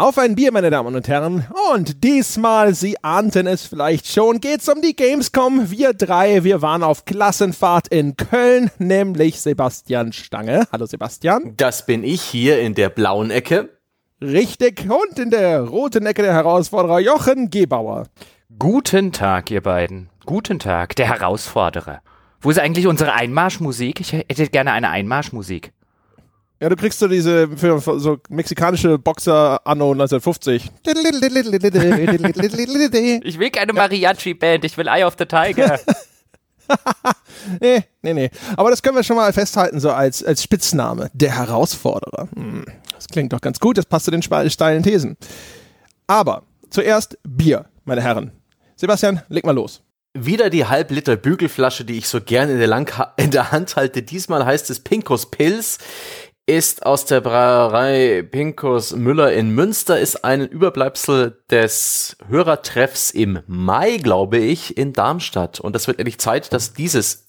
Auf 0.00 0.16
ein 0.16 0.34
Bier, 0.34 0.50
meine 0.50 0.70
Damen 0.70 0.96
und 0.96 1.08
Herren. 1.08 1.46
Und 1.74 2.02
diesmal, 2.02 2.74
Sie 2.74 2.96
ahnten 3.04 3.46
es 3.46 3.66
vielleicht 3.66 4.06
schon, 4.06 4.40
geht's 4.40 4.66
um 4.66 4.80
die 4.80 4.96
Gamescom. 4.96 5.70
Wir 5.70 5.92
drei, 5.92 6.42
wir 6.42 6.62
waren 6.62 6.82
auf 6.82 7.04
Klassenfahrt 7.04 7.88
in 7.88 8.16
Köln, 8.16 8.70
nämlich 8.78 9.42
Sebastian 9.42 10.14
Stange. 10.14 10.66
Hallo 10.72 10.86
Sebastian. 10.86 11.52
Das 11.58 11.84
bin 11.84 12.02
ich 12.02 12.22
hier 12.22 12.62
in 12.62 12.74
der 12.74 12.88
blauen 12.88 13.30
Ecke. 13.30 13.68
Richtig. 14.22 14.86
Und 14.88 15.18
in 15.18 15.28
der 15.28 15.60
roten 15.60 16.06
Ecke 16.06 16.22
der 16.22 16.32
Herausforderer 16.32 17.00
Jochen 17.00 17.50
Gebauer. 17.50 18.06
Guten 18.58 19.12
Tag, 19.12 19.50
ihr 19.50 19.60
beiden. 19.60 20.08
Guten 20.24 20.58
Tag, 20.58 20.96
der 20.96 21.08
Herausforderer. 21.08 22.00
Wo 22.40 22.48
ist 22.48 22.58
eigentlich 22.58 22.86
unsere 22.86 23.12
Einmarschmusik? 23.12 24.00
Ich 24.00 24.14
hätte 24.14 24.46
gerne 24.46 24.72
eine 24.72 24.88
Einmarschmusik. 24.88 25.74
Ja, 26.62 26.68
du 26.68 26.76
kriegst 26.76 26.98
so 26.98 27.08
diese 27.08 27.48
für, 27.56 27.80
für 27.80 27.98
so 27.98 28.18
mexikanische 28.28 28.98
Boxer 28.98 29.66
anno 29.66 29.92
1950. 29.92 30.70
Ich 33.24 33.38
will 33.38 33.50
keine 33.50 33.72
Mariachi-Band, 33.72 34.64
ich 34.66 34.76
will 34.76 34.86
Eye 34.86 35.04
of 35.04 35.14
the 35.18 35.24
Tiger. 35.24 35.80
nee, 37.60 37.84
nee, 38.02 38.12
nee. 38.12 38.30
Aber 38.56 38.68
das 38.70 38.82
können 38.82 38.96
wir 38.96 39.02
schon 39.02 39.16
mal 39.16 39.32
festhalten, 39.32 39.80
so 39.80 39.90
als, 39.90 40.22
als 40.22 40.42
Spitzname. 40.42 41.10
Der 41.14 41.34
Herausforderer. 41.34 42.28
Hm, 42.34 42.66
das 42.94 43.08
klingt 43.08 43.32
doch 43.32 43.40
ganz 43.40 43.58
gut, 43.58 43.78
das 43.78 43.86
passt 43.86 44.04
zu 44.04 44.10
den 44.10 44.22
steilen 44.22 44.82
Thesen. 44.82 45.16
Aber 46.06 46.42
zuerst 46.68 47.16
Bier, 47.22 47.66
meine 47.84 48.02
Herren. 48.02 48.32
Sebastian, 48.76 49.22
leg 49.28 49.46
mal 49.46 49.54
los. 49.54 49.82
Wieder 50.12 50.50
die 50.50 50.66
Halbliter 50.66 51.16
Bügelflasche, 51.16 51.84
die 51.84 51.96
ich 51.96 52.08
so 52.08 52.20
gerne 52.20 52.52
in 52.52 52.58
der, 52.58 52.66
Lang 52.66 52.92
in 53.16 53.30
der 53.30 53.52
Hand 53.52 53.76
halte. 53.76 54.02
Diesmal 54.02 54.44
heißt 54.44 54.68
es 54.68 54.80
Pinkos 54.80 55.30
Pilz 55.30 55.78
ist 56.50 56.84
aus 56.84 57.04
der 57.04 57.20
Brauerei 57.20 58.24
Pinkus 58.28 58.96
Müller 58.96 59.32
in 59.32 59.50
Münster, 59.54 60.00
ist 60.00 60.24
ein 60.24 60.44
Überbleibsel 60.48 61.38
des 61.48 62.16
Hörertreffs 62.26 63.12
im 63.12 63.38
Mai, 63.46 63.98
glaube 63.98 64.38
ich, 64.38 64.76
in 64.76 64.92
Darmstadt. 64.92 65.60
Und 65.60 65.76
es 65.76 65.86
wird 65.86 66.00
endlich 66.00 66.18
Zeit, 66.18 66.52
dass 66.52 66.72
dieses 66.72 67.28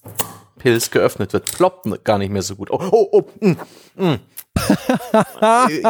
Pilz 0.58 0.90
geöffnet 0.90 1.32
wird. 1.32 1.52
Ploppt 1.52 2.04
gar 2.04 2.18
nicht 2.18 2.32
mehr 2.32 2.42
so 2.42 2.56
gut. 2.56 2.68
Oh, 2.72 2.80
oh, 2.90 3.08
oh. 3.12 3.22
Mm, 3.38 3.56
mm. 3.94 4.18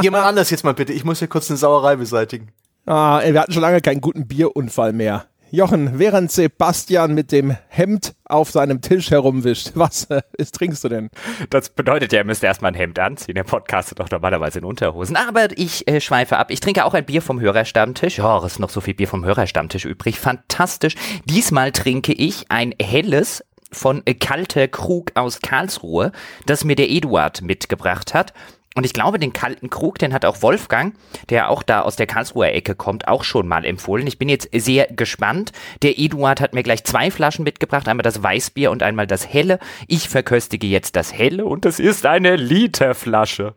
Jemand 0.03 0.27
anders 0.27 0.51
jetzt 0.51 0.65
mal 0.65 0.75
bitte. 0.75 0.93
Ich 0.93 1.05
muss 1.05 1.19
hier 1.19 1.29
kurz 1.29 1.49
eine 1.49 1.57
Sauerei 1.57 1.97
beseitigen. 1.97 2.53
Ah, 2.85 3.23
wir 3.25 3.41
hatten 3.41 3.53
schon 3.53 3.63
lange 3.63 3.81
keinen 3.81 4.03
guten 4.03 4.29
Bierunfall 4.29 4.93
mehr. 4.93 5.25
Jochen, 5.55 5.99
während 5.99 6.33
Sebastian 6.33 7.13
mit 7.13 7.31
dem 7.31 7.55
Hemd 7.69 8.15
auf 8.25 8.51
seinem 8.51 8.81
Tisch 8.81 9.11
herumwischt, 9.11 9.73
was 9.75 10.07
äh, 10.07 10.23
ist, 10.39 10.55
trinkst 10.55 10.83
du 10.83 10.89
denn? 10.89 11.11
Das 11.51 11.69
bedeutet 11.69 12.11
ja, 12.11 12.21
er 12.21 12.25
müsste 12.25 12.47
erstmal 12.47 12.73
ein 12.73 12.75
Hemd 12.75 12.99
anziehen. 12.99 13.35
Der 13.35 13.45
Podcast 13.45 13.93
doch 13.99 14.11
normalerweise 14.11 14.61
in 14.61 14.65
Unterhosen. 14.65 15.15
Aber 15.15 15.49
ich 15.59 15.87
äh, 15.87 16.01
schweife 16.01 16.39
ab. 16.39 16.51
Ich 16.51 16.61
trinke 16.61 16.87
auch 16.87 16.95
ein 16.95 17.05
Bier 17.05 17.21
vom 17.21 17.39
Hörerstammtisch. 17.39 18.19
Oh, 18.21 18.41
es 18.47 18.53
ist 18.53 18.59
noch 18.61 18.71
so 18.71 18.81
viel 18.81 18.95
Bier 18.95 19.09
vom 19.09 19.27
Hörerstammtisch 19.27 19.85
übrig. 19.85 20.19
Fantastisch. 20.19 20.95
Diesmal 21.27 21.71
trinke 21.71 22.15
ich 22.15 22.47
ein 22.49 22.75
helles 22.81 23.45
von 23.71 24.03
Kalter 24.21 24.69
Krug 24.69 25.13
aus 25.17 25.43
Karlsruhe, 25.43 26.13
das 26.47 26.65
mir 26.65 26.77
der 26.77 26.91
Eduard 26.91 27.43
mitgebracht 27.43 28.15
hat. 28.15 28.33
Und 28.75 28.85
ich 28.85 28.93
glaube, 28.93 29.19
den 29.19 29.33
kalten 29.33 29.71
Krug, 29.71 29.99
den 29.99 30.13
hat 30.13 30.25
auch 30.25 30.43
Wolfgang, 30.43 30.95
der 31.29 31.51
auch 31.51 31.63
da 31.63 31.83
aus 31.83 31.97
der 31.97 32.07
Karlsruher 32.07 32.53
Ecke 32.53 32.75
kommt, 32.75 33.09
auch 33.09 33.25
schon 33.25 33.47
mal 33.47 33.65
empfohlen. 33.65 34.07
Ich 34.07 34.19
bin 34.19 34.29
jetzt 34.29 34.49
sehr 34.53 34.87
gespannt. 34.87 35.53
Der 35.83 35.99
Eduard 35.99 36.41
hat 36.41 36.55
mir 36.55 36.63
gleich 36.63 36.85
zwei 36.85 37.11
Flaschen 37.11 37.45
mitgebracht, 37.45 37.89
einmal 37.89 38.03
das 38.03 38.23
Weißbier 38.23 38.71
und 38.71 38.83
einmal 38.83 39.07
das 39.07 39.29
Helle. 39.33 39.59
Ich 39.89 40.09
verköstige 40.09 40.67
jetzt 40.67 40.97
das 40.97 41.13
Helle 41.13 41.45
und 41.45 41.67
es 41.67 41.79
ist 41.79 42.07
eine 42.07 42.37
Literflasche. 42.37 43.55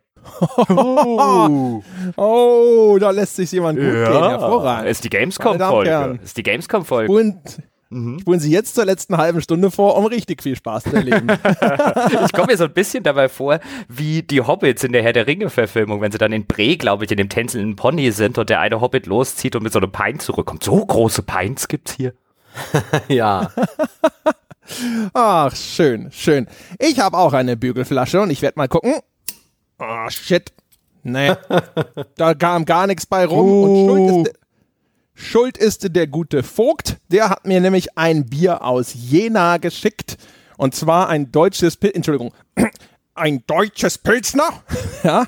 Oh. 0.70 1.82
oh, 2.16 2.98
da 3.00 3.12
lässt 3.12 3.36
sich 3.36 3.52
jemand 3.52 3.80
gut 3.80 3.88
ja. 3.88 4.12
gehen. 4.12 4.30
Hervorragend. 4.30 4.90
Ist 4.90 5.04
die 5.04 5.10
Gamescom-Folge. 5.10 6.20
Ist 6.24 6.38
die 6.38 6.44
Gamescom-Folge. 6.44 7.12
Und 7.12 7.62
Mhm. 7.90 8.20
Spulen 8.20 8.40
Sie 8.40 8.52
jetzt 8.52 8.76
zur 8.76 8.86
letzten 8.86 9.18
halben 9.18 9.42
Stunde 9.42 9.70
vor, 9.70 9.96
um 9.98 10.06
richtig 10.06 10.42
viel 10.42 10.56
Spaß 10.56 10.86
zu 10.86 10.96
erleben. 10.96 11.28
ich 12.26 12.32
komme 12.34 12.48
mir 12.48 12.58
so 12.58 12.64
ein 12.64 12.74
bisschen 12.74 13.04
dabei 13.04 13.30
vor, 13.30 13.60
wie 13.88 14.24
die 14.24 14.42
Hobbits 14.42 14.84
in 14.84 14.92
der 14.92 15.04
Herr 15.04 15.14
der 15.14 15.28
Ringe-Verfilmung, 15.28 16.02
wenn 16.02 16.12
sie 16.12 16.18
dann 16.18 16.32
in 16.32 16.46
Bre, 16.46 16.78
glaube 16.78 17.06
ich, 17.06 17.12
in 17.12 17.18
dem 17.18 17.30
tänzelnden 17.30 17.76
Pony 17.76 18.12
sind 18.12 18.38
und 18.38 18.50
der 18.50 18.60
eine 18.60 18.82
Hobbit 18.82 19.06
loszieht 19.06 19.56
und 19.56 19.64
mit 19.64 19.72
so 19.72 19.80
einem 19.80 19.92
Pein 19.92 20.20
zurückkommt. 20.20 20.64
So 20.64 20.84
große 20.84 21.22
Peins 21.22 21.68
gibt's 21.68 21.94
hier. 21.94 22.14
ja. 23.08 23.52
Ach, 25.14 25.56
schön, 25.56 26.12
schön. 26.12 26.48
Ich 26.80 27.00
habe 27.00 27.18
auch 27.18 27.34
eine 27.34 27.56
Bügelflasche 27.56 28.22
und 28.22 28.32
ich 28.32 28.42
werde 28.42 28.58
mal 28.58 28.68
gucken. 28.68 28.96
Oh, 29.78 30.10
shit. 30.10 30.52
Nee. 31.04 31.34
da 32.16 32.34
kam 32.34 32.66
gar 32.66 32.88
nichts 32.88 33.06
bei 33.06 33.26
rum. 33.26 33.46
Uh. 33.46 33.64
Und 33.64 33.86
schuld 33.88 34.28
ist, 34.28 34.40
Schuld 35.16 35.58
ist 35.58 35.96
der 35.96 36.08
gute 36.08 36.44
Vogt. 36.44 36.98
Der 37.08 37.30
hat 37.30 37.48
mir 37.48 37.62
nämlich 37.62 37.98
ein 37.98 38.26
Bier 38.26 38.64
aus 38.64 38.94
Jena 38.94 39.58
geschickt. 39.58 40.18
Und 40.58 40.76
zwar 40.76 41.10
ein 41.10 41.32
deutsches, 41.32 41.78
Pil 41.78 41.92
Entschuldigung, 41.94 42.34
ein 43.16 43.44
deutsches 43.48 43.98
Pilsner. 43.98 44.50
ja. 45.04 45.26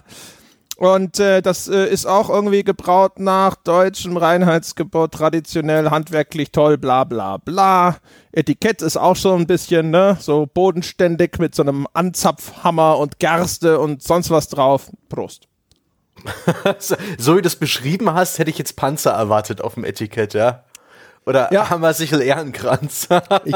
Und 0.77 1.19
äh, 1.19 1.41
das 1.41 1.67
äh, 1.67 1.87
ist 1.87 2.05
auch 2.05 2.29
irgendwie 2.29 2.63
gebraut 2.63 3.19
nach 3.19 3.55
deutschem 3.55 4.15
Reinheitsgebot, 4.15 5.11
traditionell, 5.11 5.89
handwerklich 5.89 6.51
toll, 6.51 6.77
bla 6.77 7.03
bla 7.03 7.37
bla. 7.37 7.97
Etikett 8.31 8.83
ist 8.83 8.95
auch 8.95 9.15
schon 9.15 9.41
ein 9.41 9.47
bisschen, 9.47 9.89
ne, 9.89 10.17
so 10.19 10.45
bodenständig 10.45 11.39
mit 11.39 11.55
so 11.55 11.63
einem 11.63 11.87
Anzapfhammer 11.93 12.99
und 12.99 13.17
Gerste 13.17 13.79
und 13.79 14.03
sonst 14.03 14.29
was 14.29 14.49
drauf. 14.49 14.91
Prost. 15.09 15.46
so 17.17 17.37
wie 17.37 17.41
du 17.41 17.47
es 17.47 17.55
beschrieben 17.55 18.13
hast, 18.13 18.39
hätte 18.39 18.49
ich 18.49 18.57
jetzt 18.57 18.75
Panzer 18.75 19.11
erwartet 19.11 19.61
auf 19.61 19.75
dem 19.75 19.85
Etikett, 19.85 20.33
ja? 20.33 20.63
Oder 21.27 21.51
ja. 21.51 21.69
Hammersichel 21.69 22.21
Ehrenkranz. 22.21 23.09
ich, 23.43 23.55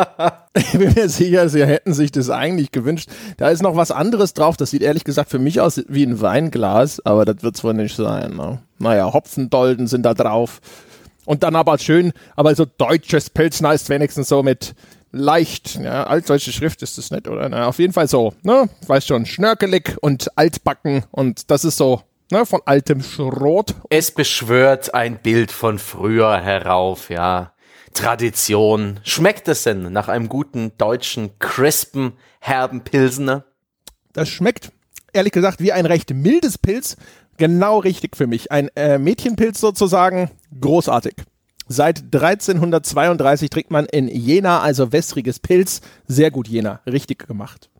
ich, 0.57 0.71
bin 0.73 0.93
mir 0.93 1.07
sicher, 1.07 1.47
sie 1.47 1.65
hätten 1.65 1.93
sich 1.93 2.11
das 2.11 2.29
eigentlich 2.29 2.71
gewünscht. 2.71 3.09
Da 3.37 3.49
ist 3.49 3.61
noch 3.61 3.77
was 3.77 3.91
anderes 3.91 4.33
drauf. 4.33 4.57
Das 4.57 4.71
sieht 4.71 4.81
ehrlich 4.81 5.05
gesagt 5.05 5.29
für 5.29 5.39
mich 5.39 5.61
aus 5.61 5.81
wie 5.87 6.03
ein 6.03 6.19
Weinglas, 6.19 6.99
aber 7.05 7.23
das 7.23 7.43
wird 7.43 7.55
es 7.55 7.63
wohl 7.63 7.73
nicht 7.73 7.95
sein. 7.95 8.35
Ne? 8.35 8.59
Naja, 8.77 9.13
Hopfendolden 9.13 9.87
sind 9.87 10.03
da 10.03 10.13
drauf. 10.13 10.59
Und 11.23 11.43
dann 11.43 11.55
aber 11.55 11.77
schön, 11.77 12.11
aber 12.35 12.53
so 12.55 12.65
deutsches 12.65 13.29
Pilzner 13.29 13.73
ist 13.73 13.87
wenigstens 13.87 14.27
so 14.27 14.43
mit 14.43 14.75
leicht, 15.13 15.75
ja, 15.75 16.03
altdeutsche 16.05 16.51
Schrift 16.51 16.81
ist 16.81 16.97
das 16.97 17.11
nicht, 17.11 17.27
oder? 17.27 17.47
Na, 17.47 17.67
auf 17.67 17.79
jeden 17.79 17.93
Fall 17.93 18.07
so, 18.07 18.33
ne? 18.43 18.69
Weiß 18.87 19.05
schon, 19.05 19.25
schnörkelig 19.25 19.97
und 20.01 20.37
altbacken 20.37 21.03
und 21.11 21.51
das 21.51 21.63
ist 21.63 21.77
so 21.77 22.01
ne, 22.31 22.45
von 22.45 22.61
altem 22.65 23.01
Schrot. 23.01 23.75
Es 23.89 24.11
beschwört 24.11 24.93
ein 24.93 25.21
Bild 25.21 25.51
von 25.51 25.79
früher 25.79 26.39
herauf, 26.41 27.09
ja. 27.09 27.53
Tradition. 27.93 28.99
Schmeckt 29.03 29.47
es 29.47 29.63
denn 29.63 29.91
nach 29.91 30.07
einem 30.07 30.29
guten 30.29 30.71
deutschen, 30.77 31.37
crispen, 31.39 32.13
herben 32.39 32.81
Pilsener? 32.81 33.45
Das 34.13 34.29
schmeckt, 34.29 34.71
ehrlich 35.13 35.33
gesagt, 35.33 35.59
wie 35.59 35.71
ein 35.71 35.85
recht 35.85 36.13
mildes 36.13 36.57
Pilz. 36.57 36.97
Genau 37.37 37.79
richtig 37.79 38.15
für 38.15 38.27
mich. 38.27 38.51
Ein 38.51 38.69
äh, 38.75 38.97
Mädchenpilz 38.97 39.59
sozusagen. 39.59 40.31
Großartig. 40.59 41.15
Seit 41.67 42.03
1332 42.13 43.49
trinkt 43.49 43.71
man 43.71 43.85
in 43.85 44.07
Jena 44.07 44.59
also 44.59 44.91
wässriges 44.91 45.39
Pilz. 45.39 45.81
Sehr 46.05 46.29
gut, 46.29 46.47
Jena. 46.47 46.81
Richtig 46.85 47.27
gemacht. 47.27 47.70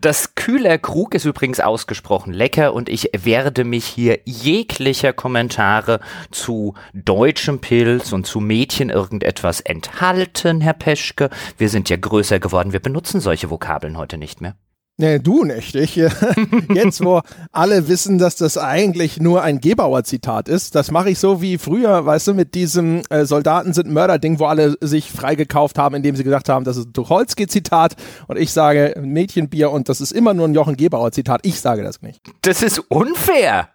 Das 0.00 0.34
Kühler 0.34 0.78
Krug 0.78 1.14
ist 1.14 1.24
übrigens 1.24 1.60
ausgesprochen 1.60 2.32
lecker 2.32 2.74
und 2.74 2.88
ich 2.88 3.10
werde 3.16 3.64
mich 3.64 3.84
hier 3.86 4.20
jeglicher 4.24 5.12
Kommentare 5.12 6.00
zu 6.30 6.74
deutschem 6.92 7.60
Pilz 7.60 8.12
und 8.12 8.26
zu 8.26 8.40
Mädchen 8.40 8.90
irgendetwas 8.90 9.60
enthalten, 9.60 10.60
Herr 10.60 10.74
Peschke. 10.74 11.30
Wir 11.58 11.68
sind 11.68 11.88
ja 11.88 11.96
größer 11.96 12.40
geworden, 12.40 12.72
wir 12.72 12.80
benutzen 12.80 13.20
solche 13.20 13.50
Vokabeln 13.50 13.96
heute 13.96 14.18
nicht 14.18 14.40
mehr. 14.40 14.56
Nee, 14.98 15.18
du 15.18 15.44
nicht. 15.44 15.74
Ich, 15.74 15.96
jetzt, 16.74 17.04
wo 17.04 17.22
alle 17.50 17.88
wissen, 17.88 18.18
dass 18.18 18.36
das 18.36 18.58
eigentlich 18.58 19.20
nur 19.20 19.42
ein 19.42 19.60
Gebauer-Zitat 19.60 20.48
ist, 20.48 20.74
das 20.74 20.90
mache 20.90 21.10
ich 21.10 21.18
so 21.18 21.40
wie 21.40 21.58
früher, 21.58 22.04
weißt 22.04 22.28
du, 22.28 22.34
mit 22.34 22.54
diesem 22.54 23.02
äh, 23.08 23.24
Soldaten 23.24 23.72
sind 23.72 23.90
Mörder-Ding, 23.90 24.38
wo 24.38 24.46
alle 24.46 24.76
sich 24.80 25.10
freigekauft 25.10 25.78
haben, 25.78 25.94
indem 25.94 26.14
sie 26.14 26.24
gesagt 26.24 26.48
haben, 26.48 26.64
das 26.64 26.76
ist 26.76 26.88
ein 26.88 26.92
Tucholsky-Zitat 26.92 27.96
und 28.28 28.38
ich 28.38 28.52
sage 28.52 28.94
Mädchenbier 29.00 29.70
und 29.70 29.88
das 29.88 30.00
ist 30.00 30.12
immer 30.12 30.34
nur 30.34 30.46
ein 30.46 30.54
Jochen 30.54 30.76
Gebauer-Zitat. 30.76 31.40
Ich 31.44 31.60
sage 31.60 31.82
das 31.82 32.02
nicht. 32.02 32.20
Das 32.42 32.62
ist 32.62 32.78
unfair. 32.78 33.70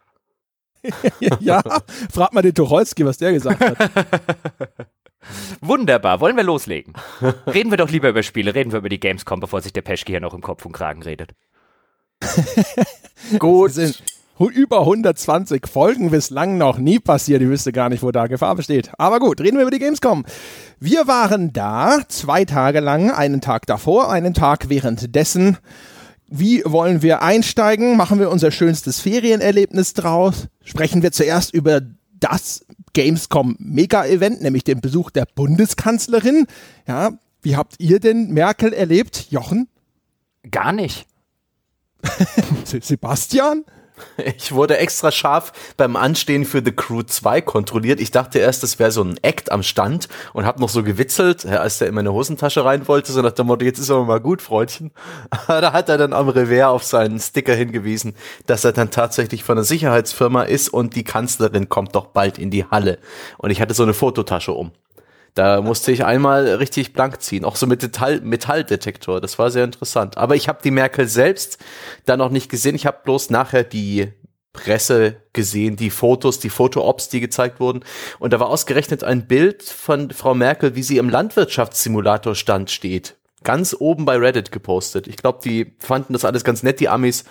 ja, 1.40 1.62
frag 2.12 2.34
mal 2.34 2.42
den 2.42 2.54
Tucholsky, 2.54 3.06
was 3.06 3.18
der 3.18 3.34
gesagt 3.34 3.60
hat. 3.60 3.78
Wunderbar, 5.62 6.20
wollen 6.20 6.36
wir 6.36 6.44
loslegen? 6.44 6.94
Reden 7.46 7.72
wir 7.72 7.78
doch 7.78 7.90
lieber 7.90 8.10
über 8.10 8.24
Spiele, 8.24 8.56
reden 8.56 8.72
wir 8.72 8.80
über 8.80 8.90
die 8.90 9.00
Gamescom, 9.00 9.40
bevor 9.40 9.62
sich 9.62 9.74
der 9.74 9.82
Peschke 9.82 10.14
hier 10.14 10.22
noch 10.22 10.34
im 10.34 10.42
Kopf 10.42 10.66
und 10.66 10.72
Kragen 10.72 11.04
redet. 11.04 11.32
Gut. 13.40 13.74
Sind 13.74 14.02
über 14.40 14.82
120 14.82 15.66
Folgen 15.68 16.12
bislang 16.12 16.58
noch 16.58 16.78
nie 16.78 17.00
passiert. 17.00 17.42
Ich 17.42 17.48
wüsste 17.48 17.72
gar 17.72 17.90
nicht, 17.90 18.04
wo 18.04 18.12
da 18.12 18.28
Gefahr 18.28 18.56
besteht. 18.56 18.92
Aber 19.00 19.20
gut, 19.20 19.42
reden 19.42 19.58
wir 19.58 19.64
über 19.64 19.72
die 19.72 19.80
Gamescom. 19.80 20.26
Wir 20.80 21.08
waren 21.08 21.54
da 21.54 22.02
zwei 22.08 22.46
Tage 22.46 22.80
lang, 22.80 23.10
einen 23.10 23.42
Tag 23.42 23.66
davor, 23.66 24.12
einen 24.12 24.36
Tag 24.36 24.70
währenddessen 24.70 25.58
wie 26.30 26.62
wollen 26.66 27.02
wir 27.02 27.22
einsteigen? 27.22 27.96
Machen 27.96 28.20
wir 28.20 28.30
unser 28.30 28.52
schönstes 28.52 29.00
Ferienerlebnis 29.00 29.94
draus? 29.94 30.48
Sprechen 30.64 31.02
wir 31.02 31.14
zuerst 31.14 31.54
über 31.54 31.82
das 32.20 32.66
Gamescom 32.94 33.56
Mega-Event, 33.60 34.42
nämlich 34.42 34.64
den 34.64 34.82
Besuch 34.82 35.12
der 35.12 35.26
Bundeskanzlerin. 35.26 36.48
Ja, 36.88 37.12
wie 37.42 37.56
habt 37.56 37.76
ihr 37.80 38.00
denn 38.00 38.32
Merkel 38.32 38.74
erlebt, 38.74 39.28
Jochen? 39.30 39.68
Gar 40.50 40.74
nicht. 40.74 41.08
Sebastian? 42.64 43.66
Ich 44.38 44.52
wurde 44.52 44.78
extra 44.78 45.12
scharf 45.12 45.54
beim 45.78 45.96
Anstehen 45.96 46.46
für 46.46 46.62
The 46.64 46.72
Crew 46.72 47.04
2 47.04 47.42
kontrolliert. 47.42 48.00
Ich 48.00 48.12
dachte 48.12 48.40
erst, 48.40 48.64
das 48.64 48.80
wäre 48.80 48.92
so 48.92 49.04
ein 49.04 49.18
Act 49.22 49.52
am 49.52 49.64
Stand 49.64 50.08
und 50.34 50.46
habe 50.46 50.60
noch 50.60 50.70
so 50.70 50.84
gewitzelt, 50.84 51.46
als 51.46 51.80
der 51.80 51.88
in 51.88 51.96
meine 51.96 52.14
Hosentasche 52.14 52.66
rein 52.66 52.88
wollte, 52.88 53.12
so 53.12 53.22
nach 53.22 53.32
dem 53.32 53.48
Motto, 53.48 53.66
jetzt 53.66 53.80
ist 53.80 53.92
aber 53.92 54.06
mal 54.06 54.20
gut, 54.20 54.42
Freundchen. 54.42 54.92
da 55.48 55.74
hat 55.74 55.90
er 55.90 55.98
dann 55.98 56.14
am 56.14 56.30
Revers 56.30 56.68
auf 56.68 56.84
seinen 56.84 57.20
Sticker 57.20 57.56
hingewiesen, 57.56 58.16
dass 58.46 58.64
er 58.64 58.72
dann 58.72 58.92
tatsächlich 58.92 59.44
von 59.44 59.58
einer 59.58 59.66
Sicherheitsfirma 59.66 60.44
ist 60.44 60.70
und 60.70 60.96
die 60.96 61.04
Kanzlerin 61.04 61.70
kommt 61.70 61.96
doch 61.96 62.08
bald 62.08 62.38
in 62.38 62.52
die 62.52 62.66
Halle. 62.66 63.00
Und 63.38 63.52
ich 63.52 63.62
hatte 63.62 63.74
so 63.74 63.84
eine 63.84 63.94
Fototasche 63.94 64.54
um. 64.54 64.72
Da 65.38 65.62
musste 65.62 65.92
ich 65.92 66.04
einmal 66.04 66.48
richtig 66.56 66.94
blank 66.94 67.22
ziehen, 67.22 67.46
auch 67.46 67.58
so 67.58 67.68
mit 67.68 67.84
Metall 67.84 68.22
Metalldetektor. 68.22 69.22
Das 69.22 69.38
war 69.38 69.52
sehr 69.52 69.66
interessant. 69.66 70.18
Aber 70.18 70.36
ich 70.36 70.48
habe 70.48 70.64
die 70.64 70.72
Merkel 70.72 71.08
selbst 71.08 71.60
da 72.06 72.18
noch 72.18 72.32
nicht 72.32 72.50
gesehen. 72.50 72.74
Ich 72.74 72.88
habe 72.88 73.02
bloß 73.04 73.30
nachher 73.30 73.64
die 73.64 74.14
Presse 74.52 75.18
gesehen, 75.34 75.76
die 75.76 75.92
Fotos, 75.92 76.40
die 76.40 76.50
Foto-Ops, 76.50 77.10
die 77.10 77.20
gezeigt 77.20 77.60
wurden. 77.60 77.82
Und 78.18 78.34
da 78.34 78.40
war 78.40 78.48
ausgerechnet 78.48 79.04
ein 79.04 79.28
Bild 79.28 79.62
von 79.62 80.10
Frau 80.10 80.34
Merkel, 80.34 80.76
wie 80.76 80.82
sie 80.82 80.98
im 80.98 81.08
Landwirtschaftssimulator-Stand 81.08 82.72
steht. 82.72 83.16
Ganz 83.44 83.76
oben 83.78 84.06
bei 84.06 84.18
Reddit 84.18 84.52
gepostet. 84.52 85.08
Ich 85.08 85.18
glaube, 85.18 85.38
die 85.44 85.76
fanden 85.78 86.14
das 86.14 86.26
alles 86.26 86.46
ganz 86.46 86.64
nett, 86.64 86.80
die 86.80 86.90
Amis 86.90 87.26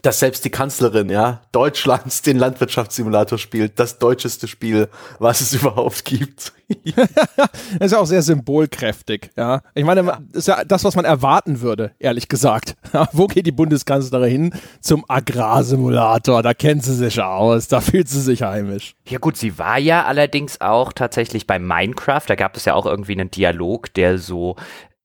dass 0.00 0.20
selbst 0.20 0.44
die 0.44 0.50
Kanzlerin, 0.50 1.10
ja, 1.10 1.42
Deutschlands 1.52 2.22
den 2.22 2.38
Landwirtschaftssimulator 2.38 3.38
spielt, 3.38 3.78
das 3.78 3.98
deutscheste 3.98 4.48
Spiel, 4.48 4.88
was 5.18 5.40
es 5.42 5.52
überhaupt 5.60 6.04
gibt. 6.04 6.52
das 6.84 7.06
ist 7.80 7.92
ja 7.92 7.98
auch 7.98 8.06
sehr 8.06 8.22
symbolkräftig, 8.22 9.30
ja. 9.36 9.60
Ich 9.74 9.84
meine, 9.84 10.02
das 10.04 10.18
ist 10.32 10.48
ja 10.48 10.64
das, 10.64 10.84
was 10.84 10.96
man 10.96 11.04
erwarten 11.04 11.60
würde, 11.60 11.92
ehrlich 11.98 12.28
gesagt. 12.28 12.76
Ja, 12.92 13.08
wo 13.12 13.26
geht 13.26 13.46
die 13.46 13.52
Bundeskanzlerin 13.52 14.30
hin? 14.30 14.54
Zum 14.82 15.06
Agrarsimulator, 15.08 16.42
da 16.42 16.52
kennt 16.52 16.84
sie 16.84 16.94
sich 16.94 17.22
aus, 17.22 17.66
da 17.66 17.80
fühlt 17.80 18.06
sie 18.06 18.20
sich 18.20 18.42
heimisch. 18.42 18.96
Ja 19.08 19.18
gut, 19.18 19.38
sie 19.38 19.58
war 19.58 19.78
ja 19.78 20.04
allerdings 20.04 20.60
auch 20.60 20.92
tatsächlich 20.92 21.46
bei 21.46 21.58
Minecraft, 21.58 22.24
da 22.26 22.34
gab 22.34 22.54
es 22.54 22.66
ja 22.66 22.74
auch 22.74 22.84
irgendwie 22.84 23.12
einen 23.12 23.30
Dialog, 23.30 23.94
der 23.94 24.18
so 24.18 24.56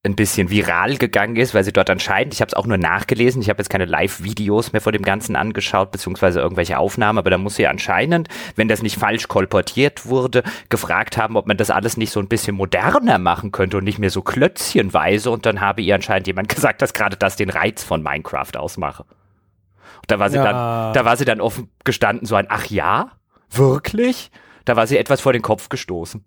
ein 0.07 0.15
bisschen 0.15 0.50
viral 0.50 0.98
gegangen 0.98 1.36
ist, 1.36 1.54
weil 1.54 1.63
sie 1.63 1.74
dort 1.74 1.89
anscheinend, 1.89 2.33
ich 2.33 2.42
habe 2.42 2.50
es 2.50 2.54
auch 2.54 2.65
nur 2.65 2.77
nachgelesen, 2.77 3.42
ich 3.42 3.50
habe 3.50 3.59
jetzt 3.59 3.69
keine 3.69 3.86
Live-Videos 3.86 4.74
mehr 4.74 4.81
vor 4.81 4.92
dem 4.92 5.04
Ganzen 5.04 5.36
angeschaut, 5.36 5.92
beziehungsweise 5.92 6.39
irgendwelche 6.39 6.77
Aufnahmen, 6.77 7.19
aber 7.19 7.30
da 7.30 7.38
muss 7.38 7.56
sie 7.56 7.68
anscheinend, 7.68 8.27
wenn 8.56 8.68
das 8.68 8.81
nicht 8.81 8.98
falsch 8.98 9.27
kolportiert 9.27 10.06
wurde, 10.06 10.44
gefragt 10.69 11.18
haben, 11.18 11.36
ob 11.36 11.48
man 11.48 11.57
das 11.57 11.69
alles 11.69 11.98
nicht 11.98 12.12
so 12.12 12.19
ein 12.19 12.27
bisschen 12.27 12.56
moderner 12.56 13.18
machen 13.18 13.51
könnte 13.51 13.77
und 13.77 13.83
nicht 13.83 14.00
mehr 14.00 14.09
so 14.09 14.21
klötzchenweise 14.21 15.30
und 15.30 15.45
dann 15.45 15.62
habe 15.62 15.81
ihr 15.81 15.95
anscheinend 15.95 16.27
jemand 16.27 16.50
gesagt, 16.56 16.81
dass 16.81 16.94
gerade 16.94 17.18
das 17.18 17.36
den 17.36 17.50
Reiz 17.50 17.83
von 17.83 18.01
Minecraft 18.01 18.56
ausmache. 18.57 19.03
Und 19.03 20.12
da 20.12 20.19
war 20.19 20.30
sie 20.30 20.38
ja. 20.38 20.44
dann, 20.44 20.94
da 20.94 21.06
war 21.06 21.18
sie 21.18 21.25
dann 21.25 21.42
offen 21.42 21.69
gestanden, 21.83 22.25
so 22.25 22.36
ein, 22.36 22.48
ach 22.50 22.65
ja? 22.68 23.12
Wirklich? 23.50 24.31
Da 24.65 24.75
war 24.75 24.88
sie 24.88 24.98
etwas 24.98 25.21
vor 25.21 25.33
den 25.33 25.42
Kopf 25.42 25.69
gestoßen 25.69 26.25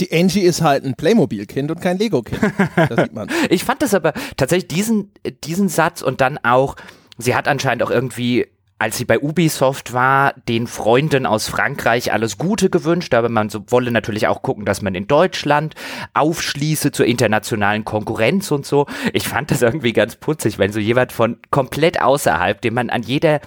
die 0.00 0.12
Angie 0.12 0.40
ist 0.40 0.62
halt 0.62 0.84
ein 0.84 0.94
Playmobil-Kind 0.94 1.70
und 1.70 1.80
kein 1.80 1.98
Lego-Kind. 1.98 2.40
Das 2.76 3.00
sieht 3.00 3.14
man. 3.14 3.28
ich 3.50 3.64
fand 3.64 3.82
das 3.82 3.94
aber 3.94 4.12
tatsächlich 4.36 4.68
diesen, 4.68 5.12
diesen 5.44 5.68
Satz 5.68 6.02
und 6.02 6.20
dann 6.20 6.38
auch, 6.42 6.76
sie 7.18 7.34
hat 7.34 7.48
anscheinend 7.48 7.82
auch 7.82 7.90
irgendwie 7.90 8.46
als 8.78 8.98
sie 8.98 9.06
bei 9.06 9.18
Ubisoft 9.18 9.94
war, 9.94 10.34
den 10.48 10.66
Freunden 10.66 11.24
aus 11.24 11.48
Frankreich 11.48 12.12
alles 12.12 12.36
Gute 12.36 12.68
gewünscht, 12.68 13.14
aber 13.14 13.30
man 13.30 13.48
so, 13.48 13.64
wolle 13.68 13.90
natürlich 13.90 14.26
auch 14.26 14.42
gucken, 14.42 14.66
dass 14.66 14.82
man 14.82 14.94
in 14.94 15.06
Deutschland 15.06 15.74
aufschließe 16.12 16.92
zur 16.92 17.06
internationalen 17.06 17.86
Konkurrenz 17.86 18.50
und 18.50 18.66
so. 18.66 18.86
Ich 19.14 19.28
fand 19.28 19.50
das 19.50 19.62
irgendwie 19.62 19.94
ganz 19.94 20.16
putzig, 20.16 20.58
wenn 20.58 20.72
so 20.72 20.78
jemand 20.78 21.12
von 21.12 21.38
komplett 21.50 22.02
außerhalb, 22.02 22.60
den 22.60 22.74
man 22.74 22.90
an 22.90 23.02
jeder 23.02 23.40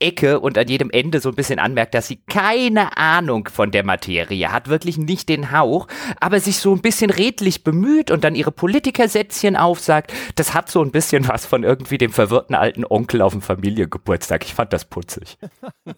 Ecke 0.00 0.40
und 0.40 0.58
an 0.58 0.68
jedem 0.68 0.90
Ende 0.90 1.20
so 1.20 1.28
ein 1.28 1.34
bisschen 1.34 1.58
anmerkt, 1.58 1.94
dass 1.94 2.08
sie 2.08 2.16
keine 2.16 2.96
Ahnung 2.96 3.48
von 3.52 3.70
der 3.70 3.84
Materie 3.84 4.50
hat, 4.50 4.68
wirklich 4.68 4.98
nicht 4.98 5.28
den 5.28 5.52
Hauch, 5.52 5.86
aber 6.18 6.40
sich 6.40 6.58
so 6.58 6.74
ein 6.74 6.80
bisschen 6.80 7.10
redlich 7.10 7.64
bemüht 7.64 8.10
und 8.10 8.24
dann 8.24 8.34
ihre 8.34 8.52
Politikersätzchen 8.52 9.56
aufsagt. 9.56 10.12
Das 10.34 10.54
hat 10.54 10.70
so 10.70 10.82
ein 10.82 10.90
bisschen 10.90 11.28
was 11.28 11.46
von 11.46 11.64
irgendwie 11.64 11.98
dem 11.98 12.12
verwirrten 12.12 12.54
alten 12.54 12.84
Onkel 12.84 13.22
auf 13.22 13.32
dem 13.32 13.42
Familiengeburtstag. 13.42 14.44
Ich 14.44 14.54
fand 14.54 14.72
das 14.72 14.86
putzig. 14.86 15.38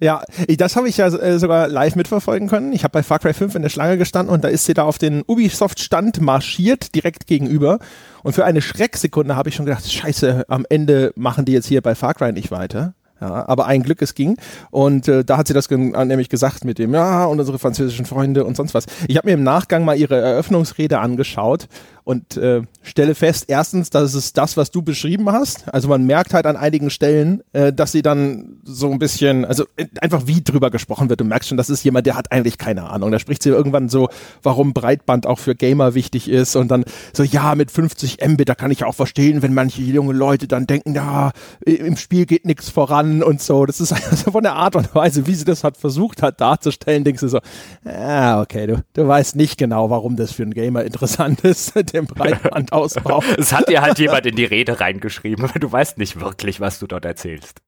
ja, 0.00 0.22
das 0.46 0.76
habe 0.76 0.88
ich 0.88 0.98
ja 0.98 1.08
äh, 1.08 1.38
sogar 1.38 1.68
live 1.68 1.96
mitverfolgen 1.96 2.48
können. 2.48 2.72
Ich 2.72 2.84
habe 2.84 2.92
bei 2.92 3.02
Far 3.02 3.18
Cry 3.18 3.32
5 3.32 3.54
in 3.54 3.62
der 3.62 3.68
Schlange 3.68 3.98
gestanden 3.98 4.34
und 4.34 4.44
da 4.44 4.48
ist 4.48 4.64
sie 4.64 4.74
da 4.74 4.84
auf 4.84 4.98
den 4.98 5.22
Ubisoft-Stand 5.26 6.20
marschiert, 6.20 6.94
direkt 6.94 7.26
gegenüber. 7.26 7.78
Und 8.22 8.32
für 8.32 8.44
eine 8.44 8.62
Schrecksekunde 8.62 9.36
habe 9.36 9.48
ich 9.48 9.54
schon 9.54 9.66
gedacht, 9.66 9.90
scheiße, 9.90 10.44
am 10.48 10.66
Ende 10.68 11.12
machen 11.16 11.44
die 11.44 11.52
jetzt 11.52 11.66
hier 11.66 11.82
bei 11.82 11.94
Far 11.94 12.14
Cry 12.14 12.32
nicht 12.32 12.50
weiter. 12.50 12.94
Ja, 13.20 13.48
aber 13.48 13.66
ein 13.66 13.82
Glück, 13.82 14.00
es 14.00 14.14
ging. 14.14 14.36
Und 14.70 15.08
äh, 15.08 15.24
da 15.24 15.38
hat 15.38 15.48
sie 15.48 15.54
das 15.54 15.68
nämlich 15.70 16.28
gesagt 16.28 16.64
mit 16.64 16.78
dem, 16.78 16.94
ja, 16.94 17.24
und 17.24 17.40
unsere 17.40 17.58
französischen 17.58 18.06
Freunde 18.06 18.44
und 18.44 18.56
sonst 18.56 18.74
was. 18.74 18.86
Ich 19.08 19.16
habe 19.16 19.26
mir 19.26 19.34
im 19.34 19.42
Nachgang 19.42 19.84
mal 19.84 19.98
ihre 19.98 20.20
Eröffnungsrede 20.20 21.00
angeschaut 21.00 21.66
und 22.08 22.38
äh, 22.38 22.62
stelle 22.82 23.14
fest, 23.14 23.44
erstens, 23.48 23.90
das 23.90 24.14
ist 24.14 24.38
das, 24.38 24.56
was 24.56 24.70
du 24.70 24.80
beschrieben 24.80 25.30
hast. 25.30 25.68
Also 25.74 25.88
man 25.88 26.06
merkt 26.06 26.32
halt 26.32 26.46
an 26.46 26.56
einigen 26.56 26.88
Stellen, 26.88 27.42
äh, 27.52 27.70
dass 27.70 27.92
sie 27.92 28.00
dann 28.00 28.60
so 28.64 28.90
ein 28.90 28.98
bisschen, 28.98 29.44
also 29.44 29.64
äh, 29.76 29.84
einfach 30.00 30.22
wie 30.24 30.42
drüber 30.42 30.70
gesprochen 30.70 31.10
wird. 31.10 31.20
Du 31.20 31.26
merkst 31.26 31.50
schon, 31.50 31.58
das 31.58 31.68
ist 31.68 31.84
jemand, 31.84 32.06
der 32.06 32.16
hat 32.16 32.32
eigentlich 32.32 32.56
keine 32.56 32.88
Ahnung. 32.88 33.12
Da 33.12 33.18
spricht 33.18 33.42
sie 33.42 33.50
irgendwann 33.50 33.90
so, 33.90 34.08
warum 34.42 34.72
Breitband 34.72 35.26
auch 35.26 35.38
für 35.38 35.54
Gamer 35.54 35.92
wichtig 35.92 36.30
ist 36.30 36.56
und 36.56 36.70
dann 36.70 36.86
so, 37.12 37.24
ja, 37.24 37.54
mit 37.54 37.70
50 37.70 38.26
Mbit, 38.26 38.48
da 38.48 38.54
kann 38.54 38.70
ich 38.70 38.84
auch 38.84 38.94
verstehen, 38.94 39.42
wenn 39.42 39.52
manche 39.52 39.82
junge 39.82 40.14
Leute 40.14 40.48
dann 40.48 40.66
denken, 40.66 40.94
ja, 40.94 41.32
im 41.66 41.98
Spiel 41.98 42.24
geht 42.24 42.46
nichts 42.46 42.70
voran 42.70 43.22
und 43.22 43.42
so. 43.42 43.66
Das 43.66 43.80
ist 43.80 43.92
also 44.10 44.30
von 44.30 44.44
der 44.44 44.54
Art 44.54 44.76
und 44.76 44.94
Weise, 44.94 45.26
wie 45.26 45.34
sie 45.34 45.44
das 45.44 45.62
hat 45.62 45.76
versucht 45.76 46.22
hat 46.22 46.40
darzustellen, 46.40 47.04
denkst 47.04 47.20
du 47.20 47.28
so, 47.28 47.40
ah, 47.84 48.40
okay, 48.40 48.66
du, 48.66 48.82
du 48.94 49.06
weißt 49.06 49.36
nicht 49.36 49.58
genau, 49.58 49.90
warum 49.90 50.16
das 50.16 50.32
für 50.32 50.44
einen 50.44 50.54
Gamer 50.54 50.84
interessant 50.84 51.40
ist 51.44 51.76
dem 51.98 52.06
Breitbandausbau. 52.06 53.22
es 53.38 53.52
hat 53.52 53.68
dir 53.68 53.82
halt 53.82 53.98
jemand 53.98 54.26
in 54.26 54.36
die 54.36 54.44
Rede 54.44 54.80
reingeschrieben, 54.80 55.44
aber 55.44 55.58
du 55.58 55.70
weißt 55.70 55.98
nicht 55.98 56.20
wirklich, 56.20 56.60
was 56.60 56.78
du 56.78 56.86
dort 56.86 57.04
erzählst. 57.04 57.60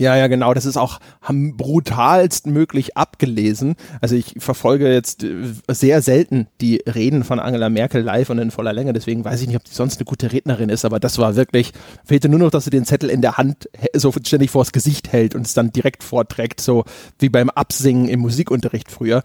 Ja, 0.00 0.16
ja, 0.16 0.28
genau. 0.28 0.54
Das 0.54 0.64
ist 0.64 0.78
auch 0.78 0.98
brutalst 1.28 2.46
möglich 2.46 2.96
abgelesen. 2.96 3.76
Also 4.00 4.16
ich 4.16 4.34
verfolge 4.38 4.90
jetzt 4.90 5.22
äh, 5.24 5.52
sehr 5.68 6.00
selten 6.00 6.46
die 6.62 6.76
Reden 6.86 7.22
von 7.22 7.38
Angela 7.38 7.68
Merkel 7.68 8.00
live 8.00 8.30
und 8.30 8.38
in 8.38 8.50
voller 8.50 8.72
Länge. 8.72 8.94
Deswegen 8.94 9.26
weiß 9.26 9.42
ich 9.42 9.48
nicht, 9.48 9.58
ob 9.58 9.64
die 9.64 9.74
sonst 9.74 9.98
eine 9.98 10.06
gute 10.06 10.32
Rednerin 10.32 10.70
ist. 10.70 10.86
Aber 10.86 11.00
das 11.00 11.18
war 11.18 11.36
wirklich, 11.36 11.72
fehlte 12.02 12.30
nur 12.30 12.38
noch, 12.38 12.50
dass 12.50 12.64
sie 12.64 12.70
den 12.70 12.86
Zettel 12.86 13.10
in 13.10 13.20
der 13.20 13.36
Hand 13.36 13.68
so 13.92 14.10
ständig 14.10 14.50
vors 14.50 14.72
Gesicht 14.72 15.12
hält 15.12 15.34
und 15.34 15.44
es 15.44 15.52
dann 15.52 15.70
direkt 15.70 16.02
vorträgt, 16.02 16.62
so 16.62 16.84
wie 17.18 17.28
beim 17.28 17.50
Absingen 17.50 18.08
im 18.08 18.20
Musikunterricht 18.20 18.90
früher. 18.90 19.22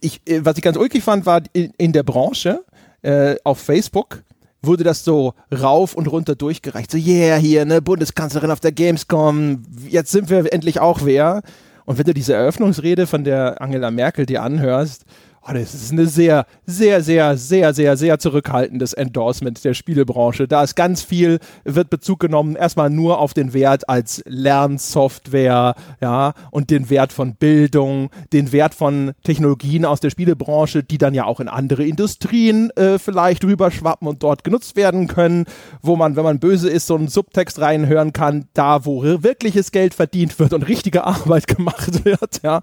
Ich, 0.00 0.20
äh, 0.28 0.44
was 0.44 0.56
ich 0.56 0.62
ganz 0.62 0.76
ulkig 0.76 1.02
fand, 1.02 1.26
war 1.26 1.42
in, 1.52 1.72
in 1.78 1.92
der 1.92 2.04
Branche, 2.04 2.60
äh, 3.02 3.36
auf 3.44 3.58
Facebook 3.58 4.22
wurde 4.62 4.84
das 4.84 5.04
so 5.04 5.34
rauf 5.52 5.94
und 5.94 6.06
runter 6.08 6.34
durchgereicht. 6.34 6.90
So, 6.90 6.98
yeah, 6.98 7.36
hier, 7.36 7.64
ne, 7.64 7.80
Bundeskanzlerin 7.80 8.50
auf 8.50 8.60
der 8.60 8.72
Gamescom, 8.72 9.62
jetzt 9.88 10.10
sind 10.10 10.28
wir 10.28 10.52
endlich 10.52 10.80
auch 10.80 11.04
wer. 11.04 11.42
Und 11.84 11.98
wenn 11.98 12.04
du 12.04 12.14
diese 12.14 12.34
Eröffnungsrede 12.34 13.06
von 13.06 13.22
der 13.22 13.60
Angela 13.62 13.90
Merkel 13.90 14.26
dir 14.26 14.42
anhörst, 14.42 15.04
Oh, 15.48 15.52
das 15.52 15.74
ist 15.74 15.92
eine 15.92 16.06
sehr, 16.06 16.44
sehr, 16.66 17.02
sehr, 17.04 17.36
sehr, 17.36 17.72
sehr, 17.72 17.96
sehr 17.96 18.18
zurückhaltendes 18.18 18.94
Endorsement 18.94 19.62
der 19.64 19.74
Spielebranche. 19.74 20.48
Da 20.48 20.64
ist 20.64 20.74
ganz 20.74 21.02
viel, 21.02 21.38
wird 21.62 21.88
Bezug 21.88 22.18
genommen, 22.18 22.56
erstmal 22.56 22.90
nur 22.90 23.20
auf 23.20 23.32
den 23.32 23.52
Wert 23.54 23.88
als 23.88 24.24
Lernsoftware, 24.26 25.76
ja, 26.00 26.32
und 26.50 26.70
den 26.70 26.90
Wert 26.90 27.12
von 27.12 27.36
Bildung, 27.36 28.10
den 28.32 28.50
Wert 28.50 28.74
von 28.74 29.12
Technologien 29.22 29.84
aus 29.84 30.00
der 30.00 30.10
Spielebranche, 30.10 30.82
die 30.82 30.98
dann 30.98 31.14
ja 31.14 31.26
auch 31.26 31.38
in 31.38 31.46
andere 31.46 31.84
Industrien 31.84 32.70
äh, 32.70 32.98
vielleicht 32.98 33.44
rüberschwappen 33.44 34.08
und 34.08 34.24
dort 34.24 34.42
genutzt 34.42 34.74
werden 34.74 35.06
können, 35.06 35.44
wo 35.80 35.94
man, 35.94 36.16
wenn 36.16 36.24
man 36.24 36.40
böse 36.40 36.68
ist, 36.68 36.88
so 36.88 36.96
einen 36.96 37.06
Subtext 37.06 37.60
reinhören 37.60 38.12
kann, 38.12 38.46
da 38.54 38.84
wo 38.84 39.04
wirkliches 39.04 39.70
Geld 39.70 39.94
verdient 39.94 40.40
wird 40.40 40.52
und 40.52 40.64
richtige 40.64 41.04
Arbeit 41.06 41.46
gemacht 41.46 42.04
wird, 42.04 42.42
ja. 42.42 42.62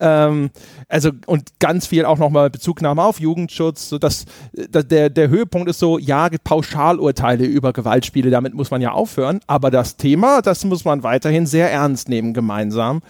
Ähm, 0.00 0.48
also, 0.88 1.10
und 1.26 1.58
ganz 1.58 1.86
viel 1.86 2.06
auch 2.06 2.21
nochmal 2.22 2.48
Bezugnahme 2.48 3.02
auf 3.02 3.20
Jugendschutz, 3.20 3.88
so 3.88 3.98
dass, 3.98 4.24
dass 4.70 4.88
der, 4.88 5.10
der 5.10 5.28
Höhepunkt 5.28 5.68
ist 5.68 5.78
so, 5.78 5.98
ja, 5.98 6.30
Pauschalurteile 6.42 7.44
über 7.44 7.72
Gewaltspiele, 7.72 8.30
damit 8.30 8.54
muss 8.54 8.70
man 8.70 8.80
ja 8.80 8.92
aufhören, 8.92 9.40
aber 9.46 9.70
das 9.70 9.96
Thema, 9.96 10.40
das 10.40 10.64
muss 10.64 10.84
man 10.84 11.02
weiterhin 11.02 11.46
sehr 11.46 11.70
ernst 11.70 12.08
nehmen 12.08 12.32
gemeinsam. 12.32 13.02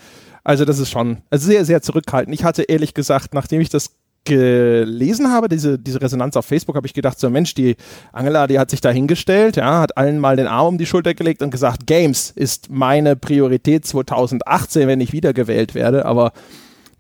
Also 0.45 0.65
das 0.65 0.81
ist 0.81 0.91
schon 0.91 1.19
also 1.31 1.47
sehr, 1.47 1.65
sehr 1.65 1.83
zurückhaltend. 1.83 2.35
Ich 2.35 2.43
hatte 2.43 2.63
ehrlich 2.63 2.95
gesagt, 2.95 3.33
nachdem 3.33 3.61
ich 3.61 3.69
das 3.69 3.93
gelesen 4.25 5.33
habe, 5.33 5.49
diese, 5.49 5.79
diese 5.79 6.01
Resonanz 6.01 6.37
auf 6.37 6.47
Facebook, 6.47 6.77
habe 6.77 6.87
ich 6.87 6.95
gedacht, 6.95 7.19
so 7.19 7.29
Mensch, 7.29 7.55
die 7.55 7.77
Angela, 8.13 8.47
die 8.47 8.59
hat 8.59 8.71
sich 8.71 8.81
da 8.81 8.91
hingestellt, 8.91 9.57
ja, 9.57 9.81
hat 9.81 9.97
allen 9.97 10.19
mal 10.19 10.37
den 10.37 10.47
Arm 10.47 10.69
um 10.69 10.79
die 10.79 10.87
Schulter 10.87 11.15
gelegt 11.15 11.43
und 11.43 11.51
gesagt, 11.51 11.87
Games 11.87 12.31
ist 12.31 12.71
meine 12.71 13.17
Priorität 13.17 13.85
2018, 13.85 14.87
wenn 14.87 15.01
ich 15.01 15.13
wiedergewählt 15.13 15.75
werde, 15.75 16.05
aber 16.05 16.33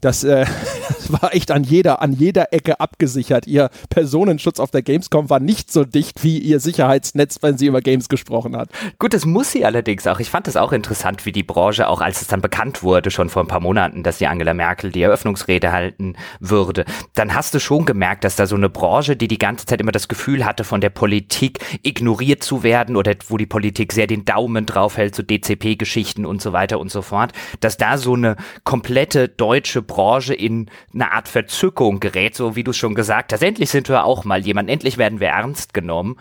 das, 0.00 0.24
äh, 0.24 0.46
das 0.88 1.01
war 1.10 1.34
echt 1.34 1.50
an 1.50 1.64
jeder, 1.64 2.02
an 2.02 2.12
jeder 2.12 2.52
Ecke 2.52 2.80
abgesichert. 2.80 3.46
Ihr 3.46 3.70
Personenschutz 3.90 4.60
auf 4.60 4.70
der 4.70 4.82
Gamescom 4.82 5.30
war 5.30 5.40
nicht 5.40 5.72
so 5.72 5.84
dicht 5.84 6.22
wie 6.22 6.38
ihr 6.38 6.60
Sicherheitsnetz, 6.60 7.38
wenn 7.42 7.58
sie 7.58 7.66
über 7.66 7.80
Games 7.80 8.08
gesprochen 8.08 8.56
hat. 8.56 8.68
Gut, 8.98 9.14
das 9.14 9.24
muss 9.24 9.52
sie 9.52 9.64
allerdings 9.64 10.06
auch. 10.06 10.20
Ich 10.20 10.30
fand 10.30 10.48
es 10.48 10.56
auch 10.56 10.72
interessant, 10.72 11.26
wie 11.26 11.32
die 11.32 11.42
Branche, 11.42 11.88
auch 11.88 12.00
als 12.00 12.20
es 12.20 12.28
dann 12.28 12.40
bekannt 12.40 12.82
wurde, 12.82 13.10
schon 13.10 13.28
vor 13.28 13.42
ein 13.42 13.48
paar 13.48 13.60
Monaten, 13.60 14.02
dass 14.02 14.18
die 14.18 14.26
Angela 14.26 14.54
Merkel 14.54 14.90
die 14.90 15.02
Eröffnungsrede 15.02 15.72
halten 15.72 16.14
würde, 16.40 16.84
dann 17.14 17.34
hast 17.34 17.54
du 17.54 17.60
schon 17.60 17.84
gemerkt, 17.84 18.24
dass 18.24 18.36
da 18.36 18.46
so 18.46 18.56
eine 18.56 18.68
Branche, 18.68 19.16
die 19.16 19.28
die 19.28 19.38
ganze 19.38 19.66
Zeit 19.66 19.80
immer 19.80 19.92
das 19.92 20.08
Gefühl 20.08 20.44
hatte, 20.44 20.64
von 20.64 20.80
der 20.80 20.90
Politik 20.90 21.58
ignoriert 21.82 22.42
zu 22.42 22.62
werden 22.62 22.96
oder 22.96 23.14
wo 23.28 23.36
die 23.36 23.46
Politik 23.46 23.92
sehr 23.92 24.06
den 24.06 24.24
Daumen 24.24 24.66
drauf 24.66 24.96
hält, 24.96 25.14
so 25.14 25.22
DCP-Geschichten 25.22 26.26
und 26.26 26.42
so 26.42 26.52
weiter 26.52 26.78
und 26.78 26.90
so 26.90 27.02
fort, 27.02 27.32
dass 27.60 27.76
da 27.76 27.98
so 27.98 28.14
eine 28.14 28.36
komplette 28.64 29.28
deutsche 29.28 29.82
Branche 29.82 30.34
in 30.34 30.70
eine 30.94 31.12
Art 31.12 31.28
Verzückung 31.28 32.00
gerät, 32.00 32.34
so 32.34 32.56
wie 32.56 32.64
du 32.64 32.72
schon 32.72 32.94
gesagt 32.94 33.32
hast. 33.32 33.42
Endlich 33.42 33.70
sind 33.70 33.88
wir 33.88 34.04
auch 34.04 34.24
mal 34.24 34.40
jemand, 34.40 34.70
endlich 34.70 34.98
werden 34.98 35.20
wir 35.20 35.28
ernst 35.28 35.74
genommen. 35.74 36.16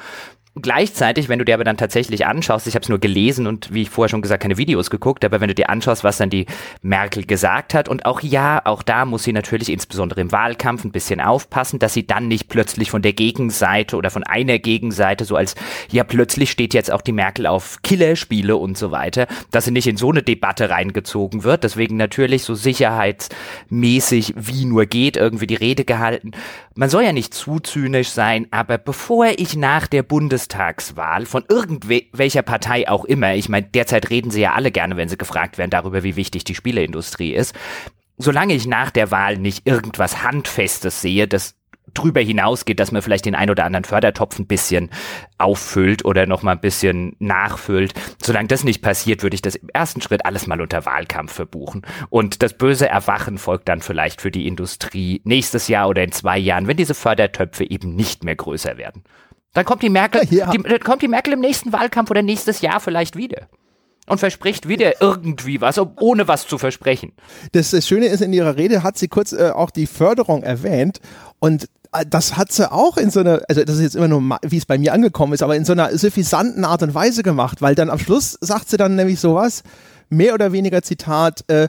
Gleichzeitig, 0.55 1.29
wenn 1.29 1.39
du 1.39 1.45
dir 1.45 1.53
aber 1.53 1.63
dann 1.63 1.77
tatsächlich 1.77 2.25
anschaust, 2.25 2.67
ich 2.67 2.75
habe 2.75 2.83
es 2.83 2.89
nur 2.89 2.99
gelesen 2.99 3.47
und 3.47 3.73
wie 3.73 3.83
ich 3.83 3.89
vorher 3.89 4.09
schon 4.09 4.21
gesagt, 4.21 4.43
keine 4.43 4.57
Videos 4.57 4.89
geguckt, 4.89 5.23
aber 5.23 5.39
wenn 5.39 5.47
du 5.47 5.55
dir 5.55 5.69
anschaust, 5.69 6.03
was 6.03 6.17
dann 6.17 6.29
die 6.29 6.45
Merkel 6.81 7.25
gesagt 7.25 7.73
hat 7.73 7.87
und 7.87 8.05
auch 8.05 8.19
ja, 8.19 8.61
auch 8.65 8.83
da 8.83 9.05
muss 9.05 9.23
sie 9.23 9.31
natürlich 9.31 9.69
insbesondere 9.69 10.19
im 10.19 10.33
Wahlkampf 10.33 10.83
ein 10.83 10.91
bisschen 10.91 11.21
aufpassen, 11.21 11.79
dass 11.79 11.93
sie 11.93 12.05
dann 12.05 12.27
nicht 12.27 12.49
plötzlich 12.49 12.91
von 12.91 13.01
der 13.01 13.13
Gegenseite 13.13 13.95
oder 13.95 14.09
von 14.09 14.25
einer 14.25 14.59
Gegenseite 14.59 15.23
so 15.23 15.37
als, 15.37 15.55
ja 15.89 16.03
plötzlich 16.03 16.51
steht 16.51 16.73
jetzt 16.73 16.91
auch 16.91 17.01
die 17.01 17.13
Merkel 17.13 17.47
auf 17.47 17.81
Killerspiele 17.81 18.57
und 18.57 18.77
so 18.77 18.91
weiter, 18.91 19.27
dass 19.51 19.63
sie 19.63 19.71
nicht 19.71 19.87
in 19.87 19.95
so 19.95 20.11
eine 20.11 20.21
Debatte 20.21 20.69
reingezogen 20.69 21.45
wird. 21.45 21.63
Deswegen 21.63 21.95
natürlich 21.95 22.43
so 22.43 22.55
sicherheitsmäßig 22.55 24.33
wie 24.35 24.65
nur 24.65 24.85
geht 24.85 25.15
irgendwie 25.15 25.47
die 25.47 25.55
Rede 25.55 25.85
gehalten. 25.85 26.31
Man 26.75 26.89
soll 26.89 27.03
ja 27.03 27.13
nicht 27.13 27.33
zu 27.33 27.61
zynisch 27.61 28.09
sein, 28.09 28.47
aber 28.51 28.77
bevor 28.77 29.27
ich 29.37 29.55
nach 29.55 29.87
der 29.87 30.03
Bundes 30.03 30.40
Bundestagswahl 30.41 31.25
von 31.25 31.43
irgendwelcher 31.47 32.41
Partei 32.41 32.89
auch 32.89 33.05
immer, 33.05 33.35
ich 33.35 33.49
meine, 33.49 33.67
derzeit 33.67 34.09
reden 34.09 34.31
sie 34.31 34.41
ja 34.41 34.53
alle 34.53 34.71
gerne, 34.71 34.97
wenn 34.97 35.09
sie 35.09 35.17
gefragt 35.17 35.57
werden, 35.57 35.69
darüber, 35.69 36.03
wie 36.03 36.15
wichtig 36.15 36.43
die 36.43 36.55
Spieleindustrie 36.55 37.33
ist. 37.33 37.55
Solange 38.17 38.53
ich 38.53 38.67
nach 38.67 38.91
der 38.91 39.11
Wahl 39.11 39.37
nicht 39.37 39.65
irgendwas 39.65 40.23
Handfestes 40.23 41.01
sehe, 41.01 41.27
das 41.27 41.55
drüber 41.93 42.21
hinausgeht, 42.21 42.79
dass 42.79 42.91
man 42.91 43.01
vielleicht 43.01 43.25
den 43.25 43.35
ein 43.35 43.49
oder 43.49 43.65
anderen 43.65 43.83
Fördertopf 43.83 44.39
ein 44.39 44.47
bisschen 44.47 44.91
auffüllt 45.37 46.05
oder 46.05 46.25
noch 46.25 46.41
mal 46.41 46.53
ein 46.53 46.61
bisschen 46.61 47.15
nachfüllt. 47.19 47.93
Solange 48.21 48.47
das 48.47 48.63
nicht 48.63 48.81
passiert, 48.81 49.23
würde 49.23 49.35
ich 49.35 49.41
das 49.41 49.55
im 49.55 49.69
ersten 49.73 50.01
Schritt 50.01 50.25
alles 50.25 50.47
mal 50.47 50.61
unter 50.61 50.85
Wahlkampf 50.85 51.33
verbuchen. 51.33 51.81
Und 52.09 52.43
das 52.43 52.53
böse 52.53 52.87
Erwachen 52.87 53.37
folgt 53.37 53.67
dann 53.67 53.81
vielleicht 53.81 54.21
für 54.21 54.31
die 54.31 54.47
Industrie 54.47 55.21
nächstes 55.25 55.67
Jahr 55.67 55.89
oder 55.89 56.03
in 56.03 56.13
zwei 56.13 56.37
Jahren, 56.37 56.67
wenn 56.67 56.77
diese 56.77 56.93
Fördertöpfe 56.93 57.69
eben 57.69 57.95
nicht 57.95 58.23
mehr 58.23 58.35
größer 58.35 58.77
werden. 58.77 59.03
Dann 59.53 59.65
kommt 59.65 59.83
die 59.83 59.89
Merkel, 59.89 60.21
ja, 60.29 60.49
die, 60.51 60.61
dann 60.61 60.79
kommt 60.79 61.01
die 61.01 61.07
Merkel 61.07 61.33
im 61.33 61.39
nächsten 61.39 61.73
Wahlkampf 61.73 62.09
oder 62.09 62.21
nächstes 62.21 62.61
Jahr 62.61 62.79
vielleicht 62.79 63.17
wieder. 63.17 63.47
Und 64.07 64.17
verspricht 64.17 64.67
wieder 64.67 65.01
irgendwie 65.01 65.61
was, 65.61 65.79
ohne 65.99 66.27
was 66.27 66.47
zu 66.47 66.57
versprechen. 66.57 67.13
Das, 67.51 67.71
das 67.71 67.87
Schöne 67.87 68.07
ist, 68.07 68.21
in 68.21 68.33
ihrer 68.33 68.57
Rede 68.57 68.83
hat 68.83 68.97
sie 68.97 69.07
kurz 69.07 69.31
äh, 69.31 69.51
auch 69.51 69.69
die 69.69 69.87
Förderung 69.87 70.43
erwähnt. 70.43 70.99
Und 71.39 71.69
äh, 71.91 72.05
das 72.09 72.35
hat 72.35 72.51
sie 72.51 72.71
auch 72.71 72.97
in 72.97 73.09
so 73.09 73.19
einer, 73.19 73.41
also 73.47 73.63
das 73.63 73.75
ist 73.75 73.81
jetzt 73.81 73.95
immer 73.95 74.07
nur, 74.07 74.39
wie 74.43 74.57
es 74.57 74.65
bei 74.65 74.77
mir 74.77 74.93
angekommen 74.93 75.33
ist, 75.33 75.43
aber 75.43 75.55
in 75.55 75.65
so 75.65 75.73
einer 75.73 75.95
suffisanten 75.97 76.65
Art 76.65 76.81
und 76.83 76.93
Weise 76.93 77.23
gemacht, 77.23 77.61
weil 77.61 77.75
dann 77.75 77.89
am 77.89 77.99
Schluss 77.99 78.37
sagt 78.41 78.69
sie 78.69 78.77
dann 78.77 78.95
nämlich 78.95 79.19
sowas, 79.19 79.63
mehr 80.09 80.33
oder 80.33 80.51
weniger 80.51 80.81
Zitat, 80.81 81.43
äh, 81.47 81.67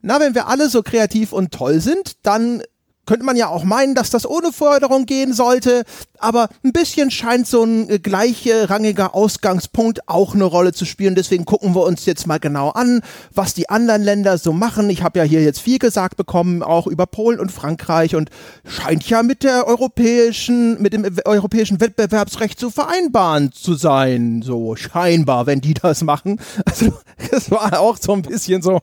na, 0.00 0.20
wenn 0.20 0.34
wir 0.34 0.48
alle 0.48 0.68
so 0.68 0.82
kreativ 0.82 1.32
und 1.32 1.52
toll 1.52 1.80
sind, 1.80 2.26
dann 2.26 2.62
könnte 3.06 3.24
man 3.24 3.36
ja 3.36 3.48
auch 3.48 3.64
meinen, 3.64 3.94
dass 3.94 4.10
das 4.10 4.28
ohne 4.28 4.52
Förderung 4.52 5.06
gehen 5.06 5.32
sollte, 5.32 5.84
aber 6.18 6.48
ein 6.64 6.72
bisschen 6.72 7.10
scheint 7.10 7.46
so 7.46 7.64
ein 7.64 7.90
äh, 7.90 7.98
gleichrangiger 7.98 9.14
Ausgangspunkt 9.14 10.08
auch 10.08 10.34
eine 10.34 10.44
Rolle 10.44 10.72
zu 10.72 10.84
spielen. 10.84 11.14
Deswegen 11.14 11.44
gucken 11.44 11.74
wir 11.74 11.82
uns 11.82 12.06
jetzt 12.06 12.26
mal 12.26 12.38
genau 12.38 12.70
an, 12.70 13.02
was 13.32 13.54
die 13.54 13.68
anderen 13.68 14.02
Länder 14.02 14.38
so 14.38 14.52
machen. 14.52 14.88
Ich 14.90 15.02
habe 15.02 15.18
ja 15.18 15.24
hier 15.24 15.42
jetzt 15.42 15.60
viel 15.60 15.78
gesagt 15.78 16.16
bekommen, 16.16 16.62
auch 16.62 16.86
über 16.86 17.06
Polen 17.06 17.40
und 17.40 17.52
Frankreich 17.52 18.16
und 18.16 18.30
scheint 18.66 19.08
ja 19.08 19.22
mit 19.22 19.42
der 19.42 19.66
europäischen, 19.66 20.80
mit 20.80 20.92
dem 20.92 21.06
europäischen 21.24 21.80
Wettbewerbsrecht 21.80 22.58
zu 22.58 22.70
vereinbaren 22.70 23.52
zu 23.52 23.74
sein. 23.74 24.42
So 24.42 24.76
scheinbar, 24.76 25.46
wenn 25.46 25.60
die 25.60 25.74
das 25.74 26.02
machen. 26.02 26.40
Also 26.66 26.92
das 27.30 27.50
war 27.50 27.78
auch 27.78 27.98
so 28.00 28.12
ein 28.14 28.22
bisschen 28.22 28.62
so. 28.62 28.80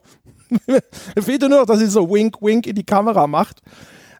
Fehlte 1.21 1.49
nur 1.49 1.59
noch, 1.59 1.65
dass 1.65 1.79
sie 1.79 1.87
so 1.87 2.09
wink, 2.09 2.41
wink 2.41 2.67
in 2.67 2.75
die 2.75 2.85
Kamera 2.85 3.27
macht. 3.27 3.61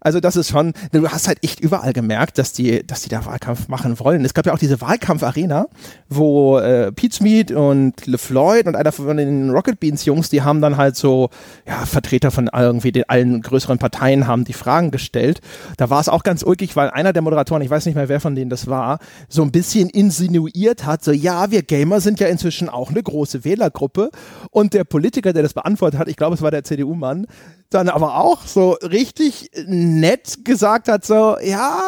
Also 0.01 0.20
das 0.20 0.36
ist 0.36 0.50
schon, 0.50 0.74
du 0.91 1.08
hast 1.08 1.27
halt 1.27 1.38
echt 1.43 1.60
überall 1.60 1.93
gemerkt, 1.93 2.38
dass 2.38 2.53
die, 2.53 2.86
dass 2.86 3.03
die 3.03 3.10
da 3.10 3.25
Wahlkampf 3.25 3.67
machen 3.67 4.00
wollen. 4.00 4.25
Es 4.25 4.34
gab 4.34 4.46
ja 4.48 4.53
auch 4.53 4.60
diese 4.60 4.81
Wahlkampf-Arena, 4.81 5.67
wo 6.10 6.58
äh, 6.58 6.91
Pete 6.91 7.15
Smith 7.15 7.51
und 7.51 8.08
LeFloid 8.08 8.67
und 8.67 8.75
einer 8.75 8.91
von 8.91 9.15
den 9.15 9.51
Rocket 9.51 9.79
Beans 9.79 10.05
Jungs, 10.05 10.29
die 10.29 10.41
haben 10.41 10.60
dann 10.60 10.77
halt 10.77 10.96
so, 10.96 11.29
ja, 11.67 11.86
Vertreter 11.86 12.31
von 12.31 12.50
irgendwie 12.51 12.91
den 12.91 13.08
allen 13.08 13.41
größeren 13.41 13.77
Parteien 13.77 14.27
haben 14.27 14.43
die 14.43 14.53
Fragen 14.53 14.91
gestellt. 14.91 15.39
Da 15.77 15.89
war 15.89 16.01
es 16.01 16.10
auch 16.10 16.24
ganz 16.24 16.43
ulkig, 16.43 16.75
weil 16.75 16.89
einer 16.89 17.13
der 17.13 17.22
Moderatoren, 17.22 17.62
ich 17.62 17.70
weiß 17.70 17.86
nicht 17.86 17.96
mehr, 17.96 18.10
wer 18.10 18.20
von 18.20 18.34
denen 18.36 18.50
das 18.50 18.67
war, 18.67 19.00
so 19.29 19.43
ein 19.43 19.51
bisschen 19.51 19.89
insinuiert 19.89 20.86
hat, 20.86 21.03
so, 21.03 21.12
ja, 21.12 21.51
wir 21.51 21.62
Gamer 21.62 22.01
sind 22.01 22.20
ja 22.20 22.27
inzwischen 22.27 22.70
auch 22.70 22.89
eine 22.89 23.03
große 23.03 23.46
Wählergruppe. 23.46 24.10
Und 24.50 24.74
der 24.74 24.84
Politiker, 24.84 25.31
der 25.31 25.43
das 25.43 25.53
beantwortet 25.53 26.00
hat, 26.00 26.08
ich 26.08 26.17
glaube, 26.17 26.36
es 26.36 26.41
war 26.41 26.51
der 26.51 26.63
CDU-Mann, 26.63 27.27
dann 27.72 27.90
aber 27.90 28.18
auch 28.18 28.46
so 28.46 28.72
richtig 28.84 29.50
nett 29.66 30.44
gesagt 30.44 30.90
hat, 30.90 31.06
so, 31.06 31.38
ja, 31.42 31.80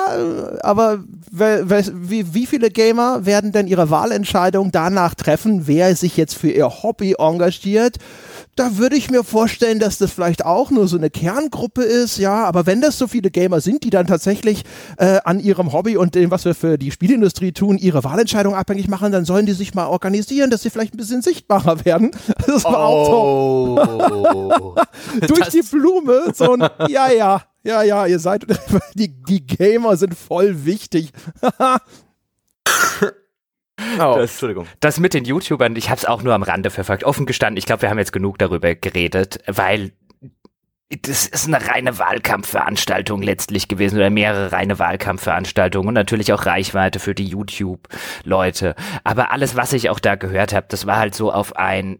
aber 0.61 1.03
wie, 1.29 2.33
wie 2.33 2.45
viele 2.45 2.69
Gamer 2.69 3.25
werden 3.25 3.51
denn 3.51 3.67
ihre 3.67 3.89
Wahlentscheidung 3.89 4.71
danach 4.71 5.13
treffen, 5.13 5.67
wer 5.67 5.95
sich 5.95 6.15
jetzt 6.17 6.35
für 6.35 6.49
ihr 6.49 6.83
Hobby 6.83 7.15
engagiert? 7.19 7.97
Da 8.55 8.77
würde 8.77 8.95
ich 8.95 9.09
mir 9.09 9.23
vorstellen, 9.23 9.79
dass 9.79 9.97
das 9.97 10.11
vielleicht 10.11 10.45
auch 10.45 10.69
nur 10.69 10.87
so 10.87 10.97
eine 10.97 11.09
Kerngruppe 11.09 11.81
ist, 11.81 12.19
ja, 12.19 12.43
aber 12.45 12.67
wenn 12.67 12.81
das 12.81 12.99
so 12.99 13.07
viele 13.07 13.31
Gamer 13.31 13.61
sind, 13.61 13.83
die 13.83 13.89
dann 13.89 14.05
tatsächlich 14.05 14.63
äh, 14.97 15.19
an 15.25 15.39
ihrem 15.39 15.73
Hobby 15.73 15.97
und 15.97 16.13
dem, 16.13 16.29
was 16.29 16.45
wir 16.45 16.53
für 16.53 16.77
die 16.77 16.91
Spielindustrie 16.91 17.51
tun, 17.51 17.79
ihre 17.79 18.03
Wahlentscheidung 18.03 18.53
abhängig 18.53 18.87
machen, 18.87 19.11
dann 19.11 19.25
sollen 19.25 19.47
die 19.47 19.53
sich 19.53 19.73
mal 19.73 19.87
organisieren, 19.87 20.51
dass 20.51 20.61
sie 20.61 20.69
vielleicht 20.69 20.93
ein 20.93 20.97
bisschen 20.97 21.21
sichtbarer 21.21 21.83
werden. 21.85 22.11
Das 22.45 22.65
war 22.65 22.89
oh. 22.89 23.77
auch 23.79 24.09
so. 24.09 24.75
Durch 25.27 25.49
die 25.49 25.61
Blume, 25.61 26.33
so 26.35 26.53
ein, 26.53 26.69
ja, 26.89 27.09
ja, 27.11 27.41
ja, 27.63 27.81
ja, 27.81 28.05
ihr 28.05 28.19
seid, 28.19 28.45
die, 28.93 29.07
die 29.07 29.45
Gamer 29.45 29.95
sind 29.97 30.15
voll 30.15 30.65
wichtig. 30.65 31.11
Oh, 33.95 34.15
das, 34.17 34.31
Entschuldigung. 34.31 34.67
Das 34.79 34.99
mit 34.99 35.13
den 35.13 35.25
YouTubern, 35.25 35.75
ich 35.75 35.89
habe 35.89 35.97
es 35.97 36.05
auch 36.05 36.23
nur 36.23 36.33
am 36.33 36.43
Rande 36.43 36.69
verfolgt. 36.69 37.03
Offen 37.03 37.25
gestanden, 37.25 37.57
ich 37.57 37.65
glaube, 37.65 37.83
wir 37.83 37.89
haben 37.89 37.99
jetzt 37.99 38.13
genug 38.13 38.37
darüber 38.39 38.75
geredet, 38.75 39.39
weil 39.47 39.91
das 41.01 41.25
ist 41.25 41.47
eine 41.47 41.67
reine 41.67 41.97
Wahlkampfveranstaltung 41.97 43.21
letztlich 43.21 43.67
gewesen 43.67 43.97
oder 43.97 44.09
mehrere 44.09 44.51
reine 44.51 44.77
Wahlkampfveranstaltungen 44.77 45.87
und 45.87 45.93
natürlich 45.93 46.33
auch 46.33 46.45
Reichweite 46.45 46.99
für 46.99 47.15
die 47.15 47.25
YouTube-Leute. 47.25 48.75
Aber 49.03 49.31
alles, 49.31 49.55
was 49.55 49.73
ich 49.73 49.89
auch 49.89 49.99
da 49.99 50.15
gehört 50.15 50.53
habe, 50.53 50.67
das 50.69 50.85
war 50.85 50.97
halt 50.97 51.15
so 51.15 51.31
auf 51.31 51.55
ein 51.55 51.99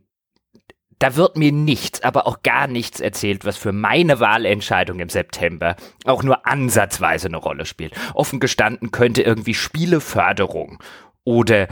da 1.00 1.18
wird 1.18 1.36
mir 1.36 1.52
nichts, 1.52 2.02
aber 2.02 2.28
auch 2.28 2.44
gar 2.44 2.68
nichts 2.68 3.02
erzählt, 3.02 3.44
was 3.44 3.58
für 3.58 3.74
meine 3.74 4.22
Wahlentscheidung 4.22 5.02
im 5.02 5.10
September 5.10 5.76
auch 6.06 6.24
nur 6.24 6.48
ansatzweise 6.48 7.28
eine 7.28 7.36
Rolle 7.36 7.66
spielt. 7.66 7.94
Offen 8.14 8.40
gestanden 8.40 8.92
könnte 8.92 9.22
irgendwie 9.22 9.54
Spieleförderung 9.54 10.82
oder 11.26 11.68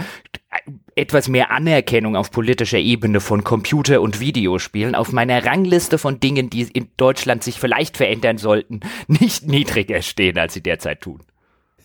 etwas 0.96 1.28
mehr 1.28 1.52
Anerkennung 1.52 2.16
auf 2.16 2.32
politischer 2.32 2.78
Ebene 2.78 3.20
von 3.20 3.44
Computer- 3.44 4.02
und 4.02 4.20
Videospielen 4.20 4.96
auf 4.96 5.12
meiner 5.12 5.46
Rangliste 5.46 5.98
von 5.98 6.20
Dingen, 6.20 6.50
die 6.50 6.64
in 6.64 6.90
Deutschland 6.98 7.44
sich 7.44 7.60
vielleicht 7.60 7.98
verändern 7.98 8.38
sollten, 8.38 8.82
nicht 9.08 9.48
niedriger 9.48 10.02
stehen, 10.02 10.38
als 10.38 10.54
sie 10.54 10.64
derzeit 10.64 11.02
tun. 11.02 11.22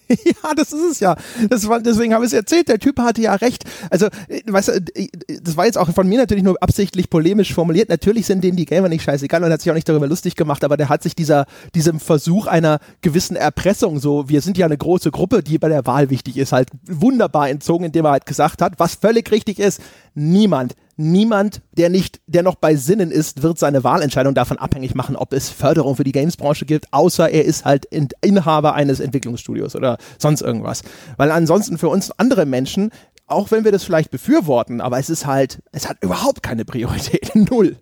ja, 0.24 0.54
das 0.54 0.72
ist 0.72 0.92
es 0.92 1.00
ja. 1.00 1.16
Das 1.48 1.68
war, 1.68 1.80
deswegen 1.80 2.14
habe 2.14 2.24
ich 2.24 2.32
es 2.32 2.36
erzählt. 2.36 2.68
Der 2.68 2.78
Typ 2.78 2.98
hatte 2.98 3.20
ja 3.20 3.34
recht. 3.34 3.64
Also, 3.90 4.06
äh, 4.28 4.42
weißt 4.46 4.68
du, 4.68 4.72
äh, 4.94 5.08
das 5.42 5.56
war 5.56 5.66
jetzt 5.66 5.78
auch 5.78 5.92
von 5.92 6.08
mir 6.08 6.18
natürlich 6.18 6.44
nur 6.44 6.56
absichtlich 6.62 7.10
polemisch 7.10 7.52
formuliert. 7.52 7.88
Natürlich 7.88 8.26
sind 8.26 8.44
denen 8.44 8.56
die 8.56 8.66
Gamer 8.66 8.88
nicht 8.88 9.02
scheißegal 9.02 9.42
und 9.42 9.50
hat 9.50 9.60
sich 9.60 9.70
auch 9.70 9.74
nicht 9.74 9.88
darüber 9.88 10.06
lustig 10.06 10.36
gemacht, 10.36 10.64
aber 10.64 10.76
der 10.76 10.88
hat 10.88 11.02
sich 11.02 11.14
dieser, 11.16 11.46
diesem 11.74 12.00
Versuch 12.00 12.46
einer 12.46 12.78
gewissen 13.00 13.36
Erpressung, 13.36 13.98
so, 13.98 14.28
wir 14.28 14.40
sind 14.40 14.58
ja 14.58 14.66
eine 14.66 14.78
große 14.78 15.10
Gruppe, 15.10 15.42
die 15.42 15.58
bei 15.58 15.68
der 15.68 15.86
Wahl 15.86 16.10
wichtig 16.10 16.36
ist, 16.36 16.52
halt 16.52 16.68
wunderbar 16.86 17.48
entzogen, 17.48 17.86
indem 17.86 18.04
er 18.04 18.12
halt 18.12 18.26
gesagt 18.26 18.62
hat, 18.62 18.74
was 18.78 18.94
völlig 18.94 19.30
richtig 19.30 19.58
ist, 19.58 19.80
niemand 20.14 20.74
niemand, 20.96 21.62
der 21.72 21.90
nicht, 21.90 22.20
der 22.26 22.42
noch 22.42 22.56
bei 22.56 22.76
Sinnen 22.76 23.10
ist, 23.10 23.42
wird 23.42 23.58
seine 23.58 23.84
Wahlentscheidung 23.84 24.34
davon 24.34 24.58
abhängig 24.58 24.94
machen, 24.94 25.16
ob 25.16 25.32
es 25.32 25.50
Förderung 25.50 25.96
für 25.96 26.04
die 26.04 26.12
Gamesbranche 26.12 26.66
gibt, 26.66 26.92
außer 26.92 27.28
er 27.30 27.44
ist 27.44 27.64
halt 27.64 27.86
Inhaber 28.22 28.74
eines 28.74 29.00
Entwicklungsstudios 29.00 29.76
oder 29.76 29.98
sonst 30.18 30.42
irgendwas. 30.42 30.82
Weil 31.16 31.30
ansonsten 31.30 31.78
für 31.78 31.88
uns 31.88 32.10
andere 32.12 32.46
Menschen, 32.46 32.90
auch 33.26 33.50
wenn 33.50 33.64
wir 33.64 33.72
das 33.72 33.84
vielleicht 33.84 34.10
befürworten, 34.10 34.80
aber 34.80 34.98
es 34.98 35.10
ist 35.10 35.26
halt, 35.26 35.62
es 35.72 35.88
hat 35.88 36.02
überhaupt 36.02 36.42
keine 36.42 36.64
Priorität. 36.64 37.34
Null. 37.34 37.76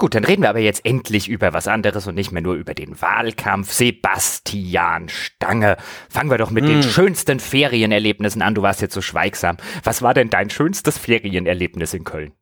Gut, 0.00 0.14
dann 0.14 0.24
reden 0.24 0.40
wir 0.40 0.48
aber 0.48 0.60
jetzt 0.60 0.86
endlich 0.86 1.28
über 1.28 1.52
was 1.52 1.68
anderes 1.68 2.06
und 2.06 2.14
nicht 2.14 2.32
mehr 2.32 2.40
nur 2.40 2.54
über 2.54 2.72
den 2.72 2.98
Wahlkampf. 3.02 3.70
Sebastian 3.70 5.10
Stange. 5.10 5.76
Fangen 6.08 6.30
wir 6.30 6.38
doch 6.38 6.50
mit 6.50 6.64
mm. 6.64 6.68
den 6.68 6.82
hm. 6.82 6.88
schönsten 6.90 7.38
Ferienerlebnissen 7.38 8.40
an. 8.40 8.54
Du 8.54 8.62
warst 8.62 8.80
jetzt 8.80 8.94
so 8.94 9.02
schweigsam. 9.02 9.58
Was 9.84 10.00
war 10.00 10.14
denn 10.14 10.30
dein 10.30 10.48
schönstes 10.48 10.96
Ferienerlebnis 10.96 11.92
in 11.92 12.04
Köln? 12.04 12.32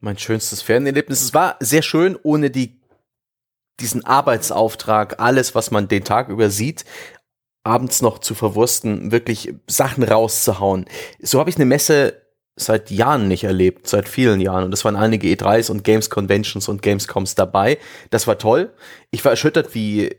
Mein 0.00 0.18
schönstes 0.18 0.60
Ferienerlebnis. 0.60 1.22
Es 1.22 1.32
war 1.32 1.54
sehr 1.60 1.82
schön, 1.82 2.18
ohne 2.24 2.50
die, 2.50 2.80
diesen 3.78 4.04
Arbeitsauftrag, 4.04 5.20
alles, 5.20 5.54
was 5.54 5.70
man 5.70 5.86
den 5.86 6.02
Tag 6.02 6.28
über 6.28 6.50
sieht, 6.50 6.84
abends 7.62 8.02
noch 8.02 8.18
zu 8.18 8.34
verwursten, 8.34 9.12
wirklich 9.12 9.54
Sachen 9.68 10.02
rauszuhauen. 10.02 10.86
So 11.20 11.38
habe 11.38 11.50
ich 11.50 11.56
eine 11.56 11.66
Messe 11.66 12.27
seit 12.58 12.90
Jahren 12.90 13.28
nicht 13.28 13.44
erlebt, 13.44 13.88
seit 13.88 14.08
vielen 14.08 14.40
Jahren. 14.40 14.64
Und 14.64 14.74
es 14.74 14.84
waren 14.84 14.96
einige 14.96 15.28
E3s 15.28 15.70
und 15.70 15.84
Games 15.84 16.10
Conventions 16.10 16.68
und 16.68 16.82
Gamescoms 16.82 17.34
dabei. 17.34 17.78
Das 18.10 18.26
war 18.26 18.38
toll. 18.38 18.70
Ich 19.10 19.24
war 19.24 19.32
erschüttert, 19.32 19.74
wie 19.74 20.10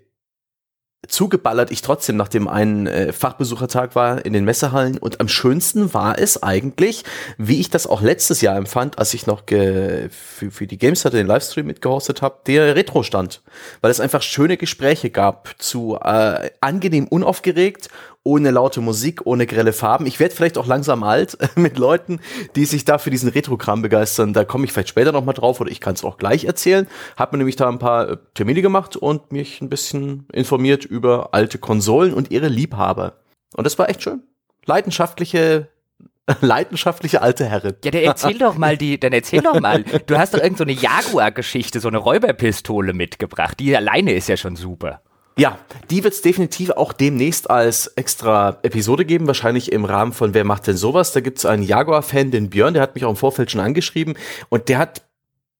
zugeballert 1.07 1.71
ich 1.71 1.81
trotzdem 1.81 2.17
nach 2.17 2.27
dem 2.27 2.47
einen 2.47 2.85
äh, 2.85 3.13
Fachbesuchertag 3.13 3.95
war 3.95 4.25
in 4.25 4.33
den 4.33 4.43
Messehallen 4.43 4.97
und 4.97 5.21
am 5.21 5.29
schönsten 5.29 5.93
war 5.93 6.19
es 6.19 6.43
eigentlich, 6.43 7.05
wie 7.37 7.59
ich 7.59 7.69
das 7.69 7.87
auch 7.87 8.01
letztes 8.01 8.41
Jahr 8.41 8.57
empfand, 8.57 8.99
als 8.99 9.13
ich 9.13 9.25
noch 9.25 9.43
für, 9.47 10.09
für 10.09 10.67
die 10.67 10.77
Gamestar 10.77 11.11
den 11.11 11.25
Livestream 11.25 11.67
mitgehostet 11.67 12.21
habe, 12.21 12.39
der 12.47 12.75
Retro-Stand, 12.75 13.41
weil 13.79 13.91
es 13.91 14.01
einfach 14.01 14.21
schöne 14.21 14.57
Gespräche 14.57 15.09
gab 15.09 15.55
zu 15.57 15.97
äh, 16.03 16.51
angenehm 16.59 17.07
unaufgeregt 17.07 17.89
ohne 18.29 18.51
laute 18.51 18.79
Musik, 18.79 19.21
ohne 19.25 19.47
grelle 19.47 19.73
Farben. 19.73 20.05
Ich 20.05 20.19
werde 20.19 20.35
vielleicht 20.35 20.59
auch 20.59 20.67
langsam 20.67 21.01
alt 21.01 21.35
mit 21.55 21.79
Leuten, 21.79 22.19
die 22.55 22.65
sich 22.65 22.85
da 22.85 22.99
für 22.99 23.09
diesen 23.09 23.29
Retro-Kram 23.29 23.81
begeistern. 23.81 24.33
Da 24.33 24.45
komme 24.45 24.65
ich 24.65 24.71
vielleicht 24.71 24.89
später 24.89 25.11
noch 25.11 25.25
mal 25.25 25.33
drauf 25.33 25.59
oder 25.59 25.71
ich 25.71 25.81
kann 25.81 25.95
es 25.95 26.03
auch 26.03 26.17
gleich 26.17 26.45
erzählen. 26.45 26.87
Hab 27.17 27.31
mir 27.31 27.39
nämlich 27.39 27.55
da 27.55 27.67
ein 27.67 27.79
paar 27.79 28.07
äh, 28.07 28.17
Termine 28.35 28.61
gemacht 28.61 28.95
und 28.95 29.31
mich 29.31 29.61
ein 29.61 29.69
bisschen 29.69 30.27
informiert 30.31 30.85
über 30.85 31.29
alte 31.33 31.57
Konsolen 31.57 32.13
und 32.13 32.29
ihre 32.29 32.49
Liebhaber. 32.49 33.13
Und 33.55 33.63
das 33.65 33.79
war 33.79 33.89
echt 33.89 34.03
schön. 34.03 34.21
Leidenschaftliche 34.65 35.69
leidenschaftliche 36.41 37.23
alte 37.23 37.45
Herrin. 37.45 37.73
Ja, 37.83 37.89
der 37.89 38.03
erzähl 38.03 38.37
doch 38.37 38.55
mal 38.55 38.77
die, 38.77 38.99
dann 38.99 39.11
erzähl 39.11 39.41
doch 39.41 39.59
mal. 39.59 39.83
Du 40.05 40.19
hast 40.19 40.35
doch 40.35 40.39
irgendeine 40.39 40.75
so 40.75 40.81
Jaguar-Geschichte, 40.81 41.79
so 41.79 41.87
eine 41.87 41.97
Räuberpistole 41.97 42.93
mitgebracht. 42.93 43.59
Die 43.59 43.75
alleine 43.75 44.13
ist 44.13 44.29
ja 44.29 44.37
schon 44.37 44.55
super. 44.55 45.01
Ja, 45.39 45.57
die 45.89 46.03
wird 46.03 46.13
es 46.13 46.21
definitiv 46.21 46.71
auch 46.71 46.91
demnächst 46.91 47.49
als 47.49 47.87
extra 47.95 48.57
Episode 48.61 49.05
geben, 49.05 49.25
wahrscheinlich 49.27 49.71
im 49.71 49.85
Rahmen 49.85 50.11
von 50.11 50.33
Wer 50.33 50.43
macht 50.43 50.67
denn 50.67 50.75
sowas? 50.75 51.13
Da 51.13 51.21
gibt 51.21 51.37
es 51.37 51.45
einen 51.45 51.63
Jaguar-Fan, 51.63 52.31
den 52.31 52.49
Björn, 52.49 52.73
der 52.73 52.83
hat 52.83 52.95
mich 52.95 53.05
auch 53.05 53.09
im 53.09 53.15
Vorfeld 53.15 53.49
schon 53.49 53.61
angeschrieben 53.61 54.15
und 54.49 54.69
der 54.69 54.79
hat 54.79 55.03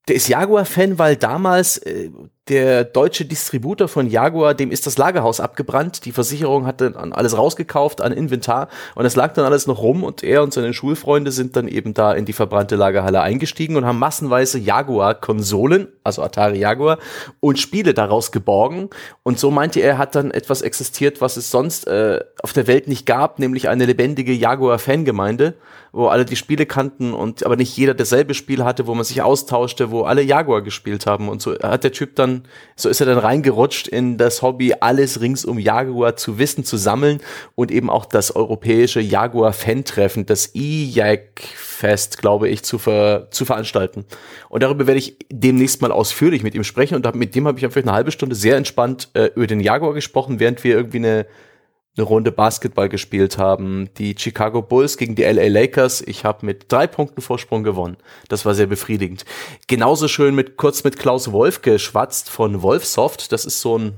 der 0.08 0.16
ist 0.16 0.28
Jaguar-Fan, 0.28 0.98
weil 0.98 1.16
damals 1.16 1.78
äh, 1.78 2.10
der 2.50 2.84
deutsche 2.84 3.26
Distributor 3.26 3.88
von 3.88 4.08
Jaguar, 4.08 4.54
dem 4.56 4.72
ist 4.72 4.88
das 4.88 4.98
Lagerhaus 4.98 5.40
abgebrannt. 5.40 6.06
Die 6.06 6.12
Versicherung 6.12 6.66
hatte 6.66 6.94
alles 7.12 7.38
rausgekauft 7.38 8.02
an 8.02 8.12
Inventar 8.12 8.70
und 8.96 9.06
es 9.06 9.16
lag 9.16 9.34
dann 9.34 9.46
alles 9.46 9.68
noch 9.68 9.82
rum 9.82 10.04
und 10.04 10.24
er 10.24 10.42
und 10.42 10.52
seine 10.54 10.74
Schulfreunde 10.74 11.32
sind 11.32 11.56
dann 11.56 11.68
eben 11.68 11.94
da 11.94 12.14
in 12.14 12.26
die 12.26 12.34
verbrannte 12.34 12.76
Lagerhalle 12.76 13.22
eingestiegen 13.22 13.76
und 13.76 13.86
haben 13.86 14.00
massenweise 14.00 14.58
Jaguar-Konsolen, 14.58 15.88
also 16.04 16.24
Atari 16.24 16.60
Jaguar, 16.60 16.98
und 17.40 17.60
Spiele 17.60 17.94
daraus 17.94 18.32
geborgen. 18.32 18.90
Und 19.24 19.40
so 19.40 19.52
meinte 19.52 19.80
er, 19.80 19.98
hat 19.98 20.16
dann 20.16 20.32
etwas 20.32 20.62
existiert, 20.62 21.22
was 21.22 21.38
es 21.38 21.52
sonst 21.52 21.88
äh, 21.88 22.20
auf 22.42 22.54
der 22.54 22.68
Welt 22.68 22.88
nicht 22.88 23.06
gab, 23.06 23.40
nämlich 23.40 23.70
eine 23.70 23.86
lebendige 23.86 24.34
Jaguar-Fangemeinde 24.34 25.54
wo 25.92 26.08
alle 26.08 26.26
die 26.26 26.36
Spiele 26.36 26.66
kannten 26.66 27.14
und 27.14 27.46
aber 27.46 27.56
nicht 27.56 27.76
jeder 27.76 27.94
dasselbe 27.94 28.34
Spiel 28.34 28.64
hatte, 28.64 28.88
wo 28.88 28.96
man 28.96 29.04
sich 29.04 29.22
austauschte, 29.22 29.92
wo 29.92 30.04
alle 30.04 30.22
Jaguar 30.22 30.62
gespielt 30.62 31.06
haben 31.06 31.30
und 31.30 31.42
so 31.42 31.58
hat 31.60 31.84
der 31.84 31.92
Typ 31.92 32.16
dann, 32.16 32.39
so 32.76 32.90
ist 32.90 33.00
er 33.00 33.06
dann 33.06 33.18
reingerutscht 33.18 33.88
in 33.88 34.18
das 34.18 34.42
Hobby, 34.42 34.74
alles 34.80 35.22
rings 35.22 35.46
um 35.46 35.60
Jaguar 35.60 36.16
zu 36.16 36.40
wissen, 36.40 36.64
zu 36.64 36.78
sammeln 36.78 37.20
und 37.56 37.72
eben 37.72 37.90
auch 37.90 38.06
das 38.06 38.36
europäische 38.36 39.00
Jaguar-Fan-Treffen, 39.00 40.26
das 40.26 40.54
E-Jag 40.56 41.20
Fest, 41.56 42.20
glaube 42.20 42.50
ich, 42.50 42.64
zu, 42.64 42.78
ver 42.78 43.28
zu 43.32 43.46
veranstalten. 43.46 44.06
Und 44.50 44.64
darüber 44.64 44.86
werde 44.88 45.00
ich 45.00 45.18
demnächst 45.32 45.82
mal 45.82 45.92
ausführlich 45.92 46.44
mit 46.44 46.56
ihm 46.56 46.64
sprechen 46.64 46.96
und 46.96 47.16
mit 47.16 47.36
dem 47.36 47.48
habe 47.48 47.58
ich 47.58 47.66
einfach 47.66 47.82
eine 47.82 47.94
halbe 47.94 48.12
Stunde 48.12 48.36
sehr 48.36 48.58
entspannt 48.58 49.10
äh, 49.14 49.30
über 49.36 49.48
den 49.48 49.62
Jaguar 49.62 49.94
gesprochen, 49.94 50.40
während 50.40 50.64
wir 50.64 50.76
irgendwie 50.76 50.98
eine 50.98 51.26
eine 51.98 52.06
Runde 52.06 52.32
Basketball 52.32 52.90
gespielt 52.90 53.38
haben. 53.38 53.90
Die 53.98 54.16
Chicago 54.18 54.62
Bulls 54.62 54.98
gegen 54.98 55.16
die 55.16 55.24
LA 55.24 55.48
Lakers. 55.48 56.02
Ich 56.02 56.24
habe 56.24 56.46
mit 56.46 56.72
drei 56.72 56.88
Punkten 56.88 57.22
Vorsprung 57.22 57.64
gewonnen. 57.64 57.98
Das 58.30 58.46
war 58.46 58.56
sehr 58.56 58.68
befriedigend. 58.68 59.26
Genauso 59.68 60.08
schön 60.08 60.36
mit 60.36 60.58
kurz 60.58 60.84
mit 60.84 60.98
Klaus 60.98 61.32
Wolf 61.32 61.62
geschwatzt 61.62 62.30
von 62.30 62.62
Wolfsoft. 62.62 63.32
Das 63.32 63.46
ist 63.46 63.62
so 63.62 63.78
ein 63.78 63.94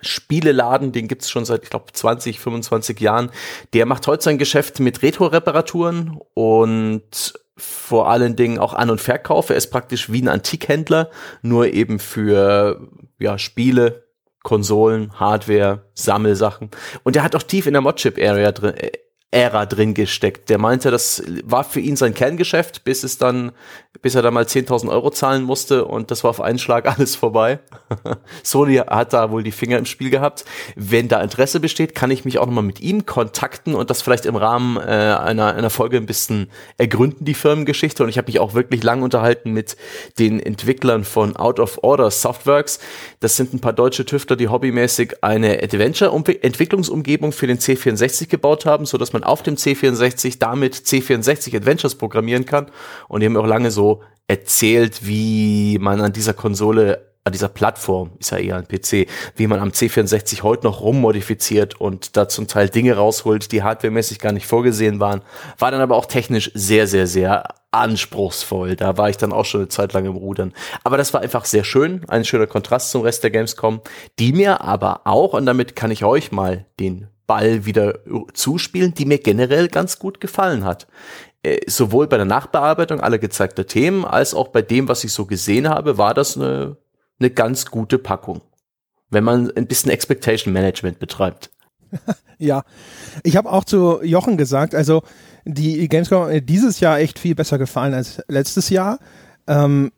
Spieleladen, 0.00 0.92
den 0.92 1.08
gibt's 1.08 1.28
schon 1.28 1.44
seit, 1.44 1.64
ich 1.64 1.70
glaube, 1.70 1.92
20, 1.92 2.38
25 2.38 3.00
Jahren. 3.00 3.30
Der 3.72 3.84
macht 3.84 4.06
heute 4.06 4.22
sein 4.22 4.38
Geschäft 4.38 4.80
mit 4.80 5.02
Retro-Reparaturen 5.02 6.18
und 6.34 7.34
vor 7.56 8.08
allen 8.08 8.36
Dingen 8.36 8.58
auch 8.58 8.74
An- 8.74 8.90
und 8.90 9.00
Verkauf. 9.00 9.50
Er 9.50 9.56
ist 9.56 9.70
praktisch 9.70 10.12
wie 10.12 10.22
ein 10.22 10.28
Antikhändler, 10.28 11.10
nur 11.42 11.66
eben 11.72 11.98
für 11.98 12.88
ja, 13.18 13.38
Spiele, 13.38 14.07
Konsolen, 14.42 15.18
Hardware, 15.18 15.84
Sammelsachen. 15.94 16.70
Und 17.02 17.16
er 17.16 17.22
hat 17.22 17.34
auch 17.34 17.42
tief 17.42 17.66
in 17.66 17.72
der 17.72 17.82
Modchip-Area 17.82 18.52
drin, 18.52 18.74
äh, 18.74 18.92
Ära 19.30 19.66
drin 19.66 19.92
gesteckt. 19.92 20.48
Der 20.48 20.56
meinte, 20.56 20.90
das 20.90 21.22
war 21.44 21.62
für 21.62 21.80
ihn 21.80 21.96
sein 21.96 22.14
Kerngeschäft, 22.14 22.84
bis 22.84 23.02
es 23.02 23.18
dann, 23.18 23.52
bis 24.00 24.14
er 24.14 24.22
da 24.22 24.30
mal 24.30 24.44
10.000 24.44 24.88
Euro 24.88 25.10
zahlen 25.10 25.42
musste 25.42 25.84
und 25.84 26.10
das 26.10 26.24
war 26.24 26.30
auf 26.30 26.40
einen 26.40 26.58
Schlag 26.58 26.86
alles 26.98 27.14
vorbei. 27.14 27.58
Sony 28.42 28.76
hat 28.76 29.12
da 29.12 29.30
wohl 29.30 29.42
die 29.42 29.52
Finger 29.52 29.76
im 29.76 29.84
Spiel 29.84 30.08
gehabt. 30.08 30.46
Wenn 30.76 31.08
da 31.08 31.20
Interesse 31.20 31.60
besteht, 31.60 31.94
kann 31.94 32.10
ich 32.10 32.24
mich 32.24 32.38
auch 32.38 32.46
nochmal 32.46 32.64
mit 32.64 32.80
ihm 32.80 33.04
kontakten 33.04 33.74
und 33.74 33.90
das 33.90 34.00
vielleicht 34.00 34.24
im 34.24 34.36
Rahmen 34.36 34.78
äh, 34.78 34.80
einer, 34.80 35.54
einer 35.54 35.70
Folge 35.70 35.98
ein 35.98 36.06
bisschen 36.06 36.50
ergründen, 36.78 37.26
die 37.26 37.34
Firmengeschichte. 37.34 38.02
Und 38.02 38.08
ich 38.08 38.16
habe 38.16 38.28
mich 38.28 38.40
auch 38.40 38.54
wirklich 38.54 38.82
lang 38.82 39.02
unterhalten 39.02 39.52
mit 39.52 39.76
den 40.18 40.40
Entwicklern 40.40 41.04
von 41.04 41.36
Out 41.36 41.60
of 41.60 41.80
Order 41.82 42.10
Softworks. 42.10 42.80
Das 43.20 43.36
sind 43.36 43.52
ein 43.52 43.60
paar 43.60 43.74
deutsche 43.74 44.06
Tüftler, 44.06 44.36
die 44.36 44.48
hobbymäßig 44.48 45.22
eine 45.22 45.62
Adventure-Entwicklungsumgebung 45.62 47.32
für 47.32 47.46
den 47.46 47.58
C64 47.58 48.28
gebaut 48.28 48.64
haben, 48.64 48.86
so 48.86 48.96
dass 48.96 49.12
man 49.12 49.17
man 49.18 49.24
auf 49.24 49.42
dem 49.42 49.56
C64 49.56 50.38
damit 50.38 50.74
C64 50.74 51.56
Adventures 51.56 51.96
programmieren 51.96 52.46
kann. 52.46 52.66
Und 53.08 53.20
die 53.20 53.26
haben 53.26 53.36
auch 53.36 53.46
lange 53.46 53.70
so 53.70 54.02
erzählt, 54.26 55.06
wie 55.06 55.78
man 55.80 56.00
an 56.00 56.12
dieser 56.12 56.34
Konsole 56.34 57.08
an 57.24 57.32
dieser 57.32 57.48
Plattform, 57.48 58.12
ist 58.18 58.30
ja 58.30 58.38
eher 58.38 58.56
ein 58.56 58.66
PC, 58.66 59.06
wie 59.36 59.46
man 59.46 59.60
am 59.60 59.68
C64 59.68 60.42
heute 60.42 60.64
noch 60.64 60.80
rummodifiziert 60.80 61.78
und 61.78 62.16
da 62.16 62.26
zum 62.26 62.48
Teil 62.48 62.70
Dinge 62.70 62.96
rausholt, 62.96 63.52
die 63.52 63.62
hardwaremäßig 63.62 64.18
gar 64.18 64.32
nicht 64.32 64.46
vorgesehen 64.46 64.98
waren. 64.98 65.20
War 65.58 65.70
dann 65.70 65.82
aber 65.82 65.96
auch 65.96 66.06
technisch 66.06 66.50
sehr, 66.54 66.86
sehr, 66.86 67.06
sehr 67.06 67.44
anspruchsvoll. 67.70 68.76
Da 68.76 68.96
war 68.96 69.10
ich 69.10 69.18
dann 69.18 69.34
auch 69.34 69.44
schon 69.44 69.60
eine 69.60 69.68
Zeit 69.68 69.92
lang 69.92 70.06
im 70.06 70.16
Rudern. 70.16 70.54
Aber 70.84 70.96
das 70.96 71.12
war 71.12 71.20
einfach 71.20 71.44
sehr 71.44 71.64
schön, 71.64 72.02
ein 72.08 72.24
schöner 72.24 72.46
Kontrast 72.46 72.90
zum 72.90 73.02
Rest 73.02 73.22
der 73.24 73.30
Gamescom, 73.30 73.82
die 74.18 74.32
mir 74.32 74.62
aber 74.62 75.02
auch, 75.04 75.34
und 75.34 75.44
damit 75.44 75.76
kann 75.76 75.90
ich 75.90 76.04
euch 76.04 76.32
mal 76.32 76.64
den 76.80 77.08
Ball 77.28 77.64
wieder 77.66 78.00
zuspielen, 78.32 78.94
die 78.94 79.04
mir 79.04 79.18
generell 79.18 79.68
ganz 79.68 80.00
gut 80.00 80.20
gefallen 80.20 80.64
hat. 80.64 80.88
Äh, 81.44 81.60
sowohl 81.68 82.08
bei 82.08 82.16
der 82.16 82.26
Nachbearbeitung 82.26 83.00
aller 83.00 83.18
gezeigter 83.18 83.66
Themen 83.66 84.04
als 84.04 84.34
auch 84.34 84.48
bei 84.48 84.62
dem, 84.62 84.88
was 84.88 85.04
ich 85.04 85.12
so 85.12 85.26
gesehen 85.26 85.68
habe, 85.68 85.96
war 85.96 86.14
das 86.14 86.36
eine, 86.36 86.78
eine 87.20 87.30
ganz 87.30 87.66
gute 87.66 87.98
Packung. 87.98 88.40
Wenn 89.10 89.22
man 89.22 89.52
ein 89.52 89.68
bisschen 89.68 89.92
Expectation 89.92 90.52
Management 90.52 90.98
betreibt. 90.98 91.50
ja, 92.38 92.64
ich 93.22 93.36
habe 93.36 93.52
auch 93.52 93.64
zu 93.64 94.02
Jochen 94.02 94.36
gesagt, 94.36 94.74
also 94.74 95.02
die 95.44 95.88
Gamescom 95.88 96.44
dieses 96.44 96.80
Jahr 96.80 96.98
echt 96.98 97.18
viel 97.18 97.34
besser 97.34 97.58
gefallen 97.58 97.94
als 97.94 98.20
letztes 98.28 98.68
Jahr. 98.68 98.98
Ähm, 99.46 99.92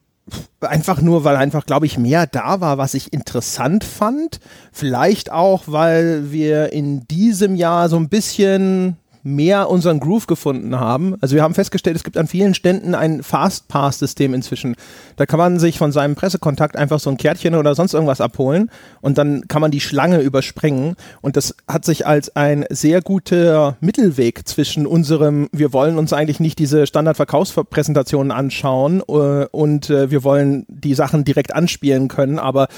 einfach 0.60 1.00
nur, 1.00 1.24
weil 1.24 1.36
einfach, 1.36 1.66
glaube 1.66 1.86
ich, 1.86 1.98
mehr 1.98 2.26
da 2.26 2.60
war, 2.60 2.78
was 2.78 2.94
ich 2.94 3.12
interessant 3.12 3.84
fand. 3.84 4.40
Vielleicht 4.72 5.32
auch, 5.32 5.64
weil 5.66 6.32
wir 6.32 6.72
in 6.72 7.06
diesem 7.08 7.54
Jahr 7.54 7.88
so 7.88 7.96
ein 7.96 8.08
bisschen 8.08 8.96
mehr 9.22 9.68
unseren 9.68 10.00
Groove 10.00 10.26
gefunden 10.26 10.78
haben. 10.78 11.16
Also 11.20 11.34
wir 11.34 11.42
haben 11.42 11.54
festgestellt, 11.54 11.96
es 11.96 12.04
gibt 12.04 12.16
an 12.16 12.26
vielen 12.26 12.54
Ständen 12.54 12.94
ein 12.94 13.22
Fast-Pass-System 13.22 14.34
inzwischen. 14.34 14.76
Da 15.16 15.26
kann 15.26 15.38
man 15.38 15.58
sich 15.58 15.78
von 15.78 15.92
seinem 15.92 16.14
Pressekontakt 16.14 16.76
einfach 16.76 17.00
so 17.00 17.10
ein 17.10 17.16
Kärtchen 17.16 17.54
oder 17.54 17.74
sonst 17.74 17.94
irgendwas 17.94 18.20
abholen 18.20 18.70
und 19.00 19.18
dann 19.18 19.46
kann 19.48 19.60
man 19.60 19.70
die 19.70 19.80
Schlange 19.80 20.20
überspringen. 20.20 20.96
Und 21.20 21.36
das 21.36 21.54
hat 21.68 21.84
sich 21.84 22.06
als 22.06 22.34
ein 22.36 22.64
sehr 22.70 23.02
guter 23.02 23.76
Mittelweg 23.80 24.46
zwischen 24.48 24.86
unserem, 24.86 25.48
wir 25.52 25.72
wollen 25.72 25.98
uns 25.98 26.12
eigentlich 26.12 26.40
nicht 26.40 26.58
diese 26.58 26.86
Standardverkaufspräsentationen 26.86 28.32
anschauen 28.32 29.00
äh, 29.00 29.46
und 29.50 29.90
äh, 29.90 30.10
wir 30.10 30.24
wollen 30.24 30.66
die 30.68 30.94
Sachen 30.94 31.24
direkt 31.24 31.54
anspielen 31.54 32.08
können, 32.08 32.38
aber 32.38 32.68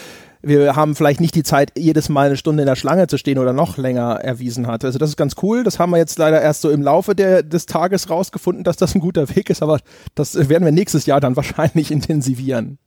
wir 0.42 0.76
haben 0.76 0.94
vielleicht 0.94 1.20
nicht 1.20 1.34
die 1.34 1.42
Zeit, 1.42 1.72
jedes 1.76 2.08
Mal 2.08 2.26
eine 2.26 2.36
Stunde 2.36 2.62
in 2.62 2.66
der 2.66 2.76
Schlange 2.76 3.06
zu 3.06 3.16
stehen 3.16 3.38
oder 3.38 3.52
noch 3.52 3.76
länger 3.76 4.20
erwiesen 4.20 4.66
hat. 4.66 4.84
Also 4.84 4.98
das 4.98 5.10
ist 5.10 5.16
ganz 5.16 5.36
cool. 5.42 5.62
Das 5.62 5.78
haben 5.78 5.90
wir 5.90 5.98
jetzt 5.98 6.18
leider 6.18 6.40
erst 6.40 6.62
so 6.62 6.70
im 6.70 6.82
Laufe 6.82 7.14
der, 7.14 7.42
des 7.42 7.66
Tages 7.66 8.10
rausgefunden, 8.10 8.64
dass 8.64 8.76
das 8.76 8.94
ein 8.94 9.00
guter 9.00 9.34
Weg 9.34 9.50
ist, 9.50 9.62
aber 9.62 9.78
das 10.14 10.48
werden 10.48 10.64
wir 10.64 10.72
nächstes 10.72 11.06
Jahr 11.06 11.20
dann 11.20 11.36
wahrscheinlich 11.42 11.90
intensivieren. 11.90 12.78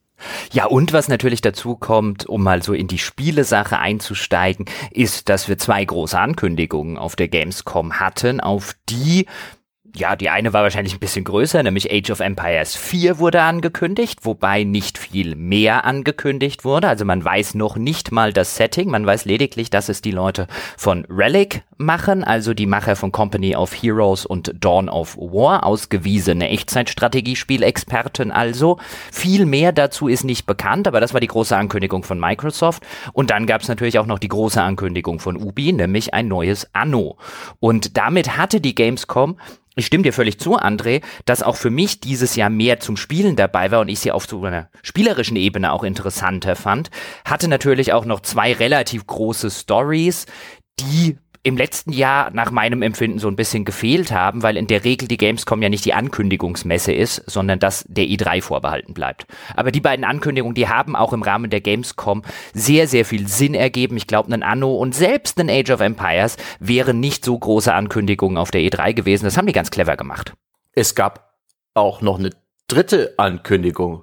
Ja, 0.51 0.65
und 0.65 0.93
was 0.93 1.09
natürlich 1.09 1.41
dazu 1.41 1.75
kommt, 1.75 2.25
um 2.25 2.41
mal 2.41 2.63
so 2.63 2.73
in 2.73 2.87
die 2.87 2.97
Spielesache 2.97 3.79
einzusteigen, 3.79 4.65
ist, 4.91 5.27
dass 5.27 5.49
wir 5.49 5.57
zwei 5.57 5.83
große 5.83 6.17
Ankündigungen 6.17 6.97
auf 6.97 7.15
der 7.15 7.27
Gamescom 7.27 7.99
hatten, 7.99 8.39
auf 8.39 8.75
die 8.89 9.25
ja, 9.95 10.15
die 10.15 10.29
eine 10.29 10.53
war 10.53 10.63
wahrscheinlich 10.63 10.93
ein 10.93 10.99
bisschen 10.99 11.23
größer, 11.23 11.63
nämlich 11.63 11.91
Age 11.91 12.11
of 12.11 12.19
Empires 12.19 12.75
4 12.75 13.19
wurde 13.19 13.41
angekündigt, 13.41 14.19
wobei 14.23 14.63
nicht 14.63 14.97
viel 14.97 15.35
mehr 15.35 15.85
angekündigt 15.85 16.65
wurde. 16.65 16.87
Also 16.87 17.05
man 17.05 17.23
weiß 17.23 17.55
noch 17.55 17.77
nicht 17.77 18.11
mal 18.11 18.33
das 18.33 18.55
Setting, 18.55 18.89
man 18.89 19.05
weiß 19.05 19.25
lediglich, 19.25 19.69
dass 19.69 19.89
es 19.89 20.01
die 20.01 20.11
Leute 20.11 20.47
von 20.77 21.05
Relic 21.09 21.63
machen, 21.77 22.23
also 22.23 22.53
die 22.53 22.65
Macher 22.65 22.95
von 22.95 23.11
Company 23.11 23.55
of 23.55 23.73
Heroes 23.73 24.25
und 24.25 24.53
Dawn 24.59 24.89
of 24.89 25.17
War, 25.17 25.65
ausgewiesene 25.65 26.49
Echtzeitstrategiespielexperten 26.49 28.31
also. 28.31 28.77
Viel 29.11 29.45
mehr 29.45 29.71
dazu 29.71 30.07
ist 30.07 30.23
nicht 30.23 30.45
bekannt, 30.45 30.87
aber 30.87 30.99
das 30.99 31.13
war 31.13 31.21
die 31.21 31.27
große 31.27 31.55
Ankündigung 31.55 32.03
von 32.03 32.19
Microsoft. 32.19 32.85
Und 33.13 33.29
dann 33.29 33.45
gab 33.45 33.61
es 33.61 33.67
natürlich 33.67 33.99
auch 33.99 34.05
noch 34.05 34.19
die 34.19 34.27
große 34.27 34.61
Ankündigung 34.61 35.19
von 35.19 35.37
Ubi, 35.37 35.73
nämlich 35.73 36.13
ein 36.13 36.27
neues 36.27 36.69
Anno. 36.73 37.17
Und 37.59 37.97
damit 37.97 38.37
hatte 38.37 38.61
die 38.61 38.75
Gamescom 38.75 39.37
ich 39.75 39.85
stimme 39.85 40.03
dir 40.03 40.13
völlig 40.13 40.39
zu, 40.39 40.57
André, 40.57 41.03
dass 41.25 41.43
auch 41.43 41.57
für 41.57 41.69
mich 41.69 41.99
dieses 41.99 42.35
Jahr 42.35 42.49
mehr 42.49 42.79
zum 42.79 42.97
Spielen 42.97 43.35
dabei 43.35 43.71
war 43.71 43.81
und 43.81 43.89
ich 43.89 43.99
sie 43.99 44.11
auf 44.11 44.25
so 44.25 44.43
einer 44.43 44.69
spielerischen 44.83 45.35
Ebene 45.35 45.73
auch 45.73 45.83
interessanter 45.83 46.55
fand, 46.55 46.89
hatte 47.25 47.47
natürlich 47.47 47.93
auch 47.93 48.05
noch 48.05 48.21
zwei 48.21 48.53
relativ 48.53 49.05
große 49.05 49.51
Stories, 49.51 50.25
die 50.79 51.17
im 51.45 51.57
letzten 51.57 51.93
Jahr 51.93 52.31
nach 52.31 52.49
meinem 52.49 52.81
Empfinden 52.81 53.19
so 53.19 53.27
ein 53.27 53.35
bisschen 53.35 53.65
gefehlt 53.65 54.11
haben, 54.11 54.41
weil 54.41 54.57
in 54.57 54.65
der 54.65 54.83
Regel 54.83 55.07
die 55.07 55.17
Gamescom 55.17 55.61
ja 55.61 55.69
nicht 55.69 55.85
die 55.85 55.93
Ankündigungsmesse 55.93 56.91
ist, 56.91 57.21
sondern 57.27 57.59
dass 57.59 57.85
der 57.87 58.05
i3 58.05 58.41
vorbehalten 58.41 58.95
bleibt. 58.95 59.27
Aber 59.55 59.71
die 59.71 59.79
beiden 59.79 60.05
Ankündigungen, 60.05 60.55
die 60.55 60.67
haben 60.67 60.95
auch 60.95 61.13
im 61.13 61.21
Rahmen 61.21 61.51
der 61.51 61.61
Gamescom 61.61 62.23
sehr, 62.55 62.87
sehr 62.87 63.05
viel 63.05 63.27
Sinn 63.27 63.53
ergeben. 63.53 63.95
Ich 63.95 64.07
glaube, 64.07 64.33
ein 64.33 64.41
Anno 64.41 64.73
und 64.73 64.95
selbst 64.95 65.39
ein 65.39 65.51
Age 65.51 65.69
of 65.69 65.81
Empires 65.81 66.37
wären 66.59 66.99
nicht 66.99 67.23
so 67.23 67.37
große 67.37 67.71
Ankündigungen 67.71 68.37
auf 68.39 68.49
der 68.49 68.61
E3 68.61 68.93
gewesen. 68.93 69.25
Das 69.25 69.37
haben 69.37 69.45
die 69.45 69.53
ganz 69.53 69.69
clever 69.69 69.97
gemacht. 69.97 70.33
Es 70.73 70.95
gab 70.95 71.35
auch 71.75 72.01
noch 72.01 72.17
eine 72.17 72.31
dritte 72.67 73.13
Ankündigung, 73.17 74.01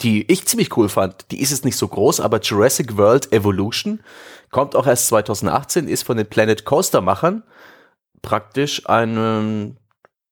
die 0.00 0.30
ich 0.30 0.46
ziemlich 0.46 0.76
cool 0.76 0.88
fand. 0.88 1.32
Die 1.32 1.40
ist 1.40 1.50
jetzt 1.50 1.64
nicht 1.64 1.76
so 1.76 1.88
groß, 1.88 2.20
aber 2.20 2.40
Jurassic 2.40 2.96
World 2.96 3.32
Evolution 3.32 4.00
kommt 4.54 4.76
auch 4.76 4.86
erst 4.86 5.08
2018, 5.08 5.88
ist 5.88 6.04
von 6.04 6.16
den 6.16 6.28
Planet 6.28 6.64
Coaster 6.64 7.00
Machern 7.00 7.42
praktisch 8.22 8.88
ein 8.88 9.76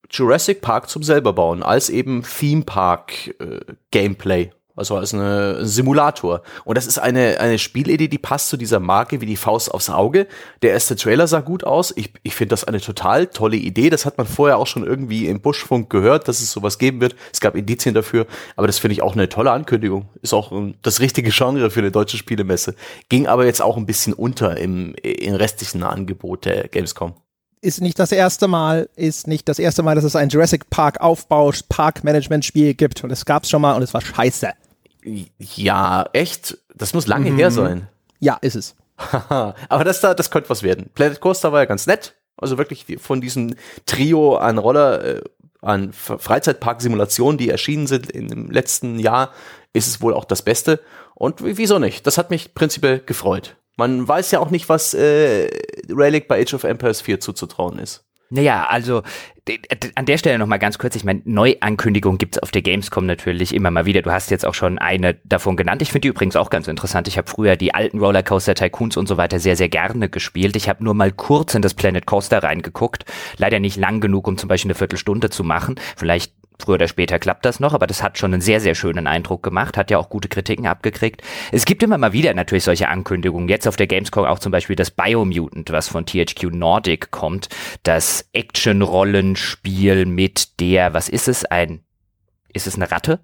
Jurassic 0.08 0.60
Park 0.60 0.88
zum 0.88 1.02
selber 1.02 1.32
bauen, 1.32 1.64
als 1.64 1.90
eben 1.90 2.22
Theme 2.22 2.62
Park 2.62 3.34
äh, 3.40 3.58
Gameplay. 3.90 4.52
Also 4.74 4.96
als 4.96 5.12
eine 5.12 5.66
Simulator. 5.66 6.42
Und 6.64 6.78
das 6.78 6.86
ist 6.86 6.98
eine, 6.98 7.38
eine 7.40 7.58
Spielidee, 7.58 8.08
die 8.08 8.18
passt 8.18 8.48
zu 8.48 8.56
dieser 8.56 8.80
Marke 8.80 9.20
wie 9.20 9.26
die 9.26 9.36
Faust 9.36 9.72
aufs 9.72 9.90
Auge. 9.90 10.26
Der 10.62 10.72
erste 10.72 10.96
Trailer 10.96 11.26
sah 11.26 11.40
gut 11.40 11.64
aus. 11.64 11.92
Ich, 11.94 12.12
ich 12.22 12.34
finde 12.34 12.52
das 12.52 12.64
eine 12.64 12.80
total 12.80 13.26
tolle 13.26 13.56
Idee. 13.56 13.90
Das 13.90 14.06
hat 14.06 14.16
man 14.16 14.26
vorher 14.26 14.56
auch 14.56 14.66
schon 14.66 14.86
irgendwie 14.86 15.26
im 15.26 15.40
Buschfunk 15.40 15.90
gehört, 15.90 16.26
dass 16.26 16.40
es 16.40 16.50
sowas 16.50 16.78
geben 16.78 17.00
wird. 17.02 17.14
Es 17.32 17.40
gab 17.40 17.54
Indizien 17.54 17.94
dafür. 17.94 18.26
Aber 18.56 18.66
das 18.66 18.78
finde 18.78 18.94
ich 18.94 19.02
auch 19.02 19.12
eine 19.12 19.28
tolle 19.28 19.52
Ankündigung. 19.52 20.08
Ist 20.22 20.32
auch 20.32 20.50
um, 20.50 20.74
das 20.80 21.00
richtige 21.00 21.30
Genre 21.30 21.70
für 21.70 21.80
eine 21.80 21.90
deutsche 21.90 22.16
Spielemesse. 22.16 22.74
Ging 23.10 23.26
aber 23.26 23.44
jetzt 23.44 23.60
auch 23.60 23.76
ein 23.76 23.86
bisschen 23.86 24.14
unter 24.14 24.56
im, 24.56 24.94
im 25.02 25.34
restlichen 25.34 25.82
Angebot 25.82 26.46
der 26.46 26.68
Gamescom 26.68 27.14
ist 27.62 27.80
nicht 27.80 27.98
das 27.98 28.10
erste 28.10 28.48
Mal, 28.48 28.88
ist 28.96 29.28
nicht 29.28 29.48
das 29.48 29.58
erste 29.60 29.82
Mal, 29.84 29.94
dass 29.94 30.04
es 30.04 30.16
ein 30.16 30.28
Jurassic 30.28 30.68
Park 30.68 31.00
Aufbau, 31.00 31.52
Park 31.68 32.02
Management 32.02 32.44
Spiel 32.44 32.74
gibt. 32.74 33.04
Und 33.04 33.10
es 33.10 33.24
gab 33.24 33.44
es 33.44 33.50
schon 33.50 33.62
mal 33.62 33.74
und 33.74 33.82
es 33.82 33.94
war 33.94 34.00
scheiße. 34.00 34.50
Ja, 35.04 36.08
echt? 36.12 36.58
Das 36.74 36.94
muss 36.94 37.06
lange 37.06 37.30
mhm. 37.30 37.36
her 37.36 37.50
sein. 37.50 37.88
Ja, 38.20 38.38
ist 38.40 38.54
es. 38.54 38.76
Aber 39.28 39.84
das 39.84 40.00
da, 40.00 40.14
das 40.14 40.30
könnte 40.30 40.50
was 40.50 40.62
werden. 40.62 40.90
Planet 40.94 41.20
Coaster 41.20 41.52
war 41.52 41.60
ja 41.60 41.64
ganz 41.66 41.86
nett. 41.86 42.14
Also 42.36 42.58
wirklich 42.58 42.86
von 43.00 43.20
diesem 43.20 43.54
Trio 43.86 44.36
an 44.36 44.58
Roller, 44.58 45.04
äh, 45.04 45.20
an 45.60 45.92
Freizeitpark-Simulationen, 45.92 47.38
die 47.38 47.50
erschienen 47.50 47.86
sind 47.86 48.10
im 48.10 48.50
letzten 48.50 48.98
Jahr, 48.98 49.32
ist 49.72 49.86
es 49.86 50.00
wohl 50.00 50.14
auch 50.14 50.24
das 50.24 50.42
Beste. 50.42 50.80
Und 51.14 51.36
wieso 51.40 51.78
nicht? 51.78 52.06
Das 52.06 52.18
hat 52.18 52.30
mich 52.30 52.54
prinzipiell 52.54 53.00
gefreut. 53.00 53.56
Man 53.76 54.06
weiß 54.06 54.30
ja 54.32 54.40
auch 54.40 54.50
nicht, 54.50 54.68
was 54.68 54.92
äh, 54.92 55.48
Relic 55.88 56.28
bei 56.28 56.42
Age 56.42 56.54
of 56.54 56.64
Empires 56.64 57.00
4 57.00 57.20
zuzutrauen 57.20 57.78
ist. 57.78 58.04
Naja, 58.32 58.64
also 58.66 59.02
an 59.94 60.06
der 60.06 60.16
Stelle 60.16 60.38
nochmal 60.38 60.58
ganz 60.58 60.78
kurz, 60.78 60.96
ich 60.96 61.04
meine, 61.04 61.20
Neuankündigungen 61.26 62.16
gibt's 62.16 62.38
auf 62.38 62.50
der 62.50 62.62
Gamescom 62.62 63.04
natürlich 63.04 63.54
immer 63.54 63.70
mal 63.70 63.84
wieder. 63.84 64.00
Du 64.00 64.10
hast 64.10 64.30
jetzt 64.30 64.46
auch 64.46 64.54
schon 64.54 64.78
eine 64.78 65.14
davon 65.24 65.56
genannt. 65.56 65.82
Ich 65.82 65.90
finde 65.90 66.02
die 66.02 66.08
übrigens 66.08 66.36
auch 66.36 66.48
ganz 66.48 66.66
interessant. 66.66 67.08
Ich 67.08 67.18
habe 67.18 67.28
früher 67.28 67.56
die 67.56 67.74
alten 67.74 67.98
Rollercoaster 67.98 68.54
Tycoons 68.54 68.96
und 68.96 69.06
so 69.06 69.18
weiter 69.18 69.38
sehr, 69.38 69.56
sehr 69.56 69.68
gerne 69.68 70.08
gespielt. 70.08 70.56
Ich 70.56 70.70
habe 70.70 70.82
nur 70.82 70.94
mal 70.94 71.12
kurz 71.12 71.54
in 71.54 71.60
das 71.60 71.74
Planet 71.74 72.06
Coaster 72.06 72.42
reingeguckt. 72.42 73.04
Leider 73.36 73.60
nicht 73.60 73.76
lang 73.76 74.00
genug, 74.00 74.26
um 74.28 74.38
zum 74.38 74.48
Beispiel 74.48 74.70
eine 74.70 74.78
Viertelstunde 74.78 75.28
zu 75.28 75.44
machen. 75.44 75.74
Vielleicht 75.96 76.32
Früher 76.58 76.74
oder 76.74 76.88
später 76.88 77.18
klappt 77.18 77.44
das 77.44 77.60
noch, 77.60 77.74
aber 77.74 77.86
das 77.86 78.02
hat 78.02 78.18
schon 78.18 78.32
einen 78.32 78.40
sehr, 78.40 78.60
sehr 78.60 78.74
schönen 78.74 79.06
Eindruck 79.06 79.42
gemacht, 79.42 79.76
hat 79.76 79.90
ja 79.90 79.98
auch 79.98 80.08
gute 80.08 80.28
Kritiken 80.28 80.66
abgekriegt. 80.66 81.22
Es 81.50 81.64
gibt 81.64 81.82
immer 81.82 81.98
mal 81.98 82.12
wieder 82.12 82.34
natürlich 82.34 82.64
solche 82.64 82.88
Ankündigungen. 82.88 83.48
Jetzt 83.48 83.66
auf 83.66 83.76
der 83.76 83.86
Gamescom 83.86 84.24
auch 84.24 84.38
zum 84.38 84.52
Beispiel 84.52 84.76
das 84.76 84.90
Biomutant, 84.90 85.70
was 85.70 85.88
von 85.88 86.06
THQ 86.06 86.50
Nordic 86.52 87.10
kommt. 87.10 87.48
Das 87.82 88.28
Action-Rollenspiel 88.32 90.06
mit 90.06 90.60
der, 90.60 90.94
was 90.94 91.08
ist 91.08 91.28
es? 91.28 91.44
Ein, 91.44 91.84
ist 92.52 92.66
es 92.66 92.76
eine 92.76 92.90
Ratte 92.90 93.20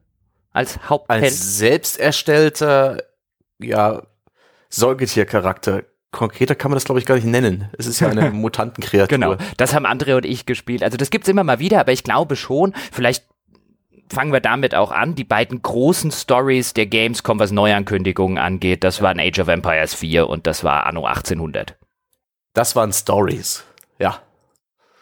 als 0.52 0.88
Hauptheld? 0.88 1.24
Als 1.24 1.58
selbst 1.58 1.98
erstellter, 1.98 3.02
ja, 3.60 4.02
Säugetiercharakter 4.70 5.84
konkreter 6.10 6.54
kann 6.54 6.70
man 6.70 6.76
das, 6.76 6.84
glaube 6.84 6.98
ich, 6.98 7.06
gar 7.06 7.14
nicht 7.14 7.26
nennen. 7.26 7.68
Es 7.78 7.86
ist 7.86 8.00
ja 8.00 8.08
eine 8.08 8.30
Mutantenkreatur. 8.32 9.08
Genau, 9.08 9.36
das 9.56 9.74
haben 9.74 9.86
Andre 9.86 10.16
und 10.16 10.24
ich 10.26 10.46
gespielt. 10.46 10.82
Also 10.82 10.96
das 10.96 11.10
gibt's 11.10 11.28
immer 11.28 11.44
mal 11.44 11.58
wieder, 11.58 11.80
aber 11.80 11.92
ich 11.92 12.04
glaube 12.04 12.36
schon, 12.36 12.74
vielleicht 12.92 13.24
fangen 14.10 14.32
wir 14.32 14.40
damit 14.40 14.74
auch 14.74 14.90
an. 14.90 15.14
Die 15.14 15.24
beiden 15.24 15.60
großen 15.60 16.10
Stories 16.10 16.74
der 16.74 16.86
Gamescom, 16.86 17.38
was 17.38 17.50
Neuankündigungen 17.50 18.38
angeht, 18.38 18.84
das 18.84 19.02
waren 19.02 19.20
Age 19.20 19.38
of 19.40 19.48
Empires 19.48 19.94
4 19.94 20.28
und 20.28 20.46
das 20.46 20.64
war 20.64 20.86
Anno 20.86 21.04
1800. 21.04 21.76
Das 22.54 22.74
waren 22.74 22.92
Stories, 22.92 23.64
ja. 23.98 24.20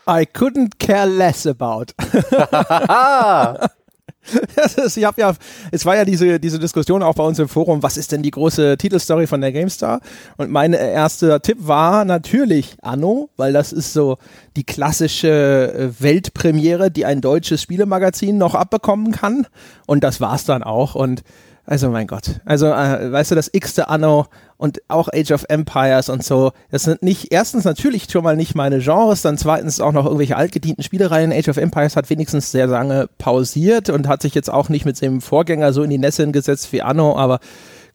I 0.08 0.24
couldn't 0.24 0.78
care 0.78 1.06
less 1.06 1.46
about. 1.46 1.86
Ist, 4.76 4.96
ich 4.96 5.04
habe 5.04 5.20
ja, 5.20 5.34
es 5.70 5.84
war 5.84 5.96
ja 5.96 6.04
diese, 6.04 6.40
diese 6.40 6.58
Diskussion 6.58 7.02
auch 7.02 7.14
bei 7.14 7.24
uns 7.24 7.38
im 7.38 7.48
Forum, 7.48 7.82
was 7.82 7.96
ist 7.96 8.12
denn 8.12 8.22
die 8.22 8.30
große 8.30 8.76
Titelstory 8.76 9.26
von 9.26 9.40
der 9.40 9.52
GameStar? 9.52 10.00
Und 10.36 10.50
mein 10.50 10.72
erster 10.72 11.40
Tipp 11.40 11.58
war 11.60 12.04
natürlich 12.04 12.76
Anno, 12.82 13.30
weil 13.36 13.52
das 13.52 13.72
ist 13.72 13.92
so 13.92 14.18
die 14.56 14.64
klassische 14.64 15.72
äh, 15.72 16.02
Weltpremiere, 16.02 16.90
die 16.90 17.04
ein 17.04 17.20
deutsches 17.20 17.62
Spielemagazin 17.62 18.38
noch 18.38 18.54
abbekommen 18.54 19.12
kann. 19.12 19.46
Und 19.86 20.02
das 20.04 20.20
war's 20.20 20.44
dann 20.44 20.62
auch. 20.62 20.94
Und 20.94 21.22
also 21.66 21.90
mein 21.90 22.06
Gott. 22.06 22.40
Also, 22.44 22.66
äh, 22.66 23.10
weißt 23.10 23.32
du, 23.32 23.34
das 23.34 23.50
x-te 23.52 23.88
Anno 23.88 24.26
und 24.56 24.80
auch 24.86 25.08
Age 25.12 25.32
of 25.32 25.44
Empires 25.48 26.08
und 26.08 26.24
so, 26.24 26.52
das 26.70 26.84
sind 26.84 27.02
nicht, 27.02 27.32
erstens 27.32 27.64
natürlich 27.64 28.06
schon 28.10 28.22
mal 28.22 28.36
nicht 28.36 28.54
meine 28.54 28.78
Genres, 28.78 29.22
dann 29.22 29.36
zweitens 29.36 29.80
auch 29.80 29.92
noch 29.92 30.04
irgendwelche 30.04 30.36
altgedienten 30.36 30.84
Spielereien. 30.84 31.32
Age 31.32 31.48
of 31.48 31.56
Empires 31.56 31.96
hat 31.96 32.08
wenigstens 32.08 32.52
sehr 32.52 32.68
lange 32.68 33.08
pausiert 33.18 33.90
und 33.90 34.06
hat 34.06 34.22
sich 34.22 34.34
jetzt 34.34 34.50
auch 34.50 34.68
nicht 34.68 34.84
mit 34.84 34.96
seinem 34.96 35.20
Vorgänger 35.20 35.72
so 35.72 35.82
in 35.82 35.90
die 35.90 35.98
Nässe 35.98 36.30
gesetzt 36.30 36.72
wie 36.72 36.82
Anno, 36.82 37.16
aber 37.16 37.40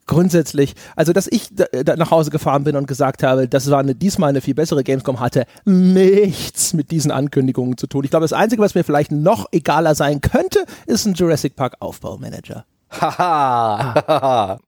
grundsätzlich, 0.06 0.74
also 0.94 1.14
dass 1.14 1.26
ich 1.26 1.48
da, 1.54 1.96
nach 1.96 2.10
Hause 2.10 2.30
gefahren 2.30 2.64
bin 2.64 2.76
und 2.76 2.86
gesagt 2.86 3.22
habe, 3.22 3.48
das 3.48 3.70
war 3.70 3.80
eine, 3.80 3.94
diesmal 3.94 4.28
eine 4.28 4.42
viel 4.42 4.54
bessere 4.54 4.84
Gamescom, 4.84 5.18
hatte 5.18 5.46
nichts 5.64 6.74
mit 6.74 6.90
diesen 6.90 7.10
Ankündigungen 7.10 7.78
zu 7.78 7.86
tun. 7.86 8.04
Ich 8.04 8.10
glaube, 8.10 8.24
das 8.24 8.34
Einzige, 8.34 8.60
was 8.60 8.74
mir 8.74 8.84
vielleicht 8.84 9.12
noch 9.12 9.46
egaler 9.50 9.94
sein 9.94 10.20
könnte, 10.20 10.64
ist 10.86 11.06
ein 11.06 11.14
Jurassic 11.14 11.56
Park 11.56 11.76
Aufbaumanager. 11.80 12.66
Haha. 13.00 14.58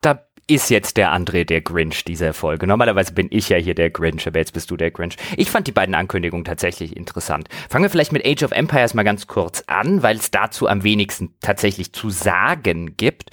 da 0.00 0.26
ist 0.48 0.70
jetzt 0.70 0.96
der 0.96 1.12
André 1.12 1.44
der 1.44 1.60
Grinch 1.60 2.04
dieser 2.04 2.32
Folge. 2.34 2.66
Normalerweise 2.66 3.12
bin 3.12 3.28
ich 3.30 3.48
ja 3.48 3.56
hier 3.56 3.74
der 3.74 3.90
Grinch, 3.90 4.26
aber 4.26 4.38
jetzt 4.38 4.52
bist 4.52 4.70
du 4.70 4.76
der 4.76 4.90
Grinch. 4.90 5.16
Ich 5.36 5.50
fand 5.50 5.66
die 5.66 5.72
beiden 5.72 5.94
Ankündigungen 5.94 6.44
tatsächlich 6.44 6.96
interessant. 6.96 7.48
Fangen 7.68 7.84
wir 7.84 7.90
vielleicht 7.90 8.12
mit 8.12 8.26
Age 8.26 8.42
of 8.42 8.52
Empires 8.52 8.94
mal 8.94 9.04
ganz 9.04 9.26
kurz 9.26 9.62
an, 9.66 10.02
weil 10.02 10.16
es 10.16 10.30
dazu 10.30 10.68
am 10.68 10.82
wenigsten 10.82 11.34
tatsächlich 11.40 11.92
zu 11.92 12.10
sagen 12.10 12.96
gibt 12.96 13.30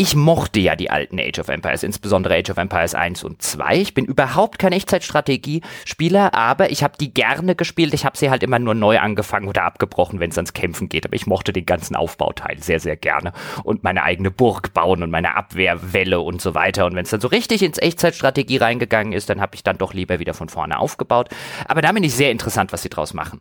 ich 0.00 0.14
mochte 0.14 0.60
ja 0.60 0.76
die 0.76 0.90
alten 0.90 1.18
Age 1.18 1.40
of 1.40 1.48
Empires, 1.48 1.82
insbesondere 1.82 2.36
Age 2.36 2.50
of 2.50 2.56
Empires 2.56 2.94
1 2.94 3.24
und 3.24 3.42
2. 3.42 3.78
Ich 3.78 3.94
bin 3.94 4.04
überhaupt 4.04 4.60
kein 4.60 4.70
Echtzeitstrategie-Spieler, 4.70 6.34
aber 6.34 6.70
ich 6.70 6.84
habe 6.84 6.94
die 7.00 7.12
gerne 7.12 7.56
gespielt. 7.56 7.92
Ich 7.92 8.04
habe 8.04 8.16
sie 8.16 8.30
halt 8.30 8.44
immer 8.44 8.60
nur 8.60 8.74
neu 8.74 9.00
angefangen 9.00 9.48
oder 9.48 9.64
abgebrochen, 9.64 10.20
wenn 10.20 10.30
es 10.30 10.38
ans 10.38 10.52
Kämpfen 10.52 10.88
geht. 10.88 11.04
Aber 11.04 11.16
ich 11.16 11.26
mochte 11.26 11.52
den 11.52 11.66
ganzen 11.66 11.96
Aufbauteil 11.96 12.62
sehr, 12.62 12.78
sehr 12.78 12.94
gerne 12.94 13.32
und 13.64 13.82
meine 13.82 14.04
eigene 14.04 14.30
Burg 14.30 14.72
bauen 14.72 15.02
und 15.02 15.10
meine 15.10 15.34
Abwehrwelle 15.34 16.20
und 16.20 16.40
so 16.40 16.54
weiter. 16.54 16.86
Und 16.86 16.94
wenn 16.94 17.02
es 17.02 17.10
dann 17.10 17.20
so 17.20 17.26
richtig 17.26 17.64
ins 17.64 17.78
Echtzeitstrategie 17.78 18.58
reingegangen 18.58 19.12
ist, 19.12 19.28
dann 19.28 19.40
habe 19.40 19.56
ich 19.56 19.64
dann 19.64 19.78
doch 19.78 19.94
lieber 19.94 20.20
wieder 20.20 20.32
von 20.32 20.48
vorne 20.48 20.78
aufgebaut. 20.78 21.28
Aber 21.66 21.82
da 21.82 21.90
bin 21.90 22.04
ich 22.04 22.14
sehr 22.14 22.30
interessant, 22.30 22.72
was 22.72 22.82
sie 22.82 22.88
draus 22.88 23.14
machen 23.14 23.40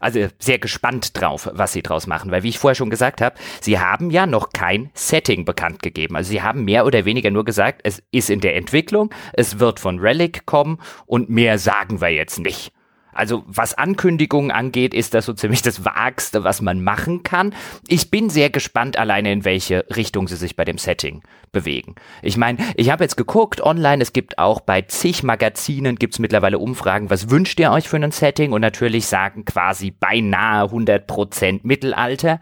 also 0.00 0.26
sehr 0.38 0.58
gespannt 0.58 1.20
drauf, 1.20 1.48
was 1.52 1.72
sie 1.72 1.82
draus 1.82 2.06
machen, 2.06 2.30
weil 2.30 2.42
wie 2.42 2.48
ich 2.48 2.58
vorher 2.58 2.74
schon 2.74 2.90
gesagt 2.90 3.20
habe, 3.20 3.36
sie 3.60 3.78
haben 3.78 4.10
ja 4.10 4.26
noch 4.26 4.50
kein 4.52 4.90
Setting 4.94 5.44
bekannt 5.44 5.82
gegeben. 5.82 6.16
Also 6.16 6.30
sie 6.30 6.42
haben 6.42 6.64
mehr 6.64 6.86
oder 6.86 7.04
weniger 7.04 7.30
nur 7.30 7.44
gesagt, 7.44 7.82
es 7.84 8.02
ist 8.10 8.30
in 8.30 8.40
der 8.40 8.56
Entwicklung, 8.56 9.10
es 9.32 9.58
wird 9.58 9.78
von 9.78 9.98
Relic 9.98 10.46
kommen 10.46 10.78
und 11.06 11.30
mehr 11.30 11.58
sagen 11.58 12.00
wir 12.00 12.08
jetzt 12.08 12.40
nicht. 12.40 12.72
Also 13.12 13.44
was 13.46 13.74
Ankündigungen 13.74 14.50
angeht, 14.50 14.94
ist 14.94 15.14
das 15.14 15.26
so 15.26 15.32
ziemlich 15.32 15.62
das 15.62 15.84
Wagste, 15.84 16.44
was 16.44 16.60
man 16.60 16.82
machen 16.82 17.22
kann. 17.22 17.54
Ich 17.88 18.10
bin 18.10 18.30
sehr 18.30 18.50
gespannt 18.50 18.98
alleine, 18.98 19.32
in 19.32 19.44
welche 19.44 19.84
Richtung 19.94 20.28
sie 20.28 20.36
sich 20.36 20.56
bei 20.56 20.64
dem 20.64 20.78
Setting 20.78 21.22
bewegen. 21.52 21.94
Ich 22.22 22.36
meine, 22.36 22.58
ich 22.76 22.90
habe 22.90 23.04
jetzt 23.04 23.16
geguckt 23.16 23.60
online, 23.60 24.02
es 24.02 24.12
gibt 24.12 24.38
auch 24.38 24.60
bei 24.60 24.82
zig 24.82 25.22
Magazinen 25.22 25.96
gibt 25.96 26.14
es 26.14 26.18
mittlerweile 26.18 26.58
Umfragen, 26.58 27.10
was 27.10 27.30
wünscht 27.30 27.58
ihr 27.60 27.70
euch 27.70 27.88
für 27.88 27.96
ein 27.96 28.10
Setting? 28.10 28.52
Und 28.52 28.60
natürlich 28.60 29.06
sagen 29.06 29.44
quasi 29.44 29.90
beinahe 29.90 30.66
100% 30.66 31.60
Mittelalter. 31.62 32.40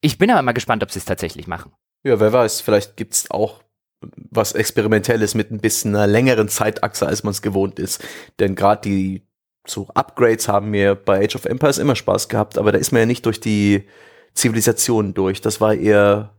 Ich 0.00 0.18
bin 0.18 0.30
aber 0.30 0.42
mal 0.42 0.52
gespannt, 0.52 0.82
ob 0.82 0.90
sie 0.90 0.98
es 0.98 1.04
tatsächlich 1.04 1.46
machen. 1.46 1.72
Ja, 2.02 2.18
wer 2.18 2.32
weiß, 2.32 2.62
vielleicht 2.62 2.96
gibt 2.96 3.14
es 3.14 3.30
auch 3.30 3.62
was 4.30 4.52
Experimentelles 4.52 5.34
mit 5.34 5.50
ein 5.50 5.60
bisschen 5.60 5.94
einer 5.94 6.06
längeren 6.06 6.48
Zeitachse, 6.48 7.06
als 7.06 7.22
man 7.22 7.32
es 7.32 7.42
gewohnt 7.42 7.78
ist. 7.78 8.02
Denn 8.38 8.54
gerade 8.54 8.80
die 8.82 9.26
so 9.70 9.88
Upgrades 9.94 10.48
haben 10.48 10.70
mir 10.70 10.94
bei 10.94 11.24
Age 11.24 11.36
of 11.36 11.44
Empires 11.44 11.78
immer 11.78 11.96
Spaß 11.96 12.28
gehabt, 12.28 12.58
aber 12.58 12.72
da 12.72 12.78
ist 12.78 12.92
man 12.92 13.00
ja 13.00 13.06
nicht 13.06 13.26
durch 13.26 13.40
die 13.40 13.86
Zivilisation 14.34 15.14
durch. 15.14 15.40
Das 15.40 15.60
war 15.60 15.74
eher 15.74 16.30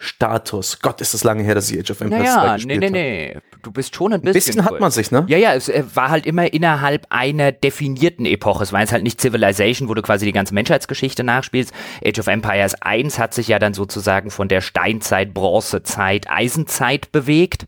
Status. 0.00 0.78
Gott, 0.80 1.00
ist 1.00 1.12
das 1.12 1.24
lange 1.24 1.42
her, 1.42 1.56
dass 1.56 1.68
ich 1.70 1.80
Age 1.80 1.90
of 1.90 2.00
Empires 2.00 2.34
naja, 2.34 2.54
gespielt 2.54 2.80
nee, 2.80 2.90
nee, 2.90 3.32
nee. 3.34 3.40
Du 3.62 3.72
bist 3.72 3.96
schon 3.96 4.12
ein 4.12 4.20
bisschen. 4.20 4.30
Ein 4.30 4.46
bisschen 4.46 4.64
hat 4.64 4.78
man 4.78 4.92
sich, 4.92 5.10
ne? 5.10 5.26
Ja, 5.28 5.38
ja, 5.38 5.54
es 5.54 5.68
äh, 5.68 5.82
war 5.92 6.10
halt 6.10 6.24
immer 6.24 6.52
innerhalb 6.52 7.06
einer 7.10 7.50
definierten 7.50 8.24
Epoche. 8.24 8.62
Es 8.62 8.72
war 8.72 8.80
jetzt 8.80 8.92
halt 8.92 9.02
nicht 9.02 9.20
Civilization, 9.20 9.88
wo 9.88 9.94
du 9.94 10.02
quasi 10.02 10.24
die 10.24 10.32
ganze 10.32 10.54
Menschheitsgeschichte 10.54 11.24
nachspielst. 11.24 11.74
Age 12.06 12.20
of 12.20 12.28
Empires 12.28 12.80
1 12.80 13.18
hat 13.18 13.34
sich 13.34 13.48
ja 13.48 13.58
dann 13.58 13.74
sozusagen 13.74 14.30
von 14.30 14.46
der 14.46 14.60
Steinzeit, 14.60 15.34
Bronzezeit, 15.34 16.30
Eisenzeit 16.30 17.10
bewegt. 17.10 17.66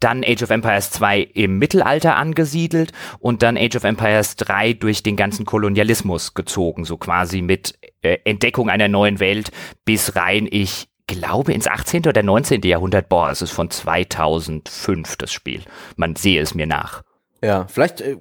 Dann 0.00 0.22
Age 0.22 0.42
of 0.42 0.50
Empires 0.50 0.90
2 0.90 1.20
im 1.20 1.58
Mittelalter 1.58 2.16
angesiedelt 2.16 2.92
und 3.20 3.42
dann 3.42 3.56
Age 3.56 3.76
of 3.76 3.84
Empires 3.84 4.36
3 4.36 4.74
durch 4.74 5.02
den 5.02 5.16
ganzen 5.16 5.46
Kolonialismus 5.46 6.34
gezogen, 6.34 6.84
so 6.84 6.98
quasi 6.98 7.40
mit 7.40 7.78
äh, 8.02 8.18
Entdeckung 8.24 8.68
einer 8.68 8.88
neuen 8.88 9.18
Welt 9.18 9.50
bis 9.86 10.16
rein 10.16 10.46
ich 10.50 10.89
glaube 11.10 11.52
ins 11.52 11.66
18. 11.66 12.06
oder 12.06 12.22
19. 12.22 12.62
Jahrhundert. 12.62 13.08
Boah, 13.08 13.30
es 13.30 13.42
ist 13.42 13.50
von 13.50 13.70
2005 13.70 15.16
das 15.16 15.32
Spiel. 15.32 15.62
Man 15.96 16.16
sehe 16.16 16.40
es 16.40 16.54
mir 16.54 16.66
nach. 16.66 17.02
Ja, 17.42 17.66
vielleicht 17.66 18.00
äh, 18.00 18.16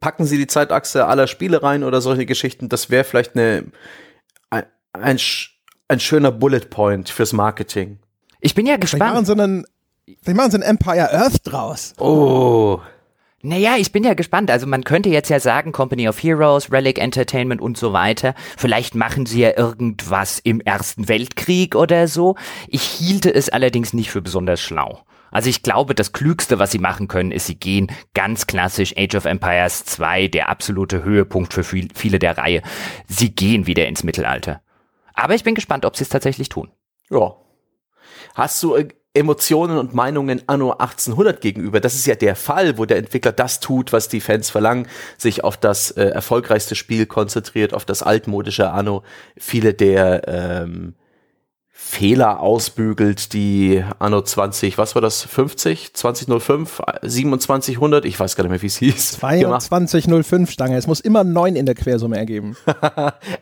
packen 0.00 0.24
sie 0.24 0.38
die 0.38 0.46
Zeitachse 0.46 1.06
aller 1.06 1.26
Spiele 1.26 1.62
rein 1.62 1.84
oder 1.84 2.00
solche 2.00 2.26
Geschichten. 2.26 2.68
Das 2.68 2.90
wäre 2.90 3.04
vielleicht 3.04 3.36
eine, 3.36 3.64
ein, 4.50 4.64
ein, 4.92 5.18
ein, 5.88 6.00
schöner 6.00 6.32
Bullet 6.32 6.70
Point 6.70 7.08
fürs 7.08 7.32
Marketing. 7.32 7.98
Ich 8.40 8.54
bin 8.54 8.66
ja 8.66 8.76
gespannt. 8.76 9.02
Vielleicht 9.02 9.14
machen 9.14 9.24
sie 9.26 9.32
einen, 9.32 9.66
vielleicht 10.22 10.36
machen 10.36 10.50
sie 10.50 10.56
einen 10.56 10.70
Empire 10.78 11.12
Earth 11.12 11.40
draus. 11.44 11.94
Oh. 11.98 12.80
Naja, 13.44 13.74
ich 13.76 13.90
bin 13.90 14.04
ja 14.04 14.14
gespannt. 14.14 14.52
Also 14.52 14.68
man 14.68 14.84
könnte 14.84 15.08
jetzt 15.08 15.28
ja 15.28 15.40
sagen, 15.40 15.72
Company 15.72 16.08
of 16.08 16.22
Heroes, 16.22 16.70
Relic 16.70 17.00
Entertainment 17.00 17.60
und 17.60 17.76
so 17.76 17.92
weiter. 17.92 18.34
Vielleicht 18.56 18.94
machen 18.94 19.26
sie 19.26 19.40
ja 19.40 19.56
irgendwas 19.56 20.38
im 20.38 20.60
Ersten 20.60 21.08
Weltkrieg 21.08 21.74
oder 21.74 22.06
so. 22.06 22.36
Ich 22.68 22.82
hielte 22.82 23.34
es 23.34 23.48
allerdings 23.48 23.92
nicht 23.94 24.12
für 24.12 24.22
besonders 24.22 24.60
schlau. 24.60 25.02
Also 25.32 25.50
ich 25.50 25.64
glaube, 25.64 25.96
das 25.96 26.12
Klügste, 26.12 26.60
was 26.60 26.70
sie 26.70 26.78
machen 26.78 27.08
können, 27.08 27.32
ist, 27.32 27.46
sie 27.46 27.56
gehen 27.56 27.90
ganz 28.14 28.46
klassisch 28.46 28.94
Age 28.96 29.16
of 29.16 29.24
Empires 29.24 29.86
2, 29.86 30.28
der 30.28 30.48
absolute 30.48 31.02
Höhepunkt 31.02 31.52
für 31.52 31.64
viel, 31.64 31.88
viele 31.94 32.20
der 32.20 32.38
Reihe. 32.38 32.62
Sie 33.08 33.34
gehen 33.34 33.66
wieder 33.66 33.88
ins 33.88 34.04
Mittelalter. 34.04 34.60
Aber 35.14 35.34
ich 35.34 35.42
bin 35.42 35.56
gespannt, 35.56 35.84
ob 35.84 35.96
sie 35.96 36.04
es 36.04 36.10
tatsächlich 36.10 36.48
tun. 36.48 36.70
Ja. 37.10 37.34
Hast 38.34 38.62
du 38.62 38.76
äh, 38.76 38.88
Emotionen 39.14 39.76
und 39.76 39.94
Meinungen 39.94 40.42
anno 40.46 40.70
1800 40.70 41.40
gegenüber. 41.40 41.80
Das 41.80 41.94
ist 41.94 42.06
ja 42.06 42.14
der 42.14 42.34
Fall, 42.34 42.78
wo 42.78 42.86
der 42.86 42.96
Entwickler 42.96 43.32
das 43.32 43.60
tut, 43.60 43.92
was 43.92 44.08
die 44.08 44.20
Fans 44.20 44.48
verlangen, 44.48 44.86
sich 45.18 45.44
auf 45.44 45.58
das 45.58 45.90
äh, 45.90 46.04
erfolgreichste 46.04 46.74
Spiel 46.74 47.04
konzentriert, 47.06 47.74
auf 47.74 47.84
das 47.84 48.02
altmodische 48.02 48.70
Anno, 48.70 49.02
viele 49.36 49.74
der 49.74 50.26
ähm, 50.26 50.94
Fehler 51.68 52.40
ausbügelt, 52.40 53.34
die 53.34 53.84
Anno 53.98 54.22
20, 54.22 54.78
was 54.78 54.94
war 54.94 55.02
das, 55.02 55.22
50, 55.22 55.92
2005, 55.92 56.80
2700, 57.02 58.06
ich 58.06 58.18
weiß 58.18 58.34
gar 58.34 58.44
nicht 58.44 58.50
mehr, 58.50 58.62
wie 58.62 58.66
es 58.66 58.76
hieß. 58.76 59.12
2205 59.18 60.50
Stange, 60.50 60.78
es 60.78 60.86
muss 60.86 61.00
immer 61.00 61.22
9 61.22 61.54
in 61.54 61.66
der 61.66 61.74
Quersumme 61.74 62.16
ergeben. 62.16 62.56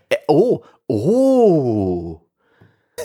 Äh, 0.09 0.17
oh, 0.27 0.63
oh. 0.89 2.21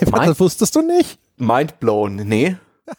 das 0.00 0.40
wusstest 0.40 0.74
du 0.74 0.82
nicht? 0.82 1.18
Mindblown, 1.36 2.16
nee. 2.16 2.56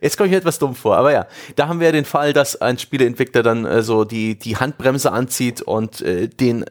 Jetzt 0.00 0.16
komme 0.16 0.26
ich 0.26 0.32
mir 0.32 0.38
etwas 0.38 0.58
dumm 0.58 0.74
vor, 0.74 0.96
aber 0.96 1.12
ja, 1.12 1.26
da 1.56 1.68
haben 1.68 1.80
wir 1.80 1.86
ja 1.86 1.92
den 1.92 2.04
Fall, 2.04 2.32
dass 2.32 2.60
ein 2.60 2.78
Spieleentwickler 2.78 3.42
dann 3.42 3.64
äh, 3.64 3.82
so 3.82 4.04
die, 4.04 4.38
die 4.38 4.56
Handbremse 4.56 5.12
anzieht 5.12 5.62
und 5.62 6.02
äh, 6.02 6.28
den, 6.28 6.64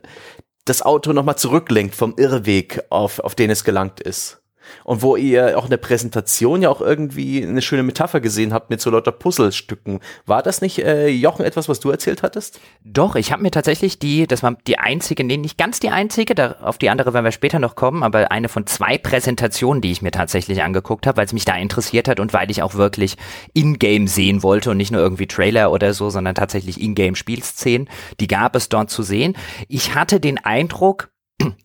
das 0.66 0.82
Auto 0.82 1.14
nochmal 1.14 1.38
zurücklenkt 1.38 1.96
vom 1.96 2.16
Irrweg, 2.18 2.84
auf, 2.90 3.20
auf 3.20 3.36
den 3.36 3.50
es 3.50 3.64
gelangt 3.64 4.00
ist. 4.00 4.39
Und 4.84 5.02
wo 5.02 5.16
ihr 5.16 5.58
auch 5.58 5.66
in 5.66 5.70
der 5.70 5.78
Präsentation 5.78 6.62
ja 6.62 6.70
auch 6.70 6.82
irgendwie 6.82 7.44
eine 7.44 7.62
schöne 7.62 7.84
Metapher 7.84 8.20
gesehen 8.20 8.54
habt 8.54 8.70
mit 8.70 8.82
so 8.82 8.90
lauter 8.90 9.12
Puzzlestücken. 9.12 10.00
War 10.26 10.44
das 10.44 10.62
nicht, 10.62 10.80
äh, 10.80 11.08
Jochen, 11.08 11.46
etwas, 11.46 11.70
was 11.70 11.80
du 11.80 11.90
erzählt 11.90 12.24
hattest? 12.24 12.60
Doch, 12.84 13.16
ich 13.16 13.32
habe 13.32 13.42
mir 13.42 13.52
tatsächlich 13.52 14.00
die, 14.00 14.28
das 14.28 14.44
war 14.44 14.56
die 14.68 14.80
einzige, 14.80 15.24
nee, 15.24 15.38
nicht 15.38 15.58
ganz 15.58 15.80
die 15.80 15.90
einzige, 15.90 16.36
da, 16.36 16.56
auf 16.62 16.78
die 16.78 16.90
andere 16.90 17.14
werden 17.14 17.26
wir 17.26 17.32
später 17.32 17.60
noch 17.60 17.76
kommen, 17.76 18.04
aber 18.04 18.32
eine 18.32 18.50
von 18.50 18.66
zwei 18.68 18.98
Präsentationen, 18.98 19.82
die 19.82 19.92
ich 19.92 20.02
mir 20.02 20.12
tatsächlich 20.12 20.64
angeguckt 20.64 21.08
habe, 21.08 21.18
weil 21.18 21.26
es 21.26 21.34
mich 21.34 21.46
da 21.46 21.56
interessiert 21.56 22.08
hat 22.08 22.20
und 22.20 22.34
weil 22.34 22.52
ich 22.52 22.62
auch 22.62 22.76
wirklich 22.76 23.16
in-game 23.54 24.08
sehen 24.08 24.44
wollte 24.44 24.72
und 24.72 24.78
nicht 24.78 24.92
nur 24.92 25.02
irgendwie 25.02 25.28
Trailer 25.28 25.72
oder 25.72 25.94
so, 25.94 26.10
sondern 26.10 26.36
tatsächlich 26.36 26.82
in-game 26.82 27.16
Spielszenen, 27.16 27.90
die 28.20 28.28
gab 28.28 28.56
es 28.56 28.70
dort 28.70 28.90
zu 28.90 29.04
sehen. 29.04 29.36
Ich 29.68 29.96
hatte 29.96 30.20
den 30.20 30.38
Eindruck, 30.38 31.10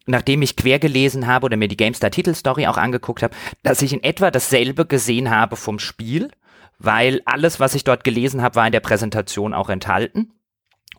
nachdem 0.06 0.42
ich 0.42 0.56
quer 0.56 0.78
gelesen 0.78 1.26
habe 1.26 1.46
oder 1.46 1.56
mir 1.56 1.68
die 1.68 1.76
GameStar 1.76 2.10
Titelstory 2.10 2.66
auch 2.66 2.76
angeguckt 2.76 3.22
habe, 3.22 3.34
dass 3.62 3.82
ich 3.82 3.92
in 3.92 4.02
etwa 4.02 4.30
dasselbe 4.30 4.87
gesehen 4.87 5.30
habe 5.30 5.56
vom 5.56 5.78
Spiel, 5.78 6.30
weil 6.78 7.20
alles, 7.24 7.60
was 7.60 7.74
ich 7.74 7.84
dort 7.84 8.04
gelesen 8.04 8.42
habe, 8.42 8.56
war 8.56 8.66
in 8.66 8.72
der 8.72 8.80
Präsentation 8.80 9.54
auch 9.54 9.68
enthalten. 9.68 10.32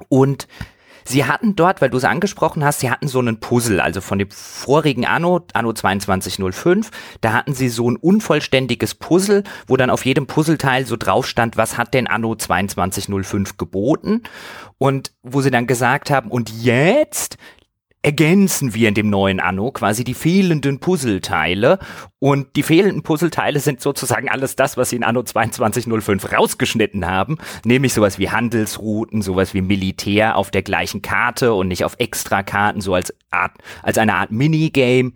Und 0.10 0.48
sie 1.06 1.26
hatten 1.26 1.56
dort, 1.56 1.82
weil 1.82 1.90
du 1.90 1.98
es 1.98 2.04
angesprochen 2.04 2.66
hast, 2.66 2.80
sie 2.80 2.90
hatten 2.90 3.08
so 3.08 3.20
einen 3.20 3.40
Puzzle, 3.40 3.80
also 3.80 4.02
von 4.02 4.20
dem 4.20 4.30
vorigen 4.32 5.06
Anno, 5.06 5.46
Anno 5.54 5.72
2205, 5.72 6.90
da 7.22 7.34
hatten 7.34 7.54
sie 7.54 7.70
so 7.70 7.90
ein 7.90 7.96
unvollständiges 7.96 8.96
Puzzle, 8.96 9.44
wo 9.68 9.78
dann 9.78 9.90
auf 9.90 10.06
jedem 10.06 10.28
Puzzleteil 10.28 10.86
so 10.86 10.98
drauf 10.98 11.28
stand, 11.28 11.58
was 11.58 11.78
hat 11.78 11.94
denn 11.94 12.08
Anno 12.08 12.36
2205 12.36 13.58
geboten? 13.58 14.24
Und 14.78 15.14
wo 15.24 15.42
sie 15.42 15.52
dann 15.52 15.68
gesagt 15.68 16.10
haben, 16.10 16.30
und 16.30 16.50
jetzt 16.50 17.38
ergänzen 18.06 18.76
wir 18.76 18.88
in 18.88 18.94
dem 18.94 19.10
neuen 19.10 19.40
Anno 19.40 19.72
quasi 19.72 20.04
die 20.04 20.14
fehlenden 20.14 20.80
Puzzleteile 20.80 21.80
und 22.20 22.56
die 22.56 22.62
fehlenden 22.62 23.02
Puzzleteile 23.02 23.60
sind 23.60 23.82
sozusagen 23.82 24.30
alles 24.30 24.56
das, 24.56 24.78
was 24.78 24.92
sie 24.92 24.98
in 24.98 25.04
Anno 25.04 25.24
2205 25.24 26.32
rausgeschnitten 26.32 27.08
haben, 27.08 27.40
nämlich 27.64 27.96
sowas 27.96 28.20
wie 28.20 28.30
Handelsrouten, 28.30 29.24
sowas 29.24 29.56
wie 29.56 29.62
Militär 29.62 30.38
auf 30.38 30.52
der 30.52 30.62
gleichen 30.62 31.02
Karte 31.02 31.56
und 31.56 31.68
nicht 31.68 31.84
auf 31.84 31.96
Extrakarten, 31.98 32.80
so 32.80 32.94
als 32.94 33.12
Art, 33.32 33.54
als 33.82 33.98
eine 33.98 34.14
Art 34.14 34.32
Minigame. 34.32 35.14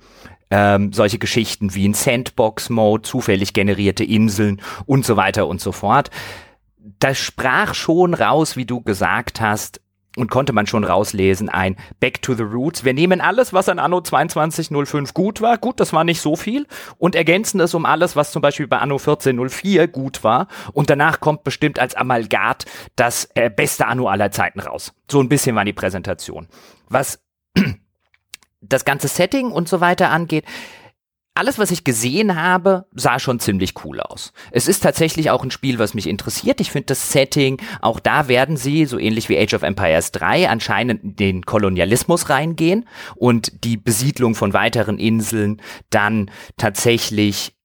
Ähm, 0.51 0.91
solche 0.91 1.19
Geschichten 1.19 1.75
wie 1.75 1.87
ein 1.87 1.93
Sandbox-Mode, 1.93 3.03
zufällig 3.03 3.53
generierte 3.53 4.03
Inseln 4.03 4.63
und 4.87 5.05
so 5.05 5.15
weiter 5.15 5.45
und 5.45 5.61
so 5.61 5.71
fort. 5.71 6.09
Das 6.97 7.19
sprach 7.19 7.75
schon 7.75 8.15
raus, 8.15 8.57
wie 8.57 8.65
du 8.65 8.81
gesagt 8.81 9.41
hast, 9.41 9.79
und 10.19 10.29
konnte 10.29 10.53
man 10.53 10.67
schon 10.67 10.83
rauslesen, 10.83 11.49
ein 11.49 11.75
Back 11.99 12.21
to 12.21 12.33
the 12.33 12.43
Roots. 12.43 12.83
Wir 12.83 12.93
nehmen 12.93 13.21
alles, 13.21 13.53
was 13.53 13.69
an 13.69 13.79
Anno 13.79 14.01
2205 14.01 15.13
gut 15.13 15.41
war, 15.41 15.57
gut, 15.57 15.79
das 15.79 15.93
war 15.93 16.03
nicht 16.03 16.21
so 16.21 16.35
viel, 16.35 16.67
und 16.97 17.15
ergänzen 17.15 17.59
es 17.59 17.73
um 17.73 17.85
alles, 17.85 18.15
was 18.15 18.31
zum 18.31 18.41
Beispiel 18.41 18.67
bei 18.67 18.77
Anno 18.77 18.97
1404 18.97 19.87
gut 19.87 20.23
war. 20.23 20.47
Und 20.73 20.89
danach 20.89 21.19
kommt 21.19 21.43
bestimmt 21.43 21.79
als 21.79 21.95
Amalgat 21.95 22.65
das 22.95 23.29
äh, 23.35 23.49
beste 23.49 23.87
Anno 23.87 24.07
aller 24.07 24.31
Zeiten 24.31 24.59
raus. 24.59 24.93
So 25.09 25.21
ein 25.21 25.29
bisschen 25.29 25.55
war 25.55 25.65
die 25.65 25.73
Präsentation. 25.73 26.47
Was 26.87 27.19
das 28.61 28.85
ganze 28.85 29.07
Setting 29.07 29.51
und 29.51 29.69
so 29.69 29.79
weiter 29.79 30.09
angeht, 30.09 30.45
alles, 31.39 31.57
was 31.57 31.71
ich 31.71 31.85
gesehen 31.85 32.35
habe, 32.35 32.85
sah 32.93 33.17
schon 33.17 33.39
ziemlich 33.39 33.73
cool 33.85 34.01
aus. 34.01 34.33
Es 34.51 34.67
ist 34.67 34.83
tatsächlich 34.83 35.29
auch 35.29 35.41
ein 35.41 35.51
Spiel, 35.51 35.79
was 35.79 35.93
mich 35.93 36.05
interessiert. 36.07 36.59
Ich 36.59 36.69
finde 36.71 36.87
das 36.87 37.13
Setting, 37.13 37.61
auch 37.81 38.01
da 38.01 38.27
werden 38.27 38.57
sie, 38.57 38.85
so 38.85 38.99
ähnlich 38.99 39.29
wie 39.29 39.39
Age 39.39 39.53
of 39.53 39.63
Empires 39.63 40.11
3, 40.11 40.49
anscheinend 40.49 41.01
in 41.01 41.15
den 41.15 41.45
Kolonialismus 41.45 42.29
reingehen 42.29 42.85
und 43.15 43.63
die 43.63 43.77
Besiedlung 43.77 44.35
von 44.35 44.51
weiteren 44.51 44.99
Inseln 44.99 45.61
dann 45.89 46.29
tatsächlich, 46.57 47.55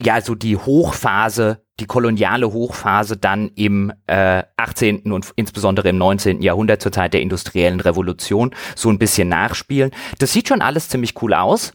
ja, 0.00 0.20
so 0.20 0.36
die 0.36 0.56
Hochphase 0.56 1.64
die 1.80 1.86
koloniale 1.86 2.52
Hochphase 2.52 3.16
dann 3.16 3.50
im 3.54 3.90
äh, 4.06 4.42
18. 4.56 5.10
und 5.12 5.32
insbesondere 5.36 5.88
im 5.88 5.96
19. 5.98 6.42
Jahrhundert 6.42 6.82
zur 6.82 6.92
Zeit 6.92 7.14
der 7.14 7.22
industriellen 7.22 7.80
Revolution 7.80 8.54
so 8.76 8.90
ein 8.90 8.98
bisschen 8.98 9.28
nachspielen. 9.28 9.90
Das 10.18 10.32
sieht 10.32 10.48
schon 10.48 10.60
alles 10.60 10.90
ziemlich 10.90 11.20
cool 11.22 11.32
aus. 11.32 11.72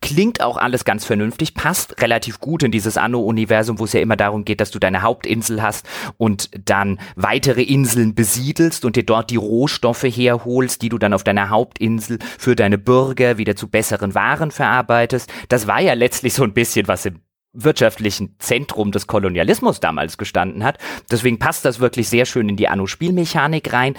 Klingt 0.00 0.42
auch 0.42 0.56
alles 0.56 0.84
ganz 0.84 1.04
vernünftig, 1.04 1.54
passt 1.54 2.00
relativ 2.00 2.38
gut 2.38 2.62
in 2.62 2.70
dieses 2.70 2.96
Anno-Universum, 2.96 3.78
wo 3.80 3.84
es 3.84 3.92
ja 3.92 4.00
immer 4.00 4.16
darum 4.16 4.44
geht, 4.44 4.60
dass 4.60 4.70
du 4.70 4.78
deine 4.78 5.02
Hauptinsel 5.02 5.60
hast 5.60 5.86
und 6.16 6.50
dann 6.68 7.00
weitere 7.16 7.62
Inseln 7.62 8.14
besiedelst 8.14 8.84
und 8.84 8.94
dir 8.96 9.04
dort 9.04 9.30
die 9.30 9.36
Rohstoffe 9.36 10.04
herholst, 10.04 10.82
die 10.82 10.88
du 10.88 10.98
dann 10.98 11.12
auf 11.12 11.24
deiner 11.24 11.50
Hauptinsel 11.50 12.18
für 12.38 12.54
deine 12.54 12.78
Bürger 12.78 13.38
wieder 13.38 13.56
zu 13.56 13.68
besseren 13.68 14.14
Waren 14.14 14.52
verarbeitest. 14.52 15.30
Das 15.48 15.66
war 15.66 15.80
ja 15.80 15.94
letztlich 15.94 16.32
so 16.32 16.44
ein 16.44 16.54
bisschen, 16.54 16.86
was 16.86 17.04
im 17.04 17.20
wirtschaftlichen 17.64 18.36
Zentrum 18.38 18.92
des 18.92 19.06
Kolonialismus 19.06 19.80
damals 19.80 20.16
gestanden 20.16 20.64
hat. 20.64 20.78
Deswegen 21.10 21.38
passt 21.38 21.64
das 21.64 21.80
wirklich 21.80 22.08
sehr 22.08 22.24
schön 22.24 22.48
in 22.48 22.56
die 22.56 22.68
Anno-Spielmechanik 22.68 23.72
rein. 23.72 23.94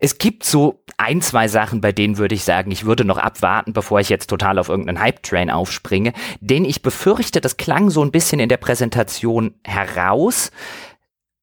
Es 0.00 0.18
gibt 0.18 0.44
so 0.44 0.82
ein, 0.96 1.22
zwei 1.22 1.48
Sachen, 1.48 1.80
bei 1.80 1.92
denen 1.92 2.18
würde 2.18 2.34
ich 2.34 2.44
sagen, 2.44 2.70
ich 2.70 2.84
würde 2.84 3.04
noch 3.04 3.18
abwarten, 3.18 3.72
bevor 3.72 4.00
ich 4.00 4.08
jetzt 4.08 4.28
total 4.28 4.58
auf 4.58 4.68
irgendeinen 4.68 5.00
Hype-Train 5.00 5.50
aufspringe, 5.50 6.12
denn 6.40 6.64
ich 6.64 6.82
befürchte, 6.82 7.40
das 7.40 7.56
klang 7.56 7.90
so 7.90 8.04
ein 8.04 8.10
bisschen 8.10 8.40
in 8.40 8.48
der 8.48 8.56
Präsentation 8.56 9.54
heraus 9.64 10.50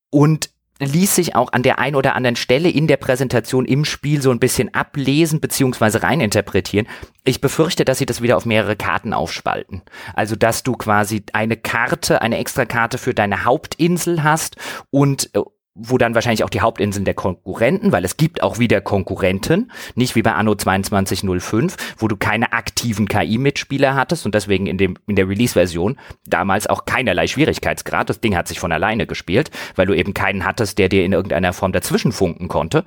und 0.09 0.49
ließ 0.81 1.15
sich 1.15 1.35
auch 1.35 1.53
an 1.53 1.63
der 1.63 1.79
ein 1.79 1.95
oder 1.95 2.15
anderen 2.15 2.35
Stelle 2.35 2.69
in 2.69 2.87
der 2.87 2.97
Präsentation 2.97 3.65
im 3.65 3.85
Spiel 3.85 4.21
so 4.21 4.31
ein 4.31 4.39
bisschen 4.39 4.73
ablesen 4.73 5.39
bzw. 5.39 5.99
reininterpretieren. 5.99 6.87
Ich 7.23 7.39
befürchte, 7.39 7.85
dass 7.85 7.99
sie 7.99 8.05
das 8.05 8.21
wieder 8.21 8.37
auf 8.37 8.45
mehrere 8.45 8.75
Karten 8.75 9.13
aufspalten. 9.13 9.83
Also, 10.13 10.35
dass 10.35 10.63
du 10.63 10.73
quasi 10.73 11.23
eine 11.33 11.55
Karte, 11.55 12.21
eine 12.21 12.37
Extrakarte 12.37 12.97
für 12.97 13.13
deine 13.13 13.45
Hauptinsel 13.45 14.23
hast 14.23 14.55
und 14.89 15.29
äh, 15.35 15.41
wo 15.73 15.97
dann 15.97 16.15
wahrscheinlich 16.15 16.43
auch 16.43 16.49
die 16.49 16.61
Hauptinseln 16.61 17.05
der 17.05 17.13
Konkurrenten, 17.13 17.91
weil 17.91 18.03
es 18.03 18.17
gibt 18.17 18.43
auch 18.43 18.59
wieder 18.59 18.81
Konkurrenten, 18.81 19.71
nicht 19.95 20.15
wie 20.15 20.21
bei 20.21 20.33
Anno 20.33 20.55
2205, 20.55 21.77
wo 21.97 22.07
du 22.07 22.17
keine 22.17 22.51
aktiven 22.51 23.07
KI-Mitspieler 23.07 23.95
hattest 23.95 24.25
und 24.25 24.35
deswegen 24.35 24.67
in 24.67 24.77
dem 24.77 24.97
in 25.07 25.15
der 25.15 25.29
Release-Version 25.29 25.97
damals 26.25 26.67
auch 26.67 26.85
keinerlei 26.85 27.27
Schwierigkeitsgrad. 27.27 28.09
Das 28.09 28.19
Ding 28.19 28.35
hat 28.35 28.47
sich 28.47 28.59
von 28.59 28.71
alleine 28.71 29.07
gespielt, 29.07 29.49
weil 29.75 29.87
du 29.87 29.93
eben 29.93 30.13
keinen 30.13 30.45
hattest, 30.45 30.77
der 30.77 30.89
dir 30.89 31.05
in 31.05 31.13
irgendeiner 31.13 31.53
Form 31.53 31.71
dazwischen 31.71 32.11
funken 32.11 32.49
konnte. 32.49 32.83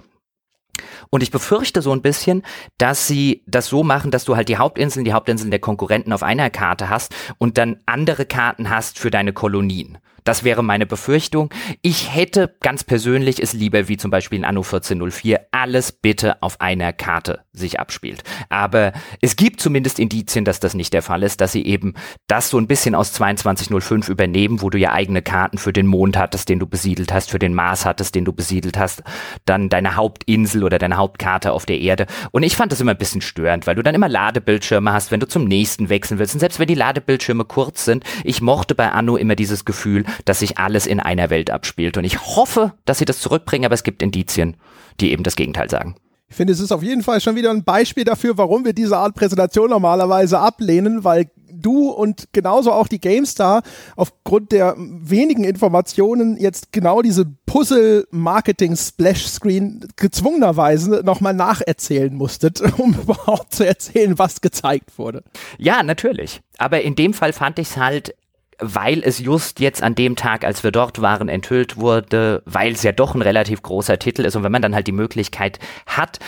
Und 1.11 1.23
ich 1.23 1.31
befürchte 1.31 1.83
so 1.83 1.93
ein 1.93 2.03
bisschen, 2.03 2.43
dass 2.79 3.07
sie 3.07 3.45
das 3.47 3.69
so 3.69 3.83
machen, 3.83 4.11
dass 4.11 4.25
du 4.25 4.37
halt 4.37 4.49
die 4.49 4.59
Hauptinseln, 4.59 5.05
die 5.05 5.13
Hauptinseln 5.13 5.51
der 5.51 5.61
Konkurrenten 5.61 6.13
auf 6.13 6.23
einer 6.23 6.51
Karte 6.51 6.89
hast 6.91 7.15
und 7.39 7.57
dann 7.57 7.81
andere 7.87 8.27
Karten 8.27 8.71
hast 8.71 8.99
für 8.99 9.11
deine 9.11 9.33
Kolonien. 9.33 9.99
Das 10.25 10.43
wäre 10.43 10.65
meine 10.65 10.87
Befürchtung. 10.87 11.51
Ich 11.83 12.15
hätte 12.15 12.57
ganz 12.61 12.83
persönlich 12.83 13.43
es 13.43 13.53
lieber 13.53 13.89
wie 13.89 13.99
zum 13.99 14.11
Beispiel 14.11 14.39
in 14.39 14.47
Anno 14.47 14.63
1404 14.63 15.49
alles 15.51 15.93
bitte 15.93 16.43
auf 16.43 16.63
einer 16.63 16.95
Karte 16.95 17.43
sich 17.53 17.79
abspielt. 17.79 18.25
Aber 18.49 18.95
es 19.21 19.37
gibt 19.37 19.61
zumindest 19.61 19.99
Indizien, 19.99 20.47
dass 20.47 20.61
das 20.61 20.73
nicht 20.73 20.95
der 20.95 21.03
Fall 21.03 21.23
ist, 21.23 21.43
dass 21.43 21.53
sie 21.53 21.67
eben 21.67 21.93
das 22.27 22.49
so 22.49 22.57
ein 22.57 22.67
bisschen 22.67 22.95
aus 22.95 23.13
2205 23.13 24.09
übernehmen, 24.09 24.63
wo 24.63 24.71
du 24.71 24.79
ja 24.79 24.93
eigene 24.93 25.21
Karten 25.21 25.59
für 25.59 25.75
den 25.75 25.87
Mond 25.87 26.17
hattest, 26.17 26.49
den 26.49 26.59
du 26.59 26.67
besiedelt 26.67 27.13
hast, 27.13 27.31
für 27.31 27.39
den 27.39 27.53
Mars 27.53 27.85
hattest, 27.85 28.15
den 28.15 28.25
du 28.25 28.33
besiedelt 28.33 28.79
hast, 28.79 29.03
dann 29.45 29.69
deine 29.69 29.97
Hauptinsel 29.97 30.65
oder 30.65 30.79
deine 30.79 30.97
Hauptkarte 30.97 31.53
auf 31.53 31.67
der 31.67 31.81
Erde. 31.81 32.07
Und 32.31 32.45
ich 32.45 32.57
fand 32.57 32.73
das 32.73 32.81
immer 32.81 32.93
ein 32.93 32.99
bisschen 32.99 33.21
störend, 33.21 33.67
weil 33.67 33.75
du 33.75 33.83
dann 33.83 33.95
immer 33.95 34.09
Ladebildschirme 34.09 34.91
hast, 34.91 35.11
wenn 35.11 35.21
du 35.21 35.29
zum 35.29 35.45
nächsten 35.45 35.91
wechseln 35.91 36.19
willst. 36.19 36.33
Und 36.33 36.41
selbst 36.41 36.59
wenn 36.59 36.67
die 36.67 36.75
Ladebildschirme 36.75 37.45
kurz 37.45 37.85
sind, 37.85 38.05
ich 38.25 38.41
mochte 38.41 38.75
bei 38.75 38.91
Anno 38.91 39.17
immer 39.17 39.37
dieses 39.37 39.67
Gefühl, 39.67 40.05
dass 40.25 40.41
sich 40.41 40.59
alles 40.59 40.87
in 40.87 41.01
einer 41.01 41.31
Welt 41.31 41.51
abspielt. 41.51 41.97
Und 41.97 42.05
ich 42.05 42.21
hoffe, 42.21 42.73
dass 42.85 42.99
sie 42.99 43.05
das 43.05 43.21
zurückbringen, 43.21 43.67
aber 43.67 43.75
es 43.75 43.85
gibt 43.85 44.03
Indizien, 44.03 44.57
die 45.01 45.13
eben 45.13 45.23
das 45.23 45.37
Gegenteil 45.37 45.71
sagen. 45.71 45.97
Ich 46.29 46.37
finde, 46.37 46.53
es 46.53 46.61
ist 46.61 46.73
auf 46.73 46.83
jeden 46.83 47.03
Fall 47.03 47.21
schon 47.21 47.37
wieder 47.37 47.51
ein 47.51 47.65
Beispiel 47.65 48.05
dafür, 48.05 48.37
warum 48.37 48.65
wir 48.65 48.73
diese 48.73 48.97
Art 48.97 49.15
Präsentation 49.15 49.71
normalerweise 49.71 50.41
ablehnen, 50.41 51.05
weil 51.05 51.31
du 51.65 51.91
und 51.91 52.29
genauso 52.33 52.73
auch 52.73 52.89
die 52.89 53.01
GameStar 53.01 53.63
aufgrund 53.97 54.53
der 54.53 54.75
wenigen 54.77 55.45
Informationen 55.45 56.37
jetzt 56.37 56.73
genau 56.73 57.01
diese 57.03 57.27
Puzzle-Marketing-Splash-Screen 57.47 59.89
gezwungenerweise 59.97 61.03
nochmal 61.05 61.35
nacherzählen 61.35 62.15
musstet, 62.15 62.61
um 62.79 62.95
überhaupt 62.95 63.53
zu 63.55 63.67
erzählen, 63.67 64.17
was 64.19 64.41
gezeigt 64.41 64.99
wurde. 64.99 65.23
Ja, 65.59 65.83
natürlich. 65.83 66.41
Aber 66.59 66.83
in 66.83 66.95
dem 66.97 67.15
Fall 67.15 67.33
fand 67.33 67.59
ich 67.59 67.71
es 67.71 67.77
halt 67.77 68.15
weil 68.59 69.03
es 69.03 69.19
just 69.19 69.61
jetzt 69.61 69.83
an 69.83 69.95
dem 69.95 70.17
Tag, 70.17 70.45
als 70.45 70.63
wir 70.63 70.71
dort 70.71 71.01
waren, 71.01 71.29
enthüllt 71.29 71.77
wurde, 71.77 72.43
weil 72.47 72.73
es 72.73 72.83
ja 72.83 72.93
doch 72.93 73.15
ein 73.15 73.23
relativ 73.23 73.63
großer 73.63 73.99
Titel 73.99 74.23
ist 74.23 74.37
und 74.37 74.43
wenn 74.43 74.53
man 74.53 74.63
dann 74.63 74.75
halt 74.75 74.87
die 74.87 74.93
Möglichkeit 74.93 75.59
hat, 75.87 76.19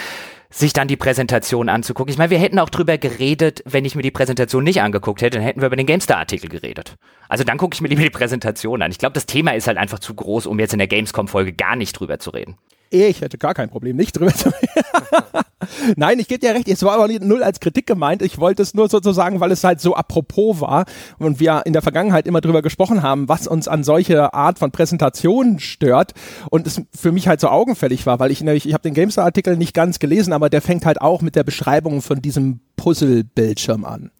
sich 0.50 0.72
dann 0.72 0.88
die 0.88 0.96
Präsentation 0.96 1.68
anzugucken. 1.68 2.10
Ich 2.10 2.18
meine, 2.18 2.30
wir 2.30 2.38
hätten 2.38 2.58
auch 2.58 2.70
drüber 2.70 2.98
geredet, 2.98 3.62
wenn 3.66 3.84
ich 3.84 3.94
mir 3.94 4.02
die 4.02 4.10
Präsentation 4.10 4.64
nicht 4.64 4.80
angeguckt 4.80 5.20
hätte, 5.20 5.38
dann 5.38 5.46
hätten 5.46 5.60
wir 5.60 5.66
über 5.66 5.76
den 5.76 5.86
GameStar-Artikel 5.86 6.48
geredet. 6.48 6.96
Also 7.28 7.44
dann 7.44 7.58
gucke 7.58 7.74
ich 7.74 7.80
mir 7.80 7.88
lieber 7.88 8.02
die 8.02 8.10
Präsentation 8.10 8.80
an. 8.80 8.90
Ich 8.90 8.98
glaube, 8.98 9.12
das 9.12 9.26
Thema 9.26 9.54
ist 9.54 9.66
halt 9.66 9.76
einfach 9.76 9.98
zu 9.98 10.14
groß, 10.14 10.46
um 10.46 10.58
jetzt 10.58 10.72
in 10.72 10.78
der 10.78 10.88
Gamescom-Folge 10.88 11.52
gar 11.52 11.76
nicht 11.76 11.98
drüber 11.98 12.18
zu 12.18 12.30
reden. 12.30 12.56
Ich 12.90 13.20
hätte 13.20 13.36
gar 13.38 13.54
kein 13.54 13.68
Problem, 13.68 13.96
nicht 13.96 14.16
drüber 14.16 14.32
zu 14.32 14.48
reden. 14.48 14.84
Nein, 15.96 16.18
ich 16.18 16.28
gebe 16.28 16.38
dir 16.38 16.54
recht, 16.54 16.68
es 16.68 16.82
war 16.82 16.94
aber 16.94 17.08
null 17.08 17.42
als 17.42 17.60
Kritik 17.60 17.86
gemeint. 17.86 18.22
Ich 18.22 18.38
wollte 18.38 18.62
es 18.62 18.74
nur 18.74 18.88
sozusagen, 18.88 19.40
weil 19.40 19.50
es 19.50 19.64
halt 19.64 19.80
so 19.80 19.94
apropos 19.94 20.60
war 20.60 20.84
und 21.18 21.40
wir 21.40 21.62
in 21.64 21.72
der 21.72 21.82
Vergangenheit 21.82 22.26
immer 22.26 22.40
drüber 22.40 22.62
gesprochen 22.62 23.02
haben, 23.02 23.28
was 23.28 23.46
uns 23.46 23.66
an 23.66 23.82
solche 23.82 24.32
Art 24.34 24.58
von 24.58 24.70
Präsentationen 24.70 25.58
stört 25.58 26.12
und 26.50 26.66
es 26.66 26.82
für 26.94 27.12
mich 27.12 27.26
halt 27.26 27.40
so 27.40 27.48
augenfällig 27.48 28.06
war, 28.06 28.20
weil 28.20 28.30
ich, 28.30 28.44
ich 28.44 28.72
habe 28.72 28.82
den 28.82 28.94
GameStar-Artikel 28.94 29.56
nicht 29.56 29.74
ganz 29.74 29.98
gelesen, 29.98 30.32
aber 30.32 30.48
der 30.48 30.62
fängt 30.62 30.86
halt 30.86 31.00
auch 31.00 31.22
mit 31.22 31.34
der 31.34 31.44
Beschreibung 31.44 32.02
von 32.02 32.22
diesem 32.22 32.60
Puzzle-Bildschirm 32.76 33.84
an. 33.84 34.10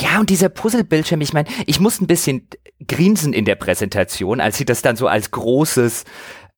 Ja, 0.00 0.20
und 0.20 0.30
dieser 0.30 0.48
Puzzle-Bildschirm, 0.48 1.20
ich 1.20 1.32
meine, 1.32 1.48
ich 1.66 1.80
muss 1.80 2.00
ein 2.00 2.06
bisschen 2.06 2.48
grinsen 2.86 3.32
in 3.32 3.44
der 3.44 3.56
Präsentation, 3.56 4.40
als 4.40 4.56
sie 4.56 4.64
das 4.64 4.82
dann 4.82 4.96
so 4.96 5.06
als 5.06 5.30
großes 5.30 6.04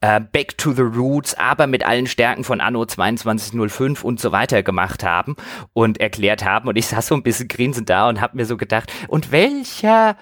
äh, 0.05 0.21
Back 0.21 0.59
to 0.59 0.73
the 0.73 0.83
Roots, 0.83 1.33
aber 1.35 1.67
mit 1.67 1.87
allen 1.87 2.07
Stärken 2.07 2.45
von 2.45 2.61
Anno 2.61 2.85
2205 2.85 4.05
und 4.05 4.21
so 4.21 4.33
weiter 4.33 4.63
gemacht 4.63 5.03
haben 5.03 5.35
und 5.73 5.99
erklärt 5.99 6.45
haben. 6.45 6.69
Und 6.69 6.77
ich 6.77 6.89
saß 6.89 7.07
so 7.07 7.15
ein 7.15 7.23
bisschen 7.23 7.49
grinsend 7.49 7.89
da 7.89 8.11
und 8.11 8.21
habe 8.21 8.37
mir 8.37 8.45
so 8.45 8.59
gedacht, 8.59 8.93
und 9.09 9.33
welcher 9.33 10.17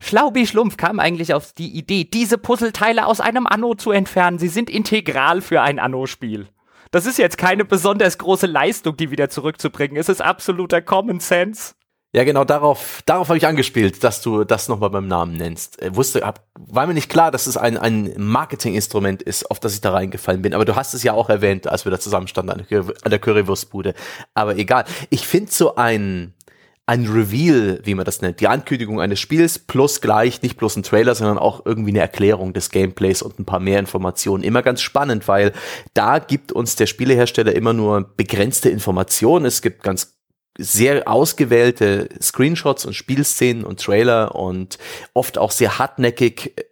Schlaubi 0.00 0.48
Schlumpf 0.48 0.76
kam 0.76 0.98
eigentlich 0.98 1.32
auf 1.32 1.52
die 1.52 1.68
Idee, 1.68 2.04
diese 2.04 2.38
Puzzleteile 2.38 3.06
aus 3.06 3.20
einem 3.20 3.46
Anno 3.46 3.74
zu 3.74 3.92
entfernen. 3.92 4.40
Sie 4.40 4.48
sind 4.48 4.68
integral 4.68 5.42
für 5.42 5.60
ein 5.62 5.78
Anno-Spiel. 5.78 6.48
Das 6.90 7.06
ist 7.06 7.18
jetzt 7.18 7.38
keine 7.38 7.64
besonders 7.64 8.18
große 8.18 8.48
Leistung, 8.48 8.96
die 8.96 9.12
wieder 9.12 9.30
zurückzubringen. 9.30 9.96
Es 9.96 10.08
ist 10.08 10.22
absoluter 10.22 10.82
Common 10.82 11.20
Sense. 11.20 11.74
Ja, 12.12 12.24
genau 12.24 12.42
darauf, 12.42 13.02
darauf 13.06 13.28
habe 13.28 13.38
ich 13.38 13.46
angespielt, 13.46 14.02
dass 14.02 14.20
du 14.20 14.42
das 14.42 14.66
nochmal 14.66 14.90
beim 14.90 15.06
Namen 15.06 15.36
nennst. 15.36 15.80
Äh, 15.80 15.94
wusste, 15.94 16.22
hab, 16.22 16.44
war 16.58 16.88
mir 16.88 16.94
nicht 16.94 17.08
klar, 17.08 17.30
dass 17.30 17.46
es 17.46 17.56
ein, 17.56 17.78
ein 17.78 18.12
Marketinginstrument 18.16 19.22
ist, 19.22 19.48
auf 19.48 19.60
das 19.60 19.74
ich 19.74 19.80
da 19.80 19.92
reingefallen 19.92 20.42
bin. 20.42 20.52
Aber 20.52 20.64
du 20.64 20.74
hast 20.74 20.92
es 20.92 21.04
ja 21.04 21.12
auch 21.12 21.28
erwähnt, 21.28 21.68
als 21.68 21.84
wir 21.84 21.92
da 21.92 22.00
zusammenstanden 22.00 22.58
an 22.58 22.66
der, 22.68 22.80
an 22.80 23.10
der 23.10 23.20
Currywurstbude. 23.20 23.94
Aber 24.34 24.56
egal. 24.56 24.86
Ich 25.10 25.24
finde 25.24 25.52
so 25.52 25.76
ein, 25.76 26.34
ein 26.86 27.06
Reveal, 27.06 27.78
wie 27.84 27.94
man 27.94 28.04
das 28.04 28.22
nennt, 28.22 28.40
die 28.40 28.48
Ankündigung 28.48 29.00
eines 29.00 29.20
Spiels 29.20 29.60
plus 29.60 30.00
gleich 30.00 30.42
nicht 30.42 30.56
bloß 30.56 30.78
ein 30.78 30.82
Trailer, 30.82 31.14
sondern 31.14 31.38
auch 31.38 31.64
irgendwie 31.64 31.90
eine 31.90 32.00
Erklärung 32.00 32.54
des 32.54 32.70
Gameplays 32.70 33.22
und 33.22 33.38
ein 33.38 33.44
paar 33.44 33.60
mehr 33.60 33.78
Informationen. 33.78 34.42
Immer 34.42 34.62
ganz 34.62 34.82
spannend, 34.82 35.28
weil 35.28 35.52
da 35.94 36.18
gibt 36.18 36.50
uns 36.50 36.74
der 36.74 36.86
Spielehersteller 36.86 37.54
immer 37.54 37.72
nur 37.72 38.10
begrenzte 38.16 38.68
Informationen. 38.68 39.46
Es 39.46 39.62
gibt 39.62 39.84
ganz 39.84 40.19
sehr 40.60 41.08
ausgewählte 41.08 42.08
Screenshots 42.20 42.84
und 42.86 42.94
Spielszenen 42.94 43.64
und 43.64 43.80
Trailer 43.80 44.34
und 44.34 44.78
oft 45.14 45.38
auch 45.38 45.50
sehr 45.50 45.78
hartnäckig 45.78 46.58
äh, 46.58 46.64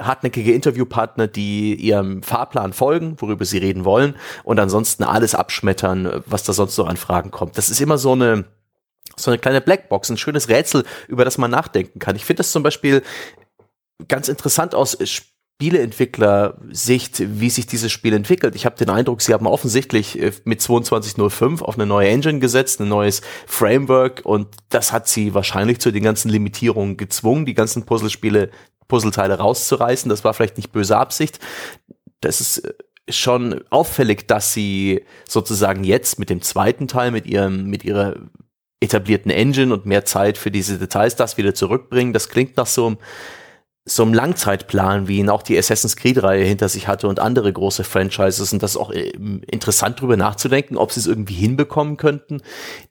hartnäckige 0.00 0.52
Interviewpartner, 0.52 1.28
die 1.28 1.76
ihrem 1.76 2.24
Fahrplan 2.24 2.72
folgen, 2.72 3.14
worüber 3.20 3.44
sie 3.44 3.58
reden 3.58 3.84
wollen 3.84 4.16
und 4.42 4.58
ansonsten 4.58 5.04
alles 5.04 5.36
abschmettern, 5.36 6.22
was 6.26 6.42
da 6.42 6.52
sonst 6.52 6.76
noch 6.76 6.88
an 6.88 6.96
Fragen 6.96 7.30
kommt. 7.30 7.56
Das 7.56 7.68
ist 7.68 7.80
immer 7.80 7.98
so 7.98 8.12
eine 8.12 8.44
so 9.16 9.30
eine 9.30 9.38
kleine 9.38 9.60
Blackbox, 9.60 10.10
ein 10.10 10.16
schönes 10.16 10.48
Rätsel, 10.48 10.84
über 11.06 11.24
das 11.24 11.38
man 11.38 11.50
nachdenken 11.50 11.98
kann. 11.98 12.16
Ich 12.16 12.24
finde 12.24 12.38
das 12.38 12.50
zum 12.50 12.62
Beispiel 12.62 13.02
ganz 14.08 14.28
interessant 14.28 14.74
aus 14.74 14.96
Spieleentwickler-Sicht, 15.62 17.22
wie 17.38 17.48
sich 17.48 17.66
dieses 17.66 17.92
Spiel 17.92 18.14
entwickelt. 18.14 18.56
Ich 18.56 18.66
habe 18.66 18.76
den 18.76 18.90
Eindruck, 18.90 19.22
sie 19.22 19.32
haben 19.32 19.46
offensichtlich 19.46 20.20
äh, 20.20 20.32
mit 20.44 20.60
2205 20.60 21.62
auf 21.62 21.76
eine 21.76 21.86
neue 21.86 22.08
Engine 22.08 22.40
gesetzt, 22.40 22.80
ein 22.80 22.88
neues 22.88 23.22
Framework 23.46 24.22
und 24.24 24.48
das 24.70 24.92
hat 24.92 25.06
sie 25.06 25.34
wahrscheinlich 25.34 25.78
zu 25.78 25.92
den 25.92 26.02
ganzen 26.02 26.30
Limitierungen 26.30 26.96
gezwungen, 26.96 27.46
die 27.46 27.54
ganzen 27.54 27.84
Puzzlespiele, 27.84 28.50
Puzzleteile 28.88 29.38
rauszureißen. 29.38 30.08
Das 30.08 30.24
war 30.24 30.34
vielleicht 30.34 30.56
nicht 30.56 30.72
böse 30.72 30.96
Absicht. 30.96 31.38
Das 32.20 32.40
ist 32.40 32.58
äh, 32.58 32.72
schon 33.08 33.62
auffällig, 33.70 34.26
dass 34.26 34.52
sie 34.52 35.04
sozusagen 35.28 35.84
jetzt 35.84 36.18
mit 36.18 36.28
dem 36.28 36.42
zweiten 36.42 36.88
Teil, 36.88 37.12
mit 37.12 37.26
ihrem, 37.26 37.66
mit 37.66 37.84
ihrer 37.84 38.16
etablierten 38.80 39.30
Engine 39.30 39.72
und 39.72 39.86
mehr 39.86 40.04
Zeit 40.04 40.36
für 40.36 40.50
diese 40.50 40.76
Details 40.76 41.14
das 41.14 41.36
wieder 41.36 41.54
zurückbringen. 41.54 42.12
Das 42.12 42.28
klingt 42.28 42.56
nach 42.56 42.66
so 42.66 42.86
einem 42.86 42.98
so 43.84 44.04
einem 44.04 44.14
Langzeitplan, 44.14 45.08
wie 45.08 45.18
ihn 45.18 45.28
auch 45.28 45.42
die 45.42 45.58
Assassin's 45.58 45.96
Creed-Reihe 45.96 46.44
hinter 46.44 46.68
sich 46.68 46.86
hatte 46.86 47.08
und 47.08 47.18
andere 47.18 47.52
große 47.52 47.82
Franchises. 47.82 48.52
Und 48.52 48.62
das 48.62 48.72
ist 48.72 48.76
auch 48.76 48.92
äh, 48.92 49.10
interessant 49.46 50.00
drüber 50.00 50.16
nachzudenken, 50.16 50.76
ob 50.76 50.92
sie 50.92 51.00
es 51.00 51.06
irgendwie 51.06 51.34
hinbekommen 51.34 51.96
könnten, 51.96 52.42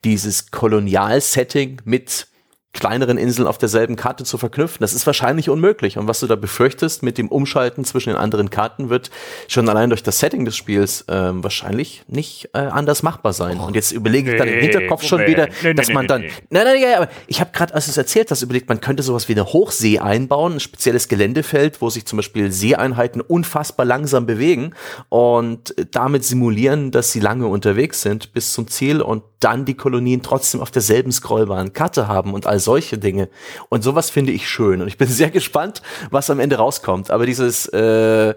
dieses 0.04 0.50
Kolonial-Setting 0.50 1.82
mit 1.84 2.26
kleineren 2.72 3.18
Inseln 3.18 3.46
auf 3.46 3.58
derselben 3.58 3.96
Karte 3.96 4.24
zu 4.24 4.38
verknüpfen. 4.38 4.78
Das 4.80 4.94
ist 4.94 5.06
wahrscheinlich 5.06 5.50
unmöglich. 5.50 5.98
Und 5.98 6.08
was 6.08 6.20
du 6.20 6.26
da 6.26 6.36
befürchtest 6.36 7.02
mit 7.02 7.18
dem 7.18 7.28
Umschalten 7.28 7.84
zwischen 7.84 8.10
den 8.10 8.16
anderen 8.16 8.48
Karten 8.48 8.88
wird 8.88 9.10
schon 9.46 9.68
allein 9.68 9.90
durch 9.90 10.02
das 10.02 10.18
Setting 10.18 10.46
des 10.46 10.56
Spiels 10.56 11.04
ähm, 11.08 11.44
wahrscheinlich 11.44 12.02
nicht 12.08 12.48
äh, 12.54 12.58
anders 12.58 13.02
machbar 13.02 13.34
sein. 13.34 13.60
Und 13.60 13.74
jetzt 13.74 13.92
überlege 13.92 14.32
ich 14.32 14.38
dann 14.38 14.48
im 14.48 14.60
Hinterkopf 14.60 15.04
schon 15.04 15.26
wieder, 15.26 15.48
dass 15.74 15.92
man 15.92 16.06
dann. 16.06 16.22
Nein, 16.48 16.64
nein, 16.64 16.80
ja, 16.80 16.96
aber 16.96 17.08
ich 17.26 17.40
habe 17.40 17.50
gerade, 17.52 17.74
als 17.74 17.84
du 17.84 17.90
es 17.90 17.96
erzählt 17.98 18.30
hast, 18.30 18.40
überlegt, 18.42 18.68
man 18.70 18.80
könnte 18.80 19.02
sowas 19.02 19.28
wie 19.28 19.32
eine 19.32 19.44
Hochsee 19.44 19.98
einbauen, 19.98 20.54
ein 20.54 20.60
spezielles 20.60 21.08
Geländefeld, 21.08 21.82
wo 21.82 21.90
sich 21.90 22.06
zum 22.06 22.16
Beispiel 22.16 22.50
Seeeinheiten 22.50 23.20
unfassbar 23.20 23.84
langsam 23.84 24.24
bewegen 24.24 24.72
und 25.10 25.74
damit 25.90 26.24
simulieren, 26.24 26.90
dass 26.90 27.12
sie 27.12 27.20
lange 27.20 27.46
unterwegs 27.46 28.00
sind 28.00 28.32
bis 28.32 28.52
zum 28.54 28.68
Ziel 28.68 29.02
und 29.02 29.22
dann 29.44 29.64
die 29.64 29.74
Kolonien 29.74 30.22
trotzdem 30.22 30.60
auf 30.60 30.70
derselben 30.70 31.12
scrollbaren 31.12 31.72
Karte 31.72 32.08
haben 32.08 32.34
und 32.34 32.46
all 32.46 32.58
solche 32.58 32.98
Dinge. 32.98 33.28
Und 33.68 33.82
sowas 33.82 34.10
finde 34.10 34.32
ich 34.32 34.48
schön. 34.48 34.80
Und 34.80 34.88
ich 34.88 34.98
bin 34.98 35.08
sehr 35.08 35.30
gespannt, 35.30 35.82
was 36.10 36.30
am 36.30 36.40
Ende 36.40 36.56
rauskommt. 36.56 37.10
Aber 37.10 37.26
dieses, 37.26 37.66
äh, 37.68 38.34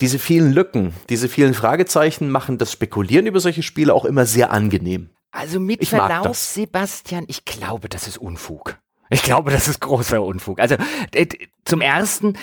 diese 0.00 0.18
vielen 0.18 0.52
Lücken, 0.52 0.94
diese 1.08 1.28
vielen 1.28 1.54
Fragezeichen 1.54 2.30
machen 2.30 2.58
das 2.58 2.72
Spekulieren 2.72 3.26
über 3.26 3.40
solche 3.40 3.62
Spiele 3.62 3.94
auch 3.94 4.04
immer 4.04 4.26
sehr 4.26 4.52
angenehm. 4.52 5.10
Also 5.30 5.60
mit 5.60 5.82
ich 5.82 5.90
Verlauf, 5.90 6.36
Sebastian, 6.36 7.24
ich 7.28 7.44
glaube, 7.44 7.88
das 7.88 8.08
ist 8.08 8.16
Unfug. 8.16 8.78
Ich 9.10 9.22
glaube, 9.22 9.50
das 9.50 9.68
ist 9.68 9.80
großer 9.80 10.22
Unfug. 10.22 10.58
Also 10.58 10.76
zum 11.64 11.80
ersten, 11.80 12.36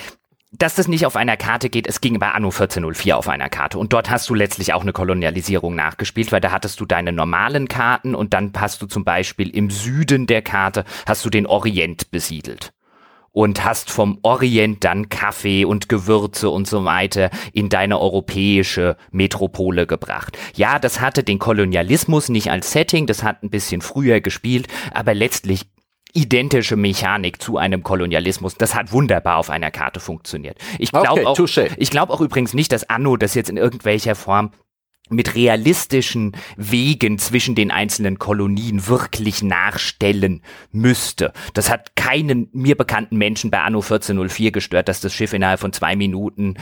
dass 0.58 0.76
das 0.76 0.88
nicht 0.88 1.06
auf 1.06 1.16
einer 1.16 1.36
Karte 1.36 1.70
geht, 1.70 1.88
es 1.88 2.00
ging 2.00 2.20
bei 2.20 2.32
Anno 2.32 2.50
1404 2.50 3.18
auf 3.18 3.28
einer 3.28 3.50
Karte. 3.50 3.80
Und 3.80 3.92
dort 3.92 4.10
hast 4.10 4.30
du 4.30 4.36
letztlich 4.36 4.74
auch 4.74 4.84
eine 4.84 4.94
Kolonialisierung 4.94 5.76
nachgespielt, 5.76 6.32
weil 6.32 6.42
da 6.42 6.52
hattest 6.52 6.80
du 6.80 6.86
deine 6.86 7.12
normalen 7.12 7.68
Karten 7.68 8.14
und 8.14 8.34
dann 8.34 8.52
hast 8.56 8.82
du 8.82 8.86
zum 8.86 9.04
Beispiel 9.04 9.50
im 9.50 9.72
Süden 9.72 10.28
der 10.28 10.42
Karte, 10.42 10.86
hast 11.08 11.26
du 11.26 11.30
den 11.30 11.48
Orient 11.48 12.12
besiedelt. 12.12 12.72
Und 13.32 13.66
hast 13.66 13.90
vom 13.90 14.20
Orient 14.22 14.84
dann 14.84 15.10
Kaffee 15.10 15.66
und 15.66 15.90
Gewürze 15.90 16.52
und 16.52 16.68
so 16.68 16.86
weiter 16.86 17.32
in 17.52 17.68
deine 17.68 18.00
europäische 18.00 18.96
Metropole 19.10 19.88
gebracht. 19.88 20.38
Ja, 20.54 20.78
das 20.78 21.02
hatte 21.02 21.24
den 21.24 21.40
Kolonialismus 21.40 22.30
nicht 22.30 22.52
als 22.52 22.72
Setting, 22.72 23.08
das 23.08 23.24
hat 23.24 23.42
ein 23.42 23.50
bisschen 23.50 23.82
früher 23.82 24.22
gespielt, 24.22 24.68
aber 24.94 25.16
letztlich 25.16 25.66
identische 26.14 26.76
Mechanik 26.76 27.42
zu 27.42 27.58
einem 27.58 27.84
Kolonialismus. 27.84 28.56
Das 28.56 28.76
hat 28.76 28.92
wunderbar 28.92 29.38
auf 29.38 29.50
einer 29.50 29.72
Karte 29.72 30.00
funktioniert. 30.00 30.58
Ich 30.78 30.92
glaube 30.92 31.10
okay, 31.10 31.26
auch, 31.26 31.78
ich 31.78 31.90
glaube 31.90 32.14
auch 32.14 32.22
übrigens 32.22 32.54
nicht, 32.54 32.72
dass 32.72 32.90
Anno 32.90 33.18
das 33.18 33.34
jetzt 33.34 33.50
in 33.50 33.58
irgendwelcher 33.58 34.16
Form 34.16 34.52
mit 35.10 35.36
realistischen 35.36 36.34
Wegen 36.56 37.20
zwischen 37.20 37.56
den 37.56 37.72
einzelnen 37.72 38.20
Kolonien 38.20 38.88
wirklich 38.88 39.44
nachstellen 39.44 40.42
müsste. 40.72 41.34
Das 41.54 41.70
hat 41.70 41.96
keinen 41.96 42.50
mir 42.54 42.78
bekannten 42.78 43.18
Menschen 43.18 43.52
bei 43.52 43.62
Anno 43.62 43.80
1404 43.80 44.52
gestört, 44.52 44.88
dass 44.88 45.02
das 45.02 45.14
Schiff 45.14 45.34
innerhalb 45.34 45.60
von 45.60 45.74
zwei 45.74 45.96
Minuten 45.96 46.56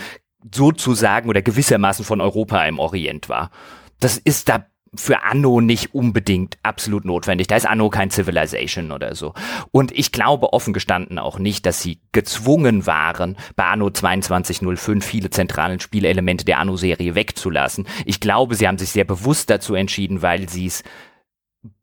sozusagen 0.54 1.30
oder 1.30 1.42
gewissermaßen 1.42 2.04
von 2.04 2.20
Europa 2.20 2.66
im 2.66 2.80
Orient 2.80 3.30
war. 3.30 3.52
Das 4.00 4.18
ist 4.18 4.50
da 4.50 4.66
für 4.94 5.24
Anno 5.24 5.62
nicht 5.62 5.96
unbedingt 5.96 6.58
absolut 6.64 7.06
notwendig. 7.06 7.48
Da 7.48 7.56
ist 7.56 7.66
Anno 7.66 7.90
kein 7.90 8.12
Civilization 8.12 8.92
oder 8.92 9.16
so. 9.16 9.34
Und 9.72 9.98
ich 9.98 10.12
glaube 10.12 10.52
offen 10.52 10.74
gestanden 10.74 11.18
auch 11.18 11.40
nicht, 11.40 11.66
dass 11.66 11.82
sie 11.82 12.00
gezwungen 12.12 12.86
waren, 12.86 13.38
bei 13.56 13.66
Anno 13.66 13.90
2205 13.90 15.06
viele 15.06 15.30
zentralen 15.30 15.80
Spielelemente 15.80 16.44
der 16.44 16.60
Anno-Serie 16.60 17.16
wegzulassen. 17.16 17.88
Ich 18.06 18.20
glaube, 18.20 18.56
sie 18.56 18.68
haben 18.68 18.78
sich 18.78 18.90
sehr 18.90 19.06
bewusst 19.06 19.50
dazu 19.50 19.76
entschieden, 19.76 20.22
weil 20.22 20.50
sie 20.50 20.66
es 20.66 20.84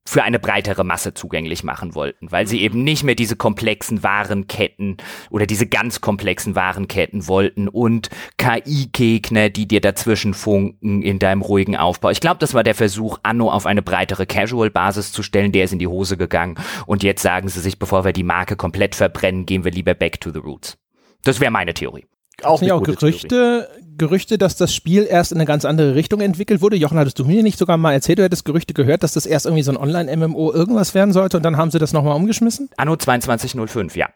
für 0.05 0.22
eine 0.22 0.39
breitere 0.39 0.85
Masse 0.85 1.12
zugänglich 1.12 1.64
machen 1.64 1.95
wollten, 1.95 2.33
weil 2.33 2.47
sie 2.47 2.62
eben 2.62 2.83
nicht 2.83 3.05
mehr 3.05 3.14
diese 3.14 3.37
komplexen 3.37 4.03
Warenketten 4.03 4.97
oder 5.31 5.47
diese 5.47 5.66
ganz 5.66 6.01
komplexen 6.01 6.55
Warenketten 6.55 7.29
wollten 7.29 7.68
und 7.68 8.09
KI-Gegner, 8.39 9.51
die 9.51 9.68
dir 9.68 9.83
dazwischen 9.83 10.33
funken 10.33 11.03
in 11.03 11.18
deinem 11.18 11.43
ruhigen 11.43 11.76
Aufbau. 11.76 12.09
Ich 12.09 12.20
glaube, 12.20 12.39
das 12.39 12.55
war 12.55 12.64
der 12.64 12.74
Versuch, 12.74 13.18
Anno 13.22 13.51
auf 13.51 13.66
eine 13.66 13.83
breitere 13.83 14.24
Casual-Basis 14.24 15.12
zu 15.12 15.22
stellen, 15.22 15.53
der 15.53 15.64
ist 15.64 15.74
in 15.74 15.79
die 15.79 15.87
Hose 15.87 16.16
gegangen 16.16 16.57
und 16.87 17.03
jetzt 17.03 17.22
sagen 17.22 17.49
sie 17.49 17.61
sich, 17.61 17.79
bevor 17.79 18.07
wir 18.07 18.14
die 18.14 18.24
Marke 18.24 18.57
komplett 18.57 18.95
verbrennen, 18.95 19.45
gehen 19.45 19.64
wir 19.64 19.72
lieber 19.72 19.95
back 19.95 20.20
to 20.20 20.31
the 20.31 20.39
roots. 20.39 20.79
Das 21.24 21.41
wäre 21.41 21.51
meine 21.51 21.74
Theorie. 21.74 22.07
Auch, 22.43 22.62
auch 22.62 22.83
Gerüchte, 22.83 23.68
Gerüchte, 23.99 24.38
dass 24.38 24.57
das 24.57 24.74
Spiel 24.74 25.07
erst 25.09 25.32
in 25.32 25.38
eine 25.38 25.46
ganz 25.46 25.64
andere 25.64 25.94
Richtung 25.94 26.20
entwickelt 26.20 26.61
wurde. 26.61 26.76
Jochen, 26.76 26.99
hattest 26.99 27.18
du 27.18 27.24
mir 27.24 27.42
nicht 27.42 27.59
sogar 27.59 27.76
mal 27.76 27.92
erzählt, 27.92 28.18
du 28.18 28.22
hättest 28.22 28.44
Gerüchte 28.44 28.74
gehört, 28.74 29.03
dass 29.03 29.12
das 29.12 29.26
erst 29.26 29.46
irgendwie 29.46 29.62
so 29.62 29.72
ein 29.72 29.76
Online-MMO 29.76 30.53
irgendwas 30.53 30.94
werden 30.94 31.12
sollte 31.12 31.36
und 31.36 31.42
dann 31.42 31.57
haben 31.57 31.70
sie 31.70 31.78
das 31.78 31.92
nochmal 31.92 32.16
umgeschmissen? 32.16 32.70
Anno 32.76 32.96
2205, 32.96 33.96
ja. 33.96 34.09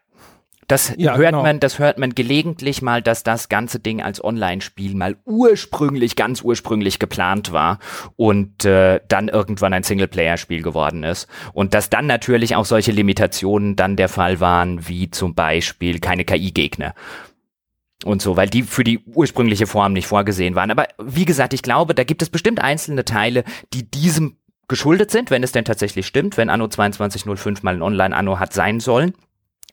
Das 0.68 0.94
ja, 0.96 1.16
hört 1.16 1.32
genau. 1.32 1.42
man, 1.42 1.60
das 1.60 1.78
hört 1.78 1.98
man 1.98 2.14
gelegentlich 2.14 2.82
mal, 2.82 3.02
dass 3.02 3.24
das 3.24 3.48
ganze 3.48 3.78
Ding 3.78 4.00
als 4.00 4.24
Online-Spiel 4.24 4.94
mal 4.94 5.16
ursprünglich, 5.26 6.16
ganz 6.16 6.40
ursprünglich 6.40 6.98
geplant 6.98 7.52
war 7.52 7.78
und 8.16 8.64
äh, 8.64 9.00
dann 9.08 9.28
irgendwann 9.28 9.74
ein 9.74 9.82
Singleplayer-Spiel 9.82 10.62
geworden 10.62 11.02
ist. 11.02 11.28
Und 11.52 11.74
dass 11.74 11.90
dann 11.90 12.06
natürlich 12.06 12.56
auch 12.56 12.64
solche 12.64 12.92
Limitationen 12.92 13.76
dann 13.76 13.96
der 13.96 14.08
Fall 14.08 14.40
waren, 14.40 14.88
wie 14.88 15.10
zum 15.10 15.34
Beispiel 15.34 15.98
keine 15.98 16.24
KI-Gegner 16.24 16.94
und 18.04 18.22
so, 18.22 18.36
weil 18.36 18.48
die 18.48 18.62
für 18.62 18.84
die 18.84 19.00
ursprüngliche 19.00 19.66
Form 19.66 19.92
nicht 19.92 20.06
vorgesehen 20.06 20.54
waren. 20.54 20.70
Aber 20.70 20.86
wie 21.02 21.24
gesagt, 21.24 21.54
ich 21.54 21.62
glaube, 21.62 21.94
da 21.94 22.04
gibt 22.04 22.22
es 22.22 22.30
bestimmt 22.30 22.60
einzelne 22.60 23.04
Teile, 23.04 23.44
die 23.72 23.90
diesem 23.90 24.36
geschuldet 24.68 25.10
sind, 25.10 25.30
wenn 25.30 25.42
es 25.42 25.52
denn 25.52 25.64
tatsächlich 25.64 26.06
stimmt, 26.06 26.36
wenn 26.36 26.48
Anno 26.48 26.68
2205 26.68 27.62
mal 27.62 27.74
ein 27.74 27.82
Online-Anno 27.82 28.38
hat 28.38 28.52
sein 28.52 28.80
sollen. 28.80 29.14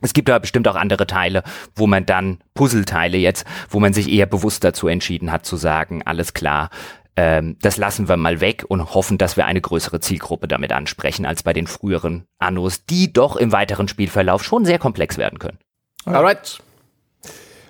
Es 0.02 0.12
gibt 0.12 0.30
aber 0.30 0.40
bestimmt 0.40 0.66
auch 0.68 0.76
andere 0.76 1.06
Teile, 1.06 1.42
wo 1.74 1.86
man 1.86 2.06
dann 2.06 2.38
Puzzleteile 2.54 3.18
jetzt, 3.18 3.46
wo 3.68 3.80
man 3.80 3.92
sich 3.92 4.10
eher 4.10 4.26
bewusst 4.26 4.64
dazu 4.64 4.88
entschieden 4.88 5.30
hat 5.30 5.44
zu 5.44 5.56
sagen, 5.56 6.02
alles 6.04 6.32
klar, 6.32 6.70
ähm, 7.16 7.56
das 7.60 7.76
lassen 7.76 8.08
wir 8.08 8.16
mal 8.16 8.40
weg 8.40 8.64
und 8.68 8.94
hoffen, 8.94 9.18
dass 9.18 9.36
wir 9.36 9.46
eine 9.46 9.60
größere 9.60 10.00
Zielgruppe 10.00 10.48
damit 10.48 10.72
ansprechen 10.72 11.26
als 11.26 11.42
bei 11.42 11.52
den 11.52 11.66
früheren 11.66 12.24
Annos, 12.38 12.86
die 12.86 13.12
doch 13.12 13.36
im 13.36 13.52
weiteren 13.52 13.88
Spielverlauf 13.88 14.42
schon 14.42 14.64
sehr 14.64 14.78
komplex 14.78 15.18
werden 15.18 15.38
können. 15.38 15.58
Alright. 16.06 16.62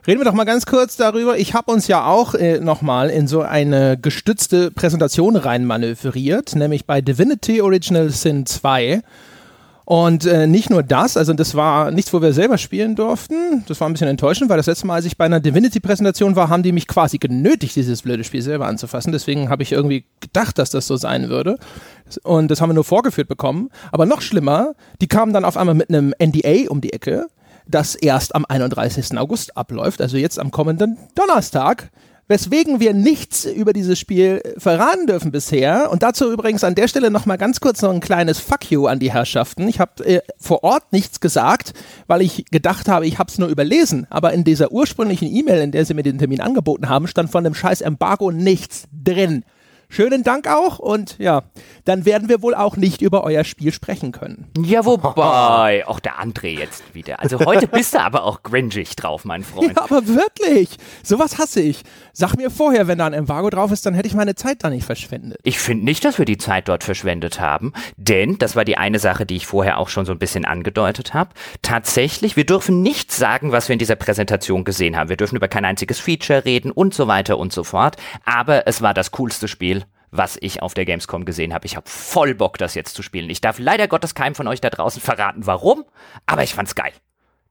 Reden 0.06 0.20
wir 0.20 0.24
doch 0.24 0.32
mal 0.32 0.44
ganz 0.44 0.64
kurz 0.64 0.96
darüber. 0.96 1.38
Ich 1.38 1.52
habe 1.52 1.70
uns 1.70 1.86
ja 1.86 2.06
auch 2.06 2.34
äh, 2.34 2.58
nochmal 2.58 3.10
in 3.10 3.28
so 3.28 3.42
eine 3.42 3.98
gestützte 3.98 4.70
Präsentation 4.70 5.36
reinmanövriert, 5.36 6.56
nämlich 6.56 6.86
bei 6.86 7.02
Divinity 7.02 7.60
Original 7.60 8.08
Sin 8.08 8.46
2. 8.46 9.02
Und 9.84 10.24
äh, 10.24 10.46
nicht 10.46 10.70
nur 10.70 10.82
das, 10.82 11.16
also 11.16 11.34
das 11.34 11.54
war 11.54 11.90
nichts, 11.90 12.14
wo 12.14 12.22
wir 12.22 12.32
selber 12.32 12.56
spielen 12.56 12.94
durften. 12.94 13.64
Das 13.66 13.80
war 13.80 13.88
ein 13.88 13.92
bisschen 13.92 14.08
enttäuschend, 14.08 14.48
weil 14.48 14.56
das 14.56 14.66
letzte 14.66 14.86
Mal, 14.86 14.94
als 14.94 15.04
ich 15.04 15.18
bei 15.18 15.24
einer 15.24 15.40
Divinity-Präsentation 15.40 16.36
war, 16.36 16.48
haben 16.48 16.62
die 16.62 16.72
mich 16.72 16.86
quasi 16.86 17.18
genötigt, 17.18 17.76
dieses 17.76 18.02
blöde 18.02 18.24
Spiel 18.24 18.40
selber 18.40 18.68
anzufassen. 18.68 19.12
Deswegen 19.12 19.50
habe 19.50 19.64
ich 19.64 19.72
irgendwie 19.72 20.04
gedacht, 20.20 20.58
dass 20.58 20.70
das 20.70 20.86
so 20.86 20.96
sein 20.96 21.28
würde. 21.28 21.58
Und 22.22 22.52
das 22.52 22.60
haben 22.60 22.70
wir 22.70 22.74
nur 22.74 22.84
vorgeführt 22.84 23.28
bekommen. 23.28 23.68
Aber 23.90 24.06
noch 24.06 24.22
schlimmer, 24.22 24.74
die 25.00 25.08
kamen 25.08 25.32
dann 25.32 25.44
auf 25.44 25.56
einmal 25.56 25.74
mit 25.74 25.88
einem 25.88 26.14
NDA 26.18 26.70
um 26.70 26.80
die 26.80 26.92
Ecke 26.92 27.26
das 27.70 27.94
erst 27.94 28.34
am 28.34 28.44
31. 28.44 29.16
August 29.18 29.56
abläuft, 29.56 30.00
also 30.00 30.16
jetzt 30.16 30.38
am 30.38 30.50
kommenden 30.50 30.98
Donnerstag, 31.14 31.90
weswegen 32.30 32.78
wir 32.78 32.94
nichts 32.94 33.44
über 33.44 33.72
dieses 33.72 33.98
Spiel 33.98 34.40
verraten 34.56 35.08
dürfen 35.08 35.32
bisher. 35.32 35.90
Und 35.90 36.04
dazu 36.04 36.32
übrigens 36.32 36.62
an 36.62 36.76
der 36.76 36.86
Stelle 36.86 37.10
nochmal 37.10 37.38
ganz 37.38 37.60
kurz 37.60 37.82
noch 37.82 37.90
ein 37.90 37.98
kleines 38.00 38.38
Fuck 38.38 38.70
you 38.70 38.86
an 38.86 39.00
die 39.00 39.12
Herrschaften. 39.12 39.66
Ich 39.68 39.80
habe 39.80 40.04
äh, 40.04 40.20
vor 40.38 40.62
Ort 40.62 40.92
nichts 40.92 41.18
gesagt, 41.18 41.72
weil 42.06 42.22
ich 42.22 42.44
gedacht 42.52 42.88
habe, 42.88 43.06
ich 43.06 43.18
habe 43.18 43.30
es 43.30 43.38
nur 43.38 43.48
überlesen. 43.48 44.06
Aber 44.10 44.32
in 44.32 44.44
dieser 44.44 44.70
ursprünglichen 44.70 45.28
E-Mail, 45.28 45.60
in 45.60 45.72
der 45.72 45.84
sie 45.84 45.94
mir 45.94 46.04
den 46.04 46.18
Termin 46.18 46.40
angeboten 46.40 46.88
haben, 46.88 47.08
stand 47.08 47.32
von 47.32 47.42
dem 47.42 47.54
scheiß 47.54 47.80
Embargo 47.80 48.30
nichts 48.30 48.84
drin. 48.92 49.44
Schönen 49.92 50.22
Dank 50.22 50.46
auch 50.46 50.78
und 50.78 51.18
ja, 51.18 51.42
dann 51.84 52.04
werden 52.04 52.28
wir 52.28 52.42
wohl 52.42 52.54
auch 52.54 52.76
nicht 52.76 53.02
über 53.02 53.24
euer 53.24 53.42
Spiel 53.42 53.72
sprechen 53.72 54.12
können. 54.12 54.46
Ja, 54.56 54.84
wobei, 54.84 55.84
auch 55.84 55.98
der 55.98 56.20
André 56.20 56.56
jetzt 56.56 56.94
wieder. 56.94 57.18
Also 57.18 57.40
heute 57.40 57.66
bist 57.72 57.94
du 57.94 58.00
aber 58.00 58.22
auch 58.22 58.44
gringig 58.44 58.94
drauf, 58.94 59.24
mein 59.24 59.42
Freund. 59.42 59.74
Ja, 59.76 59.82
aber 59.82 60.06
wirklich, 60.06 60.76
sowas 61.02 61.38
hasse 61.38 61.60
ich. 61.60 61.82
Sag 62.12 62.36
mir 62.36 62.50
vorher, 62.50 62.86
wenn 62.86 62.98
da 62.98 63.06
ein 63.06 63.14
Embargo 63.14 63.50
drauf 63.50 63.72
ist, 63.72 63.84
dann 63.84 63.94
hätte 63.94 64.06
ich 64.06 64.14
meine 64.14 64.36
Zeit 64.36 64.62
da 64.62 64.70
nicht 64.70 64.84
verschwendet. 64.84 65.40
Ich 65.42 65.58
finde 65.58 65.84
nicht, 65.84 66.04
dass 66.04 66.18
wir 66.18 66.24
die 66.24 66.38
Zeit 66.38 66.68
dort 66.68 66.84
verschwendet 66.84 67.40
haben, 67.40 67.72
denn 67.96 68.38
das 68.38 68.54
war 68.54 68.64
die 68.64 68.78
eine 68.78 69.00
Sache, 69.00 69.26
die 69.26 69.34
ich 69.34 69.46
vorher 69.48 69.78
auch 69.78 69.88
schon 69.88 70.06
so 70.06 70.12
ein 70.12 70.20
bisschen 70.20 70.44
angedeutet 70.44 71.14
habe. 71.14 71.30
Tatsächlich, 71.62 72.36
wir 72.36 72.46
dürfen 72.46 72.80
nichts 72.82 73.16
sagen, 73.16 73.50
was 73.50 73.68
wir 73.68 73.72
in 73.72 73.80
dieser 73.80 73.96
Präsentation 73.96 74.62
gesehen 74.62 74.96
haben. 74.96 75.08
Wir 75.08 75.16
dürfen 75.16 75.34
über 75.34 75.48
kein 75.48 75.64
einziges 75.64 75.98
Feature 75.98 76.44
reden 76.44 76.70
und 76.70 76.94
so 76.94 77.08
weiter 77.08 77.38
und 77.38 77.52
so 77.52 77.64
fort. 77.64 77.96
Aber 78.24 78.68
es 78.68 78.82
war 78.82 78.94
das 78.94 79.10
coolste 79.10 79.48
Spiel 79.48 79.79
was 80.10 80.38
ich 80.40 80.62
auf 80.62 80.74
der 80.74 80.84
Gamescom 80.84 81.24
gesehen 81.24 81.54
habe. 81.54 81.66
Ich 81.66 81.76
habe 81.76 81.88
voll 81.88 82.34
Bock, 82.34 82.58
das 82.58 82.74
jetzt 82.74 82.94
zu 82.94 83.02
spielen. 83.02 83.30
Ich 83.30 83.40
darf 83.40 83.58
leider 83.58 83.88
Gottes 83.88 84.14
keinem 84.14 84.34
von 84.34 84.48
euch 84.48 84.60
da 84.60 84.70
draußen 84.70 85.02
verraten, 85.02 85.46
warum, 85.46 85.84
aber 86.26 86.42
ich 86.42 86.54
fand's 86.54 86.74
geil. 86.74 86.92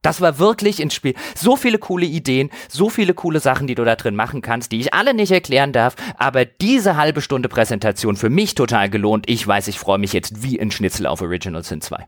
Das 0.02 0.22
war 0.22 0.40
wirklich 0.40 0.80
ins 0.80 0.94
Spiel. 0.94 1.14
So 1.36 1.58
viele 1.58 1.78
coole 1.78 2.06
Ideen, 2.06 2.52
so 2.70 2.90
viele 2.90 3.14
coole 3.14 3.42
Sachen, 3.42 3.68
die 3.68 3.76
du 3.76 3.84
da 3.84 3.98
drin 3.98 4.16
machen 4.16 4.42
kannst, 4.42 4.72
die 4.72 4.80
ich 4.80 4.94
alle 4.94 5.14
nicht 5.14 5.32
erklären 5.32 5.74
darf. 5.74 5.96
Aber 6.18 6.46
diese 6.46 6.96
halbe 6.96 7.22
Stunde 7.22 7.50
Präsentation 7.50 8.16
für 8.16 8.30
mich 8.30 8.56
total 8.56 8.90
gelohnt. 8.90 9.30
Ich 9.30 9.46
weiß, 9.46 9.68
ich 9.68 9.78
freue 9.78 9.98
mich 9.98 10.14
jetzt 10.14 10.42
wie 10.42 10.60
ein 10.60 10.72
Schnitzel 10.72 11.06
auf 11.06 11.22
Original 11.22 11.64
Sin 11.64 11.82
2. 11.82 12.08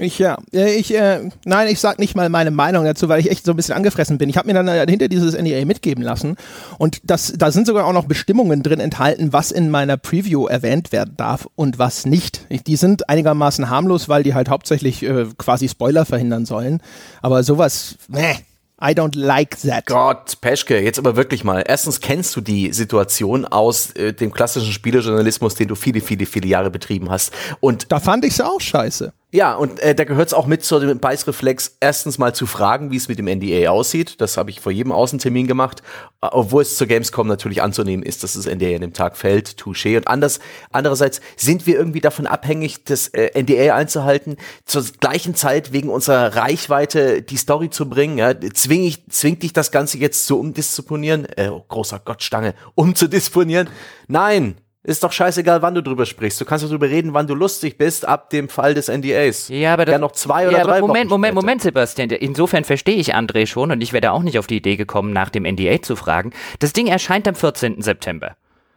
Ich 0.00 0.18
ja, 0.18 0.38
ich 0.50 0.94
äh, 0.94 1.28
nein, 1.44 1.68
ich 1.68 1.78
sag 1.78 1.98
nicht 1.98 2.14
mal 2.14 2.28
meine 2.28 2.50
Meinung 2.50 2.84
dazu, 2.84 3.08
weil 3.08 3.20
ich 3.20 3.30
echt 3.30 3.44
so 3.44 3.52
ein 3.52 3.56
bisschen 3.56 3.74
angefressen 3.74 4.16
bin. 4.18 4.28
Ich 4.28 4.36
habe 4.36 4.46
mir 4.48 4.54
dann 4.54 4.66
äh, 4.66 4.86
hinter 4.88 5.08
dieses 5.08 5.34
NDA 5.34 5.64
mitgeben 5.66 6.02
lassen 6.02 6.36
und 6.78 7.00
das, 7.04 7.34
da 7.36 7.52
sind 7.52 7.66
sogar 7.66 7.86
auch 7.86 7.92
noch 7.92 8.06
Bestimmungen 8.06 8.62
drin 8.62 8.80
enthalten, 8.80 9.32
was 9.32 9.50
in 9.50 9.70
meiner 9.70 9.96
Preview 9.96 10.46
erwähnt 10.46 10.90
werden 10.92 11.14
darf 11.16 11.46
und 11.54 11.78
was 11.78 12.06
nicht. 12.06 12.46
Die 12.66 12.76
sind 12.76 13.08
einigermaßen 13.08 13.68
harmlos, 13.68 14.08
weil 14.08 14.22
die 14.22 14.34
halt 14.34 14.48
hauptsächlich 14.48 15.02
äh, 15.02 15.26
quasi 15.36 15.68
Spoiler 15.68 16.06
verhindern 16.06 16.46
sollen. 16.46 16.80
Aber 17.20 17.42
sowas, 17.42 17.96
meh, 18.08 18.36
I 18.82 18.94
don't 18.94 19.14
like 19.14 19.60
that. 19.60 19.84
Gott, 19.84 20.40
Peschke, 20.40 20.80
jetzt 20.80 20.98
aber 20.98 21.14
wirklich 21.14 21.44
mal. 21.44 21.62
Erstens 21.66 22.00
kennst 22.00 22.34
du 22.34 22.40
die 22.40 22.72
Situation 22.72 23.44
aus 23.44 23.90
äh, 23.90 24.14
dem 24.14 24.32
klassischen 24.32 24.72
Spielejournalismus, 24.72 25.54
den 25.54 25.68
du 25.68 25.74
viele, 25.74 26.00
viele, 26.00 26.24
viele 26.24 26.46
Jahre 26.46 26.70
betrieben 26.70 27.10
hast. 27.10 27.32
Und 27.60 27.92
da 27.92 28.00
fand 28.00 28.24
ich 28.24 28.32
es 28.32 28.40
auch 28.40 28.60
scheiße. 28.60 29.12
Ja, 29.32 29.54
und 29.54 29.78
äh, 29.78 29.94
da 29.94 30.02
gehört 30.02 30.28
es 30.28 30.34
auch 30.34 30.48
mit 30.48 30.64
zu 30.64 30.80
dem 30.80 30.98
Beißreflex, 30.98 31.76
erstens 31.78 32.18
mal 32.18 32.34
zu 32.34 32.46
fragen, 32.46 32.90
wie 32.90 32.96
es 32.96 33.06
mit 33.06 33.16
dem 33.16 33.26
NDA 33.26 33.70
aussieht. 33.70 34.20
Das 34.20 34.36
habe 34.36 34.50
ich 34.50 34.60
vor 34.60 34.72
jedem 34.72 34.90
Außentermin 34.90 35.46
gemacht. 35.46 35.82
Äh, 36.20 36.26
obwohl 36.32 36.62
es 36.62 36.76
zur 36.76 36.88
Gamescom 36.88 37.28
natürlich 37.28 37.62
anzunehmen 37.62 38.04
ist, 38.04 38.24
dass 38.24 38.32
das 38.32 38.46
NDA 38.46 38.74
an 38.74 38.80
dem 38.80 38.92
Tag 38.92 39.16
fällt. 39.16 39.50
Touché. 39.50 39.96
Und 39.96 40.08
anders, 40.08 40.40
andererseits 40.72 41.20
sind 41.36 41.68
wir 41.68 41.76
irgendwie 41.76 42.00
davon 42.00 42.26
abhängig, 42.26 42.84
das 42.84 43.06
äh, 43.08 43.40
NDA 43.40 43.76
einzuhalten, 43.76 44.36
zur 44.64 44.82
gleichen 44.98 45.36
Zeit 45.36 45.72
wegen 45.72 45.90
unserer 45.90 46.34
Reichweite 46.34 47.22
die 47.22 47.36
Story 47.36 47.70
zu 47.70 47.88
bringen. 47.88 48.18
Ja? 48.18 48.34
Zwing 48.52 48.82
ich, 48.82 49.06
zwingt 49.10 49.44
dich 49.44 49.52
das 49.52 49.70
Ganze 49.70 49.98
jetzt 49.98 50.26
zu 50.26 50.40
umdisponieren? 50.40 51.26
Äh, 51.36 51.50
oh, 51.50 51.64
großer 51.68 52.00
Gott, 52.04 52.24
Stange. 52.24 52.54
Umzudisponieren? 52.74 53.68
Nein. 54.08 54.56
Ist 54.82 55.04
doch 55.04 55.12
scheißegal, 55.12 55.60
wann 55.60 55.74
du 55.74 55.82
drüber 55.82 56.06
sprichst. 56.06 56.40
Du 56.40 56.46
kannst 56.46 56.64
doch 56.64 56.70
drüber 56.70 56.88
reden, 56.88 57.12
wann 57.12 57.26
du 57.26 57.34
lustig 57.34 57.76
bist, 57.76 58.06
ab 58.06 58.30
dem 58.30 58.48
Fall 58.48 58.72
des 58.72 58.88
NDAs. 58.88 59.48
Ja, 59.48 59.74
aber 59.74 59.84
das, 59.84 59.92
ja 59.92 59.98
noch 59.98 60.12
zwei 60.12 60.48
oder 60.48 60.56
ja, 60.56 60.64
drei 60.64 60.80
Moment, 60.80 61.10
Wochen 61.10 61.20
Moment, 61.20 61.34
Moment, 61.34 61.62
Sebastian. 61.62 62.08
Insofern 62.08 62.64
verstehe 62.64 62.96
ich 62.96 63.14
André 63.14 63.46
schon 63.46 63.72
und 63.72 63.82
ich 63.82 63.92
wäre 63.92 64.12
auch 64.12 64.22
nicht 64.22 64.38
auf 64.38 64.46
die 64.46 64.56
Idee 64.56 64.76
gekommen, 64.76 65.12
nach 65.12 65.28
dem 65.28 65.42
NDA 65.42 65.82
zu 65.82 65.96
fragen. 65.96 66.32
Das 66.60 66.72
Ding 66.72 66.86
erscheint 66.86 67.28
am 67.28 67.34
14. 67.34 67.82
September. 67.82 68.36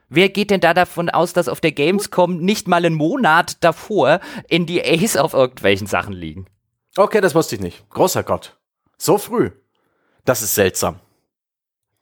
Wer 0.09 0.27
geht 0.27 0.51
denn 0.51 0.59
da 0.59 0.73
davon 0.73 1.09
aus, 1.09 1.31
dass 1.31 1.47
auf 1.47 1.61
der 1.61 1.71
Gamescom 1.71 2.37
nicht 2.37 2.67
mal 2.67 2.85
einen 2.85 2.95
Monat 2.95 3.63
davor 3.63 4.19
NDAs 4.51 5.15
auf 5.15 5.33
irgendwelchen 5.33 5.87
Sachen 5.87 6.13
liegen? 6.13 6.47
Okay, 6.97 7.21
das 7.21 7.33
wusste 7.33 7.55
ich 7.55 7.61
nicht. 7.61 7.89
Großer 7.89 8.23
Gott. 8.23 8.57
So 8.97 9.17
früh. 9.17 9.51
Das 10.25 10.41
ist 10.41 10.53
seltsam. 10.53 10.99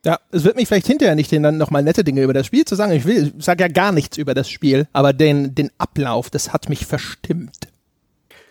Ja, 0.03 0.19
es 0.31 0.43
wird 0.43 0.55
mich 0.55 0.67
vielleicht 0.67 0.87
hinterher 0.87 1.15
nicht 1.15 1.31
dann 1.31 1.57
nochmal 1.57 1.83
nette 1.83 2.03
Dinge 2.03 2.23
über 2.23 2.33
das 2.33 2.47
Spiel 2.47 2.65
zu 2.65 2.75
sagen. 2.75 2.91
Ich 2.91 3.05
will, 3.05 3.33
ich 3.37 3.43
sage 3.45 3.63
ja 3.63 3.67
gar 3.67 3.91
nichts 3.91 4.17
über 4.17 4.33
das 4.33 4.49
Spiel, 4.49 4.87
aber 4.93 5.13
den, 5.13 5.53
den 5.53 5.69
Ablauf, 5.77 6.29
das 6.29 6.53
hat 6.53 6.69
mich 6.69 6.87
verstimmt. 6.87 7.67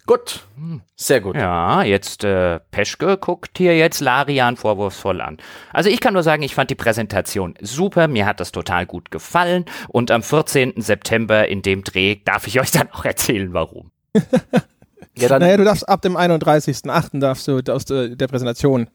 Gut, 0.07 0.40
sehr 0.96 1.20
gut. 1.20 1.36
Ja, 1.36 1.82
jetzt 1.82 2.24
äh, 2.24 2.59
Peschke 2.70 3.16
guckt 3.16 3.59
hier 3.59 3.76
jetzt 3.76 4.01
Larian 4.01 4.57
vorwurfsvoll 4.57 5.20
an. 5.20 5.38
Also 5.72 5.88
ich 5.90 6.01
kann 6.01 6.14
nur 6.14 6.22
sagen, 6.22 6.42
ich 6.42 6.55
fand 6.55 6.70
die 6.70 6.74
Präsentation 6.74 7.55
super, 7.61 8.09
mir 8.09 8.26
hat 8.26 8.40
das 8.40 8.51
total 8.51 8.86
gut 8.86 9.11
gefallen 9.11 9.66
und 9.88 10.11
am 10.11 10.22
14. 10.22 10.74
September 10.78 11.46
in 11.48 11.62
dem 11.62 11.84
Dreh 11.84 12.16
darf 12.24 12.46
ich 12.46 12.61
euch 12.61 12.70
dann 12.70 12.90
auch 12.92 13.05
erzählen, 13.05 13.53
warum. 13.53 13.90
Ja, 15.16 15.28
dann 15.28 15.42
naja, 15.42 15.57
du 15.57 15.64
darfst 15.64 15.88
ab 15.88 16.03
dem 16.03 16.16
31.08. 16.16 17.18
darfst 17.18 17.46
du 17.48 17.61
aus 17.70 17.84
der, 17.84 18.11
der 18.11 18.28
Präsentation, 18.28 18.88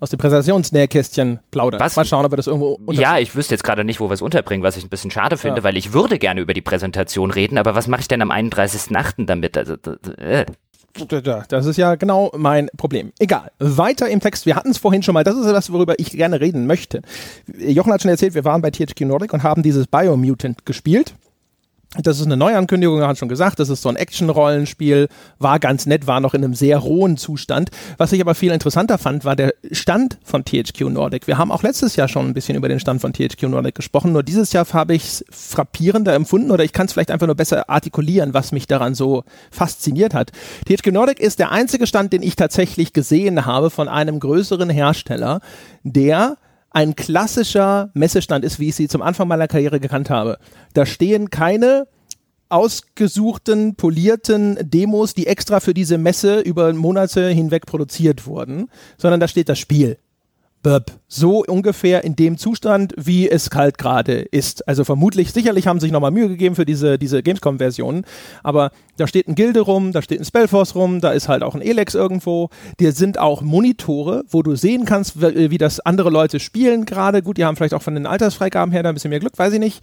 aus 0.00 0.10
dem 0.10 0.18
Präsentationsnähkästchen 0.18 1.40
plaudern. 1.50 1.80
Was? 1.80 1.96
Mal 1.96 2.04
schauen, 2.04 2.24
ob 2.24 2.32
wir 2.32 2.36
das 2.36 2.46
irgendwo 2.46 2.78
Ja, 2.90 3.18
ich 3.18 3.36
wüsste 3.36 3.54
jetzt 3.54 3.62
gerade 3.62 3.84
nicht, 3.84 4.00
wo 4.00 4.08
wir 4.08 4.14
es 4.14 4.22
unterbringen, 4.22 4.62
was 4.62 4.76
ich 4.76 4.84
ein 4.84 4.88
bisschen 4.88 5.10
schade 5.10 5.36
finde, 5.36 5.58
ja. 5.58 5.64
weil 5.64 5.76
ich 5.76 5.92
würde 5.92 6.18
gerne 6.18 6.40
über 6.40 6.54
die 6.54 6.62
Präsentation 6.62 7.30
reden, 7.30 7.58
aber 7.58 7.74
was 7.74 7.86
mache 7.86 8.00
ich 8.00 8.08
denn 8.08 8.22
am 8.22 8.30
31.08. 8.30 9.26
damit? 9.26 9.56
Also, 9.56 9.74
äh. 10.18 10.46
Das 11.48 11.66
ist 11.66 11.76
ja 11.76 11.94
genau 11.94 12.32
mein 12.36 12.68
Problem. 12.76 13.12
Egal. 13.20 13.52
Weiter 13.60 14.08
im 14.08 14.18
Text. 14.18 14.44
Wir 14.44 14.56
hatten 14.56 14.70
es 14.70 14.78
vorhin 14.78 15.04
schon 15.04 15.14
mal. 15.14 15.22
Das 15.22 15.36
ist 15.36 15.46
das, 15.46 15.72
worüber 15.72 15.94
ich 15.98 16.10
gerne 16.10 16.40
reden 16.40 16.66
möchte. 16.66 17.02
Jochen 17.58 17.92
hat 17.92 18.02
schon 18.02 18.10
erzählt, 18.10 18.34
wir 18.34 18.44
waren 18.44 18.60
bei 18.60 18.72
THQ 18.72 19.02
Nordic 19.02 19.32
und 19.32 19.44
haben 19.44 19.62
dieses 19.62 19.86
Biomutant 19.86 20.66
gespielt. 20.66 21.14
Das 21.98 22.20
ist 22.20 22.26
eine 22.26 22.36
Neuankündigung, 22.36 23.00
er 23.00 23.08
hat 23.08 23.18
schon 23.18 23.28
gesagt, 23.28 23.58
das 23.58 23.68
ist 23.68 23.82
so 23.82 23.88
ein 23.88 23.96
Action-Rollenspiel, 23.96 25.08
war 25.40 25.58
ganz 25.58 25.86
nett, 25.86 26.06
war 26.06 26.20
noch 26.20 26.34
in 26.34 26.44
einem 26.44 26.54
sehr 26.54 26.78
rohen 26.78 27.16
Zustand. 27.16 27.70
Was 27.98 28.12
ich 28.12 28.20
aber 28.20 28.36
viel 28.36 28.52
interessanter 28.52 28.96
fand, 28.96 29.24
war 29.24 29.34
der 29.34 29.54
Stand 29.72 30.18
von 30.22 30.44
THQ 30.44 30.82
Nordic. 30.82 31.26
Wir 31.26 31.36
haben 31.36 31.50
auch 31.50 31.64
letztes 31.64 31.96
Jahr 31.96 32.06
schon 32.06 32.28
ein 32.28 32.32
bisschen 32.32 32.56
über 32.56 32.68
den 32.68 32.78
Stand 32.78 33.00
von 33.00 33.12
THQ 33.12 33.42
Nordic 33.42 33.74
gesprochen, 33.74 34.12
nur 34.12 34.22
dieses 34.22 34.52
Jahr 34.52 34.66
habe 34.72 34.94
ich 34.94 35.02
es 35.02 35.24
frappierender 35.30 36.14
empfunden 36.14 36.52
oder 36.52 36.62
ich 36.62 36.72
kann 36.72 36.86
es 36.86 36.92
vielleicht 36.92 37.10
einfach 37.10 37.26
nur 37.26 37.34
besser 37.34 37.68
artikulieren, 37.68 38.34
was 38.34 38.52
mich 38.52 38.68
daran 38.68 38.94
so 38.94 39.24
fasziniert 39.50 40.14
hat. 40.14 40.30
THQ 40.66 40.92
Nordic 40.92 41.18
ist 41.18 41.40
der 41.40 41.50
einzige 41.50 41.88
Stand, 41.88 42.12
den 42.12 42.22
ich 42.22 42.36
tatsächlich 42.36 42.92
gesehen 42.92 43.46
habe 43.46 43.68
von 43.68 43.88
einem 43.88 44.20
größeren 44.20 44.70
Hersteller, 44.70 45.40
der 45.82 46.36
ein 46.70 46.94
klassischer 46.96 47.90
Messestand 47.94 48.44
ist, 48.44 48.58
wie 48.58 48.68
ich 48.68 48.76
sie 48.76 48.88
zum 48.88 49.02
Anfang 49.02 49.28
meiner 49.28 49.48
Karriere 49.48 49.80
gekannt 49.80 50.10
habe. 50.10 50.38
Da 50.72 50.86
stehen 50.86 51.30
keine 51.30 51.86
ausgesuchten, 52.48 53.76
polierten 53.76 54.58
Demos, 54.60 55.14
die 55.14 55.26
extra 55.26 55.60
für 55.60 55.74
diese 55.74 55.98
Messe 55.98 56.40
über 56.40 56.72
Monate 56.72 57.28
hinweg 57.28 57.66
produziert 57.66 58.26
wurden, 58.26 58.68
sondern 58.98 59.20
da 59.20 59.28
steht 59.28 59.48
das 59.48 59.58
Spiel. 59.58 59.98
Böb. 60.62 60.92
So 61.08 61.42
ungefähr 61.44 62.04
in 62.04 62.16
dem 62.16 62.36
Zustand, 62.36 62.94
wie 62.96 63.28
es 63.28 63.50
kalt 63.50 63.78
gerade 63.78 64.20
ist. 64.20 64.68
Also 64.68 64.84
vermutlich, 64.84 65.32
sicherlich 65.32 65.66
haben 65.66 65.80
sie 65.80 65.86
sich 65.86 65.92
nochmal 65.92 66.10
Mühe 66.10 66.28
gegeben 66.28 66.54
für 66.54 66.66
diese, 66.66 66.98
diese 66.98 67.22
Gamescom-Versionen, 67.22 68.04
aber 68.42 68.70
da 68.96 69.06
steht 69.06 69.26
ein 69.26 69.34
Gilde 69.34 69.60
rum, 69.60 69.92
da 69.92 70.02
steht 70.02 70.20
ein 70.20 70.24
Spellforce 70.24 70.74
rum, 70.74 71.00
da 71.00 71.12
ist 71.12 71.28
halt 71.28 71.42
auch 71.42 71.54
ein 71.54 71.62
Elex 71.62 71.94
irgendwo. 71.94 72.50
Dir 72.78 72.92
sind 72.92 73.18
auch 73.18 73.40
Monitore, 73.40 74.24
wo 74.28 74.42
du 74.42 74.54
sehen 74.56 74.84
kannst, 74.84 75.22
wie, 75.22 75.50
wie 75.50 75.58
das 75.58 75.80
andere 75.80 76.10
Leute 76.10 76.38
spielen 76.40 76.84
gerade. 76.84 77.22
Gut, 77.22 77.38
die 77.38 77.44
haben 77.44 77.56
vielleicht 77.56 77.74
auch 77.74 77.82
von 77.82 77.94
den 77.94 78.06
Altersfreigaben 78.06 78.72
her 78.72 78.82
da 78.82 78.90
ein 78.90 78.94
bisschen 78.94 79.10
mehr 79.10 79.20
Glück, 79.20 79.38
weiß 79.38 79.54
ich 79.54 79.60
nicht. 79.60 79.82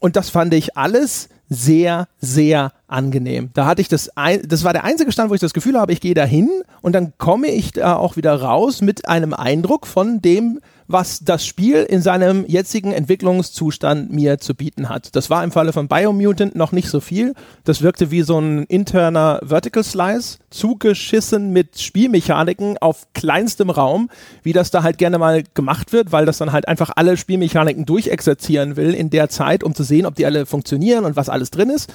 Und 0.00 0.16
das 0.16 0.30
fand 0.30 0.52
ich 0.52 0.76
alles 0.76 1.28
sehr, 1.48 2.08
sehr 2.20 2.72
angenehm. 2.88 3.50
Da 3.54 3.66
hatte 3.66 3.82
ich 3.82 3.88
das, 3.88 4.16
ein, 4.16 4.42
das 4.46 4.64
war 4.64 4.72
der 4.72 4.84
einzige 4.84 5.12
Stand, 5.12 5.30
wo 5.30 5.34
ich 5.34 5.40
das 5.40 5.54
Gefühl 5.54 5.78
habe, 5.78 5.92
ich 5.92 6.00
gehe 6.00 6.14
da 6.14 6.24
hin 6.24 6.50
und 6.82 6.92
dann 6.92 7.12
komme 7.18 7.48
ich 7.48 7.72
da 7.72 7.96
auch 7.96 8.16
wieder 8.16 8.40
raus 8.40 8.80
mit 8.82 9.08
einem 9.08 9.32
Eindruck 9.32 9.86
von 9.86 10.20
dem, 10.22 10.60
was 10.88 11.20
das 11.20 11.44
Spiel 11.44 11.82
in 11.82 12.00
seinem 12.00 12.44
jetzigen 12.46 12.92
Entwicklungszustand 12.92 14.12
mir 14.12 14.38
zu 14.38 14.54
bieten 14.54 14.88
hat. 14.88 15.14
Das 15.16 15.30
war 15.30 15.42
im 15.42 15.50
Falle 15.50 15.72
von 15.72 15.88
Biomutant 15.88 16.54
noch 16.54 16.72
nicht 16.72 16.88
so 16.88 17.00
viel. 17.00 17.34
Das 17.64 17.82
wirkte 17.82 18.10
wie 18.10 18.22
so 18.22 18.38
ein 18.38 18.64
interner 18.64 19.40
Vertical 19.42 19.82
Slice, 19.82 20.38
zugeschissen 20.50 21.52
mit 21.52 21.80
Spielmechaniken 21.80 22.78
auf 22.78 23.06
kleinstem 23.14 23.70
Raum, 23.70 24.10
wie 24.42 24.52
das 24.52 24.70
da 24.70 24.82
halt 24.82 24.98
gerne 24.98 25.18
mal 25.18 25.42
gemacht 25.54 25.92
wird, 25.92 26.12
weil 26.12 26.26
das 26.26 26.38
dann 26.38 26.52
halt 26.52 26.68
einfach 26.68 26.90
alle 26.94 27.16
Spielmechaniken 27.16 27.84
durchexerzieren 27.84 28.76
will 28.76 28.94
in 28.94 29.10
der 29.10 29.28
Zeit, 29.28 29.64
um 29.64 29.74
zu 29.74 29.82
sehen, 29.82 30.06
ob 30.06 30.14
die 30.14 30.26
alle 30.26 30.46
funktionieren 30.46 31.04
und 31.04 31.16
was 31.16 31.28
alles 31.28 31.50
drin 31.50 31.70
ist. 31.70 31.92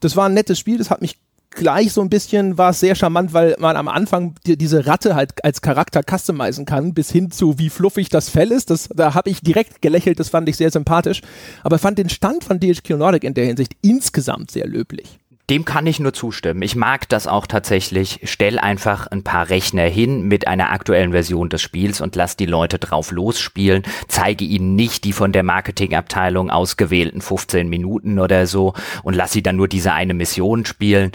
Das 0.00 0.16
war 0.16 0.28
ein 0.28 0.34
nettes 0.34 0.58
Spiel, 0.58 0.78
das 0.78 0.90
hat 0.90 1.00
mich 1.00 1.18
gleich 1.56 1.92
so 1.92 2.00
ein 2.00 2.08
bisschen 2.08 2.56
war 2.56 2.70
es 2.70 2.80
sehr 2.80 2.94
charmant, 2.94 3.32
weil 3.32 3.56
man 3.58 3.76
am 3.76 3.88
Anfang 3.88 4.34
die, 4.46 4.56
diese 4.56 4.86
Ratte 4.86 5.16
halt 5.16 5.44
als 5.44 5.60
Charakter 5.60 6.02
customizen 6.02 6.64
kann, 6.64 6.94
bis 6.94 7.10
hin 7.10 7.32
zu 7.32 7.58
wie 7.58 7.70
fluffig 7.70 8.08
das 8.08 8.28
Fell 8.28 8.52
ist. 8.52 8.70
Das, 8.70 8.88
da 8.94 9.14
habe 9.14 9.30
ich 9.30 9.40
direkt 9.40 9.82
gelächelt, 9.82 10.20
das 10.20 10.28
fand 10.28 10.48
ich 10.48 10.56
sehr 10.56 10.70
sympathisch. 10.70 11.22
Aber 11.64 11.78
fand 11.78 11.98
den 11.98 12.08
Stand 12.08 12.44
von 12.44 12.60
DHQ 12.60 12.90
Nordic 12.90 13.24
in 13.24 13.34
der 13.34 13.46
Hinsicht 13.46 13.72
insgesamt 13.82 14.52
sehr 14.52 14.68
löblich. 14.68 15.18
Dem 15.48 15.64
kann 15.64 15.86
ich 15.86 16.00
nur 16.00 16.12
zustimmen. 16.12 16.62
Ich 16.62 16.74
mag 16.74 17.08
das 17.08 17.28
auch 17.28 17.46
tatsächlich. 17.46 18.18
Stell 18.24 18.58
einfach 18.58 19.06
ein 19.06 19.22
paar 19.22 19.48
Rechner 19.48 19.84
hin 19.84 20.22
mit 20.22 20.48
einer 20.48 20.72
aktuellen 20.72 21.12
Version 21.12 21.48
des 21.48 21.62
Spiels 21.62 22.00
und 22.00 22.16
lass 22.16 22.36
die 22.36 22.46
Leute 22.46 22.80
drauf 22.80 23.12
losspielen. 23.12 23.84
Zeige 24.08 24.44
ihnen 24.44 24.74
nicht 24.74 25.04
die 25.04 25.12
von 25.12 25.30
der 25.30 25.44
Marketingabteilung 25.44 26.50
ausgewählten 26.50 27.20
15 27.20 27.68
Minuten 27.68 28.18
oder 28.18 28.48
so 28.48 28.74
und 29.04 29.14
lass 29.14 29.30
sie 29.30 29.42
dann 29.42 29.54
nur 29.54 29.68
diese 29.68 29.92
eine 29.92 30.14
Mission 30.14 30.66
spielen. 30.66 31.12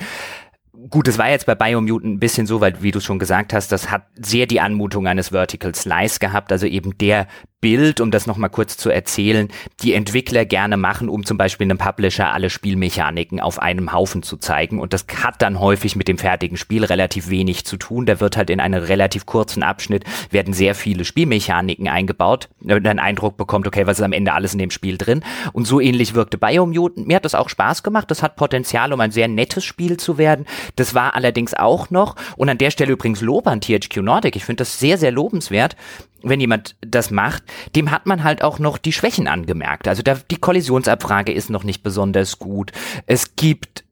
Gut, 0.90 1.10
es 1.10 1.18
war 1.18 1.30
jetzt 1.30 1.46
bei 1.46 1.54
Biomutant 1.54 2.16
ein 2.16 2.20
bisschen 2.20 2.48
so, 2.48 2.62
weil, 2.62 2.82
wie 2.82 2.92
du 2.92 3.02
schon 3.02 3.20
gesagt 3.20 3.54
hast, 3.54 3.72
das 3.74 3.92
hat 3.92 4.08
sehr 4.16 4.48
die 4.48 4.62
Anmutung 4.62 5.08
eines 5.08 5.30
Vertical 5.30 5.76
Slice 5.76 6.20
gehabt, 6.20 6.54
also 6.54 6.66
eben 6.66 6.98
der 6.98 7.28
Bild, 7.62 8.02
um 8.02 8.10
das 8.10 8.26
nochmal 8.26 8.50
kurz 8.50 8.76
zu 8.76 8.90
erzählen, 8.90 9.48
die 9.82 9.94
Entwickler 9.94 10.46
gerne 10.46 10.78
machen, 10.78 11.08
um 11.10 11.26
zum 11.26 11.38
Beispiel 11.38 11.66
einem 11.66 11.78
Publisher 11.78 12.34
alle 12.34 12.50
Spielmechaniken 12.50 13.40
auf 13.40 13.60
einem 13.60 13.94
Haufen 13.94 14.24
zu 14.24 14.38
zeigen. 14.38 14.80
Und 14.80 14.94
das 14.94 15.06
hat 15.24 15.42
dann 15.44 15.60
häufig 15.60 15.96
mit 15.96 16.08
dem 16.08 16.18
fertigen 16.18 16.58
Spiel 16.58 16.84
relativ 16.84 17.30
wenig 17.30 17.66
zu 17.66 17.78
tun. 17.78 18.08
Da 18.08 18.20
wird 18.20 18.36
halt 18.36 18.50
in 18.50 18.60
einem 18.60 18.84
relativ 18.84 19.28
kurzen 19.28 19.62
Abschnitt 19.62 20.04
werden 20.32 20.54
sehr 20.54 20.74
viele 20.74 21.06
Spielmechaniken 21.06 21.88
eingebaut, 21.88 22.50
damit 22.60 22.84
man 22.84 22.98
den 22.98 23.00
Eindruck 23.00 23.38
bekommt, 23.38 23.68
okay, 23.68 23.86
was 23.86 24.00
ist 24.00 24.06
am 24.06 24.14
Ende 24.14 24.34
alles 24.34 24.54
in 24.54 24.60
dem 24.60 24.72
Spiel 24.72 24.98
drin? 24.98 25.24
Und 25.54 25.66
so 25.66 25.80
ähnlich 25.80 26.16
wirkte 26.16 26.40
Biomutant. 26.40 27.08
Mir 27.08 27.18
hat 27.18 27.26
das 27.26 27.36
auch 27.36 27.50
Spaß 27.50 27.84
gemacht. 27.84 28.10
Das 28.10 28.24
hat 28.24 28.36
Potenzial, 28.36 28.92
um 28.92 29.00
ein 29.00 29.12
sehr 29.12 29.28
nettes 29.28 29.64
Spiel 29.64 29.98
zu 29.98 30.18
werden. 30.18 30.48
Das 30.76 30.96
war 30.96 31.16
allerdings 31.16 31.54
auch 31.54 31.92
noch, 31.92 32.16
und 32.38 32.50
an 32.50 32.58
der 32.58 32.72
Stelle 32.72 32.94
übrigens 32.94 33.22
Lob 33.22 33.46
an 33.46 33.62
THQ 33.62 33.98
Nordic. 33.98 34.36
Ich 34.36 34.46
finde 34.46 34.62
das 34.62 34.80
sehr, 34.80 34.98
sehr 34.98 35.12
lobenswert 35.12 35.76
wenn 36.24 36.40
jemand 36.40 36.76
das 36.82 37.12
macht, 37.12 37.44
dem 37.76 37.92
hat 37.92 38.06
man 38.06 38.24
halt 38.24 38.44
auch 38.44 38.60
noch 38.60 38.78
die 38.78 38.94
Schwächen 38.94 39.28
angemerkt. 39.28 39.88
Also 39.88 40.04
da, 40.04 40.16
die 40.30 40.38
Kollisionsabfrage 40.38 41.32
ist 41.32 41.50
noch 41.50 41.64
nicht 41.64 41.84
besonders 41.84 42.40
gut. 42.40 42.72
Es 43.06 43.36
gibt 43.36 43.84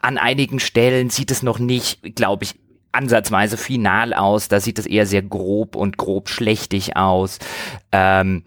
an 0.00 0.18
einigen 0.18 0.60
Stellen 0.60 1.10
sieht 1.10 1.30
es 1.30 1.42
noch 1.42 1.58
nicht, 1.58 2.14
glaube 2.14 2.44
ich, 2.44 2.54
ansatzweise 2.92 3.56
final 3.56 4.14
aus. 4.14 4.48
Da 4.48 4.60
sieht 4.60 4.78
es 4.78 4.86
eher 4.86 5.06
sehr 5.06 5.22
grob 5.22 5.76
und 5.76 5.96
grob 5.96 6.28
schlechtig 6.28 6.96
aus. 6.96 7.38
Ähm, 7.92 8.44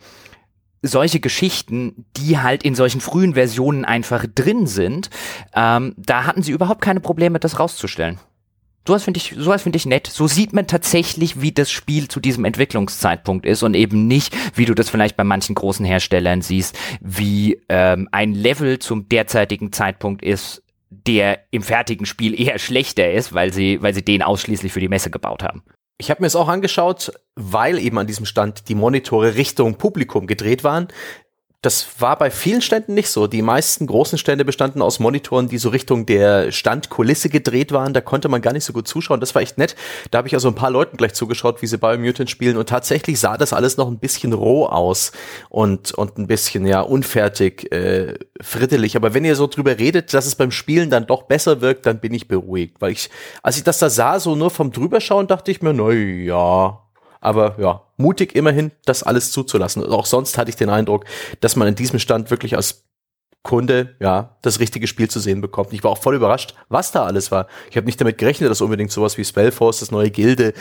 solche 0.81 1.19
Geschichten, 1.19 2.05
die 2.15 2.39
halt 2.39 2.63
in 2.63 2.75
solchen 2.75 3.01
frühen 3.01 3.33
Versionen 3.33 3.85
einfach 3.85 4.25
drin 4.33 4.65
sind, 4.65 5.09
ähm, 5.53 5.93
da 5.97 6.25
hatten 6.25 6.41
sie 6.41 6.51
überhaupt 6.51 6.81
keine 6.81 7.01
Probleme, 7.01 7.39
das 7.39 7.59
rauszustellen. 7.59 8.19
Sowas 8.87 9.03
finde 9.03 9.19
ich, 9.19 9.35
sowas 9.37 9.61
finde 9.63 9.77
ich 9.77 9.85
nett. 9.85 10.07
So 10.07 10.27
sieht 10.27 10.53
man 10.53 10.65
tatsächlich, 10.65 11.41
wie 11.41 11.51
das 11.51 11.69
Spiel 11.69 12.07
zu 12.07 12.19
diesem 12.19 12.45
Entwicklungszeitpunkt 12.45 13.45
ist 13.45 13.61
und 13.61 13.75
eben 13.75 14.07
nicht, 14.07 14.35
wie 14.57 14.65
du 14.65 14.73
das 14.73 14.89
vielleicht 14.89 15.15
bei 15.15 15.23
manchen 15.23 15.55
großen 15.55 15.85
Herstellern 15.85 16.41
siehst, 16.41 16.77
wie 17.01 17.61
ähm, 17.69 18.09
ein 18.11 18.33
Level 18.33 18.79
zum 18.79 19.07
derzeitigen 19.07 19.71
Zeitpunkt 19.71 20.23
ist, 20.23 20.63
der 20.89 21.39
im 21.51 21.61
fertigen 21.61 22.05
Spiel 22.05 22.39
eher 22.39 22.57
schlechter 22.57 23.11
ist, 23.11 23.33
weil 23.33 23.53
sie, 23.53 23.81
weil 23.81 23.93
sie 23.93 24.03
den 24.03 24.23
ausschließlich 24.23 24.71
für 24.71 24.79
die 24.79 24.87
Messe 24.87 25.11
gebaut 25.11 25.43
haben. 25.43 25.63
Ich 26.01 26.09
habe 26.09 26.21
mir 26.21 26.27
es 26.27 26.35
auch 26.35 26.47
angeschaut, 26.47 27.11
weil 27.35 27.77
eben 27.77 27.97
an 27.99 28.07
diesem 28.07 28.25
Stand 28.25 28.69
die 28.69 28.75
Monitore 28.75 29.35
Richtung 29.35 29.75
Publikum 29.75 30.27
gedreht 30.27 30.63
waren. 30.63 30.87
Das 31.61 31.99
war 31.99 32.17
bei 32.17 32.31
vielen 32.31 32.61
Ständen 32.61 32.93
nicht 32.93 33.09
so. 33.09 33.27
Die 33.27 33.41
meisten 33.41 33.85
großen 33.85 34.17
Stände 34.17 34.45
bestanden 34.45 34.81
aus 34.81 34.99
Monitoren, 34.99 35.49
die 35.49 35.57
so 35.57 35.67
Richtung 35.67 36.05
der 36.05 36.53
Standkulisse 36.53 37.27
gedreht 37.27 37.73
waren. 37.73 37.93
Da 37.93 37.99
konnte 37.99 38.29
man 38.29 38.41
gar 38.41 38.53
nicht 38.53 38.63
so 38.63 38.71
gut 38.71 38.87
zuschauen. 38.87 39.19
Das 39.19 39.35
war 39.35 39.41
echt 39.41 39.57
nett. 39.57 39.75
Da 40.09 40.19
habe 40.19 40.29
ich 40.29 40.33
also 40.33 40.47
ein 40.47 40.55
paar 40.55 40.71
Leuten 40.71 40.95
gleich 40.95 41.13
zugeschaut, 41.13 41.61
wie 41.61 41.67
sie 41.67 41.77
Biomutant 41.77 42.29
spielen. 42.29 42.55
Und 42.55 42.69
tatsächlich 42.69 43.19
sah 43.19 43.35
das 43.35 43.51
alles 43.51 43.75
noch 43.75 43.89
ein 43.89 43.99
bisschen 43.99 44.31
roh 44.31 44.67
aus 44.67 45.11
und, 45.49 45.91
und 45.91 46.17
ein 46.17 46.27
bisschen, 46.27 46.65
ja, 46.65 46.79
unfertig, 46.79 47.69
äh, 47.73 48.13
frittelig. 48.39 48.95
Aber 48.95 49.13
wenn 49.13 49.25
ihr 49.25 49.35
so 49.35 49.45
drüber 49.47 49.77
redet, 49.77 50.13
dass 50.13 50.27
es 50.27 50.35
beim 50.35 50.51
Spielen 50.51 50.89
dann 50.89 51.07
doch 51.07 51.23
besser 51.23 51.59
wirkt, 51.59 51.85
dann 51.85 51.99
bin 51.99 52.13
ich 52.13 52.29
beruhigt. 52.29 52.77
Weil 52.79 52.93
ich, 52.93 53.09
als 53.43 53.57
ich 53.57 53.63
das 53.65 53.79
da 53.79 53.89
sah, 53.89 54.21
so 54.21 54.33
nur 54.33 54.49
vom 54.49 54.71
Drüberschauen, 54.71 55.27
dachte 55.27 55.51
ich 55.51 55.61
mir, 55.61 55.73
na 55.73 55.91
ja, 55.91 56.79
aber 57.21 57.55
ja, 57.59 57.81
mutig 57.97 58.35
immerhin, 58.35 58.71
das 58.85 59.03
alles 59.03 59.31
zuzulassen. 59.31 59.83
Und 59.83 59.91
auch 59.91 60.05
sonst 60.05 60.37
hatte 60.37 60.49
ich 60.49 60.55
den 60.55 60.69
Eindruck, 60.69 61.05
dass 61.41 61.55
man 61.55 61.67
in 61.67 61.75
diesem 61.75 61.99
Stand 61.99 62.31
wirklich 62.31 62.55
als 62.55 62.83
Kunde, 63.41 63.95
ja, 64.01 64.37
das 64.41 64.59
richtige 64.59 64.85
Spiel 64.85 65.09
zu 65.09 65.19
sehen 65.19 65.39
bekommt. 65.39 65.71
Ich 65.71 65.83
war 65.83 65.91
auch 65.91 65.97
voll 65.97 66.15
überrascht, 66.15 66.55
was 66.67 66.91
da 66.91 67.05
alles 67.05 67.31
war. 67.31 67.47
Ich 67.69 67.77
habe 67.77 67.85
nicht 67.85 67.99
damit 67.99 68.17
gerechnet, 68.17 68.49
dass 68.49 68.59
unbedingt 68.59 68.91
sowas 68.91 69.17
wie 69.17 69.23
Spellforce, 69.23 69.79
das 69.79 69.91
neue 69.91 70.11
Gilde, 70.11 70.53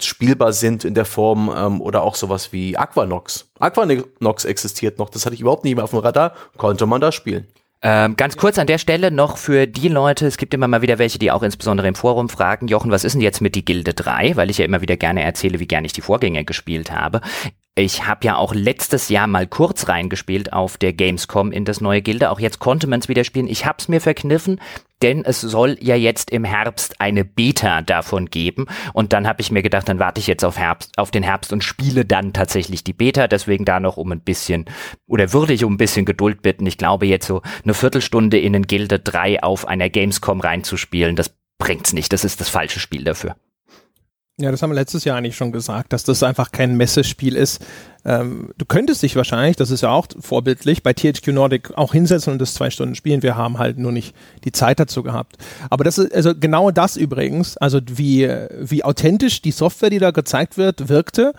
spielbar 0.00 0.54
sind 0.54 0.84
in 0.84 0.94
der 0.94 1.04
Form 1.04 1.52
ähm, 1.54 1.80
oder 1.82 2.02
auch 2.02 2.14
sowas 2.14 2.50
wie 2.50 2.76
Aquanox. 2.78 3.50
Aquanox 3.58 4.46
existiert 4.46 4.98
noch, 4.98 5.10
das 5.10 5.26
hatte 5.26 5.34
ich 5.34 5.42
überhaupt 5.42 5.64
nicht 5.64 5.74
mehr 5.74 5.84
auf 5.84 5.90
dem 5.90 5.98
Radar, 5.98 6.32
konnte 6.56 6.86
man 6.86 7.00
da 7.00 7.12
spielen. 7.12 7.46
Ähm, 7.80 8.16
ganz 8.16 8.36
kurz 8.36 8.58
an 8.58 8.66
der 8.66 8.78
Stelle 8.78 9.12
noch 9.12 9.36
für 9.36 9.68
die 9.68 9.88
Leute, 9.88 10.26
es 10.26 10.36
gibt 10.36 10.52
immer 10.52 10.66
mal 10.66 10.82
wieder 10.82 10.98
welche, 10.98 11.20
die 11.20 11.30
auch 11.30 11.44
insbesondere 11.44 11.86
im 11.86 11.94
Forum 11.94 12.28
fragen, 12.28 12.66
Jochen, 12.66 12.90
was 12.90 13.04
ist 13.04 13.12
denn 13.12 13.20
jetzt 13.20 13.40
mit 13.40 13.54
die 13.54 13.64
Gilde 13.64 13.94
3? 13.94 14.34
Weil 14.34 14.50
ich 14.50 14.58
ja 14.58 14.64
immer 14.64 14.80
wieder 14.80 14.96
gerne 14.96 15.22
erzähle, 15.22 15.60
wie 15.60 15.68
gerne 15.68 15.86
ich 15.86 15.92
die 15.92 16.00
Vorgänger 16.00 16.42
gespielt 16.42 16.90
habe. 16.90 17.20
Ich 17.76 18.04
habe 18.04 18.26
ja 18.26 18.34
auch 18.34 18.52
letztes 18.52 19.08
Jahr 19.08 19.28
mal 19.28 19.46
kurz 19.46 19.86
reingespielt 19.86 20.52
auf 20.52 20.76
der 20.76 20.92
Gamescom 20.92 21.52
in 21.52 21.64
das 21.64 21.80
neue 21.80 22.02
Gilde. 22.02 22.30
Auch 22.30 22.40
jetzt 22.40 22.58
konnte 22.58 22.88
man 22.88 22.98
es 22.98 23.08
wieder 23.08 23.22
spielen. 23.22 23.46
Ich 23.46 23.66
habe 23.66 23.76
es 23.78 23.86
mir 23.86 24.00
verkniffen, 24.00 24.60
denn 25.02 25.24
es 25.24 25.40
soll 25.40 25.76
ja 25.80 25.94
jetzt 25.94 26.30
im 26.30 26.44
Herbst 26.44 27.00
eine 27.00 27.24
Beta 27.24 27.82
davon 27.82 28.26
geben. 28.26 28.66
Und 28.92 29.12
dann 29.12 29.26
habe 29.26 29.40
ich 29.40 29.50
mir 29.50 29.62
gedacht, 29.62 29.88
dann 29.88 29.98
warte 29.98 30.20
ich 30.20 30.26
jetzt 30.26 30.44
auf 30.44 30.58
Herbst, 30.58 30.98
auf 30.98 31.10
den 31.10 31.22
Herbst 31.22 31.52
und 31.52 31.64
spiele 31.64 32.04
dann 32.04 32.32
tatsächlich 32.32 32.84
die 32.84 32.92
Beta. 32.92 33.28
Deswegen 33.28 33.64
da 33.64 33.80
noch 33.80 33.96
um 33.96 34.12
ein 34.12 34.20
bisschen 34.20 34.66
oder 35.06 35.32
würde 35.32 35.52
ich 35.52 35.64
um 35.64 35.74
ein 35.74 35.78
bisschen 35.78 36.04
Geduld 36.04 36.42
bitten. 36.42 36.66
Ich 36.66 36.78
glaube 36.78 37.06
jetzt 37.06 37.26
so 37.26 37.42
eine 37.64 37.74
Viertelstunde 37.74 38.38
in 38.38 38.52
den 38.52 38.66
Gilde 38.66 38.98
3 38.98 39.42
auf 39.42 39.66
einer 39.66 39.88
Gamescom 39.88 40.40
reinzuspielen, 40.40 41.16
das 41.16 41.34
bringt's 41.58 41.92
nicht. 41.92 42.12
Das 42.12 42.24
ist 42.24 42.40
das 42.40 42.48
falsche 42.48 42.80
Spiel 42.80 43.04
dafür. 43.04 43.36
Ja, 44.40 44.52
das 44.52 44.62
haben 44.62 44.70
wir 44.70 44.76
letztes 44.76 45.02
Jahr 45.02 45.16
eigentlich 45.16 45.36
schon 45.36 45.50
gesagt, 45.50 45.92
dass 45.92 46.04
das 46.04 46.22
einfach 46.22 46.52
kein 46.52 46.76
Messespiel 46.76 47.34
ist. 47.34 47.60
Ähm, 48.04 48.50
du 48.56 48.66
könntest 48.66 49.02
dich 49.02 49.16
wahrscheinlich, 49.16 49.56
das 49.56 49.72
ist 49.72 49.80
ja 49.80 49.90
auch 49.90 50.06
vorbildlich, 50.20 50.84
bei 50.84 50.92
THQ 50.92 51.26
Nordic 51.28 51.76
auch 51.76 51.92
hinsetzen 51.92 52.32
und 52.32 52.38
das 52.38 52.54
zwei 52.54 52.70
Stunden 52.70 52.94
spielen. 52.94 53.24
Wir 53.24 53.36
haben 53.36 53.58
halt 53.58 53.78
nur 53.78 53.90
nicht 53.90 54.14
die 54.44 54.52
Zeit 54.52 54.78
dazu 54.78 55.02
gehabt. 55.02 55.38
Aber 55.70 55.82
das 55.82 55.98
ist, 55.98 56.14
also 56.14 56.34
genau 56.38 56.70
das 56.70 56.96
übrigens, 56.96 57.56
also 57.56 57.80
wie, 57.88 58.32
wie 58.60 58.84
authentisch 58.84 59.42
die 59.42 59.50
Software, 59.50 59.90
die 59.90 59.98
da 59.98 60.12
gezeigt 60.12 60.56
wird, 60.56 60.88
wirkte 60.88 61.32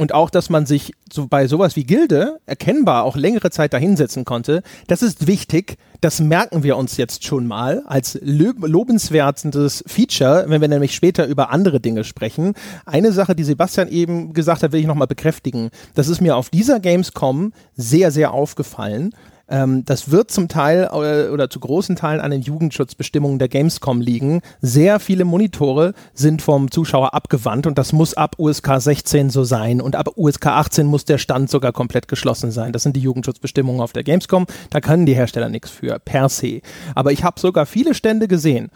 und 0.00 0.14
auch, 0.14 0.30
dass 0.30 0.48
man 0.48 0.64
sich 0.64 0.94
so 1.12 1.26
bei 1.26 1.46
sowas 1.46 1.76
wie 1.76 1.84
Gilde 1.84 2.40
erkennbar 2.46 3.04
auch 3.04 3.16
längere 3.16 3.50
Zeit 3.50 3.74
dahinsetzen 3.74 4.24
konnte, 4.24 4.62
das 4.86 5.02
ist 5.02 5.26
wichtig. 5.26 5.76
Das 6.00 6.20
merken 6.20 6.62
wir 6.62 6.78
uns 6.78 6.96
jetzt 6.96 7.26
schon 7.26 7.46
mal 7.46 7.82
als 7.84 8.18
lobenswertes 8.22 9.84
Feature, 9.86 10.46
wenn 10.48 10.62
wir 10.62 10.68
nämlich 10.68 10.94
später 10.94 11.26
über 11.26 11.50
andere 11.50 11.80
Dinge 11.80 12.04
sprechen. 12.04 12.54
Eine 12.86 13.12
Sache, 13.12 13.34
die 13.34 13.44
Sebastian 13.44 13.88
eben 13.88 14.32
gesagt 14.32 14.62
hat, 14.62 14.72
will 14.72 14.80
ich 14.80 14.86
nochmal 14.86 15.06
bekräftigen. 15.06 15.68
Das 15.94 16.08
ist 16.08 16.22
mir 16.22 16.34
auf 16.34 16.48
dieser 16.48 16.80
Gamescom 16.80 17.52
sehr, 17.76 18.10
sehr 18.10 18.32
aufgefallen. 18.32 19.12
Ähm, 19.50 19.84
das 19.84 20.10
wird 20.10 20.30
zum 20.30 20.48
Teil 20.48 20.88
äh, 20.92 21.28
oder 21.28 21.50
zu 21.50 21.60
großen 21.60 21.96
Teilen 21.96 22.20
an 22.20 22.30
den 22.30 22.42
Jugendschutzbestimmungen 22.42 23.38
der 23.38 23.48
Gamescom 23.48 24.00
liegen. 24.00 24.40
Sehr 24.60 25.00
viele 25.00 25.24
Monitore 25.24 25.92
sind 26.14 26.40
vom 26.40 26.70
Zuschauer 26.70 27.12
abgewandt 27.14 27.66
und 27.66 27.76
das 27.76 27.92
muss 27.92 28.14
ab 28.14 28.36
USK 28.38 28.80
16 28.80 29.30
so 29.30 29.44
sein 29.44 29.80
und 29.80 29.96
ab 29.96 30.10
USK 30.16 30.46
18 30.46 30.86
muss 30.86 31.04
der 31.04 31.18
Stand 31.18 31.50
sogar 31.50 31.72
komplett 31.72 32.08
geschlossen 32.08 32.50
sein. 32.50 32.72
Das 32.72 32.84
sind 32.84 32.96
die 32.96 33.00
Jugendschutzbestimmungen 33.00 33.80
auf 33.80 33.92
der 33.92 34.04
Gamescom. 34.04 34.46
Da 34.70 34.80
können 34.80 35.04
die 35.04 35.14
Hersteller 35.14 35.48
nichts 35.48 35.70
für, 35.70 35.98
per 35.98 36.28
se. 36.28 36.60
Aber 36.94 37.12
ich 37.12 37.24
habe 37.24 37.40
sogar 37.40 37.66
viele 37.66 37.94
Stände 37.94 38.28
gesehen, 38.28 38.70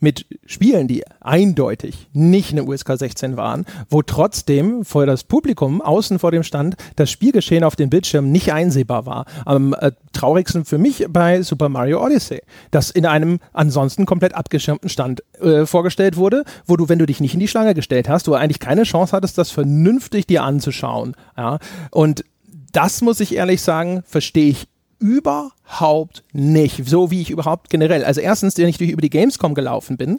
mit 0.00 0.26
Spielen, 0.46 0.88
die 0.88 1.04
eindeutig 1.20 2.08
nicht 2.12 2.52
eine 2.52 2.64
USK 2.64 2.96
16 2.96 3.36
waren, 3.36 3.66
wo 3.90 4.02
trotzdem 4.02 4.84
vor 4.84 5.06
das 5.06 5.24
Publikum 5.24 5.80
außen 5.80 6.18
vor 6.18 6.30
dem 6.30 6.42
Stand 6.42 6.76
das 6.96 7.10
Spielgeschehen 7.10 7.64
auf 7.64 7.76
dem 7.76 7.90
Bildschirm 7.90 8.30
nicht 8.30 8.52
einsehbar 8.52 9.06
war. 9.06 9.26
Am 9.44 9.74
äh, 9.74 9.92
traurigsten 10.12 10.64
für 10.64 10.78
mich 10.78 11.06
bei 11.08 11.42
Super 11.42 11.68
Mario 11.68 12.04
Odyssey, 12.04 12.40
das 12.70 12.90
in 12.90 13.06
einem 13.06 13.40
ansonsten 13.52 14.06
komplett 14.06 14.34
abgeschirmten 14.34 14.88
Stand 14.88 15.22
äh, 15.40 15.66
vorgestellt 15.66 16.16
wurde, 16.16 16.44
wo 16.66 16.76
du, 16.76 16.88
wenn 16.88 16.98
du 16.98 17.06
dich 17.06 17.20
nicht 17.20 17.34
in 17.34 17.40
die 17.40 17.48
Schlange 17.48 17.74
gestellt 17.74 18.08
hast, 18.08 18.26
du 18.26 18.34
eigentlich 18.34 18.60
keine 18.60 18.84
Chance 18.84 19.14
hattest, 19.14 19.38
das 19.38 19.50
vernünftig 19.50 20.26
dir 20.26 20.42
anzuschauen. 20.42 21.14
Ja? 21.36 21.58
Und 21.90 22.24
das 22.72 23.00
muss 23.00 23.20
ich 23.20 23.34
ehrlich 23.34 23.62
sagen, 23.62 24.02
verstehe 24.06 24.50
ich 24.50 24.68
überhaupt 24.98 26.24
nicht. 26.32 26.88
So 26.88 27.10
wie 27.10 27.22
ich 27.22 27.30
überhaupt 27.30 27.70
generell. 27.70 28.04
Also 28.04 28.20
erstens, 28.20 28.56
wenn 28.56 28.68
ich 28.68 28.78
durch 28.78 28.90
über 28.90 29.02
die 29.02 29.10
Gamescom 29.10 29.54
gelaufen 29.54 29.96
bin, 29.96 30.18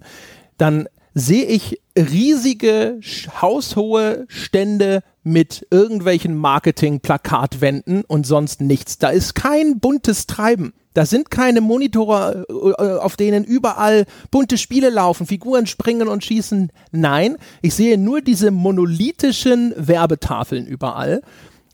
dann 0.58 0.88
sehe 1.14 1.46
ich 1.46 1.82
riesige 1.98 3.00
haushohe 3.42 4.26
Stände 4.28 5.02
mit 5.24 5.68
irgendwelchen 5.70 6.36
Marketing-Plakatwänden 6.38 8.04
und 8.06 8.26
sonst 8.26 8.62
nichts. 8.62 8.98
Da 8.98 9.10
ist 9.10 9.36
kein 9.36 9.80
buntes 9.80 10.28
Treiben. 10.28 10.74
Da 10.94 11.06
sind 11.06 11.30
keine 11.30 11.62
Monitore, 11.62 12.46
äh, 12.50 13.00
auf 13.00 13.16
denen 13.16 13.44
überall 13.44 14.06
bunte 14.32 14.58
Spiele 14.58 14.90
laufen, 14.90 15.28
Figuren 15.28 15.68
springen 15.68 16.08
und 16.08 16.24
schießen. 16.24 16.72
Nein, 16.92 17.38
ich 17.62 17.76
sehe 17.76 17.98
nur 17.98 18.22
diese 18.22 18.50
monolithischen 18.52 19.74
Werbetafeln 19.78 20.66
überall, 20.66 21.22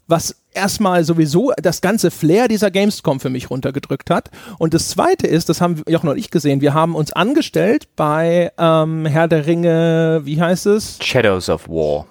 was 0.07 0.35
erstmal 0.53 1.03
sowieso 1.03 1.51
das 1.57 1.81
ganze 1.81 2.11
Flair 2.11 2.47
dieser 2.47 2.71
Gamescom 2.71 3.19
für 3.19 3.29
mich 3.29 3.49
runtergedrückt 3.49 4.09
hat. 4.09 4.29
Und 4.57 4.73
das 4.73 4.89
zweite 4.89 5.27
ist, 5.27 5.49
das 5.49 5.61
haben 5.61 5.81
Jochen 5.87 6.09
und 6.09 6.17
ich 6.17 6.31
gesehen, 6.31 6.61
wir 6.61 6.73
haben 6.73 6.95
uns 6.95 7.11
angestellt 7.11 7.87
bei 7.95 8.51
ähm, 8.57 9.05
Herr 9.05 9.27
der 9.27 9.45
Ringe, 9.45 10.21
wie 10.23 10.39
heißt 10.41 10.65
es? 10.67 10.97
Shadows 11.01 11.49
of 11.49 11.67
War. 11.67 12.07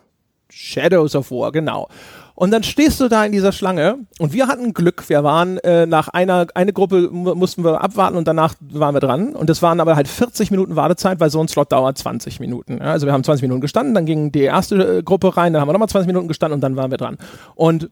Shadows 0.51 1.17
of 1.17 1.31
War, 1.31 1.53
genau. 1.53 1.89
Und 2.35 2.51
dann 2.51 2.65
stehst 2.65 3.01
du 3.01 3.09
da 3.09 3.25
in 3.25 3.33
dieser 3.33 3.53
Schlange 3.53 3.99
und 4.19 4.33
wir 4.33 4.49
hatten 4.49 4.75
Glück. 4.75 5.09
Wir 5.09 5.23
waren 5.23 5.59
äh, 5.59 5.87
nach 5.87 6.09
einer 6.09 6.49
eine 6.55 6.73
Gruppe 6.73 7.11
mussten 7.11 7.63
wir 7.63 7.81
abwarten 7.81 8.17
und 8.17 8.27
danach 8.27 8.55
waren 8.61 8.95
wir 8.95 9.01
dran. 9.01 9.37
Und 9.37 9.49
das 9.51 9.63
waren 9.63 9.81
aber 9.81 9.95
halt 9.95 10.09
40 10.09 10.51
Minuten 10.51 10.75
Wartezeit, 10.75 11.21
weil 11.21 11.31
so 11.31 11.41
ein 11.41 11.49
Slot 11.49 11.71
dauert 11.71 11.97
20 11.97 12.41
Minuten. 12.41 12.79
Ja, 12.79 12.87
also 12.91 13.07
wir 13.07 13.13
haben 13.13 13.23
20 13.23 13.43
Minuten 13.43 13.61
gestanden, 13.61 13.95
dann 13.95 14.05
ging 14.05 14.33
die 14.33 14.43
erste 14.43 14.99
äh, 14.99 15.03
Gruppe 15.03 15.37
rein, 15.37 15.53
dann 15.53 15.63
haben 15.63 15.69
wir 15.69 15.73
nochmal 15.73 15.89
20 15.89 16.09
Minuten 16.09 16.27
gestanden 16.27 16.57
und 16.57 16.61
dann 16.61 16.77
waren 16.77 16.91
wir 16.91 16.99
dran. 16.99 17.19
Und 17.55 17.91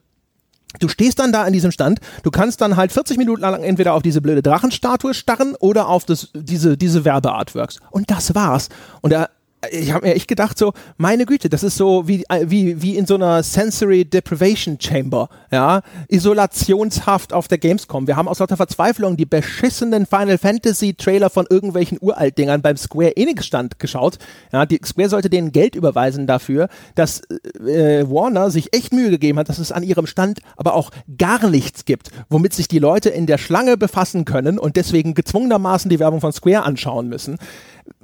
Du 0.80 0.88
stehst 0.88 1.18
dann 1.18 1.32
da 1.32 1.42
an 1.42 1.52
diesem 1.52 1.70
Stand, 1.70 2.00
du 2.22 2.30
kannst 2.30 2.62
dann 2.62 2.76
halt 2.76 2.92
40 2.92 3.18
Minuten 3.18 3.42
lang 3.42 3.62
entweder 3.62 3.92
auf 3.92 4.02
diese 4.02 4.22
blöde 4.22 4.40
Drachenstatue 4.40 5.12
starren 5.12 5.54
oder 5.60 5.86
auf 5.88 6.06
das, 6.06 6.30
diese, 6.32 6.78
diese 6.78 7.04
Werbeartworks. 7.04 7.78
Und 7.90 8.10
das 8.10 8.34
war's. 8.34 8.70
Und 9.02 9.12
da 9.12 9.28
ich 9.70 9.92
habe 9.92 10.06
mir 10.06 10.14
echt 10.14 10.26
gedacht, 10.26 10.58
so, 10.58 10.72
meine 10.96 11.24
Güte, 11.24 11.48
das 11.48 11.62
ist 11.62 11.76
so 11.76 12.08
wie, 12.08 12.24
wie, 12.44 12.82
wie 12.82 12.96
in 12.96 13.06
so 13.06 13.14
einer 13.14 13.42
Sensory 13.42 14.04
Deprivation 14.04 14.78
Chamber, 14.80 15.28
ja, 15.52 15.82
isolationshaft 16.08 17.32
auf 17.32 17.46
der 17.46 17.58
Gamescom. 17.58 18.08
Wir 18.08 18.16
haben 18.16 18.26
aus 18.26 18.40
lauter 18.40 18.56
Verzweiflung 18.56 19.16
die 19.16 19.24
beschissenen 19.24 20.06
Final 20.06 20.38
Fantasy 20.38 20.94
Trailer 20.94 21.30
von 21.30 21.46
irgendwelchen 21.48 21.98
Uraltdingern 22.00 22.60
beim 22.60 22.76
Square 22.76 23.16
Enix 23.16 23.46
Stand 23.46 23.78
geschaut. 23.78 24.18
Ja, 24.52 24.66
die 24.66 24.80
Square 24.84 25.08
sollte 25.08 25.30
denen 25.30 25.52
Geld 25.52 25.76
überweisen 25.76 26.26
dafür, 26.26 26.68
dass 26.96 27.22
äh, 27.30 28.04
Warner 28.08 28.50
sich 28.50 28.74
echt 28.74 28.92
Mühe 28.92 29.10
gegeben 29.10 29.38
hat, 29.38 29.48
dass 29.48 29.58
es 29.58 29.70
an 29.70 29.84
ihrem 29.84 30.06
Stand 30.06 30.40
aber 30.56 30.74
auch 30.74 30.90
gar 31.18 31.48
nichts 31.48 31.84
gibt, 31.84 32.10
womit 32.28 32.52
sich 32.52 32.66
die 32.66 32.80
Leute 32.80 33.10
in 33.10 33.26
der 33.26 33.38
Schlange 33.38 33.76
befassen 33.76 34.24
können 34.24 34.58
und 34.58 34.74
deswegen 34.74 35.14
gezwungenermaßen 35.14 35.88
die 35.88 36.00
Werbung 36.00 36.20
von 36.20 36.32
Square 36.32 36.64
anschauen 36.64 37.08
müssen 37.08 37.38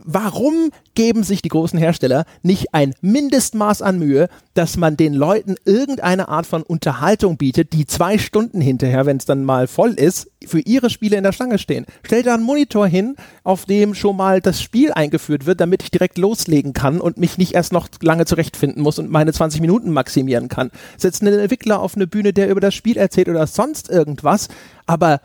warum 0.05 0.71
geben 0.95 1.23
sich 1.23 1.43
die 1.43 1.49
großen 1.49 1.79
Hersteller 1.79 2.25
nicht 2.43 2.75
ein 2.75 2.95
Mindestmaß 3.01 3.83
an 3.83 3.99
Mühe, 3.99 4.29
dass 4.55 4.77
man 4.77 4.97
den 4.97 5.15
Leuten 5.15 5.57
irgendeine 5.65 6.29
Art 6.29 6.47
von 6.47 6.63
Unterhaltung 6.63 7.37
bietet, 7.37 7.73
die 7.73 7.87
zwei 7.87 8.19
Stunden 8.19 8.61
hinterher, 8.61 9.07
wenn 9.07 9.19
es 9.19 9.25
dann 9.25 9.45
mal 9.45 9.67
voll 9.67 9.93
ist, 9.93 10.31
für 10.47 10.61
ihre 10.61 10.91
Spiele 10.91 11.17
in 11.17 11.25
der 11.25 11.33
Schlange 11.33 11.59
stehen. 11.59 11.87
Stell 12.03 12.23
da 12.23 12.35
einen 12.35 12.43
Monitor 12.43 12.87
hin, 12.87 13.17
auf 13.45 13.65
dem 13.65 13.95
schon 13.95 14.17
mal 14.17 14.41
das 14.41 14.63
Spiel 14.63 14.93
eingeführt 14.93 15.47
wird, 15.47 15.61
damit 15.61 15.83
ich 15.83 15.91
direkt 15.91 16.19
loslegen 16.19 16.73
kann 16.73 17.01
und 17.01 17.19
mich 17.19 17.39
nicht 17.39 17.55
erst 17.55 17.73
noch 17.73 17.89
lange 18.01 18.25
zurechtfinden 18.25 18.83
muss 18.83 18.99
und 18.99 19.11
meine 19.11 19.33
20 19.33 19.61
Minuten 19.61 19.93
maximieren 19.93 20.49
kann. 20.49 20.71
Setz 20.97 21.21
einen 21.21 21.39
Entwickler 21.39 21.81
auf 21.81 21.97
eine 21.97 22.07
Bühne, 22.07 22.33
der 22.33 22.49
über 22.49 22.61
das 22.61 22.75
Spiel 22.75 22.97
erzählt 22.97 23.29
oder 23.29 23.47
sonst 23.47 23.91
irgendwas, 23.91 24.49
aber 24.87 25.21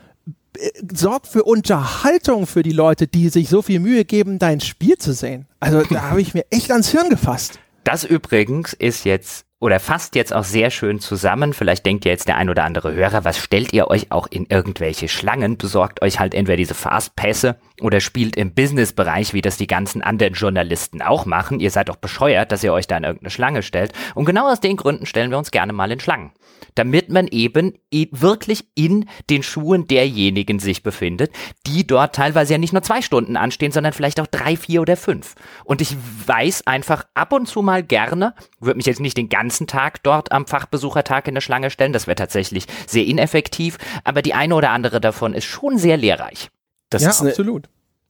sorgt 0.94 1.26
für 1.26 1.44
Unterhaltung 1.44 2.46
für 2.46 2.62
die 2.62 2.72
Leute, 2.72 3.06
die 3.06 3.28
sich 3.28 3.48
so 3.48 3.62
viel 3.62 3.80
Mühe 3.80 4.04
geben, 4.04 4.38
dein 4.38 4.60
Spiel 4.60 4.96
zu 4.98 5.12
sehen. 5.12 5.46
Also 5.60 5.82
da 5.82 6.02
habe 6.10 6.20
ich 6.20 6.34
mir 6.34 6.44
echt 6.50 6.70
ans 6.70 6.90
Hirn 6.90 7.08
gefasst. 7.08 7.58
Das 7.84 8.04
übrigens 8.04 8.72
ist 8.72 9.04
jetzt 9.04 9.44
oder 9.64 9.80
fasst 9.80 10.14
jetzt 10.14 10.34
auch 10.34 10.44
sehr 10.44 10.68
schön 10.68 11.00
zusammen. 11.00 11.54
Vielleicht 11.54 11.86
denkt 11.86 12.04
ja 12.04 12.10
jetzt 12.10 12.28
der 12.28 12.36
ein 12.36 12.50
oder 12.50 12.64
andere 12.64 12.92
Hörer, 12.92 13.24
was 13.24 13.38
stellt 13.38 13.72
ihr 13.72 13.88
euch 13.88 14.12
auch 14.12 14.26
in 14.26 14.44
irgendwelche 14.50 15.08
Schlangen? 15.08 15.56
Besorgt 15.56 16.02
euch 16.02 16.20
halt 16.20 16.34
entweder 16.34 16.58
diese 16.58 16.74
Fastpässe 16.74 17.56
oder 17.80 18.00
spielt 18.00 18.36
im 18.36 18.52
Businessbereich, 18.52 19.32
wie 19.32 19.40
das 19.40 19.56
die 19.56 19.66
ganzen 19.66 20.02
anderen 20.02 20.34
Journalisten 20.34 21.00
auch 21.00 21.24
machen. 21.24 21.60
Ihr 21.60 21.70
seid 21.70 21.88
doch 21.88 21.96
bescheuert, 21.96 22.52
dass 22.52 22.62
ihr 22.62 22.74
euch 22.74 22.86
da 22.86 22.98
in 22.98 23.04
irgendeine 23.04 23.30
Schlange 23.30 23.62
stellt. 23.62 23.94
Und 24.14 24.26
genau 24.26 24.52
aus 24.52 24.60
den 24.60 24.76
Gründen 24.76 25.06
stellen 25.06 25.30
wir 25.30 25.38
uns 25.38 25.50
gerne 25.50 25.72
mal 25.72 25.90
in 25.90 25.98
Schlangen 25.98 26.32
damit 26.74 27.08
man 27.08 27.28
eben 27.28 27.74
wirklich 27.90 28.66
in 28.74 29.08
den 29.30 29.42
Schuhen 29.42 29.86
derjenigen 29.86 30.58
sich 30.58 30.82
befindet, 30.82 31.32
die 31.66 31.86
dort 31.86 32.14
teilweise 32.14 32.54
ja 32.54 32.58
nicht 32.58 32.72
nur 32.72 32.82
zwei 32.82 33.02
Stunden 33.02 33.36
anstehen, 33.36 33.72
sondern 33.72 33.92
vielleicht 33.92 34.20
auch 34.20 34.26
drei, 34.26 34.56
vier 34.56 34.82
oder 34.82 34.96
fünf. 34.96 35.34
Und 35.64 35.80
ich 35.80 35.96
weiß 36.26 36.66
einfach 36.66 37.06
ab 37.14 37.32
und 37.32 37.46
zu 37.46 37.62
mal 37.62 37.82
gerne, 37.82 38.34
würde 38.60 38.76
mich 38.76 38.86
jetzt 38.86 39.00
nicht 39.00 39.16
den 39.16 39.28
ganzen 39.28 39.53
Tag 39.66 40.02
dort 40.02 40.32
am 40.32 40.46
Fachbesuchertag 40.46 41.28
in 41.28 41.34
der 41.34 41.40
Schlange 41.40 41.70
stellen, 41.70 41.92
das 41.92 42.06
wäre 42.06 42.16
tatsächlich 42.16 42.66
sehr 42.86 43.04
ineffektiv, 43.04 43.78
aber 44.04 44.22
die 44.22 44.34
eine 44.34 44.54
oder 44.54 44.70
andere 44.70 45.00
davon 45.00 45.34
ist 45.34 45.44
schon 45.44 45.78
sehr 45.78 45.96
lehrreich. 45.96 46.50
Das 46.90 47.02
ja, 47.02 47.10
ist 47.10 47.20
eine, 47.20 47.30
absolut. 47.30 47.68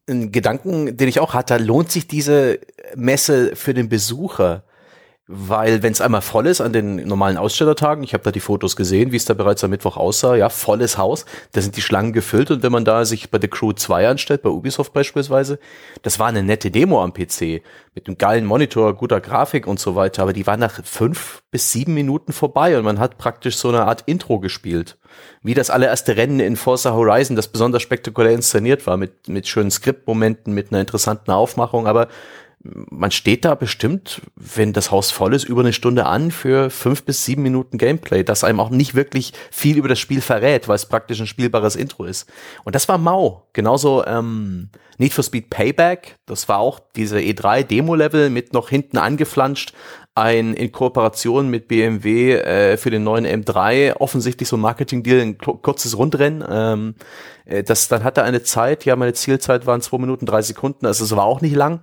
Ein 0.09 0.33
Gedanken, 0.33 0.97
den 0.97 1.09
ich 1.09 1.21
auch 1.21 1.35
hatte, 1.35 1.57
lohnt 1.59 1.91
sich 1.91 2.07
diese 2.07 2.59
Messe 2.95 3.57
für 3.57 3.75
den 3.75 3.89
Besucher? 3.89 4.65
Weil 5.27 5.83
wenn 5.83 5.93
es 5.93 6.03
einmal 6.03 6.21
voll 6.21 6.47
ist 6.47 6.61
an 6.61 6.75
den 6.75 6.97
normalen 7.09 7.39
Ausstellertagen, 7.39 8.05
ich 8.05 8.13
habe 8.13 8.23
da 8.23 8.31
die 8.31 8.41
Fotos 8.41 8.77
gesehen, 8.77 9.11
wie 9.11 9.17
es 9.17 9.25
da 9.25 9.33
bereits 9.33 9.65
am 9.65 9.71
Mittwoch 9.71 9.97
aussah, 9.97 10.37
ja, 10.37 10.51
volles 10.51 10.99
Haus, 10.99 11.25
da 11.53 11.63
sind 11.63 11.77
die 11.77 11.83
Schlangen 11.83 12.13
gefüllt 12.13 12.51
und 12.51 12.63
wenn 12.63 12.73
man 12.73 12.85
da 12.85 13.07
sich 13.07 13.31
bei 13.31 13.39
The 13.41 13.49
Crew 13.49 13.73
2 13.73 14.09
anstellt, 14.09 14.43
bei 14.43 14.51
Ubisoft 14.51 14.93
beispielsweise, 14.93 15.59
das 16.03 16.19
war 16.19 16.27
eine 16.27 16.43
nette 16.43 16.71
Demo 16.71 17.03
am 17.03 17.15
PC 17.15 17.63
mit 17.95 18.07
einem 18.07 18.19
geilen 18.19 18.45
Monitor, 18.45 18.95
guter 18.95 19.23
Grafik 19.23 19.67
und 19.67 19.81
so 19.81 19.95
weiter, 19.95 20.23
aber 20.23 20.35
die 20.35 20.47
war 20.47 20.59
nach 20.59 20.85
fünf 20.85 21.43
bis 21.51 21.73
sieben 21.73 21.95
Minuten 21.95 22.35
vorbei 22.35 22.77
und 22.77 22.85
man 22.85 22.99
hat 22.99 23.17
praktisch 23.17 23.57
so 23.57 23.71
eine 23.71 23.87
Art 23.87 24.03
Intro 24.05 24.41
gespielt. 24.41 24.99
Wie 25.43 25.55
das 25.55 25.71
allererste 25.71 26.17
Rennen 26.17 26.41
in 26.41 26.57
Forza 26.57 26.93
Horizon, 26.93 27.37
das 27.37 27.49
besonders 27.49 27.83
spektakulär 27.83 28.33
inszeniert 28.33 28.87
war, 28.87 28.97
mit, 28.97 29.29
mit 29.29 29.47
schönen 29.47 29.71
Skriptmomenten, 29.71 30.53
mit 30.53 30.71
einer 30.71 30.81
interessanten 30.81 31.31
Aufmachung, 31.31 31.87
aber 31.87 32.09
man 32.65 33.11
steht 33.11 33.45
da 33.45 33.55
bestimmt, 33.55 34.23
wenn 34.37 34.73
das 34.73 34.91
Haus 34.91 35.11
voll 35.11 35.35
ist, 35.35 35.45
über 35.45 35.61
eine 35.61 35.75
Stunde 35.75 36.07
an 36.07 36.31
für 36.31 36.71
fünf 36.71 37.05
bis 37.05 37.25
sieben 37.25 37.43
Minuten 37.43 37.77
Gameplay, 37.77 38.25
das 38.25 38.43
einem 38.43 38.59
auch 38.59 38.71
nicht 38.71 38.95
wirklich 38.95 39.35
viel 39.51 39.77
über 39.77 39.89
das 39.89 39.99
Spiel 39.99 40.23
verrät, 40.23 40.67
weil 40.67 40.77
es 40.77 40.87
praktisch 40.87 41.21
ein 41.21 41.27
spielbares 41.27 41.77
Intro 41.77 42.05
ist. 42.05 42.27
Und 42.65 42.75
das 42.75 42.89
war 42.89 42.97
mau. 42.97 43.47
Genauso 43.53 44.05
ähm, 44.07 44.71
Need 44.97 45.13
for 45.13 45.25
Speed 45.25 45.51
Payback, 45.51 46.17
das 46.25 46.49
war 46.49 46.59
auch 46.59 46.81
diese 46.97 47.19
E3 47.19 47.65
Demo-Level 47.65 48.31
mit 48.31 48.55
noch 48.55 48.71
hinten 48.71 48.97
angeflanscht, 48.97 49.75
ein 50.15 50.55
in 50.55 50.71
Kooperation 50.71 51.51
mit 51.51 51.67
BMW 51.67 52.35
äh, 52.35 52.77
für 52.77 52.91
den 52.91 53.03
neuen 53.03 53.27
M3 53.27 53.97
offensichtlich 53.97 54.49
so 54.49 54.57
ein 54.57 54.61
Marketing-Deal, 54.61 55.21
ein 55.21 55.39
kurzes 55.39 55.99
Rundrennen. 55.99 56.45
Ähm, 56.49 56.95
äh, 57.45 57.63
das, 57.65 57.89
dann 57.89 58.05
hatte 58.05 58.23
eine 58.23 58.43
Zeit, 58.43 58.85
ja, 58.85 58.95
meine 58.97 59.13
Zielzeit 59.13 59.67
waren 59.67 59.81
zwei 59.81 59.99
Minuten 59.99 60.25
drei 60.25 60.41
Sekunden, 60.43 60.87
also 60.87 61.05
es 61.05 61.15
war 61.17 61.25
auch 61.25 61.41
nicht 61.41 61.57
lang. 61.57 61.81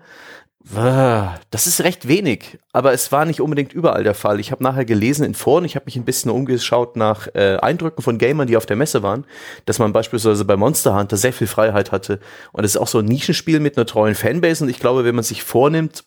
Das 1.50 1.66
ist 1.66 1.82
recht 1.82 2.08
wenig, 2.08 2.60
aber 2.72 2.94
es 2.94 3.12
war 3.12 3.26
nicht 3.26 3.42
unbedingt 3.42 3.74
überall 3.74 4.04
der 4.04 4.14
Fall. 4.14 4.40
Ich 4.40 4.52
habe 4.52 4.64
nachher 4.64 4.86
gelesen 4.86 5.26
in 5.26 5.34
Foren, 5.34 5.66
ich 5.66 5.76
habe 5.76 5.86
mich 5.86 5.96
ein 5.96 6.06
bisschen 6.06 6.30
umgeschaut 6.30 6.96
nach 6.96 7.28
äh, 7.34 7.58
Eindrücken 7.58 8.04
von 8.04 8.18
Gamern, 8.18 8.48
die 8.48 8.58
auf 8.58 8.66
der 8.66 8.76
Messe 8.76 9.02
waren, 9.02 9.26
dass 9.66 9.80
man 9.80 9.92
beispielsweise 9.92 10.46
bei 10.46 10.56
Monster 10.56 10.96
Hunter 10.96 11.18
sehr 11.18 11.34
viel 11.34 11.48
Freiheit 11.48 11.92
hatte. 11.92 12.20
Und 12.52 12.64
es 12.64 12.76
ist 12.76 12.82
auch 12.82 12.88
so 12.88 13.00
ein 13.00 13.06
Nischenspiel 13.06 13.60
mit 13.60 13.78
einer 13.78 13.86
treuen 13.86 14.16
Fanbase. 14.16 14.64
Und 14.64 14.70
ich 14.70 14.80
glaube, 14.80 15.04
wenn 15.04 15.16
man 15.16 15.24
sich 15.24 15.44
vornimmt, 15.44 16.04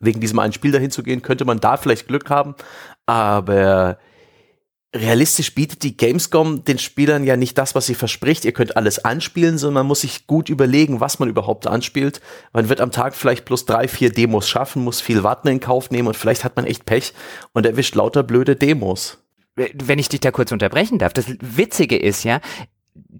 wegen 0.00 0.20
diesem 0.20 0.38
einen 0.38 0.52
Spiel 0.52 0.72
dahin 0.72 0.90
zu 0.90 1.02
gehen, 1.02 1.22
könnte 1.22 1.44
man 1.44 1.60
da 1.60 1.76
vielleicht 1.76 2.06
Glück 2.06 2.30
haben. 2.30 2.54
Aber 3.06 3.98
realistisch 4.94 5.54
bietet 5.54 5.82
die 5.82 5.96
Gamescom 5.96 6.64
den 6.64 6.78
Spielern 6.78 7.24
ja 7.24 7.36
nicht 7.36 7.58
das, 7.58 7.74
was 7.74 7.86
sie 7.86 7.94
verspricht. 7.94 8.44
Ihr 8.44 8.52
könnt 8.52 8.76
alles 8.76 9.04
anspielen, 9.04 9.58
sondern 9.58 9.82
man 9.82 9.88
muss 9.88 10.02
sich 10.02 10.26
gut 10.26 10.48
überlegen, 10.48 11.00
was 11.00 11.18
man 11.18 11.28
überhaupt 11.28 11.66
anspielt. 11.66 12.20
Man 12.52 12.68
wird 12.68 12.80
am 12.80 12.92
Tag 12.92 13.16
vielleicht 13.16 13.44
plus 13.44 13.66
drei, 13.66 13.88
vier 13.88 14.10
Demos 14.10 14.48
schaffen, 14.48 14.84
muss 14.84 15.00
viel 15.00 15.22
Warten 15.24 15.48
in 15.48 15.60
Kauf 15.60 15.90
nehmen 15.90 16.08
und 16.08 16.16
vielleicht 16.16 16.44
hat 16.44 16.56
man 16.56 16.64
echt 16.64 16.86
Pech 16.86 17.12
und 17.52 17.66
erwischt 17.66 17.94
lauter 17.96 18.22
blöde 18.22 18.54
Demos. 18.56 19.18
Wenn 19.56 19.98
ich 19.98 20.08
dich 20.08 20.20
da 20.20 20.30
kurz 20.30 20.52
unterbrechen 20.52 20.98
darf, 20.98 21.12
das 21.12 21.26
Witzige 21.40 21.96
ist 21.96 22.24
ja, 22.24 22.40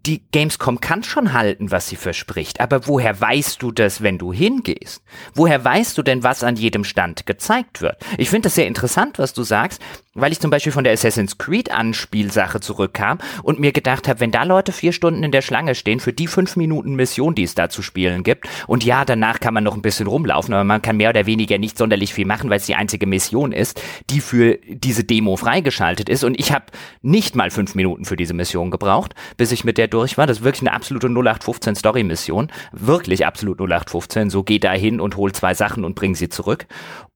die 0.02 0.22
Gamescom 0.32 0.80
kann 0.80 1.04
schon 1.04 1.32
halten, 1.32 1.70
was 1.70 1.88
sie 1.88 1.94
verspricht, 1.94 2.60
aber 2.60 2.88
woher 2.88 3.20
weißt 3.20 3.62
du 3.62 3.70
das, 3.70 4.02
wenn 4.02 4.18
du 4.18 4.32
hingehst? 4.32 5.04
Woher 5.34 5.64
weißt 5.64 5.96
du 5.96 6.02
denn, 6.02 6.24
was 6.24 6.42
an 6.42 6.56
jedem 6.56 6.82
Stand 6.82 7.26
gezeigt 7.26 7.80
wird? 7.80 7.96
Ich 8.18 8.28
finde 8.28 8.46
das 8.46 8.56
sehr 8.56 8.66
interessant, 8.66 9.20
was 9.20 9.34
du 9.34 9.44
sagst, 9.44 9.80
weil 10.14 10.32
ich 10.32 10.40
zum 10.40 10.50
Beispiel 10.50 10.72
von 10.72 10.84
der 10.84 10.92
Assassin's 10.92 11.38
Creed 11.38 11.70
Anspielsache 11.70 12.60
zurückkam 12.60 13.18
und 13.42 13.60
mir 13.60 13.72
gedacht 13.72 14.08
habe, 14.08 14.20
wenn 14.20 14.32
da 14.32 14.42
Leute 14.42 14.72
vier 14.72 14.92
Stunden 14.92 15.22
in 15.22 15.32
der 15.32 15.42
Schlange 15.42 15.74
stehen 15.74 16.00
für 16.00 16.12
die 16.12 16.26
fünf 16.26 16.56
Minuten 16.56 16.94
Mission, 16.94 17.34
die 17.34 17.44
es 17.44 17.54
da 17.54 17.68
zu 17.68 17.82
spielen 17.82 18.24
gibt, 18.24 18.48
und 18.66 18.84
ja, 18.84 19.04
danach 19.04 19.38
kann 19.38 19.54
man 19.54 19.64
noch 19.64 19.74
ein 19.74 19.82
bisschen 19.82 20.06
rumlaufen, 20.06 20.54
aber 20.54 20.64
man 20.64 20.82
kann 20.82 20.96
mehr 20.96 21.10
oder 21.10 21.26
weniger 21.26 21.58
nicht 21.58 21.78
sonderlich 21.78 22.14
viel 22.14 22.26
machen, 22.26 22.50
weil 22.50 22.58
es 22.58 22.66
die 22.66 22.74
einzige 22.74 23.06
Mission 23.06 23.52
ist, 23.52 23.80
die 24.10 24.20
für 24.20 24.58
diese 24.66 25.04
Demo 25.04 25.36
freigeschaltet 25.36 26.08
ist. 26.08 26.24
Und 26.24 26.38
ich 26.38 26.52
habe 26.52 26.66
nicht 27.02 27.36
mal 27.36 27.50
fünf 27.50 27.74
Minuten 27.74 28.04
für 28.04 28.16
diese 28.16 28.34
Mission 28.34 28.70
gebraucht, 28.70 29.14
bis 29.36 29.52
ich 29.52 29.64
mit 29.64 29.78
der 29.78 29.83
durch 29.88 30.18
war. 30.18 30.26
Das 30.26 30.38
ist 30.38 30.44
wirklich 30.44 30.62
eine 30.62 30.72
absolute 30.72 31.08
0815 31.08 31.74
Story-Mission. 31.76 32.50
Wirklich 32.72 33.26
absolut 33.26 33.58
0815. 33.58 34.30
So 34.30 34.42
geh 34.42 34.58
da 34.58 34.72
hin 34.72 35.00
und 35.00 35.16
hol 35.16 35.32
zwei 35.32 35.54
Sachen 35.54 35.84
und 35.84 35.94
bring 35.94 36.14
sie 36.14 36.28
zurück. 36.28 36.66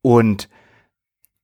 Und 0.02 0.48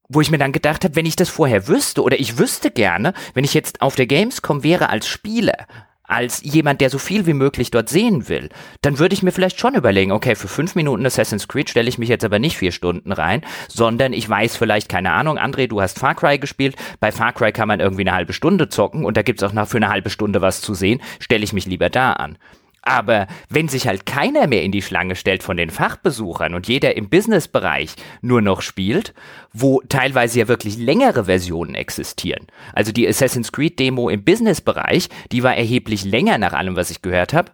wo 0.09 0.21
ich 0.21 0.31
mir 0.31 0.39
dann 0.39 0.53
gedacht 0.53 0.85
habe, 0.85 0.97
wenn 0.97 1.07
ich 1.07 1.17
das 1.17 1.29
vorher 1.29 1.67
wüsste 1.69 2.03
oder 2.03 2.21
ich 2.21 2.39
wüsste 2.39 2.71
gerne, 2.71 3.15
wenn 3.33 3.45
ich 3.45 3.55
jetzt 3.55 3.81
auf 3.81 3.97
der 3.97 4.07
Gamescom 4.07 4.63
wäre 4.63 4.91
als 4.91 5.09
Spieler, 5.09 5.67
als 6.05 6.43
jemand, 6.43 6.81
der 6.81 6.91
so 6.91 6.99
viel 6.99 7.27
wie 7.27 7.33
möglich 7.33 7.71
dort 7.71 7.89
sehen 7.89 8.29
will, 8.29 8.51
dann 8.83 8.99
würde 8.99 9.15
ich 9.15 9.23
mir 9.23 9.33
vielleicht 9.33 9.59
schon 9.59 9.75
überlegen, 9.75 10.13
okay, 10.13 10.35
für 10.35 10.49
fünf 10.49 10.75
Minuten 10.75 11.07
Assassin's 11.07 11.49
Creed 11.49 11.71
stelle 11.71 11.89
ich 11.89 11.99
mich 11.99 12.11
jetzt 12.11 12.25
aber 12.25 12.39
nicht 12.39 12.59
vier 12.59 12.73
Stunden 12.73 13.11
rein, 13.11 13.43
sondern 13.69 14.13
ich 14.13 14.29
weiß 14.29 14.57
vielleicht, 14.57 14.89
keine 14.89 15.13
Ahnung, 15.13 15.39
André, 15.39 15.67
du 15.67 15.81
hast 15.81 15.99
Far 15.99 16.15
Cry 16.15 16.39
gespielt, 16.39 16.77
bei 17.01 17.11
Far 17.11 17.33
Cry 17.33 17.53
kann 17.53 17.69
man 17.69 17.81
irgendwie 17.81 18.03
eine 18.03 18.15
halbe 18.15 18.35
Stunde 18.35 18.69
zocken 18.69 19.05
und 19.05 19.17
da 19.17 19.23
gibt's 19.23 19.43
auch 19.43 19.53
noch 19.53 19.67
für 19.67 19.79
eine 19.79 19.89
halbe 19.89 20.11
Stunde 20.11 20.43
was 20.43 20.61
zu 20.61 20.75
sehen, 20.75 21.01
stelle 21.21 21.45
ich 21.45 21.53
mich 21.53 21.67
lieber 21.67 21.89
da 21.89 22.13
an. 22.13 22.37
Aber 22.85 23.27
wenn 23.49 23.69
sich 23.69 23.87
halt 23.87 24.07
keiner 24.07 24.47
mehr 24.47 24.63
in 24.63 24.73
die 24.73 24.83
Schlange 24.83 25.17
stellt 25.17 25.43
von 25.43 25.57
den 25.57 25.71
Fachbesuchern 25.71 26.55
und 26.55 26.69
jeder 26.69 26.97
im 26.97 27.09
Businessbereich 27.09 27.95
nur 28.21 28.43
noch 28.43 28.61
spielt, 28.61 29.15
wo 29.53 29.81
teilweise 29.89 30.39
ja 30.39 30.49
wirklich 30.49 30.77
längere 30.77 31.25
Versionen 31.25 31.75
existieren. 31.75 32.47
Also 32.75 32.93
die 32.93 33.09
Assassin's 33.09 33.53
Creed 33.53 33.79
Demo 33.79 34.11
im 34.11 34.25
Businessbereich, 34.25 35.09
die 35.33 35.43
war 35.43 35.57
erheblich 35.57 36.05
länger 36.05 36.39
nach 36.39 36.53
allem, 36.53 36.77
was 36.77 36.91
ich 36.91 37.03
gehört 37.03 37.33
habe 37.33 37.53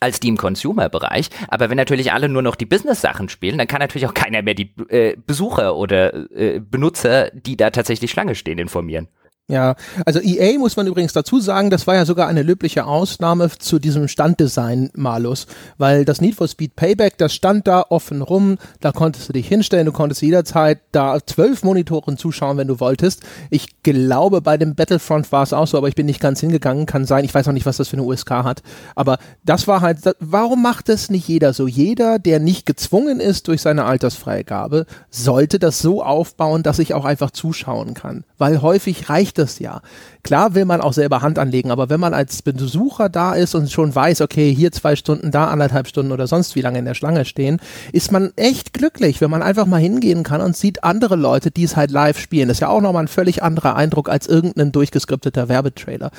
als 0.00 0.20
die 0.20 0.28
im 0.28 0.36
Consumer-Bereich. 0.36 1.30
Aber 1.48 1.70
wenn 1.70 1.76
natürlich 1.76 2.12
alle 2.12 2.28
nur 2.28 2.42
noch 2.42 2.54
die 2.54 2.66
Business-Sachen 2.66 3.28
spielen, 3.28 3.58
dann 3.58 3.66
kann 3.66 3.80
natürlich 3.80 4.06
auch 4.06 4.14
keiner 4.14 4.42
mehr 4.42 4.54
die 4.54 4.72
äh, 4.90 5.16
Besucher 5.26 5.76
oder 5.76 6.14
äh, 6.30 6.60
Benutzer, 6.60 7.30
die 7.32 7.56
da 7.56 7.70
tatsächlich 7.70 8.10
Schlange 8.10 8.36
stehen, 8.36 8.58
informieren. 8.58 9.08
Ja, 9.50 9.76
also 10.04 10.20
EA 10.20 10.58
muss 10.58 10.76
man 10.76 10.86
übrigens 10.86 11.14
dazu 11.14 11.40
sagen, 11.40 11.70
das 11.70 11.86
war 11.86 11.94
ja 11.94 12.04
sogar 12.04 12.28
eine 12.28 12.42
löbliche 12.42 12.84
Ausnahme 12.84 13.48
zu 13.58 13.78
diesem 13.78 14.06
Standdesign-Malus, 14.06 15.46
weil 15.78 16.04
das 16.04 16.20
Need 16.20 16.34
for 16.34 16.46
Speed 16.46 16.76
Payback, 16.76 17.16
das 17.16 17.32
stand 17.32 17.66
da 17.66 17.86
offen 17.88 18.20
rum, 18.20 18.58
da 18.80 18.92
konntest 18.92 19.30
du 19.30 19.32
dich 19.32 19.48
hinstellen, 19.48 19.86
du 19.86 19.92
konntest 19.92 20.20
jederzeit 20.20 20.80
da 20.92 21.16
zwölf 21.24 21.62
Monitoren 21.62 22.18
zuschauen, 22.18 22.58
wenn 22.58 22.68
du 22.68 22.78
wolltest. 22.78 23.22
Ich 23.48 23.82
glaube, 23.82 24.42
bei 24.42 24.58
dem 24.58 24.74
Battlefront 24.74 25.32
war 25.32 25.44
es 25.44 25.54
auch 25.54 25.66
so, 25.66 25.78
aber 25.78 25.88
ich 25.88 25.94
bin 25.94 26.04
nicht 26.04 26.20
ganz 26.20 26.40
hingegangen, 26.40 26.84
kann 26.84 27.06
sein, 27.06 27.24
ich 27.24 27.34
weiß 27.34 27.48
auch 27.48 27.52
nicht, 27.52 27.64
was 27.64 27.78
das 27.78 27.88
für 27.88 27.96
eine 27.96 28.04
USK 28.04 28.30
hat, 28.30 28.62
aber 28.96 29.16
das 29.46 29.66
war 29.66 29.80
halt, 29.80 30.00
warum 30.20 30.60
macht 30.60 30.90
das 30.90 31.08
nicht 31.08 31.26
jeder 31.26 31.54
so? 31.54 31.66
Jeder, 31.66 32.18
der 32.18 32.38
nicht 32.38 32.66
gezwungen 32.66 33.18
ist 33.18 33.48
durch 33.48 33.62
seine 33.62 33.86
Altersfreigabe, 33.86 34.84
sollte 35.08 35.58
das 35.58 35.78
so 35.78 36.02
aufbauen, 36.02 36.62
dass 36.62 36.78
ich 36.78 36.92
auch 36.92 37.06
einfach 37.06 37.30
zuschauen 37.30 37.94
kann, 37.94 38.24
weil 38.36 38.60
häufig 38.60 39.08
reicht 39.08 39.37
das 39.38 39.58
ja. 39.58 39.80
Klar 40.22 40.54
will 40.54 40.64
man 40.64 40.80
auch 40.80 40.92
selber 40.92 41.22
Hand 41.22 41.38
anlegen, 41.38 41.70
aber 41.70 41.88
wenn 41.88 42.00
man 42.00 42.14
als 42.14 42.42
Besucher 42.42 43.08
da 43.08 43.34
ist 43.34 43.54
und 43.54 43.70
schon 43.70 43.94
weiß, 43.94 44.20
okay, 44.20 44.54
hier 44.54 44.72
zwei 44.72 44.96
Stunden, 44.96 45.30
da 45.30 45.46
anderthalb 45.48 45.88
Stunden 45.88 46.12
oder 46.12 46.26
sonst 46.26 46.56
wie 46.56 46.60
lange 46.60 46.78
in 46.78 46.84
der 46.84 46.94
Schlange 46.94 47.24
stehen, 47.24 47.60
ist 47.92 48.12
man 48.12 48.32
echt 48.36 48.72
glücklich, 48.72 49.20
wenn 49.20 49.30
man 49.30 49.42
einfach 49.42 49.66
mal 49.66 49.80
hingehen 49.80 50.22
kann 50.22 50.40
und 50.40 50.56
sieht 50.56 50.84
andere 50.84 51.16
Leute, 51.16 51.50
die 51.50 51.64
es 51.64 51.76
halt 51.76 51.90
live 51.90 52.18
spielen. 52.18 52.48
Das 52.48 52.56
ist 52.56 52.60
ja 52.60 52.68
auch 52.68 52.80
nochmal 52.80 53.04
ein 53.04 53.08
völlig 53.08 53.42
anderer 53.42 53.76
Eindruck 53.76 54.08
als 54.08 54.26
irgendein 54.26 54.72
durchgeskripteter 54.72 55.48
Werbetrailer. 55.48 56.10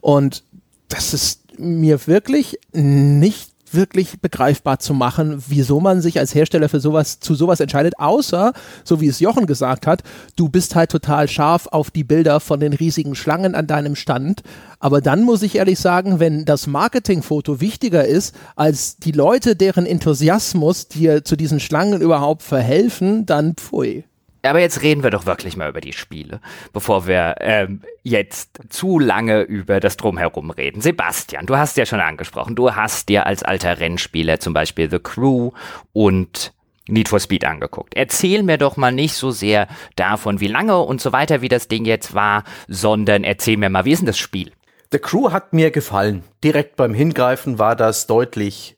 Und 0.00 0.42
das 0.88 1.14
ist 1.14 1.58
mir 1.58 2.06
wirklich 2.06 2.58
nicht 2.72 3.53
wirklich 3.74 4.20
begreifbar 4.20 4.78
zu 4.78 4.94
machen, 4.94 5.42
wieso 5.48 5.80
man 5.80 6.00
sich 6.00 6.18
als 6.18 6.34
Hersteller 6.34 6.68
für 6.68 6.80
sowas 6.80 7.20
zu 7.20 7.34
sowas 7.34 7.60
entscheidet, 7.60 7.98
außer, 7.98 8.52
so 8.84 9.00
wie 9.00 9.08
es 9.08 9.20
Jochen 9.20 9.46
gesagt 9.46 9.86
hat, 9.86 10.02
du 10.36 10.48
bist 10.48 10.74
halt 10.74 10.90
total 10.90 11.28
scharf 11.28 11.66
auf 11.68 11.90
die 11.90 12.04
Bilder 12.04 12.40
von 12.40 12.60
den 12.60 12.72
riesigen 12.72 13.14
Schlangen 13.14 13.54
an 13.54 13.66
deinem 13.66 13.96
Stand. 13.96 14.42
Aber 14.78 15.00
dann 15.00 15.22
muss 15.22 15.42
ich 15.42 15.56
ehrlich 15.56 15.78
sagen, 15.78 16.20
wenn 16.20 16.44
das 16.44 16.66
Marketingfoto 16.66 17.60
wichtiger 17.60 18.04
ist 18.04 18.34
als 18.56 18.96
die 18.96 19.12
Leute, 19.12 19.56
deren 19.56 19.86
Enthusiasmus 19.86 20.88
dir 20.88 21.24
zu 21.24 21.36
diesen 21.36 21.60
Schlangen 21.60 22.00
überhaupt 22.00 22.42
verhelfen, 22.42 23.26
dann 23.26 23.54
pfui. 23.54 24.04
Aber 24.44 24.60
jetzt 24.60 24.82
reden 24.82 25.02
wir 25.02 25.10
doch 25.10 25.26
wirklich 25.26 25.56
mal 25.56 25.70
über 25.70 25.80
die 25.80 25.92
Spiele, 25.92 26.40
bevor 26.72 27.06
wir 27.06 27.36
ähm, 27.40 27.82
jetzt 28.02 28.60
zu 28.68 28.98
lange 28.98 29.42
über 29.42 29.80
das 29.80 29.96
Drumherum 29.96 30.50
reden. 30.50 30.80
Sebastian, 30.80 31.46
du 31.46 31.56
hast 31.56 31.76
ja 31.76 31.86
schon 31.86 32.00
angesprochen, 32.00 32.54
du 32.54 32.74
hast 32.74 33.08
dir 33.08 33.26
als 33.26 33.42
alter 33.42 33.80
Rennspieler 33.80 34.40
zum 34.40 34.52
Beispiel 34.52 34.90
The 34.90 34.98
Crew 34.98 35.52
und 35.92 36.52
Need 36.86 37.08
for 37.08 37.20
Speed 37.20 37.44
angeguckt. 37.46 37.94
Erzähl 37.96 38.42
mir 38.42 38.58
doch 38.58 38.76
mal 38.76 38.92
nicht 38.92 39.14
so 39.14 39.30
sehr 39.30 39.68
davon, 39.96 40.40
wie 40.40 40.48
lange 40.48 40.78
und 40.78 41.00
so 41.00 41.12
weiter, 41.12 41.40
wie 41.40 41.48
das 41.48 41.68
Ding 41.68 41.86
jetzt 41.86 42.14
war, 42.14 42.44
sondern 42.68 43.24
erzähl 43.24 43.56
mir 43.56 43.70
mal, 43.70 43.86
wie 43.86 43.92
ist 43.92 44.00
denn 44.00 44.06
das 44.06 44.18
Spiel? 44.18 44.52
The 44.92 44.98
Crew 44.98 45.32
hat 45.32 45.54
mir 45.54 45.70
gefallen. 45.70 46.24
Direkt 46.42 46.76
beim 46.76 46.92
Hingreifen 46.92 47.58
war 47.58 47.74
das 47.74 48.06
deutlich 48.06 48.76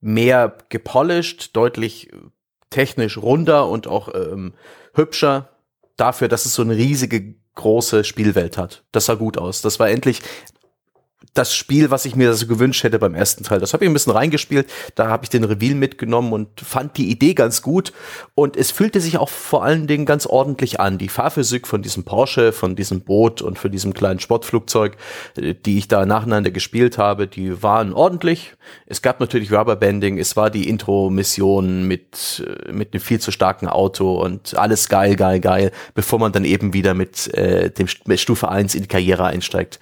mehr 0.00 0.58
gepolished, 0.68 1.56
deutlich 1.56 2.10
technisch 2.68 3.16
runder 3.16 3.68
und 3.68 3.86
auch 3.86 4.08
ähm, 4.14 4.52
hübscher 4.94 5.50
dafür, 5.96 6.28
dass 6.28 6.46
es 6.46 6.54
so 6.54 6.62
eine 6.62 6.76
riesige 6.76 7.34
große 7.54 8.04
Spielwelt 8.04 8.56
hat. 8.56 8.84
Das 8.92 9.06
sah 9.06 9.14
gut 9.14 9.38
aus. 9.38 9.62
Das 9.62 9.78
war 9.78 9.90
endlich 9.90 10.22
das 11.34 11.54
Spiel, 11.54 11.90
was 11.90 12.04
ich 12.04 12.14
mir 12.14 12.34
so 12.34 12.46
gewünscht 12.46 12.84
hätte 12.84 12.98
beim 12.98 13.14
ersten 13.14 13.44
Teil. 13.44 13.58
Das 13.58 13.72
habe 13.72 13.84
ich 13.84 13.90
ein 13.90 13.94
bisschen 13.94 14.12
reingespielt, 14.12 14.70
da 14.94 15.08
habe 15.08 15.24
ich 15.24 15.30
den 15.30 15.44
Reveal 15.44 15.74
mitgenommen 15.74 16.32
und 16.32 16.60
fand 16.60 16.98
die 16.98 17.10
Idee 17.10 17.32
ganz 17.32 17.62
gut 17.62 17.92
und 18.34 18.56
es 18.56 18.70
fühlte 18.70 19.00
sich 19.00 19.16
auch 19.16 19.30
vor 19.30 19.64
allen 19.64 19.86
Dingen 19.86 20.04
ganz 20.04 20.26
ordentlich 20.26 20.78
an. 20.78 20.98
Die 20.98 21.08
Fahrphysik 21.08 21.66
von 21.66 21.80
diesem 21.80 22.04
Porsche, 22.04 22.52
von 22.52 22.76
diesem 22.76 23.00
Boot 23.00 23.40
und 23.40 23.58
von 23.58 23.70
diesem 23.70 23.94
kleinen 23.94 24.20
Sportflugzeug, 24.20 24.96
äh, 25.36 25.54
die 25.54 25.78
ich 25.78 25.88
da 25.88 26.04
nacheinander 26.04 26.50
gespielt 26.50 26.98
habe, 26.98 27.26
die 27.26 27.62
waren 27.62 27.94
ordentlich. 27.94 28.54
Es 28.86 29.00
gab 29.00 29.20
natürlich 29.20 29.52
Rubberbanding, 29.52 30.18
es 30.18 30.36
war 30.36 30.50
die 30.50 30.68
Intro-Mission 30.68 31.88
mit, 31.88 32.44
äh, 32.46 32.72
mit 32.72 32.92
einem 32.92 33.00
viel 33.00 33.20
zu 33.20 33.30
starken 33.30 33.68
Auto 33.68 34.20
und 34.20 34.54
alles 34.56 34.88
geil, 34.90 35.16
geil, 35.16 35.40
geil, 35.40 35.72
bevor 35.94 36.18
man 36.18 36.32
dann 36.32 36.44
eben 36.44 36.74
wieder 36.74 36.92
mit 36.92 37.32
äh, 37.34 37.70
dem 37.70 37.86
mit 38.04 38.20
Stufe 38.20 38.48
1 38.50 38.74
in 38.74 38.82
die 38.82 38.88
Karriere 38.88 39.24
einsteigt. 39.24 39.80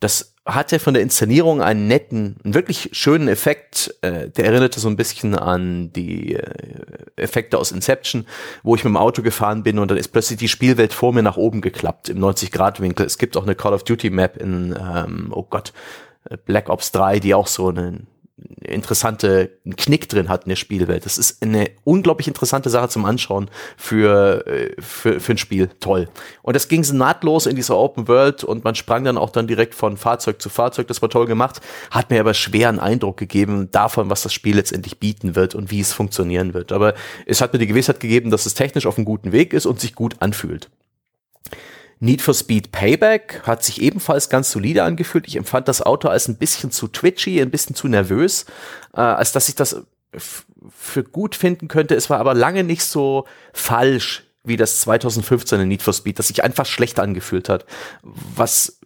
Das 0.00 0.34
hatte 0.48 0.78
von 0.78 0.94
der 0.94 1.02
Inszenierung 1.02 1.60
einen 1.60 1.86
netten, 1.88 2.36
einen 2.42 2.54
wirklich 2.54 2.90
schönen 2.92 3.28
Effekt. 3.28 3.94
Äh, 4.00 4.30
der 4.30 4.46
erinnerte 4.46 4.80
so 4.80 4.88
ein 4.88 4.96
bisschen 4.96 5.34
an 5.34 5.92
die 5.92 6.34
äh, 6.34 6.42
Effekte 7.16 7.58
aus 7.58 7.70
Inception, 7.70 8.26
wo 8.62 8.74
ich 8.74 8.82
mit 8.82 8.90
dem 8.90 8.96
Auto 8.96 9.22
gefahren 9.22 9.62
bin 9.62 9.78
und 9.78 9.90
dann 9.90 9.98
ist 9.98 10.08
plötzlich 10.08 10.38
die 10.38 10.48
Spielwelt 10.48 10.94
vor 10.94 11.12
mir 11.12 11.22
nach 11.22 11.36
oben 11.36 11.60
geklappt 11.60 12.08
im 12.08 12.18
90-Grad-Winkel. 12.18 13.04
Es 13.04 13.18
gibt 13.18 13.36
auch 13.36 13.42
eine 13.42 13.54
Call 13.54 13.74
of 13.74 13.84
Duty 13.84 14.10
Map 14.10 14.38
in, 14.38 14.74
ähm, 14.78 15.28
oh 15.32 15.44
Gott, 15.44 15.72
Black 16.46 16.68
Ops 16.68 16.92
3, 16.92 17.20
die 17.20 17.34
auch 17.34 17.46
so 17.46 17.68
einen 17.68 18.06
interessante 18.60 19.58
Knick 19.76 20.08
drin 20.08 20.28
hat 20.28 20.44
in 20.44 20.50
der 20.50 20.56
Spielwelt. 20.56 21.04
Das 21.04 21.18
ist 21.18 21.42
eine 21.42 21.70
unglaublich 21.84 22.28
interessante 22.28 22.70
Sache 22.70 22.88
zum 22.88 23.04
Anschauen 23.04 23.50
für, 23.76 24.46
äh, 24.46 24.74
für, 24.80 25.20
für 25.20 25.32
ein 25.32 25.38
Spiel. 25.38 25.68
Toll. 25.80 26.08
Und 26.42 26.54
das 26.54 26.68
ging 26.68 26.84
nahtlos 26.92 27.46
in 27.46 27.56
dieser 27.56 27.76
Open 27.76 28.08
World 28.08 28.44
und 28.44 28.64
man 28.64 28.74
sprang 28.74 29.04
dann 29.04 29.18
auch 29.18 29.30
dann 29.30 29.46
direkt 29.46 29.74
von 29.74 29.96
Fahrzeug 29.96 30.40
zu 30.40 30.48
Fahrzeug. 30.48 30.86
Das 30.88 31.02
war 31.02 31.08
toll 31.08 31.26
gemacht, 31.26 31.60
hat 31.90 32.10
mir 32.10 32.20
aber 32.20 32.34
schwer 32.34 32.68
einen 32.68 32.80
Eindruck 32.80 33.16
gegeben 33.16 33.70
davon, 33.70 34.10
was 34.10 34.22
das 34.22 34.32
Spiel 34.32 34.56
letztendlich 34.56 34.98
bieten 34.98 35.34
wird 35.34 35.54
und 35.54 35.70
wie 35.70 35.80
es 35.80 35.92
funktionieren 35.92 36.54
wird. 36.54 36.72
Aber 36.72 36.94
es 37.26 37.40
hat 37.40 37.52
mir 37.52 37.58
die 37.58 37.66
Gewissheit 37.66 38.00
gegeben, 38.00 38.30
dass 38.30 38.46
es 38.46 38.54
technisch 38.54 38.86
auf 38.86 38.96
einem 38.96 39.04
guten 39.04 39.32
Weg 39.32 39.52
ist 39.52 39.66
und 39.66 39.80
sich 39.80 39.94
gut 39.94 40.16
anfühlt. 40.20 40.68
Need 42.00 42.22
for 42.22 42.34
Speed 42.34 42.72
Payback 42.72 43.42
hat 43.44 43.64
sich 43.64 43.82
ebenfalls 43.82 44.28
ganz 44.28 44.50
solide 44.50 44.84
angefühlt. 44.84 45.26
Ich 45.26 45.36
empfand 45.36 45.68
das 45.68 45.82
Auto 45.82 46.08
als 46.08 46.28
ein 46.28 46.36
bisschen 46.36 46.70
zu 46.70 46.88
twitchy, 46.88 47.40
ein 47.40 47.50
bisschen 47.50 47.74
zu 47.74 47.88
nervös, 47.88 48.46
äh, 48.94 49.00
als 49.00 49.32
dass 49.32 49.48
ich 49.48 49.54
das 49.54 49.82
für 50.12 51.04
gut 51.04 51.34
finden 51.34 51.68
könnte. 51.68 51.94
Es 51.94 52.08
war 52.08 52.18
aber 52.18 52.34
lange 52.34 52.64
nicht 52.64 52.82
so 52.82 53.26
falsch 53.52 54.24
wie 54.44 54.56
das 54.56 54.80
2015 54.80 55.60
in 55.60 55.68
Need 55.68 55.82
for 55.82 55.92
Speed, 55.92 56.18
das 56.18 56.28
sich 56.28 56.42
einfach 56.42 56.66
schlecht 56.66 56.98
angefühlt 57.00 57.48
hat. 57.48 57.66
Was 58.02 58.80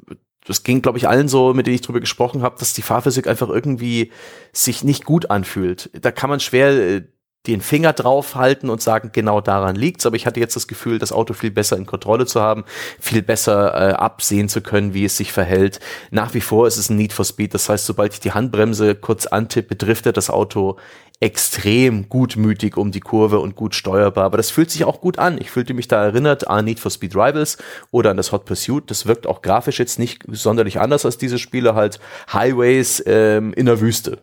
das 0.45 0.65
ging, 0.65 0.83
glaube 0.83 0.99
ich, 0.99 1.09
allen 1.09 1.29
so, 1.29 1.55
mit 1.55 1.67
denen 1.67 1.77
ich 1.77 1.83
drüber 1.83 2.01
gesprochen 2.01 2.43
habe, 2.43 2.59
dass 2.59 2.73
die 2.73 2.83
Fahrphysik 2.83 3.29
einfach 3.29 3.49
irgendwie 3.49 4.11
sich 4.53 4.83
nicht 4.83 5.05
gut 5.05 5.31
anfühlt. 5.31 5.91
Da 5.93 6.11
kann 6.11 6.31
man 6.31 6.41
schwer 6.41 6.71
äh, 6.71 7.03
den 7.47 7.61
Finger 7.61 7.93
draufhalten 7.93 8.71
und 8.71 8.81
sagen, 8.81 9.11
genau 9.13 9.41
daran 9.41 9.75
liegt's. 9.75 10.07
Aber 10.07 10.17
ich 10.17 10.27
hatte 10.27 10.41
jetzt 10.41 10.55
das 10.55 10.69
Gefühl, 10.69 10.99
das 10.99 11.13
Auto 11.13 11.35
viel 11.35 11.51
besser 11.51 11.77
in 11.77 11.87
Kontrolle 11.87 12.27
zu 12.27 12.41
haben, 12.41 12.65
viel 13.01 13.23
besser 13.23 13.75
äh, 13.75 13.93
absehen 13.95 14.49
zu 14.49 14.61
können, 14.61 14.95
wie 14.95 15.05
es 15.05 15.17
sich 15.17 15.33
verhält. 15.33 15.81
Nach 16.11 16.35
wie 16.35 16.41
vor 16.41 16.67
ist 16.67 16.77
es 16.77 16.89
ein 16.89 16.97
Need 16.97 17.13
for 17.13 17.25
Speed. 17.25 17.55
Das 17.55 17.69
heißt, 17.69 17.87
sobald 17.87 18.15
ich 18.15 18.21
die 18.21 18.33
Handbremse 18.33 18.95
kurz 18.95 19.27
antippe, 19.27 19.75
driftet 19.75 20.17
das 20.17 20.31
Auto 20.31 20.77
extrem 21.19 22.09
gutmütig 22.09 22.77
um 22.77 22.91
die 22.91 23.01
Kurve 23.01 23.39
und 23.39 23.55
gut 23.55 23.75
steuerbar. 23.75 24.25
Aber 24.25 24.37
das 24.37 24.51
fühlt 24.51 24.71
sich 24.71 24.85
auch 24.85 25.01
gut 25.01 25.19
an. 25.19 25.39
Ich 25.41 25.51
fühlte 25.51 25.75
mich 25.75 25.87
da 25.87 26.03
erinnert 26.03 26.49
an 26.49 26.65
Need 26.65 26.81
for 26.81 26.91
Speed 26.91 27.15
Rivals 27.15 27.59
oder 27.91 28.11
an 28.11 28.17
das 28.17 28.33
Hot 28.33 28.45
Pursuit. 28.45 28.91
Das 28.91 29.07
wirkt 29.07 29.27
auch 29.27 29.41
grafisch 29.41 29.79
jetzt 29.79 29.99
nicht 29.99 30.25
sonderlich 30.29 30.81
anders 30.81 31.05
als 31.05 31.19
diese 31.19 31.39
Spiele, 31.39 31.75
halt 31.75 32.01
Highways 32.33 33.03
ähm, 33.07 33.53
in 33.53 33.67
der 33.67 33.81
Wüste 33.81 34.19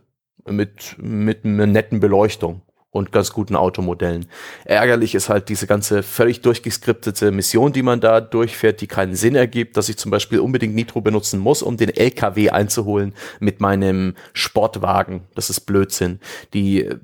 mit, 0.46 0.96
mit 0.98 1.46
einer 1.46 1.68
netten 1.68 2.00
Beleuchtung 2.00 2.62
und 2.92 3.12
ganz 3.12 3.32
guten 3.32 3.56
Automodellen. 3.56 4.28
Ärgerlich 4.66 5.14
ist 5.14 5.30
halt 5.30 5.50
diese 5.50 5.68
ganze 5.68 6.02
völlig 6.02 6.42
durchgeskriptete 6.42 7.32
Mission, 7.32 7.72
die 7.72 7.84
man 7.84 8.00
da 8.00 8.20
durchfährt, 8.20 8.82
die 8.82 8.88
keinen 8.88 9.16
Sinn 9.16 9.36
ergibt, 9.36 9.78
dass 9.78 9.90
ich 9.90 9.98
zum 9.98 10.10
Beispiel 10.10 10.40
unbedingt 10.40 10.74
Nitro 10.74 11.02
benutzen 11.02 11.40
muss, 11.40 11.62
um 11.62 11.78
den 11.78 11.90
LKW 11.90 12.50
einzuholen 12.50 13.14
mit 13.40 13.62
meinem 13.62 14.16
Sportwagen. 14.34 15.22
Das 15.36 15.50
ist 15.50 15.62
Blödsinn. 15.62 16.20
Die 16.54 16.84
äh, 16.84 16.98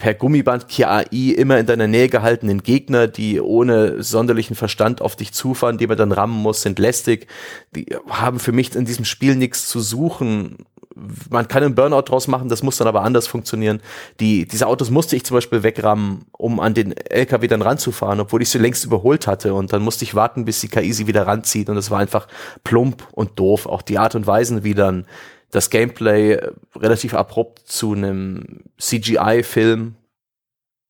per 0.00 0.14
Gummiband 0.14 0.66
KI 0.66 1.32
immer 1.32 1.58
in 1.58 1.66
deiner 1.66 1.86
Nähe 1.86 2.08
gehaltenen 2.08 2.62
Gegner, 2.62 3.06
die 3.06 3.38
ohne 3.38 4.02
sonderlichen 4.02 4.56
Verstand 4.56 5.02
auf 5.02 5.14
dich 5.14 5.32
zufahren, 5.32 5.76
die 5.76 5.86
man 5.86 5.98
dann 5.98 6.10
rammen 6.10 6.40
muss, 6.42 6.62
sind 6.62 6.78
lästig. 6.78 7.28
Die 7.76 7.86
haben 8.08 8.40
für 8.40 8.52
mich 8.52 8.74
in 8.74 8.86
diesem 8.86 9.04
Spiel 9.04 9.36
nichts 9.36 9.68
zu 9.68 9.78
suchen 9.78 10.64
man 11.30 11.48
kann 11.48 11.62
einen 11.62 11.74
Burnout 11.74 12.02
draus 12.02 12.28
machen, 12.28 12.48
das 12.48 12.62
muss 12.62 12.76
dann 12.76 12.88
aber 12.88 13.02
anders 13.02 13.26
funktionieren. 13.26 13.80
Die, 14.20 14.46
diese 14.46 14.66
Autos 14.66 14.90
musste 14.90 15.16
ich 15.16 15.24
zum 15.24 15.36
Beispiel 15.36 15.62
wegrammen, 15.62 16.26
um 16.32 16.60
an 16.60 16.74
den 16.74 16.96
LKW 16.96 17.46
dann 17.46 17.62
ranzufahren, 17.62 18.20
obwohl 18.20 18.42
ich 18.42 18.50
sie 18.50 18.58
längst 18.58 18.84
überholt 18.84 19.26
hatte. 19.26 19.54
Und 19.54 19.72
dann 19.72 19.82
musste 19.82 20.04
ich 20.04 20.14
warten, 20.14 20.44
bis 20.44 20.60
die 20.60 20.68
KI 20.68 20.92
sie 20.92 21.06
wieder 21.06 21.26
ranzieht. 21.26 21.68
Und 21.68 21.76
das 21.76 21.90
war 21.90 21.98
einfach 21.98 22.28
plump 22.64 23.06
und 23.12 23.38
doof. 23.38 23.66
Auch 23.66 23.82
die 23.82 23.98
Art 23.98 24.14
und 24.14 24.26
Weise, 24.26 24.64
wie 24.64 24.74
dann 24.74 25.06
das 25.50 25.70
Gameplay 25.70 26.38
relativ 26.76 27.14
abrupt 27.14 27.60
zu 27.66 27.92
einem 27.92 28.60
CGI-Film 28.78 29.96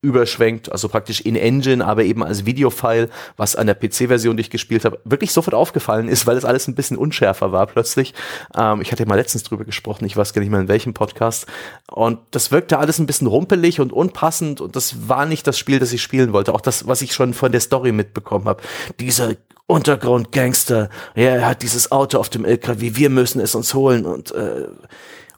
überschwenkt, 0.01 0.71
also 0.71 0.89
praktisch 0.89 1.21
in 1.21 1.35
Engine, 1.35 1.85
aber 1.85 2.03
eben 2.03 2.23
als 2.23 2.45
Videofile, 2.45 3.09
was 3.37 3.55
an 3.55 3.67
der 3.67 3.75
PC-Version, 3.75 4.35
die 4.35 4.41
ich 4.41 4.49
gespielt 4.49 4.83
habe, 4.83 4.99
wirklich 5.03 5.31
sofort 5.31 5.53
aufgefallen 5.53 6.07
ist, 6.07 6.25
weil 6.25 6.37
es 6.37 6.45
alles 6.45 6.67
ein 6.67 6.73
bisschen 6.73 6.97
unschärfer 6.97 7.51
war 7.51 7.67
plötzlich. 7.67 8.15
Ähm, 8.57 8.81
ich 8.81 8.91
hatte 8.91 9.05
mal 9.05 9.15
letztens 9.15 9.43
drüber 9.43 9.63
gesprochen, 9.63 10.05
ich 10.05 10.17
weiß 10.17 10.33
gar 10.33 10.41
nicht 10.41 10.49
mehr 10.49 10.59
in 10.59 10.67
welchem 10.67 10.95
Podcast. 10.95 11.45
Und 11.91 12.19
das 12.31 12.51
wirkte 12.51 12.79
alles 12.79 12.97
ein 12.97 13.05
bisschen 13.05 13.27
rumpelig 13.27 13.79
und 13.79 13.93
unpassend 13.93 14.59
und 14.59 14.75
das 14.75 15.07
war 15.07 15.27
nicht 15.27 15.45
das 15.45 15.59
Spiel, 15.59 15.77
das 15.77 15.93
ich 15.93 16.01
spielen 16.01 16.33
wollte. 16.33 16.53
Auch 16.53 16.61
das, 16.61 16.87
was 16.87 17.03
ich 17.03 17.13
schon 17.13 17.35
von 17.35 17.51
der 17.51 17.61
Story 17.61 17.91
mitbekommen 17.91 18.45
habe. 18.45 18.63
Dieser 18.99 19.35
Untergrundgangster, 19.67 20.89
ja, 21.15 21.23
er 21.23 21.47
hat 21.47 21.61
dieses 21.61 21.91
Auto 21.91 22.17
auf 22.17 22.29
dem 22.29 22.43
LKW, 22.43 22.95
wir 22.95 23.09
müssen 23.09 23.39
es 23.39 23.53
uns 23.53 23.73
holen 23.73 24.05
und 24.05 24.31
äh, 24.31 24.65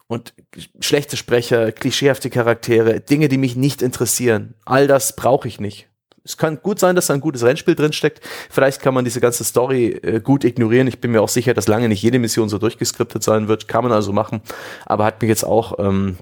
und 0.06 0.34
schlechte 0.80 1.16
Sprecher, 1.16 1.72
klischeehafte 1.72 2.30
Charaktere, 2.30 3.00
Dinge, 3.00 3.28
die 3.28 3.38
mich 3.38 3.56
nicht 3.56 3.82
interessieren. 3.82 4.54
All 4.64 4.86
das 4.86 5.16
brauche 5.16 5.48
ich 5.48 5.60
nicht. 5.60 5.88
Es 6.26 6.38
kann 6.38 6.60
gut 6.62 6.78
sein, 6.78 6.96
dass 6.96 7.08
da 7.08 7.14
ein 7.14 7.20
gutes 7.20 7.42
Rennspiel 7.42 7.74
drinsteckt. 7.74 8.20
Vielleicht 8.48 8.80
kann 8.80 8.94
man 8.94 9.04
diese 9.04 9.20
ganze 9.20 9.44
Story 9.44 9.88
äh, 9.88 10.20
gut 10.20 10.44
ignorieren. 10.44 10.88
Ich 10.88 10.98
bin 10.98 11.10
mir 11.10 11.20
auch 11.20 11.28
sicher, 11.28 11.52
dass 11.52 11.68
lange 11.68 11.88
nicht 11.88 12.02
jede 12.02 12.18
Mission 12.18 12.48
so 12.48 12.56
durchgeskriptet 12.56 13.22
sein 13.22 13.46
wird. 13.46 13.68
Kann 13.68 13.84
man 13.84 13.92
also 13.92 14.12
machen. 14.12 14.40
Aber 14.86 15.04
hat 15.04 15.20
mich 15.20 15.28
jetzt 15.28 15.44
auch 15.44 15.78
ähm, 15.78 16.16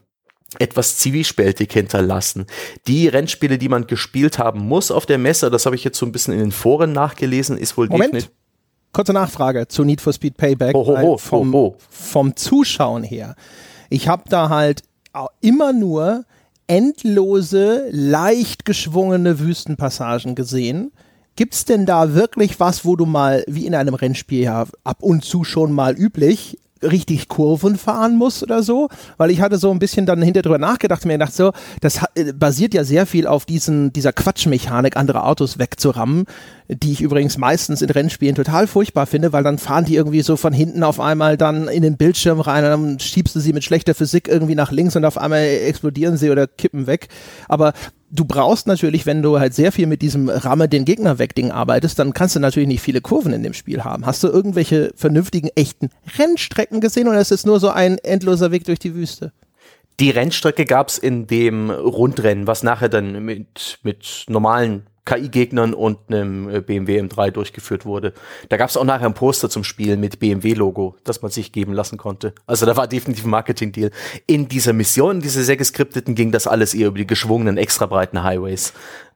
etwas 0.58 0.98
zwiespältig 0.98 1.72
hinterlassen. 1.72 2.46
Die 2.88 3.06
Rennspiele, 3.06 3.58
die 3.58 3.68
man 3.68 3.86
gespielt 3.86 4.38
haben 4.40 4.60
muss 4.60 4.90
auf 4.90 5.06
der 5.06 5.18
Messe, 5.18 5.50
das 5.50 5.66
habe 5.66 5.76
ich 5.76 5.84
jetzt 5.84 5.98
so 5.98 6.06
ein 6.06 6.10
bisschen 6.10 6.34
in 6.34 6.40
den 6.40 6.52
Foren 6.52 6.92
nachgelesen, 6.92 7.56
ist 7.56 7.76
wohl 7.76 7.86
Moment. 7.86 8.12
definitiv. 8.12 8.32
Kurze 8.92 9.12
Nachfrage 9.12 9.68
zu 9.68 9.84
Need 9.84 10.00
for 10.00 10.12
Speed 10.12 10.36
Payback. 10.36 10.74
Oh, 10.74 10.84
oh, 10.86 10.98
oh, 11.00 11.16
vom, 11.16 11.54
oh, 11.54 11.58
oh. 11.58 11.76
vom 11.88 12.36
Zuschauen 12.36 13.04
her 13.04 13.36
ich 13.92 14.08
habe 14.08 14.24
da 14.28 14.48
halt 14.48 14.82
immer 15.40 15.72
nur 15.72 16.24
endlose, 16.66 17.88
leicht 17.90 18.64
geschwungene 18.64 19.38
Wüstenpassagen 19.38 20.34
gesehen. 20.34 20.92
Gibt's 21.36 21.64
denn 21.64 21.86
da 21.86 22.14
wirklich 22.14 22.58
was, 22.60 22.84
wo 22.84 22.96
du 22.96 23.04
mal, 23.04 23.44
wie 23.46 23.66
in 23.66 23.74
einem 23.74 23.94
Rennspiel 23.94 24.42
ja 24.42 24.66
ab 24.84 25.02
und 25.02 25.24
zu 25.24 25.44
schon 25.44 25.72
mal 25.72 25.94
üblich, 25.94 26.58
richtig 26.82 27.28
Kurven 27.28 27.76
fahren 27.76 28.16
muss 28.16 28.42
oder 28.42 28.62
so, 28.62 28.88
weil 29.16 29.30
ich 29.30 29.40
hatte 29.40 29.58
so 29.58 29.70
ein 29.70 29.78
bisschen 29.78 30.06
dann 30.06 30.22
hinter 30.22 30.42
drüber 30.42 30.58
nachgedacht 30.58 31.04
mir 31.04 31.14
gedacht 31.14 31.34
so, 31.34 31.52
das 31.80 32.00
äh, 32.14 32.32
basiert 32.32 32.74
ja 32.74 32.84
sehr 32.84 33.06
viel 33.06 33.26
auf 33.26 33.44
diesen, 33.44 33.92
dieser 33.92 34.12
Quatschmechanik, 34.12 34.96
andere 34.96 35.24
Autos 35.24 35.58
wegzurammen, 35.58 36.26
die 36.68 36.92
ich 36.92 37.00
übrigens 37.00 37.38
meistens 37.38 37.82
in 37.82 37.90
Rennspielen 37.90 38.34
total 38.34 38.66
furchtbar 38.66 39.06
finde, 39.06 39.32
weil 39.32 39.42
dann 39.42 39.58
fahren 39.58 39.84
die 39.84 39.96
irgendwie 39.96 40.22
so 40.22 40.36
von 40.36 40.52
hinten 40.52 40.82
auf 40.82 41.00
einmal 41.00 41.36
dann 41.36 41.68
in 41.68 41.82
den 41.82 41.96
Bildschirm 41.96 42.40
rein 42.40 42.64
und 42.64 42.70
dann 42.70 43.00
schiebst 43.00 43.34
du 43.34 43.40
sie 43.40 43.52
mit 43.52 43.64
schlechter 43.64 43.94
Physik 43.94 44.28
irgendwie 44.28 44.54
nach 44.54 44.72
links 44.72 44.96
und 44.96 45.04
auf 45.04 45.18
einmal 45.18 45.42
explodieren 45.42 46.16
sie 46.16 46.30
oder 46.30 46.46
kippen 46.46 46.86
weg. 46.86 47.08
Aber 47.48 47.72
du 48.12 48.24
brauchst 48.24 48.66
natürlich, 48.66 49.06
wenn 49.06 49.22
du 49.22 49.40
halt 49.40 49.54
sehr 49.54 49.72
viel 49.72 49.86
mit 49.86 50.02
diesem 50.02 50.28
Ramme 50.28 50.68
den 50.68 50.84
Gegner 50.84 51.18
weg 51.18 51.34
Ding 51.34 51.50
arbeitest, 51.50 51.98
dann 51.98 52.12
kannst 52.12 52.36
du 52.36 52.40
natürlich 52.40 52.68
nicht 52.68 52.82
viele 52.82 53.00
Kurven 53.00 53.32
in 53.32 53.42
dem 53.42 53.54
Spiel 53.54 53.82
haben. 53.82 54.06
Hast 54.06 54.22
du 54.22 54.28
irgendwelche 54.28 54.92
vernünftigen, 54.94 55.48
echten 55.56 55.88
Rennstrecken 56.18 56.80
gesehen 56.80 57.08
oder 57.08 57.20
ist 57.20 57.32
es 57.32 57.46
nur 57.46 57.58
so 57.58 57.70
ein 57.70 57.98
endloser 57.98 58.52
Weg 58.52 58.64
durch 58.64 58.78
die 58.78 58.94
Wüste? 58.94 59.32
Die 59.98 60.10
Rennstrecke 60.10 60.64
gab's 60.64 60.98
in 60.98 61.26
dem 61.26 61.70
Rundrennen, 61.70 62.46
was 62.46 62.62
nachher 62.62 62.88
dann 62.88 63.24
mit, 63.24 63.78
mit 63.82 64.24
normalen 64.28 64.86
KI-Gegnern 65.04 65.74
und 65.74 65.98
einem 66.08 66.48
äh, 66.48 66.60
BMW 66.60 67.00
M3 67.00 67.32
durchgeführt 67.32 67.84
wurde. 67.84 68.12
Da 68.48 68.56
gab 68.56 68.70
es 68.70 68.76
auch 68.76 68.84
nachher 68.84 69.06
ein 69.06 69.14
Poster 69.14 69.50
zum 69.50 69.64
Spielen 69.64 69.98
mit 69.98 70.20
BMW-Logo, 70.20 70.96
das 71.02 71.22
man 71.22 71.30
sich 71.30 71.50
geben 71.50 71.72
lassen 71.72 71.98
konnte. 71.98 72.34
Also 72.46 72.66
da 72.66 72.76
war 72.76 72.86
definitiv 72.86 73.24
ein 73.24 73.30
Marketing-Deal. 73.30 73.90
In 74.26 74.48
dieser 74.48 74.72
Mission, 74.72 75.20
diese 75.20 75.42
sehr 75.42 75.56
geskripteten, 75.56 76.14
ging 76.14 76.30
das 76.30 76.46
alles 76.46 76.74
eher 76.74 76.88
über 76.88 76.98
die 76.98 77.06
geschwungenen, 77.06 77.56
extra 77.56 77.86
breiten 77.86 78.22
Highways 78.22 78.72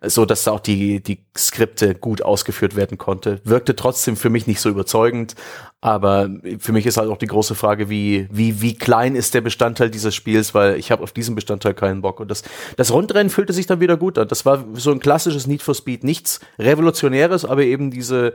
so 0.08 0.24
dass 0.24 0.48
auch 0.48 0.60
die, 0.60 1.02
die 1.02 1.18
Skripte 1.36 1.94
gut 1.94 2.22
ausgeführt 2.22 2.76
werden 2.76 2.98
konnte. 2.98 3.40
Wirkte 3.44 3.76
trotzdem 3.76 4.16
für 4.16 4.30
mich 4.30 4.46
nicht 4.46 4.60
so 4.60 4.68
überzeugend, 4.68 5.34
aber 5.80 6.30
für 6.58 6.72
mich 6.72 6.86
ist 6.86 6.96
halt 6.96 7.10
auch 7.10 7.18
die 7.18 7.26
große 7.26 7.54
Frage, 7.54 7.88
wie, 7.88 8.26
wie, 8.30 8.60
wie 8.60 8.74
klein 8.74 9.14
ist 9.14 9.34
der 9.34 9.40
Bestandteil 9.40 9.90
dieses 9.90 10.14
Spiels, 10.14 10.54
weil 10.54 10.76
ich 10.76 10.90
habe 10.90 11.02
auf 11.02 11.12
diesen 11.12 11.34
Bestandteil 11.34 11.74
keinen 11.74 12.02
Bock. 12.02 12.20
Und 12.20 12.30
das, 12.30 12.42
das 12.76 12.92
Rundrennen 12.92 13.30
fühlte 13.30 13.52
sich 13.52 13.66
dann 13.66 13.80
wieder 13.80 13.96
gut 13.96 14.18
an. 14.18 14.28
Das 14.28 14.46
war 14.46 14.64
so 14.74 14.90
ein 14.90 15.00
klassisches 15.00 15.46
Need 15.46 15.62
for 15.62 15.74
Speed, 15.74 16.02
nichts 16.02 16.40
Revolutionäres, 16.58 17.44
aber 17.44 17.62
eben 17.62 17.90
diese 17.90 18.34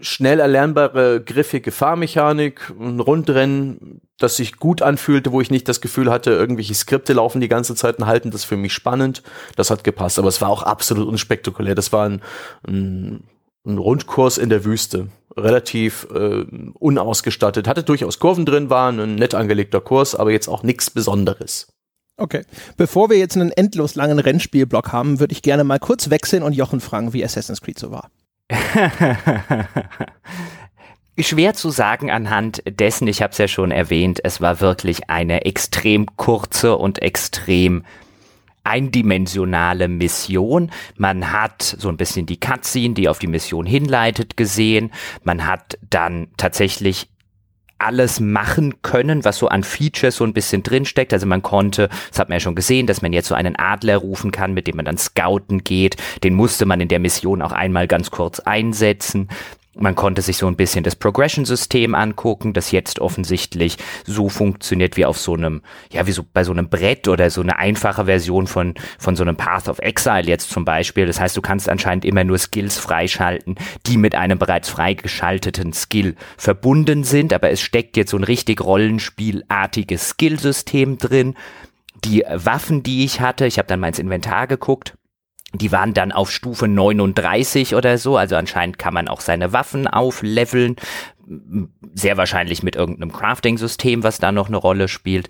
schnell 0.00 0.40
erlernbare, 0.40 1.22
griffige 1.22 1.70
Fahrmechanik, 1.70 2.72
ein 2.78 3.00
Rundrennen, 3.00 4.00
das 4.18 4.36
sich 4.36 4.56
gut 4.56 4.82
anfühlte, 4.82 5.32
wo 5.32 5.40
ich 5.40 5.50
nicht 5.50 5.68
das 5.68 5.80
Gefühl 5.80 6.10
hatte, 6.10 6.30
irgendwelche 6.30 6.74
Skripte 6.74 7.12
laufen 7.12 7.40
die 7.40 7.48
ganze 7.48 7.74
Zeit 7.74 7.98
und 7.98 8.06
halten 8.06 8.30
das 8.30 8.44
für 8.44 8.56
mich 8.56 8.72
spannend. 8.72 9.22
Das 9.56 9.70
hat 9.70 9.84
gepasst, 9.84 10.18
aber 10.18 10.28
es 10.28 10.40
war 10.40 10.48
auch 10.48 10.62
absolut 10.62 11.08
unspektakulär. 11.08 11.74
Das 11.74 11.92
war 11.92 12.08
ein, 12.08 12.22
ein, 12.66 13.24
ein 13.64 13.78
Rundkurs 13.78 14.38
in 14.38 14.50
der 14.50 14.64
Wüste, 14.64 15.08
relativ 15.36 16.06
äh, 16.12 16.44
unausgestattet. 16.78 17.68
Hatte 17.68 17.82
durchaus 17.82 18.18
Kurven 18.18 18.46
drin, 18.46 18.70
war 18.70 18.90
ein 18.90 19.14
nett 19.14 19.34
angelegter 19.34 19.80
Kurs, 19.80 20.14
aber 20.14 20.32
jetzt 20.32 20.48
auch 20.48 20.62
nichts 20.62 20.90
Besonderes. 20.90 21.68
Okay. 22.16 22.42
Bevor 22.76 23.10
wir 23.10 23.18
jetzt 23.18 23.36
einen 23.36 23.52
endlos 23.52 23.94
langen 23.94 24.18
Rennspielblock 24.18 24.92
haben, 24.92 25.20
würde 25.20 25.32
ich 25.32 25.42
gerne 25.42 25.62
mal 25.62 25.78
kurz 25.78 26.10
wechseln 26.10 26.42
und 26.42 26.52
Jochen 26.52 26.80
fragen, 26.80 27.12
wie 27.12 27.24
Assassin's 27.24 27.60
Creed 27.62 27.78
so 27.78 27.92
war. 27.92 28.10
Schwer 31.18 31.54
zu 31.54 31.70
sagen 31.70 32.10
anhand 32.10 32.62
dessen, 32.66 33.08
ich 33.08 33.22
habe 33.22 33.32
es 33.32 33.38
ja 33.38 33.48
schon 33.48 33.70
erwähnt, 33.70 34.20
es 34.22 34.40
war 34.40 34.60
wirklich 34.60 35.10
eine 35.10 35.44
extrem 35.44 36.06
kurze 36.16 36.76
und 36.76 37.02
extrem 37.02 37.84
eindimensionale 38.64 39.88
Mission. 39.88 40.70
Man 40.96 41.32
hat 41.32 41.62
so 41.62 41.88
ein 41.88 41.96
bisschen 41.96 42.26
die 42.26 42.38
Cutscene, 42.38 42.94
die 42.94 43.08
auf 43.08 43.18
die 43.18 43.26
Mission 43.26 43.66
hinleitet, 43.66 44.36
gesehen. 44.36 44.92
Man 45.24 45.46
hat 45.46 45.78
dann 45.88 46.28
tatsächlich 46.36 47.08
alles 47.78 48.20
machen 48.20 48.82
können, 48.82 49.24
was 49.24 49.38
so 49.38 49.48
an 49.48 49.62
Features 49.62 50.16
so 50.16 50.24
ein 50.24 50.32
bisschen 50.32 50.62
drinsteckt. 50.62 51.12
Also 51.12 51.26
man 51.26 51.42
konnte, 51.42 51.88
das 52.10 52.18
hat 52.18 52.28
man 52.28 52.36
ja 52.36 52.40
schon 52.40 52.54
gesehen, 52.54 52.86
dass 52.86 53.02
man 53.02 53.12
jetzt 53.12 53.28
so 53.28 53.34
einen 53.34 53.56
Adler 53.56 53.98
rufen 53.98 54.30
kann, 54.30 54.54
mit 54.54 54.66
dem 54.66 54.76
man 54.76 54.84
dann 54.84 54.98
scouten 54.98 55.64
geht. 55.64 55.96
Den 56.24 56.34
musste 56.34 56.66
man 56.66 56.80
in 56.80 56.88
der 56.88 56.98
Mission 56.98 57.42
auch 57.42 57.52
einmal 57.52 57.86
ganz 57.86 58.10
kurz 58.10 58.40
einsetzen. 58.40 59.28
Man 59.80 59.94
konnte 59.94 60.22
sich 60.22 60.38
so 60.38 60.48
ein 60.48 60.56
bisschen 60.56 60.82
das 60.82 60.96
Progression-System 60.96 61.94
angucken, 61.94 62.52
das 62.52 62.72
jetzt 62.72 62.98
offensichtlich 62.98 63.76
so 64.04 64.28
funktioniert 64.28 64.96
wie 64.96 65.04
auf 65.04 65.18
so 65.18 65.34
einem, 65.34 65.62
ja, 65.92 66.06
wie 66.06 66.12
so 66.12 66.24
bei 66.32 66.42
so 66.42 66.50
einem 66.50 66.68
Brett 66.68 67.06
oder 67.06 67.30
so 67.30 67.40
eine 67.42 67.58
einfache 67.58 68.06
Version 68.06 68.48
von, 68.48 68.74
von 68.98 69.14
so 69.14 69.22
einem 69.22 69.36
Path 69.36 69.68
of 69.68 69.78
Exile 69.78 70.24
jetzt 70.24 70.50
zum 70.50 70.64
Beispiel. 70.64 71.06
Das 71.06 71.20
heißt, 71.20 71.36
du 71.36 71.42
kannst 71.42 71.68
anscheinend 71.68 72.04
immer 72.04 72.24
nur 72.24 72.38
Skills 72.38 72.76
freischalten, 72.78 73.54
die 73.86 73.96
mit 73.96 74.16
einem 74.16 74.38
bereits 74.38 74.68
freigeschalteten 74.68 75.72
Skill 75.72 76.16
verbunden 76.36 77.04
sind, 77.04 77.32
aber 77.32 77.50
es 77.50 77.60
steckt 77.60 77.96
jetzt 77.96 78.10
so 78.10 78.16
ein 78.16 78.24
richtig 78.24 78.60
rollenspielartiges 78.60 80.10
Skillsystem 80.10 80.98
drin. 80.98 81.34
Die 82.04 82.24
Waffen, 82.28 82.82
die 82.82 83.04
ich 83.04 83.20
hatte, 83.20 83.46
ich 83.46 83.58
habe 83.58 83.68
dann 83.68 83.80
mal 83.80 83.88
ins 83.88 83.98
Inventar 83.98 84.46
geguckt, 84.46 84.94
die 85.54 85.72
waren 85.72 85.94
dann 85.94 86.12
auf 86.12 86.30
Stufe 86.30 86.68
39 86.68 87.74
oder 87.74 87.98
so, 87.98 88.16
also 88.16 88.36
anscheinend 88.36 88.78
kann 88.78 88.94
man 88.94 89.08
auch 89.08 89.20
seine 89.20 89.52
Waffen 89.52 89.86
aufleveln, 89.86 90.76
sehr 91.94 92.16
wahrscheinlich 92.16 92.62
mit 92.62 92.76
irgendeinem 92.76 93.12
Crafting-System, 93.12 94.02
was 94.02 94.18
da 94.18 94.32
noch 94.32 94.48
eine 94.48 94.56
Rolle 94.56 94.88
spielt. 94.88 95.28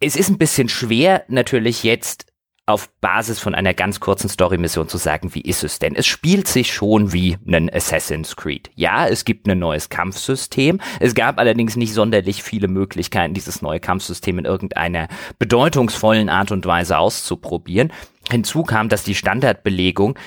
Es 0.00 0.16
ist 0.16 0.28
ein 0.28 0.38
bisschen 0.38 0.68
schwer 0.68 1.24
natürlich 1.28 1.82
jetzt 1.82 2.26
auf 2.68 2.90
Basis 3.00 3.38
von 3.38 3.54
einer 3.54 3.74
ganz 3.74 4.00
kurzen 4.00 4.28
Story-Mission 4.28 4.88
zu 4.88 4.98
sagen, 4.98 5.32
wie 5.34 5.40
ist 5.40 5.62
es 5.62 5.78
denn? 5.78 5.94
Es 5.94 6.04
spielt 6.04 6.48
sich 6.48 6.72
schon 6.72 7.12
wie 7.12 7.38
ein 7.46 7.72
Assassin's 7.72 8.34
Creed. 8.34 8.70
Ja, 8.74 9.06
es 9.06 9.24
gibt 9.24 9.48
ein 9.48 9.60
neues 9.60 9.88
Kampfsystem. 9.88 10.80
Es 10.98 11.14
gab 11.14 11.38
allerdings 11.38 11.76
nicht 11.76 11.94
sonderlich 11.94 12.42
viele 12.42 12.66
Möglichkeiten, 12.66 13.34
dieses 13.34 13.62
neue 13.62 13.78
Kampfsystem 13.78 14.40
in 14.40 14.44
irgendeiner 14.46 15.06
bedeutungsvollen 15.38 16.28
Art 16.28 16.50
und 16.50 16.66
Weise 16.66 16.98
auszuprobieren. 16.98 17.92
Hinzu 18.30 18.62
kam, 18.62 18.88
dass 18.88 19.04
die 19.04 19.14
Standardbelegung 19.14 20.18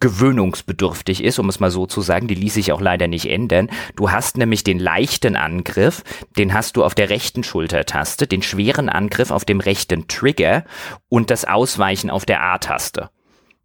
gewöhnungsbedürftig 0.00 1.22
ist, 1.22 1.38
um 1.38 1.48
es 1.48 1.60
mal 1.60 1.70
so 1.70 1.86
zu 1.86 2.00
sagen. 2.00 2.28
Die 2.28 2.34
ließ 2.34 2.54
sich 2.54 2.72
auch 2.72 2.80
leider 2.80 3.08
nicht 3.08 3.26
ändern. 3.26 3.68
Du 3.94 4.10
hast 4.10 4.36
nämlich 4.36 4.64
den 4.64 4.78
leichten 4.78 5.36
Angriff, 5.36 6.02
den 6.38 6.54
hast 6.54 6.76
du 6.76 6.84
auf 6.84 6.94
der 6.94 7.10
rechten 7.10 7.44
Schultertaste, 7.44 8.26
den 8.26 8.42
schweren 8.42 8.88
Angriff 8.88 9.30
auf 9.30 9.44
dem 9.44 9.60
rechten 9.60 10.08
Trigger 10.08 10.64
und 11.08 11.30
das 11.30 11.44
Ausweichen 11.44 12.10
auf 12.10 12.24
der 12.24 12.42
A-Taste. 12.42 13.10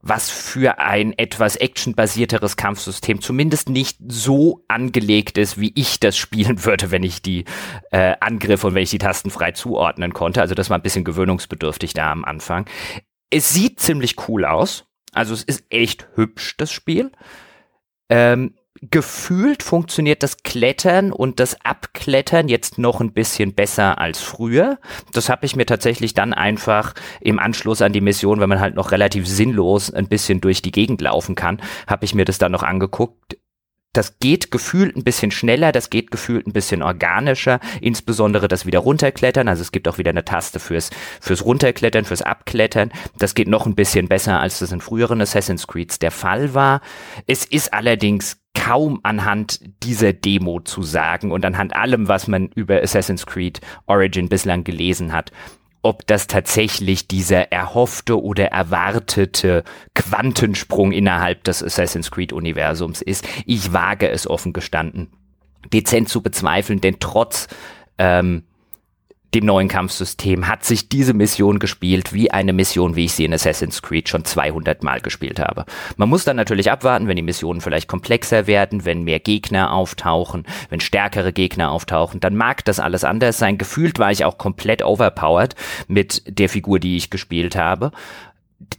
Was 0.03 0.31
für 0.31 0.79
ein 0.79 1.13
etwas 1.17 1.55
actionbasierteres 1.55 2.57
Kampfsystem 2.57 3.21
zumindest 3.21 3.69
nicht 3.69 3.97
so 4.07 4.65
angelegt 4.67 5.37
ist, 5.37 5.59
wie 5.59 5.71
ich 5.75 5.99
das 5.99 6.17
spielen 6.17 6.65
würde, 6.65 6.89
wenn 6.89 7.03
ich 7.03 7.21
die 7.21 7.45
äh, 7.91 8.15
Angriffe 8.19 8.67
und 8.67 8.73
wenn 8.73 8.81
ich 8.81 8.89
die 8.89 8.97
Tasten 8.97 9.29
frei 9.29 9.51
zuordnen 9.51 10.11
konnte. 10.11 10.41
Also 10.41 10.55
das 10.55 10.71
war 10.71 10.77
ein 10.79 10.81
bisschen 10.81 11.03
gewöhnungsbedürftig 11.03 11.93
da 11.93 12.11
am 12.11 12.25
Anfang. 12.25 12.65
Es 13.31 13.49
sieht 13.49 13.79
ziemlich 13.79 14.27
cool 14.27 14.45
aus 14.45 14.85
also 15.11 15.33
es 15.33 15.43
ist 15.43 15.65
echt 15.69 16.07
hübsch, 16.15 16.55
das 16.57 16.71
Spiel. 16.71 17.11
Ähm, 18.09 18.55
gefühlt 18.81 19.61
funktioniert 19.61 20.23
das 20.23 20.37
Klettern 20.37 21.11
und 21.11 21.39
das 21.39 21.59
Abklettern 21.65 22.47
jetzt 22.47 22.77
noch 22.77 22.99
ein 23.01 23.13
bisschen 23.13 23.53
besser 23.53 23.99
als 23.99 24.21
früher. 24.21 24.79
Das 25.11 25.29
habe 25.29 25.45
ich 25.45 25.55
mir 25.55 25.65
tatsächlich 25.65 26.13
dann 26.13 26.33
einfach 26.33 26.93
im 27.19 27.39
Anschluss 27.39 27.81
an 27.81 27.93
die 27.93 28.01
Mission, 28.01 28.39
wenn 28.39 28.49
man 28.49 28.61
halt 28.61 28.75
noch 28.75 28.91
relativ 28.91 29.27
sinnlos 29.27 29.93
ein 29.93 30.07
bisschen 30.07 30.41
durch 30.41 30.61
die 30.61 30.71
Gegend 30.71 31.01
laufen 31.01 31.35
kann, 31.35 31.61
habe 31.87 32.05
ich 32.05 32.15
mir 32.15 32.25
das 32.25 32.37
dann 32.37 32.53
noch 32.53 32.63
angeguckt 32.63 33.37
das 33.93 34.19
geht 34.19 34.51
gefühlt 34.51 34.95
ein 34.95 35.03
bisschen 35.03 35.31
schneller, 35.31 35.71
das 35.71 35.89
geht 35.89 36.11
gefühlt 36.11 36.47
ein 36.47 36.53
bisschen 36.53 36.81
organischer, 36.81 37.59
insbesondere 37.81 38.47
das 38.47 38.65
wieder 38.65 38.79
runterklettern. 38.79 39.47
Also 39.47 39.61
es 39.61 39.71
gibt 39.71 39.87
auch 39.87 39.97
wieder 39.97 40.11
eine 40.11 40.25
Taste 40.25 40.59
fürs, 40.59 40.91
fürs 41.19 41.43
Runterklettern, 41.43 42.05
fürs 42.05 42.21
Abklettern. 42.21 42.91
Das 43.17 43.35
geht 43.35 43.47
noch 43.47 43.65
ein 43.65 43.75
bisschen 43.75 44.07
besser, 44.07 44.39
als 44.39 44.59
das 44.59 44.71
in 44.71 44.81
früheren 44.81 45.21
Assassin's 45.21 45.67
Creeds 45.67 45.99
der 45.99 46.11
Fall 46.11 46.53
war. 46.53 46.81
Es 47.27 47.43
ist 47.45 47.73
allerdings 47.73 48.37
kaum 48.53 48.99
anhand 49.03 49.59
dieser 49.83 50.13
Demo 50.13 50.59
zu 50.59 50.83
sagen 50.83 51.31
und 51.31 51.45
anhand 51.45 51.75
allem, 51.75 52.07
was 52.07 52.27
man 52.27 52.47
über 52.47 52.81
Assassin's 52.81 53.25
Creed 53.25 53.61
Origin 53.87 54.29
bislang 54.29 54.63
gelesen 54.63 55.13
hat, 55.13 55.31
ob 55.81 56.05
das 56.07 56.27
tatsächlich 56.27 57.07
dieser 57.07 57.51
erhoffte 57.51 58.21
oder 58.21 58.47
erwartete 58.47 59.63
Quantensprung 59.95 60.91
innerhalb 60.91 61.43
des 61.43 61.63
Assassin's 61.63 62.11
Creed-Universums 62.11 63.01
ist. 63.01 63.27
Ich 63.45 63.73
wage 63.73 64.09
es 64.09 64.27
offen 64.27 64.53
gestanden 64.53 65.11
dezent 65.71 66.09
zu 66.09 66.21
bezweifeln, 66.21 66.81
denn 66.81 66.97
trotz 66.99 67.47
ähm, 67.97 68.43
dem 69.33 69.45
neuen 69.45 69.67
Kampfsystem 69.67 70.47
hat 70.47 70.65
sich 70.65 70.89
diese 70.89 71.13
Mission 71.13 71.59
gespielt 71.59 72.11
wie 72.13 72.31
eine 72.31 72.51
Mission, 72.51 72.95
wie 72.95 73.05
ich 73.05 73.13
sie 73.13 73.25
in 73.25 73.33
Assassin's 73.33 73.81
Creed 73.81 74.09
schon 74.09 74.25
200 74.25 74.83
Mal 74.83 74.99
gespielt 74.99 75.39
habe. 75.39 75.65
Man 75.95 76.09
muss 76.09 76.25
dann 76.25 76.35
natürlich 76.35 76.69
abwarten, 76.69 77.07
wenn 77.07 77.15
die 77.15 77.21
Missionen 77.21 77.61
vielleicht 77.61 77.87
komplexer 77.87 78.45
werden, 78.47 78.83
wenn 78.83 79.03
mehr 79.03 79.19
Gegner 79.19 79.71
auftauchen, 79.73 80.45
wenn 80.69 80.81
stärkere 80.81 81.31
Gegner 81.31 81.71
auftauchen, 81.71 82.19
dann 82.19 82.35
mag 82.35 82.65
das 82.65 82.79
alles 82.79 83.03
anders 83.03 83.37
sein. 83.37 83.57
Gefühlt 83.57 83.99
war 83.99 84.11
ich 84.11 84.25
auch 84.25 84.37
komplett 84.37 84.83
overpowered 84.83 85.55
mit 85.87 86.23
der 86.27 86.49
Figur, 86.49 86.79
die 86.79 86.97
ich 86.97 87.09
gespielt 87.09 87.55
habe 87.55 87.91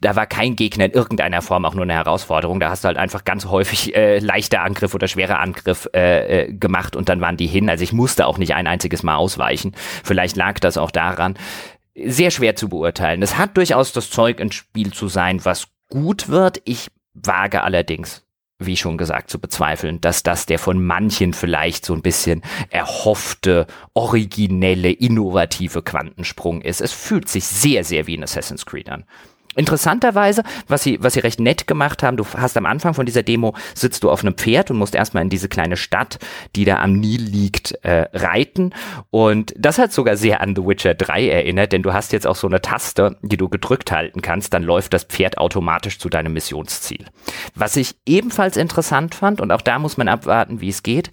da 0.00 0.16
war 0.16 0.26
kein 0.26 0.56
Gegner 0.56 0.86
in 0.86 0.92
irgendeiner 0.92 1.42
Form 1.42 1.64
auch 1.64 1.74
nur 1.74 1.84
eine 1.84 1.94
Herausforderung. 1.94 2.60
Da 2.60 2.70
hast 2.70 2.84
du 2.84 2.88
halt 2.88 2.96
einfach 2.96 3.24
ganz 3.24 3.46
häufig 3.46 3.94
äh, 3.94 4.18
leichter 4.18 4.62
Angriff 4.62 4.94
oder 4.94 5.08
schwerer 5.08 5.40
Angriff 5.40 5.88
äh, 5.94 6.42
äh, 6.42 6.52
gemacht 6.52 6.96
und 6.96 7.08
dann 7.08 7.20
waren 7.20 7.36
die 7.36 7.46
hin. 7.46 7.68
Also 7.68 7.84
ich 7.84 7.92
musste 7.92 8.26
auch 8.26 8.38
nicht 8.38 8.54
ein 8.54 8.66
einziges 8.66 9.02
Mal 9.02 9.16
ausweichen. 9.16 9.72
Vielleicht 10.04 10.36
lag 10.36 10.58
das 10.60 10.78
auch 10.78 10.90
daran. 10.90 11.34
Sehr 11.94 12.30
schwer 12.30 12.56
zu 12.56 12.68
beurteilen. 12.68 13.22
Es 13.22 13.36
hat 13.38 13.56
durchaus 13.56 13.92
das 13.92 14.10
Zeug, 14.10 14.40
ein 14.40 14.52
Spiel 14.52 14.92
zu 14.92 15.08
sein, 15.08 15.44
was 15.44 15.68
gut 15.88 16.28
wird. 16.28 16.62
Ich 16.64 16.88
wage 17.14 17.62
allerdings 17.62 18.24
wie 18.66 18.76
schon 18.76 18.96
gesagt, 18.96 19.30
zu 19.30 19.40
bezweifeln, 19.40 20.00
dass 20.00 20.22
das 20.22 20.46
der 20.46 20.58
von 20.58 20.84
manchen 20.84 21.32
vielleicht 21.32 21.84
so 21.84 21.94
ein 21.94 22.02
bisschen 22.02 22.42
erhoffte, 22.70 23.66
originelle, 23.94 24.90
innovative 24.90 25.82
Quantensprung 25.82 26.62
ist. 26.62 26.80
Es 26.80 26.92
fühlt 26.92 27.28
sich 27.28 27.44
sehr, 27.44 27.84
sehr 27.84 28.06
wie 28.06 28.16
ein 28.16 28.22
Assassin's 28.22 28.66
Creed 28.66 28.88
an. 28.88 29.04
Interessanterweise, 29.54 30.42
was 30.68 30.82
sie, 30.82 31.02
was 31.02 31.14
sie 31.14 31.20
recht 31.20 31.40
nett 31.40 31.66
gemacht 31.66 32.02
haben, 32.02 32.16
du 32.16 32.24
hast 32.36 32.56
am 32.56 32.66
Anfang 32.66 32.94
von 32.94 33.06
dieser 33.06 33.22
Demo, 33.22 33.54
sitzt 33.74 34.02
du 34.02 34.10
auf 34.10 34.22
einem 34.22 34.34
Pferd 34.34 34.70
und 34.70 34.78
musst 34.78 34.94
erstmal 34.94 35.22
in 35.22 35.30
diese 35.30 35.48
kleine 35.48 35.76
Stadt, 35.76 36.18
die 36.56 36.64
da 36.64 36.78
am 36.78 36.94
Nil 36.94 37.22
liegt, 37.22 37.72
äh, 37.84 38.06
reiten. 38.12 38.72
Und 39.10 39.54
das 39.56 39.78
hat 39.78 39.92
sogar 39.92 40.16
sehr 40.16 40.40
an 40.40 40.56
The 40.56 40.64
Witcher 40.64 40.94
3 40.94 41.28
erinnert, 41.28 41.72
denn 41.72 41.82
du 41.82 41.92
hast 41.92 42.12
jetzt 42.12 42.26
auch 42.26 42.36
so 42.36 42.46
eine 42.46 42.60
Taste, 42.60 43.18
die 43.22 43.36
du 43.36 43.48
gedrückt 43.48 43.92
halten 43.92 44.22
kannst, 44.22 44.54
dann 44.54 44.62
läuft 44.62 44.94
das 44.94 45.04
Pferd 45.04 45.38
automatisch 45.38 45.98
zu 45.98 46.08
deinem 46.08 46.32
Missionsziel. 46.32 47.06
Was 47.54 47.76
ich 47.76 47.94
ebenfalls 48.06 48.56
interessant 48.56 49.14
fand, 49.14 49.40
und 49.40 49.52
auch 49.52 49.62
da 49.62 49.78
muss 49.78 49.96
man 49.96 50.08
abwarten, 50.08 50.60
wie 50.60 50.68
es 50.68 50.82
geht, 50.82 51.10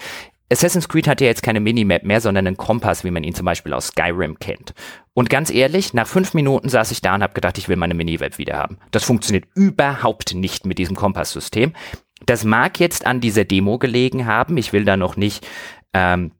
Assassin's 0.51 0.89
Creed 0.89 1.07
hat 1.07 1.21
ja 1.21 1.27
jetzt 1.27 1.43
keine 1.43 1.59
Minimap 1.59 2.03
mehr, 2.03 2.21
sondern 2.21 2.47
einen 2.47 2.57
Kompass, 2.57 3.03
wie 3.03 3.11
man 3.11 3.23
ihn 3.23 3.35
zum 3.35 3.45
Beispiel 3.45 3.73
aus 3.73 3.87
Skyrim 3.87 4.39
kennt. 4.39 4.73
Und 5.13 5.29
ganz 5.29 5.51
ehrlich, 5.51 5.93
nach 5.93 6.07
fünf 6.07 6.33
Minuten 6.33 6.69
saß 6.69 6.91
ich 6.91 7.01
da 7.01 7.15
und 7.15 7.23
habe 7.23 7.33
gedacht, 7.33 7.57
ich 7.57 7.69
will 7.69 7.75
meine 7.75 7.93
Minimap 7.93 8.37
wieder 8.37 8.57
haben. 8.57 8.77
Das 8.91 9.03
funktioniert 9.03 9.45
überhaupt 9.53 10.33
nicht 10.33 10.65
mit 10.65 10.79
diesem 10.79 10.95
Kompasssystem. 10.95 11.73
Das 12.25 12.43
mag 12.43 12.79
jetzt 12.79 13.05
an 13.05 13.21
dieser 13.21 13.45
Demo 13.45 13.77
gelegen 13.77 14.25
haben. 14.25 14.57
Ich 14.57 14.73
will 14.73 14.85
da 14.85 14.97
noch 14.97 15.15
nicht 15.15 15.47
ähm, 15.93 16.31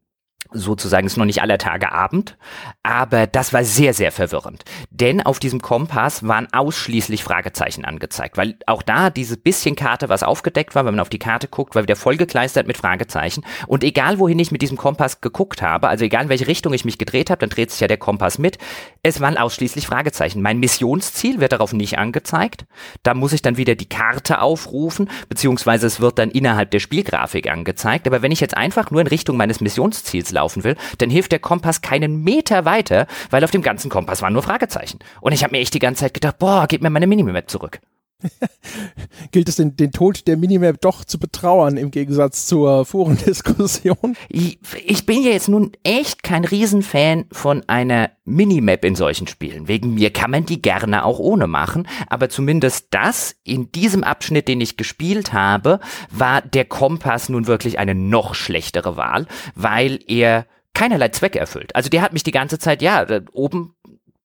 sozusagen 0.52 1.06
ist 1.06 1.16
noch 1.16 1.24
nicht 1.24 1.42
aller 1.42 1.58
Tage 1.58 1.92
Abend, 1.92 2.36
aber 2.82 3.26
das 3.26 3.52
war 3.52 3.64
sehr, 3.64 3.94
sehr 3.94 4.12
verwirrend. 4.12 4.64
Denn 4.90 5.20
auf 5.20 5.38
diesem 5.38 5.60
Kompass 5.60 6.26
waren 6.26 6.48
ausschließlich 6.52 7.22
Fragezeichen 7.22 7.84
angezeigt, 7.84 8.36
weil 8.36 8.56
auch 8.66 8.82
da 8.82 9.10
diese 9.10 9.36
bisschen 9.36 9.76
Karte, 9.76 10.08
was 10.08 10.22
aufgedeckt 10.22 10.74
war, 10.74 10.84
wenn 10.84 10.94
man 10.94 11.00
auf 11.00 11.08
die 11.08 11.18
Karte 11.18 11.48
guckt, 11.48 11.74
war 11.74 11.82
wieder 11.82 11.96
vollgekleistert 11.96 12.66
mit 12.66 12.76
Fragezeichen. 12.76 13.44
Und 13.66 13.84
egal, 13.84 14.18
wohin 14.18 14.38
ich 14.38 14.52
mit 14.52 14.62
diesem 14.62 14.76
Kompass 14.76 15.20
geguckt 15.20 15.62
habe, 15.62 15.88
also 15.88 16.04
egal 16.04 16.24
in 16.24 16.28
welche 16.28 16.46
Richtung 16.46 16.72
ich 16.72 16.84
mich 16.84 16.98
gedreht 16.98 17.30
habe, 17.30 17.40
dann 17.40 17.50
dreht 17.50 17.70
sich 17.70 17.80
ja 17.80 17.88
der 17.88 17.98
Kompass 17.98 18.38
mit. 18.38 18.58
Es 19.02 19.20
waren 19.20 19.36
ausschließlich 19.36 19.86
Fragezeichen. 19.86 20.42
Mein 20.42 20.58
Missionsziel 20.58 21.40
wird 21.40 21.52
darauf 21.52 21.72
nicht 21.72 21.98
angezeigt. 21.98 22.66
Da 23.02 23.14
muss 23.14 23.32
ich 23.32 23.42
dann 23.42 23.56
wieder 23.56 23.74
die 23.74 23.88
Karte 23.88 24.40
aufrufen, 24.40 25.08
beziehungsweise 25.28 25.86
es 25.86 26.00
wird 26.00 26.18
dann 26.18 26.30
innerhalb 26.30 26.70
der 26.70 26.80
Spielgrafik 26.80 27.50
angezeigt. 27.50 28.06
Aber 28.06 28.22
wenn 28.22 28.32
ich 28.32 28.40
jetzt 28.40 28.56
einfach 28.56 28.90
nur 28.90 29.00
in 29.00 29.06
Richtung 29.06 29.36
meines 29.36 29.60
Missionsziels 29.60 30.30
laufen 30.40 30.64
will, 30.64 30.76
dann 30.98 31.10
hilft 31.10 31.32
der 31.32 31.38
Kompass 31.38 31.82
keinen 31.82 32.22
Meter 32.22 32.64
weiter, 32.64 33.06
weil 33.30 33.44
auf 33.44 33.50
dem 33.50 33.62
ganzen 33.62 33.90
Kompass 33.90 34.22
waren 34.22 34.32
nur 34.32 34.42
Fragezeichen. 34.42 34.98
Und 35.20 35.32
ich 35.32 35.44
habe 35.44 35.52
mir 35.52 35.60
echt 35.60 35.74
die 35.74 35.78
ganze 35.78 36.00
Zeit 36.00 36.14
gedacht, 36.14 36.38
boah, 36.38 36.66
gib 36.68 36.82
mir 36.82 36.90
meine 36.90 37.06
Minimap 37.06 37.50
zurück. 37.50 37.80
Gilt 39.32 39.48
es 39.48 39.56
den, 39.56 39.76
den 39.76 39.92
Tod 39.92 40.26
der 40.26 40.36
Minimap 40.36 40.80
doch 40.80 41.04
zu 41.04 41.18
betrauern 41.18 41.76
im 41.76 41.90
Gegensatz 41.90 42.46
zur 42.46 42.84
Forendiskussion? 42.84 44.16
Ich, 44.28 44.58
ich 44.84 45.06
bin 45.06 45.22
ja 45.22 45.30
jetzt 45.30 45.48
nun 45.48 45.72
echt 45.82 46.22
kein 46.22 46.44
Riesenfan 46.44 47.26
von 47.32 47.62
einer 47.68 48.10
Minimap 48.24 48.84
in 48.84 48.94
solchen 48.94 49.26
Spielen. 49.26 49.68
Wegen 49.68 49.94
mir 49.94 50.12
kann 50.12 50.30
man 50.30 50.46
die 50.46 50.62
gerne 50.62 51.04
auch 51.04 51.18
ohne 51.18 51.46
machen, 51.46 51.88
aber 52.08 52.28
zumindest 52.28 52.88
das 52.90 53.36
in 53.44 53.72
diesem 53.72 54.04
Abschnitt, 54.04 54.48
den 54.48 54.60
ich 54.60 54.76
gespielt 54.76 55.32
habe, 55.32 55.80
war 56.10 56.42
der 56.42 56.64
Kompass 56.64 57.28
nun 57.28 57.46
wirklich 57.46 57.78
eine 57.78 57.94
noch 57.94 58.34
schlechtere 58.34 58.96
Wahl, 58.96 59.26
weil 59.54 59.98
er 60.06 60.46
keinerlei 60.74 61.08
Zweck 61.08 61.36
erfüllt. 61.36 61.74
Also 61.74 61.90
der 61.90 62.02
hat 62.02 62.12
mich 62.12 62.22
die 62.22 62.30
ganze 62.30 62.58
Zeit, 62.58 62.82
ja, 62.82 63.06
oben 63.32 63.74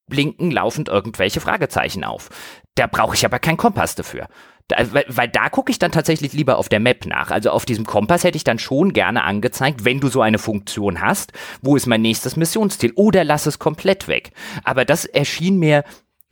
blinken 0.08 0.52
laufend 0.52 0.88
irgendwelche 0.88 1.42
Fragezeichen 1.42 2.04
auf. 2.04 2.30
Da 2.76 2.88
brauche 2.88 3.16
ich 3.16 3.26
aber 3.26 3.40
keinen 3.40 3.58
Kompass 3.58 3.96
dafür. 3.96 4.28
Da, 4.68 4.78
weil, 4.94 5.06
weil 5.08 5.28
da 5.28 5.50
gucke 5.50 5.72
ich 5.72 5.80
dann 5.80 5.92
tatsächlich 5.92 6.34
lieber 6.34 6.58
auf 6.58 6.70
der 6.70 6.80
Map 6.80 7.06
nach. 7.06 7.30
Also 7.30 7.52
auf 7.52 7.66
diesem 7.66 7.86
Kompass 7.86 8.24
hätte 8.24 8.36
ich 8.36 8.44
dann 8.44 8.58
schon 8.60 8.94
gerne 8.94 9.24
angezeigt, 9.24 9.86
wenn 9.86 10.00
du 10.00 10.08
so 10.08 10.22
eine 10.22 10.40
Funktion 10.40 11.02
hast, 11.02 11.34
wo 11.62 11.76
ist 11.76 11.86
mein 11.86 12.02
nächstes 12.02 12.36
Missionsziel 12.36 12.92
oder 12.96 13.24
lass 13.24 13.46
es 13.46 13.60
komplett 13.60 14.08
weg. 14.08 14.32
Aber 14.64 14.84
das 14.84 15.06
erschien 15.06 15.58
mir 15.58 15.84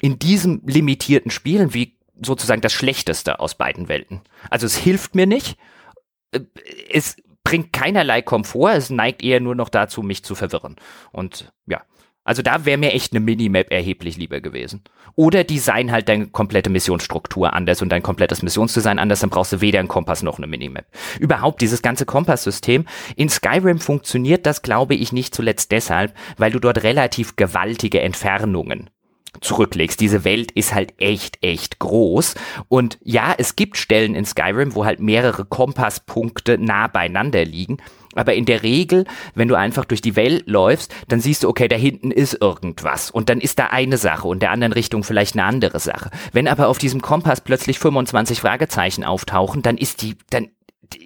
in 0.01 0.19
diesem 0.19 0.61
limitierten 0.65 1.31
Spielen 1.31 1.73
wie 1.73 1.97
sozusagen 2.21 2.61
das 2.61 2.73
Schlechteste 2.73 3.39
aus 3.39 3.55
beiden 3.55 3.87
Welten. 3.87 4.21
Also 4.49 4.65
es 4.65 4.75
hilft 4.75 5.15
mir 5.15 5.27
nicht, 5.27 5.57
äh, 6.31 6.41
es 6.91 7.17
bringt 7.43 7.71
keinerlei 7.73 8.21
Komfort, 8.21 8.73
es 8.73 8.89
neigt 8.89 9.23
eher 9.23 9.39
nur 9.39 9.55
noch 9.55 9.69
dazu, 9.69 10.01
mich 10.01 10.23
zu 10.23 10.33
verwirren. 10.33 10.75
Und 11.11 11.53
ja, 11.67 11.81
also 12.23 12.41
da 12.41 12.65
wäre 12.65 12.77
mir 12.77 12.93
echt 12.93 13.13
eine 13.13 13.19
Minimap 13.19 13.71
erheblich 13.71 14.17
lieber 14.17 14.39
gewesen. 14.41 14.81
Oder 15.15 15.43
design 15.43 15.91
halt 15.91 16.09
deine 16.09 16.27
komplette 16.27 16.69
Missionsstruktur 16.69 17.53
anders 17.53 17.81
und 17.81 17.89
dein 17.89 18.01
komplettes 18.01 18.41
Missionsdesign 18.41 18.99
anders, 18.99 19.19
dann 19.19 19.29
brauchst 19.29 19.53
du 19.53 19.61
weder 19.61 19.79
einen 19.79 19.87
Kompass 19.87 20.23
noch 20.23 20.37
eine 20.37 20.47
Minimap. 20.47 20.85
Überhaupt 21.19 21.61
dieses 21.61 21.81
ganze 21.81 22.05
Kompasssystem. 22.05 22.85
In 23.15 23.29
Skyrim 23.29 23.79
funktioniert 23.79 24.45
das, 24.45 24.61
glaube 24.61 24.95
ich, 24.95 25.11
nicht 25.11 25.35
zuletzt 25.35 25.71
deshalb, 25.71 26.13
weil 26.37 26.51
du 26.51 26.59
dort 26.59 26.83
relativ 26.83 27.35
gewaltige 27.35 28.01
Entfernungen 28.01 28.89
zurücklegst. 29.41 29.99
Diese 29.99 30.23
Welt 30.23 30.51
ist 30.51 30.73
halt 30.73 30.93
echt, 30.99 31.43
echt 31.43 31.79
groß. 31.79 32.35
Und 32.69 32.97
ja, 33.03 33.33
es 33.37 33.55
gibt 33.55 33.77
Stellen 33.77 34.15
in 34.15 34.25
Skyrim, 34.25 34.75
wo 34.75 34.85
halt 34.85 34.99
mehrere 34.99 35.45
Kompasspunkte 35.45 36.57
nah 36.57 36.87
beieinander 36.87 37.43
liegen. 37.43 37.77
Aber 38.15 38.33
in 38.33 38.45
der 38.45 38.63
Regel, 38.63 39.05
wenn 39.35 39.47
du 39.47 39.55
einfach 39.55 39.85
durch 39.85 40.01
die 40.01 40.15
Welt 40.15 40.47
läufst, 40.47 40.93
dann 41.07 41.19
siehst 41.19 41.43
du, 41.43 41.49
okay, 41.49 41.67
da 41.67 41.75
hinten 41.75 42.11
ist 42.11 42.37
irgendwas 42.41 43.11
und 43.11 43.29
dann 43.29 43.41
ist 43.41 43.59
da 43.59 43.67
eine 43.67 43.97
Sache 43.97 44.27
und 44.27 44.41
der 44.41 44.51
anderen 44.51 44.73
Richtung 44.73 45.03
vielleicht 45.03 45.35
eine 45.35 45.45
andere 45.45 45.79
Sache. 45.79 46.09
Wenn 46.31 46.47
aber 46.47 46.67
auf 46.67 46.77
diesem 46.77 47.01
Kompass 47.01 47.41
plötzlich 47.41 47.79
25 47.79 48.41
Fragezeichen 48.41 49.03
auftauchen, 49.03 49.61
dann 49.61 49.77
ist 49.77 50.01
die, 50.01 50.15
dann 50.29 50.49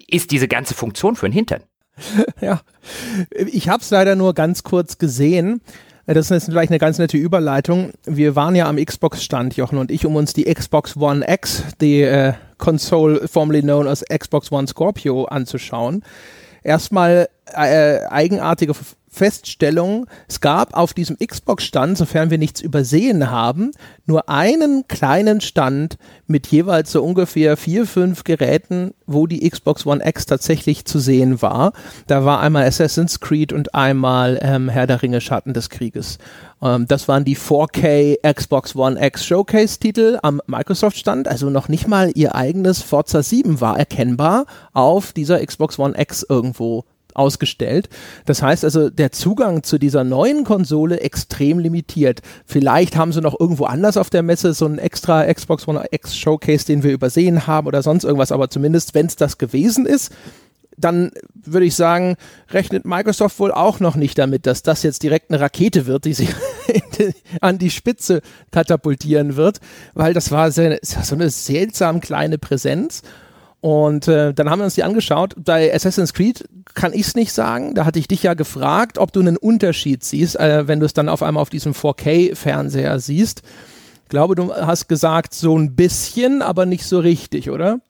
ist 0.06 0.30
diese 0.30 0.48
ganze 0.48 0.74
Funktion 0.74 1.16
für 1.16 1.28
den 1.28 1.34
Hintern. 1.34 1.62
Ja, 2.40 2.60
ich 3.32 3.68
habe 3.68 3.82
es 3.82 3.90
leider 3.90 4.14
nur 4.14 4.32
ganz 4.32 4.62
kurz 4.62 4.98
gesehen. 4.98 5.60
Das 6.06 6.30
ist 6.30 6.46
vielleicht 6.46 6.70
eine 6.70 6.78
ganz 6.78 6.98
nette 6.98 7.18
Überleitung. 7.18 7.90
Wir 8.06 8.34
waren 8.34 8.54
ja 8.54 8.66
am 8.66 8.76
Xbox-Stand, 8.82 9.56
Jochen 9.56 9.76
und 9.76 9.90
ich, 9.90 10.06
um 10.06 10.16
uns 10.16 10.32
die 10.32 10.44
Xbox 10.44 10.96
One 10.96 11.26
X, 11.28 11.64
die 11.82 12.00
äh, 12.00 12.32
Console 12.56 13.28
formerly 13.28 13.60
known 13.60 13.86
as 13.86 14.02
Xbox 14.02 14.50
One 14.50 14.66
Scorpio, 14.66 15.26
anzuschauen. 15.26 16.02
Erstmal 16.68 17.30
äh, 17.46 18.00
eigenartige 18.10 18.74
Feststellung, 19.18 20.06
es 20.28 20.40
gab 20.40 20.74
auf 20.74 20.94
diesem 20.94 21.18
Xbox-Stand, 21.18 21.98
sofern 21.98 22.30
wir 22.30 22.38
nichts 22.38 22.60
übersehen 22.60 23.32
haben, 23.32 23.72
nur 24.06 24.28
einen 24.28 24.86
kleinen 24.86 25.40
Stand 25.40 25.98
mit 26.28 26.46
jeweils 26.46 26.92
so 26.92 27.02
ungefähr 27.02 27.56
vier, 27.56 27.84
fünf 27.84 28.22
Geräten, 28.22 28.94
wo 29.06 29.26
die 29.26 29.48
Xbox 29.48 29.86
One 29.86 30.06
X 30.06 30.26
tatsächlich 30.26 30.84
zu 30.84 31.00
sehen 31.00 31.42
war. 31.42 31.72
Da 32.06 32.24
war 32.24 32.40
einmal 32.40 32.64
Assassin's 32.64 33.18
Creed 33.18 33.52
und 33.52 33.74
einmal 33.74 34.38
ähm, 34.40 34.68
Herr 34.68 34.86
der 34.86 35.02
Ringe 35.02 35.20
Schatten 35.20 35.52
des 35.52 35.68
Krieges. 35.68 36.18
Ähm, 36.62 36.86
das 36.86 37.08
waren 37.08 37.24
die 37.24 37.36
4K 37.36 38.18
Xbox 38.32 38.76
One 38.76 39.04
X 39.04 39.26
Showcase-Titel 39.26 40.20
am 40.22 40.40
Microsoft-Stand, 40.46 41.26
also 41.26 41.50
noch 41.50 41.68
nicht 41.68 41.88
mal 41.88 42.12
ihr 42.14 42.36
eigenes 42.36 42.82
Forza 42.82 43.24
7 43.24 43.60
war 43.60 43.76
erkennbar 43.76 44.46
auf 44.74 45.12
dieser 45.12 45.44
Xbox 45.44 45.76
One 45.80 45.98
X 45.98 46.24
irgendwo 46.28 46.84
ausgestellt. 47.18 47.88
Das 48.26 48.42
heißt 48.42 48.64
also, 48.64 48.90
der 48.90 49.12
Zugang 49.12 49.62
zu 49.62 49.78
dieser 49.78 50.04
neuen 50.04 50.44
Konsole 50.44 51.00
extrem 51.00 51.58
limitiert. 51.58 52.22
Vielleicht 52.46 52.96
haben 52.96 53.12
sie 53.12 53.20
noch 53.20 53.38
irgendwo 53.38 53.64
anders 53.64 53.96
auf 53.96 54.10
der 54.10 54.22
Messe 54.22 54.54
so 54.54 54.66
einen 54.66 54.78
extra 54.78 55.32
Xbox 55.32 55.66
One 55.66 55.84
X 55.90 56.16
Showcase, 56.16 56.66
den 56.66 56.82
wir 56.82 56.92
übersehen 56.92 57.46
haben 57.46 57.66
oder 57.66 57.82
sonst 57.82 58.04
irgendwas, 58.04 58.32
aber 58.32 58.50
zumindest, 58.50 58.94
wenn 58.94 59.06
es 59.06 59.16
das 59.16 59.38
gewesen 59.38 59.86
ist, 59.86 60.12
dann 60.78 61.10
würde 61.34 61.66
ich 61.66 61.74
sagen, 61.74 62.16
rechnet 62.50 62.84
Microsoft 62.84 63.38
wohl 63.40 63.52
auch 63.52 63.80
noch 63.80 63.96
nicht 63.96 64.18
damit, 64.18 64.46
dass 64.46 64.62
das 64.62 64.82
jetzt 64.82 65.02
direkt 65.02 65.30
eine 65.30 65.40
Rakete 65.40 65.86
wird, 65.86 66.04
die 66.04 66.14
sich 66.14 66.30
an 67.40 67.58
die 67.58 67.70
Spitze 67.70 68.22
katapultieren 68.52 69.36
wird, 69.36 69.60
weil 69.94 70.14
das 70.14 70.30
war 70.30 70.50
so 70.52 70.62
eine, 70.62 70.78
so 70.82 71.14
eine 71.14 71.30
seltsam 71.30 72.00
kleine 72.00 72.38
Präsenz. 72.38 73.02
Und 73.60 74.06
äh, 74.06 74.32
dann 74.32 74.50
haben 74.50 74.60
wir 74.60 74.64
uns 74.64 74.76
die 74.76 74.84
angeschaut. 74.84 75.34
Bei 75.36 75.74
Assassin's 75.74 76.14
Creed 76.14 76.44
kann 76.74 76.92
ich 76.92 77.08
es 77.08 77.14
nicht 77.16 77.32
sagen. 77.32 77.74
Da 77.74 77.84
hatte 77.84 77.98
ich 77.98 78.06
dich 78.06 78.22
ja 78.22 78.34
gefragt, 78.34 78.98
ob 78.98 79.12
du 79.12 79.20
einen 79.20 79.36
Unterschied 79.36 80.04
siehst, 80.04 80.38
äh, 80.38 80.68
wenn 80.68 80.78
du 80.78 80.86
es 80.86 80.92
dann 80.92 81.08
auf 81.08 81.22
einmal 81.22 81.42
auf 81.42 81.50
diesem 81.50 81.72
4K-Fernseher 81.72 83.00
siehst. 83.00 83.42
Ich 84.04 84.08
glaube, 84.08 84.36
du 84.36 84.54
hast 84.54 84.88
gesagt, 84.88 85.34
so 85.34 85.58
ein 85.58 85.74
bisschen, 85.74 86.40
aber 86.40 86.66
nicht 86.66 86.84
so 86.84 87.00
richtig, 87.00 87.50
oder? 87.50 87.80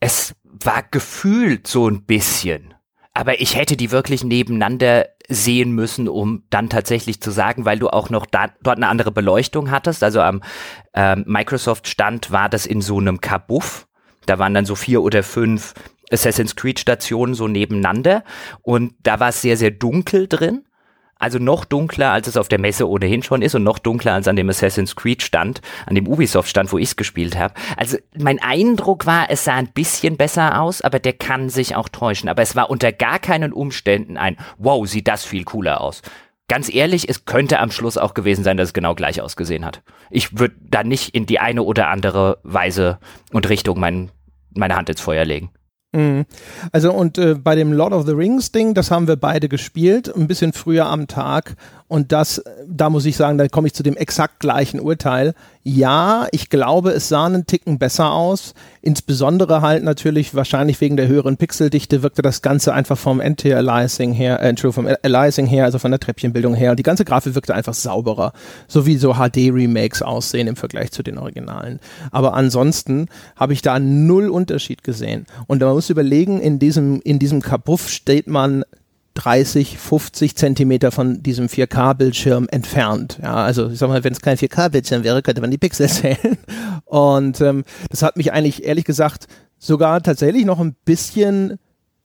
Es 0.00 0.34
war 0.44 0.84
gefühlt 0.88 1.66
so 1.66 1.88
ein 1.88 2.02
bisschen. 2.02 2.74
Aber 3.12 3.40
ich 3.40 3.56
hätte 3.56 3.76
die 3.76 3.90
wirklich 3.90 4.22
nebeneinander 4.22 5.08
sehen 5.28 5.72
müssen, 5.72 6.08
um 6.08 6.44
dann 6.50 6.70
tatsächlich 6.70 7.20
zu 7.20 7.32
sagen, 7.32 7.64
weil 7.64 7.80
du 7.80 7.88
auch 7.88 8.10
noch 8.10 8.24
da, 8.24 8.46
dort 8.62 8.76
eine 8.76 8.86
andere 8.86 9.10
Beleuchtung 9.10 9.72
hattest. 9.72 10.04
Also 10.04 10.20
am 10.20 10.42
ähm, 10.94 11.24
Microsoft-Stand 11.26 12.30
war 12.30 12.48
das 12.48 12.64
in 12.64 12.80
so 12.80 12.98
einem 12.98 13.20
Kabuff 13.20 13.87
da 14.28 14.38
waren 14.38 14.54
dann 14.54 14.64
so 14.64 14.74
vier 14.74 15.02
oder 15.02 15.22
fünf 15.22 15.74
Assassin's 16.10 16.56
Creed 16.56 16.80
Stationen 16.80 17.34
so 17.34 17.48
nebeneinander 17.48 18.24
und 18.62 18.94
da 19.02 19.20
war 19.20 19.28
es 19.28 19.42
sehr, 19.42 19.56
sehr 19.56 19.70
dunkel 19.70 20.28
drin. 20.28 20.64
Also 21.20 21.40
noch 21.40 21.64
dunkler, 21.64 22.12
als 22.12 22.28
es 22.28 22.36
auf 22.36 22.46
der 22.46 22.60
Messe 22.60 22.88
ohnehin 22.88 23.24
schon 23.24 23.42
ist 23.42 23.56
und 23.56 23.64
noch 23.64 23.80
dunkler 23.80 24.14
als 24.14 24.28
an 24.28 24.36
dem 24.36 24.48
Assassin's 24.48 24.94
Creed 24.94 25.20
Stand, 25.20 25.60
an 25.86 25.96
dem 25.96 26.06
Ubisoft 26.06 26.48
Stand, 26.48 26.72
wo 26.72 26.78
ich 26.78 26.90
es 26.90 26.96
gespielt 26.96 27.36
habe. 27.36 27.54
Also 27.76 27.98
mein 28.16 28.40
Eindruck 28.40 29.04
war, 29.04 29.28
es 29.28 29.42
sah 29.42 29.54
ein 29.54 29.72
bisschen 29.72 30.16
besser 30.16 30.60
aus, 30.60 30.80
aber 30.80 31.00
der 31.00 31.14
kann 31.14 31.48
sich 31.48 31.74
auch 31.74 31.88
täuschen. 31.88 32.28
Aber 32.28 32.42
es 32.42 32.54
war 32.54 32.70
unter 32.70 32.92
gar 32.92 33.18
keinen 33.18 33.52
Umständen 33.52 34.16
ein, 34.16 34.36
wow, 34.58 34.86
sieht 34.86 35.08
das 35.08 35.24
viel 35.24 35.42
cooler 35.42 35.80
aus. 35.80 36.02
Ganz 36.46 36.72
ehrlich, 36.72 37.08
es 37.08 37.24
könnte 37.24 37.58
am 37.58 37.72
Schluss 37.72 37.98
auch 37.98 38.14
gewesen 38.14 38.44
sein, 38.44 38.56
dass 38.56 38.68
es 38.68 38.72
genau 38.72 38.94
gleich 38.94 39.20
ausgesehen 39.20 39.64
hat. 39.64 39.82
Ich 40.10 40.38
würde 40.38 40.54
da 40.60 40.84
nicht 40.84 41.14
in 41.14 41.26
die 41.26 41.40
eine 41.40 41.64
oder 41.64 41.88
andere 41.88 42.38
Weise 42.44 43.00
und 43.32 43.48
Richtung 43.48 43.80
meinen 43.80 44.12
meine 44.54 44.76
Hand 44.76 44.88
ins 44.88 45.00
Feuer 45.00 45.24
legen. 45.24 45.50
Mhm. 45.92 46.26
Also 46.72 46.92
und 46.92 47.16
äh, 47.18 47.34
bei 47.34 47.54
dem 47.54 47.72
Lord 47.72 47.92
of 47.92 48.06
the 48.06 48.12
Rings 48.12 48.52
Ding, 48.52 48.74
das 48.74 48.90
haben 48.90 49.08
wir 49.08 49.16
beide 49.16 49.48
gespielt, 49.48 50.14
ein 50.14 50.26
bisschen 50.26 50.52
früher 50.52 50.86
am 50.86 51.06
Tag 51.06 51.56
und 51.88 52.12
das, 52.12 52.42
da 52.66 52.90
muss 52.90 53.06
ich 53.06 53.16
sagen, 53.16 53.38
da 53.38 53.48
komme 53.48 53.66
ich 53.66 53.72
zu 53.72 53.82
dem 53.82 53.96
exakt 53.96 54.40
gleichen 54.40 54.78
Urteil. 54.78 55.34
Ja, 55.62 56.26
ich 56.32 56.50
glaube, 56.50 56.90
es 56.90 57.08
sah 57.08 57.24
einen 57.24 57.46
Ticken 57.46 57.78
besser 57.78 58.12
aus. 58.12 58.52
Insbesondere 58.82 59.62
halt 59.62 59.84
natürlich 59.84 60.34
wahrscheinlich 60.34 60.80
wegen 60.82 60.98
der 60.98 61.08
höheren 61.08 61.38
Pixeldichte 61.38 62.02
wirkte 62.02 62.20
das 62.20 62.42
Ganze 62.42 62.74
einfach 62.74 62.98
vom 62.98 63.20
Anti-Aliasing 63.20 64.12
her, 64.12 64.40
äh, 64.40 64.48
Entschuldigung, 64.50 64.84
vom 64.84 64.96
Aliasing 65.02 65.46
her, 65.46 65.64
also 65.64 65.78
von 65.78 65.90
der 65.90 66.00
Treppchenbildung 66.00 66.54
her. 66.54 66.76
Die 66.76 66.82
ganze 66.82 67.06
Grafik 67.06 67.34
wirkte 67.34 67.54
einfach 67.54 67.74
sauberer. 67.74 68.32
So 68.66 68.84
wie 68.84 68.98
so 68.98 69.14
HD-Remakes 69.14 70.02
aussehen 70.02 70.46
im 70.46 70.56
Vergleich 70.56 70.92
zu 70.92 71.02
den 71.02 71.16
Originalen. 71.16 71.80
Aber 72.10 72.34
ansonsten 72.34 73.06
habe 73.34 73.54
ich 73.54 73.62
da 73.62 73.78
null 73.78 74.28
Unterschied 74.28 74.84
gesehen. 74.84 75.26
Und 75.46 75.62
man 75.62 75.72
muss 75.72 75.88
überlegen, 75.88 76.38
in 76.40 76.58
diesem, 76.58 77.00
in 77.00 77.18
diesem 77.18 77.40
Kabuff 77.40 77.88
steht 77.88 78.26
man 78.26 78.64
30, 79.18 79.78
50 79.78 80.36
Zentimeter 80.36 80.92
von 80.92 81.22
diesem 81.22 81.48
4K-Bildschirm 81.48 82.46
entfernt. 82.50 83.18
Ja, 83.20 83.34
also 83.34 83.68
ich 83.68 83.78
sag 83.78 83.88
mal, 83.88 84.04
wenn 84.04 84.12
es 84.12 84.20
kein 84.20 84.36
4K-Bildschirm 84.36 85.02
wäre, 85.02 85.22
könnte 85.22 85.40
man 85.40 85.50
die 85.50 85.58
Pixel 85.58 85.88
zählen. 85.88 86.38
Und 86.84 87.40
ähm, 87.40 87.64
das 87.90 88.02
hat 88.02 88.16
mich 88.16 88.32
eigentlich 88.32 88.64
ehrlich 88.64 88.84
gesagt 88.84 89.26
sogar 89.58 90.00
tatsächlich 90.02 90.44
noch 90.44 90.60
ein 90.60 90.76
bisschen 90.84 91.58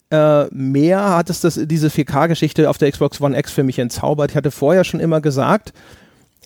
äh, 0.10 0.46
mehr 0.52 1.16
hat 1.16 1.30
es 1.30 1.42
das, 1.42 1.60
diese 1.64 1.88
4K-Geschichte 1.88 2.70
auf 2.70 2.80
der 2.80 2.92
Xbox 2.92 3.22
One 3.22 3.38
X 3.38 3.52
für 3.52 3.64
mich 3.64 3.78
entzaubert. 3.78 4.32
Ich 4.32 4.38
hatte 4.38 4.52
vorher 4.52 4.84
schon 4.84 5.00
immer 5.00 5.22
gesagt, 5.22 5.72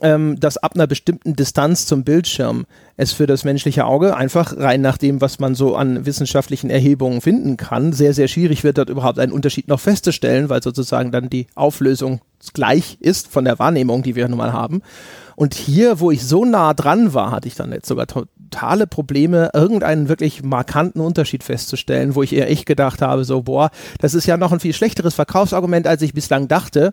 ähm, 0.01 0.39
dass 0.39 0.57
ab 0.57 0.73
einer 0.75 0.87
bestimmten 0.87 1.35
Distanz 1.35 1.85
zum 1.85 2.03
Bildschirm 2.03 2.65
es 2.97 3.11
für 3.11 3.27
das 3.27 3.43
menschliche 3.43 3.85
Auge 3.85 4.15
einfach 4.15 4.57
rein 4.57 4.81
nach 4.81 4.97
dem, 4.97 5.21
was 5.21 5.39
man 5.39 5.55
so 5.55 5.75
an 5.75 6.05
wissenschaftlichen 6.05 6.69
Erhebungen 6.69 7.21
finden 7.21 7.57
kann, 7.57 7.93
sehr, 7.93 8.13
sehr 8.13 8.27
schwierig 8.27 8.63
wird, 8.63 8.77
dort 8.77 8.89
überhaupt 8.89 9.19
einen 9.19 9.31
Unterschied 9.31 9.67
noch 9.67 9.79
festzustellen, 9.79 10.49
weil 10.49 10.63
sozusagen 10.63 11.11
dann 11.11 11.29
die 11.29 11.47
Auflösung 11.55 12.21
gleich 12.53 12.97
ist 12.99 13.27
von 13.27 13.45
der 13.45 13.59
Wahrnehmung, 13.59 14.03
die 14.03 14.15
wir 14.15 14.27
nun 14.27 14.37
mal 14.37 14.53
haben. 14.53 14.81
Und 15.35 15.53
hier, 15.53 15.99
wo 15.99 16.09
ich 16.09 16.25
so 16.25 16.45
nah 16.45 16.73
dran 16.73 17.13
war, 17.13 17.31
hatte 17.31 17.47
ich 17.47 17.55
dann 17.55 17.71
jetzt 17.71 17.87
sogar 17.87 18.07
totale 18.07 18.87
Probleme, 18.87 19.51
irgendeinen 19.53 20.09
wirklich 20.09 20.43
markanten 20.43 21.01
Unterschied 21.01 21.43
festzustellen, 21.43 22.15
wo 22.15 22.23
ich 22.23 22.33
eher 22.33 22.49
echt 22.49 22.65
gedacht 22.65 23.01
habe, 23.01 23.23
so, 23.23 23.43
boah, 23.43 23.69
das 23.99 24.13
ist 24.15 24.25
ja 24.25 24.37
noch 24.37 24.51
ein 24.51 24.59
viel 24.59 24.73
schlechteres 24.73 25.13
Verkaufsargument, 25.13 25.87
als 25.87 26.01
ich 26.01 26.13
bislang 26.13 26.47
dachte 26.47 26.91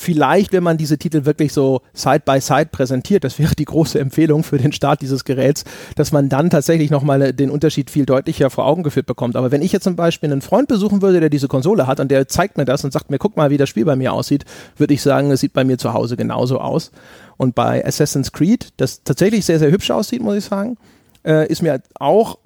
vielleicht, 0.00 0.52
wenn 0.54 0.62
man 0.62 0.78
diese 0.78 0.96
Titel 0.96 1.26
wirklich 1.26 1.52
so 1.52 1.82
Side 1.92 2.22
by 2.24 2.40
Side 2.40 2.70
präsentiert, 2.72 3.22
das 3.22 3.38
wäre 3.38 3.54
die 3.54 3.66
große 3.66 4.00
Empfehlung 4.00 4.44
für 4.44 4.56
den 4.56 4.72
Start 4.72 5.02
dieses 5.02 5.26
Geräts, 5.26 5.64
dass 5.94 6.10
man 6.10 6.30
dann 6.30 6.48
tatsächlich 6.48 6.90
nochmal 6.90 7.34
den 7.34 7.50
Unterschied 7.50 7.90
viel 7.90 8.06
deutlicher 8.06 8.48
vor 8.48 8.64
Augen 8.64 8.82
geführt 8.82 9.04
bekommt. 9.04 9.36
Aber 9.36 9.50
wenn 9.50 9.60
ich 9.60 9.72
jetzt 9.72 9.84
zum 9.84 9.96
Beispiel 9.96 10.32
einen 10.32 10.40
Freund 10.40 10.68
besuchen 10.68 11.02
würde, 11.02 11.20
der 11.20 11.28
diese 11.28 11.48
Konsole 11.48 11.86
hat 11.86 12.00
und 12.00 12.10
der 12.10 12.28
zeigt 12.28 12.56
mir 12.56 12.64
das 12.64 12.82
und 12.82 12.94
sagt 12.94 13.10
mir, 13.10 13.18
guck 13.18 13.36
mal, 13.36 13.50
wie 13.50 13.58
das 13.58 13.68
Spiel 13.68 13.84
bei 13.84 13.94
mir 13.94 14.14
aussieht, 14.14 14.46
würde 14.78 14.94
ich 14.94 15.02
sagen, 15.02 15.30
es 15.32 15.40
sieht 15.40 15.52
bei 15.52 15.64
mir 15.64 15.76
zu 15.76 15.92
Hause 15.92 16.16
genauso 16.16 16.60
aus. 16.60 16.92
Und 17.36 17.54
bei 17.54 17.84
Assassin's 17.84 18.32
Creed, 18.32 18.68
das 18.78 19.02
tatsächlich 19.02 19.44
sehr, 19.44 19.58
sehr 19.58 19.70
hübsch 19.70 19.90
aussieht, 19.90 20.22
muss 20.22 20.36
ich 20.36 20.44
sagen, 20.46 20.78
äh, 21.26 21.46
ist 21.46 21.60
mir 21.60 21.82
auch 21.98 22.38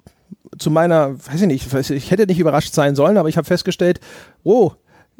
zu 0.57 0.69
meiner, 0.69 1.13
weiß 1.25 1.41
ich 1.41 1.47
nicht, 1.47 1.73
ich 1.89 2.11
hätte 2.11 2.27
nicht 2.27 2.39
überrascht 2.39 2.73
sein 2.73 2.95
sollen, 2.95 3.17
aber 3.17 3.29
ich 3.29 3.37
habe 3.37 3.47
festgestellt, 3.47 4.01
oh, 4.43 4.73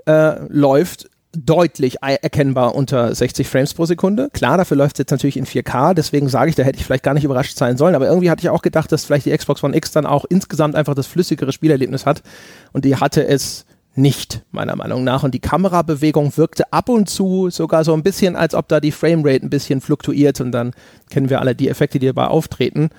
äh, 0.05 0.35
läuft 0.49 1.09
deutlich 1.37 1.97
erkennbar 2.01 2.75
unter 2.75 3.13
60 3.13 3.47
Frames 3.47 3.73
pro 3.73 3.85
Sekunde. 3.85 4.29
Klar, 4.33 4.57
dafür 4.57 4.77
läuft 4.77 4.95
es 4.95 4.99
jetzt 4.99 5.11
natürlich 5.11 5.37
in 5.37 5.45
4K, 5.45 5.93
deswegen 5.93 6.29
sage 6.29 6.49
ich, 6.49 6.55
da 6.55 6.63
hätte 6.63 6.77
ich 6.77 6.85
vielleicht 6.85 7.03
gar 7.03 7.13
nicht 7.13 7.23
überrascht 7.23 7.57
sein 7.57 7.77
sollen, 7.77 7.95
aber 7.95 8.07
irgendwie 8.07 8.29
hatte 8.29 8.41
ich 8.41 8.49
auch 8.49 8.61
gedacht, 8.61 8.91
dass 8.91 9.05
vielleicht 9.05 9.25
die 9.25 9.35
Xbox 9.35 9.63
One 9.63 9.75
X 9.75 9.91
dann 9.91 10.05
auch 10.05 10.25
insgesamt 10.25 10.75
einfach 10.75 10.95
das 10.95 11.07
flüssigere 11.07 11.51
Spielerlebnis 11.51 12.05
hat 12.05 12.23
und 12.73 12.85
die 12.85 12.95
hatte 12.95 13.25
es 13.25 13.65
nicht, 13.97 14.41
meiner 14.51 14.75
Meinung 14.75 15.03
nach. 15.03 15.23
Und 15.23 15.33
die 15.33 15.39
Kamerabewegung 15.39 16.35
wirkte 16.37 16.71
ab 16.73 16.89
und 16.89 17.09
zu 17.09 17.49
sogar 17.49 17.83
so 17.83 17.93
ein 17.93 18.03
bisschen, 18.03 18.35
als 18.35 18.53
ob 18.53 18.67
da 18.67 18.79
die 18.79 18.91
Framerate 18.91 19.45
ein 19.45 19.49
bisschen 19.49 19.81
fluktuiert 19.81 20.41
und 20.41 20.51
dann 20.51 20.73
kennen 21.09 21.29
wir 21.29 21.39
alle 21.39 21.55
die 21.55 21.69
Effekte, 21.69 21.99
die 21.99 22.07
dabei 22.07 22.27
auftreten. 22.27 22.89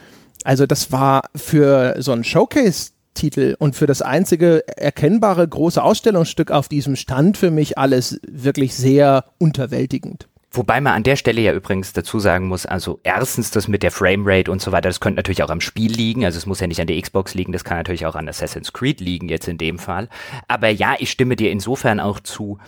Also 0.44 0.66
das 0.66 0.92
war 0.92 1.28
für 1.34 1.96
so 1.98 2.12
ein 2.12 2.24
Showcase 2.24 2.92
Titel 3.16 3.56
und 3.58 3.74
für 3.74 3.86
das 3.86 4.02
einzige 4.02 4.62
erkennbare 4.78 5.46
große 5.46 5.82
Ausstellungsstück 5.82 6.52
auf 6.52 6.68
diesem 6.68 6.94
Stand 6.94 7.36
für 7.36 7.50
mich 7.50 7.76
alles 7.76 8.20
wirklich 8.26 8.76
sehr 8.76 9.24
unterwältigend. 9.38 10.28
Wobei 10.52 10.80
man 10.80 10.94
an 10.94 11.02
der 11.02 11.16
Stelle 11.16 11.42
ja 11.42 11.52
übrigens 11.52 11.92
dazu 11.92 12.18
sagen 12.18 12.48
muss, 12.48 12.64
also 12.64 12.98
erstens 13.02 13.50
das 13.50 13.68
mit 13.68 13.82
der 13.82 13.90
Framerate 13.90 14.50
und 14.50 14.62
so 14.62 14.72
weiter, 14.72 14.88
das 14.88 15.00
könnte 15.00 15.16
natürlich 15.16 15.42
auch 15.42 15.50
am 15.50 15.60
Spiel 15.60 15.92
liegen, 15.92 16.24
also 16.24 16.38
es 16.38 16.46
muss 16.46 16.60
ja 16.60 16.66
nicht 16.66 16.80
an 16.80 16.86
der 16.86 17.00
Xbox 17.00 17.34
liegen, 17.34 17.52
das 17.52 17.64
kann 17.64 17.76
natürlich 17.76 18.06
auch 18.06 18.14
an 18.14 18.28
Assassin's 18.28 18.72
Creed 18.72 19.00
liegen 19.00 19.28
jetzt 19.28 19.48
in 19.48 19.58
dem 19.58 19.78
Fall. 19.78 20.08
Aber 20.48 20.68
ja, 20.70 20.94
ich 20.98 21.10
stimme 21.10 21.36
dir 21.36 21.50
insofern 21.50 22.00
auch 22.00 22.20
zu, 22.20 22.58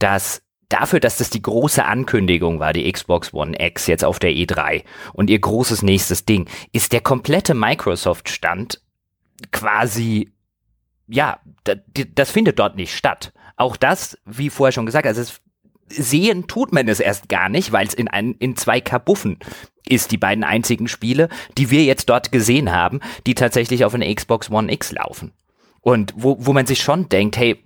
dass 0.00 0.42
dafür, 0.70 0.98
dass 0.98 1.18
das 1.18 1.30
die 1.30 1.42
große 1.42 1.84
Ankündigung 1.84 2.58
war, 2.58 2.72
die 2.72 2.90
Xbox 2.90 3.32
One 3.32 3.54
X 3.60 3.86
jetzt 3.86 4.04
auf 4.04 4.18
der 4.18 4.30
E3 4.30 4.82
und 5.12 5.30
ihr 5.30 5.38
großes 5.38 5.82
nächstes 5.82 6.24
Ding, 6.24 6.48
ist 6.72 6.92
der 6.92 7.00
komplette 7.00 7.54
Microsoft-Stand 7.54 8.80
quasi, 9.52 10.32
ja, 11.06 11.40
das 12.14 12.30
findet 12.30 12.58
dort 12.58 12.76
nicht 12.76 12.94
statt. 12.94 13.32
Auch 13.56 13.76
das, 13.76 14.18
wie 14.24 14.50
vorher 14.50 14.72
schon 14.72 14.86
gesagt, 14.86 15.06
also 15.06 15.20
es 15.20 15.40
sehen 15.88 16.46
tut 16.46 16.72
man 16.72 16.88
es 16.88 17.00
erst 17.00 17.28
gar 17.28 17.48
nicht, 17.48 17.72
weil 17.72 17.86
es 17.86 17.94
in, 17.94 18.08
ein, 18.08 18.34
in 18.34 18.56
zwei 18.56 18.80
Kabuffen 18.80 19.38
ist, 19.86 20.12
die 20.12 20.18
beiden 20.18 20.44
einzigen 20.44 20.88
Spiele, 20.88 21.28
die 21.58 21.70
wir 21.70 21.84
jetzt 21.84 22.08
dort 22.08 22.32
gesehen 22.32 22.70
haben, 22.70 23.00
die 23.26 23.34
tatsächlich 23.34 23.84
auf 23.84 23.94
einer 23.94 24.12
Xbox 24.14 24.50
One 24.50 24.72
X 24.72 24.92
laufen. 24.92 25.32
Und 25.80 26.12
wo, 26.16 26.36
wo 26.38 26.52
man 26.52 26.66
sich 26.66 26.80
schon 26.80 27.08
denkt, 27.08 27.36
hey, 27.36 27.64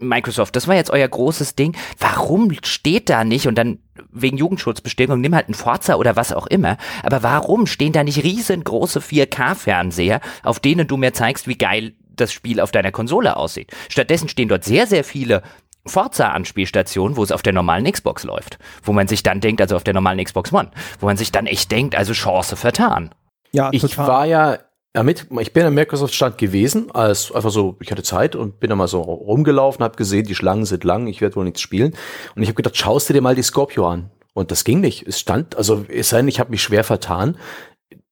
Microsoft, 0.00 0.56
das 0.56 0.66
war 0.66 0.74
jetzt 0.74 0.90
euer 0.90 1.08
großes 1.08 1.54
Ding. 1.54 1.76
Warum 1.98 2.52
steht 2.62 3.08
da 3.08 3.24
nicht 3.24 3.46
und 3.46 3.56
dann 3.56 3.78
wegen 4.12 4.36
Jugendschutzbestimmung 4.36 5.20
nimm 5.20 5.34
halt 5.34 5.48
ein 5.48 5.54
Forza 5.54 5.96
oder 5.96 6.16
was 6.16 6.32
auch 6.32 6.46
immer. 6.46 6.76
Aber 7.02 7.22
warum 7.22 7.66
stehen 7.66 7.92
da 7.92 8.04
nicht 8.04 8.24
riesengroße 8.24 9.00
4K-Fernseher, 9.00 10.20
auf 10.42 10.60
denen 10.60 10.86
du 10.86 10.96
mir 10.96 11.12
zeigst, 11.12 11.48
wie 11.48 11.58
geil 11.58 11.94
das 12.08 12.32
Spiel 12.32 12.60
auf 12.60 12.70
deiner 12.70 12.92
Konsole 12.92 13.36
aussieht? 13.36 13.72
Stattdessen 13.88 14.28
stehen 14.28 14.48
dort 14.48 14.64
sehr, 14.64 14.86
sehr 14.86 15.04
viele 15.04 15.42
Forza-Anspielstation, 15.86 17.16
wo 17.16 17.22
es 17.22 17.32
auf 17.32 17.42
der 17.42 17.52
normalen 17.52 17.90
Xbox 17.90 18.24
läuft. 18.24 18.58
Wo 18.82 18.92
man 18.92 19.08
sich 19.08 19.22
dann 19.22 19.40
denkt, 19.40 19.60
also 19.60 19.76
auf 19.76 19.84
der 19.84 19.94
normalen 19.94 20.22
Xbox 20.22 20.52
One, 20.52 20.70
wo 20.98 21.06
man 21.06 21.16
sich 21.16 21.32
dann 21.32 21.46
echt 21.46 21.70
denkt, 21.70 21.94
also 21.94 22.12
Chance 22.12 22.56
vertan. 22.56 23.10
Ja, 23.52 23.70
ich 23.72 23.82
total. 23.82 24.06
war 24.06 24.26
ja 24.26 24.58
ich 24.92 25.52
bin 25.52 25.64
am 25.64 25.74
Microsoft-Stand 25.74 26.36
gewesen, 26.36 26.90
als 26.90 27.30
einfach 27.32 27.50
so, 27.50 27.76
ich 27.80 27.90
hatte 27.90 28.02
Zeit 28.02 28.34
und 28.34 28.58
bin 28.58 28.70
da 28.70 28.76
mal 28.76 28.88
so 28.88 29.00
rumgelaufen, 29.00 29.84
habe 29.84 29.96
gesehen, 29.96 30.26
die 30.26 30.34
Schlangen 30.34 30.64
sind 30.64 30.82
lang, 30.84 31.06
ich 31.06 31.20
werde 31.20 31.36
wohl 31.36 31.44
nichts 31.44 31.60
spielen. 31.60 31.94
Und 32.34 32.42
ich 32.42 32.48
habe 32.48 32.56
gedacht, 32.56 32.76
schaust 32.76 33.08
du 33.08 33.12
dir 33.12 33.20
mal 33.20 33.34
die 33.36 33.42
Scorpio 33.42 33.86
an. 33.86 34.10
Und 34.32 34.50
das 34.50 34.64
ging 34.64 34.80
nicht. 34.80 35.06
Es 35.06 35.20
stand, 35.20 35.56
also 35.56 35.84
es 35.88 36.08
sei 36.08 36.18
denn, 36.18 36.28
ich 36.28 36.40
habe 36.40 36.50
mich 36.50 36.62
schwer 36.62 36.84
vertan 36.84 37.36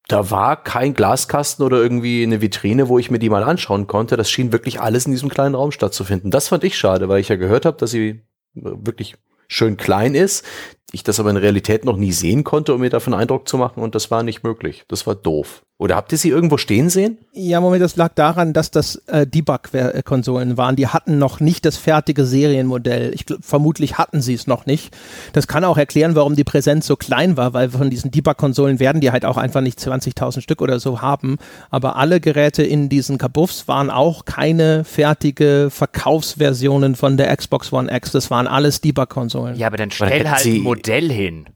da 0.08 0.30
war 0.30 0.62
kein 0.64 0.94
Glaskasten 0.94 1.64
oder 1.64 1.76
irgendwie 1.76 2.22
eine 2.22 2.40
Vitrine, 2.40 2.88
wo 2.88 2.98
ich 2.98 3.10
mir 3.10 3.18
die 3.18 3.28
mal 3.28 3.44
anschauen 3.44 3.86
konnte. 3.86 4.16
Das 4.16 4.30
schien 4.30 4.52
wirklich 4.52 4.80
alles 4.80 5.04
in 5.04 5.12
diesem 5.12 5.28
kleinen 5.28 5.54
Raum 5.54 5.70
stattzufinden. 5.70 6.30
Das 6.30 6.48
fand 6.48 6.64
ich 6.64 6.78
schade, 6.78 7.10
weil 7.10 7.20
ich 7.20 7.28
ja 7.28 7.36
gehört 7.36 7.66
habe, 7.66 7.76
dass 7.76 7.90
sie 7.90 8.22
wirklich 8.54 9.16
schön 9.48 9.76
klein 9.76 10.14
ist. 10.14 10.46
Ich 10.90 11.02
das 11.02 11.20
aber 11.20 11.30
in 11.30 11.36
Realität 11.36 11.84
noch 11.84 11.96
nie 11.96 12.12
sehen 12.12 12.44
konnte, 12.44 12.74
um 12.74 12.80
mir 12.80 12.90
davon 12.90 13.12
Eindruck 13.12 13.46
zu 13.46 13.58
machen 13.58 13.82
und 13.82 13.94
das 13.94 14.10
war 14.10 14.22
nicht 14.22 14.42
möglich. 14.42 14.84
Das 14.88 15.06
war 15.06 15.14
doof. 15.14 15.62
Oder 15.80 15.94
habt 15.94 16.10
ihr 16.10 16.18
sie 16.18 16.30
irgendwo 16.30 16.56
stehen 16.56 16.90
sehen? 16.90 17.18
Ja, 17.32 17.60
Moment, 17.60 17.84
das 17.84 17.94
lag 17.94 18.12
daran, 18.14 18.52
dass 18.52 18.72
das 18.72 18.96
äh, 19.06 19.28
Debug-Konsolen 19.28 20.56
waren. 20.56 20.74
Die 20.74 20.88
hatten 20.88 21.18
noch 21.18 21.38
nicht 21.38 21.64
das 21.64 21.76
fertige 21.76 22.24
Serienmodell. 22.24 23.14
Ich 23.14 23.26
glaub, 23.26 23.44
vermutlich 23.44 23.96
hatten 23.96 24.20
sie 24.20 24.34
es 24.34 24.48
noch 24.48 24.66
nicht. 24.66 24.96
Das 25.34 25.46
kann 25.46 25.62
auch 25.62 25.78
erklären, 25.78 26.16
warum 26.16 26.34
die 26.34 26.42
Präsenz 26.42 26.84
so 26.88 26.96
klein 26.96 27.36
war, 27.36 27.52
weil 27.52 27.70
von 27.70 27.90
diesen 27.90 28.10
Debug-Konsolen 28.10 28.80
werden 28.80 29.00
die 29.00 29.12
halt 29.12 29.24
auch 29.24 29.36
einfach 29.36 29.60
nicht 29.60 29.78
20.000 29.78 30.40
Stück 30.40 30.62
oder 30.62 30.80
so 30.80 31.00
haben. 31.00 31.36
Aber 31.70 31.94
alle 31.94 32.18
Geräte 32.18 32.64
in 32.64 32.88
diesen 32.88 33.16
Kabuffs 33.16 33.68
waren 33.68 33.88
auch 33.88 34.24
keine 34.24 34.82
fertige 34.82 35.68
Verkaufsversionen 35.70 36.96
von 36.96 37.16
der 37.16 37.36
Xbox 37.36 37.72
One 37.72 37.94
X. 37.94 38.10
Das 38.10 38.32
waren 38.32 38.48
alles 38.48 38.80
Debug-Konsolen. 38.80 39.54
Ja, 39.54 39.68
aber 39.68 39.76
dann 39.76 39.92
stell 39.92 40.28
halt 40.28 40.44
ein 40.44 40.58
Modell 40.58 40.77
hin. 41.10 41.48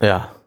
Ja. 0.00 0.37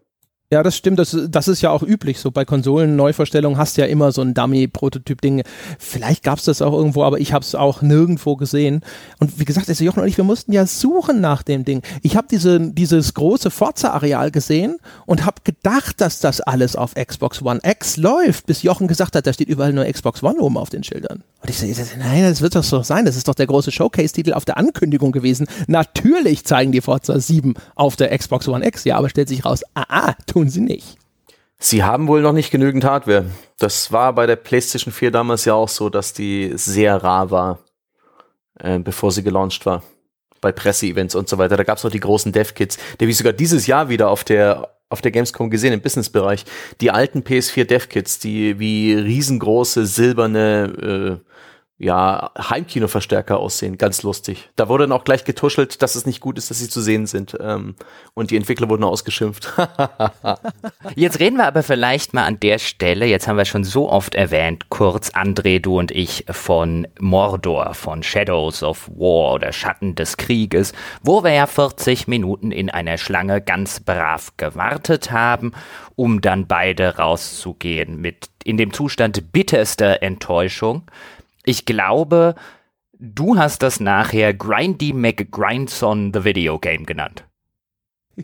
Ja, 0.54 0.64
das 0.64 0.76
stimmt. 0.76 1.00
Das, 1.00 1.18
das 1.30 1.48
ist 1.48 1.62
ja 1.62 1.70
auch 1.70 1.82
üblich. 1.82 2.20
So 2.20 2.30
bei 2.30 2.44
Konsolen-Neuvorstellungen 2.44 3.58
hast 3.58 3.78
du 3.78 3.82
ja 3.82 3.88
immer 3.88 4.12
so 4.12 4.22
ein 4.22 4.34
Dummy-Prototyp-Ding. 4.34 5.44
Vielleicht 5.80 6.24
gab 6.24 6.40
es 6.40 6.44
das 6.44 6.62
auch 6.62 6.74
irgendwo, 6.74 7.04
aber 7.04 7.22
ich 7.22 7.32
habe 7.32 7.46
es 7.46 7.56
auch 7.56 7.82
nirgendwo 7.82 8.36
gesehen. 8.36 8.82
Und 9.20 9.40
wie 9.40 9.46
gesagt, 9.46 9.70
also 9.70 9.82
Jochen 9.86 10.02
und 10.02 10.10
ich, 10.10 10.18
wir 10.18 10.26
mussten 10.26 10.52
ja 10.52 10.66
suchen 10.66 11.22
nach 11.22 11.42
dem 11.42 11.64
Ding. 11.64 11.84
Ich 12.02 12.18
habe 12.18 12.28
diese, 12.30 12.60
dieses 12.60 13.14
große 13.14 13.50
Forza-Areal 13.50 14.30
gesehen 14.32 14.76
und 15.06 15.26
habe 15.26 15.38
gedacht, 15.46 16.02
dass 16.02 16.20
das 16.20 16.42
alles 16.42 16.76
auf 16.76 16.96
Xbox 16.96 17.42
One 17.42 17.62
X 17.64 17.96
läuft, 17.96 18.46
bis 18.46 18.62
Jochen 18.62 18.90
gesagt 18.90 19.16
hat, 19.16 19.26
da 19.26 19.32
steht 19.32 19.48
überall 19.48 19.72
nur 19.72 19.86
Xbox 19.86 20.22
One 20.22 20.38
oben 20.42 20.58
auf 20.58 20.70
den 20.70 20.84
Schildern. 20.84 21.24
Und 21.42 21.50
ich 21.50 21.58
sage, 21.58 21.74
nein, 21.98 22.24
das 22.24 22.42
wird 22.42 22.56
doch 22.56 22.64
so 22.64 22.84
sein. 22.84 23.06
Das 23.06 23.16
ist 23.16 23.28
doch 23.28 23.36
der 23.36 23.48
große 23.48 23.72
Showcase-Titel 23.72 24.34
auf 24.34 24.46
der 24.46 24.58
Ankündigung 24.58 25.12
gewesen. 25.12 25.48
Natürlich 25.68 26.46
zeigen 26.46 26.72
die 26.74 26.82
Forza 26.82 27.20
7 27.20 27.56
auf 27.76 27.96
der 27.96 28.16
Xbox 28.16 28.48
One 28.48 28.66
X. 28.68 28.84
Ja, 28.84 28.98
aber 28.98 29.10
stellt 29.10 29.30
sich 29.30 29.46
raus, 29.46 29.64
ah, 29.74 29.86
ah, 29.88 30.14
tun 30.28 30.41
sie 30.50 30.62
nicht. 30.62 30.98
Sie 31.60 31.84
haben 31.84 32.08
wohl 32.08 32.22
noch 32.22 32.34
nicht 32.34 32.50
genügend 32.50 32.84
Hardware. 32.84 33.26
Das 33.60 33.92
war 33.92 34.14
bei 34.14 34.26
der 34.26 34.36
PlayStation 34.36 34.92
4 34.92 35.12
damals 35.12 35.46
ja 35.46 35.54
auch 35.54 35.70
so, 35.70 35.90
dass 35.90 36.12
die 36.12 36.54
sehr 36.56 37.04
rar 37.04 37.30
war, 37.30 37.60
äh, 38.60 38.80
bevor 38.80 39.12
sie 39.12 39.22
gelauncht 39.22 39.66
war. 39.66 39.84
Bei 40.42 40.52
Presseevents 40.52 41.14
und 41.14 41.30
so 41.30 41.38
weiter. 41.38 41.58
Da 41.58 41.64
gab 41.64 41.78
es 41.78 41.84
noch 41.84 41.92
die 41.92 42.00
großen 42.00 42.32
Dev-Kits, 42.32 42.78
die 42.78 43.06
habe 43.06 43.12
ich 43.12 43.18
sogar 43.18 43.34
dieses 43.34 43.68
Jahr 43.68 43.90
wieder 43.90 44.10
auf 44.10 44.24
der 44.24 44.76
auf 44.90 45.02
der 45.02 45.12
Gamescom 45.12 45.50
gesehen 45.50 45.72
im 45.72 45.82
Businessbereich. 45.82 46.44
Die 46.82 46.92
alten 46.92 47.22
PS4 47.22 47.64
Dev-Kits, 47.64 48.20
die 48.20 48.60
wie 48.60 48.94
riesengroße 48.94 49.86
silberne 49.86 51.22
äh, 51.24 51.31
ja, 51.82 52.30
Heimkinoverstärker 52.38 53.40
aussehen. 53.40 53.80
Ganz 53.80 54.04
lustig. 54.04 54.50
Da 54.56 54.70
wurde 54.70 54.84
dann 54.84 54.92
auch 54.92 55.04
gleich 55.04 55.26
getuschelt, 55.26 55.82
dass 55.82 55.96
es 55.96 56.06
nicht 56.06 56.20
gut 56.20 56.38
ist, 56.38 56.52
dass 56.52 56.60
sie 56.60 56.70
zu 56.70 56.80
sehen 56.80 57.08
sind. 57.08 57.36
Ähm, 57.42 57.76
und 58.14 58.30
die 58.30 58.38
Entwickler 58.38 58.70
wurden 58.70 58.84
ausgeschimpft. 58.84 59.52
jetzt 60.96 61.20
reden 61.20 61.38
wir 61.38 61.48
aber 61.48 61.64
vielleicht 61.64 62.14
mal 62.14 62.26
an 62.26 62.40
der 62.40 62.60
Stelle, 62.60 63.08
jetzt 63.08 63.28
haben 63.28 63.38
wir 63.38 63.46
schon 63.46 63.64
so 63.64 63.90
oft 63.90 64.14
erwähnt, 64.14 64.70
kurz 64.70 65.10
André, 65.10 65.60
du 65.60 65.80
und 65.80 65.90
ich, 65.90 66.26
von 66.30 66.88
Mordor, 67.00 67.74
von 67.74 68.04
Shadows 68.04 68.62
of 68.62 68.88
War 68.90 69.34
oder 69.34 69.52
Schatten 69.52 69.96
des 69.96 70.18
Krieges, 70.18 70.74
wo 71.02 71.24
wir 71.24 71.34
ja 71.34 71.48
40 71.48 72.08
Minuten 72.08 72.52
in 72.52 72.70
einer 72.70 73.00
Schlange 73.00 73.42
ganz 73.42 73.80
brav 73.80 74.34
gewartet 74.38 75.12
haben, 75.12 75.54
um 75.96 76.22
dann 76.22 76.46
beide 76.46 76.98
rauszugehen 76.98 78.00
mit 78.00 78.30
in 78.44 78.58
dem 78.58 78.72
Zustand 78.72 79.32
bitterster 79.32 80.04
Enttäuschung 80.04 80.84
ich 81.46 81.66
glaube, 81.66 82.36
du 83.00 83.38
hast 83.38 83.64
das 83.64 83.80
nachher 83.80 84.34
Grindy 84.34 84.94
McGrindson 84.94 86.12
the 86.14 86.24
Video 86.24 86.60
Game 86.60 86.86
genannt. 86.86 87.26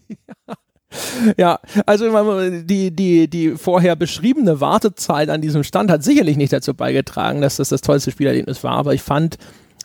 Ja, 1.35 1.60
also 1.85 2.49
die, 2.61 2.91
die, 2.91 3.27
die 3.27 3.52
vorher 3.57 3.98
beschriebene 3.98 4.61
Wartezeit 4.61 5.30
an 5.30 5.41
diesem 5.41 5.65
Stand 5.65 5.91
hat 5.91 6.02
sicherlich 6.02 6.38
nicht 6.38 6.53
dazu 6.53 6.73
beigetragen, 6.73 7.41
dass 7.41 7.57
das 7.57 7.68
das 7.68 7.81
tollste 7.81 8.10
Spielerlebnis 8.10 8.64
war, 8.64 8.77
aber 8.77 8.94
ich 8.94 9.02
fand, 9.02 9.38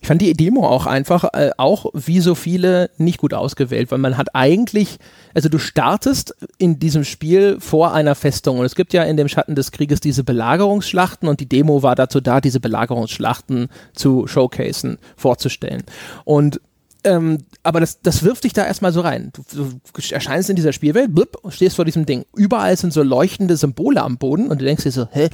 ich 0.03 0.09
fand 0.09 0.21
die 0.21 0.33
Demo 0.33 0.67
auch 0.67 0.87
einfach, 0.87 1.33
äh, 1.33 1.53
auch 1.57 1.87
wie 1.95 2.19
so 2.19 2.35
viele, 2.35 2.91
nicht 2.99 3.19
gut 3.19 3.33
ausgewählt, 3.33 3.93
weil 3.93 3.99
man 3.99 4.19
hat 4.19 4.35
eigentlich, 4.35 4.99
also 5.33 5.49
du 5.49 5.59
startest 5.59 6.35
in 6.59 6.81
diesem 6.81 7.05
Spiel 7.05 7.59
vor 7.61 7.95
einer 7.95 8.17
Festung 8.17 8.59
und 8.59 8.67
es 8.67 8.75
gibt 8.75 8.93
ja 8.93 9.05
in 9.05 9.17
dem 9.17 9.29
Schatten 9.29 9.55
des 9.55 9.71
Krieges 9.71 10.01
diese 10.01 10.25
Belagerungsschlachten 10.25 11.29
und 11.29 11.39
die 11.39 11.49
Demo 11.49 11.85
war 11.85 11.95
dazu 11.95 12.21
da, 12.21 12.41
diese 12.41 12.59
Belagerungsschlachten 12.59 13.69
zu 13.95 14.27
showcasen, 14.27 14.99
vorzustellen. 15.17 15.85
Und 16.25 16.61
ähm, 17.05 17.39
aber 17.63 17.79
das, 17.79 18.01
das 18.01 18.25
wirft 18.25 18.43
dich 18.45 18.53
da 18.53 18.65
erstmal 18.65 18.93
so 18.93 19.01
rein. 19.01 19.33
Du, 19.33 19.43
du 19.53 20.15
erscheinst 20.15 20.51
in 20.51 20.57
dieser 20.57 20.73
Spielwelt, 20.73 21.15
blub, 21.15 21.39
stehst 21.49 21.77
vor 21.77 21.85
diesem 21.85 22.07
Ding. 22.07 22.25
Überall 22.35 22.77
sind 22.77 22.93
so 22.93 23.03
leuchtende 23.03 23.57
Symbole 23.57 24.03
am 24.03 24.19
Boden 24.19 24.49
und 24.49 24.61
du 24.61 24.65
denkst 24.65 24.85
dir 24.85 24.93
so, 24.93 25.07
hä, 25.11 25.29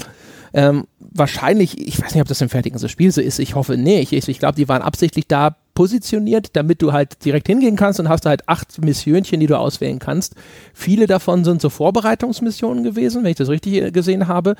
ähm, 0.53 0.87
wahrscheinlich, 0.99 1.87
ich 1.87 2.01
weiß 2.01 2.15
nicht, 2.15 2.23
ob 2.23 2.29
das 2.29 2.41
im 2.41 2.49
fertigen 2.49 2.79
Spiel 2.89 3.13
so 3.13 3.21
ist, 3.21 3.39
ich 3.39 3.55
hoffe 3.55 3.77
nicht. 3.77 4.13
Ich, 4.13 4.29
ich 4.29 4.39
glaube, 4.39 4.57
die 4.57 4.69
waren 4.69 4.83
absichtlich 4.83 5.27
da 5.27 5.57
positioniert, 5.75 6.51
damit 6.55 6.83
du 6.83 6.93
halt 6.93 7.25
direkt 7.25 7.47
hingehen 7.47 7.77
kannst 7.77 8.01
und 8.01 8.09
hast 8.09 8.27
halt 8.27 8.49
acht 8.49 8.83
Missionchen, 8.83 9.39
die 9.39 9.47
du 9.47 9.57
auswählen 9.59 9.99
kannst. 9.99 10.35
Viele 10.75 11.07
davon 11.07 11.45
sind 11.45 11.61
so 11.61 11.71
Vorbereitungsmissionen 11.71 12.83
gewesen, 12.83 13.23
wenn 13.23 13.31
ich 13.31 13.37
das 13.37 13.49
richtig 13.49 13.93
gesehen 13.93 14.27
habe, 14.27 14.57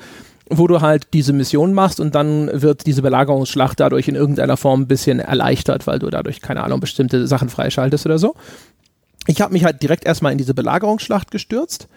wo 0.49 0.67
du 0.67 0.81
halt 0.81 1.07
diese 1.13 1.33
Mission 1.33 1.73
machst 1.73 1.99
und 1.99 2.15
dann 2.15 2.49
wird 2.53 2.85
diese 2.85 3.01
Belagerungsschlacht 3.01 3.79
dadurch 3.79 4.07
in 4.07 4.15
irgendeiner 4.15 4.57
Form 4.57 4.81
ein 4.81 4.87
bisschen 4.87 5.19
erleichtert, 5.19 5.87
weil 5.87 5.99
du 5.99 6.09
dadurch, 6.09 6.41
keine 6.41 6.63
Ahnung, 6.63 6.79
bestimmte 6.79 7.27
Sachen 7.27 7.49
freischaltest 7.49 8.05
oder 8.05 8.17
so. 8.17 8.35
Ich 9.27 9.41
habe 9.41 9.53
mich 9.53 9.65
halt 9.65 9.83
direkt 9.83 10.05
erstmal 10.05 10.31
in 10.31 10.37
diese 10.37 10.53
Belagerungsschlacht 10.53 11.31
gestürzt 11.31 11.87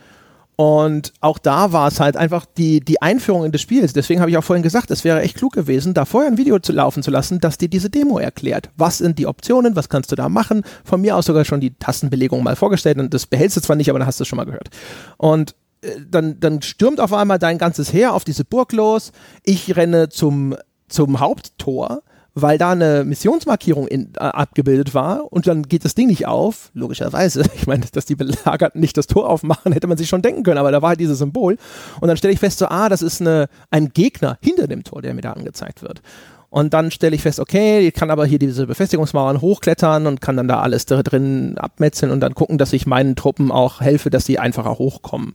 und 0.64 1.12
auch 1.20 1.38
da 1.38 1.72
war 1.72 1.88
es 1.88 1.98
halt 1.98 2.16
einfach 2.16 2.46
die, 2.46 2.78
die 2.78 3.02
Einführung 3.02 3.44
in 3.44 3.50
das 3.50 3.60
Spiel. 3.60 3.84
Deswegen 3.84 4.20
habe 4.20 4.30
ich 4.30 4.36
auch 4.36 4.44
vorhin 4.44 4.62
gesagt, 4.62 4.92
es 4.92 5.02
wäre 5.02 5.20
echt 5.20 5.36
klug 5.36 5.54
gewesen, 5.54 5.92
da 5.92 6.04
vorher 6.04 6.30
ein 6.30 6.38
Video 6.38 6.60
zu 6.60 6.70
laufen 6.70 7.02
zu 7.02 7.10
lassen, 7.10 7.40
das 7.40 7.58
dir 7.58 7.68
diese 7.68 7.90
Demo 7.90 8.20
erklärt. 8.20 8.70
Was 8.76 8.98
sind 8.98 9.18
die 9.18 9.26
Optionen? 9.26 9.74
Was 9.74 9.88
kannst 9.88 10.12
du 10.12 10.14
da 10.14 10.28
machen? 10.28 10.62
Von 10.84 11.00
mir 11.00 11.16
aus 11.16 11.26
sogar 11.26 11.44
schon 11.44 11.60
die 11.60 11.74
Tastenbelegung 11.74 12.44
mal 12.44 12.54
vorgestellt 12.54 12.98
und 12.98 13.12
das 13.12 13.26
behältst 13.26 13.56
du 13.56 13.60
zwar 13.60 13.74
nicht, 13.74 13.90
aber 13.90 13.98
dann 13.98 14.06
hast 14.06 14.20
du 14.20 14.22
es 14.22 14.28
schon 14.28 14.36
mal 14.36 14.44
gehört. 14.44 14.70
Und 15.16 15.56
äh, 15.80 15.88
dann, 16.08 16.38
dann 16.38 16.62
stürmt 16.62 17.00
auf 17.00 17.12
einmal 17.12 17.40
dein 17.40 17.58
ganzes 17.58 17.92
Heer 17.92 18.14
auf 18.14 18.22
diese 18.22 18.44
Burg 18.44 18.70
los. 18.70 19.10
Ich 19.42 19.74
renne 19.74 20.10
zum, 20.10 20.54
zum 20.86 21.18
Haupttor 21.18 22.02
weil 22.34 22.58
da 22.58 22.70
eine 22.70 23.04
Missionsmarkierung 23.04 23.86
in, 23.86 24.12
äh, 24.16 24.20
abgebildet 24.20 24.94
war 24.94 25.32
und 25.32 25.46
dann 25.46 25.64
geht 25.64 25.84
das 25.84 25.94
Ding 25.94 26.06
nicht 26.06 26.26
auf, 26.26 26.70
logischerweise. 26.74 27.42
Ich 27.54 27.66
meine, 27.66 27.84
dass 27.92 28.06
die 28.06 28.16
Belagerten 28.16 28.80
nicht 28.80 28.96
das 28.96 29.06
Tor 29.06 29.28
aufmachen, 29.28 29.72
hätte 29.72 29.86
man 29.86 29.96
sich 29.96 30.08
schon 30.08 30.22
denken 30.22 30.42
können, 30.42 30.58
aber 30.58 30.72
da 30.72 30.82
war 30.82 30.90
halt 30.90 31.00
dieses 31.00 31.18
Symbol. 31.18 31.56
Und 32.00 32.08
dann 32.08 32.16
stelle 32.16 32.32
ich 32.32 32.40
fest, 32.40 32.58
so, 32.58 32.66
ah, 32.66 32.88
das 32.88 33.02
ist 33.02 33.20
eine, 33.20 33.48
ein 33.70 33.90
Gegner 33.90 34.38
hinter 34.40 34.66
dem 34.66 34.82
Tor, 34.82 35.02
der 35.02 35.14
mir 35.14 35.20
da 35.20 35.32
angezeigt 35.32 35.82
wird. 35.82 36.02
Und 36.50 36.74
dann 36.74 36.90
stelle 36.90 37.14
ich 37.14 37.22
fest, 37.22 37.40
okay, 37.40 37.86
ich 37.86 37.94
kann 37.94 38.10
aber 38.10 38.26
hier 38.26 38.38
diese 38.38 38.66
Befestigungsmauern 38.66 39.40
hochklettern 39.40 40.06
und 40.06 40.20
kann 40.20 40.36
dann 40.36 40.48
da 40.48 40.60
alles 40.60 40.86
drin 40.86 41.56
abmetzeln 41.56 42.10
und 42.10 42.20
dann 42.20 42.34
gucken, 42.34 42.58
dass 42.58 42.72
ich 42.72 42.86
meinen 42.86 43.16
Truppen 43.16 43.50
auch 43.50 43.80
helfe, 43.80 44.10
dass 44.10 44.26
sie 44.26 44.38
einfacher 44.38 44.78
hochkommen. 44.78 45.32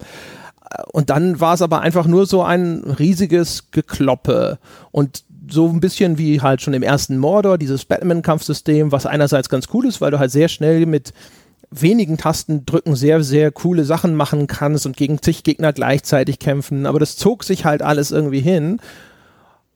Und 0.91 1.09
dann 1.09 1.39
war 1.39 1.53
es 1.53 1.61
aber 1.61 1.81
einfach 1.81 2.07
nur 2.07 2.25
so 2.25 2.43
ein 2.43 2.83
riesiges 2.99 3.71
Gekloppe 3.71 4.59
und 4.91 5.23
so 5.49 5.67
ein 5.67 5.79
bisschen 5.79 6.17
wie 6.17 6.41
halt 6.41 6.61
schon 6.61 6.73
im 6.73 6.83
ersten 6.83 7.17
Mordor, 7.17 7.57
dieses 7.57 7.85
Batman-Kampfsystem, 7.85 8.91
was 8.91 9.05
einerseits 9.05 9.49
ganz 9.49 9.67
cool 9.73 9.85
ist, 9.85 10.01
weil 10.01 10.11
du 10.11 10.19
halt 10.19 10.31
sehr 10.31 10.47
schnell 10.47 10.85
mit 10.85 11.13
wenigen 11.69 12.17
Tastendrücken 12.17 12.95
sehr, 12.95 13.23
sehr 13.23 13.51
coole 13.51 13.83
Sachen 13.83 14.15
machen 14.15 14.47
kannst 14.47 14.85
und 14.85 14.95
gegen 14.95 15.21
zig 15.21 15.43
Gegner 15.43 15.73
gleichzeitig 15.73 16.39
kämpfen. 16.39 16.85
Aber 16.85 16.99
das 16.99 17.17
zog 17.17 17.43
sich 17.43 17.65
halt 17.65 17.81
alles 17.81 18.11
irgendwie 18.11 18.39
hin. 18.39 18.79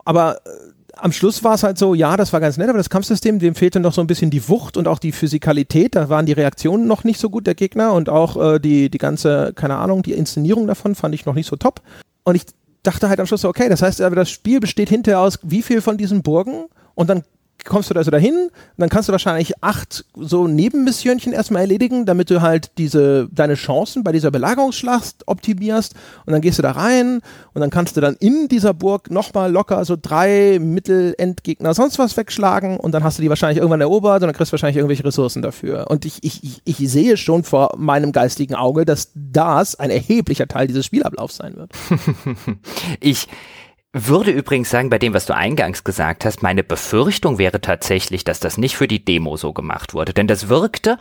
Aber 0.05 0.37
äh, 0.37 0.49
am 0.97 1.11
Schluss 1.11 1.43
war 1.43 1.55
es 1.55 1.63
halt 1.63 1.77
so, 1.77 1.93
ja, 1.93 2.15
das 2.15 2.31
war 2.31 2.39
ganz 2.39 2.57
nett, 2.57 2.69
aber 2.69 2.77
das 2.77 2.89
Kampfsystem, 2.89 3.39
dem 3.39 3.55
fehlte 3.55 3.79
noch 3.79 3.93
so 3.93 4.01
ein 4.01 4.07
bisschen 4.07 4.29
die 4.29 4.47
Wucht 4.47 4.77
und 4.77 4.87
auch 4.87 4.99
die 4.99 5.11
Physikalität. 5.11 5.95
Da 5.95 6.09
waren 6.09 6.25
die 6.25 6.33
Reaktionen 6.33 6.87
noch 6.87 7.03
nicht 7.03 7.19
so 7.19 7.29
gut 7.29 7.47
der 7.47 7.55
Gegner 7.55 7.93
und 7.93 8.09
auch 8.09 8.37
äh, 8.41 8.59
die, 8.59 8.89
die 8.89 8.97
ganze, 8.97 9.51
keine 9.53 9.75
Ahnung, 9.77 10.03
die 10.03 10.13
Inszenierung 10.13 10.67
davon 10.67 10.95
fand 10.95 11.13
ich 11.15 11.25
noch 11.25 11.35
nicht 11.35 11.47
so 11.47 11.55
top. 11.55 11.81
Und 12.23 12.35
ich 12.35 12.43
dachte 12.83 13.09
halt 13.09 13.19
am 13.19 13.25
Schluss 13.25 13.41
so, 13.41 13.49
okay, 13.49 13.69
das 13.69 13.81
heißt 13.81 14.01
aber, 14.01 14.15
das 14.15 14.29
Spiel 14.29 14.59
besteht 14.59 14.89
hinterher 14.89 15.19
aus 15.19 15.39
wie 15.43 15.61
viel 15.61 15.81
von 15.81 15.97
diesen 15.97 16.23
Burgen 16.23 16.65
und 16.95 17.09
dann 17.09 17.23
kommst 17.65 17.89
du 17.89 17.93
da 17.93 18.03
so 18.03 18.11
dahin 18.11 18.49
dann 18.77 18.89
kannst 18.89 19.09
du 19.09 19.11
wahrscheinlich 19.11 19.63
acht 19.63 20.05
so 20.15 20.47
Nebenmissionchen 20.47 21.33
erstmal 21.33 21.61
erledigen, 21.61 22.05
damit 22.05 22.29
du 22.29 22.41
halt 22.41 22.71
diese, 22.77 23.27
deine 23.31 23.55
Chancen 23.55 24.03
bei 24.03 24.11
dieser 24.11 24.31
Belagerungsschlacht 24.31 25.27
optimierst 25.27 25.93
und 26.25 26.33
dann 26.33 26.41
gehst 26.41 26.57
du 26.57 26.63
da 26.63 26.71
rein 26.71 27.21
und 27.53 27.61
dann 27.61 27.69
kannst 27.69 27.95
du 27.95 28.01
dann 28.01 28.15
in 28.19 28.47
dieser 28.47 28.73
Burg 28.73 29.11
nochmal 29.11 29.51
locker 29.51 29.85
so 29.85 29.95
drei 30.01 30.59
Mittelendgegner 30.59 31.73
sonst 31.73 31.99
was 31.99 32.17
wegschlagen 32.17 32.77
und 32.77 32.93
dann 32.93 33.03
hast 33.03 33.17
du 33.17 33.21
die 33.21 33.29
wahrscheinlich 33.29 33.59
irgendwann 33.59 33.81
erobert 33.81 34.21
und 34.21 34.27
dann 34.27 34.35
kriegst 34.35 34.51
du 34.51 34.53
wahrscheinlich 34.53 34.77
irgendwelche 34.77 35.05
Ressourcen 35.05 35.41
dafür. 35.41 35.89
Und 35.89 36.05
ich, 36.05 36.23
ich, 36.23 36.61
ich 36.63 36.77
sehe 36.77 37.17
schon 37.17 37.43
vor 37.43 37.75
meinem 37.77 38.11
geistigen 38.11 38.55
Auge, 38.55 38.85
dass 38.85 39.11
das 39.13 39.75
ein 39.75 39.89
erheblicher 39.89 40.47
Teil 40.47 40.67
dieses 40.67 40.85
Spielablaufs 40.85 41.37
sein 41.37 41.55
wird. 41.55 41.71
ich 42.99 43.27
würde 43.93 44.31
übrigens 44.31 44.69
sagen, 44.69 44.89
bei 44.89 44.99
dem, 44.99 45.13
was 45.13 45.25
du 45.25 45.35
eingangs 45.35 45.83
gesagt 45.83 46.23
hast, 46.23 46.41
meine 46.41 46.63
Befürchtung 46.63 47.37
wäre 47.37 47.59
tatsächlich, 47.59 48.23
dass 48.23 48.39
das 48.39 48.57
nicht 48.57 48.77
für 48.77 48.87
die 48.87 49.03
Demo 49.03 49.35
so 49.35 49.53
gemacht 49.53 49.93
wurde. 49.93 50.13
Denn 50.13 50.27
das 50.27 50.47
wirkte 50.47 50.97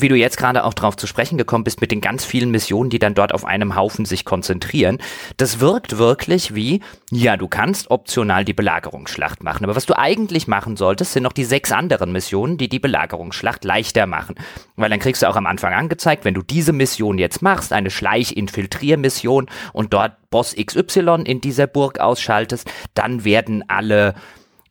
wie 0.00 0.08
du 0.08 0.16
jetzt 0.16 0.36
gerade 0.36 0.64
auch 0.64 0.74
drauf 0.74 0.96
zu 0.96 1.06
sprechen 1.06 1.38
gekommen 1.38 1.64
bist, 1.64 1.80
mit 1.80 1.90
den 1.90 2.00
ganz 2.00 2.24
vielen 2.24 2.50
Missionen, 2.50 2.90
die 2.90 2.98
dann 2.98 3.14
dort 3.14 3.32
auf 3.34 3.44
einem 3.44 3.76
Haufen 3.76 4.04
sich 4.04 4.24
konzentrieren, 4.24 4.98
das 5.36 5.60
wirkt 5.60 5.98
wirklich 5.98 6.54
wie, 6.54 6.80
ja, 7.10 7.36
du 7.36 7.48
kannst 7.48 7.90
optional 7.90 8.44
die 8.44 8.52
Belagerungsschlacht 8.52 9.42
machen, 9.42 9.64
aber 9.64 9.76
was 9.76 9.86
du 9.86 9.96
eigentlich 9.98 10.48
machen 10.48 10.76
solltest, 10.76 11.12
sind 11.12 11.22
noch 11.22 11.32
die 11.32 11.44
sechs 11.44 11.72
anderen 11.72 12.12
Missionen, 12.12 12.58
die 12.58 12.68
die 12.68 12.78
Belagerungsschlacht 12.78 13.64
leichter 13.64 14.06
machen. 14.06 14.34
Weil 14.76 14.90
dann 14.90 15.00
kriegst 15.00 15.22
du 15.22 15.28
auch 15.28 15.36
am 15.36 15.46
Anfang 15.46 15.72
angezeigt, 15.72 16.24
wenn 16.24 16.34
du 16.34 16.42
diese 16.42 16.72
Mission 16.72 17.18
jetzt 17.18 17.42
machst, 17.42 17.72
eine 17.72 17.90
Schleich-Infiltrier-Mission 17.90 19.46
und 19.72 19.92
dort 19.92 20.12
Boss 20.30 20.54
XY 20.54 21.22
in 21.24 21.40
dieser 21.40 21.66
Burg 21.66 22.00
ausschaltest, 22.00 22.70
dann 22.94 23.24
werden 23.24 23.64
alle 23.68 24.14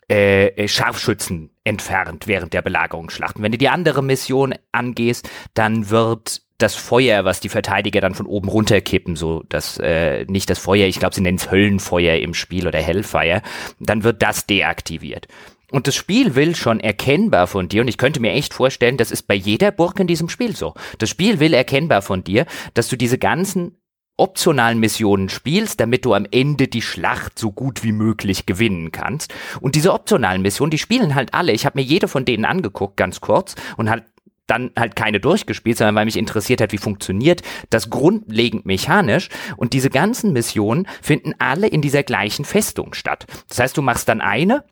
äh, 0.10 0.48
äh, 0.48 0.68
Scharfschützen 0.68 1.50
entfernt 1.64 2.28
während 2.28 2.54
der 2.54 2.62
Belagerungsschlachten. 2.62 3.44
Wenn 3.44 3.52
du 3.52 3.58
die 3.58 3.70
andere 3.70 4.02
Mission 4.02 4.56
angehst, 4.72 5.30
dann 5.54 5.90
wird 5.90 6.42
das 6.58 6.76
Feuer, 6.76 7.26
was 7.26 7.40
die 7.40 7.50
Verteidiger 7.50 8.02
dann 8.02 8.16
von 8.16 8.26
oben 8.26 8.48
runterkippen, 8.48 9.16
so 9.16 9.44
das 9.50 9.78
äh, 9.80 10.26
nicht 10.26 10.50
das 10.50 10.60
Feuer, 10.60 10.88
ich 10.88 11.00
glaube, 11.00 11.14
sie 11.14 11.22
nennen 11.22 11.38
es 11.38 11.52
Höllenfeuer 11.52 12.16
im 12.18 12.34
Spiel 12.34 12.68
oder 12.68 12.80
Hellfire, 12.80 13.42
dann 13.80 14.04
wird 14.04 14.24
das 14.24 14.48
deaktiviert. 14.48 15.28
Und 15.70 15.88
das 15.88 15.96
Spiel 15.96 16.36
will 16.36 16.56
schon 16.56 16.80
erkennbar 16.80 17.46
von 17.46 17.68
dir, 17.68 17.82
und 17.82 17.90
ich 17.90 17.98
könnte 17.98 18.22
mir 18.22 18.32
echt 18.32 18.54
vorstellen, 18.54 18.98
das 18.98 19.12
ist 19.12 19.24
bei 19.24 19.36
jeder 19.36 19.72
Burg 19.72 20.00
in 20.00 20.08
diesem 20.08 20.30
Spiel 20.30 20.56
so. 20.56 20.74
Das 20.98 21.10
Spiel 21.10 21.40
will 21.40 21.54
erkennbar 21.54 22.02
von 22.02 22.24
dir, 22.24 22.46
dass 22.74 22.88
du 22.88 22.96
diese 22.96 23.18
ganzen 23.18 23.78
optionalen 24.18 24.80
Missionen 24.80 25.30
spielst, 25.30 25.80
damit 25.80 26.06
du 26.06 26.14
am 26.14 26.26
Ende 26.30 26.68
die 26.68 26.82
Schlacht 26.82 27.38
so 27.40 27.52
gut 27.52 27.84
wie 27.84 27.92
möglich 27.92 28.46
gewinnen 28.46 28.92
kannst. 28.92 29.34
Und 29.62 29.76
diese 29.76 29.94
optionalen 29.94 30.42
Missionen, 30.42 30.72
die 30.72 30.78
spielen 30.78 31.16
halt 31.16 31.34
alle. 31.34 31.52
Ich 31.52 31.66
habe 31.66 31.80
mir 31.80 31.86
jede 31.86 32.08
von 32.08 32.26
denen 32.26 32.46
angeguckt, 32.46 32.98
ganz 32.98 33.22
kurz, 33.22 33.56
und 33.78 33.90
halt 33.90 34.04
dann 34.48 34.72
halt 34.78 34.96
keine 34.96 35.20
durchgespielt, 35.20 35.78
sondern 35.78 35.96
weil 35.96 36.06
mich 36.06 36.18
interessiert 36.18 36.62
hat, 36.62 36.72
wie 36.72 36.78
funktioniert 36.78 37.42
das 37.70 37.90
grundlegend 37.90 38.66
mechanisch. 38.66 39.30
Und 39.58 39.74
diese 39.74 39.90
ganzen 39.90 40.34
Missionen 40.34 40.88
finden 41.02 41.34
alle 41.38 41.68
in 41.68 41.82
dieser 41.82 42.04
gleichen 42.04 42.46
Festung 42.46 42.94
statt. 42.94 43.28
Das 43.50 43.60
heißt, 43.60 43.78
du 43.78 43.82
machst 43.82 44.08
dann 44.08 44.22
eine, 44.22 44.64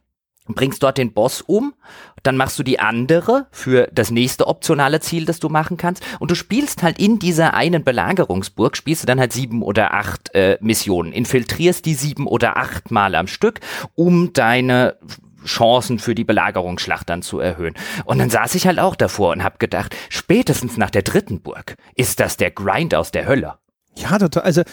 bringst 0.53 0.83
dort 0.83 0.97
den 0.97 1.13
Boss 1.13 1.41
um, 1.41 1.73
dann 2.21 2.37
machst 2.37 2.59
du 2.59 2.63
die 2.63 2.79
andere 2.79 3.47
für 3.51 3.87
das 3.91 4.11
nächste 4.11 4.47
optionale 4.47 4.99
Ziel, 4.99 5.25
das 5.25 5.39
du 5.39 5.49
machen 5.49 5.77
kannst 5.77 6.03
und 6.19 6.29
du 6.29 6.35
spielst 6.35 6.83
halt 6.83 6.99
in 6.99 7.17
dieser 7.19 7.53
einen 7.53 7.83
Belagerungsburg, 7.83 8.77
spielst 8.77 9.03
du 9.03 9.07
dann 9.07 9.19
halt 9.19 9.33
sieben 9.33 9.63
oder 9.63 9.93
acht 9.93 10.33
äh, 10.35 10.57
Missionen, 10.61 11.11
infiltrierst 11.11 11.85
die 11.85 11.95
sieben 11.95 12.27
oder 12.27 12.57
acht 12.57 12.91
Mal 12.91 13.15
am 13.15 13.27
Stück, 13.27 13.59
um 13.95 14.33
deine 14.33 14.97
Chancen 15.45 15.99
für 15.99 16.15
die 16.15 16.23
Belagerungsschlacht 16.23 17.09
dann 17.09 17.21
zu 17.21 17.39
erhöhen. 17.39 17.75
Und 18.05 18.17
dann 18.17 18.29
saß 18.29 18.55
ich 18.55 18.67
halt 18.67 18.79
auch 18.79 18.95
davor 18.95 19.31
und 19.31 19.43
hab 19.43 19.59
gedacht, 19.59 19.95
spätestens 20.09 20.77
nach 20.77 20.89
der 20.89 21.03
dritten 21.03 21.41
Burg 21.41 21.75
ist 21.95 22.19
das 22.19 22.37
der 22.37 22.51
Grind 22.51 22.95
aus 22.95 23.11
der 23.11 23.27
Hölle. 23.27 23.55
Ja, 23.95 24.17
total. 24.17 24.43
Also, 24.43 24.61
äh, 24.61 24.65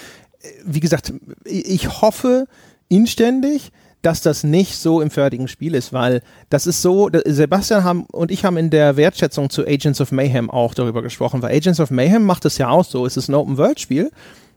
wie 0.65 0.81
gesagt, 0.81 1.12
ich 1.44 2.01
hoffe 2.01 2.47
inständig, 2.89 3.73
dass 4.02 4.20
das 4.20 4.44
nicht 4.44 4.76
so 4.76 5.00
im 5.00 5.10
fertigen 5.10 5.48
Spiel 5.48 5.74
ist, 5.74 5.92
weil 5.92 6.22
das 6.50 6.66
ist 6.66 6.82
so, 6.82 7.08
Sebastian 7.24 7.84
haben, 7.84 8.06
und 8.12 8.30
ich 8.30 8.44
haben 8.44 8.56
in 8.56 8.70
der 8.70 8.96
Wertschätzung 8.96 9.48
zu 9.48 9.66
Agents 9.66 10.00
of 10.00 10.12
Mayhem 10.12 10.50
auch 10.50 10.74
darüber 10.74 11.02
gesprochen, 11.02 11.40
weil 11.40 11.54
Agents 11.54 11.80
of 11.80 11.90
Mayhem 11.90 12.24
macht 12.24 12.44
es 12.44 12.58
ja 12.58 12.68
auch 12.68 12.84
so, 12.84 13.06
es 13.06 13.16
ist 13.16 13.28
ein 13.28 13.34
Open-World-Spiel, 13.34 14.10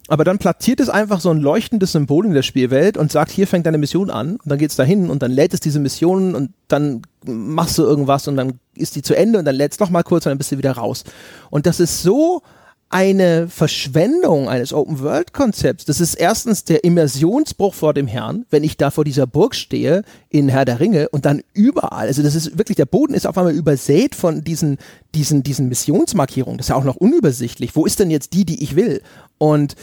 aber 0.07 0.23
dann 0.23 0.37
platziert 0.37 0.79
es 0.79 0.89
einfach 0.89 1.19
so 1.19 1.31
ein 1.31 1.39
leuchtendes 1.39 1.91
Symbol 1.91 2.25
in 2.25 2.33
der 2.33 2.43
Spielwelt 2.43 2.97
und 2.97 3.11
sagt, 3.11 3.31
hier 3.31 3.47
fängt 3.47 3.65
deine 3.65 3.77
Mission 3.77 4.11
an 4.11 4.33
und 4.33 4.45
dann 4.45 4.59
geht's 4.59 4.75
dahin 4.75 5.09
und 5.09 5.23
dann 5.23 5.31
lädt 5.31 5.53
es 5.53 5.59
diese 5.59 5.79
Mission 5.79 6.35
und 6.35 6.51
dann 6.67 7.01
machst 7.25 7.77
du 7.77 7.83
irgendwas 7.83 8.27
und 8.27 8.37
dann 8.37 8.59
ist 8.75 8.95
die 8.95 9.01
zu 9.01 9.15
Ende 9.15 9.39
und 9.39 9.45
dann 9.45 9.55
lädt 9.55 9.73
es 9.73 9.79
noch 9.79 9.89
mal 9.89 10.03
kurz 10.03 10.25
und 10.25 10.31
dann 10.31 10.37
bist 10.37 10.51
du 10.51 10.57
wieder 10.57 10.73
raus. 10.73 11.03
Und 11.49 11.65
das 11.65 11.79
ist 11.79 12.03
so 12.03 12.43
eine 12.95 13.49
Verschwendung 13.49 14.47
eines 14.47 14.71
Open-World-Konzepts. 14.71 15.83
Das 15.83 15.99
ist 15.99 16.13
erstens 16.13 16.63
der 16.63 16.85
Immersionsbruch 16.85 17.73
vor 17.73 17.93
dem 17.93 18.07
Herrn, 18.07 18.45
wenn 18.51 18.63
ich 18.63 18.77
da 18.77 18.89
vor 18.89 19.03
dieser 19.03 19.27
Burg 19.27 19.53
stehe 19.53 20.03
in 20.29 20.47
Herr 20.47 20.63
der 20.63 20.79
Ringe 20.79 21.09
und 21.09 21.25
dann 21.25 21.41
überall, 21.51 22.07
also 22.07 22.23
das 22.23 22.35
ist 22.35 22.57
wirklich, 22.57 22.77
der 22.77 22.85
Boden 22.85 23.13
ist 23.13 23.27
auf 23.27 23.37
einmal 23.37 23.53
übersät 23.53 24.15
von 24.15 24.45
diesen, 24.45 24.77
diesen, 25.13 25.43
diesen 25.43 25.67
Missionsmarkierungen. 25.67 26.57
Das 26.57 26.67
ist 26.67 26.69
ja 26.69 26.77
auch 26.77 26.85
noch 26.85 26.95
unübersichtlich. 26.95 27.75
Wo 27.75 27.85
ist 27.85 27.99
denn 27.99 28.09
jetzt 28.09 28.31
die, 28.31 28.45
die 28.45 28.63
ich 28.63 28.77
will? 28.77 29.01
Und 29.39 29.75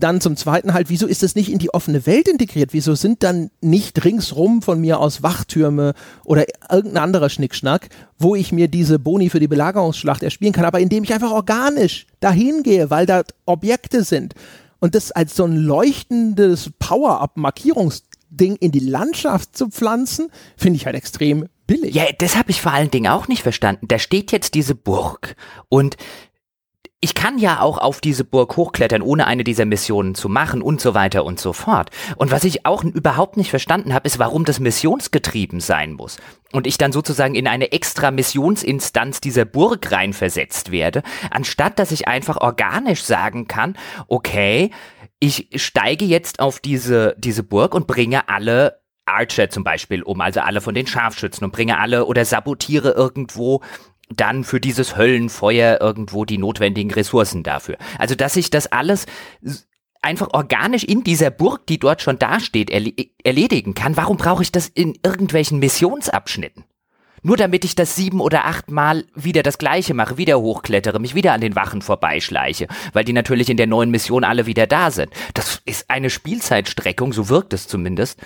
dann 0.00 0.20
zum 0.20 0.36
Zweiten 0.36 0.74
halt, 0.74 0.90
wieso 0.90 1.06
ist 1.06 1.22
das 1.22 1.34
nicht 1.34 1.50
in 1.50 1.58
die 1.58 1.72
offene 1.72 2.06
Welt 2.06 2.28
integriert? 2.28 2.72
Wieso 2.72 2.94
sind 2.94 3.22
dann 3.22 3.50
nicht 3.60 4.04
ringsrum 4.04 4.62
von 4.62 4.80
mir 4.80 4.98
aus 4.98 5.22
Wachtürme 5.22 5.94
oder 6.24 6.44
irgendein 6.70 7.04
anderer 7.04 7.30
Schnickschnack, 7.30 7.88
wo 8.18 8.34
ich 8.34 8.52
mir 8.52 8.68
diese 8.68 8.98
Boni 8.98 9.30
für 9.30 9.40
die 9.40 9.48
Belagerungsschlacht 9.48 10.22
erspielen 10.22 10.52
kann, 10.52 10.64
aber 10.64 10.80
indem 10.80 11.04
ich 11.04 11.12
einfach 11.12 11.30
organisch 11.30 12.06
dahin 12.20 12.62
gehe, 12.62 12.90
weil 12.90 13.06
da 13.06 13.22
Objekte 13.46 14.02
sind. 14.04 14.34
Und 14.80 14.94
das 14.94 15.12
als 15.12 15.36
so 15.36 15.44
ein 15.44 15.56
leuchtendes 15.56 16.70
Power-Up-Markierungsding 16.78 18.56
in 18.56 18.72
die 18.72 18.80
Landschaft 18.80 19.56
zu 19.56 19.68
pflanzen, 19.68 20.30
finde 20.56 20.78
ich 20.78 20.86
halt 20.86 20.96
extrem 20.96 21.46
billig. 21.66 21.94
Ja, 21.94 22.04
das 22.18 22.36
habe 22.36 22.50
ich 22.50 22.60
vor 22.60 22.72
allen 22.72 22.90
Dingen 22.90 23.10
auch 23.10 23.28
nicht 23.28 23.42
verstanden. 23.42 23.86
Da 23.86 23.98
steht 23.98 24.32
jetzt 24.32 24.54
diese 24.54 24.74
Burg 24.74 25.36
und 25.68 25.96
ich 27.02 27.14
kann 27.14 27.38
ja 27.38 27.60
auch 27.60 27.78
auf 27.78 28.02
diese 28.02 28.24
Burg 28.24 28.58
hochklettern, 28.58 29.00
ohne 29.00 29.26
eine 29.26 29.42
dieser 29.42 29.64
Missionen 29.64 30.14
zu 30.14 30.28
machen 30.28 30.60
und 30.60 30.82
so 30.82 30.92
weiter 30.92 31.24
und 31.24 31.40
so 31.40 31.54
fort. 31.54 31.90
Und 32.16 32.30
was 32.30 32.44
ich 32.44 32.66
auch 32.66 32.84
überhaupt 32.84 33.38
nicht 33.38 33.48
verstanden 33.48 33.94
habe, 33.94 34.06
ist, 34.06 34.18
warum 34.18 34.44
das 34.44 34.60
missionsgetrieben 34.60 35.60
sein 35.60 35.94
muss. 35.94 36.18
Und 36.52 36.66
ich 36.66 36.76
dann 36.76 36.92
sozusagen 36.92 37.34
in 37.34 37.48
eine 37.48 37.72
extra 37.72 38.10
Missionsinstanz 38.10 39.22
dieser 39.22 39.46
Burg 39.46 39.90
reinversetzt 39.90 40.72
werde, 40.72 41.02
anstatt 41.30 41.78
dass 41.78 41.90
ich 41.90 42.06
einfach 42.06 42.36
organisch 42.36 43.02
sagen 43.02 43.48
kann, 43.48 43.78
okay, 44.06 44.70
ich 45.20 45.48
steige 45.54 46.04
jetzt 46.04 46.40
auf 46.40 46.60
diese, 46.60 47.14
diese 47.18 47.42
Burg 47.42 47.74
und 47.74 47.86
bringe 47.86 48.28
alle 48.28 48.80
Archer 49.06 49.50
zum 49.50 49.64
Beispiel 49.64 50.02
um, 50.02 50.20
also 50.20 50.40
alle 50.40 50.60
von 50.60 50.74
den 50.74 50.86
Scharfschützen 50.86 51.44
und 51.44 51.52
bringe 51.52 51.78
alle 51.78 52.04
oder 52.04 52.24
sabotiere 52.24 52.90
irgendwo 52.92 53.62
dann 54.14 54.44
für 54.44 54.60
dieses 54.60 54.96
Höllenfeuer 54.96 55.80
irgendwo 55.80 56.24
die 56.24 56.38
notwendigen 56.38 56.90
Ressourcen 56.90 57.42
dafür. 57.42 57.76
Also, 57.98 58.14
dass 58.14 58.36
ich 58.36 58.50
das 58.50 58.66
alles 58.66 59.06
einfach 60.02 60.28
organisch 60.32 60.84
in 60.84 61.04
dieser 61.04 61.30
Burg, 61.30 61.66
die 61.66 61.78
dort 61.78 62.02
schon 62.02 62.18
dasteht, 62.18 62.70
erledigen 62.70 63.74
kann, 63.74 63.96
warum 63.96 64.16
brauche 64.16 64.42
ich 64.42 64.52
das 64.52 64.68
in 64.68 64.98
irgendwelchen 65.04 65.58
Missionsabschnitten? 65.58 66.64
Nur 67.22 67.36
damit 67.36 67.66
ich 67.66 67.74
das 67.74 67.96
sieben 67.96 68.20
oder 68.20 68.46
acht 68.46 68.70
Mal 68.70 69.04
wieder 69.14 69.42
das 69.42 69.58
gleiche 69.58 69.92
mache, 69.92 70.16
wieder 70.16 70.40
hochklettere, 70.40 70.98
mich 70.98 71.14
wieder 71.14 71.34
an 71.34 71.42
den 71.42 71.54
Wachen 71.54 71.82
vorbeischleiche, 71.82 72.66
weil 72.94 73.04
die 73.04 73.12
natürlich 73.12 73.50
in 73.50 73.58
der 73.58 73.66
neuen 73.66 73.90
Mission 73.90 74.24
alle 74.24 74.46
wieder 74.46 74.66
da 74.66 74.90
sind. 74.90 75.12
Das 75.34 75.60
ist 75.66 75.90
eine 75.90 76.08
Spielzeitstreckung, 76.08 77.12
so 77.12 77.28
wirkt 77.28 77.52
es 77.52 77.68
zumindest, 77.68 78.20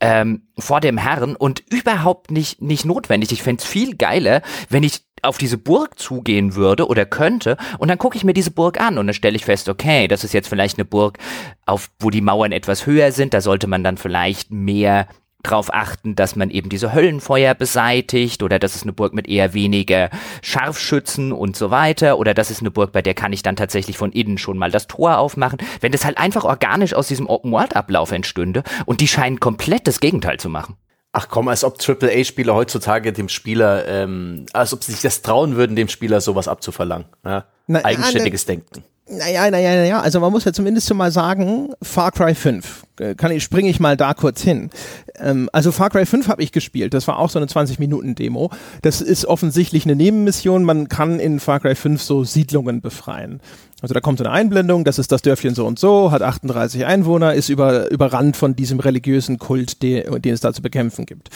ähm, 0.00 0.48
vor 0.58 0.80
dem 0.80 0.98
Herrn 0.98 1.36
und 1.36 1.62
überhaupt 1.70 2.32
nicht, 2.32 2.60
nicht 2.60 2.84
notwendig. 2.84 3.30
Ich 3.30 3.42
fände 3.44 3.62
es 3.62 3.68
viel 3.68 3.96
geiler, 3.96 4.42
wenn 4.68 4.82
ich 4.82 5.02
auf 5.22 5.38
diese 5.38 5.58
Burg 5.58 5.98
zugehen 5.98 6.54
würde 6.54 6.86
oder 6.86 7.06
könnte 7.06 7.56
und 7.78 7.88
dann 7.88 7.98
gucke 7.98 8.16
ich 8.16 8.24
mir 8.24 8.34
diese 8.34 8.50
Burg 8.50 8.80
an 8.80 8.98
und 8.98 9.06
dann 9.06 9.14
stelle 9.14 9.36
ich 9.36 9.44
fest, 9.44 9.68
okay, 9.68 10.08
das 10.08 10.24
ist 10.24 10.34
jetzt 10.34 10.48
vielleicht 10.48 10.78
eine 10.78 10.84
Burg, 10.84 11.18
auf 11.66 11.90
wo 11.98 12.10
die 12.10 12.20
Mauern 12.20 12.52
etwas 12.52 12.86
höher 12.86 13.12
sind, 13.12 13.34
da 13.34 13.40
sollte 13.40 13.66
man 13.66 13.84
dann 13.84 13.96
vielleicht 13.96 14.50
mehr 14.50 15.06
darauf 15.42 15.72
achten, 15.72 16.14
dass 16.14 16.36
man 16.36 16.50
eben 16.50 16.68
diese 16.68 16.92
Höllenfeuer 16.92 17.54
beseitigt 17.54 18.42
oder 18.42 18.58
das 18.58 18.76
ist 18.76 18.82
eine 18.82 18.92
Burg 18.92 19.14
mit 19.14 19.28
eher 19.28 19.54
weniger 19.54 20.10
Scharfschützen 20.42 21.32
und 21.32 21.56
so 21.56 21.70
weiter 21.70 22.18
oder 22.18 22.34
das 22.34 22.50
ist 22.50 22.60
eine 22.60 22.70
Burg, 22.70 22.92
bei 22.92 23.02
der 23.02 23.14
kann 23.14 23.32
ich 23.32 23.42
dann 23.42 23.56
tatsächlich 23.56 23.96
von 23.96 24.12
innen 24.12 24.38
schon 24.38 24.58
mal 24.58 24.70
das 24.70 24.86
Tor 24.86 25.18
aufmachen. 25.18 25.58
Wenn 25.80 25.92
das 25.92 26.04
halt 26.04 26.18
einfach 26.18 26.44
organisch 26.44 26.94
aus 26.94 27.08
diesem 27.08 27.26
Open-World-Ablauf 27.26 28.12
entstünde 28.12 28.62
und 28.86 29.00
die 29.00 29.08
scheinen 29.08 29.40
komplett 29.40 29.86
das 29.86 30.00
Gegenteil 30.00 30.38
zu 30.38 30.48
machen. 30.48 30.76
Ach 31.12 31.28
komm, 31.28 31.48
als 31.48 31.64
ob 31.64 31.76
AAA-Spieler 31.80 32.54
heutzutage 32.54 33.12
dem 33.12 33.28
Spieler, 33.28 33.86
ähm, 33.88 34.46
als 34.52 34.72
ob 34.72 34.84
sie 34.84 34.92
sich 34.92 35.00
das 35.00 35.22
trauen 35.22 35.56
würden, 35.56 35.74
dem 35.74 35.88
Spieler 35.88 36.20
sowas 36.20 36.46
abzuverlangen. 36.46 37.06
Ja? 37.24 37.46
Na, 37.66 37.84
Eigenständiges 37.84 38.46
na, 38.46 38.52
Denken. 38.52 38.84
Naja, 39.12 39.50
naja, 39.50 39.74
naja, 39.74 40.00
also 40.00 40.20
man 40.20 40.30
muss 40.30 40.44
ja 40.44 40.52
zumindest 40.52 40.86
schon 40.86 40.96
mal 40.96 41.10
sagen, 41.10 41.72
Far 41.82 42.12
Cry 42.12 42.32
5, 42.32 42.84
äh, 43.00 43.14
kann 43.16 43.32
ich, 43.32 43.42
springe 43.42 43.68
ich 43.68 43.80
mal 43.80 43.96
da 43.96 44.14
kurz 44.14 44.40
hin. 44.40 44.70
Ähm, 45.18 45.50
also 45.52 45.72
Far 45.72 45.90
Cry 45.90 46.06
5 46.06 46.28
habe 46.28 46.44
ich 46.44 46.52
gespielt, 46.52 46.94
das 46.94 47.08
war 47.08 47.18
auch 47.18 47.28
so 47.28 47.40
eine 47.40 47.46
20-Minuten-Demo. 47.46 48.50
Das 48.82 49.00
ist 49.00 49.26
offensichtlich 49.26 49.84
eine 49.84 49.96
Nebenmission, 49.96 50.62
man 50.62 50.88
kann 50.88 51.18
in 51.18 51.40
Far 51.40 51.58
Cry 51.58 51.74
5 51.74 52.00
so 52.00 52.22
Siedlungen 52.22 52.80
befreien. 52.80 53.40
Also 53.80 53.94
da 53.94 54.00
kommt 54.00 54.20
eine 54.20 54.30
Einblendung, 54.30 54.84
das 54.84 54.98
ist 54.98 55.12
das 55.12 55.22
Dörfchen 55.22 55.54
so 55.54 55.66
und 55.66 55.78
so, 55.78 56.10
hat 56.10 56.22
38 56.22 56.84
Einwohner, 56.84 57.34
ist 57.34 57.48
über, 57.48 57.90
überrannt 57.90 58.36
von 58.36 58.54
diesem 58.54 58.80
religiösen 58.80 59.38
Kult, 59.38 59.82
den, 59.82 60.20
den 60.22 60.34
es 60.34 60.40
da 60.40 60.52
zu 60.52 60.62
bekämpfen 60.62 61.06
gibt. 61.06 61.30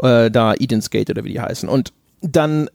Äh, 0.00 0.30
da 0.30 0.54
Eden's 0.54 0.90
Gate 0.90 1.10
oder 1.10 1.24
wie 1.24 1.32
die 1.32 1.40
heißen. 1.40 1.68
Und 1.68 1.92
dann 2.20 2.68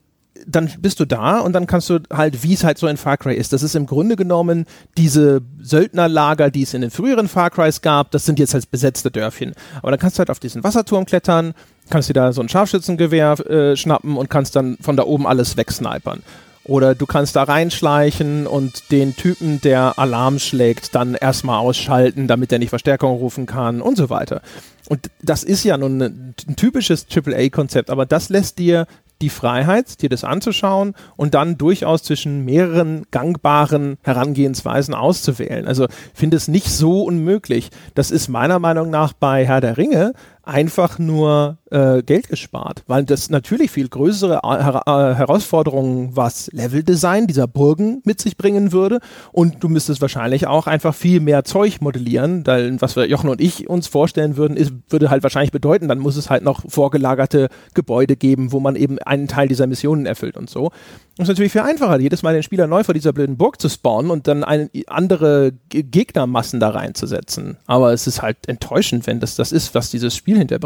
dann 0.48 0.70
bist 0.80 1.00
du 1.00 1.06
da 1.06 1.40
und 1.40 1.54
dann 1.54 1.68
kannst 1.68 1.90
du 1.90 2.00
halt, 2.12 2.44
wie 2.44 2.54
es 2.54 2.64
halt 2.64 2.78
so 2.78 2.88
in 2.88 2.98
Far 2.98 3.18
Cry 3.18 3.36
ist. 3.36 3.54
Das 3.54 3.64
ist 3.64 3.76
im 3.76 3.86
Grunde 3.86 4.16
genommen 4.16 4.66
diese 4.98 5.42
Söldnerlager, 5.62 6.50
die 6.50 6.64
es 6.64 6.74
in 6.74 6.82
den 6.82 6.92
früheren 6.92 7.28
Far 7.28 7.50
Crys 7.50 7.82
gab, 7.82 8.12
das 8.12 8.26
sind 8.26 8.40
jetzt 8.40 8.54
halt 8.54 8.70
besetzte 8.72 9.12
Dörfchen. 9.12 9.54
Aber 9.82 9.92
dann 9.92 10.00
kannst 10.00 10.18
du 10.18 10.20
halt 10.20 10.30
auf 10.30 10.40
diesen 10.40 10.64
Wasserturm 10.64 11.06
klettern, 11.06 11.54
kannst 11.90 12.10
dir 12.10 12.14
da 12.14 12.34
so 12.34 12.42
ein 12.42 12.50
Scharfschützengewehr 12.50 13.40
äh, 13.50 13.76
schnappen 13.76 14.18
und 14.18 14.30
kannst 14.30 14.56
dann 14.56 14.78
von 14.82 14.96
da 14.96 15.04
oben 15.04 15.28
alles 15.28 15.58
wegsnipern. 15.58 16.24
Oder 16.70 16.94
du 16.94 17.08
kannst 17.08 17.36
da 17.36 17.44
reinschleichen 17.44 18.46
und 18.46 18.92
den 18.92 19.16
Typen, 19.16 19.60
der 19.60 19.98
Alarm 19.98 20.38
schlägt, 20.38 20.94
dann 20.94 21.16
erstmal 21.16 21.60
ausschalten, 21.60 22.28
damit 22.28 22.52
er 22.52 22.60
nicht 22.60 22.70
Verstärkung 22.70 23.18
rufen 23.18 23.48
kann 23.48 23.82
und 23.82 23.98
so 23.98 24.12
weiter. 24.12 24.42
Und 24.88 25.10
das 25.22 25.44
ist 25.44 25.64
ja 25.64 25.78
nun 25.78 26.00
ein 26.02 26.56
typisches 26.56 27.08
AAA-Konzept, 27.12 27.90
aber 27.90 28.06
das 28.06 28.30
lässt 28.30 28.60
dir 28.60 28.86
die 29.22 29.30
Freiheit, 29.30 30.02
dir 30.02 30.10
das 30.10 30.24
anzuschauen 30.24 30.94
und 31.18 31.34
dann 31.34 31.58
durchaus 31.58 32.04
zwischen 32.04 32.46
mehreren 32.46 33.06
gangbaren 33.12 33.98
Herangehensweisen 34.04 34.94
auszuwählen. 34.94 35.68
Also 35.68 35.88
finde 36.14 36.38
es 36.38 36.48
nicht 36.48 36.70
so 36.70 37.04
unmöglich. 37.04 37.70
Das 37.96 38.12
ist 38.12 38.30
meiner 38.30 38.60
Meinung 38.60 38.90
nach 38.90 39.14
bei 39.14 39.46
Herr 39.46 39.60
der 39.60 39.78
Ringe 39.78 40.14
einfach 40.50 41.00
nur 41.00 41.58
äh, 41.72 42.02
Geld 42.04 42.28
gespart, 42.28 42.84
weil 42.88 43.06
das 43.06 43.30
natürlich 43.30 43.72
viel 43.72 43.88
größere 43.88 44.42
äh, 44.44 44.64
Her 44.64 44.82
äh, 44.86 45.16
Herausforderungen, 45.16 46.16
was 46.16 46.50
Leveldesign 46.52 47.28
dieser 47.28 47.48
Burgen 47.48 48.02
mit 48.04 48.20
sich 48.20 48.36
bringen 48.36 48.72
würde 48.72 49.00
und 49.32 49.64
du 49.64 49.70
müsstest 49.70 50.02
wahrscheinlich 50.02 50.48
auch 50.48 50.68
einfach 50.68 50.96
viel 50.96 51.20
mehr 51.20 51.44
Zeug 51.44 51.82
modellieren, 51.82 52.46
weil 52.46 52.82
was 52.82 52.96
wir 52.96 53.08
Jochen 53.08 53.30
und 53.30 53.40
ich 53.40 53.70
uns 53.70 53.88
vorstellen 53.88 54.36
würden, 54.36 54.58
ist, 54.58 54.74
würde 54.90 55.10
halt 55.10 55.24
wahrscheinlich 55.24 55.52
bedeuten, 55.52 55.88
dann 55.88 56.00
muss 56.00 56.16
es 56.16 56.30
halt 56.30 56.44
noch 56.44 56.64
vorgelagerte 56.68 57.50
Gebäude 57.74 58.16
geben, 58.16 58.52
wo 58.52 58.60
man 58.60 58.76
eben 58.76 59.00
einen 59.00 59.28
Teil 59.28 59.48
dieser 59.48 59.68
Missionen 59.68 60.06
erfüllt 60.06 60.36
und 60.36 60.50
so. 60.50 60.72
Das 61.20 61.26
ist 61.26 61.34
natürlich 61.34 61.52
viel 61.52 61.62
einfacher, 61.62 62.00
jedes 62.00 62.24
Mal 62.24 62.34
den 62.34 62.44
Spieler 62.44 62.66
neu 62.66 62.86
vor 62.86 62.94
dieser 62.94 63.12
blöden 63.12 63.36
Burg 63.36 63.60
zu 63.60 63.68
spawnen 63.68 64.10
und 64.10 64.26
dann 64.26 64.46
eine, 64.46 64.70
andere 64.88 65.52
Gegnermassen 65.68 66.62
da 66.62 66.70
reinzusetzen. 66.70 67.58
Aber 67.66 67.92
es 67.92 68.08
ist 68.08 68.22
halt 68.22 68.48
enttäuschend, 68.48 69.06
wenn 69.06 69.20
das 69.20 69.36
das 69.36 69.52
ist, 69.52 69.76
was 69.76 69.92
dieses 69.92 70.16
Spiel 70.16 70.38
hinter. 70.38 70.60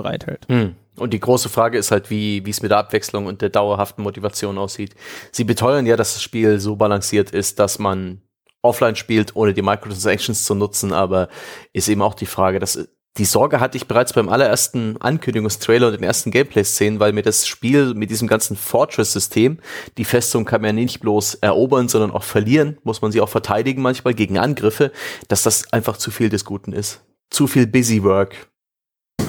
Hm. 0.48 0.76
Und 0.98 1.12
die 1.12 1.20
große 1.20 1.50
Frage 1.50 1.80
ist 1.80 1.90
halt, 1.90 2.12
wie 2.12 2.46
wie 2.46 2.52
es 2.52 2.62
mit 2.62 2.70
der 2.70 2.78
Abwechslung 2.78 3.26
und 3.26 3.42
der 3.42 3.50
dauerhaften 3.50 4.04
Motivation 4.04 4.60
aussieht. 4.60 4.94
Sie 5.32 5.44
beteuern 5.44 5.88
ja, 5.88 5.98
dass 5.98 6.14
das 6.14 6.22
Spiel 6.22 6.60
so 6.60 6.76
balanciert 6.76 7.32
ist, 7.32 7.58
dass 7.58 7.80
man 7.80 8.22
offline 8.62 8.96
spielt, 8.96 9.36
ohne 9.36 9.56
die 9.56 9.64
Microtransactions 9.64 10.46
zu 10.46 10.54
nutzen, 10.54 10.94
aber 10.94 11.30
ist 11.74 11.90
eben 11.90 12.04
auch 12.04 12.14
die 12.14 12.28
Frage, 12.28 12.60
dass 12.60 12.88
die 13.18 13.26
Sorge 13.26 13.60
hatte 13.60 13.78
ich 13.78 13.88
bereits 13.88 14.14
beim 14.14 14.28
allerersten 14.28 14.98
Ankündigungstrailer 15.00 15.88
und 15.88 15.94
den 15.94 16.04
ersten 16.04 16.32
Gameplay-Szenen, 16.32 17.00
weil 17.00 17.14
mir 17.14 17.22
das 17.22 17.48
Spiel 17.48 17.94
mit 17.94 18.10
diesem 18.10 18.28
ganzen 18.28 18.58
Fortress-System, 18.58 19.60
die 19.98 20.06
Festung 20.06 20.46
kann 20.46 20.62
man 20.62 20.78
ja 20.78 20.84
nicht 20.84 21.00
bloß 21.00 21.36
erobern, 21.36 21.90
sondern 21.90 22.12
auch 22.12 22.24
verlieren, 22.24 22.78
muss 22.84 23.02
man 23.02 23.12
sie 23.12 23.22
auch 23.22 23.30
verteidigen 23.30 23.84
manchmal 23.84 24.16
gegen 24.16 24.40
Angriffe, 24.40 24.92
dass 25.28 25.44
das 25.44 25.72
einfach 25.72 25.98
zu 25.98 26.10
viel 26.10 26.30
des 26.30 26.44
Guten 26.44 26.74
ist. 26.74 27.02
Zu 27.30 27.46
viel 27.46 27.68
Busy 27.68 28.04
Work. 28.04 28.50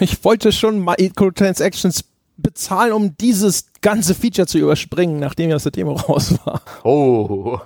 Ich 0.00 0.24
wollte 0.24 0.50
schon 0.50 0.82
Microtransactions 0.82 2.04
bezahlen, 2.36 2.92
um 2.92 3.16
dieses 3.16 3.66
ganze 3.80 4.14
Feature 4.14 4.46
zu 4.46 4.58
überspringen, 4.58 5.20
nachdem 5.20 5.50
ja 5.50 5.56
das 5.56 5.64
Demo 5.64 5.92
raus 6.08 6.34
war. 6.44 6.62
Oh. 6.82 7.58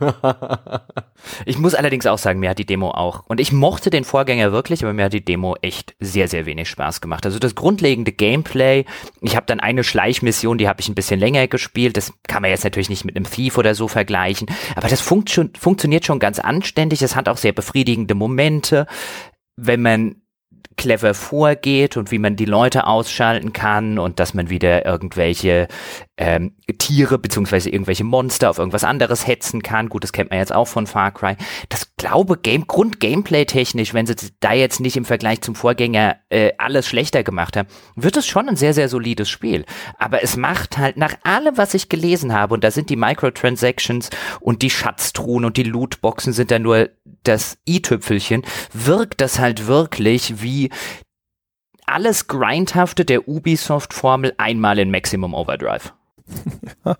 ich 1.47 1.59
muss 1.59 1.74
allerdings 1.74 2.07
auch 2.07 2.19
sagen, 2.19 2.40
mir 2.40 2.51
hat 2.51 2.59
die 2.59 2.66
Demo 2.66 2.90
auch. 2.90 3.24
Und 3.28 3.40
ich 3.40 3.53
mochte 3.53 3.90
den 3.90 4.05
Vorgänger 4.05 4.53
wirklich, 4.53 4.82
aber 4.85 4.93
mir 4.93 5.07
hat 5.07 5.12
die 5.12 5.24
Demo 5.24 5.57
echt 5.62 5.95
sehr, 6.01 6.28
sehr 6.28 6.45
wenig 6.45 6.69
Spaß 6.69 7.01
gemacht. 7.01 7.24
Also 7.24 7.39
das 7.39 7.55
grundlegende 7.55 8.12
Gameplay, 8.12 8.85
ich 9.20 9.36
habe 9.36 9.47
dann 9.47 9.61
eine 9.61 9.85
Schleichmission, 9.85 10.59
die 10.59 10.69
habe 10.69 10.81
ich 10.81 10.89
ein 10.89 10.95
bisschen 10.95 11.20
länger 11.20 11.47
gespielt. 11.49 11.97
Das 11.97 12.12
kann 12.27 12.43
man 12.43 12.51
jetzt 12.51 12.65
natürlich 12.65 12.90
nicht 12.90 13.05
mit 13.05 13.16
einem 13.16 13.31
Thief 13.31 13.57
oder 13.57 13.74
so 13.74 13.89
vergleichen. 13.89 14.49
Aber 14.77 14.89
das 14.89 15.01
funkt 15.01 15.31
schon, 15.31 15.53
funktioniert 15.59 16.05
schon 16.05 16.19
ganz 16.19 16.39
anständig. 16.39 17.01
Es 17.01 17.16
hat 17.16 17.28
auch 17.28 17.39
sehr 17.39 17.53
befriedigende 17.53 18.15
Momente. 18.15 18.86
Wenn 19.57 19.82
man 19.82 20.16
clever 20.76 21.14
vorgeht 21.14 21.97
und 21.97 22.10
wie 22.10 22.18
man 22.18 22.36
die 22.36 22.44
Leute 22.44 22.86
ausschalten 22.86 23.52
kann 23.52 23.98
und 23.98 24.20
dass 24.20 24.35
man 24.35 24.48
wieder 24.51 24.86
irgendwelche 24.86 25.68
ähm, 26.19 26.53
Tiere 26.78 27.16
beziehungsweise 27.16 27.70
irgendwelche 27.70 28.05
Monster 28.05 28.51
auf 28.51 28.59
irgendwas 28.59 28.85
anderes 28.85 29.27
hetzen 29.27 29.62
kann. 29.62 29.89
Gut, 29.89 30.03
das 30.03 30.12
kennt 30.12 30.31
man 30.31 30.40
jetzt 30.40 30.53
auch 30.53 30.66
von 30.66 30.86
Far 30.86 31.12
Cry. 31.12 31.36
Das 31.69 31.95
glaube 31.97 32.36
Game 32.36 32.66
Grund-Gameplay 32.66 33.45
technisch, 33.45 33.95
wenn 33.95 34.07
sie 34.07 34.16
da 34.40 34.53
jetzt 34.53 34.81
nicht 34.81 34.97
im 34.97 35.05
Vergleich 35.05 35.40
zum 35.40 35.55
Vorgänger 35.55 36.16
äh, 36.28 36.53
alles 36.59 36.89
schlechter 36.89 37.23
gemacht 37.23 37.57
haben, 37.57 37.69
wird 37.95 38.16
es 38.16 38.27
schon 38.27 38.49
ein 38.49 38.57
sehr 38.57 38.74
sehr 38.74 38.89
solides 38.89 39.31
Spiel. 39.31 39.65
Aber 39.97 40.23
es 40.23 40.36
macht 40.36 40.77
halt 40.77 40.97
nach 40.97 41.15
allem, 41.23 41.57
was 41.57 41.74
ich 41.74 41.89
gelesen 41.89 42.32
habe 42.32 42.55
und 42.55 42.65
da 42.65 42.73
sind 42.73 42.90
die 42.90 42.97
Microtransactions 42.97 44.11
und 44.40 44.62
die 44.62 44.70
Schatztruhen 44.70 45.45
und 45.45 45.57
die 45.57 45.62
Lootboxen 45.62 46.32
sind 46.32 46.51
da 46.51 46.59
nur 46.59 46.90
das 47.23 47.59
i-Tüpfelchen, 47.69 48.43
wirkt 48.73 49.20
das 49.20 49.39
halt 49.39 49.69
wirklich 49.69 50.43
wie 50.43 50.70
alles 51.86 52.27
Grindhafte 52.27 53.05
der 53.05 53.28
Ubisoft-Formel 53.28 54.35
einmal 54.36 54.78
in 54.78 54.90
Maximum 54.90 55.32
Overdrive. 55.32 55.93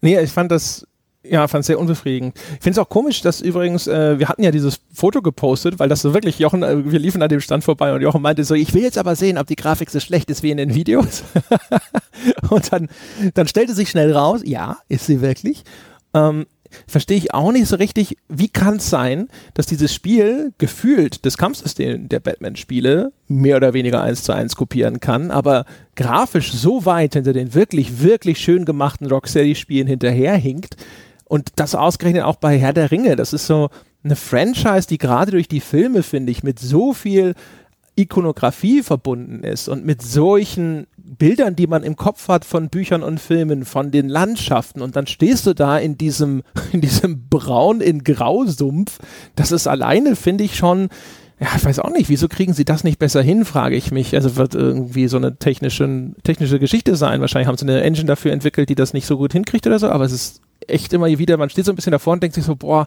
nee, 0.00 0.18
ich 0.20 0.30
fand 0.30 0.50
das 0.50 0.86
ja, 1.30 1.48
fand 1.48 1.62
es 1.62 1.66
sehr 1.66 1.78
unbefriedigend. 1.78 2.36
Ich 2.36 2.62
finde 2.62 2.70
es 2.70 2.78
auch 2.78 2.88
komisch, 2.88 3.20
dass 3.20 3.40
übrigens, 3.40 3.86
äh, 3.86 4.18
wir 4.18 4.28
hatten 4.28 4.42
ja 4.42 4.50
dieses 4.50 4.80
Foto 4.92 5.22
gepostet, 5.22 5.78
weil 5.78 5.88
das 5.88 6.02
so 6.02 6.14
wirklich, 6.14 6.38
Jochen, 6.38 6.62
äh, 6.62 6.90
wir 6.90 6.98
liefen 6.98 7.22
an 7.22 7.28
dem 7.28 7.40
Stand 7.40 7.64
vorbei 7.64 7.92
und 7.92 8.02
Jochen 8.02 8.22
meinte 8.22 8.44
so, 8.44 8.54
ich 8.54 8.74
will 8.74 8.82
jetzt 8.82 8.98
aber 8.98 9.16
sehen, 9.16 9.38
ob 9.38 9.46
die 9.46 9.56
Grafik 9.56 9.90
so 9.90 10.00
schlecht 10.00 10.30
ist 10.30 10.42
wie 10.42 10.50
in 10.50 10.56
den 10.56 10.74
Videos. 10.74 11.24
und 12.50 12.72
dann, 12.72 12.88
dann 13.34 13.48
stellte 13.48 13.74
sich 13.74 13.90
schnell 13.90 14.12
raus, 14.12 14.42
ja, 14.44 14.78
ist 14.88 15.06
sie 15.06 15.20
wirklich. 15.20 15.64
Ähm, 16.14 16.46
verstehe 16.86 17.16
ich 17.16 17.34
auch 17.34 17.52
nicht 17.52 17.66
so 17.66 17.76
richtig, 17.76 18.16
wie 18.28 18.48
kann 18.48 18.76
es 18.76 18.90
sein, 18.90 19.28
dass 19.54 19.66
dieses 19.66 19.94
Spiel 19.94 20.52
gefühlt 20.58 21.24
das 21.24 21.38
Kampfsystem 21.38 22.08
der 22.08 22.20
Batman-Spiele 22.20 23.12
mehr 23.28 23.56
oder 23.56 23.74
weniger 23.74 24.02
eins 24.02 24.22
zu 24.22 24.32
eins 24.32 24.56
kopieren 24.56 25.00
kann, 25.00 25.30
aber 25.30 25.64
grafisch 25.94 26.52
so 26.52 26.84
weit 26.84 27.14
hinter 27.14 27.32
den 27.32 27.54
wirklich, 27.54 28.02
wirklich 28.02 28.38
schön 28.38 28.64
gemachten 28.64 29.06
Rocksteady-Spielen 29.06 29.86
hinterherhinkt 29.86 30.76
und 31.24 31.50
das 31.56 31.74
ausgerechnet 31.74 32.24
auch 32.24 32.36
bei 32.36 32.58
Herr 32.58 32.72
der 32.72 32.90
Ringe. 32.90 33.16
Das 33.16 33.32
ist 33.32 33.46
so 33.46 33.70
eine 34.04 34.16
Franchise, 34.16 34.86
die 34.88 34.98
gerade 34.98 35.32
durch 35.32 35.48
die 35.48 35.60
Filme, 35.60 36.02
finde 36.02 36.30
ich, 36.30 36.42
mit 36.42 36.58
so 36.58 36.92
viel 36.92 37.34
Ikonografie 37.96 38.82
verbunden 38.82 39.42
ist 39.42 39.68
und 39.68 39.84
mit 39.84 40.02
solchen 40.02 40.86
Bildern, 41.06 41.56
die 41.56 41.66
man 41.66 41.82
im 41.82 41.96
Kopf 41.96 42.28
hat 42.28 42.44
von 42.44 42.68
Büchern 42.68 43.02
und 43.02 43.20
Filmen, 43.20 43.64
von 43.64 43.90
den 43.90 44.08
Landschaften 44.08 44.82
und 44.82 44.96
dann 44.96 45.06
stehst 45.06 45.46
du 45.46 45.54
da 45.54 45.78
in 45.78 45.96
diesem, 45.96 46.42
in 46.72 46.80
diesem 46.80 47.28
Braun 47.28 47.80
in 47.80 48.04
Grausumpf. 48.04 48.98
Das 49.34 49.52
ist 49.52 49.66
alleine, 49.66 50.16
finde 50.16 50.44
ich 50.44 50.56
schon, 50.56 50.88
Ja, 51.38 51.48
ich 51.54 51.64
weiß 51.64 51.80
auch 51.80 51.90
nicht, 51.90 52.08
wieso 52.08 52.28
kriegen 52.28 52.54
sie 52.54 52.64
das 52.64 52.82
nicht 52.82 52.98
besser 52.98 53.20
hin, 53.22 53.44
frage 53.44 53.76
ich 53.76 53.90
mich. 53.90 54.14
Also 54.14 54.36
wird 54.36 54.54
irgendwie 54.54 55.06
so 55.06 55.18
eine 55.18 55.36
technische, 55.36 56.12
technische 56.24 56.58
Geschichte 56.58 56.96
sein. 56.96 57.20
Wahrscheinlich 57.20 57.46
haben 57.48 57.58
sie 57.58 57.66
eine 57.66 57.82
Engine 57.82 58.06
dafür 58.06 58.32
entwickelt, 58.32 58.68
die 58.70 58.74
das 58.74 58.94
nicht 58.94 59.06
so 59.06 59.18
gut 59.18 59.32
hinkriegt 59.32 59.66
oder 59.66 59.78
so, 59.78 59.88
aber 59.90 60.04
es 60.04 60.12
ist 60.12 60.40
echt 60.66 60.92
immer 60.94 61.06
wieder, 61.06 61.36
man 61.36 61.50
steht 61.50 61.66
so 61.66 61.72
ein 61.72 61.76
bisschen 61.76 61.92
davor 61.92 62.14
und 62.14 62.22
denkt 62.22 62.34
sich 62.34 62.44
so, 62.44 62.56
boah, 62.56 62.86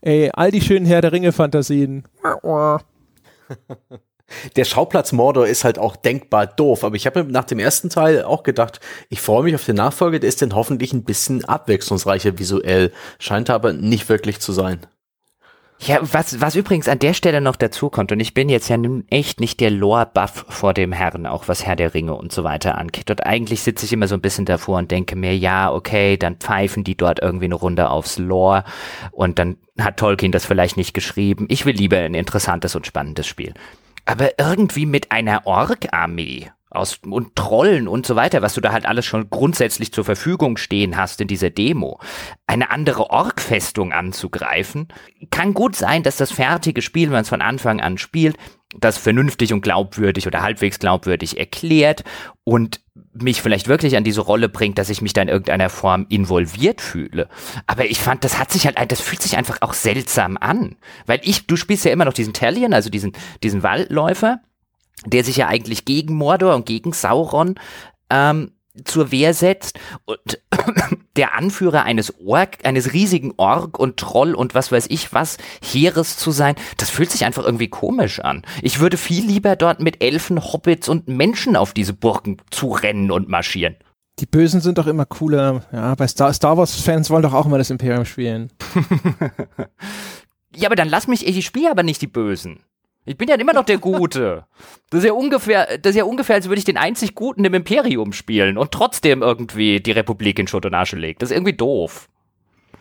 ey, 0.00 0.30
all 0.32 0.50
die 0.50 0.60
schönen 0.60 0.86
Herr 0.86 1.00
der 1.00 1.12
Ringe-Fantasien. 1.12 2.04
Der 4.56 4.64
Schauplatz 4.64 5.12
Mordor 5.12 5.46
ist 5.46 5.64
halt 5.64 5.78
auch 5.78 5.96
denkbar 5.96 6.46
doof, 6.46 6.84
aber 6.84 6.96
ich 6.96 7.06
habe 7.06 7.24
nach 7.24 7.44
dem 7.44 7.58
ersten 7.58 7.90
Teil 7.90 8.22
auch 8.24 8.42
gedacht, 8.42 8.80
ich 9.08 9.20
freue 9.20 9.44
mich 9.44 9.54
auf 9.54 9.64
den 9.64 9.76
Nachfolger, 9.76 10.18
der 10.18 10.28
ist 10.28 10.42
dann 10.42 10.54
hoffentlich 10.54 10.92
ein 10.92 11.04
bisschen 11.04 11.44
abwechslungsreicher 11.44 12.38
visuell, 12.38 12.92
scheint 13.18 13.50
aber 13.50 13.72
nicht 13.72 14.08
wirklich 14.08 14.40
zu 14.40 14.52
sein. 14.52 14.80
Ja, 15.80 16.00
was, 16.02 16.40
was 16.40 16.56
übrigens 16.56 16.88
an 16.88 16.98
der 16.98 17.14
Stelle 17.14 17.40
noch 17.40 17.54
dazu 17.54 17.88
kommt, 17.88 18.10
und 18.10 18.18
ich 18.18 18.34
bin 18.34 18.48
jetzt 18.48 18.68
ja 18.68 18.76
nun 18.76 19.04
echt 19.10 19.38
nicht 19.38 19.60
der 19.60 19.70
Lore-Buff 19.70 20.46
vor 20.48 20.74
dem 20.74 20.90
Herrn, 20.90 21.24
auch 21.24 21.46
was 21.46 21.64
Herr 21.64 21.76
der 21.76 21.94
Ringe 21.94 22.16
und 22.16 22.32
so 22.32 22.42
weiter 22.42 22.76
angeht. 22.76 23.10
Und 23.12 23.24
eigentlich 23.24 23.62
sitze 23.62 23.86
ich 23.86 23.92
immer 23.92 24.08
so 24.08 24.16
ein 24.16 24.20
bisschen 24.20 24.44
davor 24.44 24.78
und 24.78 24.90
denke 24.90 25.14
mir, 25.14 25.36
ja, 25.36 25.72
okay, 25.72 26.16
dann 26.16 26.36
pfeifen 26.36 26.82
die 26.82 26.96
dort 26.96 27.20
irgendwie 27.20 27.44
eine 27.44 27.54
Runde 27.54 27.90
aufs 27.90 28.18
Lore 28.18 28.64
und 29.12 29.38
dann 29.38 29.56
hat 29.78 29.98
Tolkien 29.98 30.32
das 30.32 30.44
vielleicht 30.44 30.76
nicht 30.76 30.94
geschrieben. 30.94 31.46
Ich 31.48 31.64
will 31.64 31.76
lieber 31.76 31.98
ein 31.98 32.14
interessantes 32.14 32.74
und 32.74 32.84
spannendes 32.84 33.28
Spiel. 33.28 33.54
Aber 34.08 34.38
irgendwie 34.38 34.86
mit 34.86 35.12
einer 35.12 35.46
Ork-Armee 35.46 36.50
aus 36.70 37.00
und 37.04 37.36
Trollen 37.36 37.86
und 37.86 38.06
so 38.06 38.16
weiter, 38.16 38.40
was 38.40 38.54
du 38.54 38.62
da 38.62 38.72
halt 38.72 38.86
alles 38.86 39.04
schon 39.04 39.28
grundsätzlich 39.28 39.92
zur 39.92 40.02
Verfügung 40.02 40.56
stehen 40.56 40.96
hast 40.96 41.20
in 41.20 41.28
dieser 41.28 41.50
Demo, 41.50 42.00
eine 42.46 42.70
andere 42.70 43.10
Ork-Festung 43.10 43.92
anzugreifen, 43.92 44.88
kann 45.30 45.52
gut 45.52 45.76
sein, 45.76 46.04
dass 46.04 46.16
das 46.16 46.32
fertige 46.32 46.80
Spiel, 46.80 47.08
wenn 47.08 47.12
man 47.12 47.22
es 47.22 47.28
von 47.28 47.42
Anfang 47.42 47.82
an 47.82 47.98
spielt, 47.98 48.38
das 48.76 48.98
vernünftig 48.98 49.52
und 49.52 49.62
glaubwürdig 49.62 50.26
oder 50.26 50.42
halbwegs 50.42 50.78
glaubwürdig 50.78 51.38
erklärt 51.38 52.04
und 52.44 52.80
mich 53.14 53.40
vielleicht 53.40 53.68
wirklich 53.68 53.96
an 53.96 54.04
diese 54.04 54.20
Rolle 54.20 54.48
bringt, 54.48 54.78
dass 54.78 54.90
ich 54.90 55.00
mich 55.00 55.12
da 55.12 55.22
in 55.22 55.28
irgendeiner 55.28 55.70
Form 55.70 56.06
involviert 56.08 56.80
fühle. 56.80 57.28
Aber 57.66 57.86
ich 57.86 57.98
fand, 57.98 58.24
das 58.24 58.38
hat 58.38 58.52
sich 58.52 58.66
halt, 58.66 58.76
das 58.92 59.00
fühlt 59.00 59.22
sich 59.22 59.36
einfach 59.36 59.58
auch 59.62 59.72
seltsam 59.72 60.36
an. 60.36 60.76
Weil 61.06 61.20
ich, 61.22 61.46
du 61.46 61.56
spielst 61.56 61.84
ja 61.84 61.92
immer 61.92 62.04
noch 62.04 62.12
diesen 62.12 62.34
Talion, 62.34 62.74
also 62.74 62.90
diesen, 62.90 63.12
diesen 63.42 63.62
Waldläufer, 63.62 64.40
der 65.06 65.24
sich 65.24 65.36
ja 65.36 65.48
eigentlich 65.48 65.84
gegen 65.84 66.14
Mordor 66.14 66.54
und 66.54 66.66
gegen 66.66 66.92
Sauron 66.92 67.54
ähm, 68.10 68.52
zur 68.84 69.10
Wehr 69.10 69.34
setzt 69.34 69.78
und 70.04 70.40
der 71.16 71.34
Anführer 71.34 71.82
eines 71.84 72.14
Ork, 72.24 72.58
eines 72.64 72.92
riesigen 72.92 73.34
Ork 73.36 73.78
und 73.78 73.96
Troll 73.96 74.34
und 74.34 74.54
was 74.54 74.72
weiß 74.72 74.86
ich 74.88 75.12
was 75.12 75.38
Heeres 75.62 76.16
zu 76.16 76.30
sein, 76.30 76.54
das 76.76 76.90
fühlt 76.90 77.10
sich 77.10 77.24
einfach 77.24 77.44
irgendwie 77.44 77.68
komisch 77.68 78.20
an. 78.20 78.42
Ich 78.62 78.80
würde 78.80 78.96
viel 78.96 79.24
lieber 79.24 79.56
dort 79.56 79.80
mit 79.80 80.02
Elfen, 80.02 80.42
Hobbits 80.42 80.88
und 80.88 81.08
Menschen 81.08 81.56
auf 81.56 81.72
diese 81.72 81.92
Burgen 81.92 82.38
zurennen 82.50 83.10
und 83.10 83.28
marschieren. 83.28 83.76
Die 84.20 84.26
Bösen 84.26 84.60
sind 84.60 84.78
doch 84.78 84.86
immer 84.86 85.06
cooler. 85.06 85.62
Ja, 85.72 85.94
bei 85.94 86.08
Star, 86.08 86.32
Star 86.32 86.56
Wars-Fans 86.56 87.10
wollen 87.10 87.22
doch 87.22 87.34
auch 87.34 87.46
immer 87.46 87.58
das 87.58 87.70
Imperium 87.70 88.04
spielen. 88.04 88.50
ja, 90.56 90.66
aber 90.68 90.76
dann 90.76 90.88
lass 90.88 91.06
mich, 91.06 91.26
ich 91.26 91.46
spiele 91.46 91.70
aber 91.70 91.84
nicht 91.84 92.02
die 92.02 92.08
Bösen. 92.08 92.60
Ich 93.08 93.16
bin 93.16 93.26
ja 93.26 93.36
immer 93.36 93.54
noch 93.54 93.64
der 93.64 93.78
Gute. 93.78 94.44
Das 94.90 94.98
ist 94.98 95.06
ja 95.06 95.14
ungefähr, 95.14 95.78
das 95.78 95.90
ist 95.90 95.96
ja 95.96 96.04
ungefähr, 96.04 96.36
als 96.36 96.48
würde 96.48 96.58
ich 96.58 96.66
den 96.66 96.76
einzig 96.76 97.14
Guten 97.14 97.42
im 97.42 97.54
Imperium 97.54 98.12
spielen 98.12 98.58
und 98.58 98.70
trotzdem 98.70 99.22
irgendwie 99.22 99.80
die 99.80 99.92
Republik 99.92 100.38
in 100.38 100.46
Schutt 100.46 100.66
und 100.66 100.74
Asche 100.74 100.96
legt. 100.96 101.22
Das 101.22 101.30
ist 101.30 101.36
irgendwie 101.36 101.54
doof. 101.54 102.08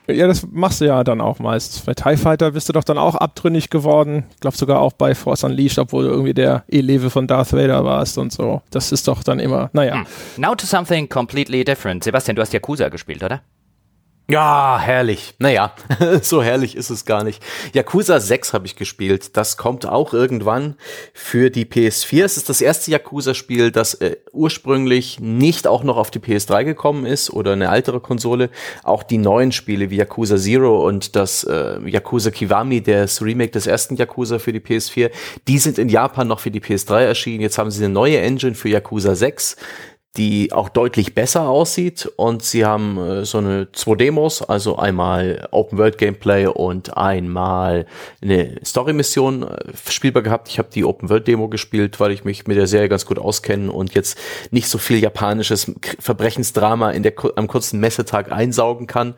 Ja, 0.07 0.27
das 0.27 0.45
machst 0.51 0.81
du 0.81 0.85
ja 0.85 1.03
dann 1.05 1.21
auch 1.21 1.39
meist. 1.39 1.85
Bei 1.85 1.93
TIE 1.93 2.17
Fighter 2.17 2.51
bist 2.51 2.67
du 2.67 2.73
doch 2.73 2.83
dann 2.83 2.97
auch 2.97 3.15
abtrünnig 3.15 3.69
geworden. 3.69 4.25
Ich 4.31 4.39
glaube 4.41 4.57
sogar 4.57 4.81
auch 4.81 4.93
bei 4.93 5.15
Force 5.15 5.45
Unleashed, 5.45 5.79
obwohl 5.79 6.03
du 6.03 6.09
irgendwie 6.09 6.33
der 6.33 6.65
Eleve 6.67 7.09
von 7.09 7.27
Darth 7.27 7.53
Vader 7.53 7.85
warst 7.85 8.17
und 8.17 8.33
so. 8.33 8.61
Das 8.69 8.91
ist 8.91 9.07
doch 9.07 9.23
dann 9.23 9.39
immer, 9.39 9.69
naja. 9.71 9.95
Hm. 9.95 10.05
Now 10.37 10.55
to 10.55 10.65
something 10.65 11.07
completely 11.07 11.63
different. 11.63 12.03
Sebastian, 12.03 12.35
du 12.35 12.41
hast 12.41 12.53
Yakuza 12.53 12.89
gespielt, 12.89 13.23
oder? 13.23 13.41
Ja, 14.29 14.77
herrlich. 14.77 15.35
Naja, 15.39 15.73
so 16.21 16.43
herrlich 16.43 16.75
ist 16.75 16.89
es 16.89 17.05
gar 17.05 17.23
nicht. 17.23 17.41
Yakuza 17.73 18.19
6 18.19 18.51
habe 18.51 18.65
ich 18.65 18.75
gespielt. 18.75 19.37
Das 19.37 19.55
kommt 19.55 19.85
auch 19.85 20.13
irgendwann 20.13 20.75
für 21.13 21.49
die 21.49 21.63
PS4. 21.63 22.25
Es 22.25 22.35
ist 22.35 22.49
das 22.49 22.59
erste 22.59 22.91
Yakuza-Spiel, 22.91 23.71
das 23.71 23.93
äh, 23.93 24.17
ursprünglich 24.33 25.21
nicht 25.21 25.65
auch 25.65 25.81
noch 25.81 25.95
auf 25.95 26.11
die 26.11 26.19
PS3 26.19 26.65
gekommen 26.65 27.05
ist 27.05 27.29
oder 27.29 27.53
eine 27.53 27.73
ältere 27.73 28.01
Konsole. 28.01 28.49
Auch 28.83 29.03
die 29.03 29.17
neuen 29.17 29.53
Spiele 29.53 29.91
wie 29.91 29.95
Yakuza 29.95 30.35
Zero 30.35 30.85
und 30.85 31.15
das 31.15 31.45
äh, 31.45 31.79
Yakuza 31.87 32.29
Kiwami, 32.29 32.83
das 32.83 33.21
Remake 33.21 33.51
des 33.51 33.65
ersten 33.65 33.95
Yakuza 33.95 34.39
für 34.39 34.51
die 34.51 34.59
PS4, 34.59 35.09
die 35.47 35.57
sind 35.57 35.77
in 35.77 35.87
Japan 35.87 36.27
noch 36.27 36.41
für 36.41 36.51
die 36.51 36.59
PS3 36.59 36.99
erschienen. 36.99 37.39
Jetzt 37.39 37.57
haben 37.57 37.71
sie 37.71 37.81
eine 37.81 37.93
neue 37.93 38.19
Engine 38.19 38.55
für 38.55 38.67
Yakuza 38.67 39.15
6 39.15 39.55
die 40.17 40.51
auch 40.51 40.69
deutlich 40.69 41.13
besser 41.13 41.47
aussieht 41.47 42.11
und 42.15 42.43
sie 42.43 42.65
haben 42.65 42.97
äh, 42.97 43.25
so 43.25 43.37
eine 43.37 43.71
zwei 43.71 43.95
Demos, 43.95 44.41
also 44.41 44.77
einmal 44.77 45.47
Open 45.51 45.77
World 45.77 45.97
Gameplay 45.97 46.47
und 46.47 46.97
einmal 46.97 47.85
eine 48.21 48.59
Story 48.65 48.93
Mission 48.93 49.43
äh, 49.43 49.73
spielbar 49.89 50.23
gehabt. 50.23 50.49
Ich 50.49 50.57
habe 50.57 50.69
die 50.73 50.83
Open 50.83 51.09
World 51.09 51.27
Demo 51.27 51.47
gespielt, 51.47 51.99
weil 51.99 52.11
ich 52.11 52.23
mich 52.23 52.47
mit 52.47 52.57
der 52.57 52.67
Serie 52.67 52.89
ganz 52.89 53.05
gut 53.05 53.19
auskenne 53.19 53.71
und 53.71 53.93
jetzt 53.93 54.17
nicht 54.51 54.67
so 54.67 54.79
viel 54.79 54.97
japanisches 54.97 55.71
Verbrechensdrama 55.99 56.91
in 56.91 57.03
der 57.03 57.13
am 57.35 57.47
kurzen 57.47 57.79
Messetag 57.79 58.31
einsaugen 58.31 58.87
kann. 58.87 59.13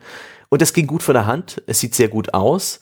Und 0.50 0.60
das 0.60 0.74
ging 0.74 0.86
gut 0.86 1.02
von 1.02 1.14
der 1.14 1.26
Hand. 1.26 1.62
Es 1.66 1.80
sieht 1.80 1.94
sehr 1.94 2.08
gut 2.08 2.34
aus 2.34 2.80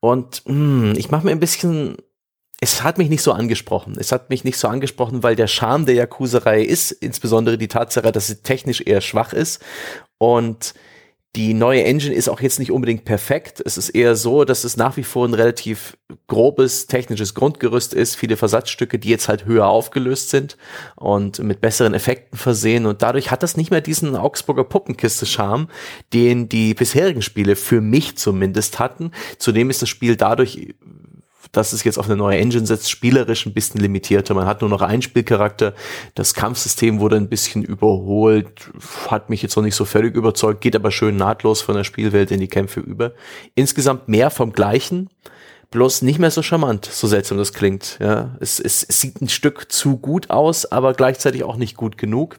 und 0.00 0.42
mh, 0.46 0.52
hm, 0.52 0.94
ich 0.96 1.10
mache 1.10 1.24
mir 1.24 1.32
ein 1.32 1.40
bisschen 1.40 1.96
es 2.64 2.82
hat 2.82 2.96
mich 2.96 3.10
nicht 3.10 3.20
so 3.20 3.32
angesprochen. 3.32 3.94
Es 3.98 4.10
hat 4.10 4.30
mich 4.30 4.42
nicht 4.42 4.56
so 4.56 4.68
angesprochen, 4.68 5.22
weil 5.22 5.36
der 5.36 5.48
Charme 5.48 5.84
der 5.84 5.96
Yakuza-Reihe 5.96 6.64
ist 6.64 6.92
insbesondere 6.92 7.58
die 7.58 7.68
Tatsache, 7.68 8.10
dass 8.10 8.28
sie 8.28 8.36
technisch 8.36 8.80
eher 8.80 9.02
schwach 9.02 9.34
ist 9.34 9.62
und 10.16 10.72
die 11.36 11.52
neue 11.52 11.84
Engine 11.84 12.14
ist 12.14 12.28
auch 12.28 12.40
jetzt 12.40 12.60
nicht 12.60 12.70
unbedingt 12.70 13.04
perfekt. 13.04 13.60
Es 13.66 13.76
ist 13.76 13.90
eher 13.90 14.16
so, 14.16 14.44
dass 14.44 14.64
es 14.64 14.78
nach 14.78 14.96
wie 14.96 15.02
vor 15.02 15.26
ein 15.26 15.34
relativ 15.34 15.98
grobes 16.26 16.86
technisches 16.86 17.34
Grundgerüst 17.34 17.92
ist, 17.92 18.14
viele 18.14 18.38
Versatzstücke, 18.38 18.98
die 18.98 19.10
jetzt 19.10 19.28
halt 19.28 19.44
höher 19.44 19.66
aufgelöst 19.66 20.30
sind 20.30 20.56
und 20.96 21.40
mit 21.40 21.60
besseren 21.60 21.92
Effekten 21.92 22.38
versehen 22.38 22.86
und 22.86 23.02
dadurch 23.02 23.30
hat 23.30 23.42
das 23.42 23.58
nicht 23.58 23.72
mehr 23.72 23.82
diesen 23.82 24.16
Augsburger 24.16 24.64
Puppenkiste-Charme, 24.64 25.68
den 26.14 26.48
die 26.48 26.72
bisherigen 26.72 27.20
Spiele 27.20 27.56
für 27.56 27.82
mich 27.82 28.16
zumindest 28.16 28.78
hatten. 28.78 29.10
Zudem 29.36 29.68
ist 29.68 29.82
das 29.82 29.90
Spiel 29.90 30.16
dadurch 30.16 30.74
dass 31.56 31.72
es 31.72 31.84
jetzt 31.84 31.98
auf 31.98 32.06
eine 32.06 32.16
neue 32.16 32.38
Engine 32.38 32.66
setzt, 32.66 32.90
spielerisch 32.90 33.46
ein 33.46 33.54
bisschen 33.54 33.80
limitierter. 33.80 34.34
Man 34.34 34.46
hat 34.46 34.60
nur 34.60 34.70
noch 34.70 34.82
einen 34.82 35.02
Spielcharakter. 35.02 35.74
Das 36.14 36.34
Kampfsystem 36.34 37.00
wurde 37.00 37.16
ein 37.16 37.28
bisschen 37.28 37.62
überholt, 37.62 38.70
hat 39.08 39.30
mich 39.30 39.42
jetzt 39.42 39.56
noch 39.56 39.62
nicht 39.62 39.74
so 39.74 39.84
völlig 39.84 40.14
überzeugt, 40.14 40.60
geht 40.60 40.76
aber 40.76 40.90
schön 40.90 41.16
nahtlos 41.16 41.62
von 41.62 41.74
der 41.74 41.84
Spielwelt 41.84 42.30
in 42.30 42.40
die 42.40 42.48
Kämpfe 42.48 42.80
über. 42.80 43.12
Insgesamt 43.54 44.08
mehr 44.08 44.30
vom 44.30 44.52
Gleichen 44.52 45.10
bloß 45.70 46.02
nicht 46.02 46.20
mehr 46.20 46.30
so 46.30 46.40
charmant, 46.40 46.86
so 46.86 47.08
seltsam 47.08 47.36
das 47.36 47.52
klingt. 47.52 47.98
Ja, 48.00 48.36
es, 48.38 48.60
es, 48.60 48.84
es 48.84 49.00
sieht 49.00 49.20
ein 49.20 49.28
Stück 49.28 49.72
zu 49.72 49.96
gut 49.96 50.30
aus, 50.30 50.70
aber 50.70 50.94
gleichzeitig 50.94 51.42
auch 51.42 51.56
nicht 51.56 51.76
gut 51.76 51.98
genug. 51.98 52.38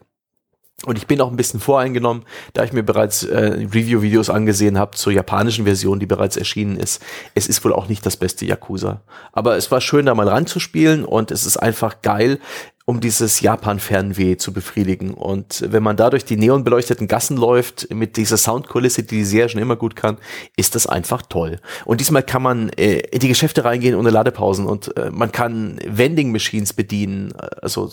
Und 0.85 0.97
ich 0.97 1.07
bin 1.07 1.21
auch 1.21 1.29
ein 1.29 1.37
bisschen 1.37 1.59
voreingenommen, 1.59 2.23
da 2.53 2.63
ich 2.63 2.73
mir 2.73 2.83
bereits 2.83 3.23
äh, 3.23 3.67
Review-Videos 3.73 4.29
angesehen 4.29 4.77
habe 4.77 4.95
zur 4.95 5.13
japanischen 5.13 5.65
Version, 5.65 5.99
die 5.99 6.05
bereits 6.05 6.37
erschienen 6.37 6.77
ist. 6.77 7.01
Es 7.33 7.47
ist 7.47 7.63
wohl 7.65 7.73
auch 7.73 7.87
nicht 7.87 8.05
das 8.05 8.17
beste 8.17 8.45
Yakuza. 8.45 9.01
Aber 9.33 9.57
es 9.57 9.71
war 9.71 9.81
schön, 9.81 10.05
da 10.05 10.15
mal 10.15 10.27
ranzuspielen 10.27 11.03
und 11.03 11.31
es 11.31 11.45
ist 11.45 11.57
einfach 11.57 12.01
geil, 12.01 12.39
um 12.85 12.99
dieses 12.99 13.41
Japan-Fernweh 13.41 14.37
zu 14.37 14.53
befriedigen. 14.53 15.15
Und 15.15 15.65
wenn 15.67 15.81
man 15.81 15.97
da 15.97 16.11
durch 16.11 16.23
die 16.23 16.37
neonbeleuchteten 16.37 17.07
Gassen 17.07 17.35
läuft, 17.35 17.91
mit 17.91 18.15
dieser 18.15 18.37
Soundkulisse, 18.37 19.03
die 19.03 19.17
die 19.17 19.25
Serie 19.25 19.49
schon 19.49 19.61
immer 19.61 19.75
gut 19.75 19.95
kann, 19.95 20.17
ist 20.55 20.75
das 20.75 20.85
einfach 20.85 21.23
toll. 21.23 21.59
Und 21.85 21.99
diesmal 21.99 22.21
kann 22.21 22.43
man 22.43 22.69
äh, 22.69 22.99
in 22.99 23.19
die 23.19 23.27
Geschäfte 23.27 23.65
reingehen 23.65 23.95
ohne 23.95 24.11
Ladepausen 24.11 24.67
und 24.67 24.95
äh, 24.97 25.09
man 25.09 25.31
kann 25.31 25.79
Vending 25.85 26.31
Machines 26.31 26.73
bedienen, 26.73 27.33
also 27.61 27.91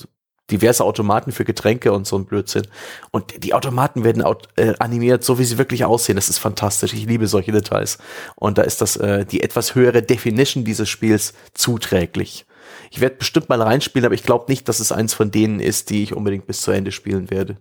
diverse 0.50 0.84
Automaten 0.84 1.32
für 1.32 1.44
Getränke 1.44 1.92
und 1.92 2.06
so 2.06 2.16
ein 2.16 2.24
Blödsinn. 2.24 2.66
Und 3.10 3.44
die 3.44 3.54
Automaten 3.54 4.04
werden 4.04 4.24
äh, 4.56 4.74
animiert, 4.78 5.24
so 5.24 5.38
wie 5.38 5.44
sie 5.44 5.58
wirklich 5.58 5.84
aussehen. 5.84 6.16
Das 6.16 6.28
ist 6.28 6.38
fantastisch. 6.38 6.92
Ich 6.92 7.06
liebe 7.06 7.26
solche 7.26 7.52
Details. 7.52 7.98
Und 8.36 8.58
da 8.58 8.62
ist 8.62 8.80
das 8.80 8.96
äh, 8.96 9.24
die 9.24 9.42
etwas 9.42 9.74
höhere 9.74 10.02
Definition 10.02 10.64
dieses 10.64 10.88
Spiels 10.88 11.34
zuträglich. 11.54 12.46
Ich 12.90 13.00
werde 13.00 13.16
bestimmt 13.16 13.48
mal 13.48 13.62
reinspielen, 13.62 14.04
aber 14.04 14.14
ich 14.14 14.22
glaube 14.22 14.46
nicht, 14.48 14.68
dass 14.68 14.80
es 14.80 14.92
eins 14.92 15.14
von 15.14 15.30
denen 15.30 15.60
ist, 15.60 15.90
die 15.90 16.02
ich 16.02 16.14
unbedingt 16.14 16.46
bis 16.46 16.60
zu 16.62 16.70
Ende 16.70 16.92
spielen 16.92 17.30
werde. 17.30 17.56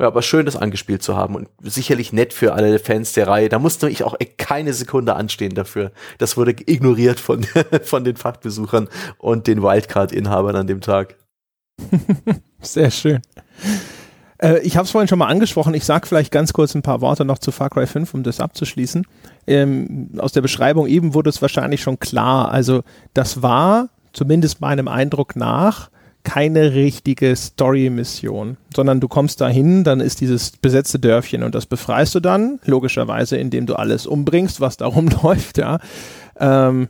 Ja, 0.00 0.06
aber 0.06 0.22
schön, 0.22 0.46
das 0.46 0.56
angespielt 0.56 1.02
zu 1.02 1.14
haben 1.14 1.34
und 1.34 1.48
sicherlich 1.62 2.10
nett 2.12 2.32
für 2.32 2.54
alle 2.54 2.78
Fans 2.78 3.12
der 3.12 3.28
Reihe. 3.28 3.50
Da 3.50 3.58
musste 3.58 3.90
ich 3.90 4.02
auch 4.02 4.16
keine 4.38 4.72
Sekunde 4.72 5.14
anstehen 5.14 5.54
dafür. 5.54 5.92
Das 6.16 6.38
wurde 6.38 6.52
ignoriert 6.52 7.20
von, 7.20 7.44
von 7.84 8.04
den 8.04 8.16
Fachbesuchern 8.16 8.88
und 9.18 9.46
den 9.46 9.62
Wildcard-Inhabern 9.62 10.56
an 10.56 10.66
dem 10.66 10.80
Tag. 10.80 11.16
Sehr 12.60 12.90
schön. 12.90 13.20
Äh, 14.38 14.60
ich 14.60 14.76
habe 14.76 14.84
es 14.84 14.90
vorhin 14.90 15.08
schon 15.08 15.18
mal 15.18 15.28
angesprochen. 15.28 15.74
Ich 15.74 15.84
sage 15.84 16.06
vielleicht 16.06 16.32
ganz 16.32 16.52
kurz 16.52 16.74
ein 16.74 16.82
paar 16.82 17.00
Worte 17.00 17.24
noch 17.24 17.38
zu 17.38 17.52
Far 17.52 17.70
Cry 17.70 17.86
5, 17.86 18.14
um 18.14 18.22
das 18.22 18.40
abzuschließen. 18.40 19.06
ähm, 19.46 20.10
aus 20.18 20.32
der 20.32 20.40
Beschreibung 20.42 20.86
eben 20.86 21.14
wurde 21.14 21.30
es 21.30 21.42
wahrscheinlich 21.42 21.82
schon 21.82 21.98
klar. 21.98 22.50
Also 22.50 22.82
das 23.14 23.42
war, 23.42 23.88
zumindest 24.12 24.60
meinem 24.60 24.88
Eindruck 24.88 25.36
nach, 25.36 25.90
keine 26.22 26.74
richtige 26.74 27.34
Story-Mission, 27.34 28.58
sondern 28.74 29.00
du 29.00 29.08
kommst 29.08 29.40
dahin, 29.40 29.84
dann 29.84 30.00
ist 30.00 30.20
dieses 30.20 30.50
besetzte 30.50 30.98
Dörfchen 30.98 31.42
und 31.42 31.54
das 31.54 31.64
befreist 31.66 32.14
du 32.14 32.20
dann, 32.20 32.60
logischerweise, 32.64 33.38
indem 33.38 33.66
du 33.66 33.74
alles 33.74 34.06
umbringst, 34.06 34.60
was 34.60 34.76
da 34.76 34.86
rumläuft, 34.86 35.56
ja. 35.58 35.78
Ähm, 36.38 36.88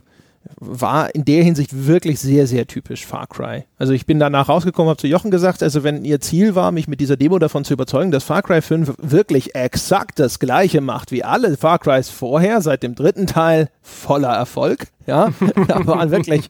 war 0.59 1.13
in 1.15 1.25
der 1.25 1.43
Hinsicht 1.43 1.85
wirklich 1.87 2.19
sehr, 2.19 2.47
sehr 2.47 2.67
typisch 2.67 3.05
Far 3.05 3.27
Cry. 3.27 3.63
Also 3.77 3.93
ich 3.93 4.05
bin 4.05 4.19
danach 4.19 4.49
rausgekommen, 4.49 4.89
habe 4.89 4.99
zu 4.99 5.07
Jochen 5.07 5.31
gesagt, 5.31 5.63
also 5.63 5.83
wenn 5.83 6.05
ihr 6.05 6.21
Ziel 6.21 6.55
war, 6.55 6.71
mich 6.71 6.87
mit 6.87 6.99
dieser 6.99 7.17
Demo 7.17 7.39
davon 7.39 7.63
zu 7.63 7.73
überzeugen, 7.73 8.11
dass 8.11 8.23
Far 8.23 8.41
Cry 8.41 8.61
5 8.61 8.93
wirklich 8.99 9.55
exakt 9.55 10.19
das 10.19 10.39
gleiche 10.39 10.81
macht 10.81 11.11
wie 11.11 11.23
alle 11.23 11.57
Far 11.57 11.79
Crys 11.79 12.09
vorher, 12.09 12.61
seit 12.61 12.83
dem 12.83 12.95
dritten 12.95 13.27
Teil, 13.27 13.69
voller 13.81 14.33
Erfolg. 14.33 14.87
Ja, 15.07 15.33
da 15.67 15.85
war 15.87 16.11
wirklich 16.11 16.47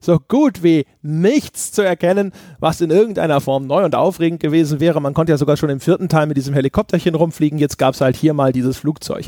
so 0.00 0.18
gut 0.18 0.62
wie 0.62 0.86
nichts 1.02 1.72
zu 1.72 1.82
erkennen, 1.82 2.32
was 2.58 2.80
in 2.80 2.90
irgendeiner 2.90 3.40
Form 3.40 3.66
neu 3.66 3.84
und 3.84 3.94
aufregend 3.94 4.40
gewesen 4.40 4.80
wäre. 4.80 5.00
Man 5.00 5.14
konnte 5.14 5.32
ja 5.32 5.38
sogar 5.38 5.56
schon 5.56 5.70
im 5.70 5.80
vierten 5.80 6.08
Teil 6.08 6.26
mit 6.26 6.36
diesem 6.36 6.54
Helikopterchen 6.54 7.14
rumfliegen. 7.14 7.58
Jetzt 7.58 7.78
gab 7.78 7.94
es 7.94 8.00
halt 8.00 8.16
hier 8.16 8.34
mal 8.34 8.52
dieses 8.52 8.76
Flugzeug. 8.76 9.26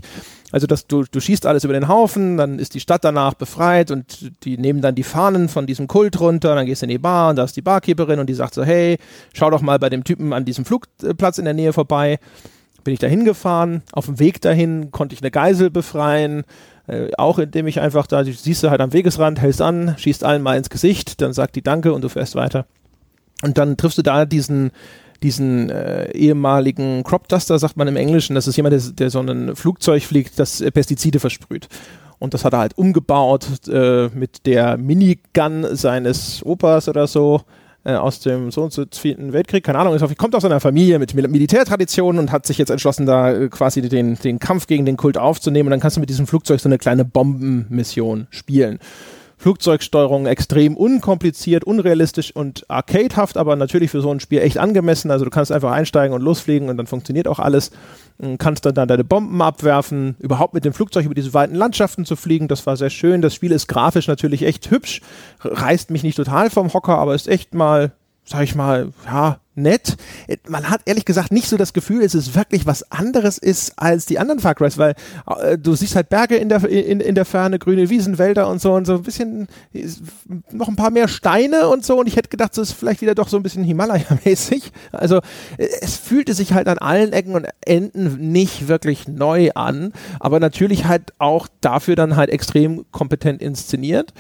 Also 0.51 0.67
dass 0.67 0.87
du, 0.87 1.05
du 1.11 1.21
schießt 1.21 1.45
alles 1.45 1.65
über 1.65 1.75
den 1.75 1.89
Haufen, 1.89 2.39
dann 2.39 2.59
ist 2.59 2.75
die 2.75 2.81
Stadt 2.81 3.05
danach 3.05 3.35
befreit 3.35 3.91
und 3.91 4.33
die 4.45 4.57
nehmen 4.57 4.81
dann 4.81 4.95
die 4.95 5.03
Fahnen 5.03 5.49
von 5.49 5.67
diesem 5.67 5.89
Kult 5.89 6.19
runter, 6.21 6.55
dann 6.55 6.65
gehst 6.65 6.83
du 6.83 6.87
in 6.87 6.91
die 6.91 6.99
Bar 6.99 7.31
und 7.31 7.37
da 7.37 7.45
ist 7.45 7.57
die 7.57 7.63
Barkeeperin 7.63 8.19
und 8.19 8.29
die 8.29 8.35
sagt 8.35 8.55
so, 8.55 8.65
hey, 8.65 8.99
schau 9.35 9.51
doch 9.51 9.61
mal 9.61 9.79
bei 9.79 9.91
dem 9.91 10.05
Typen 10.05 10.33
an 10.33 10.47
diesem 10.47 10.65
Flugplatz 10.65 11.39
in 11.39 11.45
der 11.45 11.55
Nähe 11.55 11.73
vorbei. 11.73 12.19
Bin 12.83 12.95
ich 12.95 13.01
da 13.01 13.07
hingefahren, 13.07 13.83
auf 13.93 14.07
dem 14.07 14.19
Weg 14.19 14.41
dahin 14.41 14.91
konnte 14.91 15.15
ich 15.15 15.21
eine 15.21 15.31
Geisel 15.31 15.69
befreien, 15.69 16.45
äh, 16.87 17.11
auch 17.19 17.39
indem 17.39 17.67
ich 17.67 17.81
einfach 17.81 18.07
da, 18.07 18.25
siehst 18.25 18.63
du 18.63 18.71
halt 18.71 18.81
am 18.81 18.95
Wegesrand, 18.95 19.41
hältst 19.41 19.61
an, 19.61 19.97
schießt 19.99 20.25
allen 20.25 20.41
mal 20.41 20.57
ins 20.57 20.71
Gesicht, 20.71 21.21
dann 21.21 21.35
sagt 21.35 21.57
die 21.57 21.63
Danke 21.63 21.93
und 21.93 22.03
du 22.03 22.09
fährst 22.09 22.35
weiter. 22.35 22.65
Und 23.43 23.59
dann 23.59 23.77
triffst 23.77 23.99
du 23.99 24.03
da 24.03 24.25
diesen, 24.25 24.71
diesen 25.23 25.71
äh, 25.71 26.11
ehemaligen 26.13 27.03
Crop 27.05 27.29
Duster, 27.29 27.59
sagt 27.59 27.77
man 27.77 27.89
im 27.89 27.97
Englischen. 27.97 28.35
Das 28.35 28.47
ist 28.47 28.57
jemand, 28.57 28.75
der, 28.75 28.93
der 28.93 29.11
so 29.11 29.21
ein 29.21 29.57
Flugzeug 29.57 30.03
fliegt, 30.03 30.39
das 30.39 30.61
äh, 30.61 30.71
Pestizide 30.71 31.21
versprüht. 31.21 31.69
Und 32.19 32.35
das 32.35 32.45
hat 32.45 32.53
er 32.53 32.61
halt 32.61 32.77
umgebaut 32.77 33.47
äh, 33.69 34.09
mit 34.09 34.47
der 34.47 34.77
Minigun 34.77 35.77
seines 35.77 36.45
Opas 36.45 36.89
oder 36.89 37.07
so 37.07 37.43
äh, 37.85 37.95
aus 37.95 38.21
dem 38.21 38.51
so 38.51 38.63
und 38.63 38.73
so 38.73 38.85
Zweiten 38.87 39.33
Weltkrieg. 39.33 39.65
Keine 39.65 39.79
Ahnung, 39.79 39.97
kommt 40.17 40.35
aus 40.35 40.45
einer 40.45 40.61
Familie 40.61 40.99
mit 40.99 41.15
Mil 41.15 41.29
Militärtraditionen 41.29 42.19
und 42.19 42.33
hat 42.33 42.47
sich 42.47 42.59
jetzt 42.59 42.71
entschlossen, 42.71 43.07
da 43.07 43.33
äh, 43.33 43.49
quasi 43.49 43.83
den, 43.83 44.17
den 44.17 44.39
Kampf 44.39 44.67
gegen 44.67 44.85
den 44.85 44.97
Kult 44.97 45.17
aufzunehmen. 45.17 45.69
Und 45.69 45.71
dann 45.71 45.81
kannst 45.81 45.97
du 45.97 46.01
mit 46.01 46.11
diesem 46.11 46.27
Flugzeug 46.27 46.61
so 46.61 46.69
eine 46.69 46.79
kleine 46.79 47.05
Bombenmission 47.05 48.27
spielen. 48.31 48.79
Flugzeugsteuerung 49.39 50.27
extrem 50.27 50.77
unkompliziert, 50.77 51.63
unrealistisch 51.63 52.35
und 52.35 52.69
arcadehaft, 52.69 53.37
aber 53.37 53.55
natürlich 53.55 53.91
für 53.91 54.01
so 54.01 54.11
ein 54.11 54.19
Spiel 54.19 54.41
echt 54.41 54.59
angemessen. 54.59 55.11
Also 55.13 55.25
du 55.25 55.31
kannst 55.31 55.53
einfach 55.53 55.71
einsteigen 55.71 56.15
und 56.15 56.23
losfliegen 56.23 56.69
und 56.69 56.77
dann 56.77 56.87
funktioniert 56.87 57.29
auch 57.29 57.39
alles. 57.39 57.71
Kannst 58.39 58.67
dann, 58.67 58.75
dann 58.75 58.89
deine 58.89 59.05
Bomben 59.05 59.41
abwerfen, 59.41 60.17
überhaupt 60.19 60.53
mit 60.53 60.65
dem 60.65 60.73
Flugzeug 60.73 61.05
über 61.05 61.15
diese 61.15 61.35
weiten 61.35 61.55
Landschaften 61.55 62.05
zu 62.05 62.17
fliegen, 62.17 62.49
das 62.49 62.67
war 62.67 62.77
sehr 62.77 62.91
schön. 62.91 63.23
Das 63.23 63.33
Spiel 63.33 63.53
ist 63.53 63.69
grafisch 63.69 64.09
natürlich 64.09 64.43
echt 64.43 64.73
hübsch, 64.73 65.03
reißt 65.41 65.91
mich 65.91 66.03
nicht 66.03 66.17
total 66.17 66.51
vom 66.51 66.75
Hocker, 66.75 66.99
aber 66.99 67.15
ist 67.15 67.29
echt 67.29 67.55
mal, 67.55 67.93
sag 68.29 68.43
ich 68.43 68.55
mal, 68.55 68.93
ja, 69.07 69.41
nett. 69.59 69.97
Man 70.49 70.71
hat 70.71 70.83
ehrlich 70.85 71.05
gesagt 71.05 71.33
nicht 71.33 71.49
so 71.49 71.57
das 71.57 71.73
Gefühl, 71.73 72.03
dass 72.03 72.15
es 72.15 72.35
wirklich 72.35 72.67
was 72.67 72.91
anderes 72.93 73.39
ist 73.39 73.73
als 73.77 74.07
die 74.07 74.19
anderen 74.19 74.39
Far 74.39 74.55
Crys, 74.55 74.79
weil 74.79 74.95
äh, 75.27 75.59
du 75.59 75.75
siehst 75.75 75.97
halt 75.97 76.09
Berge 76.09 76.37
in 76.37 76.49
der, 76.49 76.65
in, 76.65 77.01
in 77.01 77.15
der 77.15 77.25
Ferne, 77.25 77.59
grüne 77.59 77.91
Wiesen, 77.91 78.19
Wälder 78.19 78.49
und 78.49 78.61
so 78.61 78.75
und 78.75 78.87
so 78.87 78.95
ein 78.95 79.03
bisschen, 79.03 79.49
noch 80.53 80.69
ein 80.69 80.77
paar 80.77 80.91
mehr 80.91 81.09
Steine 81.09 81.69
und 81.69 81.85
so 81.85 81.99
und 81.99 82.07
ich 82.07 82.17
hätte 82.17 82.29
gedacht, 82.29 82.55
so 82.55 82.63
ist 82.63 82.73
vielleicht 82.73 83.01
wieder 83.01 83.15
doch 83.15 83.29
so 83.29 83.37
ein 83.37 83.43
bisschen 83.43 83.65
Himalaya-mäßig. 83.65 84.71
Also 84.93 85.17
äh, 85.57 85.69
es 85.81 85.97
fühlte 85.97 86.35
sich 86.35 86.53
halt 86.53 86.69
an 86.69 86.79
allen 86.79 87.13
Ecken 87.13 87.35
und 87.35 87.47
Enden 87.65 88.31
nicht 88.31 88.69
wirklich 88.69 89.09
neu 89.09 89.51
an, 89.55 89.93
aber 90.21 90.39
natürlich 90.39 90.85
halt 90.85 91.13
auch 91.19 91.49
dafür 91.61 91.97
dann 91.97 92.17
halt 92.17 92.31
extrem 92.31 92.85
kompetent 92.93 93.43
inszeniert. 93.43 94.13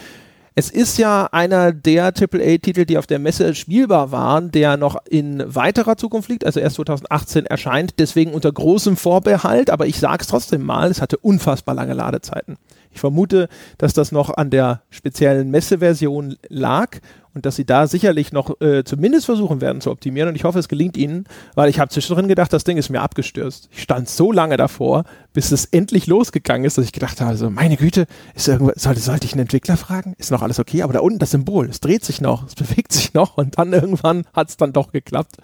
Es 0.59 0.71
ist 0.71 0.99
ja 0.99 1.29
einer 1.31 1.71
der 1.71 2.07
AAA-Titel, 2.07 2.85
die 2.85 2.99
auf 2.99 3.07
der 3.07 3.21
Messe 3.21 3.55
spielbar 3.55 4.11
waren, 4.11 4.51
der 4.51 4.77
noch 4.77 4.97
in 5.09 5.41
weiterer 5.47 5.97
Zukunft 5.97 6.29
liegt, 6.29 6.45
also 6.45 6.59
erst 6.59 6.75
2018 6.75 7.47
erscheint, 7.47 7.95
deswegen 8.01 8.33
unter 8.35 8.51
großem 8.51 8.97
Vorbehalt, 8.97 9.71
aber 9.71 9.87
ich 9.87 10.01
sage 10.01 10.23
es 10.23 10.27
trotzdem 10.27 10.65
mal, 10.65 10.91
es 10.91 11.01
hatte 11.01 11.17
unfassbar 11.19 11.77
lange 11.77 11.95
Ladezeiten. 11.95 12.57
Ich 12.99 13.01
vermute, 13.01 13.49
dass 13.79 13.93
das 13.93 14.11
noch 14.11 14.37
an 14.37 14.51
der 14.51 14.83
speziellen 14.91 15.53
Messeversion 15.53 16.37
lag 16.49 16.99
und 17.33 17.47
dass 17.47 17.55
sie 17.55 17.65
da 17.65 17.87
sicherlich 17.87 18.33
noch 18.33 18.61
äh, 18.61 18.83
zumindest 18.83 19.27
versuchen 19.27 19.61
werden 19.61 19.81
zu 19.81 19.93
optimieren. 19.93 20.29
Und 20.29 20.35
ich 20.35 20.43
hoffe, 20.43 20.59
es 20.59 20.67
gelingt 20.67 20.97
ihnen, 20.97 21.23
weil 21.55 21.71
ich 21.71 21.79
habe 21.79 21.91
zwischendrin 21.91 22.27
gedacht, 22.27 22.53
das 22.53 22.65
Ding 22.65 22.77
ist 22.77 22.89
mir 22.89 23.01
abgestürzt. 23.01 23.69
Ich 23.71 23.83
stand 23.83 24.09
so 24.09 24.33
lange 24.33 24.57
davor, 24.57 25.05
bis 25.33 25.53
es 25.53 25.65
endlich 25.67 26.09
losgegangen 26.09 26.65
ist, 26.65 26.77
dass 26.77 26.87
ich 26.87 26.93
gedacht 26.93 27.21
habe, 27.21 27.37
so, 27.37 27.51
meine 27.51 27.77
Güte, 27.77 28.09
ist 28.35 28.49
irgendwas, 28.49 28.83
sollte, 28.83 29.01
sollte 29.01 29.27
ich 29.27 29.35
einen 29.35 29.43
Entwickler 29.43 29.77
fragen? 29.77 30.17
Ist 30.19 30.33
noch 30.33 30.43
alles 30.43 30.59
okay? 30.59 30.83
Aber 30.83 30.93
da 30.93 30.99
unten 30.99 31.21
das 31.21 31.31
Symbol, 31.31 31.69
es 31.71 31.79
dreht 31.79 32.05
sich 32.05 32.21
noch, 32.21 32.49
es 32.49 32.55
bewegt 32.57 32.93
sich 32.93 33.15
noch 33.15 33.37
und 33.37 33.59
dann 33.59 33.73
irgendwann 33.73 34.25
hat 34.33 34.49
es 34.49 34.57
dann 34.57 34.73
doch 34.73 34.91
geklappt. 34.91 35.37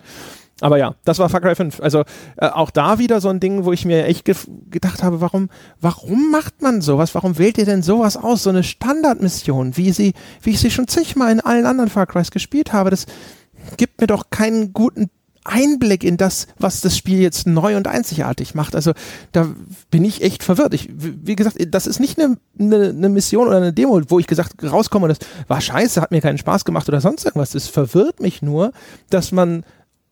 Aber 0.60 0.78
ja, 0.78 0.94
das 1.04 1.18
war 1.18 1.28
Far 1.28 1.40
Cry 1.40 1.54
5. 1.54 1.80
Also 1.80 2.04
äh, 2.36 2.46
auch 2.46 2.70
da 2.70 2.98
wieder 2.98 3.20
so 3.20 3.28
ein 3.28 3.40
Ding, 3.40 3.64
wo 3.64 3.72
ich 3.72 3.84
mir 3.84 4.06
echt 4.06 4.24
ge 4.24 4.34
gedacht 4.70 5.02
habe, 5.02 5.20
warum, 5.20 5.50
warum 5.80 6.30
macht 6.30 6.62
man 6.62 6.80
sowas? 6.80 7.14
Warum 7.14 7.38
wählt 7.38 7.58
ihr 7.58 7.64
denn 7.64 7.82
sowas 7.82 8.16
aus? 8.16 8.44
So 8.44 8.50
eine 8.50 8.62
Standardmission, 8.62 9.76
wie 9.76 9.92
sie, 9.92 10.14
wie 10.42 10.50
ich 10.50 10.60
sie 10.60 10.70
schon 10.70 10.88
zigmal 10.88 11.32
in 11.32 11.40
allen 11.40 11.66
anderen 11.66 11.90
Far 11.90 12.06
Crys 12.06 12.30
gespielt 12.30 12.72
habe. 12.72 12.90
Das 12.90 13.06
gibt 13.76 14.00
mir 14.00 14.06
doch 14.06 14.30
keinen 14.30 14.72
guten 14.72 15.10
Einblick 15.44 16.04
in 16.04 16.16
das, 16.16 16.46
was 16.58 16.80
das 16.80 16.96
Spiel 16.96 17.20
jetzt 17.20 17.46
neu 17.46 17.76
und 17.76 17.86
einzigartig 17.86 18.54
macht. 18.54 18.74
Also 18.74 18.92
da 19.32 19.54
bin 19.90 20.04
ich 20.04 20.22
echt 20.22 20.42
verwirrt. 20.42 20.72
Ich, 20.72 20.88
wie 20.96 21.36
gesagt, 21.36 21.56
das 21.68 21.86
ist 21.86 22.00
nicht 22.00 22.18
eine, 22.18 22.38
eine, 22.58 22.88
eine 22.88 23.08
Mission 23.10 23.48
oder 23.48 23.58
eine 23.58 23.72
Demo, 23.72 24.00
wo 24.08 24.18
ich 24.18 24.26
gesagt 24.26 24.62
rauskomme, 24.62 25.08
das 25.08 25.18
war 25.46 25.60
scheiße, 25.60 26.00
hat 26.00 26.12
mir 26.12 26.22
keinen 26.22 26.38
Spaß 26.38 26.64
gemacht 26.64 26.88
oder 26.88 27.00
sonst 27.00 27.26
irgendwas. 27.26 27.54
Es 27.54 27.68
verwirrt 27.68 28.20
mich 28.20 28.40
nur, 28.40 28.72
dass 29.10 29.32
man 29.32 29.64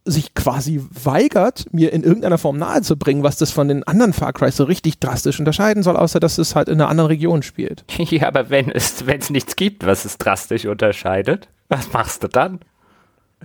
sich 0.04 0.34
quasi 0.34 0.80
weigert, 0.90 1.66
mir 1.72 1.92
in 1.92 2.02
irgendeiner 2.02 2.38
Form 2.38 2.58
nahezubringen, 2.58 3.22
was 3.22 3.36
das 3.36 3.52
von 3.52 3.68
den 3.68 3.84
anderen 3.84 4.12
Far 4.12 4.32
Cry 4.32 4.50
so 4.50 4.64
richtig 4.64 4.98
drastisch 4.98 5.38
unterscheiden 5.38 5.82
soll, 5.82 5.96
außer 5.96 6.18
dass 6.18 6.38
es 6.38 6.56
halt 6.56 6.68
in 6.68 6.80
einer 6.80 6.88
anderen 6.88 7.08
Region 7.08 7.42
spielt. 7.42 7.84
Ja, 8.12 8.28
aber 8.28 8.50
wenn 8.50 8.68
es, 8.68 9.06
wenn 9.06 9.20
es 9.20 9.30
nichts 9.30 9.56
gibt, 9.56 9.86
was 9.86 10.04
es 10.04 10.18
drastisch 10.18 10.66
unterscheidet, 10.66 11.48
was 11.68 11.92
machst 11.92 12.22
du 12.22 12.28
dann? 12.28 12.60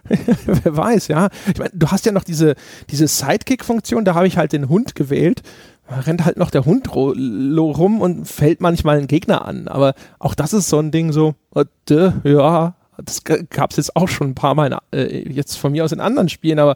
Wer 0.45 0.75
weiß, 0.75 1.07
ja. 1.07 1.29
Ich 1.47 1.57
meine, 1.57 1.71
du 1.73 1.87
hast 1.87 2.05
ja 2.05 2.11
noch 2.11 2.23
diese, 2.23 2.55
diese 2.89 3.07
Sidekick-Funktion, 3.07 4.03
da 4.03 4.15
habe 4.15 4.27
ich 4.27 4.37
halt 4.37 4.51
den 4.51 4.67
Hund 4.67 4.95
gewählt. 4.95 5.41
Da 5.87 5.99
rennt 5.99 6.25
halt 6.25 6.37
noch 6.37 6.51
der 6.51 6.65
Hund 6.65 6.93
rum 6.93 8.01
und 8.01 8.27
fällt 8.27 8.59
manchmal 8.59 8.97
einen 8.97 9.07
Gegner 9.07 9.45
an. 9.45 9.67
Aber 9.67 9.93
auch 10.19 10.35
das 10.35 10.53
ist 10.53 10.69
so 10.69 10.79
ein 10.79 10.91
Ding 10.91 11.13
so, 11.13 11.35
äh, 11.55 12.11
ja, 12.23 12.75
das 13.03 13.23
gab 13.23 13.71
es 13.71 13.77
jetzt 13.77 13.95
auch 13.95 14.07
schon 14.07 14.29
ein 14.29 14.35
paar 14.35 14.55
Mal, 14.55 14.79
in, 14.91 14.99
äh, 14.99 15.29
jetzt 15.29 15.57
von 15.57 15.71
mir 15.71 15.83
aus 15.83 15.91
in 15.91 15.99
anderen 15.99 16.29
Spielen, 16.29 16.59
aber 16.59 16.75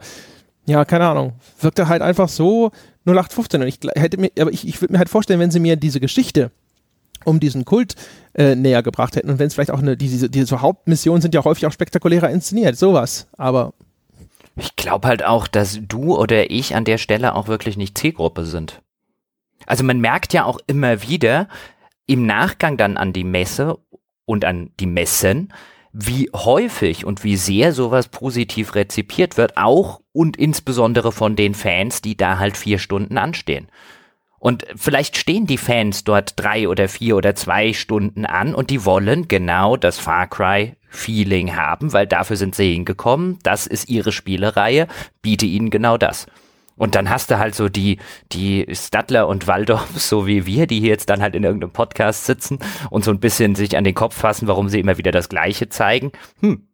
ja, 0.66 0.86
keine 0.86 1.08
Ahnung. 1.08 1.34
Wirkte 1.60 1.88
halt 1.88 2.02
einfach 2.02 2.30
so 2.30 2.72
0815. 3.06 3.62
Und 3.62 3.68
ich 3.68 3.80
hätte 3.96 4.18
mir, 4.18 4.32
aber 4.40 4.52
ich, 4.52 4.68
ich 4.68 4.80
würde 4.82 4.94
mir 4.94 5.00
halt 5.00 5.10
vorstellen, 5.10 5.40
wenn 5.40 5.52
sie 5.52 5.60
mir 5.60 5.76
diese 5.76 6.00
Geschichte 6.00 6.52
um 7.26 7.40
diesen 7.40 7.66
Kult 7.66 7.96
äh, 8.34 8.56
näher 8.56 8.82
gebracht 8.82 9.16
hätten 9.16 9.30
und 9.30 9.38
wenn 9.38 9.48
es 9.48 9.54
vielleicht 9.54 9.72
auch 9.72 9.80
eine, 9.80 9.96
diese, 9.96 10.30
diese 10.30 10.62
Hauptmissionen 10.62 11.22
sind 11.22 11.36
ja 11.36 11.44
häufig 11.44 11.68
auch 11.68 11.72
spektakulärer 11.72 12.30
inszeniert, 12.30 12.78
sowas. 12.78 13.28
Aber 13.38 13.74
ich 14.56 14.76
glaube 14.76 15.08
halt 15.08 15.24
auch, 15.24 15.48
dass 15.48 15.80
du 15.82 16.18
oder 16.18 16.50
ich 16.50 16.76
an 16.76 16.84
der 16.84 16.98
Stelle 16.98 17.36
auch 17.36 17.48
wirklich 17.48 17.78
nicht 17.78 17.98
Zielgruppe 17.98 18.46
sind. 18.46 18.82
Also 19.68 19.84
man 19.84 20.00
merkt 20.00 20.34
ja 20.34 20.46
auch 20.46 20.60
immer 20.68 21.04
wieder 21.04 21.48
im 22.08 22.26
Nachgang 22.26 22.78
dann 22.78 22.98
an 22.98 23.14
die 23.14 23.24
Messe 23.24 23.78
und 24.26 24.44
an 24.46 24.72
die 24.80 24.88
Messen, 24.88 25.54
wie 25.94 26.30
häufig 26.34 27.06
und 27.06 27.24
wie 27.24 27.36
sehr 27.36 27.74
sowas 27.74 28.08
positiv 28.08 28.76
rezipiert 28.76 29.38
wird, 29.38 29.58
auch 29.58 30.02
und 30.14 30.38
insbesondere 30.38 31.12
von 31.12 31.36
den 31.36 31.54
Fans, 31.54 32.02
die 32.02 32.16
da 32.16 32.40
halt 32.40 32.58
vier 32.58 32.80
Stunden 32.80 33.18
anstehen. 33.18 33.68
Und 34.40 34.66
vielleicht 34.76 35.18
stehen 35.18 35.46
die 35.46 35.60
Fans 35.60 36.04
dort 36.04 36.34
drei 36.40 36.68
oder 36.68 36.90
vier 36.90 37.16
oder 37.16 37.36
zwei 37.36 37.74
Stunden 37.74 38.26
an 38.26 38.56
und 38.56 38.72
die 38.72 38.86
wollen 38.86 39.28
genau 39.28 39.78
das 39.78 40.00
Far 40.00 40.28
Cry 40.28 40.76
Feeling 40.90 41.56
haben, 41.56 41.94
weil 41.94 42.08
dafür 42.08 42.38
sind 42.38 42.56
sie 42.56 42.74
hingekommen. 42.74 43.38
Das 43.44 43.68
ist 43.68 43.88
ihre 43.88 44.12
Spielereihe, 44.12 44.88
biete 45.22 45.46
ihnen 45.46 45.70
genau 45.70 45.98
das. 45.98 46.26
Und 46.82 46.96
dann 46.96 47.12
hast 47.12 47.30
du 47.30 47.38
halt 47.38 47.54
so 47.54 47.70
die, 47.70 48.00
die 48.32 48.66
Stadler 48.72 49.28
und 49.28 49.46
Waldorf, 49.46 49.88
so 49.98 50.26
wie 50.26 50.48
wir, 50.48 50.66
die 50.66 50.80
hier 50.80 50.90
jetzt 50.90 51.12
dann 51.12 51.22
halt 51.22 51.36
in 51.36 51.44
irgendeinem 51.44 51.70
Podcast 51.70 52.26
sitzen 52.26 52.58
und 52.90 53.04
so 53.04 53.12
ein 53.12 53.20
bisschen 53.20 53.54
sich 53.54 53.78
an 53.78 53.84
den 53.84 53.94
Kopf 53.94 54.16
fassen, 54.18 54.48
warum 54.48 54.68
sie 54.68 54.80
immer 54.80 54.98
wieder 54.98 55.12
das 55.12 55.30
Gleiche 55.30 55.70
zeigen. 55.70 56.12
Hm, 56.40 56.66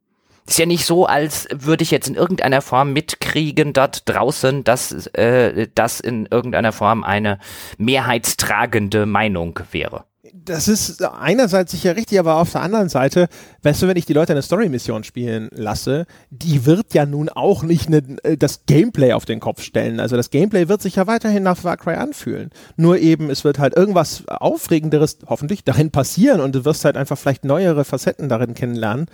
ist 0.46 0.60
ja 0.60 0.66
nicht 0.66 0.86
so, 0.86 1.08
als 1.08 1.50
würde 1.54 1.84
ich 1.84 1.92
jetzt 1.92 2.08
in 2.08 2.16
irgendeiner 2.16 2.62
Form 2.62 2.94
mitkriegen 2.94 3.74
dort 3.74 4.08
draußen, 4.08 4.64
dass 4.64 5.08
äh, 5.08 5.68
das 5.76 6.00
in 6.00 6.26
irgendeiner 6.26 6.72
Form 6.72 7.04
eine 7.04 7.38
mehrheitstragende 7.78 9.06
Meinung 9.06 9.60
wäre 9.72 10.06
das 10.34 10.68
ist 10.68 11.04
einerseits 11.04 11.72
sicher 11.72 11.96
richtig, 11.96 12.20
aber 12.20 12.36
auf 12.36 12.52
der 12.52 12.62
anderen 12.62 12.90
Seite, 12.90 13.28
weißt 13.64 13.82
du, 13.82 13.88
wenn 13.88 13.98
ich 13.98 14.06
die 14.06 14.14
Leute 14.14 14.34
eine 14.34 14.42
Story-Mission 14.42 15.04
spielen 15.04 15.50
lasse, 15.52 16.06
die 16.30 16.66
wird 16.66 16.94
ja 16.94 17.06
nun 17.06 17.30
auch 17.30 17.64
nicht 17.64 17.90
ne, 17.90 18.02
das 18.38 18.66
Gameplay 18.66 19.14
auf 19.14 19.26
den 19.26 19.40
Kopf 19.40 19.62
stellen. 19.62 20.00
Also 20.00 20.16
das 20.16 20.30
Gameplay 20.30 20.68
wird 20.68 20.82
sich 20.82 20.96
ja 20.96 21.08
weiterhin 21.08 21.44
nach 21.44 21.58
Far 21.58 21.78
Cry 21.78 21.96
anfühlen. 21.96 22.52
Nur 22.76 22.98
eben, 22.98 23.30
es 23.30 23.44
wird 23.44 23.60
halt 23.60 23.76
irgendwas 23.76 24.24
Aufregenderes 24.28 25.20
hoffentlich 25.28 25.64
darin 25.64 25.92
passieren 25.92 26.42
und 26.42 26.56
du 26.56 26.66
wirst 26.66 26.86
halt 26.86 26.98
einfach 26.98 27.18
vielleicht 27.18 27.46
neuere 27.46 27.86
Facetten 27.86 28.30
darin 28.30 28.54
kennenlernen, 28.54 29.08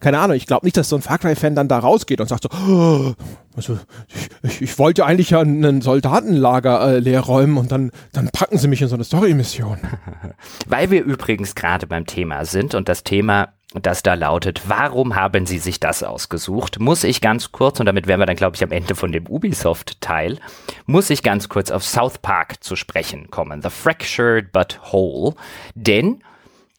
keine 0.00 0.18
Ahnung, 0.18 0.36
ich 0.36 0.46
glaube 0.46 0.66
nicht, 0.66 0.76
dass 0.76 0.88
so 0.88 0.96
ein 0.96 1.02
Far 1.02 1.18
Cry-Fan 1.18 1.54
dann 1.54 1.68
da 1.68 1.78
rausgeht 1.78 2.20
und 2.20 2.28
sagt 2.28 2.44
so, 2.44 2.48
oh, 2.50 3.14
also 3.54 3.78
ich, 4.08 4.28
ich, 4.42 4.62
ich, 4.62 4.78
wollte 4.78 5.04
eigentlich 5.04 5.30
ja 5.30 5.40
ein 5.40 5.82
Soldatenlager 5.82 6.94
äh, 6.94 6.98
leer 6.98 7.20
räumen 7.20 7.58
und 7.58 7.70
dann, 7.70 7.90
dann 8.12 8.28
packen 8.30 8.58
sie 8.58 8.68
mich 8.68 8.80
in 8.82 8.88
so 8.88 8.94
eine 8.94 9.04
Story-Mission. 9.04 9.78
Weil 10.66 10.90
wir 10.90 11.04
übrigens 11.04 11.54
gerade 11.54 11.86
beim 11.86 12.06
Thema 12.06 12.44
sind 12.44 12.74
und 12.74 12.88
das 12.88 13.04
Thema 13.04 13.50
das 13.74 14.02
da 14.02 14.14
lautet, 14.14 14.62
warum 14.66 15.14
haben 15.14 15.46
Sie 15.46 15.58
sich 15.58 15.78
das 15.78 16.02
ausgesucht? 16.02 16.80
Muss 16.80 17.04
ich 17.04 17.20
ganz 17.20 17.52
kurz, 17.52 17.78
und 17.78 17.86
damit 17.86 18.08
wären 18.08 18.18
wir 18.18 18.26
dann, 18.26 18.34
glaube 18.34 18.56
ich, 18.56 18.64
am 18.64 18.72
Ende 18.72 18.96
von 18.96 19.12
dem 19.12 19.28
Ubisoft-Teil, 19.28 20.38
muss 20.86 21.08
ich 21.08 21.22
ganz 21.22 21.48
kurz 21.48 21.70
auf 21.70 21.84
South 21.84 22.18
Park 22.18 22.64
zu 22.64 22.74
sprechen 22.74 23.30
kommen. 23.30 23.62
The 23.62 23.70
Fractured 23.70 24.50
but 24.50 24.80
Whole. 24.90 25.34
Denn 25.76 26.20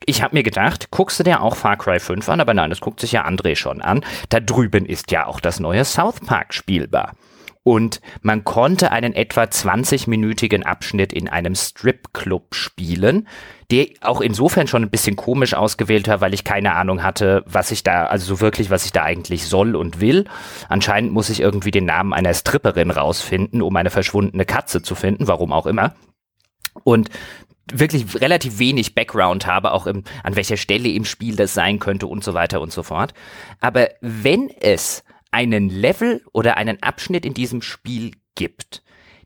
ich 0.05 0.21
habe 0.21 0.35
mir 0.35 0.43
gedacht, 0.43 0.89
guckst 0.91 1.19
du 1.19 1.23
dir 1.23 1.41
auch 1.41 1.55
Far 1.55 1.77
Cry 1.77 1.99
5 1.99 2.27
an, 2.29 2.41
aber 2.41 2.53
nein, 2.53 2.69
das 2.69 2.81
guckt 2.81 2.99
sich 2.99 3.11
ja 3.11 3.25
André 3.25 3.55
schon 3.55 3.81
an. 3.81 4.03
Da 4.29 4.39
drüben 4.39 4.85
ist 4.85 5.11
ja 5.11 5.27
auch 5.27 5.39
das 5.39 5.59
neue 5.59 5.85
South 5.85 6.19
Park 6.21 6.53
spielbar. 6.53 7.13
Und 7.63 8.01
man 8.23 8.43
konnte 8.43 8.91
einen 8.91 9.13
etwa 9.13 9.43
20-minütigen 9.43 10.63
Abschnitt 10.63 11.13
in 11.13 11.29
einem 11.29 11.53
Strip-Club 11.53 12.55
spielen, 12.55 13.27
der 13.69 13.85
auch 14.01 14.19
insofern 14.19 14.65
schon 14.65 14.81
ein 14.81 14.89
bisschen 14.89 15.15
komisch 15.15 15.53
ausgewählt 15.53 16.07
war, 16.07 16.21
weil 16.21 16.33
ich 16.33 16.43
keine 16.43 16.73
Ahnung 16.73 17.03
hatte, 17.03 17.43
was 17.45 17.69
ich 17.69 17.83
da, 17.83 18.05
also 18.05 18.25
so 18.25 18.41
wirklich, 18.41 18.71
was 18.71 18.85
ich 18.85 18.93
da 18.93 19.03
eigentlich 19.03 19.45
soll 19.45 19.75
und 19.75 20.01
will. 20.01 20.25
Anscheinend 20.69 21.13
muss 21.13 21.29
ich 21.29 21.39
irgendwie 21.39 21.69
den 21.69 21.85
Namen 21.85 22.13
einer 22.13 22.33
Stripperin 22.33 22.89
rausfinden, 22.89 23.61
um 23.61 23.75
eine 23.75 23.91
verschwundene 23.91 24.45
Katze 24.45 24.81
zu 24.81 24.95
finden, 24.95 25.27
warum 25.27 25.53
auch 25.53 25.67
immer. 25.67 25.93
Und 26.83 27.09
wirklich 27.71 28.19
relativ 28.19 28.59
wenig 28.59 28.95
Background 28.95 29.45
habe, 29.45 29.71
auch 29.71 29.87
im, 29.87 30.03
an 30.23 30.35
welcher 30.35 30.57
Stelle 30.57 30.89
im 30.89 31.05
Spiel 31.05 31.35
das 31.35 31.53
sein 31.53 31.79
könnte 31.79 32.07
und 32.07 32.23
so 32.23 32.33
weiter 32.33 32.61
und 32.61 32.71
so 32.71 32.83
fort. 32.83 33.13
Aber 33.59 33.89
wenn 34.01 34.49
es 34.49 35.03
einen 35.31 35.69
Level 35.69 36.23
oder 36.33 36.57
einen 36.57 36.81
Abschnitt 36.83 37.25
in 37.25 37.33
diesem 37.33 37.61
Spiel 37.61 38.11
gibt, 38.35 38.83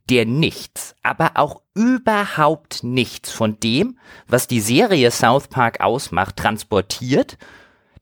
der 0.09 0.25
nichts, 0.25 0.95
aber 1.01 1.31
auch 1.35 1.61
überhaupt 1.73 2.83
nichts 2.83 3.31
von 3.31 3.59
dem, 3.59 3.97
was 4.27 4.47
die 4.47 4.61
Serie 4.61 5.09
South 5.09 5.47
Park 5.47 5.81
ausmacht, 5.81 6.37
transportiert, 6.37 7.37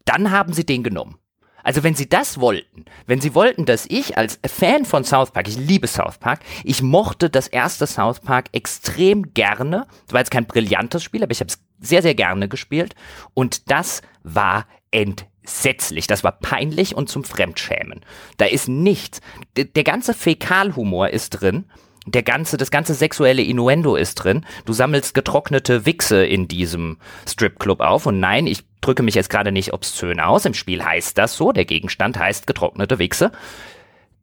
dann 0.04 0.32
haben 0.32 0.52
sie 0.52 0.66
den 0.66 0.84
genommen. 0.84 1.18
Also 1.64 1.84
wenn 1.84 1.96
sie 1.96 2.08
das 2.08 2.40
wollten, 2.40 2.86
wenn 3.08 3.22
sie 3.22 3.34
wollten, 3.34 3.66
dass 3.66 3.86
ich 3.88 4.18
als 4.18 4.40
Fan 4.46 4.86
von 4.86 5.04
South 5.04 5.32
Park, 5.32 5.48
ich 5.48 5.58
liebe 5.58 5.88
South 5.88 6.18
Park, 6.18 6.42
ich 6.64 6.82
mochte 6.82 7.30
das 7.30 7.48
erste 7.48 7.88
South 7.88 8.20
Park 8.20 8.50
extrem 8.52 9.34
gerne. 9.34 9.88
Das 10.06 10.14
war 10.14 10.20
jetzt 10.20 10.32
kein 10.32 10.46
brillantes 10.46 11.04
Spiel, 11.04 11.24
aber 11.24 11.32
ich 11.32 11.40
habe 11.40 11.50
es 11.50 11.64
sehr, 11.80 12.02
sehr 12.02 12.16
gerne 12.16 12.48
gespielt. 12.48 12.96
Und 13.34 13.72
das 13.72 14.02
war 14.24 14.68
entsetzlich. 14.92 16.08
Das 16.08 16.24
war 16.24 16.34
peinlich 16.34 16.96
und 16.96 17.10
zum 17.10 17.24
Fremdschämen. 17.24 18.02
Da 18.38 18.46
ist 18.46 18.68
nichts. 18.68 19.22
D 19.58 19.66
der 19.66 19.84
ganze 19.84 20.14
Fäkalhumor 20.14 21.10
ist 21.10 21.30
drin 21.30 21.66
der 22.06 22.24
ganze, 22.24 22.58
das 22.58 22.72
ganze 22.72 22.94
sexuelle 22.94 23.42
Innuendo 23.42 23.96
ist 23.96 24.16
drin. 24.16 24.46
Du 24.66 24.74
sammelst 24.74 25.14
getrocknete 25.14 25.86
Wichse 25.86 26.26
in 26.26 26.48
diesem 26.48 26.98
Stripclub 27.28 27.80
auf. 27.80 28.06
Und 28.06 28.20
nein, 28.20 28.48
ich 28.48 28.64
drücke 28.84 29.04
mich 29.04 29.16
jetzt 29.16 29.30
gerade 29.30 29.52
nicht 29.52 29.74
obszön 29.74 30.20
aus. 30.20 30.46
Im 30.46 30.54
Spiel 30.54 30.84
heißt 30.84 31.18
das 31.18 31.36
so. 31.36 31.52
Der 31.52 31.66
Gegenstand 31.66 32.18
heißt 32.18 32.48
getrocknete 32.48 33.00
Wichse. 33.00 33.32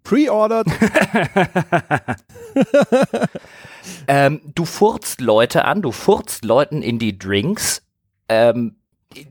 Pre-ordered. 0.04 0.66
ähm, 4.08 4.40
du 4.54 4.64
furzt 4.64 5.20
Leute 5.20 5.64
an, 5.64 5.82
du 5.82 5.92
furzt 5.92 6.44
Leuten 6.44 6.82
in 6.82 6.98
die 6.98 7.18
Drinks. 7.18 7.82
Ähm, 8.28 8.76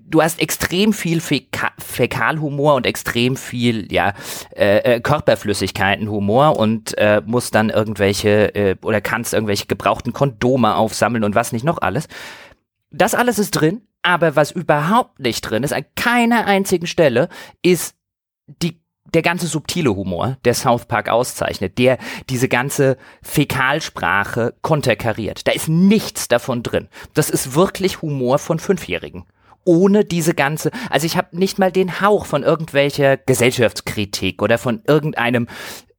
du 0.07 0.21
hast 0.21 0.39
extrem 0.41 0.93
viel 0.93 1.21
Fäka 1.21 1.71
Fäkalhumor 1.79 2.75
und 2.75 2.85
extrem 2.85 3.35
viel 3.35 3.91
ja 3.91 4.13
äh, 4.55 4.95
äh, 4.95 4.99
Körperflüssigkeitenhumor 4.99 6.57
und 6.57 6.97
äh, 6.97 7.21
musst 7.25 7.55
dann 7.55 7.69
irgendwelche 7.69 8.53
äh, 8.55 8.75
oder 8.81 9.01
kannst 9.01 9.33
irgendwelche 9.33 9.65
gebrauchten 9.65 10.13
Kondome 10.13 10.75
aufsammeln 10.75 11.23
und 11.23 11.35
was 11.35 11.51
nicht 11.51 11.63
noch 11.63 11.81
alles. 11.81 12.07
Das 12.91 13.15
alles 13.15 13.39
ist 13.39 13.51
drin, 13.51 13.81
aber 14.01 14.35
was 14.35 14.51
überhaupt 14.51 15.19
nicht 15.19 15.41
drin 15.41 15.63
ist, 15.63 15.73
an 15.73 15.85
keiner 15.95 16.45
einzigen 16.45 16.87
Stelle, 16.87 17.29
ist 17.61 17.95
die 18.47 18.79
der 19.13 19.21
ganze 19.23 19.47
subtile 19.47 19.95
Humor, 19.95 20.37
der 20.45 20.53
South 20.53 20.85
Park 20.85 21.09
auszeichnet, 21.09 21.79
der 21.79 21.97
diese 22.29 22.47
ganze 22.47 22.97
Fäkalsprache 23.23 24.53
konterkariert. 24.61 25.47
Da 25.47 25.51
ist 25.51 25.67
nichts 25.67 26.27
davon 26.27 26.61
drin. 26.61 26.89
Das 27.15 27.31
ist 27.31 27.55
wirklich 27.55 28.03
Humor 28.03 28.37
von 28.37 28.59
Fünfjährigen 28.59 29.25
ohne 29.65 30.03
diese 30.03 30.33
ganze, 30.33 30.71
also 30.89 31.05
ich 31.05 31.15
habe 31.15 31.37
nicht 31.37 31.59
mal 31.59 31.71
den 31.71 32.01
Hauch 32.01 32.25
von 32.25 32.43
irgendwelcher 32.43 33.17
Gesellschaftskritik 33.17 34.41
oder 34.41 34.57
von 34.57 34.81
irgendeinem 34.87 35.47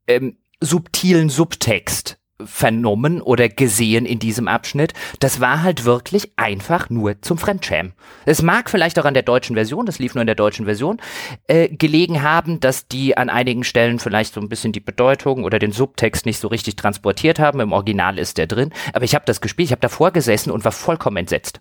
ähm, 0.09 0.39
subtilen 0.61 1.29
Subtext 1.29 2.20
vernommen 2.45 3.21
oder 3.21 3.49
gesehen 3.49 4.07
in 4.07 4.19
diesem 4.19 4.49
Abschnitt. 4.49 4.93
Das 5.19 5.41
war 5.41 5.63
halt 5.63 5.85
wirklich 5.85 6.33
einfach 6.37 6.91
nur 6.91 7.21
zum 7.23 7.39
Fremdschämen. 7.39 7.93
Es 8.27 8.43
mag 8.43 8.71
vielleicht 8.71 8.99
auch 8.99 9.05
an 9.05 9.15
der 9.15 9.23
deutschen 9.23 9.57
Version, 9.57 9.87
das 9.87 9.99
lief 9.99 10.15
nur 10.15 10.23
in 10.23 10.27
der 10.27 10.35
deutschen 10.35 10.67
Version, 10.67 11.01
äh, 11.47 11.69
gelegen 11.69 12.23
haben, 12.23 12.61
dass 12.61 12.89
die 12.89 13.17
an 13.17 13.31
einigen 13.31 13.65
Stellen 13.65 13.99
vielleicht 13.99 14.35
so 14.35 14.41
ein 14.41 14.49
bisschen 14.49 14.73
die 14.73 14.81
Bedeutung 14.81 15.45
oder 15.45 15.59
den 15.59 15.73
Subtext 15.73 16.27
nicht 16.27 16.39
so 16.39 16.49
richtig 16.49 16.77
transportiert 16.77 17.39
haben. 17.39 17.61
Im 17.61 17.73
Original 17.73 18.19
ist 18.19 18.39
der 18.39 18.47
drin. 18.47 18.73
Aber 18.93 19.05
ich 19.05 19.15
habe 19.15 19.25
das 19.25 19.41
gespielt, 19.41 19.69
ich 19.69 19.73
habe 19.73 19.81
davor 19.81 20.11
gesessen 20.11 20.51
und 20.51 20.65
war 20.65 20.73
vollkommen 20.73 21.19
entsetzt. 21.19 21.61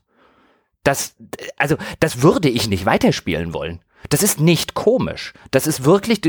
Das, 0.84 1.16
also, 1.58 1.76
das 2.00 2.22
würde 2.22 2.50
ich 2.50 2.70
nicht 2.70 2.86
weiterspielen 2.86 3.54
wollen. 3.54 3.82
Das 4.10 4.24
ist 4.24 4.40
nicht 4.40 4.74
komisch. 4.74 5.34
Das 5.52 5.68
ist 5.68 5.84
wirklich, 5.84 6.22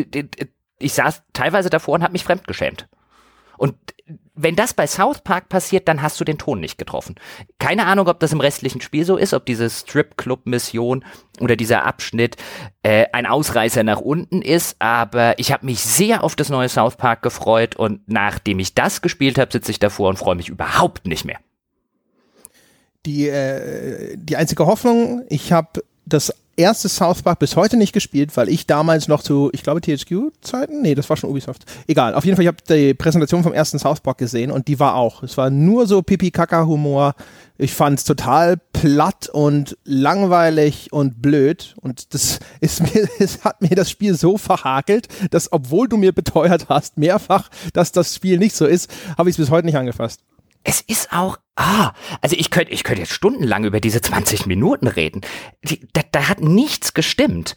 ich 0.78 0.93
saß 0.93 1.22
teilweise 1.32 1.70
davor 1.70 1.94
und 1.94 2.02
habe 2.02 2.12
mich 2.12 2.24
fremdgeschämt. 2.24 2.89
Und 3.56 3.77
wenn 4.42 4.56
das 4.56 4.74
bei 4.74 4.86
South 4.86 5.20
Park 5.20 5.48
passiert, 5.48 5.88
dann 5.88 6.02
hast 6.02 6.20
du 6.20 6.24
den 6.24 6.38
Ton 6.38 6.60
nicht 6.60 6.78
getroffen. 6.78 7.16
Keine 7.58 7.86
Ahnung, 7.86 8.08
ob 8.08 8.20
das 8.20 8.32
im 8.32 8.40
restlichen 8.40 8.80
Spiel 8.80 9.04
so 9.04 9.16
ist, 9.16 9.34
ob 9.34 9.46
diese 9.46 9.68
Strip-Club-Mission 9.68 11.04
oder 11.40 11.56
dieser 11.56 11.84
Abschnitt 11.84 12.36
äh, 12.82 13.06
ein 13.12 13.26
Ausreißer 13.26 13.82
nach 13.82 14.00
unten 14.00 14.42
ist, 14.42 14.76
aber 14.78 15.38
ich 15.38 15.52
habe 15.52 15.66
mich 15.66 15.80
sehr 15.80 16.24
auf 16.24 16.36
das 16.36 16.48
neue 16.48 16.68
South 16.68 16.96
Park 16.96 17.22
gefreut 17.22 17.76
und 17.76 18.00
nachdem 18.06 18.58
ich 18.58 18.74
das 18.74 19.02
gespielt 19.02 19.38
habe, 19.38 19.52
sitze 19.52 19.70
ich 19.70 19.78
davor 19.78 20.08
und 20.08 20.18
freue 20.18 20.36
mich 20.36 20.48
überhaupt 20.48 21.06
nicht 21.06 21.24
mehr 21.24 21.38
die, 23.06 23.28
äh, 23.28 24.16
die 24.16 24.36
einzige 24.36 24.66
Hoffnung, 24.66 25.24
ich 25.28 25.52
habe 25.52 25.82
das 26.06 26.34
erste 26.61 26.89
South 26.89 27.23
Park 27.23 27.39
bis 27.39 27.57
heute 27.57 27.77
nicht 27.77 27.93
gespielt, 27.93 28.37
weil 28.37 28.49
ich 28.49 28.66
damals 28.66 29.09
noch 29.09 29.23
zu, 29.23 29.51
ich 29.53 29.62
glaube, 29.62 29.81
THQ-Zeiten? 29.81 30.82
Nee, 30.82 30.95
das 30.95 31.09
war 31.11 31.16
schon 31.16 31.31
Ubisoft. 31.31 31.65
Egal, 31.87 32.15
auf 32.15 32.24
jeden 32.24 32.37
Fall, 32.37 32.45
ich 32.45 32.49
habe 32.49 32.59
die 32.69 32.95
Präsentation 32.95 33.43
vom 33.43 33.53
ersten 33.53 33.78
South 33.78 34.01
Park 34.01 34.19
gesehen 34.19 34.51
und 34.51 34.69
die 34.69 34.78
war 34.78 34.95
auch. 34.95 35.23
Es 35.23 35.37
war 35.37 35.51
nur 35.51 35.87
so 35.87 36.03
Pipi-Kaka-Humor. 36.03 37.15
Ich 37.59 37.74
fand 37.74 37.99
es 37.99 38.05
total 38.05 38.57
platt 38.73 39.28
und 39.28 39.77
langweilig 39.85 40.93
und 40.93 41.20
blöd. 41.20 41.74
Und 41.81 42.15
das 42.15 42.39
ist 42.61 42.82
mir, 42.82 43.09
es 43.19 43.45
hat 43.45 43.61
mir 43.62 43.74
das 43.74 43.91
Spiel 43.91 44.15
so 44.15 44.39
verhakelt, 44.39 45.09
dass 45.31 45.53
obwohl 45.53 45.89
du 45.89 45.97
mir 45.97 46.12
beteuert 46.12 46.69
hast, 46.69 46.99
mehrfach, 46.99 47.51
dass 47.73 47.93
das 47.93 48.15
Spiel 48.15 48.39
nicht 48.39 48.55
so 48.55 48.66
ist, 48.66 48.91
habe 49.19 49.28
ich 49.28 49.35
es 49.35 49.39
bis 49.39 49.51
heute 49.51 49.66
nicht 49.66 49.77
angefasst 49.77 50.20
es 50.65 50.81
ist 50.82 51.12
auch, 51.12 51.39
ah, 51.61 51.93
also 52.20 52.37
ich 52.39 52.51
könnte 52.51 52.73
ich 52.73 52.85
könnte 52.85 53.03
jetzt 53.03 53.12
stundenlang 53.12 53.65
über 53.65 53.81
diese 53.81 54.01
20 54.01 54.47
Minuten 54.47 54.89
reden. 54.89 55.20
Da, 55.93 56.03
da 56.11 56.28
hat 56.28 56.41
nichts 56.41 56.95
gestimmt. 56.95 57.55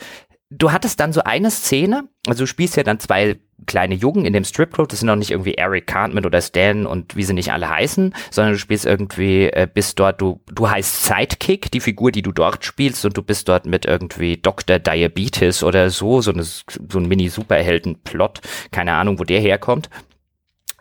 Du 0.49 0.71
hattest 0.71 0.99
dann 0.99 1.13
so 1.13 1.23
eine 1.23 1.49
Szene, 1.49 2.09
also 2.27 2.43
du 2.43 2.47
spielst 2.47 2.75
ja 2.75 2.83
dann 2.83 2.99
zwei 2.99 3.39
kleine 3.65 3.95
Jungen 3.95 4.25
in 4.25 4.33
dem 4.33 4.43
Stripclub, 4.43 4.87
das 4.87 4.99
sind 4.99 5.07
noch 5.07 5.15
nicht 5.15 5.31
irgendwie 5.31 5.55
Eric 5.55 5.87
Cartman 5.87 6.25
oder 6.25 6.41
Stan 6.41 6.85
und 6.85 7.15
wie 7.15 7.23
sie 7.23 7.33
nicht 7.33 7.51
alle 7.51 7.69
heißen, 7.69 8.13
sondern 8.29 8.53
du 8.53 8.59
spielst 8.59 8.85
irgendwie, 8.85 9.45
äh, 9.45 9.67
bist 9.73 9.99
dort, 9.99 10.21
du, 10.21 10.41
du 10.51 10.69
heißt 10.69 11.05
Sidekick, 11.05 11.71
die 11.71 11.79
Figur, 11.79 12.11
die 12.11 12.21
du 12.21 12.31
dort 12.31 12.65
spielst 12.65 13.03
und 13.05 13.17
du 13.17 13.23
bist 13.23 13.47
dort 13.49 13.65
mit 13.65 13.85
irgendwie 13.85 14.37
Dr. 14.37 14.77
Diabetes 14.77 15.63
oder 15.63 15.89
so, 15.89 16.21
so, 16.21 16.31
eine, 16.31 16.43
so 16.43 16.67
ein 16.93 17.07
Mini-Superhelden-Plot, 17.07 18.41
keine 18.71 18.93
Ahnung, 18.93 19.17
wo 19.17 19.23
der 19.23 19.39
herkommt. 19.39 19.89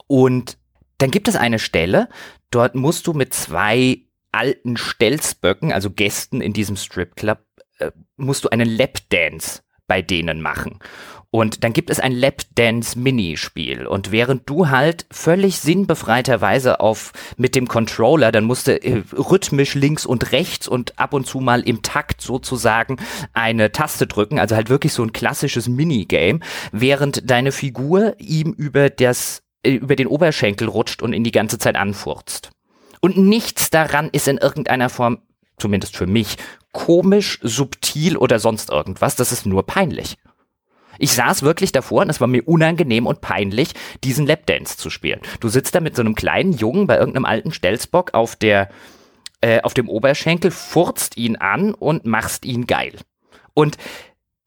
Und 0.06 0.58
dann 0.98 1.10
gibt 1.10 1.28
es 1.28 1.36
eine 1.36 1.58
Stelle, 1.58 2.08
dort 2.54 2.74
musst 2.74 3.06
du 3.06 3.12
mit 3.12 3.34
zwei 3.34 4.02
alten 4.30 4.76
Stelzböcken, 4.76 5.72
also 5.72 5.90
Gästen 5.90 6.40
in 6.40 6.52
diesem 6.52 6.76
Stripclub, 6.76 7.38
äh, 7.78 7.90
musst 8.16 8.44
du 8.44 8.48
einen 8.48 8.68
Lapdance 8.68 9.62
bei 9.86 10.00
denen 10.00 10.40
machen. 10.40 10.78
Und 11.34 11.64
dann 11.64 11.72
gibt 11.72 11.88
es 11.88 11.98
ein 11.98 12.12
Lapdance-Minispiel. 12.12 13.86
Und 13.86 14.12
während 14.12 14.48
du 14.50 14.68
halt 14.68 15.06
völlig 15.10 15.58
sinnbefreiterweise 15.60 16.80
auf 16.80 17.12
mit 17.38 17.54
dem 17.54 17.68
Controller, 17.68 18.32
dann 18.32 18.44
musst 18.44 18.68
du 18.68 18.82
äh, 18.82 19.02
rhythmisch 19.14 19.74
links 19.74 20.04
und 20.04 20.32
rechts 20.32 20.68
und 20.68 20.98
ab 20.98 21.14
und 21.14 21.26
zu 21.26 21.40
mal 21.40 21.62
im 21.62 21.80
Takt 21.80 22.20
sozusagen 22.20 22.98
eine 23.32 23.72
Taste 23.72 24.06
drücken, 24.06 24.38
also 24.38 24.54
halt 24.54 24.68
wirklich 24.68 24.92
so 24.92 25.02
ein 25.02 25.12
klassisches 25.12 25.68
Minigame, 25.68 26.40
während 26.70 27.30
deine 27.30 27.50
Figur 27.50 28.14
ihm 28.18 28.52
über 28.52 28.90
das 28.90 29.41
über 29.64 29.96
den 29.96 30.06
Oberschenkel 30.06 30.68
rutscht 30.68 31.02
und 31.02 31.12
ihn 31.12 31.24
die 31.24 31.32
ganze 31.32 31.58
Zeit 31.58 31.76
anfurzt. 31.76 32.50
Und 33.00 33.16
nichts 33.16 33.70
daran 33.70 34.08
ist 34.12 34.28
in 34.28 34.38
irgendeiner 34.38 34.88
Form, 34.88 35.18
zumindest 35.58 35.96
für 35.96 36.06
mich, 36.06 36.36
komisch, 36.72 37.38
subtil 37.42 38.16
oder 38.16 38.38
sonst 38.38 38.70
irgendwas. 38.70 39.16
Das 39.16 39.32
ist 39.32 39.46
nur 39.46 39.64
peinlich. 39.64 40.16
Ich 40.98 41.12
saß 41.12 41.42
wirklich 41.42 41.72
davor 41.72 42.02
und 42.02 42.10
es 42.10 42.20
war 42.20 42.28
mir 42.28 42.46
unangenehm 42.46 43.06
und 43.06 43.20
peinlich, 43.20 43.72
diesen 44.04 44.26
Lapdance 44.26 44.76
zu 44.76 44.90
spielen. 44.90 45.20
Du 45.40 45.48
sitzt 45.48 45.74
da 45.74 45.80
mit 45.80 45.96
so 45.96 46.02
einem 46.02 46.14
kleinen 46.14 46.52
Jungen 46.52 46.86
bei 46.86 46.96
irgendeinem 46.96 47.24
alten 47.24 47.52
Stelzbock 47.52 48.14
auf 48.14 48.36
der, 48.36 48.68
äh, 49.40 49.60
auf 49.62 49.74
dem 49.74 49.88
Oberschenkel, 49.88 50.50
furzt 50.50 51.16
ihn 51.16 51.36
an 51.36 51.74
und 51.74 52.04
machst 52.04 52.44
ihn 52.44 52.66
geil. 52.66 52.94
Und 53.54 53.78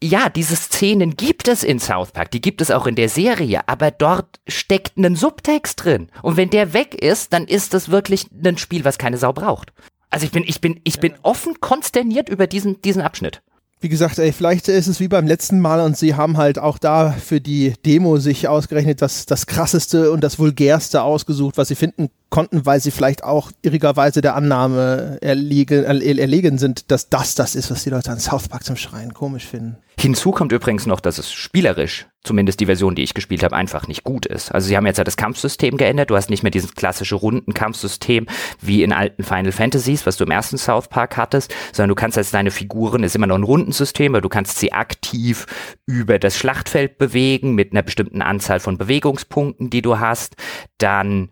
ja, 0.04 0.30
diese 0.30 0.56
Szenen 0.56 1.16
gibt 1.16 1.48
es 1.48 1.64
in 1.64 1.80
South 1.80 2.12
Park, 2.12 2.32
die 2.32 2.42
gibt 2.42 2.62
es 2.62 2.72
auch 2.72 2.86
in 2.86 2.96
der 2.96 3.10
Serie, 3.10 3.68
aber 3.68 3.92
dort 3.92 4.40
steckt 4.48 4.98
ein 4.98 5.16
Subtext 5.16 5.84
drin. 5.84 6.10
Und 6.22 6.38
wenn 6.38 6.50
der 6.50 6.74
weg 6.74 6.96
ist, 6.96 7.34
dann 7.34 7.46
ist 7.46 7.74
das 7.74 7.90
wirklich 7.90 8.28
ein 8.44 8.58
Spiel, 8.58 8.86
was 8.86 8.98
keine 8.98 9.18
Sau 9.18 9.34
braucht. 9.34 9.74
Also 10.10 10.26
ich 10.26 10.32
bin, 10.32 10.44
ich 10.46 10.62
bin, 10.62 10.80
ich 10.84 11.00
bin 11.00 11.16
offen 11.24 11.60
konsterniert 11.60 12.30
über 12.30 12.48
diesen, 12.48 12.82
diesen 12.82 13.02
Abschnitt 13.02 13.42
wie 13.86 13.90
gesagt, 13.90 14.18
ey, 14.18 14.32
vielleicht 14.32 14.68
ist 14.68 14.88
es 14.88 15.00
wie 15.00 15.08
beim 15.08 15.28
letzten 15.28 15.60
Mal 15.60 15.80
und 15.80 15.96
sie 15.96 16.16
haben 16.16 16.38
halt 16.38 16.58
auch 16.58 16.80
da 16.80 17.12
für 17.12 17.40
die 17.40 17.74
Demo 17.86 18.18
sich 18.18 18.48
ausgerechnet 18.48 19.00
das, 19.00 19.28
das 19.28 19.46
krasseste 19.46 20.12
und 20.12 20.22
das 20.24 20.40
vulgärste 20.40 21.04
ausgesucht, 21.04 21.56
was 21.58 21.68
sie 21.68 21.76
finden 21.76 22.10
konnten, 22.30 22.66
weil 22.66 22.80
sie 22.80 22.92
vielleicht 22.92 23.24
auch 23.24 23.52
irrigerweise 23.62 24.22
der 24.22 24.36
Annahme 24.36 25.18
erlegen, 25.22 25.84
erlegen 25.84 26.58
sind, 26.58 26.92
dass 26.92 27.10
das 27.10 27.36
das 27.36 27.56
ist, 27.56 27.72
was 27.72 27.84
die 27.84 27.90
Leute 27.90 28.12
an 28.12 28.20
South 28.20 28.48
Park 28.48 28.64
zum 28.64 28.76
Schreien 28.76 29.14
komisch 29.14 29.46
finden. 29.46 29.78
Hinzu 29.98 30.32
kommt 30.32 30.52
übrigens 30.52 30.86
noch, 30.86 31.00
dass 31.00 31.18
es 31.18 31.32
spielerisch, 31.32 32.06
zumindest 32.24 32.60
die 32.60 32.66
Version, 32.66 32.96
die 32.96 33.04
ich 33.04 33.14
gespielt 33.14 33.44
habe, 33.44 33.56
einfach 33.56 33.88
nicht 33.88 34.04
gut 34.04 34.26
ist. 34.26 34.52
Also 34.52 34.68
sie 34.68 34.76
haben 34.76 34.86
jetzt 34.86 34.98
ja 34.98 35.06
das 35.06 35.16
Kampfsystem 35.16 35.78
geändert. 35.78 36.10
Du 36.10 36.16
hast 36.16 36.30
nicht 36.30 36.44
mehr 36.44 36.52
dieses 36.52 36.76
klassische 36.76 37.16
Rundenkampfsystem 37.16 38.28
wie 38.62 38.84
in 38.84 38.92
alten 38.92 39.24
Final 39.24 39.54
Fantasies, 39.54 40.06
was 40.06 40.18
du 40.18 40.26
im 40.26 40.32
ersten 40.32 40.58
South 40.58 40.90
Park 40.90 41.16
hattest, 41.16 41.56
sondern 41.72 41.90
du 41.90 41.96
kannst 41.96 42.18
als 42.18 42.32
deine 42.32 42.52
Figuren, 42.52 43.04
ist 43.04 43.16
immer 43.16 43.28
noch 43.28 43.38
ein 43.38 43.44
Rundensystem, 43.44 44.12
weil 44.12 44.22
du 44.22 44.30
kannst 44.30 44.60
sie 44.60 44.74
aktiv 44.74 45.46
über 45.86 46.20
das 46.20 46.38
Schlachtfeld 46.38 46.98
bewegen 46.98 47.56
mit 47.56 47.72
einer 47.72 47.84
bestimmten 47.84 48.22
Anzahl 48.22 48.60
von 48.60 48.78
Bewegungspunkten, 48.78 49.70
die 49.70 49.82
du 49.82 50.00
hast. 50.00 50.36
Dann 50.78 51.30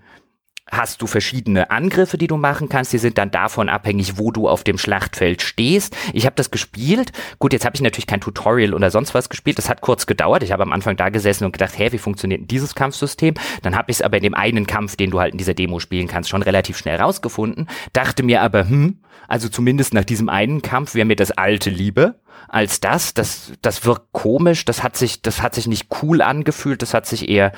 hast 0.78 1.02
du 1.02 1.08
verschiedene 1.08 1.72
Angriffe, 1.72 2.18
die 2.18 2.28
du 2.28 2.38
machen 2.38 2.70
kannst. 2.70 2.94
Die 2.94 2.98
sind 2.98 3.18
dann 3.18 3.32
davon 3.32 3.70
abhängig, 3.70 4.18
wo 4.18 4.32
du 4.32 4.48
auf 4.48 4.64
dem 4.64 4.78
Schlachtfeld 4.78 5.42
stehst. 5.42 5.96
Ich 6.14 6.26
habe 6.26 6.36
das 6.36 6.52
gespielt. 6.52 7.12
Gut, 7.40 7.54
jetzt 7.54 7.66
habe 7.66 7.76
ich 7.76 7.82
natürlich 7.82 8.08
kein 8.08 8.22
Tutorial 8.22 8.74
oder 8.74 8.92
sonst 8.92 9.14
was 9.14 9.30
gespielt. 9.30 9.58
Das 9.58 9.70
hat 9.70 9.82
kurz 9.82 10.06
gedauert. 10.06 10.44
Ich 10.44 10.52
habe 10.52 10.64
am 10.64 10.72
Anfang 10.72 10.98
da 10.98 11.10
gesessen 11.10 11.46
und 11.46 11.52
gedacht, 11.54 11.78
hä, 11.78 11.92
wie 11.92 11.98
funktioniert 11.98 12.42
denn 12.42 12.48
dieses 12.48 12.76
Kampfsystem? 12.76 13.36
Dann 13.62 13.76
habe 13.76 13.92
ich 13.92 13.98
es 13.98 14.02
aber 14.02 14.18
in 14.18 14.24
dem 14.24 14.34
einen 14.34 14.68
Kampf, 14.68 14.96
den 14.96 15.12
du 15.12 15.20
halt 15.20 15.34
in 15.34 15.38
dieser 15.38 15.54
Demo 15.54 15.80
spielen 15.80 16.08
kannst, 16.08 16.30
schon 16.30 16.44
relativ 16.44 16.78
schnell 16.78 17.00
rausgefunden. 17.00 17.68
Dachte 17.94 18.24
mir 18.24 18.42
aber, 18.42 18.68
hm, 18.68 19.00
also 19.28 19.50
zumindest 19.50 19.94
nach 19.94 20.04
diesem 20.04 20.30
einen 20.30 20.62
Kampf 20.62 20.96
wäre 20.96 21.06
mir 21.06 21.16
das 21.16 21.32
alte 21.32 21.70
lieber 21.70 22.16
als 22.48 22.80
das. 22.80 23.14
Das, 23.14 23.54
das 23.62 23.86
wirkt 23.86 24.12
komisch. 24.12 24.66
Das 24.66 24.84
hat 24.84 24.98
sich, 24.98 25.22
das 25.22 25.42
hat 25.42 25.56
sich 25.56 25.68
nicht 25.68 25.88
cool 26.02 26.22
angefühlt. 26.22 26.82
Das 26.82 26.94
hat 26.94 27.06
sich 27.06 27.30
eher 27.30 27.52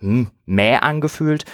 hm, 0.00 0.28
mäh 0.44 0.76
angefühlt. 0.76 1.44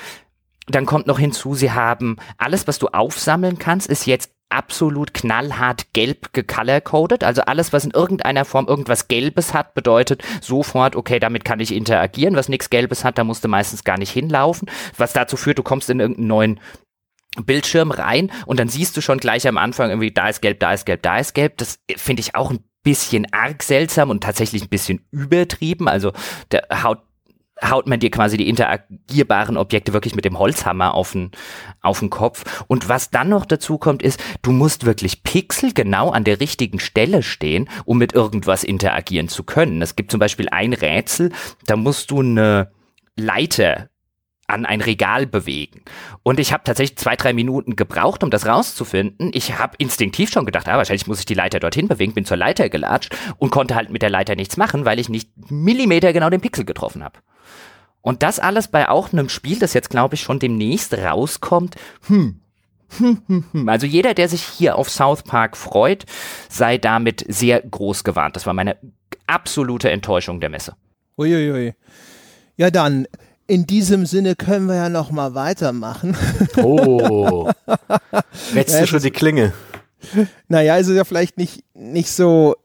Dann 0.68 0.86
kommt 0.86 1.06
noch 1.06 1.18
hinzu, 1.18 1.54
sie 1.54 1.72
haben 1.72 2.16
alles, 2.38 2.68
was 2.68 2.78
du 2.78 2.88
aufsammeln 2.88 3.58
kannst, 3.58 3.88
ist 3.88 4.06
jetzt 4.06 4.30
absolut 4.52 5.14
knallhart 5.14 5.92
gelb 5.92 6.32
gecolor-coded. 6.32 7.24
Also 7.24 7.42
alles, 7.42 7.72
was 7.72 7.84
in 7.84 7.90
irgendeiner 7.90 8.44
Form 8.44 8.68
irgendwas 8.68 9.08
Gelbes 9.08 9.54
hat, 9.54 9.74
bedeutet 9.74 10.22
sofort, 10.40 10.94
okay, 10.94 11.18
damit 11.18 11.44
kann 11.44 11.58
ich 11.58 11.74
interagieren. 11.74 12.36
Was 12.36 12.48
nichts 12.48 12.70
Gelbes 12.70 13.04
hat, 13.04 13.18
da 13.18 13.24
musst 13.24 13.42
du 13.42 13.48
meistens 13.48 13.82
gar 13.82 13.98
nicht 13.98 14.10
hinlaufen. 14.10 14.70
Was 14.96 15.12
dazu 15.14 15.36
führt, 15.36 15.58
du 15.58 15.62
kommst 15.62 15.90
in 15.90 16.00
irgendeinen 16.00 16.28
neuen 16.28 16.60
Bildschirm 17.44 17.90
rein 17.90 18.30
und 18.44 18.60
dann 18.60 18.68
siehst 18.68 18.96
du 18.96 19.00
schon 19.00 19.18
gleich 19.18 19.48
am 19.48 19.56
Anfang 19.56 19.88
irgendwie, 19.88 20.12
da 20.12 20.28
ist 20.28 20.42
gelb, 20.42 20.60
da 20.60 20.74
ist 20.74 20.84
gelb, 20.84 21.02
da 21.02 21.18
ist 21.18 21.34
gelb. 21.34 21.56
Das 21.56 21.78
finde 21.96 22.20
ich 22.20 22.34
auch 22.34 22.50
ein 22.50 22.62
bisschen 22.82 23.32
arg 23.32 23.62
seltsam 23.62 24.10
und 24.10 24.22
tatsächlich 24.22 24.62
ein 24.62 24.68
bisschen 24.68 25.06
übertrieben. 25.10 25.88
Also 25.88 26.12
der 26.50 26.66
haut 26.82 27.00
haut 27.62 27.86
man 27.86 28.00
dir 28.00 28.10
quasi 28.10 28.36
die 28.36 28.48
interagierbaren 28.48 29.56
Objekte 29.56 29.92
wirklich 29.92 30.14
mit 30.14 30.24
dem 30.24 30.38
Holzhammer 30.38 30.94
auf 30.94 31.12
den, 31.12 31.30
auf 31.80 32.00
den 32.00 32.10
Kopf. 32.10 32.64
Und 32.66 32.88
was 32.88 33.10
dann 33.10 33.28
noch 33.28 33.46
dazu 33.46 33.78
kommt, 33.78 34.02
ist, 34.02 34.22
du 34.42 34.52
musst 34.52 34.84
wirklich 34.84 35.22
Pixel 35.22 35.72
genau 35.72 36.10
an 36.10 36.24
der 36.24 36.40
richtigen 36.40 36.80
Stelle 36.80 37.22
stehen, 37.22 37.68
um 37.84 37.98
mit 37.98 38.14
irgendwas 38.14 38.64
interagieren 38.64 39.28
zu 39.28 39.44
können. 39.44 39.82
Es 39.82 39.96
gibt 39.96 40.10
zum 40.10 40.20
Beispiel 40.20 40.48
ein 40.50 40.72
Rätsel, 40.72 41.30
da 41.66 41.76
musst 41.76 42.10
du 42.10 42.20
eine 42.20 42.72
Leiter 43.16 43.90
an 44.48 44.66
ein 44.66 44.80
Regal 44.80 45.26
bewegen. 45.26 45.82
Und 46.22 46.38
ich 46.38 46.52
habe 46.52 46.64
tatsächlich 46.64 46.98
zwei, 46.98 47.16
drei 47.16 47.32
Minuten 47.32 47.76
gebraucht, 47.76 48.22
um 48.22 48.30
das 48.30 48.46
rauszufinden. 48.46 49.30
Ich 49.32 49.58
habe 49.58 49.76
instinktiv 49.78 50.30
schon 50.30 50.44
gedacht, 50.44 50.68
ah, 50.68 50.76
wahrscheinlich 50.76 51.06
muss 51.06 51.20
ich 51.20 51.24
die 51.24 51.34
Leiter 51.34 51.60
dorthin 51.60 51.88
bewegen, 51.88 52.12
bin 52.12 52.24
zur 52.24 52.36
Leiter 52.36 52.68
gelatscht 52.68 53.16
und 53.38 53.50
konnte 53.50 53.74
halt 53.74 53.90
mit 53.90 54.02
der 54.02 54.10
Leiter 54.10 54.36
nichts 54.36 54.56
machen, 54.56 54.84
weil 54.84 54.98
ich 54.98 55.08
nicht 55.08 55.30
Millimeter 55.50 56.12
genau 56.12 56.28
den 56.28 56.40
Pixel 56.40 56.64
getroffen 56.64 57.02
habe. 57.02 57.20
Und 58.02 58.22
das 58.22 58.38
alles 58.38 58.68
bei 58.68 58.88
auch 58.88 59.12
einem 59.12 59.28
Spiel, 59.28 59.58
das 59.58 59.74
jetzt 59.74 59.90
glaube 59.90 60.16
ich 60.16 60.20
schon 60.20 60.38
demnächst 60.38 60.92
rauskommt. 60.92 61.76
Hm. 62.08 62.40
hm, 62.98 63.22
hm, 63.26 63.44
hm. 63.52 63.68
Also 63.68 63.86
jeder, 63.86 64.12
der 64.14 64.28
sich 64.28 64.42
hier 64.42 64.76
auf 64.76 64.90
South 64.90 65.22
Park 65.22 65.56
freut, 65.56 66.04
sei 66.48 66.78
damit 66.78 67.24
sehr 67.28 67.62
groß 67.62 68.04
gewarnt. 68.04 68.36
Das 68.36 68.44
war 68.44 68.54
meine 68.54 68.76
absolute 69.26 69.90
Enttäuschung 69.90 70.40
der 70.40 70.50
Messe. 70.50 70.74
Uiuiui. 71.16 71.74
Ja 72.56 72.70
dann, 72.70 73.06
in 73.46 73.66
diesem 73.66 74.06
Sinne 74.06 74.34
können 74.34 74.66
wir 74.66 74.76
ja 74.76 74.88
noch 74.88 75.10
mal 75.10 75.34
weitermachen. 75.34 76.16
Oh. 76.56 77.50
Wetzt 78.52 78.80
du 78.80 78.86
schon 78.86 79.02
die 79.02 79.10
Klinge? 79.10 79.52
Naja, 80.48 80.76
ist 80.76 80.90
ja 80.90 81.04
vielleicht 81.04 81.38
nicht, 81.38 81.64
nicht 81.74 82.10
so, 82.10 82.56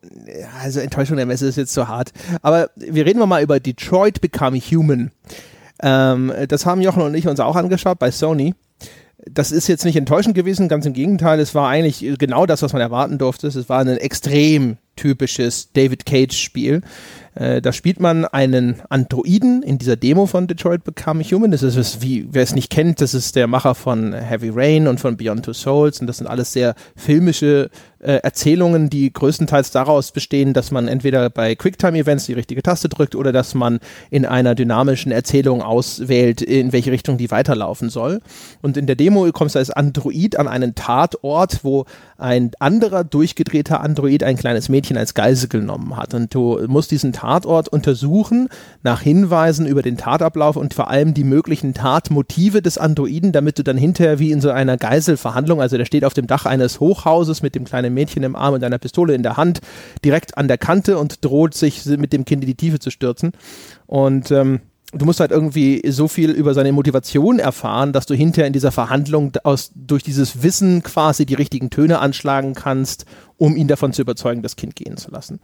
also 0.61 0.79
Enttäuschung 0.79 1.17
der 1.17 1.25
Messe 1.25 1.47
ist 1.47 1.57
jetzt 1.57 1.73
so 1.73 1.87
hart. 1.87 2.11
Aber 2.41 2.69
wir 2.75 3.05
reden 3.05 3.19
mal 3.27 3.43
über 3.43 3.59
Detroit 3.59 4.21
Become 4.21 4.59
Human. 4.59 5.11
Ähm, 5.81 6.33
das 6.47 6.65
haben 6.65 6.81
Jochen 6.81 7.01
und 7.01 7.13
ich 7.15 7.27
uns 7.27 7.39
auch 7.39 7.55
angeschaut 7.55 7.99
bei 7.99 8.11
Sony. 8.11 8.55
Das 9.29 9.51
ist 9.51 9.67
jetzt 9.67 9.83
nicht 9.83 9.97
enttäuschend 9.97 10.35
gewesen, 10.35 10.69
ganz 10.69 10.85
im 10.85 10.93
Gegenteil. 10.93 11.39
Es 11.39 11.53
war 11.53 11.69
eigentlich 11.69 12.05
genau 12.17 12.45
das, 12.45 12.61
was 12.61 12.73
man 12.73 12.81
erwarten 12.81 13.17
durfte. 13.17 13.47
Es 13.47 13.69
war 13.69 13.79
ein 13.79 13.87
extrem 13.89 14.77
typisches 14.95 15.71
David 15.73 16.05
Cage-Spiel. 16.05 16.81
Äh, 17.37 17.61
da 17.61 17.71
spielt 17.71 17.99
man 17.99 18.25
einen 18.25 18.81
Androiden 18.89 19.61
in 19.61 19.77
dieser 19.77 19.95
Demo 19.95 20.25
von 20.25 20.47
Detroit 20.47 20.83
Become 20.83 21.23
Human. 21.23 21.51
Das 21.51 21.61
ist, 21.61 22.01
wie, 22.01 22.27
wer 22.31 22.43
es 22.43 22.55
nicht 22.55 22.71
kennt, 22.71 22.99
das 22.99 23.13
ist 23.13 23.35
der 23.35 23.47
Macher 23.47 23.75
von 23.75 24.13
Heavy 24.13 24.49
Rain 24.53 24.87
und 24.87 24.99
von 24.99 25.17
Beyond 25.17 25.45
Two 25.45 25.53
Souls. 25.53 26.01
Und 26.01 26.07
das 26.07 26.17
sind 26.17 26.27
alles 26.27 26.53
sehr 26.53 26.73
filmische 26.95 27.69
äh, 28.07 28.21
Erzählungen, 28.23 28.89
die 28.89 29.11
größtenteils 29.11 29.71
daraus 29.71 30.13
bestehen, 30.13 30.53
dass 30.53 30.71
man 30.71 30.87
entweder 30.87 31.29
bei 31.29 31.55
Quicktime-Events 31.55 32.25
die 32.25 32.33
richtige 32.33 32.63
Taste 32.63 32.87
drückt 32.87 33.15
oder 33.15 33.33
dass 33.33 33.53
man 33.53 33.79
in 34.09 34.25
einer 34.25 34.55
dynamischen 34.55 35.11
Erzählung 35.11 35.61
auswählt, 35.61 36.41
in 36.41 36.71
welche 36.71 36.91
Richtung 36.91 37.17
die 37.17 37.31
weiterlaufen 37.31 37.89
soll. 37.89 38.21
Und 38.61 38.77
in 38.77 38.87
der 38.87 38.95
Demo 38.95 39.29
kommst 39.33 39.55
du 39.55 39.59
als 39.59 39.71
Android 39.71 40.39
an 40.39 40.47
einen 40.47 40.73
Tatort, 40.73 41.65
wo 41.65 41.85
ein 42.17 42.51
anderer 42.59 43.03
durchgedrehter 43.03 43.81
Android 43.81 44.23
ein 44.23 44.37
kleines 44.37 44.69
Mädchen 44.69 44.97
als 44.97 45.13
Geisel 45.13 45.49
genommen 45.49 45.97
hat. 45.97 46.13
Und 46.13 46.33
du 46.33 46.59
musst 46.67 46.91
diesen 46.91 47.11
Tatort 47.11 47.67
untersuchen 47.67 48.47
nach 48.83 49.01
Hinweisen 49.01 49.67
über 49.67 49.81
den 49.81 49.97
Tatablauf 49.97 50.55
und 50.55 50.73
vor 50.73 50.89
allem 50.89 51.13
die 51.13 51.25
möglichen 51.25 51.73
Tatmotive 51.73 52.61
des 52.61 52.77
Androiden, 52.77 53.33
damit 53.33 53.59
du 53.59 53.63
dann 53.63 53.77
hinterher 53.77 54.17
wie 54.19 54.31
in 54.31 54.39
so 54.39 54.49
einer 54.49 54.77
Geiselverhandlung, 54.77 55.59
also 55.59 55.77
der 55.77 55.85
steht 55.85 56.05
auf 56.05 56.13
dem 56.13 56.27
Dach 56.27 56.45
eines 56.45 56.79
Hochhauses 56.79 57.41
mit 57.41 57.53
dem 57.53 57.65
kleinen 57.65 57.96
Mädchen 57.97 58.23
im 58.23 58.35
Arm 58.35 58.53
und 58.53 58.63
einer 58.63 58.77
Pistole 58.77 59.13
in 59.15 59.23
der 59.23 59.37
Hand, 59.37 59.59
direkt 60.05 60.37
an 60.37 60.47
der 60.47 60.57
Kante 60.57 60.97
und 60.97 61.25
droht 61.25 61.53
sich 61.53 61.85
mit 61.85 62.13
dem 62.13 62.25
Kind 62.25 62.43
in 62.43 62.47
die 62.47 62.55
Tiefe 62.55 62.79
zu 62.79 62.91
stürzen. 62.91 63.31
Und 63.87 64.31
ähm, 64.31 64.61
du 64.93 65.05
musst 65.05 65.19
halt 65.19 65.31
irgendwie 65.31 65.81
so 65.89 66.07
viel 66.07 66.31
über 66.31 66.53
seine 66.53 66.71
Motivation 66.71 67.39
erfahren, 67.39 67.93
dass 67.93 68.05
du 68.05 68.13
hinterher 68.13 68.47
in 68.47 68.53
dieser 68.53 68.71
Verhandlung 68.71 69.33
aus, 69.43 69.71
durch 69.75 70.03
dieses 70.03 70.43
Wissen 70.43 70.83
quasi 70.83 71.25
die 71.25 71.33
richtigen 71.33 71.69
Töne 71.69 71.99
anschlagen 71.99 72.53
kannst, 72.53 73.05
um 73.37 73.55
ihn 73.55 73.67
davon 73.67 73.93
zu 73.93 74.01
überzeugen, 74.01 74.41
das 74.41 74.55
Kind 74.55 74.75
gehen 74.75 74.97
zu 74.97 75.11
lassen. 75.11 75.39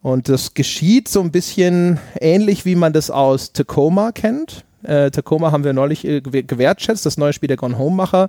Und 0.00 0.28
das 0.28 0.54
geschieht 0.54 1.08
so 1.08 1.20
ein 1.20 1.32
bisschen 1.32 1.98
ähnlich, 2.20 2.64
wie 2.64 2.76
man 2.76 2.92
das 2.92 3.10
aus 3.10 3.52
Tacoma 3.52 4.12
kennt. 4.12 4.64
Äh, 4.82 5.10
Tacoma 5.10 5.50
haben 5.50 5.64
wir 5.64 5.72
neulich 5.72 6.04
äh, 6.04 6.20
gewertschätzt, 6.20 7.04
das 7.04 7.16
neue 7.16 7.32
Spiel 7.32 7.48
der 7.48 7.56
Gone 7.56 7.78
Home 7.78 7.96
Macher. 7.96 8.28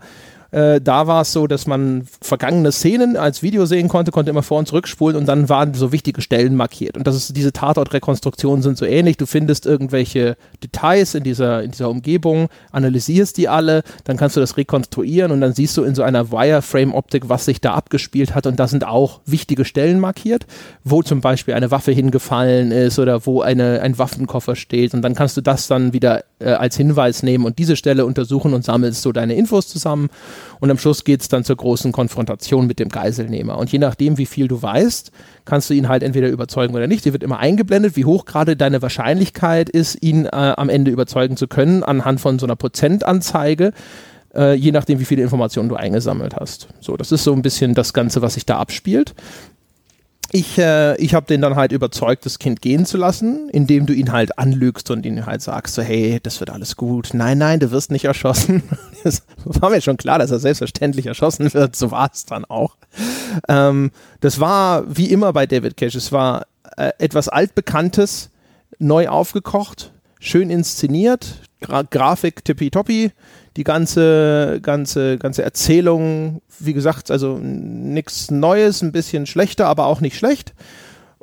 Äh, 0.51 0.81
da 0.81 1.07
war 1.07 1.21
es 1.21 1.31
so, 1.31 1.47
dass 1.47 1.67
man 1.67 2.07
vergangene 2.21 2.71
Szenen 2.71 3.17
als 3.17 3.43
Video 3.43 3.65
sehen 3.65 3.87
konnte, 3.87 4.11
konnte 4.11 4.31
immer 4.31 4.43
vor 4.43 4.59
und 4.59 4.67
zurückspulen 4.67 5.15
und 5.15 5.27
dann 5.27 5.49
waren 5.49 5.73
so 5.73 5.91
wichtige 5.91 6.21
Stellen 6.21 6.55
markiert. 6.55 6.97
Und 6.97 7.05
das 7.05 7.15
ist, 7.15 7.35
diese 7.37 7.53
Tatortrekonstruktionen 7.53 8.63
sind 8.63 8.77
so 8.77 8.85
ähnlich. 8.85 9.17
Du 9.17 9.25
findest 9.25 9.65
irgendwelche 9.65 10.37
Details 10.63 11.13
in 11.13 11.23
dieser, 11.23 11.61
in 11.63 11.71
dieser 11.71 11.89
Umgebung, 11.89 12.49
analysierst 12.71 13.37
die 13.37 13.47
alle, 13.47 13.83
dann 14.05 14.17
kannst 14.17 14.35
du 14.35 14.39
das 14.39 14.57
rekonstruieren 14.57 15.31
und 15.31 15.41
dann 15.41 15.53
siehst 15.53 15.77
du 15.77 15.83
in 15.83 15.93
so 15.93 16.01
einer 16.03 16.31
Wireframe-Optik, 16.31 17.29
was 17.29 17.45
sich 17.45 17.61
da 17.61 17.73
abgespielt 17.73 18.33
hat. 18.33 18.47
Und 18.47 18.59
da 18.59 18.67
sind 18.67 18.85
auch 18.85 19.21
wichtige 19.25 19.65
Stellen 19.65 19.99
markiert, 19.99 20.47
wo 20.83 21.03
zum 21.03 21.21
Beispiel 21.21 21.53
eine 21.53 21.71
Waffe 21.71 21.91
hingefallen 21.91 22.71
ist 22.71 22.97
oder 22.97 23.25
wo 23.25 23.41
eine, 23.41 23.81
ein 23.81 23.97
Waffenkoffer 23.97 24.55
steht. 24.55 24.93
Und 24.93 25.03
dann 25.03 25.13
kannst 25.13 25.37
du 25.37 25.41
das 25.41 25.67
dann 25.67 25.93
wieder 25.93 26.23
äh, 26.39 26.51
als 26.51 26.75
Hinweis 26.75 27.21
nehmen 27.21 27.45
und 27.45 27.59
diese 27.59 27.75
Stelle 27.75 28.05
untersuchen 28.05 28.53
und 28.53 28.63
sammelst 28.63 29.01
so 29.01 29.11
deine 29.11 29.35
Infos 29.35 29.67
zusammen. 29.67 30.09
Und 30.59 30.71
am 30.71 30.77
Schluss 30.77 31.03
geht 31.03 31.21
es 31.21 31.27
dann 31.27 31.43
zur 31.43 31.55
großen 31.55 31.91
Konfrontation 31.91 32.67
mit 32.67 32.79
dem 32.79 32.89
Geiselnehmer. 32.89 33.57
Und 33.57 33.71
je 33.71 33.79
nachdem, 33.79 34.17
wie 34.17 34.25
viel 34.25 34.47
du 34.47 34.61
weißt, 34.61 35.11
kannst 35.45 35.69
du 35.69 35.73
ihn 35.73 35.87
halt 35.87 36.03
entweder 36.03 36.29
überzeugen 36.29 36.75
oder 36.75 36.87
nicht. 36.87 37.03
Sie 37.03 37.13
wird 37.13 37.23
immer 37.23 37.39
eingeblendet, 37.39 37.95
wie 37.95 38.05
hoch 38.05 38.25
gerade 38.25 38.55
deine 38.55 38.81
Wahrscheinlichkeit 38.81 39.69
ist, 39.69 40.01
ihn 40.03 40.25
äh, 40.25 40.29
am 40.29 40.69
Ende 40.69 40.91
überzeugen 40.91 41.37
zu 41.37 41.47
können, 41.47 41.83
anhand 41.83 42.21
von 42.21 42.39
so 42.39 42.45
einer 42.45 42.55
Prozentanzeige. 42.55 43.73
Äh, 44.35 44.53
je 44.53 44.71
nachdem, 44.71 44.99
wie 44.99 45.05
viele 45.05 45.23
Informationen 45.23 45.69
du 45.69 45.75
eingesammelt 45.75 46.35
hast. 46.35 46.67
So, 46.81 46.97
das 46.97 47.11
ist 47.11 47.23
so 47.23 47.33
ein 47.33 47.41
bisschen 47.41 47.73
das 47.73 47.93
Ganze, 47.93 48.21
was 48.21 48.35
sich 48.35 48.45
da 48.45 48.57
abspielt 48.57 49.15
ich, 50.31 50.57
äh, 50.57 50.95
ich 50.97 51.13
habe 51.13 51.25
den 51.25 51.41
dann 51.41 51.55
halt 51.55 51.71
überzeugt, 51.71 52.25
das 52.25 52.39
Kind 52.39 52.61
gehen 52.61 52.85
zu 52.85 52.97
lassen, 52.97 53.49
indem 53.49 53.85
du 53.85 53.93
ihn 53.93 54.11
halt 54.11 54.37
anlügst 54.37 54.91
und 54.91 55.05
ihn 55.05 55.25
halt 55.25 55.41
sagst, 55.41 55.75
so, 55.75 55.81
hey, 55.81 56.19
das 56.21 56.39
wird 56.39 56.49
alles 56.49 56.75
gut. 56.75 57.09
Nein, 57.13 57.37
nein, 57.37 57.59
du 57.59 57.71
wirst 57.71 57.91
nicht 57.91 58.05
erschossen. 58.05 58.63
Das 59.01 59.23
war 59.45 59.69
mir 59.69 59.79
schon 59.79 59.95
klar, 59.95 60.19
dass 60.19 60.29
er 60.29 60.39
selbstverständlich 60.39 61.05
erschossen 61.05 61.53
wird. 61.53 61.73
So 61.73 61.89
war 61.89 62.09
es 62.13 62.25
dann 62.25 62.43
auch. 62.43 62.75
Ähm, 63.47 63.91
das 64.19 64.41
war 64.41 64.83
wie 64.93 65.05
immer 65.05 65.31
bei 65.31 65.45
David 65.45 65.77
Cage. 65.77 65.95
Es 65.95 66.11
war 66.11 66.47
äh, 66.75 66.91
etwas 66.97 67.29
altbekanntes, 67.29 68.29
neu 68.77 69.07
aufgekocht, 69.07 69.93
schön 70.19 70.49
inszeniert, 70.49 71.35
Gra 71.61 71.83
Grafik 71.83 72.43
tippitoppi 72.43 73.11
die 73.57 73.63
ganze, 73.63 74.59
ganze, 74.61 75.17
ganze 75.17 75.43
Erzählung, 75.43 76.41
wie 76.59 76.73
gesagt, 76.73 77.11
also 77.11 77.37
nichts 77.37 78.31
Neues, 78.31 78.81
ein 78.81 78.91
bisschen 78.91 79.25
schlechter, 79.25 79.67
aber 79.67 79.85
auch 79.87 80.01
nicht 80.01 80.17
schlecht. 80.17 80.53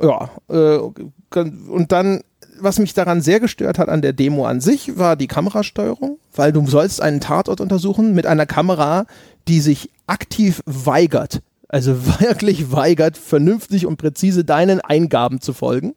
Ja, 0.00 0.30
äh, 0.48 0.78
und 0.78 1.92
dann, 1.92 2.20
was 2.58 2.78
mich 2.78 2.94
daran 2.94 3.20
sehr 3.20 3.40
gestört 3.40 3.78
hat 3.78 3.88
an 3.88 4.02
der 4.02 4.12
Demo 4.12 4.46
an 4.46 4.60
sich, 4.60 4.98
war 4.98 5.16
die 5.16 5.26
Kamerasteuerung, 5.26 6.18
weil 6.34 6.52
du 6.52 6.66
sollst 6.66 7.00
einen 7.00 7.20
Tatort 7.20 7.60
untersuchen 7.60 8.14
mit 8.14 8.26
einer 8.26 8.46
Kamera, 8.46 9.06
die 9.48 9.60
sich 9.60 9.90
aktiv 10.06 10.62
weigert, 10.66 11.40
also 11.68 11.94
wirklich 12.20 12.72
weigert, 12.72 13.16
vernünftig 13.16 13.86
und 13.86 13.96
präzise 13.96 14.44
deinen 14.44 14.80
Eingaben 14.80 15.40
zu 15.40 15.52
folgen. 15.52 15.94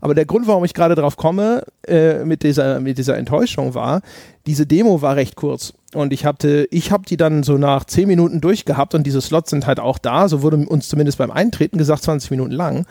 Aber 0.00 0.14
der 0.14 0.24
Grund, 0.24 0.46
warum 0.46 0.64
ich 0.64 0.74
gerade 0.74 0.94
drauf 0.94 1.16
komme, 1.16 1.64
äh, 1.86 2.24
mit, 2.24 2.42
dieser, 2.42 2.80
mit 2.80 2.98
dieser 2.98 3.16
Enttäuschung 3.16 3.74
war, 3.74 4.02
diese 4.46 4.66
Demo 4.66 5.02
war 5.02 5.16
recht 5.16 5.36
kurz. 5.36 5.74
Und 5.94 6.12
ich 6.12 6.24
hatte, 6.24 6.66
ich 6.70 6.90
habe 6.90 7.04
die 7.06 7.16
dann 7.16 7.42
so 7.42 7.58
nach 7.58 7.84
zehn 7.84 8.08
Minuten 8.08 8.40
durchgehabt 8.40 8.94
und 8.94 9.04
diese 9.04 9.20
Slots 9.20 9.50
sind 9.50 9.66
halt 9.66 9.78
auch 9.78 9.98
da. 9.98 10.28
So 10.28 10.42
wurde 10.42 10.56
uns 10.56 10.88
zumindest 10.88 11.18
beim 11.18 11.30
Eintreten 11.30 11.78
gesagt, 11.78 12.02
20 12.04 12.30
Minuten 12.30 12.52
lang. 12.52 12.86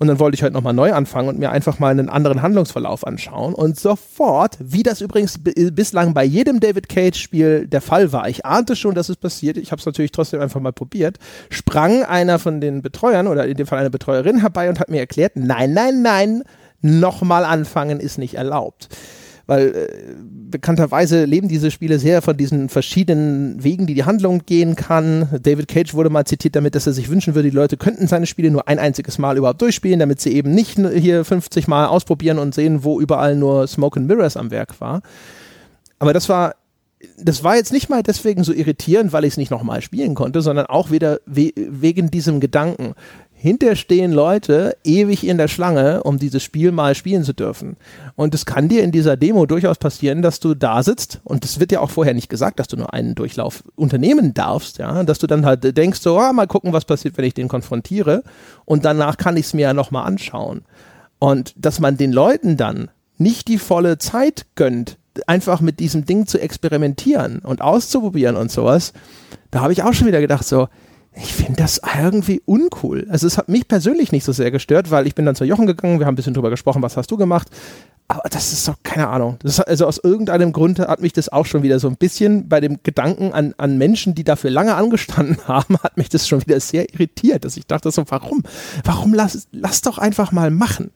Und 0.00 0.06
dann 0.08 0.18
wollte 0.18 0.34
ich 0.34 0.42
halt 0.42 0.54
nochmal 0.54 0.72
neu 0.72 0.94
anfangen 0.94 1.28
und 1.28 1.38
mir 1.38 1.50
einfach 1.50 1.78
mal 1.78 1.90
einen 1.90 2.08
anderen 2.08 2.40
Handlungsverlauf 2.40 3.06
anschauen. 3.06 3.52
Und 3.52 3.78
sofort, 3.78 4.56
wie 4.58 4.82
das 4.82 5.02
übrigens 5.02 5.38
bislang 5.42 6.14
bei 6.14 6.24
jedem 6.24 6.58
David 6.58 6.88
Cage-Spiel 6.88 7.66
der 7.66 7.82
Fall 7.82 8.10
war, 8.10 8.26
ich 8.26 8.46
ahnte 8.46 8.76
schon, 8.76 8.94
dass 8.94 9.10
es 9.10 9.16
passiert, 9.16 9.58
ich 9.58 9.72
habe 9.72 9.78
es 9.78 9.84
natürlich 9.84 10.10
trotzdem 10.10 10.40
einfach 10.40 10.58
mal 10.58 10.72
probiert, 10.72 11.18
sprang 11.50 12.02
einer 12.02 12.38
von 12.38 12.62
den 12.62 12.80
Betreuern 12.80 13.26
oder 13.26 13.46
in 13.46 13.58
dem 13.58 13.66
Fall 13.66 13.78
eine 13.78 13.90
Betreuerin 13.90 14.40
herbei 14.40 14.70
und 14.70 14.80
hat 14.80 14.88
mir 14.88 15.00
erklärt, 15.00 15.32
nein, 15.34 15.74
nein, 15.74 16.00
nein, 16.00 16.44
nochmal 16.80 17.44
anfangen 17.44 18.00
ist 18.00 18.16
nicht 18.16 18.34
erlaubt 18.34 18.88
weil 19.50 19.74
äh, 19.74 20.14
bekannterweise 20.48 21.24
leben 21.24 21.48
diese 21.48 21.72
Spiele 21.72 21.98
sehr 21.98 22.22
von 22.22 22.36
diesen 22.36 22.68
verschiedenen 22.68 23.64
Wegen, 23.64 23.88
die 23.88 23.94
die 23.94 24.04
Handlung 24.04 24.42
gehen 24.46 24.76
kann. 24.76 25.28
David 25.42 25.66
Cage 25.66 25.92
wurde 25.92 26.08
mal 26.08 26.24
zitiert 26.24 26.54
damit, 26.54 26.76
dass 26.76 26.86
er 26.86 26.92
sich 26.92 27.08
wünschen 27.08 27.34
würde, 27.34 27.50
die 27.50 27.56
Leute 27.56 27.76
könnten 27.76 28.06
seine 28.06 28.26
Spiele 28.26 28.52
nur 28.52 28.68
ein 28.68 28.78
einziges 28.78 29.18
Mal 29.18 29.36
überhaupt 29.36 29.60
durchspielen, 29.60 29.98
damit 29.98 30.20
sie 30.20 30.32
eben 30.34 30.52
nicht 30.52 30.78
hier 30.94 31.24
50 31.24 31.66
Mal 31.66 31.86
ausprobieren 31.86 32.38
und 32.38 32.54
sehen, 32.54 32.84
wo 32.84 33.00
überall 33.00 33.34
nur 33.34 33.66
Smoke 33.66 33.98
and 33.98 34.06
Mirrors 34.06 34.36
am 34.36 34.52
Werk 34.52 34.80
war. 34.80 35.02
Aber 35.98 36.12
das 36.12 36.28
war 36.28 36.54
das 37.16 37.42
war 37.42 37.56
jetzt 37.56 37.72
nicht 37.72 37.88
mal 37.88 38.02
deswegen 38.02 38.44
so 38.44 38.52
irritierend, 38.52 39.12
weil 39.12 39.24
ich 39.24 39.32
es 39.32 39.36
nicht 39.38 39.50
nochmal 39.50 39.80
spielen 39.80 40.14
konnte, 40.14 40.42
sondern 40.42 40.66
auch 40.66 40.90
wieder 40.90 41.18
we 41.26 41.50
wegen 41.56 42.10
diesem 42.10 42.40
Gedanken 42.40 42.94
hinter 43.40 43.74
stehen 43.74 44.12
Leute 44.12 44.76
ewig 44.84 45.26
in 45.26 45.38
der 45.38 45.48
Schlange, 45.48 46.02
um 46.02 46.18
dieses 46.18 46.42
Spiel 46.42 46.72
mal 46.72 46.94
spielen 46.94 47.24
zu 47.24 47.32
dürfen. 47.32 47.78
Und 48.14 48.34
es 48.34 48.44
kann 48.44 48.68
dir 48.68 48.84
in 48.84 48.92
dieser 48.92 49.16
Demo 49.16 49.46
durchaus 49.46 49.78
passieren, 49.78 50.20
dass 50.20 50.40
du 50.40 50.54
da 50.54 50.82
sitzt 50.82 51.22
und 51.24 51.42
es 51.46 51.58
wird 51.58 51.72
ja 51.72 51.80
auch 51.80 51.88
vorher 51.88 52.12
nicht 52.12 52.28
gesagt, 52.28 52.58
dass 52.58 52.68
du 52.68 52.76
nur 52.76 52.92
einen 52.92 53.14
Durchlauf 53.14 53.64
unternehmen 53.76 54.34
darfst, 54.34 54.76
ja, 54.76 55.04
dass 55.04 55.18
du 55.20 55.26
dann 55.26 55.46
halt 55.46 55.74
denkst, 55.74 56.00
so, 56.00 56.18
ah, 56.18 56.34
mal 56.34 56.46
gucken, 56.46 56.74
was 56.74 56.84
passiert, 56.84 57.16
wenn 57.16 57.24
ich 57.24 57.32
den 57.32 57.48
konfrontiere 57.48 58.24
und 58.66 58.84
danach 58.84 59.16
kann 59.16 59.38
ich 59.38 59.46
es 59.46 59.54
mir 59.54 59.62
ja 59.62 59.72
nochmal 59.72 60.06
anschauen. 60.06 60.60
Und 61.18 61.54
dass 61.56 61.80
man 61.80 61.96
den 61.96 62.12
Leuten 62.12 62.58
dann 62.58 62.90
nicht 63.16 63.48
die 63.48 63.58
volle 63.58 63.96
Zeit 63.96 64.44
gönnt, 64.54 64.98
einfach 65.26 65.62
mit 65.62 65.80
diesem 65.80 66.04
Ding 66.04 66.26
zu 66.26 66.38
experimentieren 66.38 67.38
und 67.38 67.62
auszuprobieren 67.62 68.36
und 68.36 68.52
sowas, 68.52 68.92
da 69.50 69.62
habe 69.62 69.72
ich 69.72 69.82
auch 69.82 69.94
schon 69.94 70.06
wieder 70.06 70.20
gedacht, 70.20 70.46
so, 70.46 70.68
ich 71.14 71.34
finde 71.34 71.54
das 71.54 71.80
irgendwie 71.98 72.40
uncool. 72.44 73.06
Also 73.10 73.26
es 73.26 73.36
hat 73.36 73.48
mich 73.48 73.66
persönlich 73.66 74.12
nicht 74.12 74.24
so 74.24 74.32
sehr 74.32 74.50
gestört, 74.50 74.90
weil 74.90 75.06
ich 75.06 75.14
bin 75.14 75.26
dann 75.26 75.34
zu 75.34 75.44
Jochen 75.44 75.66
gegangen, 75.66 75.98
wir 75.98 76.06
haben 76.06 76.12
ein 76.12 76.16
bisschen 76.16 76.34
drüber 76.34 76.50
gesprochen, 76.50 76.82
was 76.82 76.96
hast 76.96 77.10
du 77.10 77.16
gemacht. 77.16 77.48
Aber 78.06 78.28
das 78.28 78.52
ist 78.52 78.66
doch 78.66 78.76
keine 78.82 79.08
Ahnung. 79.08 79.36
Das, 79.40 79.60
also 79.60 79.86
aus 79.86 79.98
irgendeinem 79.98 80.52
Grund 80.52 80.80
hat 80.80 81.00
mich 81.00 81.12
das 81.12 81.28
auch 81.28 81.46
schon 81.46 81.62
wieder 81.62 81.78
so 81.78 81.88
ein 81.88 81.96
bisschen 81.96 82.48
bei 82.48 82.60
dem 82.60 82.82
Gedanken 82.82 83.32
an, 83.32 83.54
an 83.56 83.78
Menschen, 83.78 84.16
die 84.16 84.24
dafür 84.24 84.50
lange 84.50 84.74
angestanden 84.74 85.38
haben, 85.46 85.78
hat 85.82 85.96
mich 85.96 86.08
das 86.08 86.26
schon 86.26 86.40
wieder 86.40 86.58
sehr 86.58 86.92
irritiert, 86.92 87.44
dass 87.44 87.56
ich 87.56 87.66
dachte 87.66 87.90
so, 87.90 88.04
warum? 88.08 88.42
Warum 88.84 89.14
lass, 89.14 89.46
lass 89.52 89.82
doch 89.82 89.98
einfach 89.98 90.32
mal 90.32 90.50
machen? 90.50 90.90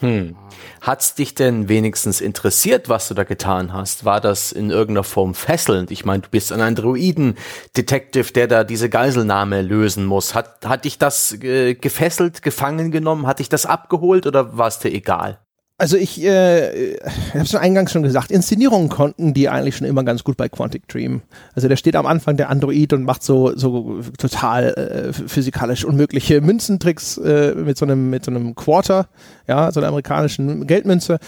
Hm. 0.00 0.36
Hat's 0.80 1.16
dich 1.16 1.34
denn 1.34 1.68
wenigstens 1.68 2.20
interessiert, 2.20 2.88
was 2.88 3.08
du 3.08 3.14
da 3.14 3.24
getan 3.24 3.72
hast? 3.72 4.04
War 4.04 4.20
das 4.20 4.52
in 4.52 4.70
irgendeiner 4.70 5.02
Form 5.02 5.34
fesselnd? 5.34 5.90
Ich 5.90 6.04
meine, 6.04 6.22
du 6.22 6.28
bist 6.30 6.52
ein 6.52 6.60
Androiden-Detective, 6.60 8.32
der 8.32 8.46
da 8.46 8.62
diese 8.62 8.88
Geiselnahme 8.88 9.60
lösen 9.62 10.04
muss. 10.06 10.36
Hat, 10.36 10.64
hat 10.64 10.84
dich 10.84 10.98
das 10.98 11.32
äh, 11.42 11.74
gefesselt, 11.74 12.42
gefangen 12.42 12.92
genommen? 12.92 13.26
Hat 13.26 13.40
dich 13.40 13.48
das 13.48 13.66
abgeholt 13.66 14.26
oder 14.26 14.56
war 14.56 14.68
es 14.68 14.78
dir 14.78 14.92
egal? 14.92 15.40
Also 15.80 15.96
ich, 15.96 16.20
äh, 16.24 16.94
ich 16.94 17.34
habe 17.34 17.44
es 17.44 17.54
eingangs 17.54 17.92
schon 17.92 18.02
gesagt, 18.02 18.32
Inszenierungen 18.32 18.88
konnten 18.88 19.32
die 19.32 19.48
eigentlich 19.48 19.76
schon 19.76 19.86
immer 19.86 20.02
ganz 20.02 20.24
gut 20.24 20.36
bei 20.36 20.48
Quantic 20.48 20.88
Dream. 20.88 21.22
Also 21.54 21.68
der 21.68 21.76
steht 21.76 21.94
am 21.94 22.04
Anfang 22.04 22.36
der 22.36 22.50
Android 22.50 22.92
und 22.94 23.04
macht 23.04 23.22
so 23.22 23.56
so 23.56 24.00
total 24.18 24.74
äh, 24.74 25.12
physikalisch 25.12 25.84
unmögliche 25.84 26.40
Münzentricks 26.40 27.16
äh, 27.18 27.54
mit 27.54 27.78
so 27.78 27.84
einem 27.84 28.10
mit 28.10 28.24
so 28.24 28.32
einem 28.32 28.56
Quarter, 28.56 29.06
ja, 29.46 29.70
so 29.70 29.78
einer 29.78 29.90
amerikanischen 29.90 30.66
Geldmünze. 30.66 31.20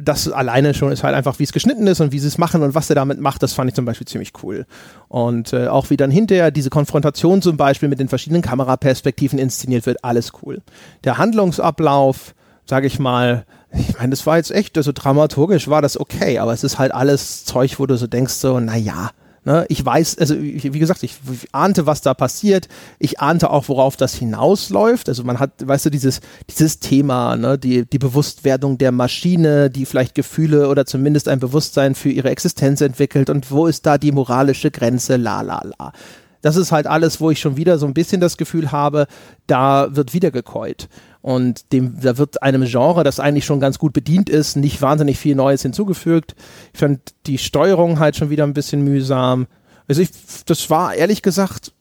Das 0.00 0.32
alleine 0.32 0.72
schon 0.72 0.90
ist 0.90 1.04
halt 1.04 1.14
einfach, 1.14 1.38
wie 1.38 1.44
es 1.44 1.52
geschnitten 1.52 1.86
ist 1.86 2.00
und 2.00 2.10
wie 2.10 2.18
sie 2.18 2.28
es 2.28 2.38
machen 2.38 2.62
und 2.62 2.74
was 2.74 2.88
er 2.88 2.94
damit 2.96 3.20
macht, 3.20 3.42
das 3.42 3.52
fand 3.52 3.68
ich 3.68 3.74
zum 3.74 3.84
Beispiel 3.84 4.06
ziemlich 4.06 4.32
cool. 4.42 4.64
Und 5.08 5.52
äh, 5.52 5.66
auch 5.66 5.90
wie 5.90 5.98
dann 5.98 6.10
hinterher 6.10 6.50
diese 6.50 6.70
Konfrontation 6.70 7.42
zum 7.42 7.58
Beispiel 7.58 7.90
mit 7.90 8.00
den 8.00 8.08
verschiedenen 8.08 8.40
Kameraperspektiven 8.40 9.38
inszeniert 9.38 9.84
wird, 9.84 10.02
alles 10.02 10.32
cool. 10.42 10.62
Der 11.04 11.18
Handlungsablauf, 11.18 12.34
sage 12.64 12.86
ich 12.86 12.98
mal, 12.98 13.44
ich 13.72 13.98
meine, 13.98 14.10
das 14.10 14.26
war 14.26 14.36
jetzt 14.36 14.50
echt, 14.50 14.76
also 14.76 14.92
dramaturgisch 14.92 15.68
war 15.68 15.82
das 15.82 15.98
okay, 15.98 16.38
aber 16.38 16.52
es 16.52 16.64
ist 16.64 16.78
halt 16.78 16.92
alles 16.92 17.44
Zeug, 17.44 17.78
wo 17.78 17.86
du 17.86 17.96
so 17.96 18.06
denkst, 18.06 18.34
so, 18.34 18.60
naja, 18.60 19.10
ne, 19.44 19.66
ich 19.68 19.84
weiß, 19.84 20.18
also 20.18 20.40
wie 20.40 20.78
gesagt, 20.78 21.02
ich 21.02 21.16
ahnte, 21.52 21.86
was 21.86 22.00
da 22.00 22.14
passiert, 22.14 22.68
ich 22.98 23.20
ahnte 23.20 23.50
auch, 23.50 23.68
worauf 23.68 23.96
das 23.96 24.14
hinausläuft, 24.14 25.08
also 25.08 25.24
man 25.24 25.38
hat, 25.38 25.50
weißt 25.62 25.86
du, 25.86 25.90
dieses, 25.90 26.20
dieses 26.50 26.80
Thema, 26.80 27.36
ne, 27.36 27.58
die, 27.58 27.84
die 27.84 27.98
Bewusstwerdung 27.98 28.78
der 28.78 28.92
Maschine, 28.92 29.70
die 29.70 29.86
vielleicht 29.86 30.14
Gefühle 30.14 30.68
oder 30.68 30.86
zumindest 30.86 31.28
ein 31.28 31.40
Bewusstsein 31.40 31.94
für 31.94 32.10
ihre 32.10 32.30
Existenz 32.30 32.80
entwickelt 32.80 33.28
und 33.28 33.50
wo 33.50 33.66
ist 33.66 33.84
da 33.84 33.98
die 33.98 34.12
moralische 34.12 34.70
Grenze, 34.70 35.16
la 35.16 35.42
la 35.42 35.62
la. 35.62 35.92
Das 36.40 36.56
ist 36.56 36.70
halt 36.70 36.86
alles, 36.86 37.20
wo 37.20 37.30
ich 37.30 37.40
schon 37.40 37.56
wieder 37.56 37.78
so 37.78 37.86
ein 37.86 37.94
bisschen 37.94 38.20
das 38.20 38.36
Gefühl 38.36 38.70
habe, 38.70 39.06
da 39.48 39.88
wird 39.96 40.14
wieder 40.14 40.30
gekäut. 40.30 40.88
Und 41.20 41.72
dem, 41.72 42.00
da 42.00 42.16
wird 42.16 42.42
einem 42.42 42.64
Genre, 42.64 43.04
das 43.04 43.20
eigentlich 43.20 43.44
schon 43.44 43.60
ganz 43.60 43.78
gut 43.78 43.92
bedient 43.92 44.30
ist, 44.30 44.56
nicht 44.56 44.80
wahnsinnig 44.80 45.18
viel 45.18 45.34
Neues 45.34 45.62
hinzugefügt. 45.62 46.34
Ich 46.72 46.80
fand 46.80 47.00
die 47.26 47.38
Steuerung 47.38 47.98
halt 47.98 48.16
schon 48.16 48.30
wieder 48.30 48.44
ein 48.44 48.54
bisschen 48.54 48.82
mühsam. 48.82 49.46
Also 49.88 50.02
ich, 50.02 50.10
das 50.46 50.70
war 50.70 50.94
ehrlich 50.94 51.22
gesagt 51.22 51.72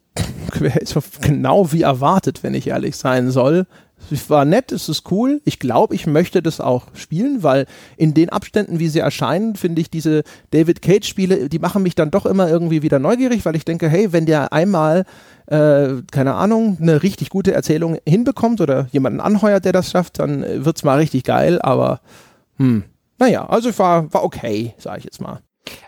genau 1.22 1.72
wie 1.72 1.84
erwartet, 1.84 2.42
wenn 2.42 2.56
ich 2.56 2.68
ehrlich 2.68 2.96
sein 2.98 3.30
soll. 3.30 3.68
Es 4.12 4.30
war 4.30 4.46
nett, 4.46 4.72
es 4.72 4.90
ist 4.90 5.12
cool. 5.12 5.42
Ich 5.46 5.60
glaube, 5.60 5.96
ich 5.96 6.08
möchte 6.08 6.42
das 6.42 6.60
auch 6.60 6.88
spielen, 6.94 7.44
weil 7.44 7.66
in 7.98 8.14
den 8.14 8.30
Abständen, 8.30 8.80
wie 8.80 8.88
sie 8.88 9.00
erscheinen, 9.00 9.56
finde 9.56 9.82
ich 9.82 9.90
diese 9.90 10.24
David 10.52 10.82
Cage-Spiele, 10.82 11.50
die 11.50 11.60
machen 11.60 11.84
mich 11.84 11.96
dann 11.96 12.12
doch 12.12 12.26
immer 12.26 12.50
irgendwie 12.50 12.82
wieder 12.82 13.00
neugierig, 13.00 13.46
weil 13.46 13.56
ich 13.56 13.66
denke, 13.66 13.90
hey, 13.90 14.14
wenn 14.14 14.26
der 14.26 14.54
einmal 14.54 15.06
äh, 15.48 16.02
keine 16.12 16.36
Ahnung, 16.36 16.78
eine 16.82 17.04
richtig 17.04 17.30
gute 17.30 17.54
Erzählung 17.54 17.98
hinbekommt 18.06 18.60
oder 18.62 18.88
jemanden 18.92 19.22
anheuert, 19.22 19.66
der 19.66 19.72
das 19.72 19.92
schafft, 19.92 20.20
dann 20.20 20.44
wird 20.66 20.78
es 20.78 20.84
mal 20.84 20.98
richtig 20.98 21.24
geil, 21.24 21.62
aber 21.62 22.02
hm, 22.58 22.84
naja, 23.18 23.48
also 23.48 23.76
war, 23.80 24.14
war 24.14 24.24
okay, 24.24 24.74
sage 24.78 25.00
ich 25.00 25.06
jetzt 25.06 25.22
mal. 25.22 25.40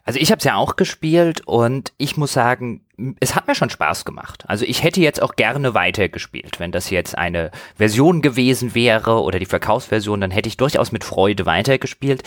Also 0.03 0.19
ich 0.19 0.31
habe 0.31 0.39
es 0.39 0.45
ja 0.45 0.55
auch 0.55 0.75
gespielt 0.75 1.41
und 1.45 1.93
ich 1.97 2.17
muss 2.17 2.33
sagen, 2.33 2.81
es 3.19 3.35
hat 3.35 3.47
mir 3.47 3.55
schon 3.55 3.69
Spaß 3.69 4.05
gemacht. 4.05 4.43
Also 4.47 4.65
ich 4.65 4.83
hätte 4.83 5.01
jetzt 5.01 5.21
auch 5.21 5.35
gerne 5.35 5.73
weitergespielt. 5.73 6.59
Wenn 6.59 6.71
das 6.71 6.89
jetzt 6.89 7.17
eine 7.17 7.51
Version 7.75 8.21
gewesen 8.21 8.75
wäre 8.75 9.21
oder 9.21 9.39
die 9.39 9.45
Verkaufsversion, 9.45 10.21
dann 10.21 10.31
hätte 10.31 10.49
ich 10.49 10.57
durchaus 10.57 10.91
mit 10.91 11.03
Freude 11.03 11.45
weitergespielt. 11.45 12.23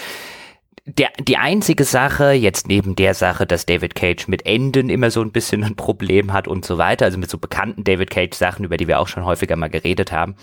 Der, 0.84 1.10
die 1.20 1.36
einzige 1.36 1.84
Sache, 1.84 2.32
jetzt 2.32 2.66
neben 2.66 2.96
der 2.96 3.14
Sache, 3.14 3.46
dass 3.46 3.66
David 3.66 3.94
Cage 3.94 4.26
mit 4.26 4.46
Enden 4.46 4.90
immer 4.90 5.12
so 5.12 5.22
ein 5.22 5.30
bisschen 5.30 5.62
ein 5.62 5.76
Problem 5.76 6.32
hat 6.32 6.48
und 6.48 6.64
so 6.64 6.76
weiter, 6.76 7.04
also 7.04 7.18
mit 7.18 7.30
so 7.30 7.38
bekannten 7.38 7.84
David 7.84 8.10
Cage 8.10 8.34
Sachen, 8.34 8.64
über 8.64 8.76
die 8.76 8.88
wir 8.88 8.98
auch 8.98 9.06
schon 9.06 9.24
häufiger 9.24 9.54
mal 9.54 9.70
geredet 9.70 10.10
haben, 10.10 10.34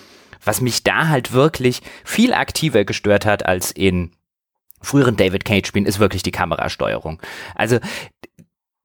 was 0.44 0.61
mich 0.61 0.84
da 0.84 1.10
halt 1.10 1.34
wirklich 1.34 1.81
viel 2.06 2.34
aktiver 2.34 2.86
gestört 2.86 3.26
hat 3.26 3.45
als 3.45 3.72
in 3.72 4.11
früheren 4.82 5.16
David 5.16 5.46
Cage 5.46 5.68
Spielen 5.68 5.86
ist 5.86 6.00
wirklich 6.00 6.24
die 6.24 6.32
Kamerasteuerung. 6.32 7.22
Also 7.56 7.80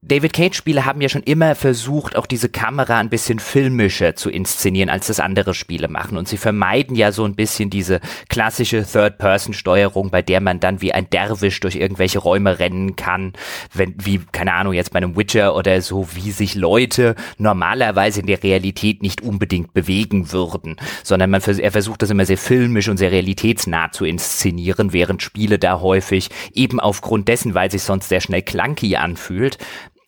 David 0.07 0.33
Cage-Spiele 0.33 0.85
haben 0.85 1.01
ja 1.01 1.09
schon 1.09 1.23
immer 1.23 1.55
versucht, 1.55 2.15
auch 2.15 2.27
diese 2.27 2.47
Kamera 2.47 2.99
ein 2.99 3.09
bisschen 3.09 3.39
filmischer 3.39 4.15
zu 4.15 4.29
inszenieren, 4.29 4.89
als 4.91 5.07
das 5.07 5.19
andere 5.19 5.55
Spiele 5.55 5.87
machen. 5.87 6.15
Und 6.15 6.27
sie 6.27 6.37
vermeiden 6.37 6.95
ja 6.95 7.11
so 7.11 7.25
ein 7.25 7.33
bisschen 7.33 7.71
diese 7.71 8.01
klassische 8.29 8.85
Third-Person-Steuerung, 8.85 10.11
bei 10.11 10.21
der 10.21 10.41
man 10.41 10.59
dann 10.59 10.81
wie 10.81 10.93
ein 10.93 11.09
Derwisch 11.09 11.59
durch 11.59 11.75
irgendwelche 11.75 12.19
Räume 12.19 12.59
rennen 12.59 12.95
kann, 12.95 13.33
wenn, 13.73 13.95
wie, 13.97 14.21
keine 14.31 14.53
Ahnung, 14.53 14.73
jetzt 14.73 14.93
bei 14.93 14.97
einem 14.97 15.17
Witcher 15.17 15.55
oder 15.55 15.81
so, 15.81 16.07
wie 16.13 16.29
sich 16.29 16.53
Leute 16.53 17.15
normalerweise 17.39 18.19
in 18.19 18.27
der 18.27 18.43
Realität 18.43 19.01
nicht 19.01 19.21
unbedingt 19.21 19.73
bewegen 19.73 20.31
würden, 20.31 20.75
sondern 21.03 21.31
man, 21.31 21.41
er 21.41 21.71
versucht 21.71 22.03
das 22.03 22.11
immer 22.11 22.27
sehr 22.27 22.37
filmisch 22.37 22.89
und 22.89 22.97
sehr 22.97 23.11
realitätsnah 23.11 23.91
zu 23.91 24.05
inszenieren, 24.05 24.93
während 24.93 25.23
Spiele 25.23 25.57
da 25.57 25.79
häufig 25.79 26.29
eben 26.53 26.79
aufgrund 26.79 27.27
dessen, 27.27 27.55
weil 27.55 27.71
sich 27.71 27.81
sonst 27.81 28.07
sehr 28.07 28.21
schnell 28.21 28.43
clunky 28.43 28.97
anfühlt, 28.97 29.57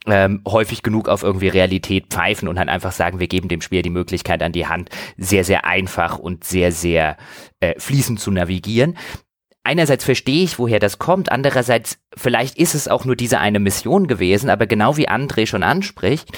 ähm, 0.08 0.42
häufig 0.48 0.84
genug 0.84 1.10
auf 1.10 1.24
irgendwie 1.24 1.48
Realität 1.48 2.08
pfeifen 2.08 2.48
und 2.48 2.58
halt 2.58 2.70
einfach 2.70 2.92
sagen, 2.92 3.20
wir 3.20 3.28
geben 3.28 3.48
dem 3.48 3.62
Spieler 3.62 3.82
die 3.82 3.90
Möglichkeit 3.90 4.42
an 4.42 4.52
die 4.52 4.68
Hand, 4.68 4.90
sehr, 5.18 5.44
sehr 5.44 5.66
einfach 5.66 6.18
und 6.18 6.44
sehr, 6.44 6.72
sehr 6.72 7.18
äh, 7.60 7.80
fließend 7.80 8.20
zu 8.20 8.32
navigieren. 8.32 8.98
Einerseits 9.64 10.06
verstehe 10.06 10.44
ich, 10.44 10.60
woher 10.60 10.80
das 10.80 10.98
kommt, 10.98 11.32
andererseits 11.32 12.00
vielleicht 12.16 12.58
ist 12.58 12.74
es 12.74 12.88
auch 12.88 13.04
nur 13.04 13.18
diese 13.18 13.40
eine 13.40 13.60
Mission 13.60 14.08
gewesen, 14.08 14.50
aber 14.50 14.66
genau 14.66 14.96
wie 14.96 15.10
André 15.10 15.46
schon 15.46 15.64
anspricht, 15.64 16.30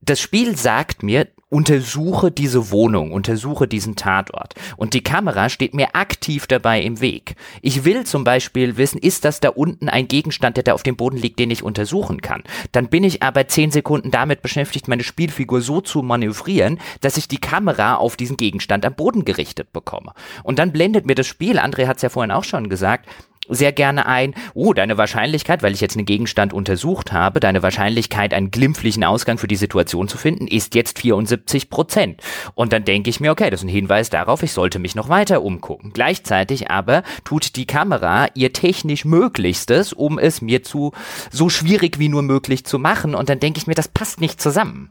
das 0.00 0.20
Spiel 0.20 0.56
sagt 0.56 1.02
mir, 1.02 1.28
untersuche 1.48 2.32
diese 2.32 2.72
Wohnung, 2.72 3.12
untersuche 3.12 3.68
diesen 3.68 3.94
Tatort. 3.94 4.54
Und 4.76 4.94
die 4.94 5.02
Kamera 5.02 5.48
steht 5.48 5.74
mir 5.74 5.94
aktiv 5.94 6.48
dabei 6.48 6.82
im 6.82 7.00
Weg. 7.00 7.36
Ich 7.62 7.84
will 7.84 8.04
zum 8.04 8.24
Beispiel 8.24 8.76
wissen, 8.76 8.98
ist 8.98 9.24
das 9.24 9.38
da 9.38 9.50
unten 9.50 9.88
ein 9.88 10.08
Gegenstand, 10.08 10.56
der 10.56 10.64
da 10.64 10.72
auf 10.72 10.82
dem 10.82 10.96
Boden 10.96 11.16
liegt, 11.16 11.38
den 11.38 11.52
ich 11.52 11.62
untersuchen 11.62 12.20
kann? 12.20 12.42
Dann 12.72 12.88
bin 12.88 13.04
ich 13.04 13.22
aber 13.22 13.46
zehn 13.46 13.70
Sekunden 13.70 14.10
damit 14.10 14.42
beschäftigt, 14.42 14.88
meine 14.88 15.04
Spielfigur 15.04 15.60
so 15.60 15.80
zu 15.80 16.02
manövrieren, 16.02 16.80
dass 17.00 17.16
ich 17.16 17.28
die 17.28 17.38
Kamera 17.38 17.94
auf 17.94 18.16
diesen 18.16 18.36
Gegenstand 18.36 18.84
am 18.84 18.94
Boden 18.94 19.24
gerichtet 19.24 19.72
bekomme. 19.72 20.12
Und 20.42 20.58
dann 20.58 20.72
blendet 20.72 21.06
mir 21.06 21.14
das 21.14 21.28
Spiel, 21.28 21.60
André 21.60 21.86
hat 21.86 21.96
es 21.96 22.02
ja 22.02 22.08
vorhin 22.08 22.32
auch 22.32 22.44
schon 22.44 22.68
gesagt, 22.68 23.08
sehr 23.48 23.72
gerne 23.72 24.06
ein, 24.06 24.34
oh, 24.54 24.72
deine 24.72 24.98
Wahrscheinlichkeit, 24.98 25.62
weil 25.62 25.72
ich 25.72 25.80
jetzt 25.80 25.96
einen 25.96 26.06
Gegenstand 26.06 26.52
untersucht 26.52 27.12
habe, 27.12 27.40
deine 27.40 27.62
Wahrscheinlichkeit, 27.62 28.34
einen 28.34 28.50
glimpflichen 28.50 29.04
Ausgang 29.04 29.38
für 29.38 29.48
die 29.48 29.56
Situation 29.56 30.08
zu 30.08 30.18
finden, 30.18 30.46
ist 30.46 30.74
jetzt 30.74 30.98
74 30.98 31.70
Prozent. 31.70 32.20
Und 32.54 32.72
dann 32.72 32.84
denke 32.84 33.10
ich 33.10 33.20
mir, 33.20 33.30
okay, 33.30 33.50
das 33.50 33.60
ist 33.60 33.66
ein 33.66 33.70
Hinweis 33.70 34.10
darauf, 34.10 34.42
ich 34.42 34.52
sollte 34.52 34.78
mich 34.78 34.94
noch 34.94 35.08
weiter 35.08 35.42
umgucken. 35.42 35.92
Gleichzeitig 35.92 36.70
aber 36.70 37.02
tut 37.24 37.56
die 37.56 37.66
Kamera 37.66 38.28
ihr 38.34 38.52
technisch 38.52 39.04
Möglichstes, 39.04 39.92
um 39.92 40.18
es 40.18 40.42
mir 40.42 40.62
zu 40.62 40.92
so 41.30 41.48
schwierig 41.48 41.98
wie 41.98 42.08
nur 42.08 42.22
möglich 42.22 42.64
zu 42.64 42.78
machen. 42.78 43.14
Und 43.14 43.28
dann 43.28 43.40
denke 43.40 43.58
ich 43.58 43.66
mir, 43.66 43.74
das 43.74 43.88
passt 43.88 44.20
nicht 44.20 44.40
zusammen 44.40 44.90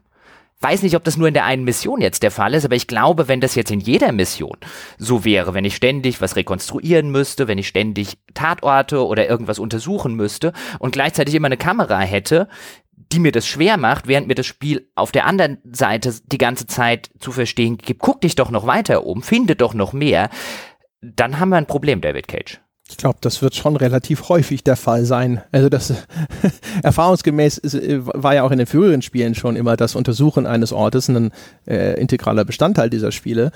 weiß 0.62 0.84
nicht, 0.84 0.96
ob 0.96 1.04
das 1.04 1.18
nur 1.18 1.28
in 1.28 1.34
der 1.34 1.46
einen 1.46 1.64
Mission 1.64 2.02
jetzt 2.02 2.24
der 2.24 2.32
Fall 2.32 2.54
ist, 2.54 2.66
aber 2.66 2.76
ich 2.76 2.88
glaube, 2.88 3.28
wenn 3.28 3.42
das 3.42 3.56
jetzt 3.56 3.72
in 3.72 3.80
jeder 3.80 4.12
Mission 4.12 4.58
so 4.98 5.26
wäre, 5.26 5.54
wenn 5.54 5.66
ich 5.66 5.76
ständig 5.76 6.22
was 6.22 6.36
rekonstruieren 6.36 7.12
müsste, 7.12 7.48
wenn 7.48 7.58
ich 7.58 7.68
ständig 7.68 8.18
Tatorte 8.34 9.06
oder 9.06 9.30
irgendwas 9.30 9.60
untersuchen 9.60 10.16
müsste 10.16 10.54
und 10.80 10.92
gleichzeitig 10.92 11.36
immer 11.36 11.48
eine 11.48 11.58
Kamera 11.58 12.00
hätte, 12.00 12.48
die 13.12 13.20
mir 13.20 13.32
das 13.32 13.48
schwer 13.48 13.78
macht, 13.78 14.08
während 14.08 14.28
mir 14.28 14.36
das 14.36 14.46
Spiel 14.46 14.90
auf 14.96 15.12
der 15.12 15.26
anderen 15.26 15.60
Seite 15.72 16.14
die 16.26 16.38
ganze 16.38 16.66
Zeit 16.66 17.12
zu 17.20 17.32
verstehen 17.32 17.78
gibt, 17.78 18.02
guck 18.02 18.22
dich 18.22 18.36
doch 18.36 18.50
noch 18.50 18.66
weiter 18.66 19.06
um, 19.06 19.22
finde 19.22 19.56
doch 19.56 19.74
noch 19.74 19.94
mehr, 19.94 20.30
dann 21.02 21.40
haben 21.40 21.50
wir 21.50 21.58
ein 21.58 21.68
Problem, 21.68 22.02
David 22.02 22.28
Cage. 22.28 22.60
Ich 22.88 22.98
glaube, 22.98 23.18
das 23.22 23.42
wird 23.42 23.56
schon 23.56 23.78
relativ 23.78 24.30
häufig 24.30 24.64
der 24.64 24.76
Fall 24.76 25.06
sein. 25.06 25.42
Also 25.52 25.70
das 25.70 25.94
erfahrungsgemäß 26.84 27.58
ist, 27.58 27.74
äh, 27.74 28.06
war 28.06 28.36
ja 28.36 28.44
auch 28.44 28.52
in 28.52 28.60
den 28.60 28.68
früheren 28.68 29.02
Spielen 29.02 29.34
schon 29.34 29.56
immer 29.56 29.76
das 29.76 29.96
Untersuchen 29.96 30.46
eines 30.46 30.72
Ortes 30.72 31.08
ein 31.08 31.32
äh, 31.68 32.00
integraler 32.00 32.46
Bestandteil 32.46 32.90
dieser 32.90 33.12
Spiele 33.12 33.52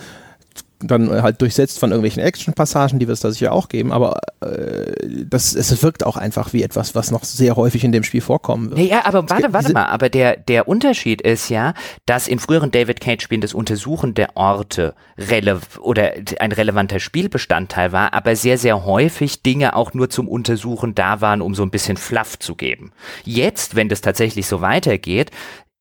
dann 0.81 1.21
halt 1.21 1.41
durchsetzt 1.41 1.77
von 1.79 1.91
irgendwelchen 1.91 2.23
Action-Passagen, 2.23 2.99
die 2.99 3.07
wird 3.07 3.15
es 3.15 3.21
da 3.21 3.31
sicher 3.31 3.51
auch 3.51 3.67
geben, 3.67 3.91
aber 3.91 4.19
äh, 4.41 4.93
das, 5.25 5.53
es 5.53 5.83
wirkt 5.83 6.05
auch 6.05 6.15
einfach 6.15 6.53
wie 6.53 6.63
etwas, 6.63 6.95
was 6.95 7.11
noch 7.11 7.23
sehr 7.25 7.55
häufig 7.57 7.83
in 7.83 7.91
dem 7.91 8.03
Spiel 8.03 8.21
vorkommen 8.21 8.69
wird. 8.69 8.79
Ja, 8.79 9.05
aber 9.05 9.29
warte, 9.29 9.51
warte 9.51 9.73
mal, 9.73 9.87
aber 9.87 10.09
der, 10.09 10.37
der 10.37 10.67
Unterschied 10.67 11.21
ist 11.21 11.49
ja, 11.49 11.73
dass 12.05 12.27
in 12.27 12.39
früheren 12.39 12.71
David 12.71 13.01
Cage-Spielen 13.01 13.41
das 13.41 13.53
Untersuchen 13.53 14.13
der 14.13 14.37
Orte 14.37 14.95
rele 15.17 15.59
oder 15.81 16.13
ein 16.39 16.51
relevanter 16.51 16.99
Spielbestandteil 16.99 17.91
war, 17.91 18.13
aber 18.13 18.35
sehr, 18.35 18.57
sehr 18.57 18.85
häufig 18.85 19.43
Dinge 19.43 19.75
auch 19.75 19.93
nur 19.93 20.09
zum 20.09 20.29
Untersuchen 20.29 20.95
da 20.95 21.19
waren, 21.19 21.41
um 21.41 21.55
so 21.55 21.63
ein 21.63 21.71
bisschen 21.71 21.97
Fluff 21.97 22.39
zu 22.39 22.55
geben. 22.55 22.91
Jetzt, 23.25 23.75
wenn 23.75 23.89
das 23.89 23.99
tatsächlich 23.99 24.47
so 24.47 24.61
weitergeht, 24.61 25.31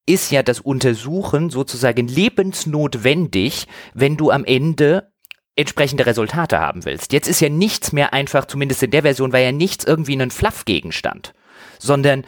ist 0.08 0.32
ja 0.32 0.42
das 0.42 0.60
Untersuchen 0.60 1.50
sozusagen 1.50 2.08
lebensnotwendig, 2.08 3.66
wenn 3.94 4.16
du 4.16 4.30
am 4.30 4.44
Ende 4.44 5.12
entsprechende 5.54 6.06
Resultate 6.06 6.58
haben 6.58 6.84
willst. 6.84 7.12
Jetzt 7.12 7.28
ist 7.28 7.40
ja 7.40 7.48
nichts 7.48 7.92
mehr 7.92 8.12
einfach, 8.12 8.46
zumindest 8.46 8.82
in 8.82 8.90
der 8.90 9.02
Version, 9.02 9.32
war 9.32 9.40
ja 9.40 9.52
nichts 9.52 9.84
irgendwie 9.84 10.16
ein 10.20 10.30
Fluff-Gegenstand, 10.30 11.34
sondern 11.78 12.24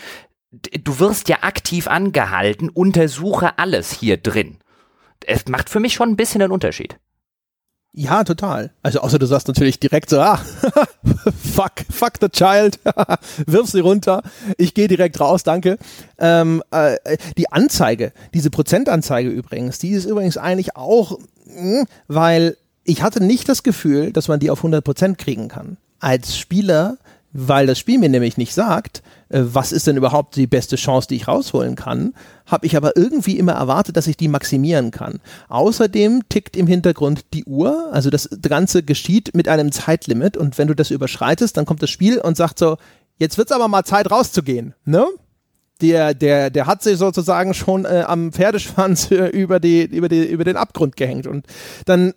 du 0.51 0.99
wirst 0.99 1.29
ja 1.29 1.39
aktiv 1.43 1.87
angehalten, 1.87 2.69
untersuche 2.69 3.59
alles 3.59 3.93
hier 3.93 4.17
drin. 4.17 4.59
Es 5.25 5.47
macht 5.47 5.71
für 5.71 5.81
mich 5.81 5.95
schon 5.95 6.11
ein 6.11 6.17
bisschen 6.17 6.43
einen 6.43 6.53
Unterschied. 6.53 6.99
Ja, 7.93 8.23
total. 8.23 8.71
Also 8.83 9.01
außer 9.01 9.19
du 9.19 9.27
sagst 9.27 9.49
natürlich 9.49 9.81
direkt 9.81 10.11
so, 10.11 10.21
ah, 10.21 10.41
fuck, 11.55 11.73
fuck 11.91 12.13
the 12.21 12.29
child, 12.29 12.79
wirf 13.47 13.69
sie 13.69 13.81
runter, 13.81 14.23
ich 14.59 14.75
gehe 14.75 14.87
direkt 14.87 15.19
raus, 15.19 15.43
danke. 15.43 15.77
Ähm, 16.19 16.63
äh, 16.71 16.97
die 17.37 17.51
Anzeige, 17.51 18.13
diese 18.33 18.51
Prozentanzeige 18.51 19.29
übrigens, 19.29 19.81
die 19.81 19.91
ist 19.91 20.05
übrigens 20.05 20.37
eigentlich 20.37 20.77
auch, 20.77 21.19
hm, 21.47 21.85
weil 22.07 22.57
ich 22.85 23.03
hatte 23.03 23.23
nicht 23.23 23.49
das 23.49 23.65
Gefühl, 23.65 24.13
dass 24.13 24.29
man 24.29 24.39
die 24.39 24.51
auf 24.51 24.65
100% 24.65 25.17
kriegen 25.17 25.49
kann. 25.49 25.77
Als 25.99 26.39
Spieler 26.39 26.97
weil 27.33 27.67
das 27.67 27.79
Spiel 27.79 27.99
mir 27.99 28.09
nämlich 28.09 28.37
nicht 28.37 28.55
sagt, 28.55 29.03
äh, 29.29 29.41
was 29.43 29.73
ist 29.73 29.87
denn 29.87 29.97
überhaupt 29.97 30.37
die 30.37 30.47
beste 30.47 30.77
Chance, 30.77 31.09
die 31.09 31.17
ich 31.17 31.29
rausholen 31.29 31.77
kann, 31.77 32.15
habe 32.47 32.67
ich 32.67 32.77
aber 32.77 32.97
irgendwie 32.97 33.39
immer 33.39 33.53
erwartet, 33.53 33.97
dass 33.97 34.07
ich 34.07 34.17
die 34.17 34.29
maximieren 34.29 34.91
kann. 34.91 35.21
Außerdem 35.49 36.23
tickt 36.29 36.57
im 36.57 36.67
Hintergrund 36.67 37.27
die 37.33 37.45
Uhr, 37.45 37.91
also 37.93 38.11
das 38.11 38.29
Ganze 38.43 38.83
geschieht 38.83 39.35
mit 39.35 39.49
einem 39.49 39.73
Zeitlimit 39.73 40.37
und 40.37 40.59
wenn 40.59 40.69
du 40.69 40.75
das 40.75 40.91
überschreitest, 40.91 41.57
dann 41.57 41.67
kommt 41.67 41.83
das 41.83 41.91
Spiel 41.91 42.19
und 42.19 42.37
sagt 42.37 42.59
so, 42.59 42.77
jetzt 43.19 43.39
wird's 43.39 43.53
aber 43.53 43.69
mal 43.69 43.85
Zeit 43.85 44.11
rauszugehen, 44.11 44.75
ne? 44.85 45.07
Der, 45.81 46.13
der, 46.13 46.51
der 46.51 46.67
hat 46.67 46.83
sich 46.83 46.99
sozusagen 46.99 47.55
schon 47.55 47.87
äh, 47.87 48.05
am 48.07 48.33
Pferdeschwanz 48.33 49.11
über, 49.33 49.61
die, 49.61 49.85
über, 49.85 50.11
die, 50.11 50.27
über 50.27 50.45
den 50.45 50.59
Abgrund 50.59 50.95
gehängt. 50.95 51.27
Und 51.27 51.47
dann 51.87 52.13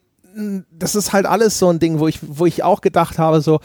das 0.71 0.95
ist 0.95 1.13
halt 1.13 1.25
alles 1.25 1.59
so 1.59 1.69
ein 1.69 1.79
Ding, 1.79 1.99
wo 1.99 2.07
ich, 2.07 2.19
wo 2.21 2.45
ich 2.45 2.63
auch 2.63 2.81
gedacht 2.81 3.17
habe, 3.17 3.41
so, 3.41 3.59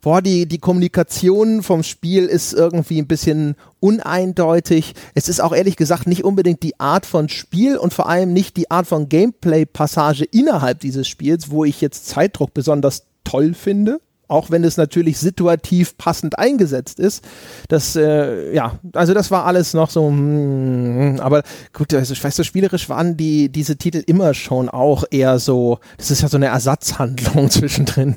boah, 0.00 0.22
die, 0.22 0.46
die 0.46 0.58
Kommunikation 0.58 1.62
vom 1.62 1.82
Spiel 1.82 2.24
ist 2.24 2.52
irgendwie 2.52 2.98
ein 2.98 3.06
bisschen 3.06 3.56
uneindeutig. 3.80 4.94
Es 5.14 5.28
ist 5.28 5.40
auch 5.40 5.54
ehrlich 5.54 5.76
gesagt 5.76 6.06
nicht 6.06 6.24
unbedingt 6.24 6.62
die 6.62 6.78
Art 6.80 7.06
von 7.06 7.28
Spiel 7.28 7.76
und 7.76 7.92
vor 7.92 8.08
allem 8.08 8.32
nicht 8.32 8.56
die 8.56 8.70
Art 8.70 8.86
von 8.86 9.08
Gameplay-Passage 9.08 10.24
innerhalb 10.24 10.80
dieses 10.80 11.06
Spiels, 11.06 11.50
wo 11.50 11.64
ich 11.64 11.80
jetzt 11.80 12.06
Zeitdruck 12.06 12.54
besonders 12.54 13.04
toll 13.24 13.54
finde. 13.54 14.00
Auch 14.28 14.50
wenn 14.50 14.64
es 14.64 14.76
natürlich 14.76 15.18
situativ 15.18 15.96
passend 15.96 16.38
eingesetzt 16.38 16.98
ist. 16.98 17.24
Das, 17.68 17.96
äh, 17.96 18.54
ja, 18.54 18.78
also 18.92 19.14
das 19.14 19.30
war 19.30 19.44
alles 19.46 19.74
noch 19.74 19.90
so, 19.90 20.10
mm, 20.10 21.20
aber 21.20 21.42
gut, 21.72 21.92
also 21.94 22.12
ich 22.12 22.22
weiß, 22.22 22.36
so 22.36 22.42
spielerisch 22.42 22.88
waren 22.88 23.16
die, 23.16 23.48
diese 23.50 23.76
Titel 23.76 24.02
immer 24.06 24.34
schon 24.34 24.68
auch 24.68 25.04
eher 25.10 25.38
so, 25.38 25.78
das 25.96 26.10
ist 26.10 26.22
ja 26.22 26.28
so 26.28 26.36
eine 26.36 26.46
Ersatzhandlung 26.46 27.50
zwischendrin. 27.50 28.16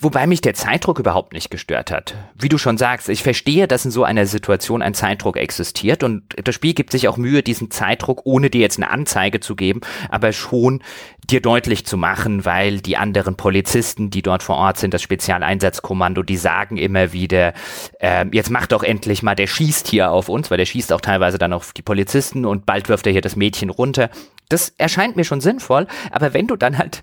Wobei 0.00 0.26
mich 0.26 0.40
der 0.40 0.54
Zeitdruck 0.54 0.98
überhaupt 0.98 1.32
nicht 1.32 1.50
gestört 1.50 1.90
hat. 1.90 2.14
Wie 2.34 2.48
du 2.48 2.58
schon 2.58 2.78
sagst, 2.78 3.08
ich 3.08 3.22
verstehe, 3.22 3.68
dass 3.68 3.84
in 3.84 3.90
so 3.90 4.04
einer 4.04 4.26
Situation 4.26 4.82
ein 4.82 4.94
Zeitdruck 4.94 5.36
existiert 5.36 6.02
und 6.02 6.22
das 6.42 6.54
Spiel 6.54 6.74
gibt 6.74 6.92
sich 6.92 7.08
auch 7.08 7.16
Mühe, 7.16 7.42
diesen 7.42 7.70
Zeitdruck, 7.70 8.22
ohne 8.24 8.50
dir 8.50 8.60
jetzt 8.60 8.78
eine 8.78 8.90
Anzeige 8.90 9.40
zu 9.40 9.56
geben, 9.56 9.80
aber 10.08 10.32
schon 10.32 10.82
dir 11.28 11.40
deutlich 11.40 11.86
zu 11.86 11.96
machen, 11.96 12.44
weil 12.44 12.80
die 12.80 12.96
anderen 12.96 13.36
Polizisten, 13.36 14.10
die 14.10 14.22
dort 14.22 14.42
vor 14.42 14.56
Ort 14.56 14.78
sind, 14.78 14.94
das 14.94 15.02
Spezialeinsatzkommando, 15.02 16.22
die 16.22 16.36
sagen 16.36 16.76
immer 16.76 17.12
wieder, 17.12 17.54
äh, 18.00 18.26
jetzt 18.32 18.50
mach 18.50 18.66
doch 18.66 18.82
endlich 18.82 19.22
mal, 19.22 19.34
der 19.34 19.46
schießt 19.46 19.88
hier 19.88 20.10
auf 20.10 20.28
uns, 20.28 20.50
weil 20.50 20.58
der 20.58 20.66
schießt 20.66 20.92
auch 20.92 21.00
teilweise 21.00 21.38
dann 21.38 21.52
auf 21.52 21.72
die 21.72 21.82
Polizisten 21.82 22.44
und 22.44 22.66
bald 22.66 22.88
wirft 22.88 23.06
er 23.06 23.12
hier 23.12 23.20
das 23.20 23.36
Mädchen 23.36 23.70
runter. 23.70 24.10
Das 24.48 24.70
erscheint 24.78 25.16
mir 25.16 25.24
schon 25.24 25.40
sinnvoll, 25.40 25.86
aber 26.10 26.34
wenn 26.34 26.48
du 26.48 26.56
dann 26.56 26.76
halt 26.76 27.02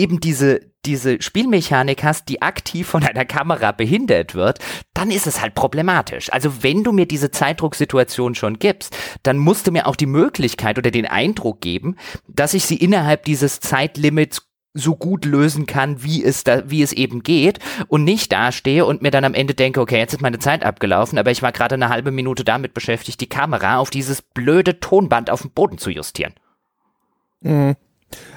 eben 0.00 0.20
diese, 0.20 0.60
diese 0.86 1.20
Spielmechanik 1.20 2.02
hast, 2.02 2.28
die 2.28 2.40
aktiv 2.42 2.88
von 2.88 3.04
einer 3.04 3.26
Kamera 3.26 3.72
behindert 3.72 4.34
wird, 4.34 4.58
dann 4.94 5.10
ist 5.10 5.26
es 5.26 5.40
halt 5.40 5.54
problematisch. 5.54 6.32
Also 6.32 6.62
wenn 6.62 6.82
du 6.82 6.92
mir 6.92 7.06
diese 7.06 7.30
Zeitdrucksituation 7.30 8.34
schon 8.34 8.58
gibst, 8.58 8.96
dann 9.22 9.36
musst 9.36 9.66
du 9.66 9.72
mir 9.72 9.86
auch 9.86 9.96
die 9.96 10.06
Möglichkeit 10.06 10.78
oder 10.78 10.90
den 10.90 11.06
Eindruck 11.06 11.60
geben, 11.60 11.96
dass 12.28 12.54
ich 12.54 12.64
sie 12.64 12.76
innerhalb 12.76 13.24
dieses 13.24 13.60
Zeitlimits 13.60 14.46
so 14.72 14.94
gut 14.94 15.24
lösen 15.24 15.66
kann, 15.66 16.02
wie 16.02 16.24
es 16.24 16.44
da, 16.44 16.70
wie 16.70 16.82
es 16.82 16.92
eben 16.92 17.22
geht 17.22 17.58
und 17.88 18.04
nicht 18.04 18.32
dastehe 18.32 18.86
und 18.86 19.02
mir 19.02 19.10
dann 19.10 19.24
am 19.24 19.34
Ende 19.34 19.54
denke, 19.54 19.80
okay, 19.80 19.98
jetzt 19.98 20.14
ist 20.14 20.22
meine 20.22 20.38
Zeit 20.38 20.64
abgelaufen, 20.64 21.18
aber 21.18 21.32
ich 21.32 21.42
war 21.42 21.52
gerade 21.52 21.74
eine 21.74 21.88
halbe 21.88 22.12
Minute 22.12 22.44
damit 22.44 22.72
beschäftigt, 22.72 23.20
die 23.20 23.28
Kamera 23.28 23.78
auf 23.78 23.90
dieses 23.90 24.22
blöde 24.22 24.78
Tonband 24.78 25.28
auf 25.28 25.42
dem 25.42 25.50
Boden 25.50 25.78
zu 25.78 25.90
justieren. 25.90 26.34
Mhm. 27.40 27.74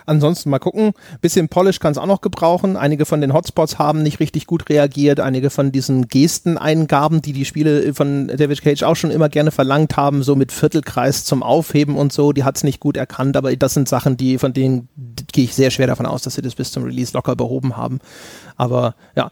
Ansonsten 0.06 0.50
mal 0.50 0.60
gucken. 0.60 0.94
Bisschen 1.22 1.50
Polish 1.50 1.80
kann 1.80 1.91
es 1.91 1.98
auch 1.98 2.06
noch 2.06 2.22
gebrauchen. 2.22 2.78
Einige 2.78 3.06
von 3.06 3.22
den 3.22 3.34
Hotspots 3.34 3.80
haben 3.80 4.04
nicht 4.04 4.20
richtig 4.20 4.48
gut 4.48 4.70
reagiert. 4.70 5.20
Einige 5.20 5.50
von 5.50 5.72
diesen 5.72 6.08
Gesteneingaben, 6.08 7.22
die 7.22 7.34
die 7.34 7.45
Spiele 7.45 7.94
von 7.94 8.28
David 8.28 8.62
Cage 8.62 8.84
auch 8.84 8.95
schon 8.95 9.12
immer 9.12 9.30
gerne 9.30 9.52
verlangt 9.52 9.98
haben, 9.98 10.24
so 10.24 10.36
mit 10.36 10.52
Viertelkreis 10.52 11.26
zum 11.26 11.44
Aufheben 11.44 11.95
und 11.95 12.14
so, 12.14 12.34
die 12.34 12.44
hat 12.44 12.58
es 12.58 12.64
nicht 12.64 12.80
gut 12.80 12.98
erkannt. 12.98 13.38
Aber 13.38 13.56
das 13.56 13.74
sind 13.74 13.88
Sachen, 13.88 14.18
die 14.18 14.38
von 14.38 14.54
denen 14.54 14.90
gehe 15.32 15.45
ich 15.45 15.56
sehr 15.56 15.72
schwer 15.72 15.88
davon 15.88 16.06
aus, 16.06 16.24
dass 16.24 16.36
sie 16.36 16.41
das 16.41 16.56
bis 16.56 16.72
zum 16.72 16.84
Release 16.84 17.14
locker 17.14 17.36
behoben 17.36 17.78
haben. 17.78 18.00
Aber 18.58 18.95
ja, 19.16 19.32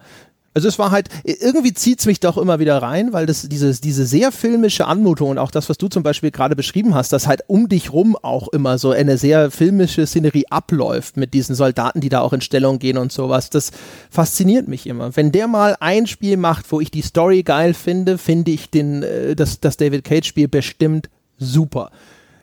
also 0.53 0.67
es 0.67 0.77
war 0.77 0.91
halt, 0.91 1.07
irgendwie 1.23 1.73
zieht 1.73 1.99
es 1.99 2.05
mich 2.05 2.19
doch 2.19 2.37
immer 2.37 2.59
wieder 2.59 2.81
rein, 2.81 3.13
weil 3.13 3.25
das 3.25 3.47
dieses, 3.47 3.79
diese 3.79 4.05
sehr 4.05 4.33
filmische 4.33 4.85
Anmutung 4.85 5.29
und 5.29 5.37
auch 5.37 5.51
das, 5.51 5.69
was 5.69 5.77
du 5.77 5.87
zum 5.87 6.03
Beispiel 6.03 6.31
gerade 6.31 6.57
beschrieben 6.57 6.93
hast, 6.93 7.13
dass 7.13 7.25
halt 7.25 7.43
um 7.47 7.69
dich 7.69 7.93
rum 7.93 8.17
auch 8.21 8.49
immer 8.49 8.77
so 8.77 8.91
eine 8.91 9.17
sehr 9.17 9.49
filmische 9.49 10.05
Szenerie 10.05 10.47
abläuft 10.49 11.15
mit 11.15 11.33
diesen 11.33 11.55
Soldaten, 11.55 12.01
die 12.01 12.09
da 12.09 12.19
auch 12.19 12.33
in 12.33 12.41
Stellung 12.41 12.79
gehen 12.79 12.97
und 12.97 13.13
sowas, 13.13 13.49
das 13.49 13.71
fasziniert 14.09 14.67
mich 14.67 14.87
immer. 14.87 15.15
Wenn 15.15 15.31
der 15.31 15.47
mal 15.47 15.77
ein 15.79 16.05
Spiel 16.05 16.35
macht, 16.35 16.69
wo 16.71 16.81
ich 16.81 16.91
die 16.91 17.01
Story 17.01 17.43
geil 17.43 17.73
finde, 17.73 18.17
finde 18.17 18.51
ich 18.51 18.69
den, 18.69 19.03
äh, 19.03 19.35
das, 19.35 19.61
das 19.61 19.77
David 19.77 20.03
Cage 20.03 20.27
Spiel 20.27 20.49
bestimmt 20.49 21.09
super. 21.37 21.91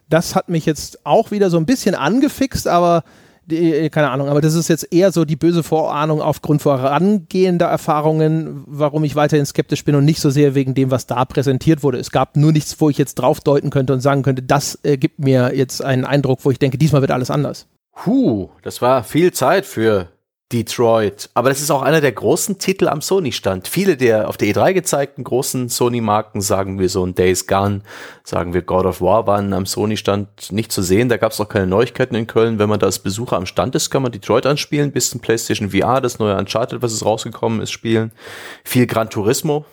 Das 0.09 0.35
hat 0.35 0.49
mich 0.49 0.65
jetzt 0.65 1.05
auch 1.05 1.31
wieder 1.31 1.51
so 1.51 1.59
ein 1.59 1.67
bisschen 1.67 1.95
angefixt, 1.95 2.67
aber 2.69 3.05
äh, 3.51 3.89
keine 3.91 4.11
Ahnung, 4.11 4.29
aber 4.29 4.41
das 4.41 4.55
ist 4.55 4.69
jetzt 4.69 4.93
eher 4.93 5.13
so 5.13 5.25
die 5.25 5.37
böse 5.37 5.63
Vorahnung 5.63 6.21
aufgrund 6.21 6.63
vorangehender 6.63 7.67
Erfahrungen, 7.67 8.65
warum 8.67 9.05
ich 9.05 9.17
weiterhin 9.17 9.47
skeptisch 9.47 9.85
bin 9.85 9.95
und 9.95 10.05
nicht 10.05 10.21
so 10.21 10.31
sehr 10.31 10.55
wegen 10.55 10.75
dem, 10.75 10.91
was 10.91 11.07
da 11.07 11.25
präsentiert 11.25 11.83
wurde. 11.83 11.99
Es 11.99 12.11
gab 12.11 12.37
nur 12.37 12.53
nichts, 12.53 12.81
wo 12.81 12.91
ich 12.91 12.99
jetzt 12.99 13.17
drauf 13.17 13.41
deuten 13.41 13.71
könnte 13.71 13.93
und 13.93 14.01
sagen 14.01 14.23
könnte, 14.23 14.43
das 14.43 14.79
äh, 14.83 14.97
gibt 14.97 15.19
mir 15.19 15.55
jetzt 15.55 15.83
einen 15.85 16.05
Eindruck, 16.05 16.41
wo 16.45 16.51
ich 16.51 16.59
denke, 16.59 16.79
diesmal 16.79 17.01
wird 17.01 17.11
alles 17.11 17.31
anders. 17.31 17.67
Huh, 18.07 18.49
das 18.63 18.81
war 18.81 19.03
viel 19.03 19.33
Zeit 19.33 19.67
für 19.67 20.09
Detroit. 20.53 21.29
Aber 21.35 21.51
das 21.51 21.61
ist 21.61 21.71
auch 21.71 21.83
einer 21.83 22.01
der 22.01 22.13
großen 22.13 22.59
Titel 22.59 22.89
am 22.89 23.03
Sony-Stand. 23.03 23.69
Viele 23.69 23.99
der 23.99 24.29
auf 24.29 24.39
der 24.39 24.49
E3 24.49 24.73
gezeigten 24.73 25.23
großen 25.23 25.69
Sony-Marken, 25.69 26.41
sagen 26.41 26.79
wir 26.79 26.89
so 26.89 27.05
ein 27.05 27.15
Days 27.15 27.47
Gone, 27.47 27.83
sagen 28.25 28.55
wir 28.55 28.63
God 28.63 28.87
of 28.87 29.03
War, 29.03 29.27
waren 29.27 29.53
am 29.53 29.67
Sony-Stand 29.67 30.51
nicht 30.51 30.73
zu 30.73 30.81
sehen. 30.81 31.11
Da 31.11 31.19
gab 31.19 31.33
es 31.33 31.41
auch 31.41 31.51
keine 31.51 31.67
Neuigkeiten 31.67 32.15
in 32.15 32.27
Köln. 32.27 32.59
Wenn 32.59 32.71
man 32.71 32.79
da 32.79 32.87
als 32.87 32.99
Besucher 32.99 33.37
am 33.37 33.45
Stand 33.45 33.75
ist, 33.75 33.91
kann 33.91 34.03
man 34.03 34.11
Detroit 34.11 34.47
anspielen, 34.47 34.91
bis 34.91 35.11
zum 35.11 35.21
PlayStation 35.21 35.71
VR, 35.71 36.01
das 36.01 36.19
neue 36.19 36.37
Uncharted, 36.37 36.81
was 36.81 36.93
es 36.93 37.05
rausgekommen 37.05 37.61
ist, 37.61 37.71
spielen. 37.71 38.11
Viel 38.65 38.87
Gran 38.87 39.11
Turismo, 39.11 39.67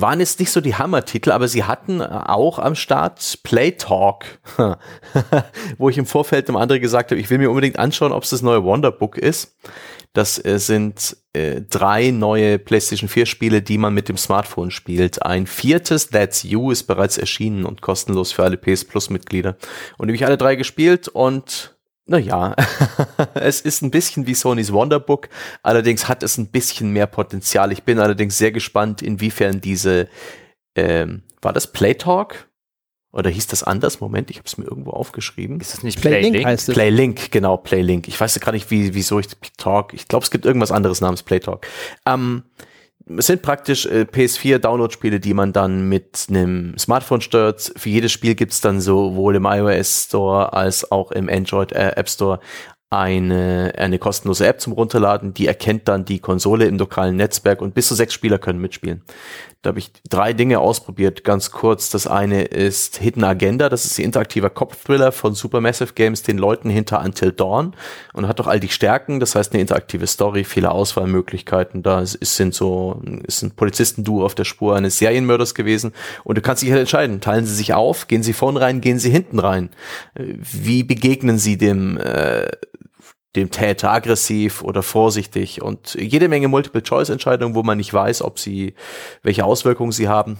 waren 0.00 0.20
jetzt 0.20 0.38
nicht 0.38 0.52
so 0.52 0.60
die 0.60 0.76
Hammer-Titel, 0.76 1.32
aber 1.32 1.48
sie 1.48 1.64
hatten 1.64 2.00
auch 2.00 2.58
am 2.58 2.74
Start 2.74 3.40
Play 3.42 3.72
Talk, 3.72 4.24
wo 5.78 5.88
ich 5.88 5.98
im 5.98 6.06
Vorfeld 6.06 6.48
dem 6.48 6.56
anderen 6.56 6.80
gesagt 6.80 7.10
habe, 7.10 7.20
ich 7.20 7.28
will 7.30 7.38
mir 7.38 7.50
unbedingt 7.50 7.78
anschauen, 7.78 8.12
ob 8.12 8.22
es 8.22 8.30
das 8.30 8.42
neue 8.42 8.62
Wonderbook 8.62 9.18
ist. 9.18 9.56
Das 10.12 10.42
äh, 10.44 10.58
sind 10.58 11.16
äh, 11.32 11.60
drei 11.68 12.10
neue 12.10 12.58
PlayStation 12.58 13.08
4 13.08 13.26
Spiele, 13.26 13.60
die 13.60 13.76
man 13.76 13.92
mit 13.92 14.08
dem 14.08 14.16
Smartphone 14.16 14.70
spielt. 14.70 15.22
Ein 15.24 15.46
viertes, 15.46 16.08
That's 16.08 16.44
You, 16.44 16.70
ist 16.70 16.84
bereits 16.84 17.18
erschienen 17.18 17.64
und 17.64 17.82
kostenlos 17.82 18.32
für 18.32 18.44
alle 18.44 18.56
PS 18.56 18.84
Plus 18.84 19.10
Mitglieder. 19.10 19.56
Und 19.96 20.08
die 20.08 20.12
habe 20.12 20.16
ich 20.16 20.26
alle 20.26 20.38
drei 20.38 20.56
gespielt 20.56 21.08
und 21.08 21.77
naja, 22.08 22.56
es 23.34 23.60
ist 23.60 23.82
ein 23.82 23.90
bisschen 23.90 24.26
wie 24.26 24.34
Sonys 24.34 24.72
Wonderbook, 24.72 25.28
allerdings 25.62 26.08
hat 26.08 26.22
es 26.22 26.38
ein 26.38 26.48
bisschen 26.48 26.90
mehr 26.90 27.06
Potenzial. 27.06 27.70
Ich 27.70 27.82
bin 27.82 27.98
allerdings 27.98 28.38
sehr 28.38 28.50
gespannt, 28.50 29.02
inwiefern 29.02 29.60
diese, 29.60 30.08
ähm, 30.74 31.22
war 31.42 31.52
das 31.52 31.70
Playtalk? 31.72 32.48
Oder 33.10 33.30
hieß 33.30 33.46
das 33.46 33.62
anders? 33.62 34.00
Moment, 34.00 34.30
ich 34.30 34.36
habe 34.36 34.46
es 34.46 34.58
mir 34.58 34.66
irgendwo 34.66 34.90
aufgeschrieben. 34.90 35.60
Ist 35.60 35.72
das 35.72 35.82
nicht 35.82 36.00
Playlink? 36.00 36.34
Play 36.34 36.44
heißt 36.44 36.68
es. 36.68 36.74
Playlink, 36.74 37.30
genau, 37.30 37.56
Playlink. 37.56 38.06
Ich 38.06 38.20
weiß 38.20 38.38
gar 38.40 38.52
nicht, 38.52 38.70
wie, 38.70 38.94
wieso 38.94 39.18
ich 39.18 39.28
Talk. 39.56 39.94
Ich 39.94 40.08
glaube, 40.08 40.24
es 40.24 40.30
gibt 40.30 40.44
irgendwas 40.44 40.70
anderes 40.70 41.00
namens 41.00 41.22
Playtalk. 41.22 41.66
Ähm, 42.04 42.42
es 43.16 43.26
sind 43.26 43.42
praktisch 43.42 43.86
äh, 43.86 44.06
PS4 44.10 44.58
Download-Spiele, 44.58 45.20
die 45.20 45.34
man 45.34 45.52
dann 45.52 45.88
mit 45.88 46.26
einem 46.28 46.76
Smartphone 46.78 47.20
stört. 47.20 47.72
Für 47.76 47.88
jedes 47.88 48.12
Spiel 48.12 48.34
gibt's 48.34 48.60
dann 48.60 48.80
sowohl 48.80 49.36
im 49.36 49.46
iOS 49.46 50.06
Store 50.06 50.52
als 50.52 50.90
auch 50.90 51.10
im 51.12 51.28
Android 51.28 51.72
äh, 51.72 51.92
App 51.96 52.08
Store 52.08 52.40
eine, 52.90 53.72
eine 53.76 53.98
kostenlose 53.98 54.46
App 54.46 54.60
zum 54.60 54.72
Runterladen, 54.72 55.34
die 55.34 55.46
erkennt 55.46 55.88
dann 55.88 56.06
die 56.06 56.20
Konsole 56.20 56.64
im 56.64 56.78
lokalen 56.78 57.16
Netzwerk 57.16 57.60
und 57.60 57.74
bis 57.74 57.88
zu 57.88 57.94
sechs 57.94 58.14
Spieler 58.14 58.38
können 58.38 58.60
mitspielen. 58.60 59.02
Da 59.62 59.70
habe 59.70 59.80
ich 59.80 59.90
drei 60.08 60.34
Dinge 60.34 60.60
ausprobiert, 60.60 61.24
ganz 61.24 61.50
kurz. 61.50 61.90
Das 61.90 62.06
eine 62.06 62.44
ist 62.44 62.98
Hidden 62.98 63.24
Agenda, 63.24 63.68
das 63.68 63.84
ist 63.84 63.98
die 63.98 64.04
interaktiver 64.04 64.50
Kopfthriller 64.50 65.10
von 65.10 65.34
Supermassive 65.34 65.94
Games, 65.94 66.22
den 66.22 66.38
Leuten 66.38 66.70
hinter 66.70 67.00
Until 67.04 67.32
Dawn 67.32 67.74
und 68.12 68.28
hat 68.28 68.38
doch 68.38 68.46
all 68.46 68.60
die 68.60 68.68
Stärken, 68.68 69.18
das 69.18 69.34
heißt 69.34 69.52
eine 69.52 69.60
interaktive 69.60 70.06
Story, 70.06 70.44
viele 70.44 70.70
Auswahlmöglichkeiten. 70.70 71.82
Da 71.82 72.02
ist, 72.02 72.20
sind 72.20 72.54
so, 72.54 73.02
ist 73.26 73.42
ein 73.42 73.50
Polizistenduo 73.50 74.24
auf 74.24 74.36
der 74.36 74.44
Spur 74.44 74.76
eines 74.76 74.98
Serienmörders 74.98 75.56
gewesen 75.56 75.92
und 76.22 76.38
du 76.38 76.40
kannst 76.40 76.62
dich 76.62 76.70
halt 76.70 76.82
entscheiden, 76.82 77.20
teilen 77.20 77.44
sie 77.44 77.54
sich 77.54 77.74
auf, 77.74 78.06
gehen 78.06 78.22
sie 78.22 78.34
vorn 78.34 78.56
rein, 78.56 78.80
gehen 78.80 79.00
sie 79.00 79.10
hinten 79.10 79.40
rein. 79.40 79.70
Wie 80.14 80.84
begegnen 80.84 81.38
sie 81.38 81.58
dem 81.58 81.98
äh, 81.98 82.46
dem 83.38 83.50
Täter 83.50 83.90
aggressiv 83.90 84.62
oder 84.62 84.82
vorsichtig 84.82 85.62
und 85.62 85.94
jede 85.94 86.28
Menge 86.28 86.48
Multiple-Choice-Entscheidungen, 86.48 87.54
wo 87.54 87.62
man 87.62 87.78
nicht 87.78 87.92
weiß, 87.92 88.22
ob 88.22 88.38
sie, 88.38 88.74
welche 89.22 89.44
Auswirkungen 89.44 89.92
sie 89.92 90.08
haben. 90.08 90.38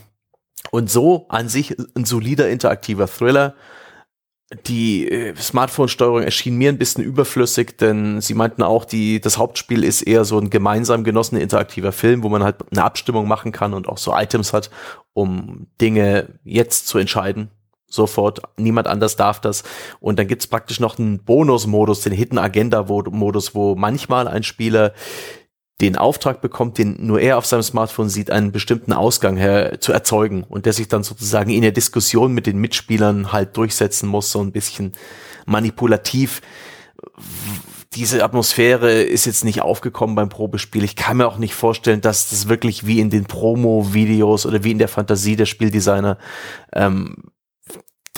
Und 0.71 0.91
so 0.91 1.27
an 1.29 1.49
sich 1.49 1.77
ein 1.95 2.05
solider 2.05 2.49
interaktiver 2.49 3.07
Thriller. 3.07 3.55
Die 4.67 5.09
äh, 5.09 5.37
Smartphone-Steuerung 5.37 6.23
erschien 6.23 6.57
mir 6.57 6.71
ein 6.71 6.79
bisschen 6.79 7.05
überflüssig, 7.05 7.77
denn 7.77 8.21
sie 8.21 8.35
meinten 8.35 8.63
auch, 8.63 8.85
die, 8.85 9.21
das 9.21 9.39
Hauptspiel 9.39 9.85
ist 9.85 10.03
eher 10.03 10.25
so 10.25 10.39
ein 10.39 10.51
gemeinsam 10.51 11.05
genossener 11.05 11.43
interaktiver 11.43 11.93
Film, 11.93 12.23
wo 12.23 12.29
man 12.29 12.43
halt 12.43 12.57
eine 12.71 12.83
Abstimmung 12.83 13.29
machen 13.29 13.53
kann 13.53 13.75
und 13.75 13.89
auch 13.89 13.99
so 13.99 14.15
Items 14.15 14.53
hat, 14.53 14.71
um 15.13 15.67
Dinge 15.81 16.39
jetzt 16.45 16.89
zu 16.89 16.99
entscheiden 16.99 17.51
sofort, 17.89 18.43
niemand 18.57 18.87
anders 18.87 19.17
darf 19.17 19.41
das. 19.41 19.65
Und 20.01 20.19
dann 20.19 20.29
gibt's 20.29 20.47
praktisch 20.47 20.81
noch 20.81 20.99
einen 20.99 21.25
Bonus-Modus, 21.25 22.03
den 22.03 22.13
Hidden 22.13 22.39
Agenda-Modus, 22.39 23.55
wo 23.55 23.75
manchmal 23.75 24.29
ein 24.29 24.43
Spieler 24.43 24.93
den 25.81 25.97
Auftrag 25.97 26.41
bekommt, 26.41 26.79
den 26.79 26.97
nur 27.07 27.21
er 27.21 27.39
auf 27.39 27.47
seinem 27.47 27.63
Smartphone 27.63 28.09
sieht, 28.09 28.31
einen 28.31 28.51
bestimmten 28.51 28.93
Ausgang 28.93 29.37
her 29.37 29.81
zu 29.81 29.93
erzeugen 29.93 30.45
und 30.49 30.67
der 30.67 30.73
sich 30.73 30.89
dann 30.89 31.05
sozusagen 31.05 31.51
in 31.51 31.63
der 31.63 31.71
Diskussion 31.71 32.33
mit 32.33 32.47
den 32.47 32.59
Mitspielern 32.59 33.33
halt 33.33 33.57
durchsetzen 33.57 34.09
muss, 34.09 34.33
so 34.33 34.41
ein 34.41 34.51
bisschen 34.51 34.93
manipulativ. 35.47 36.43
Diese 37.95 38.25
Atmosphäre 38.25 39.03
ist 39.03 39.25
jetzt 39.25 39.45
nicht 39.45 39.63
aufgekommen 39.63 40.17
beim 40.17 40.29
Probespiel. 40.29 40.83
Ich 40.83 40.97
kann 40.97 41.17
mir 41.17 41.29
auch 41.29 41.39
nicht 41.39 41.55
vorstellen, 41.55 42.01
dass 42.01 42.29
das 42.29 42.49
wirklich 42.49 42.87
wie 42.87 42.99
in 42.99 43.11
den 43.11 43.27
Promo-Videos 43.27 44.47
oder 44.47 44.65
wie 44.65 44.73
in 44.73 44.79
der 44.79 44.89
Fantasie 44.89 45.37
der 45.37 45.47
Spieldesigner 45.47 46.19
ähm, 46.73 47.31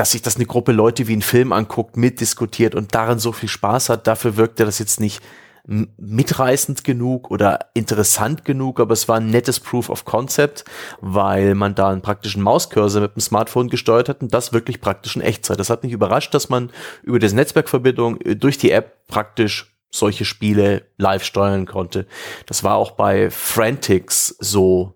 dass 0.00 0.12
sich 0.12 0.22
das 0.22 0.36
eine 0.36 0.46
Gruppe 0.46 0.72
Leute 0.72 1.08
wie 1.08 1.16
ein 1.16 1.20
Film 1.20 1.52
anguckt, 1.52 1.98
mitdiskutiert 1.98 2.74
und 2.74 2.94
daran 2.94 3.18
so 3.18 3.32
viel 3.32 3.50
Spaß 3.50 3.90
hat, 3.90 4.06
dafür 4.06 4.38
wirkte 4.38 4.64
das 4.64 4.78
jetzt 4.78 4.98
nicht 4.98 5.22
mitreißend 5.66 6.84
genug 6.84 7.30
oder 7.30 7.66
interessant 7.74 8.46
genug, 8.46 8.80
aber 8.80 8.94
es 8.94 9.08
war 9.08 9.18
ein 9.18 9.28
nettes 9.28 9.60
Proof 9.60 9.90
of 9.90 10.06
Concept, 10.06 10.64
weil 11.02 11.54
man 11.54 11.74
da 11.74 11.90
einen 11.90 12.00
praktischen 12.00 12.40
Mauscursor 12.40 13.02
mit 13.02 13.14
dem 13.14 13.20
Smartphone 13.20 13.68
gesteuert 13.68 14.08
hat 14.08 14.22
und 14.22 14.32
das 14.32 14.54
wirklich 14.54 14.80
praktisch 14.80 15.16
in 15.16 15.22
Echtzeit. 15.22 15.60
Das 15.60 15.68
hat 15.68 15.82
mich 15.84 15.92
überrascht, 15.92 16.32
dass 16.32 16.48
man 16.48 16.70
über 17.02 17.18
diese 17.18 17.36
Netzwerkverbindung 17.36 18.22
äh, 18.22 18.36
durch 18.36 18.56
die 18.56 18.70
App 18.70 19.06
praktisch 19.06 19.76
solche 19.90 20.24
Spiele 20.24 20.86
live 20.96 21.24
steuern 21.24 21.66
konnte. 21.66 22.06
Das 22.46 22.64
war 22.64 22.76
auch 22.76 22.92
bei 22.92 23.28
Frantics 23.28 24.34
so 24.38 24.94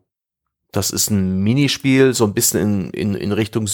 das 0.76 0.90
ist 0.90 1.10
ein 1.10 1.38
Minispiel, 1.38 2.14
so 2.14 2.24
ein 2.24 2.34
bisschen 2.34 2.60
in, 2.60 2.90
in, 2.90 3.14
in 3.14 3.32
Richtung 3.32 3.68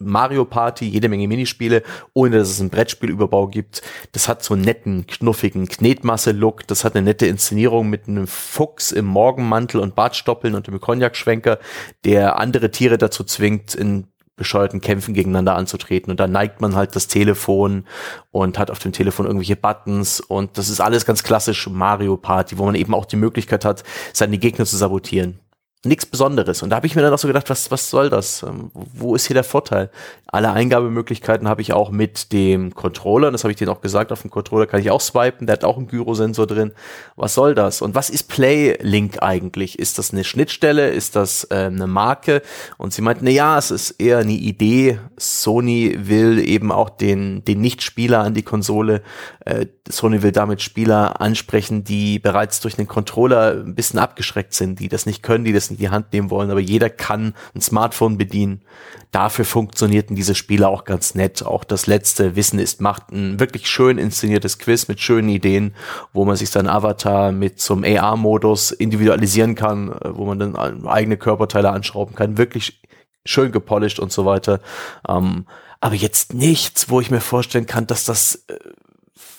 Mario 0.00 0.44
Party, 0.44 0.86
jede 0.86 1.08
Menge 1.08 1.26
Minispiele, 1.26 1.82
ohne 2.12 2.38
dass 2.38 2.50
es 2.50 2.60
einen 2.60 2.70
Brettspielüberbau 2.70 3.48
gibt. 3.48 3.82
Das 4.12 4.28
hat 4.28 4.42
so 4.42 4.54
einen 4.54 4.62
netten, 4.62 5.06
knuffigen 5.06 5.66
Knetmasse-Look. 5.66 6.66
Das 6.66 6.84
hat 6.84 6.94
eine 6.94 7.06
nette 7.06 7.26
Inszenierung 7.26 7.88
mit 7.88 8.06
einem 8.06 8.26
Fuchs 8.26 8.92
im 8.92 9.06
Morgenmantel 9.06 9.80
und 9.80 9.94
Bartstoppeln 9.94 10.54
und 10.54 10.68
einem 10.68 10.80
Cognac-Schwenker, 10.80 11.58
der 12.04 12.38
andere 12.38 12.70
Tiere 12.70 12.98
dazu 12.98 13.24
zwingt, 13.24 13.74
in 13.74 14.06
bescheuerten 14.36 14.80
Kämpfen 14.80 15.14
gegeneinander 15.14 15.54
anzutreten. 15.54 16.10
Und 16.10 16.18
da 16.18 16.26
neigt 16.26 16.60
man 16.60 16.74
halt 16.74 16.96
das 16.96 17.06
Telefon 17.06 17.84
und 18.30 18.58
hat 18.58 18.70
auf 18.70 18.78
dem 18.78 18.92
Telefon 18.92 19.26
irgendwelche 19.26 19.56
Buttons. 19.56 20.20
Und 20.20 20.58
das 20.58 20.68
ist 20.68 20.80
alles 20.80 21.06
ganz 21.06 21.22
klassisch 21.22 21.68
Mario 21.68 22.16
Party, 22.16 22.58
wo 22.58 22.64
man 22.64 22.74
eben 22.74 22.94
auch 22.94 23.04
die 23.04 23.16
Möglichkeit 23.16 23.64
hat, 23.64 23.84
seine 24.12 24.38
Gegner 24.38 24.66
zu 24.66 24.76
sabotieren 24.76 25.38
nichts 25.84 26.06
Besonderes. 26.06 26.62
Und 26.62 26.70
da 26.70 26.76
habe 26.76 26.86
ich 26.86 26.94
mir 26.94 27.02
dann 27.02 27.12
auch 27.12 27.18
so 27.18 27.26
gedacht, 27.26 27.50
was, 27.50 27.70
was 27.72 27.90
soll 27.90 28.08
das? 28.08 28.44
Ähm, 28.44 28.70
wo 28.72 29.16
ist 29.16 29.26
hier 29.26 29.34
der 29.34 29.42
Vorteil? 29.42 29.90
Alle 30.26 30.52
Eingabemöglichkeiten 30.52 31.48
habe 31.48 31.60
ich 31.60 31.72
auch 31.72 31.90
mit 31.90 32.32
dem 32.32 32.72
Controller. 32.74 33.32
Das 33.32 33.42
habe 33.42 33.50
ich 33.50 33.58
denen 33.58 33.70
auch 33.70 33.80
gesagt. 33.80 34.12
Auf 34.12 34.22
dem 34.22 34.30
Controller 34.30 34.66
kann 34.66 34.80
ich 34.80 34.90
auch 34.90 35.00
swipen. 35.00 35.46
Der 35.46 35.54
hat 35.54 35.64
auch 35.64 35.76
einen 35.76 35.88
Gyrosensor 35.88 36.46
drin. 36.46 36.70
Was 37.16 37.34
soll 37.34 37.56
das? 37.56 37.82
Und 37.82 37.96
was 37.96 38.10
ist 38.10 38.28
PlayLink 38.28 39.22
eigentlich? 39.22 39.78
Ist 39.78 39.98
das 39.98 40.12
eine 40.12 40.22
Schnittstelle? 40.22 40.90
Ist 40.90 41.16
das 41.16 41.48
äh, 41.50 41.66
eine 41.66 41.88
Marke? 41.88 42.42
Und 42.78 42.94
sie 42.94 43.02
meinten, 43.02 43.24
na 43.24 43.32
ja, 43.32 43.58
es 43.58 43.72
ist 43.72 43.90
eher 44.00 44.18
eine 44.18 44.32
Idee. 44.32 45.00
Sony 45.18 45.96
will 45.98 46.38
eben 46.38 46.70
auch 46.70 46.90
den, 46.90 47.44
den 47.44 47.60
Nichtspieler 47.60 48.20
an 48.20 48.34
die 48.34 48.44
Konsole. 48.44 49.02
Äh, 49.44 49.66
Sony 49.88 50.22
will 50.22 50.32
damit 50.32 50.62
Spieler 50.62 51.20
ansprechen, 51.20 51.82
die 51.82 52.20
bereits 52.20 52.60
durch 52.60 52.76
den 52.76 52.86
Controller 52.86 53.64
ein 53.66 53.74
bisschen 53.74 53.98
abgeschreckt 53.98 54.54
sind, 54.54 54.78
die 54.78 54.88
das 54.88 55.06
nicht 55.06 55.24
können, 55.24 55.44
die 55.44 55.52
das 55.52 55.71
in 55.72 55.78
die 55.78 55.90
Hand 55.90 56.12
nehmen 56.12 56.30
wollen, 56.30 56.50
aber 56.50 56.60
jeder 56.60 56.90
kann 56.90 57.34
ein 57.54 57.60
Smartphone 57.60 58.18
bedienen. 58.18 58.62
Dafür 59.10 59.44
funktionierten 59.44 60.16
diese 60.16 60.34
Spiele 60.34 60.68
auch 60.68 60.84
ganz 60.84 61.14
nett. 61.14 61.44
Auch 61.44 61.64
das 61.64 61.86
letzte 61.86 62.34
Wissen 62.34 62.58
ist 62.58 62.80
Macht, 62.80 63.10
ein 63.10 63.38
wirklich 63.38 63.68
schön 63.68 63.98
inszeniertes 63.98 64.58
Quiz 64.58 64.88
mit 64.88 65.00
schönen 65.00 65.28
Ideen, 65.28 65.74
wo 66.12 66.24
man 66.24 66.36
sich 66.36 66.50
seinen 66.50 66.68
Avatar 66.68 67.30
mit 67.30 67.60
zum 67.60 67.84
AR-Modus 67.84 68.70
individualisieren 68.70 69.54
kann, 69.54 69.92
äh, 69.92 70.16
wo 70.16 70.24
man 70.24 70.38
dann 70.38 70.86
eigene 70.86 71.16
Körperteile 71.16 71.70
anschrauben 71.70 72.14
kann. 72.14 72.38
Wirklich 72.38 72.80
schön 73.24 73.52
gepolished 73.52 74.00
und 74.00 74.12
so 74.12 74.24
weiter. 74.24 74.60
Ähm, 75.08 75.46
aber 75.80 75.94
jetzt 75.94 76.32
nichts, 76.32 76.88
wo 76.88 77.00
ich 77.00 77.10
mir 77.10 77.20
vorstellen 77.20 77.66
kann, 77.66 77.86
dass 77.86 78.04
das 78.04 78.44
äh, 78.46 78.56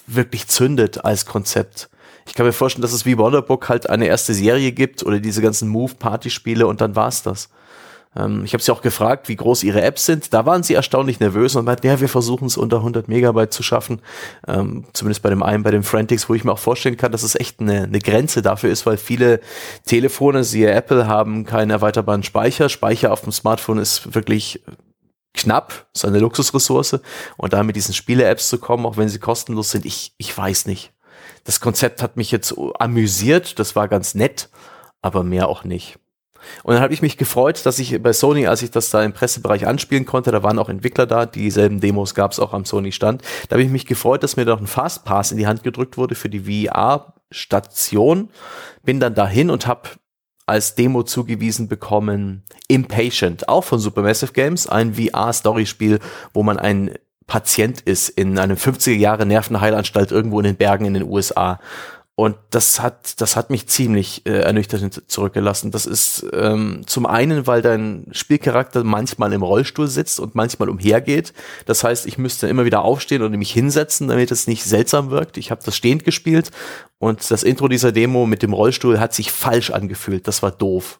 wirklich 0.07 0.47
zündet 0.47 1.03
als 1.03 1.25
Konzept. 1.25 1.89
Ich 2.25 2.33
kann 2.33 2.45
mir 2.45 2.53
vorstellen, 2.53 2.81
dass 2.81 2.93
es 2.93 3.05
wie 3.05 3.17
Wonderbook 3.17 3.69
halt 3.69 3.89
eine 3.89 4.07
erste 4.07 4.33
Serie 4.33 4.71
gibt 4.71 5.03
oder 5.03 5.19
diese 5.19 5.41
ganzen 5.41 5.69
Move-Party-Spiele 5.69 6.67
und 6.67 6.81
dann 6.81 6.95
war's 6.95 7.23
das. 7.23 7.49
Ähm, 8.15 8.43
ich 8.45 8.53
habe 8.53 8.63
sie 8.63 8.71
auch 8.71 8.81
gefragt, 8.81 9.27
wie 9.29 9.35
groß 9.35 9.63
ihre 9.63 9.81
Apps 9.81 10.05
sind. 10.05 10.33
Da 10.33 10.45
waren 10.45 10.63
sie 10.63 10.73
erstaunlich 10.73 11.19
nervös 11.19 11.55
und 11.55 11.65
meinten, 11.65 11.87
ja, 11.87 11.99
wir 11.99 12.09
versuchen 12.09 12.45
es 12.45 12.57
unter 12.57 12.77
100 12.77 13.07
Megabyte 13.07 13.53
zu 13.53 13.63
schaffen. 13.63 14.01
Ähm, 14.47 14.85
zumindest 14.93 15.23
bei 15.23 15.29
dem 15.29 15.43
einen, 15.43 15.63
bei 15.63 15.71
dem 15.71 15.83
Frantics, 15.83 16.29
wo 16.29 16.33
ich 16.33 16.43
mir 16.43 16.51
auch 16.51 16.59
vorstellen 16.59 16.97
kann, 16.97 17.11
dass 17.11 17.23
es 17.23 17.35
echt 17.35 17.59
eine, 17.59 17.83
eine 17.83 17.99
Grenze 17.99 18.41
dafür 18.41 18.69
ist, 18.69 18.85
weil 18.85 18.97
viele 18.97 19.39
Telefone, 19.85 20.43
siehe 20.43 20.71
Apple, 20.71 21.07
haben 21.07 21.45
keinen 21.45 21.71
erweiterbaren 21.71 22.23
Speicher. 22.23 22.69
Speicher 22.69 23.11
auf 23.11 23.21
dem 23.21 23.31
Smartphone 23.31 23.79
ist 23.79 24.13
wirklich 24.13 24.61
knapp, 25.33 25.87
ist 25.93 26.05
eine 26.05 26.19
Luxusressource. 26.19 26.99
Und 27.37 27.53
da 27.53 27.63
mit 27.63 27.75
diesen 27.75 27.93
Spiele-Apps 27.93 28.49
zu 28.49 28.59
kommen, 28.59 28.85
auch 28.85 28.97
wenn 28.97 29.09
sie 29.09 29.19
kostenlos 29.19 29.71
sind, 29.71 29.85
ich, 29.85 30.13
ich 30.17 30.37
weiß 30.37 30.67
nicht. 30.67 30.93
Das 31.43 31.59
Konzept 31.59 32.01
hat 32.01 32.17
mich 32.17 32.31
jetzt 32.31 32.55
amüsiert, 32.79 33.59
das 33.59 33.75
war 33.75 33.87
ganz 33.87 34.15
nett, 34.15 34.49
aber 35.01 35.23
mehr 35.23 35.47
auch 35.49 35.63
nicht. 35.63 35.99
Und 36.63 36.73
dann 36.73 36.83
habe 36.83 36.93
ich 36.93 37.01
mich 37.01 37.17
gefreut, 37.17 37.65
dass 37.65 37.79
ich 37.79 38.01
bei 38.01 38.13
Sony, 38.13 38.47
als 38.47 38.61
ich 38.61 38.71
das 38.71 38.89
da 38.89 39.03
im 39.03 39.13
Pressebereich 39.13 39.65
anspielen 39.65 40.05
konnte, 40.05 40.31
da 40.31 40.43
waren 40.43 40.59
auch 40.59 40.69
Entwickler 40.69 41.05
da, 41.05 41.25
dieselben 41.25 41.79
Demos 41.79 42.15
gab 42.15 42.31
es 42.31 42.39
auch 42.39 42.53
am 42.53 42.65
Sony-Stand, 42.65 43.21
da 43.47 43.55
habe 43.55 43.63
ich 43.63 43.69
mich 43.69 43.85
gefreut, 43.85 44.23
dass 44.23 44.35
mir 44.35 44.45
doch 44.45 44.59
ein 44.59 44.67
Fastpass 44.67 45.31
in 45.31 45.37
die 45.37 45.47
Hand 45.47 45.63
gedrückt 45.63 45.97
wurde 45.97 46.15
für 46.15 46.29
die 46.29 46.67
VR-Station. 46.67 48.29
Bin 48.83 48.99
dann 48.99 49.15
dahin 49.15 49.49
und 49.49 49.67
habe 49.67 49.89
als 50.45 50.75
Demo 50.75 51.03
zugewiesen 51.03 51.67
bekommen 51.69 52.43
Impatient, 52.67 53.47
auch 53.47 53.63
von 53.63 53.79
Supermassive 53.79 54.33
Games, 54.33 54.67
ein 54.67 54.95
VR-Story-Spiel, 54.95 55.99
wo 56.33 56.43
man 56.43 56.57
ein 56.57 56.93
Patient 57.27 57.81
ist 57.81 58.09
in 58.09 58.37
einem 58.37 58.57
50er 58.57 58.95
Jahre 58.95 59.25
Nervenheilanstalt 59.25 60.11
irgendwo 60.11 60.39
in 60.39 60.45
den 60.45 60.55
Bergen 60.55 60.85
in 60.85 60.93
den 60.93 61.03
USA. 61.03 61.59
Und 62.15 62.35
das 62.51 62.79
hat, 62.79 63.19
das 63.21 63.35
hat 63.35 63.49
mich 63.49 63.67
ziemlich 63.67 64.23
äh, 64.27 64.41
ernüchternd 64.41 65.01
zurückgelassen. 65.09 65.71
Das 65.71 65.87
ist 65.87 66.23
ähm, 66.31 66.83
zum 66.85 67.07
einen, 67.07 67.47
weil 67.47 67.63
dein 67.63 68.05
Spielcharakter 68.11 68.83
manchmal 68.83 69.33
im 69.33 69.41
Rollstuhl 69.41 69.87
sitzt 69.87 70.19
und 70.19 70.35
manchmal 70.35 70.69
umhergeht. 70.69 71.33
Das 71.65 71.83
heißt, 71.83 72.05
ich 72.05 72.19
müsste 72.19 72.47
immer 72.47 72.65
wieder 72.65 72.83
aufstehen 72.83 73.23
und 73.23 73.31
mich 73.35 73.51
hinsetzen, 73.51 74.09
damit 74.09 74.29
es 74.29 74.45
nicht 74.45 74.63
seltsam 74.63 75.09
wirkt. 75.09 75.37
Ich 75.37 75.49
habe 75.49 75.63
das 75.65 75.75
stehend 75.75 76.03
gespielt 76.03 76.51
und 76.99 77.31
das 77.31 77.41
Intro 77.41 77.67
dieser 77.67 77.91
Demo 77.91 78.27
mit 78.27 78.43
dem 78.43 78.53
Rollstuhl 78.53 78.99
hat 78.99 79.15
sich 79.15 79.31
falsch 79.31 79.71
angefühlt. 79.71 80.27
Das 80.27 80.43
war 80.43 80.51
doof. 80.51 80.99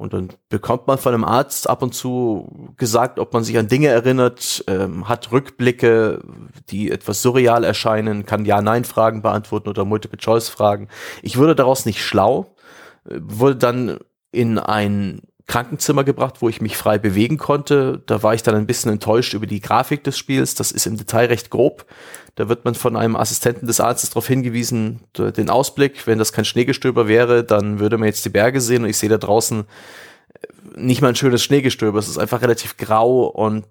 Und 0.00 0.14
dann 0.14 0.30
bekommt 0.48 0.86
man 0.86 0.96
von 0.96 1.12
einem 1.12 1.24
Arzt 1.24 1.68
ab 1.68 1.82
und 1.82 1.94
zu 1.94 2.72
gesagt, 2.78 3.18
ob 3.18 3.34
man 3.34 3.44
sich 3.44 3.58
an 3.58 3.68
Dinge 3.68 3.88
erinnert, 3.88 4.64
ähm, 4.66 5.10
hat 5.10 5.30
Rückblicke, 5.30 6.22
die 6.70 6.90
etwas 6.90 7.20
surreal 7.20 7.64
erscheinen, 7.64 8.24
kann 8.24 8.46
Ja-Nein-Fragen 8.46 9.20
beantworten 9.20 9.68
oder 9.68 9.84
Multiple-Choice-Fragen. 9.84 10.88
Ich 11.20 11.36
wurde 11.36 11.54
daraus 11.54 11.84
nicht 11.84 12.02
schlau, 12.02 12.54
äh, 13.04 13.18
wurde 13.20 13.56
dann 13.56 13.98
in 14.32 14.58
ein 14.58 15.20
Krankenzimmer 15.50 16.04
gebracht, 16.04 16.36
wo 16.42 16.48
ich 16.48 16.60
mich 16.60 16.76
frei 16.76 16.96
bewegen 16.96 17.36
konnte. 17.36 18.04
Da 18.06 18.22
war 18.22 18.34
ich 18.34 18.44
dann 18.44 18.54
ein 18.54 18.68
bisschen 18.68 18.92
enttäuscht 18.92 19.34
über 19.34 19.48
die 19.48 19.60
Grafik 19.60 20.04
des 20.04 20.16
Spiels. 20.16 20.54
Das 20.54 20.70
ist 20.70 20.86
im 20.86 20.96
Detail 20.96 21.26
recht 21.26 21.50
grob. 21.50 21.86
Da 22.36 22.48
wird 22.48 22.64
man 22.64 22.76
von 22.76 22.94
einem 22.94 23.16
Assistenten 23.16 23.66
des 23.66 23.80
Arztes 23.80 24.10
darauf 24.10 24.28
hingewiesen, 24.28 25.00
den 25.16 25.50
Ausblick. 25.50 26.06
Wenn 26.06 26.20
das 26.20 26.32
kein 26.32 26.44
Schneegestöber 26.44 27.08
wäre, 27.08 27.42
dann 27.42 27.80
würde 27.80 27.98
man 27.98 28.06
jetzt 28.06 28.24
die 28.24 28.28
Berge 28.28 28.60
sehen 28.60 28.84
und 28.84 28.90
ich 28.90 28.96
sehe 28.96 29.08
da 29.08 29.18
draußen 29.18 29.64
äh, 29.64 30.80
nicht 30.80 31.02
mal 31.02 31.08
ein 31.08 31.16
schönes 31.16 31.42
Schneegestöber. 31.42 31.98
Es 31.98 32.06
ist 32.06 32.18
einfach 32.18 32.42
relativ 32.42 32.76
grau 32.76 33.24
und 33.24 33.64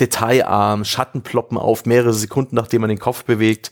detailarm. 0.00 0.86
Schatten 0.86 1.20
ploppen 1.20 1.58
auf 1.58 1.84
mehrere 1.84 2.14
Sekunden, 2.14 2.56
nachdem 2.56 2.80
man 2.80 2.88
den 2.88 2.98
Kopf 2.98 3.24
bewegt. 3.24 3.70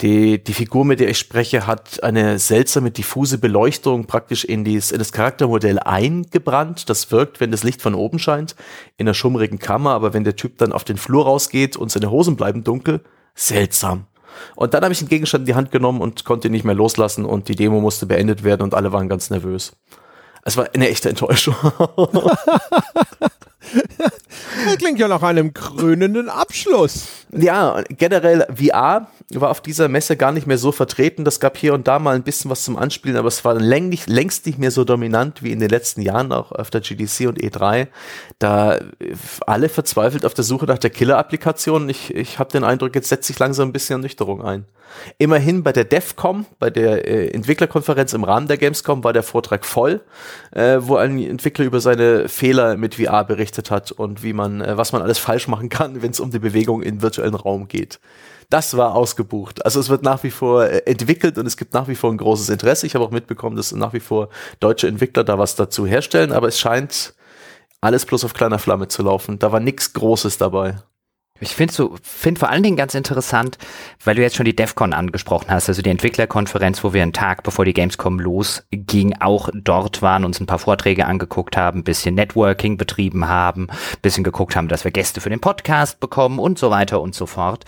Die, 0.00 0.42
die 0.42 0.54
Figur, 0.54 0.84
mit 0.84 1.00
der 1.00 1.08
ich 1.08 1.18
spreche, 1.18 1.66
hat 1.66 2.04
eine 2.04 2.38
seltsame, 2.38 2.92
diffuse 2.92 3.38
Beleuchtung 3.38 4.06
praktisch 4.06 4.44
in, 4.44 4.62
dies, 4.62 4.92
in 4.92 5.00
das 5.00 5.10
Charaktermodell 5.10 5.80
eingebrannt. 5.80 6.88
Das 6.88 7.10
wirkt, 7.10 7.40
wenn 7.40 7.50
das 7.50 7.64
Licht 7.64 7.82
von 7.82 7.96
oben 7.96 8.20
scheint, 8.20 8.54
in 8.96 9.08
einer 9.08 9.14
schummrigen 9.14 9.58
Kammer, 9.58 9.90
aber 9.90 10.14
wenn 10.14 10.22
der 10.22 10.36
Typ 10.36 10.56
dann 10.58 10.72
auf 10.72 10.84
den 10.84 10.98
Flur 10.98 11.24
rausgeht 11.24 11.76
und 11.76 11.90
seine 11.90 12.12
Hosen 12.12 12.36
bleiben 12.36 12.62
dunkel, 12.62 13.00
seltsam. 13.34 14.06
Und 14.54 14.72
dann 14.72 14.84
habe 14.84 14.92
ich 14.92 15.00
den 15.00 15.08
Gegenstand 15.08 15.42
in 15.42 15.46
die 15.46 15.54
Hand 15.56 15.72
genommen 15.72 16.00
und 16.00 16.24
konnte 16.24 16.46
ihn 16.46 16.52
nicht 16.52 16.64
mehr 16.64 16.76
loslassen 16.76 17.24
und 17.24 17.48
die 17.48 17.56
Demo 17.56 17.80
musste 17.80 18.06
beendet 18.06 18.44
werden 18.44 18.62
und 18.62 18.74
alle 18.74 18.92
waren 18.92 19.08
ganz 19.08 19.30
nervös. 19.30 19.72
Es 20.44 20.56
war 20.56 20.68
eine 20.74 20.88
echte 20.88 21.08
Enttäuschung. 21.08 21.56
Klingt 24.78 24.98
ja 24.98 25.08
nach 25.08 25.22
einem 25.22 25.54
krönenden 25.54 26.28
Abschluss. 26.28 27.08
Ja, 27.30 27.82
generell 27.88 28.46
VR 28.54 29.08
war 29.34 29.50
auf 29.50 29.60
dieser 29.60 29.88
Messe 29.88 30.16
gar 30.16 30.32
nicht 30.32 30.46
mehr 30.46 30.56
so 30.56 30.72
vertreten. 30.72 31.24
Das 31.24 31.40
gab 31.40 31.56
hier 31.56 31.74
und 31.74 31.86
da 31.86 31.98
mal 31.98 32.16
ein 32.16 32.22
bisschen 32.22 32.50
was 32.50 32.64
zum 32.64 32.76
Anspielen, 32.76 33.18
aber 33.18 33.28
es 33.28 33.44
war 33.44 33.54
längst, 33.54 34.08
längst 34.08 34.46
nicht 34.46 34.58
mehr 34.58 34.70
so 34.70 34.84
dominant 34.84 35.42
wie 35.42 35.52
in 35.52 35.60
den 35.60 35.68
letzten 35.68 36.00
Jahren 36.00 36.32
auch 36.32 36.52
auf 36.52 36.70
der 36.70 36.80
GDC 36.80 37.26
und 37.28 37.38
E3. 37.38 37.88
Da 38.38 38.78
alle 39.46 39.68
verzweifelt 39.68 40.24
auf 40.24 40.34
der 40.34 40.44
Suche 40.44 40.66
nach 40.66 40.78
der 40.78 40.90
Killer-Applikation. 40.90 41.88
Ich, 41.88 42.14
ich 42.14 42.38
habe 42.38 42.50
den 42.50 42.64
Eindruck, 42.64 42.94
jetzt 42.94 43.10
setzt 43.10 43.26
sich 43.26 43.38
langsam 43.38 43.68
ein 43.68 43.72
bisschen 43.72 44.00
Ernüchterung 44.00 44.42
ein. 44.42 44.64
Immerhin 45.18 45.62
bei 45.62 45.72
der 45.72 45.84
DEFCOM, 45.84 46.46
bei 46.58 46.70
der 46.70 47.06
äh, 47.06 47.28
Entwicklerkonferenz 47.28 48.12
im 48.12 48.24
Rahmen 48.24 48.48
der 48.48 48.56
Gamescom, 48.56 49.04
war 49.04 49.12
der 49.12 49.22
Vortrag 49.22 49.64
voll, 49.64 50.00
äh, 50.52 50.78
wo 50.80 50.96
ein 50.96 51.18
Entwickler 51.22 51.64
über 51.64 51.80
seine 51.80 52.28
Fehler 52.28 52.76
mit 52.76 52.94
VR 52.96 53.24
berichtet 53.24 53.70
hat 53.70 53.92
und 53.92 54.22
wie 54.22 54.27
man, 54.32 54.60
äh, 54.60 54.76
was 54.76 54.92
man 54.92 55.02
alles 55.02 55.18
falsch 55.18 55.48
machen 55.48 55.68
kann, 55.68 56.02
wenn 56.02 56.10
es 56.10 56.20
um 56.20 56.30
die 56.30 56.38
Bewegung 56.38 56.82
in 56.82 57.02
virtuellen 57.02 57.34
Raum 57.34 57.68
geht 57.68 58.00
das 58.50 58.76
war 58.76 58.94
ausgebucht. 58.94 59.64
Also 59.64 59.78
es 59.78 59.88
wird 59.88 60.02
nach 60.02 60.22
wie 60.22 60.30
vor 60.30 60.64
äh, 60.64 60.78
entwickelt 60.86 61.38
und 61.38 61.46
es 61.46 61.56
gibt 61.56 61.74
nach 61.74 61.88
wie 61.88 61.94
vor 61.94 62.10
ein 62.10 62.16
großes 62.16 62.48
Interesse. 62.48 62.86
Ich 62.86 62.94
habe 62.94 63.04
auch 63.04 63.10
mitbekommen, 63.10 63.56
dass 63.56 63.72
nach 63.72 63.92
wie 63.92 64.00
vor 64.00 64.30
deutsche 64.60 64.88
Entwickler 64.88 65.24
da 65.24 65.38
was 65.38 65.54
dazu 65.54 65.86
herstellen, 65.86 66.32
aber 66.32 66.48
es 66.48 66.58
scheint 66.58 67.14
alles 67.80 68.06
bloß 68.06 68.24
auf 68.24 68.34
kleiner 68.34 68.58
Flamme 68.58 68.88
zu 68.88 69.02
laufen. 69.02 69.38
Da 69.38 69.52
war 69.52 69.60
nichts 69.60 69.92
Großes 69.92 70.38
dabei. 70.38 70.76
Ich 71.40 71.54
finde 71.54 71.72
so, 71.72 71.96
find 72.02 72.38
vor 72.38 72.48
allen 72.48 72.64
Dingen 72.64 72.76
ganz 72.76 72.94
interessant, 72.94 73.58
weil 74.04 74.16
du 74.16 74.22
jetzt 74.22 74.34
schon 74.34 74.44
die 74.44 74.56
DEFCON 74.56 74.92
angesprochen 74.92 75.50
hast, 75.50 75.68
also 75.68 75.82
die 75.82 75.90
Entwicklerkonferenz, 75.90 76.82
wo 76.82 76.92
wir 76.92 77.02
einen 77.02 77.12
Tag 77.12 77.44
bevor 77.44 77.64
die 77.64 77.74
Gamescom 77.74 78.18
losging, 78.18 79.14
auch 79.20 79.48
dort 79.54 80.02
waren, 80.02 80.24
uns 80.24 80.40
ein 80.40 80.46
paar 80.46 80.58
Vorträge 80.58 81.06
angeguckt 81.06 81.56
haben, 81.56 81.84
bisschen 81.84 82.16
Networking 82.16 82.76
betrieben 82.76 83.28
haben, 83.28 83.68
bisschen 84.02 84.24
geguckt 84.24 84.56
haben, 84.56 84.68
dass 84.68 84.82
wir 84.82 84.90
Gäste 84.90 85.20
für 85.20 85.30
den 85.30 85.40
Podcast 85.40 86.00
bekommen 86.00 86.40
und 86.40 86.58
so 86.58 86.70
weiter 86.70 87.00
und 87.00 87.14
so 87.14 87.26
fort. 87.26 87.64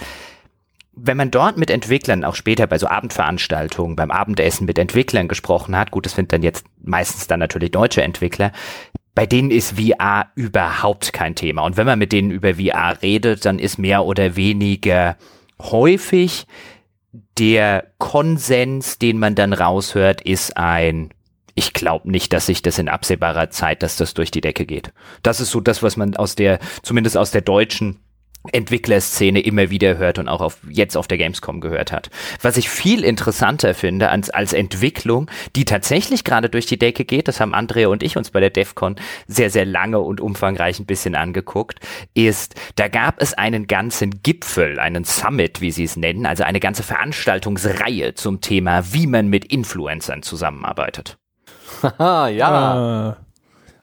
Wenn 0.92 1.16
man 1.16 1.30
dort 1.30 1.56
mit 1.56 1.70
Entwicklern, 1.70 2.24
auch 2.24 2.34
später 2.34 2.66
bei 2.66 2.76
so 2.76 2.88
Abendveranstaltungen, 2.88 3.94
beim 3.94 4.10
Abendessen 4.10 4.66
mit 4.66 4.78
Entwicklern 4.78 5.28
gesprochen 5.28 5.76
hat, 5.76 5.92
gut, 5.92 6.04
das 6.04 6.14
sind 6.14 6.32
dann 6.32 6.42
jetzt 6.42 6.66
meistens 6.82 7.28
dann 7.28 7.38
natürlich 7.38 7.70
deutsche 7.70 8.02
Entwickler, 8.02 8.50
bei 9.14 9.26
denen 9.26 9.50
ist 9.50 9.78
VR 9.78 10.28
überhaupt 10.34 11.12
kein 11.12 11.34
Thema. 11.34 11.62
Und 11.62 11.76
wenn 11.76 11.86
man 11.86 11.98
mit 11.98 12.12
denen 12.12 12.30
über 12.30 12.54
VR 12.54 13.02
redet, 13.02 13.44
dann 13.44 13.58
ist 13.58 13.78
mehr 13.78 14.04
oder 14.04 14.36
weniger 14.36 15.16
häufig 15.58 16.46
der 17.38 17.88
Konsens, 17.98 18.98
den 18.98 19.18
man 19.18 19.34
dann 19.34 19.52
raushört, 19.52 20.20
ist 20.20 20.56
ein 20.56 21.10
ich 21.54 21.72
glaube 21.74 22.10
nicht, 22.10 22.32
dass 22.32 22.46
sich 22.46 22.62
das 22.62 22.78
in 22.78 22.88
absehbarer 22.88 23.50
Zeit, 23.50 23.82
dass 23.82 23.96
das 23.96 24.14
durch 24.14 24.30
die 24.30 24.40
Decke 24.40 24.64
geht. 24.64 24.92
Das 25.22 25.40
ist 25.40 25.50
so 25.50 25.60
das, 25.60 25.82
was 25.82 25.96
man 25.96 26.16
aus 26.16 26.34
der, 26.34 26.58
zumindest 26.82 27.18
aus 27.18 27.32
der 27.32 27.42
deutschen 27.42 27.98
Entwicklerszene 28.52 29.40
immer 29.40 29.68
wieder 29.68 29.98
hört 29.98 30.18
und 30.18 30.28
auch 30.28 30.40
auf, 30.40 30.58
jetzt 30.68 30.96
auf 30.96 31.06
der 31.06 31.18
Gamescom 31.18 31.60
gehört 31.60 31.92
hat. 31.92 32.08
Was 32.40 32.56
ich 32.56 32.70
viel 32.70 33.04
interessanter 33.04 33.74
finde 33.74 34.08
als, 34.08 34.30
als 34.30 34.54
Entwicklung, 34.54 35.30
die 35.56 35.66
tatsächlich 35.66 36.24
gerade 36.24 36.48
durch 36.48 36.64
die 36.64 36.78
Decke 36.78 37.04
geht, 37.04 37.28
das 37.28 37.38
haben 37.38 37.54
Andrea 37.54 37.88
und 37.88 38.02
ich 38.02 38.16
uns 38.16 38.30
bei 38.30 38.40
der 38.40 38.48
DEFCON 38.48 38.96
sehr, 39.26 39.50
sehr 39.50 39.66
lange 39.66 40.00
und 40.00 40.22
umfangreich 40.22 40.80
ein 40.80 40.86
bisschen 40.86 41.14
angeguckt, 41.14 41.80
ist, 42.14 42.54
da 42.76 42.88
gab 42.88 43.20
es 43.20 43.34
einen 43.34 43.66
ganzen 43.66 44.22
Gipfel, 44.22 44.80
einen 44.80 45.04
Summit, 45.04 45.60
wie 45.60 45.70
sie 45.70 45.84
es 45.84 45.96
nennen, 45.96 46.24
also 46.24 46.42
eine 46.42 46.60
ganze 46.60 46.82
Veranstaltungsreihe 46.82 48.14
zum 48.14 48.40
Thema, 48.40 48.94
wie 48.94 49.06
man 49.06 49.28
mit 49.28 49.44
Influencern 49.44 50.22
zusammenarbeitet. 50.22 51.18
Haha, 51.82 52.28
ja. 52.28 52.48
Ah. 52.48 53.16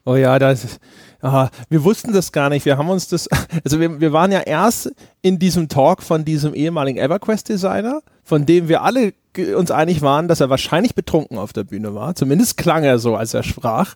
Oh 0.04 0.16
ja, 0.16 0.40
das 0.40 0.64
ist, 0.64 0.80
Aha, 1.28 1.49
wir 1.68 1.84
wussten 1.84 2.14
das 2.14 2.32
gar 2.32 2.48
nicht. 2.48 2.66
Wir 2.66 2.78
haben 2.78 2.88
uns 2.88 3.10
das, 3.10 3.28
also 3.66 3.82
wir, 3.82 3.99
wir 3.99 4.14
waren 4.14 4.32
ja 4.32 4.40
erst 4.40 4.94
in 5.22 5.40
diesem 5.40 5.68
Talk 5.68 6.02
von 6.02 6.24
diesem 6.24 6.54
ehemaligen 6.54 6.98
EverQuest-Designer, 6.98 8.02
von 8.24 8.45
dem 8.45 8.70
wir 8.70 8.82
alle 8.82 9.14
uns 9.56 9.70
einig 9.70 10.02
waren, 10.02 10.30
dass 10.30 10.40
er 10.40 10.49
wahrscheinlich 10.49 10.95
betrunken 10.95 11.38
auf 11.38 11.52
der 11.52 11.66
Bühne 11.66 11.94
war. 11.94 12.16
Zumindest 12.16 12.56
klang 12.56 12.86
er 12.86 12.98
so, 12.98 13.18
als 13.18 13.34
er 13.34 13.44
sprach. 13.44 13.95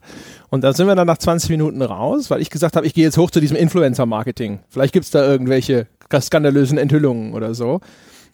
Und 0.50 0.66
da 0.66 0.74
sind 0.74 0.88
wir 0.88 0.96
dann 0.96 1.08
nach 1.08 1.20
20 1.20 1.50
Minuten 1.50 1.82
raus, 1.82 2.30
weil 2.30 2.42
ich 2.42 2.50
gesagt 2.50 2.76
habe, 2.76 2.86
ich 2.86 2.94
gehe 2.94 3.06
jetzt 3.06 3.18
hoch 3.18 3.32
zu 3.32 3.40
diesem 3.40 3.56
Influencer-Marketing. 3.56 4.60
Vielleicht 4.68 4.94
gibt's 4.94 5.10
da 5.10 5.26
irgendwelche 5.26 5.88
skandalösen 6.20 6.78
Enthüllungen 6.78 7.34
oder 7.34 7.56
so. 7.56 7.80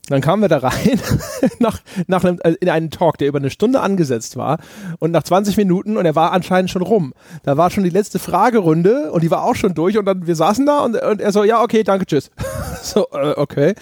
Dann 0.09 0.21
kamen 0.21 0.41
wir 0.41 0.47
da 0.47 0.59
rein 0.59 0.99
nach, 1.59 1.79
nach 2.07 2.23
einem, 2.23 2.39
äh, 2.43 2.53
in 2.61 2.69
einen 2.69 2.91
Talk, 2.91 3.17
der 3.17 3.27
über 3.27 3.39
eine 3.39 3.49
Stunde 3.49 3.81
angesetzt 3.81 4.37
war. 4.37 4.59
Und 4.99 5.11
nach 5.11 5.23
20 5.23 5.57
Minuten, 5.57 5.97
und 5.97 6.05
er 6.05 6.15
war 6.15 6.31
anscheinend 6.31 6.71
schon 6.71 6.81
rum, 6.81 7.13
da 7.43 7.57
war 7.57 7.69
schon 7.69 7.83
die 7.83 7.89
letzte 7.89 8.19
Fragerunde 8.19 9.11
und 9.11 9.23
die 9.23 9.31
war 9.31 9.43
auch 9.43 9.55
schon 9.55 9.73
durch. 9.73 9.97
Und 9.97 10.05
dann, 10.05 10.25
wir 10.25 10.35
saßen 10.35 10.65
da 10.65 10.79
und, 10.79 11.01
und 11.01 11.21
er 11.21 11.31
so, 11.31 11.43
ja, 11.43 11.61
okay, 11.61 11.83
danke, 11.83 12.05
tschüss. 12.05 12.31
so, 12.81 13.07
äh, 13.11 13.33
okay. 13.35 13.75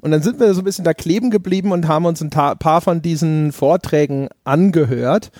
Und 0.00 0.10
dann 0.10 0.22
sind 0.22 0.40
wir 0.40 0.52
so 0.54 0.60
ein 0.60 0.64
bisschen 0.64 0.84
da 0.84 0.94
kleben 0.94 1.30
geblieben 1.30 1.72
und 1.72 1.88
haben 1.88 2.06
uns 2.06 2.20
ein 2.20 2.30
paar 2.30 2.80
von 2.80 3.02
diesen 3.02 3.52
Vorträgen 3.52 4.28
angehört. 4.44 5.30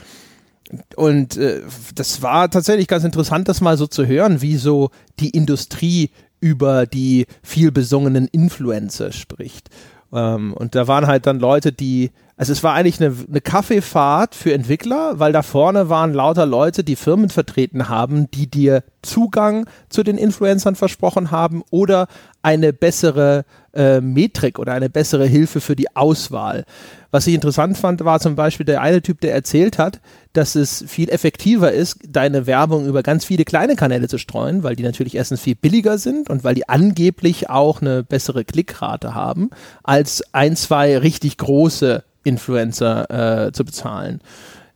Und 0.96 1.36
äh, 1.36 1.62
das 1.94 2.22
war 2.22 2.50
tatsächlich 2.50 2.88
ganz 2.88 3.04
interessant, 3.04 3.48
das 3.48 3.60
mal 3.60 3.76
so 3.76 3.86
zu 3.86 4.06
hören, 4.06 4.42
wie 4.42 4.56
so 4.56 4.90
die 5.18 5.30
Industrie 5.30 6.10
über 6.40 6.86
die 6.86 7.26
viel 7.42 7.72
besungenen 7.72 8.28
Influencer 8.28 9.12
spricht. 9.12 9.70
Ähm, 10.12 10.52
und 10.54 10.74
da 10.74 10.88
waren 10.88 11.06
halt 11.06 11.26
dann 11.26 11.38
Leute, 11.38 11.72
die, 11.72 12.10
also 12.38 12.52
es 12.52 12.62
war 12.62 12.74
eigentlich 12.74 13.00
eine, 13.00 13.12
eine 13.28 13.40
Kaffeefahrt 13.40 14.36
für 14.36 14.54
Entwickler, 14.54 15.18
weil 15.18 15.32
da 15.32 15.42
vorne 15.42 15.88
waren 15.88 16.14
lauter 16.14 16.46
Leute, 16.46 16.84
die 16.84 16.94
Firmen 16.94 17.30
vertreten 17.30 17.88
haben, 17.88 18.30
die 18.30 18.48
dir 18.48 18.84
Zugang 19.02 19.66
zu 19.88 20.04
den 20.04 20.16
Influencern 20.16 20.76
versprochen 20.76 21.32
haben 21.32 21.64
oder 21.70 22.06
eine 22.40 22.72
bessere 22.72 23.44
äh, 23.74 24.00
Metrik 24.00 24.60
oder 24.60 24.72
eine 24.72 24.88
bessere 24.88 25.26
Hilfe 25.26 25.60
für 25.60 25.74
die 25.74 25.96
Auswahl. 25.96 26.64
Was 27.10 27.26
ich 27.26 27.34
interessant 27.34 27.76
fand, 27.76 28.04
war 28.04 28.20
zum 28.20 28.36
Beispiel 28.36 28.66
der 28.66 28.82
eine 28.82 29.02
Typ, 29.02 29.20
der 29.20 29.34
erzählt 29.34 29.76
hat, 29.76 30.00
dass 30.32 30.54
es 30.54 30.84
viel 30.86 31.08
effektiver 31.08 31.72
ist, 31.72 31.98
deine 32.08 32.46
Werbung 32.46 32.86
über 32.86 33.02
ganz 33.02 33.24
viele 33.24 33.44
kleine 33.44 33.74
Kanäle 33.74 34.06
zu 34.06 34.18
streuen, 34.18 34.62
weil 34.62 34.76
die 34.76 34.84
natürlich 34.84 35.16
erstens 35.16 35.40
viel 35.40 35.56
billiger 35.56 35.98
sind 35.98 36.30
und 36.30 36.44
weil 36.44 36.54
die 36.54 36.68
angeblich 36.68 37.50
auch 37.50 37.80
eine 37.80 38.04
bessere 38.04 38.44
Klickrate 38.44 39.16
haben, 39.16 39.50
als 39.82 40.22
ein, 40.32 40.54
zwei 40.54 40.98
richtig 40.98 41.38
große 41.38 42.04
Influencer 42.28 43.46
äh, 43.46 43.52
zu 43.52 43.64
bezahlen. 43.64 44.20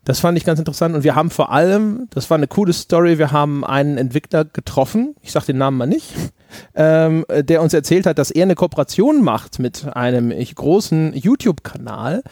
Das 0.04 0.18
fand 0.18 0.36
ich 0.36 0.44
ganz 0.44 0.58
interessant 0.58 0.96
und 0.96 1.04
wir 1.04 1.14
haben 1.14 1.30
vor 1.30 1.52
allem, 1.52 2.08
das 2.10 2.28
war 2.28 2.36
eine 2.36 2.48
coole 2.48 2.72
Story, 2.72 3.18
wir 3.18 3.30
haben 3.30 3.64
einen 3.64 3.98
Entwickler 3.98 4.44
getroffen, 4.44 5.14
ich 5.22 5.30
sage 5.30 5.46
den 5.46 5.58
Namen 5.58 5.76
mal 5.76 5.86
nicht, 5.86 6.12
ähm, 6.74 7.24
der 7.30 7.62
uns 7.62 7.72
erzählt 7.72 8.06
hat, 8.06 8.18
dass 8.18 8.32
er 8.32 8.42
eine 8.42 8.56
Kooperation 8.56 9.22
macht 9.22 9.60
mit 9.60 9.86
einem 9.94 10.30
großen 10.30 11.14
YouTube-Kanal 11.14 12.24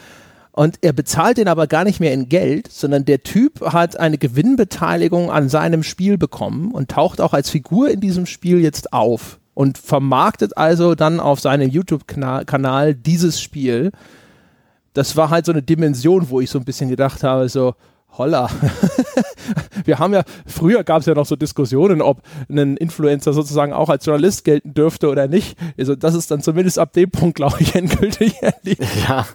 und 0.52 0.78
er 0.82 0.92
bezahlt 0.92 1.38
den 1.38 1.46
aber 1.46 1.68
gar 1.68 1.84
nicht 1.84 2.00
mehr 2.00 2.12
in 2.12 2.28
Geld, 2.28 2.68
sondern 2.72 3.04
der 3.04 3.22
Typ 3.22 3.60
hat 3.72 3.98
eine 3.98 4.18
Gewinnbeteiligung 4.18 5.30
an 5.30 5.48
seinem 5.48 5.84
Spiel 5.84 6.18
bekommen 6.18 6.72
und 6.72 6.90
taucht 6.90 7.20
auch 7.20 7.32
als 7.32 7.50
Figur 7.50 7.88
in 7.88 8.00
diesem 8.00 8.26
Spiel 8.26 8.58
jetzt 8.60 8.92
auf 8.92 9.38
und 9.54 9.78
vermarktet 9.78 10.58
also 10.58 10.96
dann 10.96 11.20
auf 11.20 11.38
seinem 11.38 11.70
YouTube-Kanal 11.70 12.94
dieses 12.94 13.40
Spiel 13.40 13.92
das 14.92 15.16
war 15.16 15.30
halt 15.30 15.46
so 15.46 15.52
eine 15.52 15.62
Dimension, 15.62 16.30
wo 16.30 16.40
ich 16.40 16.50
so 16.50 16.58
ein 16.58 16.64
bisschen 16.64 16.88
gedacht 16.88 17.22
habe, 17.22 17.48
so, 17.48 17.74
holla. 18.16 18.50
Wir 19.84 19.98
haben 19.98 20.12
ja, 20.12 20.22
früher 20.46 20.84
gab 20.84 21.00
es 21.00 21.06
ja 21.06 21.14
noch 21.14 21.26
so 21.26 21.36
Diskussionen, 21.36 22.02
ob 22.02 22.22
ein 22.48 22.76
Influencer 22.76 23.32
sozusagen 23.32 23.72
auch 23.72 23.88
als 23.88 24.04
Journalist 24.04 24.44
gelten 24.44 24.74
dürfte 24.74 25.08
oder 25.08 25.28
nicht. 25.28 25.56
Also 25.78 25.94
das 25.94 26.14
ist 26.14 26.30
dann 26.30 26.42
zumindest 26.42 26.78
ab 26.78 26.92
dem 26.92 27.10
Punkt, 27.10 27.36
glaube 27.36 27.56
ich, 27.60 27.74
endgültig 27.74 28.42
erledigt. 28.42 28.90
Ja, 29.08 29.26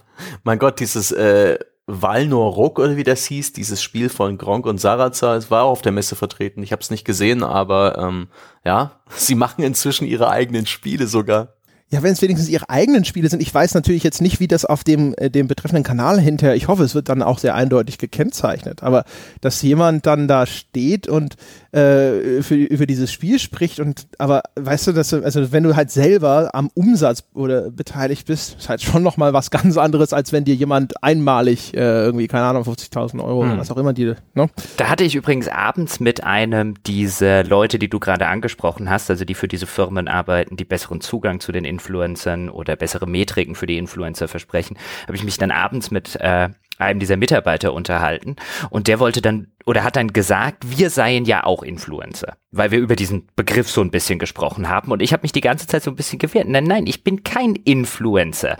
mein 0.43 0.59
Gott, 0.59 0.79
dieses 0.79 1.11
äh, 1.11 1.57
Valnor 1.87 2.53
Rock 2.53 2.79
oder 2.79 2.97
wie 2.97 3.03
das 3.03 3.25
hieß, 3.25 3.53
dieses 3.53 3.81
Spiel 3.81 4.09
von 4.09 4.37
Gronk 4.37 4.65
und 4.65 4.79
Sarazar, 4.79 5.35
es 5.35 5.51
war 5.51 5.63
auch 5.63 5.71
auf 5.71 5.81
der 5.81 5.91
Messe 5.91 6.15
vertreten. 6.15 6.63
Ich 6.63 6.71
habe 6.71 6.81
es 6.81 6.89
nicht 6.89 7.05
gesehen, 7.05 7.43
aber 7.43 7.97
ähm, 7.97 8.27
ja, 8.63 8.99
sie 9.09 9.35
machen 9.35 9.63
inzwischen 9.63 10.05
ihre 10.05 10.29
eigenen 10.29 10.65
Spiele 10.65 11.07
sogar. 11.07 11.54
Ja, 11.95 12.03
wenn 12.03 12.11
es 12.11 12.21
wenigstens 12.21 12.49
ihre 12.49 12.69
eigenen 12.69 13.05
Spiele 13.05 13.29
sind. 13.29 13.41
Ich 13.41 13.53
weiß 13.53 13.73
natürlich 13.73 14.03
jetzt 14.03 14.21
nicht, 14.21 14.41
wie 14.41 14.49
das 14.49 14.65
auf 14.65 14.83
dem, 14.83 15.15
äh, 15.15 15.29
dem 15.29 15.47
betreffenden 15.47 15.85
Kanal 15.85 16.19
hinterher, 16.19 16.53
ich 16.53 16.67
hoffe, 16.67 16.83
es 16.83 16.93
wird 16.93 17.07
dann 17.07 17.21
auch 17.21 17.39
sehr 17.39 17.55
eindeutig 17.55 17.97
gekennzeichnet, 17.97 18.83
aber 18.83 19.05
dass 19.39 19.61
jemand 19.61 20.05
dann 20.05 20.27
da 20.27 20.45
steht 20.45 21.07
und 21.07 21.35
äh, 21.71 22.41
für, 22.41 22.55
über 22.55 22.85
dieses 22.85 23.13
Spiel 23.13 23.39
spricht 23.39 23.79
und 23.79 24.07
aber 24.17 24.43
weißt 24.55 24.87
du, 24.87 24.91
dass 24.91 25.11
du, 25.11 25.23
also 25.23 25.53
wenn 25.53 25.63
du 25.63 25.77
halt 25.77 25.89
selber 25.89 26.49
am 26.53 26.69
Umsatz 26.73 27.23
oder 27.33 27.71
beteiligt 27.71 28.27
bist, 28.27 28.57
ist 28.59 28.67
halt 28.67 28.81
schon 28.81 29.01
nochmal 29.01 29.31
was 29.31 29.49
ganz 29.49 29.77
anderes, 29.77 30.11
als 30.11 30.33
wenn 30.33 30.43
dir 30.43 30.55
jemand 30.55 31.01
einmalig 31.01 31.73
äh, 31.75 31.79
irgendwie, 31.79 32.27
keine 32.27 32.43
Ahnung, 32.43 32.63
50.000 32.63 33.23
Euro 33.23 33.43
hm. 33.43 33.51
oder 33.51 33.59
was 33.61 33.71
auch 33.71 33.77
immer 33.77 33.93
die, 33.93 34.15
ne? 34.33 34.49
Da 34.75 34.89
hatte 34.89 35.05
ich 35.05 35.15
übrigens 35.15 35.47
abends 35.47 36.01
mit 36.01 36.25
einem 36.25 36.73
dieser 36.83 37.45
Leute, 37.45 37.79
die 37.79 37.89
du 37.89 38.01
gerade 38.01 38.27
angesprochen 38.27 38.89
hast, 38.89 39.09
also 39.09 39.23
die 39.23 39.33
für 39.33 39.47
diese 39.47 39.65
Firmen 39.65 40.09
arbeiten, 40.09 40.57
die 40.57 40.65
besseren 40.65 40.99
Zugang 40.99 41.39
zu 41.39 41.53
den 41.53 41.63
Influencern 41.85 42.49
oder 42.49 42.75
bessere 42.75 43.07
Metriken 43.07 43.55
für 43.55 43.67
die 43.67 43.77
Influencer 43.77 44.27
versprechen, 44.27 44.77
habe 45.03 45.15
ich 45.15 45.23
mich 45.23 45.37
dann 45.37 45.51
abends 45.51 45.91
mit 45.91 46.15
äh, 46.15 46.49
einem 46.77 46.99
dieser 46.99 47.17
Mitarbeiter 47.17 47.73
unterhalten 47.73 48.35
und 48.69 48.87
der 48.87 48.99
wollte 48.99 49.21
dann 49.21 49.47
oder 49.65 49.83
hat 49.83 49.95
dann 49.95 50.13
gesagt, 50.13 50.77
wir 50.77 50.89
seien 50.89 51.25
ja 51.25 51.43
auch 51.43 51.63
Influencer, 51.63 52.37
weil 52.51 52.69
wir 52.69 52.79
über 52.79 52.95
diesen 52.95 53.27
Begriff 53.35 53.69
so 53.69 53.81
ein 53.81 53.89
bisschen 53.89 54.19
gesprochen 54.19 54.69
haben 54.69 54.91
und 54.91 55.01
ich 55.01 55.11
habe 55.11 55.23
mich 55.23 55.31
die 55.31 55.41
ganze 55.41 55.65
Zeit 55.65 55.83
so 55.83 55.91
ein 55.91 55.95
bisschen 55.95 56.19
gewehrt. 56.19 56.47
Nein, 56.47 56.65
nein, 56.65 56.85
ich 56.85 57.03
bin 57.03 57.23
kein 57.23 57.55
Influencer. 57.55 58.57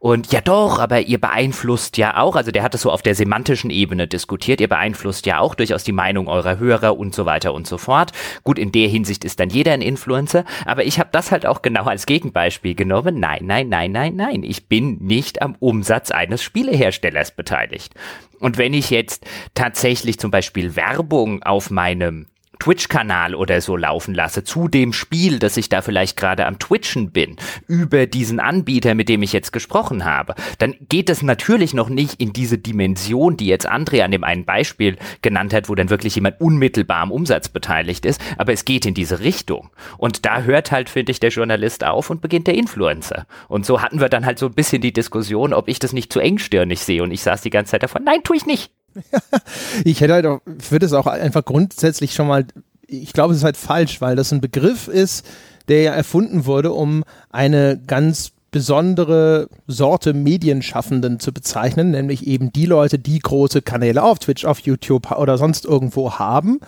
Und 0.00 0.32
ja 0.32 0.40
doch, 0.40 0.80
aber 0.80 1.00
ihr 1.00 1.20
beeinflusst 1.20 1.96
ja 1.96 2.16
auch, 2.16 2.34
also 2.34 2.50
der 2.50 2.64
hat 2.64 2.74
es 2.74 2.82
so 2.82 2.90
auf 2.90 3.02
der 3.02 3.14
semantischen 3.14 3.70
Ebene 3.70 4.08
diskutiert, 4.08 4.60
ihr 4.60 4.68
beeinflusst 4.68 5.26
ja 5.26 5.38
auch 5.38 5.54
durchaus 5.54 5.84
die 5.84 5.92
Meinung 5.92 6.26
eurer 6.26 6.58
Hörer 6.58 6.98
und 6.98 7.14
so 7.14 7.24
weiter 7.24 7.54
und 7.54 7.66
so 7.68 7.78
fort. 7.78 8.12
Gut, 8.42 8.58
in 8.58 8.72
der 8.72 8.88
Hinsicht 8.88 9.24
ist 9.24 9.38
dann 9.38 9.50
jeder 9.50 9.72
ein 9.72 9.82
Influencer, 9.82 10.44
aber 10.64 10.84
ich 10.84 10.98
habe 10.98 11.10
das 11.12 11.30
halt 11.30 11.46
auch 11.46 11.62
genau 11.62 11.84
als 11.84 12.04
Gegenbeispiel 12.04 12.74
genommen. 12.74 13.20
Nein, 13.20 13.44
nein, 13.44 13.68
nein, 13.68 13.92
nein, 13.92 14.16
nein, 14.16 14.42
ich 14.42 14.66
bin 14.66 14.98
nicht 14.98 15.40
am 15.40 15.54
Umsatz 15.60 16.10
eines 16.10 16.42
Spieleherstellers 16.42 17.30
beteiligt. 17.30 17.94
Und 18.40 18.56
wenn 18.58 18.72
ich 18.72 18.90
jetzt 18.90 19.26
tatsächlich 19.54 20.18
zum 20.18 20.30
Beispiel 20.30 20.47
Werbung 20.54 21.42
auf 21.42 21.70
meinem 21.70 22.26
Twitch-Kanal 22.58 23.34
oder 23.34 23.60
so 23.60 23.76
laufen 23.76 24.14
lasse, 24.14 24.44
zu 24.44 24.68
dem 24.68 24.92
Spiel, 24.92 25.38
das 25.38 25.56
ich 25.56 25.68
da 25.68 25.82
vielleicht 25.82 26.16
gerade 26.16 26.46
am 26.46 26.58
Twitchen 26.58 27.10
bin, 27.10 27.36
über 27.66 28.06
diesen 28.06 28.40
Anbieter, 28.40 28.94
mit 28.94 29.08
dem 29.08 29.22
ich 29.22 29.32
jetzt 29.32 29.52
gesprochen 29.52 30.04
habe, 30.04 30.34
dann 30.58 30.74
geht 30.88 31.10
es 31.10 31.22
natürlich 31.22 31.74
noch 31.74 31.88
nicht 31.88 32.20
in 32.20 32.32
diese 32.32 32.58
Dimension, 32.58 33.36
die 33.36 33.46
jetzt 33.46 33.70
André 33.70 34.02
an 34.02 34.10
dem 34.10 34.24
einen 34.24 34.44
Beispiel 34.44 34.96
genannt 35.22 35.54
hat, 35.54 35.68
wo 35.68 35.74
dann 35.74 35.90
wirklich 35.90 36.16
jemand 36.16 36.40
unmittelbar 36.40 37.00
am 37.00 37.12
Umsatz 37.12 37.48
beteiligt 37.48 38.04
ist, 38.04 38.20
aber 38.36 38.52
es 38.52 38.64
geht 38.64 38.86
in 38.86 38.94
diese 38.94 39.20
Richtung. 39.20 39.70
Und 39.96 40.26
da 40.26 40.42
hört 40.42 40.72
halt, 40.72 40.90
finde 40.90 41.12
ich, 41.12 41.20
der 41.20 41.30
Journalist 41.30 41.84
auf 41.84 42.10
und 42.10 42.20
beginnt 42.20 42.46
der 42.46 42.54
Influencer. 42.54 43.26
Und 43.48 43.66
so 43.66 43.82
hatten 43.82 44.00
wir 44.00 44.08
dann 44.08 44.26
halt 44.26 44.38
so 44.38 44.46
ein 44.46 44.54
bisschen 44.54 44.82
die 44.82 44.92
Diskussion, 44.92 45.52
ob 45.52 45.68
ich 45.68 45.78
das 45.78 45.92
nicht 45.92 46.12
zu 46.12 46.20
engstirnig 46.20 46.80
sehe. 46.80 47.02
Und 47.02 47.12
ich 47.12 47.22
saß 47.22 47.42
die 47.42 47.50
ganze 47.50 47.72
Zeit 47.72 47.82
davon, 47.82 48.04
nein, 48.04 48.22
tue 48.24 48.36
ich 48.36 48.46
nicht. 48.46 48.72
ich 49.84 50.00
hätte 50.00 50.14
halt 50.14 50.26
auch, 50.26 50.40
würde 50.70 50.86
es 50.86 50.92
auch 50.92 51.06
einfach 51.06 51.44
grundsätzlich 51.44 52.14
schon 52.14 52.28
mal, 52.28 52.46
ich 52.86 53.12
glaube, 53.12 53.32
es 53.32 53.38
ist 53.38 53.44
halt 53.44 53.56
falsch, 53.56 54.00
weil 54.00 54.16
das 54.16 54.32
ein 54.32 54.40
Begriff 54.40 54.88
ist, 54.88 55.26
der 55.68 55.82
ja 55.82 55.92
erfunden 55.92 56.46
wurde, 56.46 56.72
um 56.72 57.04
eine 57.30 57.80
ganz 57.86 58.32
besondere 58.50 59.48
Sorte 59.66 60.14
Medienschaffenden 60.14 61.20
zu 61.20 61.32
bezeichnen, 61.32 61.90
nämlich 61.90 62.26
eben 62.26 62.52
die 62.52 62.66
Leute, 62.66 62.98
die 62.98 63.18
große 63.18 63.62
Kanäle 63.62 64.02
auf 64.02 64.18
Twitch, 64.20 64.44
auf 64.44 64.60
YouTube 64.60 65.10
oder 65.12 65.36
sonst 65.36 65.66
irgendwo 65.66 66.14
haben. 66.18 66.60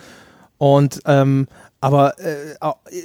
Und 0.57 1.01
ähm, 1.05 1.47
aber 1.79 2.19
äh, 2.19 2.35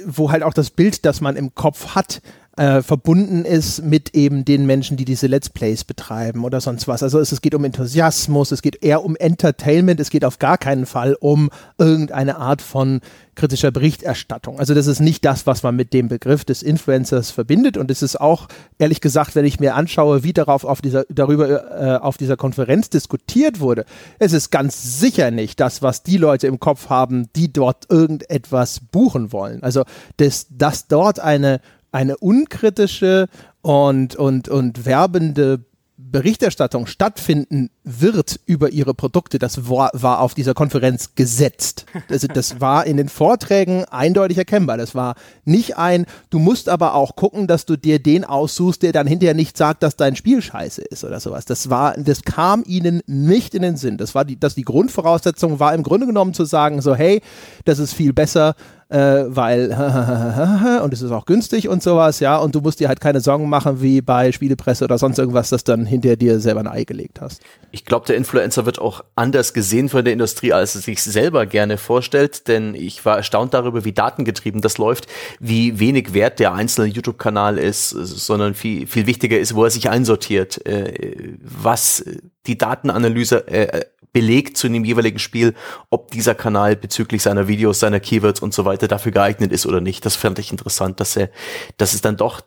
wo 0.05 0.31
halt 0.31 0.43
auch 0.43 0.53
das 0.53 0.69
Bild, 0.69 1.05
das 1.05 1.21
man 1.21 1.35
im 1.35 1.55
Kopf 1.55 1.95
hat, 1.95 2.21
äh, 2.57 2.81
verbunden 2.81 3.45
ist 3.45 3.83
mit 3.83 4.15
eben 4.15 4.43
den 4.43 4.65
Menschen, 4.65 4.97
die 4.97 5.05
diese 5.05 5.27
Let's 5.27 5.49
Plays 5.49 5.83
betreiben 5.83 6.43
oder 6.43 6.59
sonst 6.59 6.87
was. 6.87 7.03
Also 7.03 7.19
es, 7.19 7.31
es, 7.31 7.41
geht 7.41 7.53
um 7.53 7.63
Enthusiasmus, 7.63 8.51
es 8.51 8.63
geht 8.63 8.83
eher 8.83 9.03
um 9.03 9.15
Entertainment, 9.15 9.99
es 9.99 10.09
geht 10.09 10.25
auf 10.25 10.39
gar 10.39 10.57
keinen 10.57 10.87
Fall 10.87 11.15
um 11.19 11.49
irgendeine 11.77 12.37
Art 12.37 12.63
von 12.63 13.01
kritischer 13.35 13.69
Berichterstattung. 13.69 14.59
Also 14.59 14.73
das 14.73 14.87
ist 14.87 14.99
nicht 14.99 15.23
das, 15.23 15.45
was 15.45 15.61
man 15.61 15.75
mit 15.75 15.93
dem 15.93 16.07
Begriff 16.07 16.43
des 16.43 16.63
Influencers 16.63 17.29
verbindet 17.29 17.77
und 17.77 17.91
es 17.91 18.01
ist 18.01 18.19
auch, 18.19 18.47
ehrlich 18.79 19.01
gesagt, 19.01 19.35
wenn 19.35 19.45
ich 19.45 19.59
mir 19.59 19.75
anschaue, 19.75 20.23
wie 20.23 20.33
darauf 20.33 20.65
auf 20.65 20.81
dieser, 20.81 21.05
darüber 21.09 21.79
äh, 21.79 21.97
auf 21.97 22.17
dieser 22.17 22.37
Konferenz 22.37 22.89
diskutiert 22.89 23.59
wurde, 23.59 23.85
es 24.17 24.33
ist 24.33 24.49
ganz 24.49 24.99
sicher 24.99 25.29
nicht 25.29 25.59
das, 25.59 25.83
was 25.83 26.01
die 26.01 26.17
Leute 26.17 26.47
im 26.47 26.59
Kopf 26.59 26.89
haben, 26.89 27.29
die 27.35 27.53
dort 27.53 27.85
irgendetwas 27.91 28.79
buchen 28.79 29.31
wollen. 29.31 29.61
Also 29.61 29.83
dass, 30.17 30.47
dass 30.49 30.87
dort 30.87 31.19
eine 31.19 31.61
eine 31.97 32.17
unkritische 32.17 33.27
und, 33.63 34.15
und, 34.15 34.49
und 34.49 34.85
werbende 34.85 35.65
Berichterstattung 35.97 36.85
stattfinden 36.85 37.71
wird 37.87 38.39
über 38.45 38.69
ihre 38.69 38.93
Produkte, 38.93 39.39
das 39.39 39.69
war, 39.69 39.89
war 39.93 40.19
auf 40.19 40.33
dieser 40.33 40.53
Konferenz 40.53 41.15
gesetzt. 41.15 41.85
Also 42.09 42.27
das 42.27 42.59
war 42.59 42.85
in 42.85 42.97
den 42.97 43.09
Vorträgen 43.09 43.85
eindeutig 43.85 44.37
erkennbar. 44.37 44.77
Das 44.77 44.93
war 44.93 45.15
nicht 45.45 45.77
ein, 45.77 46.05
du 46.29 46.39
musst 46.39 46.69
aber 46.69 46.93
auch 46.93 47.15
gucken, 47.15 47.47
dass 47.47 47.65
du 47.65 47.77
dir 47.77 47.99
den 47.99 48.25
aussuchst, 48.25 48.83
der 48.83 48.91
dann 48.91 49.07
hinterher 49.07 49.33
nicht 49.33 49.57
sagt, 49.57 49.83
dass 49.83 49.95
dein 49.95 50.15
Spiel 50.15 50.41
scheiße 50.41 50.81
ist 50.81 51.03
oder 51.03 51.19
sowas. 51.19 51.45
Das 51.45 51.69
war, 51.69 51.93
das 51.97 52.23
kam 52.23 52.63
ihnen 52.65 53.01
nicht 53.07 53.55
in 53.55 53.61
den 53.61 53.77
Sinn. 53.77 53.97
Das 53.97 54.13
war 54.13 54.25
die, 54.25 54.39
dass 54.39 54.55
die 54.55 54.63
Grundvoraussetzung 54.63 55.59
war 55.59 55.73
im 55.73 55.83
Grunde 55.83 56.05
genommen 56.05 56.33
zu 56.33 56.45
sagen, 56.45 56.81
so, 56.81 56.95
hey, 56.95 57.21
das 57.65 57.79
ist 57.79 57.93
viel 57.93 58.13
besser 58.13 58.55
äh, 58.89 59.25
weil 59.27 59.71
und 60.83 60.93
es 60.93 61.01
ist 61.01 61.11
auch 61.11 61.25
günstig 61.25 61.67
und 61.67 61.83
sowas, 61.83 62.19
ja, 62.19 62.37
und 62.37 62.55
du 62.55 62.61
musst 62.61 62.79
dir 62.79 62.87
halt 62.87 63.01
keine 63.01 63.19
Sorgen 63.19 63.49
machen 63.49 63.81
wie 63.81 64.01
bei 64.01 64.31
Spielepresse 64.31 64.85
oder 64.85 64.97
sonst 64.97 65.19
irgendwas, 65.19 65.49
das 65.49 65.63
dann 65.63 65.85
hinter 65.85 66.15
dir 66.15 66.39
selber 66.39 66.61
ein 66.61 66.67
Ei 66.67 66.83
gelegt 66.83 67.19
hast. 67.21 67.41
Ich 67.77 67.85
glaube, 67.85 68.07
der 68.07 68.15
Influencer 68.15 68.65
wird 68.65 68.79
auch 68.79 69.03
anders 69.15 69.53
gesehen 69.53 69.87
von 69.87 70.03
der 70.03 70.11
Industrie, 70.11 70.51
als 70.51 70.73
es 70.73 70.85
sich 70.85 71.03
selber 71.03 71.45
gerne 71.45 71.77
vorstellt, 71.77 72.47
denn 72.47 72.73
ich 72.73 73.05
war 73.05 73.17
erstaunt 73.17 73.53
darüber, 73.53 73.85
wie 73.85 73.93
datengetrieben 73.93 74.61
das 74.61 74.79
läuft, 74.79 75.05
wie 75.39 75.79
wenig 75.79 76.15
wert 76.15 76.39
der 76.39 76.53
einzelne 76.53 76.87
YouTube-Kanal 76.87 77.59
ist, 77.59 77.91
sondern 77.91 78.55
viel, 78.55 78.87
viel 78.87 79.05
wichtiger 79.05 79.37
ist, 79.37 79.53
wo 79.53 79.63
er 79.63 79.69
sich 79.69 79.91
einsortiert, 79.91 80.65
äh, 80.65 81.35
was 81.39 82.03
die 82.47 82.57
Datenanalyse 82.57 83.47
äh, 83.47 83.85
belegt 84.11 84.57
zu 84.57 84.67
dem 84.69 84.83
jeweiligen 84.83 85.19
Spiel, 85.19 85.53
ob 85.91 86.09
dieser 86.09 86.33
Kanal 86.33 86.75
bezüglich 86.75 87.21
seiner 87.21 87.47
Videos, 87.47 87.79
seiner 87.79 87.99
Keywords 87.99 88.39
und 88.39 88.55
so 88.55 88.65
weiter 88.65 88.87
dafür 88.87 89.11
geeignet 89.11 89.51
ist 89.51 89.67
oder 89.67 89.81
nicht. 89.81 90.03
Das 90.03 90.15
fand 90.15 90.39
ich 90.39 90.49
interessant, 90.49 90.99
dass 90.99 91.15
er, 91.15 91.29
dass 91.77 91.93
es 91.93 92.01
dann 92.01 92.17
doch 92.17 92.41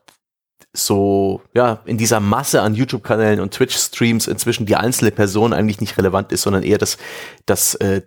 so, 0.72 1.42
ja, 1.54 1.80
in 1.84 1.98
dieser 1.98 2.20
Masse 2.20 2.62
an 2.62 2.74
YouTube-Kanälen 2.74 3.40
und 3.40 3.52
Twitch-Streams 3.52 4.28
inzwischen 4.28 4.66
die 4.66 4.76
einzelne 4.76 5.10
Person 5.10 5.52
eigentlich 5.52 5.80
nicht 5.80 5.98
relevant 5.98 6.30
ist, 6.32 6.42
sondern 6.42 6.62
eher 6.62 6.78
das, 6.78 6.96
das, 7.46 7.74
äh, 7.76 8.02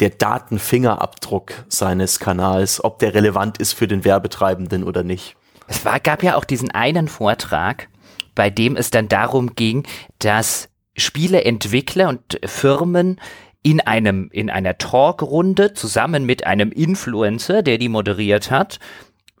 der 0.00 0.10
Datenfingerabdruck 0.10 1.52
seines 1.68 2.18
Kanals, 2.18 2.82
ob 2.84 2.98
der 2.98 3.14
relevant 3.14 3.58
ist 3.58 3.72
für 3.72 3.88
den 3.88 4.04
Werbetreibenden 4.04 4.84
oder 4.84 5.02
nicht. 5.02 5.36
Es 5.68 5.84
war, 5.84 6.00
gab 6.00 6.22
ja 6.22 6.36
auch 6.36 6.44
diesen 6.44 6.70
einen 6.70 7.08
Vortrag, 7.08 7.88
bei 8.34 8.50
dem 8.50 8.76
es 8.76 8.90
dann 8.90 9.08
darum 9.08 9.54
ging, 9.54 9.86
dass 10.18 10.68
Spieleentwickler 10.96 12.08
und 12.08 12.38
Firmen 12.44 13.20
in 13.62 13.80
einem, 13.80 14.30
in 14.32 14.48
einer 14.48 14.78
Talkrunde 14.78 15.74
zusammen 15.74 16.24
mit 16.24 16.46
einem 16.46 16.70
Influencer, 16.70 17.62
der 17.62 17.78
die 17.78 17.88
moderiert 17.88 18.50
hat, 18.50 18.78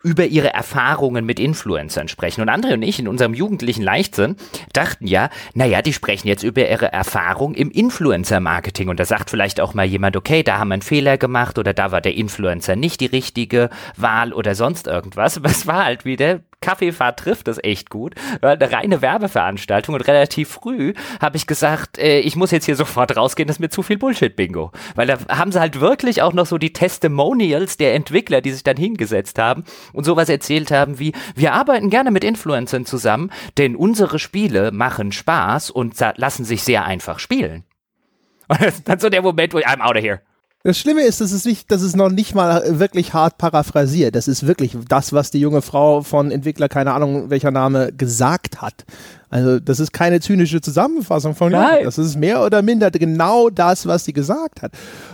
über 0.06 0.24
ihre 0.24 0.54
Erfahrungen 0.54 1.26
mit 1.26 1.40
Influencern 1.40 2.06
sprechen. 2.06 2.40
Und 2.40 2.48
André 2.48 2.74
und 2.74 2.82
ich 2.82 3.00
in 3.00 3.08
unserem 3.08 3.34
jugendlichen 3.34 3.82
Leichtsinn 3.82 4.36
dachten 4.72 5.08
ja, 5.08 5.30
naja, 5.54 5.82
die 5.82 5.92
sprechen 5.92 6.28
jetzt 6.28 6.44
über 6.44 6.70
ihre 6.70 6.92
Erfahrung 6.92 7.54
im 7.54 7.72
Influencer-Marketing. 7.72 8.88
Und 8.88 9.00
da 9.00 9.04
sagt 9.04 9.30
vielleicht 9.30 9.60
auch 9.60 9.74
mal 9.74 9.84
jemand, 9.84 10.16
okay, 10.16 10.44
da 10.44 10.58
haben 10.58 10.68
wir 10.68 10.74
einen 10.74 10.82
Fehler 10.82 11.18
gemacht 11.18 11.58
oder 11.58 11.74
da 11.74 11.90
war 11.90 12.00
der 12.00 12.14
Influencer 12.14 12.76
nicht 12.76 13.00
die 13.00 13.06
richtige 13.06 13.68
Wahl 13.96 14.32
oder 14.32 14.54
sonst 14.54 14.86
irgendwas. 14.86 15.38
Aber 15.38 15.50
es 15.50 15.66
war 15.66 15.84
halt 15.84 16.04
wieder 16.04 16.38
Kaffeefahrt 16.60 17.18
trifft 17.18 17.48
es 17.48 17.62
echt 17.62 17.90
gut. 17.90 18.14
Eine 18.40 18.72
reine 18.72 19.02
Werbeveranstaltung 19.02 19.94
und 19.94 20.00
relativ 20.02 20.48
früh 20.48 20.94
habe 21.20 21.36
ich 21.36 21.46
gesagt, 21.46 21.98
äh, 21.98 22.20
ich 22.20 22.36
muss 22.36 22.50
jetzt 22.50 22.64
hier 22.64 22.76
sofort 22.76 23.16
rausgehen, 23.16 23.46
das 23.46 23.56
ist 23.56 23.60
mir 23.60 23.68
zu 23.68 23.82
viel 23.82 23.98
Bullshit-Bingo. 23.98 24.72
Weil 24.94 25.06
da 25.06 25.18
haben 25.28 25.52
sie 25.52 25.60
halt 25.60 25.80
wirklich 25.80 26.22
auch 26.22 26.32
noch 26.32 26.46
so 26.46 26.58
die 26.58 26.72
Testimonials 26.72 27.76
der 27.76 27.94
Entwickler, 27.94 28.40
die 28.40 28.52
sich 28.52 28.64
dann 28.64 28.76
hingesetzt 28.76 29.38
haben 29.38 29.64
und 29.92 30.04
sowas 30.04 30.28
erzählt 30.28 30.70
haben 30.70 30.98
wie, 30.98 31.12
wir 31.34 31.52
arbeiten 31.52 31.90
gerne 31.90 32.10
mit 32.10 32.24
Influencern 32.24 32.86
zusammen, 32.86 33.30
denn 33.58 33.76
unsere 33.76 34.18
Spiele 34.18 34.72
machen 34.72 35.12
Spaß 35.12 35.70
und 35.70 35.94
lassen 36.16 36.44
sich 36.44 36.62
sehr 36.62 36.84
einfach 36.84 37.18
spielen. 37.18 37.64
Und 38.48 38.60
das 38.60 38.76
ist 38.76 38.88
dann 38.88 39.00
so 39.00 39.08
der 39.08 39.22
Moment, 39.22 39.52
wo 39.54 39.58
ich, 39.58 39.66
I'm 39.66 39.80
out 39.80 39.96
of 39.96 40.02
here. 40.02 40.20
Das 40.66 40.76
Schlimme 40.76 41.02
ist, 41.02 41.20
dass 41.20 41.30
es 41.30 41.44
nicht, 41.44 41.70
dass 41.70 41.80
es 41.80 41.94
noch 41.94 42.10
nicht 42.10 42.34
mal 42.34 42.80
wirklich 42.80 43.14
hart 43.14 43.38
paraphrasiert. 43.38 44.16
Das 44.16 44.26
ist 44.26 44.48
wirklich 44.48 44.76
das, 44.88 45.12
was 45.12 45.30
die 45.30 45.38
junge 45.38 45.62
Frau 45.62 46.02
von 46.02 46.32
Entwickler, 46.32 46.68
keine 46.68 46.92
Ahnung 46.92 47.30
welcher 47.30 47.52
Name, 47.52 47.92
gesagt 47.92 48.60
hat. 48.62 48.84
Also 49.30 49.60
das 49.60 49.78
ist 49.78 49.92
keine 49.92 50.18
zynische 50.18 50.60
Zusammenfassung 50.60 51.36
von 51.36 51.52
ihr. 51.52 51.82
Das 51.84 51.98
ist 51.98 52.16
mehr 52.16 52.44
oder 52.44 52.62
minder 52.62 52.90
genau 52.90 53.48
das, 53.48 53.86
was 53.86 54.06
sie 54.06 54.12
gesagt 54.12 54.60
hat. 54.62 54.72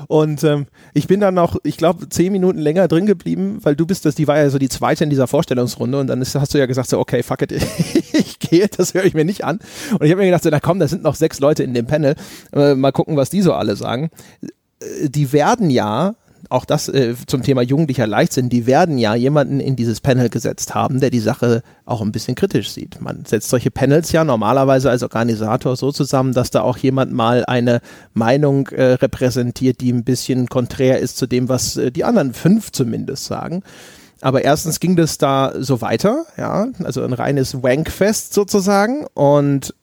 Und 0.09 0.43
ähm, 0.43 0.69
ich 0.95 1.07
bin 1.07 1.21
dann 1.21 1.35
noch, 1.35 1.59
ich 1.65 1.77
glaube, 1.77 2.09
zehn 2.09 2.33
Minuten 2.33 2.59
länger 2.59 2.89
drin 2.89 3.05
geblieben, 3.05 3.59
weil 3.63 3.77
du 3.77 3.85
bist 3.85 4.07
das, 4.07 4.15
die 4.15 4.29
war 4.29 4.39
ja 4.39 4.49
so 4.49 4.59
die 4.59 4.71
zweite 4.71 5.05
in 5.05 5.11
dieser 5.11 5.27
Vorstellungsrunde 5.27 6.01
und 6.01 6.07
dann 6.07 6.23
ist, 6.23 6.35
hast 6.35 6.55
du 6.55 6.59
ja 6.59 6.65
gesagt 6.65 6.89
so, 6.89 6.99
okay, 6.99 7.23
fuck 7.23 7.43
it, 7.43 7.53
ich 8.15 8.39
gehe, 8.39 8.69
das 8.69 8.95
höre 8.95 9.05
ich 9.05 9.13
mir 9.13 9.27
nicht 9.27 9.45
an. 9.45 9.59
Und 9.91 10.03
ich 10.03 10.13
habe 10.13 10.23
mir 10.23 10.29
gedacht 10.29 10.45
so, 10.45 10.51
na 10.51 10.61
komm, 10.61 10.79
da 10.79 10.89
sind 10.89 11.03
noch 11.03 11.15
sechs 11.15 11.41
Leute 11.41 11.63
in 11.63 11.75
dem 11.75 11.87
Panel, 11.87 12.15
äh, 12.55 12.75
mal 12.75 12.93
gucken, 12.93 13.19
was 13.19 13.29
die 13.29 13.43
so 13.43 13.53
alle 13.53 13.77
sagen 13.77 14.09
die 15.05 15.33
werden 15.33 15.71
ja, 15.71 16.15
auch 16.49 16.65
das 16.65 16.89
äh, 16.89 17.15
zum 17.27 17.43
Thema 17.43 17.63
jugendlicher 17.63 18.07
Leichtsinn, 18.07 18.49
die 18.49 18.67
werden 18.67 18.99
ja 18.99 19.15
jemanden 19.15 19.61
in 19.61 19.77
dieses 19.77 20.01
Panel 20.01 20.29
gesetzt 20.29 20.75
haben, 20.75 21.01
der 21.01 21.11
die 21.11 21.21
Sache 21.21 21.63
auch 21.87 22.03
ein 22.03 22.13
bisschen 22.13 22.35
kritisch 22.35 22.71
sieht. 22.71 23.01
Man 23.01 23.25
setzt 23.25 23.49
solche 23.49 23.71
Panels 23.71 24.13
ja 24.13 24.25
normalerweise 24.25 24.91
als 24.91 25.03
Organisator 25.03 25.77
so 25.77 25.93
zusammen, 25.93 26.35
dass 26.35 26.51
da 26.51 26.61
auch 26.61 26.77
jemand 26.77 27.13
mal 27.13 27.45
eine 27.47 27.81
Meinung 28.13 28.69
äh, 28.69 28.95
repräsentiert, 28.95 29.81
die 29.81 29.93
ein 29.93 30.05
bisschen 30.05 30.49
konträr 30.49 30.99
ist 30.99 31.17
zu 31.17 31.27
dem, 31.27 31.49
was 31.49 31.77
äh, 31.77 31.91
die 31.91 32.05
anderen 32.05 32.35
fünf 32.35 32.71
zumindest 32.71 33.25
sagen. 33.25 33.63
Aber 34.21 34.45
erstens 34.45 34.79
ging 34.79 34.95
das 34.95 35.19
da 35.19 35.53
so 35.59 35.81
weiter, 35.81 36.27
ja, 36.37 36.69
also 36.85 37.03
ein 37.03 37.13
reines 37.13 37.63
Wankfest 37.63 38.35
sozusagen 38.35 39.05
und 39.15 39.75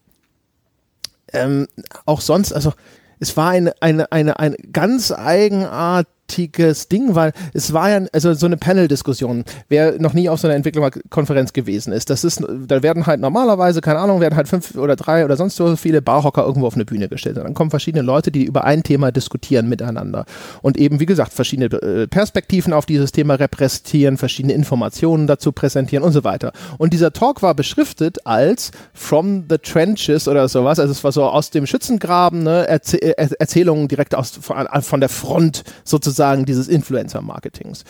ähm, 1.33 1.67
auch 2.05 2.21
sonst, 2.21 2.53
also 2.53 2.73
es 3.19 3.35
war 3.37 3.49
eine, 3.49 3.73
eine, 3.81 4.11
eine, 4.11 4.39
eine 4.39 4.55
ganz 4.71 5.11
eigenart 5.11 6.07
großartiges 6.29 6.87
Ding, 6.87 7.15
weil 7.15 7.33
es 7.53 7.73
war 7.73 7.89
ja 7.89 8.05
also 8.13 8.33
so 8.33 8.45
eine 8.45 8.57
Panel-Diskussion. 8.57 9.43
Wer 9.67 9.99
noch 9.99 10.13
nie 10.13 10.29
auf 10.29 10.39
so 10.39 10.47
einer 10.47 10.55
Entwicklerkonferenz 10.55 11.53
gewesen 11.53 11.91
ist, 11.93 12.09
das 12.09 12.23
ist, 12.23 12.41
da 12.67 12.83
werden 12.83 13.05
halt 13.05 13.19
normalerweise, 13.19 13.81
keine 13.81 13.99
Ahnung, 13.99 14.21
werden 14.21 14.35
halt 14.35 14.47
fünf 14.47 14.75
oder 14.75 14.95
drei 14.95 15.25
oder 15.25 15.35
sonst 15.35 15.55
so 15.55 15.75
viele 15.75 16.01
Barhocker 16.01 16.45
irgendwo 16.45 16.67
auf 16.67 16.75
eine 16.75 16.85
Bühne 16.85 17.09
gestellt. 17.09 17.37
Und 17.37 17.43
dann 17.43 17.53
kommen 17.53 17.69
verschiedene 17.69 18.03
Leute, 18.03 18.31
die 18.31 18.45
über 18.45 18.63
ein 18.63 18.83
Thema 18.83 19.11
diskutieren 19.11 19.67
miteinander 19.67 20.25
und 20.61 20.77
eben, 20.77 20.99
wie 20.99 21.05
gesagt, 21.05 21.33
verschiedene 21.33 21.65
äh, 21.81 22.07
Perspektiven 22.07 22.73
auf 22.73 22.85
dieses 22.85 23.11
Thema 23.11 23.35
repräsentieren, 23.35 24.17
verschiedene 24.17 24.53
Informationen 24.53 25.27
dazu 25.27 25.51
präsentieren 25.51 26.03
und 26.03 26.11
so 26.11 26.23
weiter. 26.23 26.51
Und 26.77 26.93
dieser 26.93 27.11
Talk 27.11 27.41
war 27.41 27.55
beschriftet 27.55 28.25
als 28.25 28.71
From 28.93 29.45
the 29.49 29.57
Trenches 29.57 30.27
oder 30.27 30.47
sowas. 30.47 30.79
Also 30.79 30.91
es 30.91 31.03
war 31.03 31.11
so 31.11 31.23
aus 31.25 31.49
dem 31.49 31.65
Schützengraben, 31.65 32.43
ne, 32.43 32.67
Erzäh 32.67 32.99
Erzählungen 32.99 33.87
direkt 33.87 34.15
aus 34.15 34.31
von, 34.41 34.67
von 34.81 34.99
der 34.99 35.09
Front 35.09 35.63
sozusagen 35.83 36.18
sozusagen 36.19 36.45
dieses 36.45 36.67
Influencer-Marketings. 36.67 37.85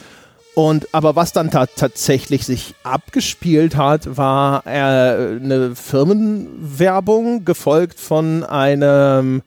Und 0.54 0.94
aber 0.94 1.16
was 1.16 1.32
dann 1.32 1.50
ta 1.50 1.66
tatsächlich 1.66 2.46
sich 2.46 2.76
abgespielt 2.84 3.76
hat, 3.76 4.18
war 4.18 4.66
äh, 4.68 4.70
eine 4.70 5.76
Firmenwerbung 5.76 7.46
gefolgt 7.46 8.00
von 8.00 8.44
einem 8.44 9.42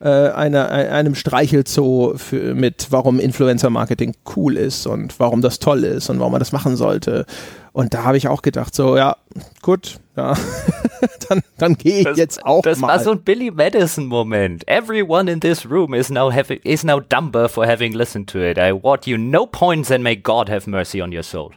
äh, 0.00 0.08
einer, 0.08 0.70
einem 0.70 1.14
Streichelzoo 1.14 2.14
für, 2.16 2.54
mit, 2.54 2.86
warum 2.90 3.20
Influencer-Marketing 3.20 4.14
cool 4.36 4.56
ist 4.56 4.86
und 4.86 5.18
warum 5.18 5.42
das 5.42 5.58
toll 5.58 5.84
ist 5.84 6.08
und 6.08 6.20
warum 6.20 6.32
man 6.32 6.40
das 6.40 6.52
machen 6.52 6.76
sollte. 6.76 7.26
Und 7.72 7.94
da 7.94 8.04
habe 8.04 8.16
ich 8.16 8.28
auch 8.28 8.42
gedacht, 8.42 8.74
so, 8.74 8.96
ja, 8.96 9.16
gut, 9.62 9.98
ja, 10.20 10.34
dann, 11.28 11.42
dann 11.56 11.74
gehe 11.76 11.98
ich 11.98 12.04
das, 12.04 12.18
jetzt 12.18 12.44
auch 12.44 12.62
das 12.62 12.78
mal. 12.78 12.88
Das 12.88 12.98
war 12.98 13.04
so 13.04 13.10
ein 13.12 13.22
Billy 13.22 13.50
Madison-Moment. 13.50 14.68
Everyone 14.68 15.30
in 15.30 15.40
this 15.40 15.68
room 15.68 15.94
is 15.94 16.10
now, 16.10 16.30
having, 16.30 16.60
is 16.62 16.84
now 16.84 17.00
dumber 17.00 17.48
for 17.48 17.66
having 17.66 17.94
listened 17.94 18.28
to 18.30 18.38
it. 18.38 18.58
I 18.58 18.70
award 18.70 19.06
you 19.06 19.16
no 19.16 19.46
points 19.46 19.90
and 19.90 20.04
may 20.04 20.16
God 20.16 20.48
have 20.50 20.68
mercy 20.68 21.00
on 21.00 21.12
your 21.12 21.22
soul. 21.22 21.52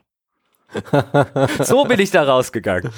so 1.63 1.83
bin 1.83 1.99
ich 1.99 2.11
da 2.11 2.23
rausgegangen. 2.23 2.91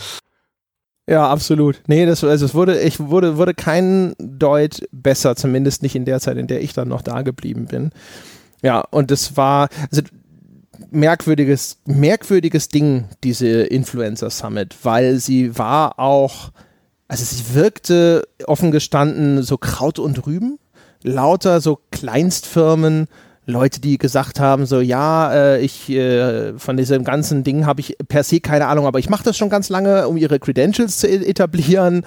Ja, 1.08 1.30
absolut. 1.30 1.82
Nee, 1.88 2.06
das, 2.06 2.24
also 2.24 2.46
es 2.46 2.54
wurde, 2.56 2.80
ich 2.80 3.00
wurde, 3.00 3.38
wurde 3.38 3.54
kein 3.54 4.16
Deut 4.18 4.82
besser, 4.92 5.36
zumindest 5.36 5.84
nicht 5.84 5.96
in 5.96 6.06
der 6.06 6.20
Zeit, 6.20 6.38
in 6.38 6.48
der 6.48 6.62
ich 6.62 6.74
dann 6.74 6.88
noch 6.88 7.02
da 7.02 7.22
geblieben 7.22 7.66
bin. 7.66 7.92
Ja, 8.62 8.82
und 8.82 9.12
das 9.12 9.38
war, 9.38 9.70
also 9.92 10.02
merkwürdiges, 10.92 11.78
merkwürdiges 11.86 12.70
Ding, 12.70 13.06
diese 13.24 13.48
Influencer 13.48 14.30
Summit, 14.30 14.76
weil 14.84 15.20
sie 15.20 15.58
war 15.58 16.00
auch, 16.00 16.52
also 17.08 17.24
sie 17.24 17.56
wirkte 17.56 18.28
offen 18.46 18.72
gestanden 18.72 19.44
so 19.44 19.58
Kraut 19.58 20.00
und 20.00 20.26
Rüben, 20.26 20.60
lauter 21.04 21.62
so 21.62 21.80
Kleinstfirmen, 21.92 23.08
Leute, 23.48 23.80
die 23.80 24.00
gesagt 24.00 24.40
haben, 24.40 24.66
so 24.66 24.82
ja, 24.82 25.32
äh, 25.32 25.62
ich 25.62 25.90
äh, 25.90 26.58
von 26.58 26.78
diesem 26.78 27.04
ganzen 27.04 27.44
Ding 27.44 27.66
habe 27.68 27.80
ich 27.80 27.96
per 28.08 28.24
se 28.24 28.40
keine 28.40 28.68
Ahnung, 28.68 28.88
aber 28.88 28.98
ich 28.98 29.10
mache 29.10 29.24
das 29.24 29.38
schon 29.38 29.50
ganz 29.50 29.70
lange, 29.70 30.08
um 30.08 30.18
ihre 30.18 30.40
Credentials 30.40 30.98
zu 30.98 31.08
etablieren 31.08 32.04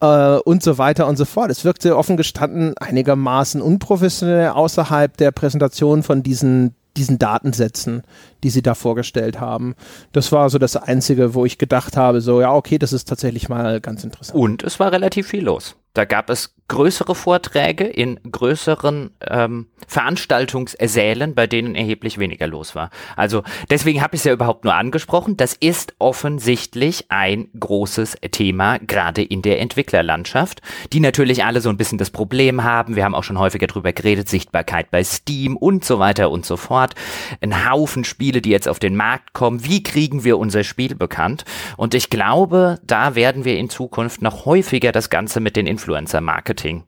äh, 0.00 0.36
und 0.38 0.64
so 0.64 0.78
weiter 0.78 1.06
und 1.06 1.16
so 1.16 1.24
fort. 1.24 1.50
Es 1.50 1.64
wirkte 1.64 1.96
offen 1.96 2.16
gestanden 2.16 2.76
einigermaßen 2.76 3.62
unprofessionell 3.62 4.48
außerhalb 4.48 5.16
der 5.16 5.30
Präsentation 5.30 6.02
von 6.02 6.24
diesen 6.24 6.74
diesen 6.96 7.18
Datensätzen, 7.18 8.02
die 8.42 8.50
sie 8.50 8.62
da 8.62 8.74
vorgestellt 8.74 9.40
haben. 9.40 9.74
Das 10.12 10.32
war 10.32 10.50
so 10.50 10.58
das 10.58 10.76
Einzige, 10.76 11.34
wo 11.34 11.44
ich 11.44 11.58
gedacht 11.58 11.96
habe, 11.96 12.20
so 12.20 12.40
ja, 12.40 12.52
okay, 12.54 12.78
das 12.78 12.92
ist 12.92 13.08
tatsächlich 13.08 13.48
mal 13.48 13.80
ganz 13.80 14.04
interessant. 14.04 14.38
Und 14.38 14.62
es 14.62 14.80
war 14.80 14.92
relativ 14.92 15.28
viel 15.28 15.44
los. 15.44 15.76
Da 15.94 16.04
gab 16.04 16.30
es 16.30 16.54
größere 16.70 17.16
Vorträge 17.16 17.84
in 17.84 18.20
größeren 18.30 19.10
ähm, 19.28 19.66
Veranstaltungssälen, 19.88 21.34
bei 21.34 21.48
denen 21.48 21.74
erheblich 21.74 22.18
weniger 22.18 22.46
los 22.46 22.76
war. 22.76 22.90
Also 23.16 23.42
deswegen 23.70 24.00
habe 24.00 24.14
ich 24.14 24.20
es 24.20 24.24
ja 24.24 24.32
überhaupt 24.32 24.62
nur 24.62 24.74
angesprochen. 24.74 25.36
Das 25.36 25.54
ist 25.54 25.94
offensichtlich 25.98 27.06
ein 27.08 27.48
großes 27.58 28.18
Thema, 28.30 28.78
gerade 28.78 29.20
in 29.20 29.42
der 29.42 29.58
Entwicklerlandschaft, 29.58 30.62
die 30.92 31.00
natürlich 31.00 31.44
alle 31.44 31.60
so 31.60 31.70
ein 31.70 31.76
bisschen 31.76 31.98
das 31.98 32.10
Problem 32.10 32.62
haben. 32.62 32.94
Wir 32.94 33.04
haben 33.04 33.16
auch 33.16 33.24
schon 33.24 33.40
häufiger 33.40 33.66
drüber 33.66 33.92
geredet, 33.92 34.28
Sichtbarkeit 34.28 34.92
bei 34.92 35.02
Steam 35.02 35.56
und 35.56 35.84
so 35.84 35.98
weiter 35.98 36.30
und 36.30 36.46
so 36.46 36.56
fort. 36.56 36.94
Ein 37.40 37.68
Haufen 37.68 38.04
Spiele, 38.04 38.40
die 38.40 38.50
jetzt 38.50 38.68
auf 38.68 38.78
den 38.78 38.94
Markt 38.94 39.32
kommen. 39.32 39.64
Wie 39.64 39.82
kriegen 39.82 40.22
wir 40.22 40.38
unser 40.38 40.62
Spiel 40.62 40.94
bekannt? 40.94 41.44
Und 41.76 41.94
ich 41.94 42.10
glaube, 42.10 42.78
da 42.86 43.16
werden 43.16 43.44
wir 43.44 43.58
in 43.58 43.70
Zukunft 43.70 44.22
noch 44.22 44.44
häufiger 44.44 44.92
das 44.92 45.10
Ganze 45.10 45.40
mit 45.40 45.56
den 45.56 45.66
Influencer-Marketing 45.80 46.84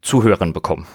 zu 0.00 0.24
hören 0.24 0.52
bekommen. 0.52 0.86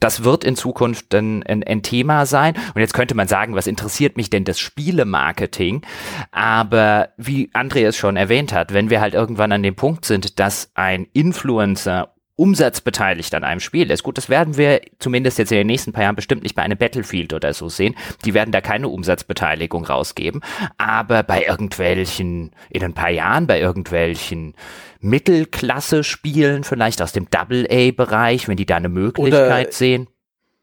Das 0.00 0.22
wird 0.22 0.44
in 0.44 0.54
Zukunft 0.54 1.12
ein, 1.12 1.42
ein, 1.42 1.64
ein, 1.64 1.82
Thema 1.82 2.24
sein. 2.24 2.54
Und 2.72 2.80
jetzt 2.80 2.94
könnte 2.94 3.16
man 3.16 3.26
sagen, 3.26 3.56
was 3.56 3.66
interessiert 3.66 4.16
mich 4.16 4.30
denn 4.30 4.44
das 4.44 4.60
Spielemarketing? 4.60 5.82
Aber 6.30 7.08
wie 7.16 7.50
Andreas 7.52 7.96
schon 7.96 8.16
erwähnt 8.16 8.52
hat, 8.52 8.72
wenn 8.72 8.90
wir 8.90 9.00
halt 9.00 9.14
irgendwann 9.14 9.50
an 9.50 9.64
dem 9.64 9.74
Punkt 9.74 10.04
sind, 10.04 10.38
dass 10.38 10.70
ein 10.74 11.08
Influencer 11.14 12.14
umsatzbeteiligt 12.38 13.34
an 13.34 13.42
einem 13.42 13.58
Spiel 13.58 13.90
ist. 13.90 14.04
Gut, 14.04 14.16
das 14.16 14.28
werden 14.28 14.56
wir 14.56 14.80
zumindest 15.00 15.38
jetzt 15.38 15.50
in 15.50 15.58
den 15.58 15.66
nächsten 15.66 15.92
paar 15.92 16.04
Jahren 16.04 16.14
bestimmt 16.14 16.44
nicht 16.44 16.54
bei 16.54 16.62
einem 16.62 16.78
Battlefield 16.78 17.32
oder 17.32 17.52
so 17.52 17.68
sehen. 17.68 17.96
Die 18.24 18.32
werden 18.32 18.52
da 18.52 18.60
keine 18.60 18.88
Umsatzbeteiligung 18.88 19.84
rausgeben. 19.84 20.40
Aber 20.76 21.24
bei 21.24 21.44
irgendwelchen, 21.44 22.52
in 22.70 22.84
ein 22.84 22.94
paar 22.94 23.10
Jahren, 23.10 23.48
bei 23.48 23.58
irgendwelchen 23.58 24.54
Mittelklasse-Spielen, 25.00 26.62
vielleicht 26.62 27.02
aus 27.02 27.10
dem 27.10 27.28
Double-A-Bereich, 27.28 28.46
wenn 28.46 28.56
die 28.56 28.66
da 28.66 28.76
eine 28.76 28.88
Möglichkeit 28.88 29.66
oder 29.66 29.72
sehen. 29.72 30.06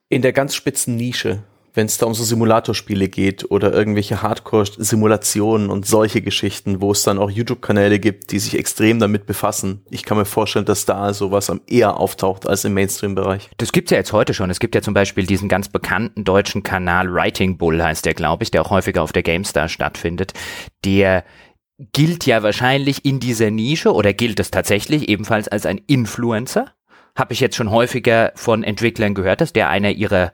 In 0.08 0.22
der 0.22 0.32
ganz 0.32 0.56
spitzen 0.56 0.96
Nische 0.96 1.44
wenn 1.76 1.86
es 1.86 1.98
da 1.98 2.06
um 2.06 2.14
so 2.14 2.24
Simulatorspiele 2.24 3.10
geht 3.10 3.52
oder 3.52 3.74
irgendwelche 3.74 4.22
Hardcore-Simulationen 4.22 5.70
und 5.70 5.86
solche 5.86 6.22
Geschichten, 6.22 6.82
wo 6.82 6.92
es 6.92 7.04
dann 7.04 7.20
auch 7.20 7.30
YouTube-Kanäle 7.30 8.00
gibt, 8.00 8.32
die 8.32 8.40
sich 8.40 8.58
extrem 8.58 9.00
damit 9.00 9.26
befassen. 9.26 9.86
Ich 9.90 10.04
kann 10.04 10.18
mir 10.18 10.26
vorstellen, 10.26 10.66
dass 10.66 10.86
da 10.86 11.14
sowas 11.14 11.50
am 11.50 11.62
eher 11.68 12.00
auftaucht 12.00 12.48
als 12.48 12.64
im 12.64 12.74
Mainstream-Bereich. 12.74 13.50
Das 13.58 13.72
gibt's 13.72 13.92
ja 13.92 13.98
jetzt 13.98 14.14
heute 14.14 14.34
schon. 14.34 14.50
Es 14.50 14.60
gibt 14.60 14.74
ja 14.74 14.82
zum 14.82 14.94
Beispiel 14.94 15.26
diesen 15.26 15.50
ganz 15.50 15.70
bekannten 15.70 16.24
deutschen 16.24 16.64
Kanal 16.64 17.14
Writing 17.14 17.58
Bull 17.58 17.84
heißt 17.84 18.06
der, 18.06 18.14
glaube 18.14 18.44
ich, 18.44 18.52
der 18.52 18.62
auch 18.62 18.70
häufiger 18.70 19.04
auf 19.04 19.12
der 19.12 19.24
GameStar 19.24 19.68
stattfindet. 19.68 20.34
Der 20.86 21.24
gilt 21.94 22.26
ja 22.26 22.42
wahrscheinlich 22.42 23.04
in 23.04 23.20
dieser 23.20 23.52
Nische 23.52 23.94
oder 23.94 24.14
gilt 24.14 24.40
es 24.40 24.50
tatsächlich 24.52 25.10
ebenfalls 25.10 25.48
als 25.48 25.66
ein 25.66 25.82
Influencer? 25.88 26.72
Habe 27.16 27.34
ich 27.34 27.40
jetzt 27.40 27.56
schon 27.56 27.72
häufiger 27.72 28.32
von 28.36 28.64
Entwicklern 28.64 29.14
gehört, 29.14 29.42
dass 29.42 29.54
der 29.54 29.70
einer 29.70 29.92
ihrer 29.92 30.34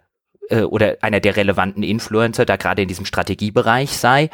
äh, 0.51 0.61
oder 0.61 0.97
einer 1.01 1.19
der 1.19 1.35
relevanten 1.35 1.83
Influencer 1.83 2.45
da 2.45 2.55
gerade 2.55 2.83
in 2.83 2.87
diesem 2.87 3.05
Strategiebereich 3.05 3.91
sei 3.97 4.29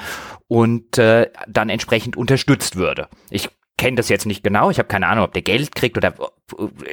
und 0.47 0.97
äh, 0.97 1.29
dann 1.47 1.69
entsprechend 1.69 2.17
unterstützt 2.17 2.75
würde. 2.75 3.07
Ich 3.29 3.49
kenne 3.77 3.95
das 3.95 4.09
jetzt 4.09 4.25
nicht 4.25 4.43
genau. 4.43 4.71
Ich 4.71 4.79
habe 4.79 4.87
keine 4.87 5.07
Ahnung, 5.07 5.23
ob 5.23 5.33
der 5.33 5.43
Geld 5.43 5.75
kriegt 5.75 5.97
oder 5.97 6.13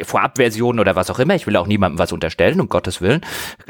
Vorabversionen 0.02 0.80
oder 0.80 0.94
was 0.94 1.10
auch 1.10 1.18
immer. 1.18 1.34
Ich 1.34 1.46
will 1.46 1.56
auch 1.56 1.66
niemandem 1.66 1.98
was 1.98 2.12
unterstellen, 2.12 2.60
um 2.60 2.68
Gottes 2.68 3.00
Willen. 3.00 3.22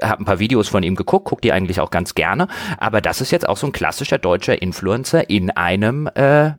Habe 0.02 0.23
ein 0.23 0.26
paar 0.26 0.41
Videos 0.41 0.68
von 0.68 0.83
ihm 0.83 0.97
geguckt, 0.97 1.26
gucke 1.26 1.41
die 1.41 1.52
eigentlich 1.52 1.81
auch 1.81 1.91
ganz 1.91 2.15
gerne. 2.15 2.49
Aber 2.78 3.00
das 3.00 3.20
ist 3.20 3.31
jetzt 3.31 3.49
auch 3.49 3.57
so 3.57 3.66
ein 3.66 3.73
klassischer 3.73 4.18
deutscher 4.18 4.60
Influencer 4.60 5.31
in 5.31 5.50
einem 5.50 6.08
äh, 6.08 6.52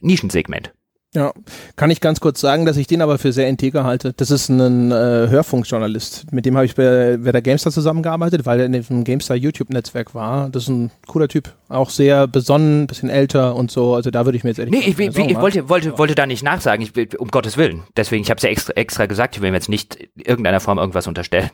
Nischensegment. 0.00 0.72
Ja, 1.14 1.32
kann 1.76 1.90
ich 1.90 2.02
ganz 2.02 2.20
kurz 2.20 2.38
sagen, 2.38 2.66
dass 2.66 2.76
ich 2.76 2.86
den 2.86 3.00
aber 3.00 3.16
für 3.16 3.32
sehr 3.32 3.48
integer 3.48 3.82
halte. 3.84 4.12
Das 4.12 4.30
ist 4.30 4.50
ein 4.50 4.92
äh, 4.92 4.94
Hörfunkjournalist. 4.94 6.30
Mit 6.32 6.44
dem 6.44 6.54
habe 6.54 6.66
ich 6.66 6.74
bei, 6.74 7.16
bei 7.16 7.32
der 7.32 7.40
GameStar 7.40 7.72
zusammengearbeitet, 7.72 8.44
weil 8.44 8.60
er 8.60 8.66
in 8.66 8.72
dem 8.72 9.04
GameStar 9.04 9.34
YouTube-Netzwerk 9.34 10.14
war. 10.14 10.50
Das 10.50 10.64
ist 10.64 10.68
ein 10.68 10.90
cooler 11.06 11.26
Typ. 11.26 11.54
Auch 11.70 11.88
sehr 11.88 12.26
besonnen, 12.26 12.86
bisschen 12.86 13.08
älter 13.08 13.56
und 13.56 13.70
so. 13.70 13.94
Also 13.94 14.10
da 14.10 14.26
würde 14.26 14.36
ich 14.36 14.44
mir 14.44 14.50
jetzt 14.50 14.58
ehrlich 14.58 14.74
Nee, 14.74 14.80
ich, 14.80 14.98
ich, 14.98 15.16
ich 15.16 15.36
wollte, 15.38 15.70
wollte, 15.70 15.96
wollte 15.96 16.14
da 16.14 16.26
nicht 16.26 16.42
nachsagen, 16.42 16.86
ich, 16.94 17.18
um 17.18 17.28
Gottes 17.28 17.56
Willen. 17.56 17.84
Deswegen, 17.96 18.22
ich 18.22 18.28
habe 18.28 18.36
es 18.36 18.42
ja 18.42 18.50
extra, 18.50 18.74
extra 18.74 19.06
gesagt, 19.06 19.36
ich 19.36 19.40
will 19.40 19.50
mir 19.50 19.56
jetzt 19.56 19.70
nicht 19.70 19.94
in 19.96 20.24
irgendeiner 20.26 20.60
Form 20.60 20.76
irgendwas 20.76 21.06
unterstellen. 21.06 21.48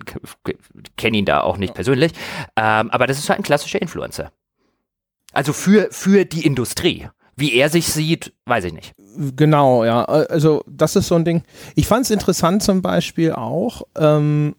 Kenne 0.96 1.18
ihn 1.18 1.26
da 1.26 1.42
auch 1.42 1.58
nicht 1.58 1.70
ja. 1.70 1.74
persönlich. 1.74 2.10
Ähm, 2.56 2.90
aber 2.90 3.06
das 3.06 3.20
ist 3.20 3.30
halt 3.30 3.38
ein 3.38 3.44
klassischer 3.44 3.80
Influencer. 3.80 4.32
Also 5.32 5.52
für, 5.52 5.88
für 5.92 6.24
die 6.24 6.44
Industrie. 6.44 7.08
Wie 7.36 7.54
er 7.54 7.68
sich 7.68 7.86
sieht, 7.86 8.32
weiß 8.46 8.64
ich 8.64 8.72
nicht. 8.72 8.94
Genau, 9.36 9.84
ja. 9.84 10.04
Also 10.04 10.62
das 10.66 10.96
ist 10.96 11.08
so 11.08 11.14
ein 11.14 11.24
Ding. 11.24 11.42
Ich 11.74 11.86
fand 11.86 12.04
es 12.04 12.10
interessant 12.10 12.62
zum 12.62 12.82
Beispiel 12.82 13.32
auch. 13.32 13.82
Ähm, 13.98 14.56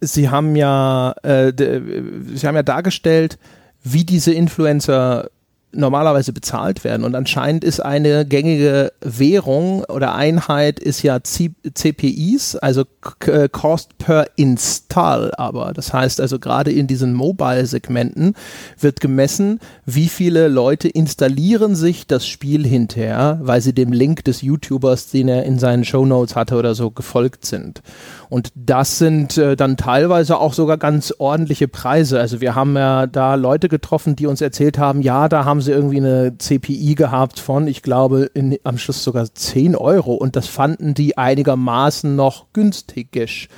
sie 0.00 0.30
haben 0.30 0.56
ja, 0.56 1.14
äh, 1.22 1.52
sie 1.56 2.46
haben 2.46 2.54
ja 2.54 2.62
dargestellt, 2.62 3.38
wie 3.82 4.04
diese 4.04 4.32
Influencer 4.32 5.30
normalerweise 5.72 6.32
bezahlt 6.32 6.82
werden. 6.82 7.04
Und 7.04 7.14
anscheinend 7.14 7.62
ist 7.62 7.80
eine 7.80 8.24
gängige 8.24 8.92
Währung 9.00 9.84
oder 9.84 10.14
Einheit 10.14 10.78
ist 10.78 11.02
ja 11.02 11.22
C 11.22 11.50
CPIs, 11.74 12.56
also 12.56 12.84
äh, 13.26 13.48
Cost 13.48 13.98
per 13.98 14.26
Install. 14.36 15.32
Aber 15.36 15.72
das 15.72 15.92
heißt 15.92 16.20
also 16.20 16.38
gerade 16.38 16.72
in 16.72 16.86
diesen 16.86 17.12
Mobile-Segmenten 17.14 18.34
wird 18.78 19.00
gemessen, 19.00 19.60
wie 19.84 20.08
viele 20.08 20.48
Leute 20.48 20.88
installieren 20.88 21.74
sich 21.74 22.06
das 22.06 22.26
Spiel 22.26 22.66
hinterher, 22.66 23.38
weil 23.42 23.60
sie 23.60 23.74
dem 23.74 23.92
Link 23.92 24.24
des 24.24 24.42
YouTubers, 24.42 25.10
den 25.10 25.28
er 25.28 25.44
in 25.44 25.58
seinen 25.58 25.84
Show 25.84 26.06
Notes 26.06 26.34
hatte 26.34 26.56
oder 26.56 26.74
so, 26.74 26.90
gefolgt 26.90 27.44
sind. 27.44 27.82
Und 28.28 28.52
das 28.54 28.98
sind 28.98 29.38
äh, 29.38 29.56
dann 29.56 29.76
teilweise 29.76 30.38
auch 30.38 30.52
sogar 30.52 30.76
ganz 30.76 31.14
ordentliche 31.18 31.68
Preise. 31.68 32.20
Also 32.20 32.40
wir 32.40 32.54
haben 32.54 32.76
ja 32.76 33.06
da 33.06 33.34
Leute 33.34 33.68
getroffen, 33.68 34.16
die 34.16 34.26
uns 34.26 34.40
erzählt 34.40 34.78
haben, 34.78 35.02
ja, 35.02 35.28
da 35.28 35.44
haben 35.44 35.57
sie 35.60 35.72
irgendwie 35.72 35.98
eine 35.98 36.36
CPI 36.38 36.94
gehabt 36.94 37.40
von, 37.40 37.66
ich 37.66 37.82
glaube, 37.82 38.30
in, 38.34 38.58
am 38.64 38.78
Schluss 38.78 39.04
sogar 39.04 39.32
10 39.32 39.76
Euro. 39.76 40.14
Und 40.14 40.36
das 40.36 40.46
fanden 40.46 40.94
die 40.94 41.18
einigermaßen 41.18 42.14
noch 42.14 42.46
günstigisch. 42.52 43.48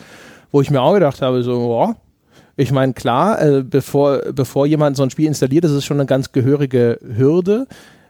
Wo 0.53 0.61
ich 0.61 0.71
mir 0.71 0.83
auch 0.83 0.95
gedacht 0.95 1.23
habe, 1.23 1.43
so, 1.43 1.55
oh, 1.55 1.95
ich 2.57 2.73
meine, 2.73 2.93
klar, 2.93 3.41
äh, 3.41 3.63
bevor, 3.63 4.19
bevor 4.33 4.67
jemand 4.67 4.97
so 4.97 5.03
ein 5.03 5.11
Spiel 5.11 5.27
installiert, 5.27 5.65
ist 5.65 5.85
schon 5.85 5.99
eine 5.99 6.07
ganz 6.07 6.33
gehörige 6.33 6.99
Hürde. 7.03 7.67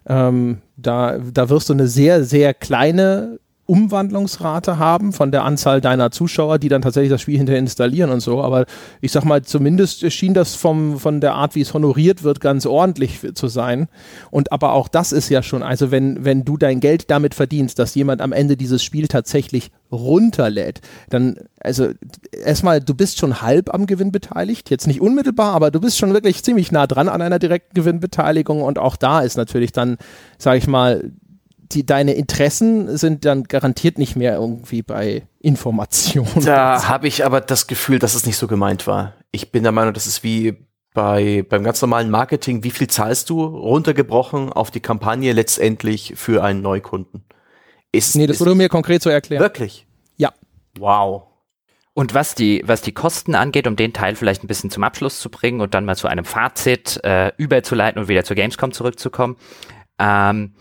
Ähm, 0.07 0.59
da, 0.77 1.19
da 1.19 1.49
wirst 1.51 1.69
du 1.69 1.73
eine 1.73 1.87
sehr, 1.87 2.25
sehr 2.25 2.55
kleine 2.55 3.39
Umwandlungsrate 3.71 4.79
haben 4.81 5.13
von 5.13 5.31
der 5.31 5.45
Anzahl 5.45 5.81
deiner 5.81 6.11
Zuschauer, 6.11 6.59
die 6.59 6.69
dann 6.69 6.83
tatsächlich 6.83 7.11
das 7.11 7.21
Spiel 7.21 7.39
hinterher 7.39 7.61
installieren 7.61 8.11
und 8.11 8.19
so. 8.19 8.43
Aber 8.43 8.67
ich 9.01 9.13
sag 9.13 9.25
mal, 9.25 9.43
zumindest 9.43 10.13
schien 10.13 10.35
das 10.35 10.57
vom, 10.57 10.99
von 10.99 11.21
der 11.21 11.35
Art, 11.35 11.55
wie 11.55 11.61
es 11.61 11.73
honoriert 11.73 12.25
wird, 12.25 12.41
ganz 12.41 12.67
ordentlich 12.67 13.21
zu 13.35 13.47
sein. 13.47 13.87
Und 14.33 14.51
aber 14.51 14.73
auch 14.73 14.89
das 14.89 15.13
ist 15.13 15.29
ja 15.29 15.45
schon, 15.45 15.63
also 15.63 15.93
wenn, 15.93 16.25
wenn 16.25 16.45
du 16.45 16.57
dein 16.57 16.81
Geld 16.81 17.13
damit 17.13 17.37
verdienst, 17.37 17.79
dass 17.79 17.95
jemand 17.95 18.23
am 18.23 18.33
Ende 18.33 18.57
dieses 18.57 18.83
Spiel 18.83 19.07
tatsächlich 19.07 19.71
runterlädt, 19.93 20.81
dann, 21.09 21.37
also 21.61 21.91
erstmal, 22.45 22.81
du 22.81 22.95
bist 22.95 23.19
schon 23.19 23.41
halb 23.41 23.73
am 23.73 23.87
Gewinn 23.87 24.11
beteiligt, 24.11 24.69
jetzt 24.71 24.89
nicht 24.89 25.01
unmittelbar, 25.01 25.53
aber 25.55 25.71
du 25.71 25.81
bist 25.81 25.97
schon 25.97 26.13
wirklich 26.13 26.43
ziemlich 26.43 26.73
nah 26.73 26.89
dran 26.89 27.09
an 27.09 27.23
einer 27.23 27.39
direkten 27.39 27.75
Gewinnbeteiligung 27.75 28.63
und 28.63 28.81
auch 28.81 28.97
da 28.97 29.21
ist 29.21 29.37
natürlich 29.37 29.71
dann, 29.71 29.97
sage 30.39 30.59
ich 30.59 30.67
mal, 30.67 31.13
die, 31.73 31.87
deine 31.87 32.13
Interessen 32.15 32.97
sind 32.97 33.25
dann 33.25 33.45
garantiert 33.45 33.99
nicht 33.99 34.17
mehr 34.17 34.35
irgendwie 34.35 34.83
bei 34.83 35.23
Informationen. 35.39 36.45
Da 36.45 36.89
habe 36.89 37.09
ich 37.09 37.25
aber 37.25 37.41
das 37.41 37.67
Gefühl, 37.67 37.99
dass 37.99 38.15
es 38.15 38.27
nicht 38.27 38.37
so 38.37 38.47
gemeint 38.47 38.87
war. 38.87 39.15
Ich 39.31 39.53
bin 39.53 39.63
der 39.63 39.73
Meinung, 39.73 39.95
das 39.95 40.07
ist 40.07 40.23
wie 40.23 40.57
bei, 40.95 41.45
beim 41.49 41.63
ganz 41.63 41.81
normalen 41.81 42.11
Marketing. 42.11 42.65
Wie 42.65 42.71
viel 42.71 42.89
zahlst 42.89 43.31
du 43.31 43.45
runtergebrochen 43.45 44.53
auf 44.53 44.71
die 44.71 44.81
Kampagne 44.81 45.33
letztendlich 45.33 46.15
für 46.17 46.43
einen 46.43 46.63
Neukunden? 46.63 47.25
Ist, 47.93 48.17
nee, 48.17 48.27
das 48.27 48.41
wurde 48.41 48.55
mir 48.55 48.69
konkret 48.69 49.03
so 49.03 49.11
erklärt. 49.11 49.41
Wirklich? 49.41 49.87
Ja. 50.17 50.33
Wow. 50.79 51.25
Und 51.93 52.15
was 52.15 52.35
die, 52.35 52.63
was 52.65 52.83
die 52.83 52.93
Kosten 52.93 53.35
angeht, 53.35 53.67
um 53.67 53.77
den 53.77 53.93
Teil 53.93 54.15
vielleicht 54.15 54.45
ein 54.45 54.47
bisschen 54.47 54.71
zum 54.71 54.85
Abschluss 54.85 55.21
zu 55.21 55.29
bringen 55.29 55.61
und 55.61 55.75
dann 55.75 55.85
mal 55.85 55.97
zu 55.97 56.07
einem 56.09 56.25
Fazit 56.25 57.01
äh, 57.05 57.33
überzuleiten 57.37 58.01
und 58.01 58.09
wieder 58.09 58.25
zur 58.25 58.37
Gamescom 58.37 58.73
zurückzukommen. 58.73 59.37
Ähm, 59.99 60.55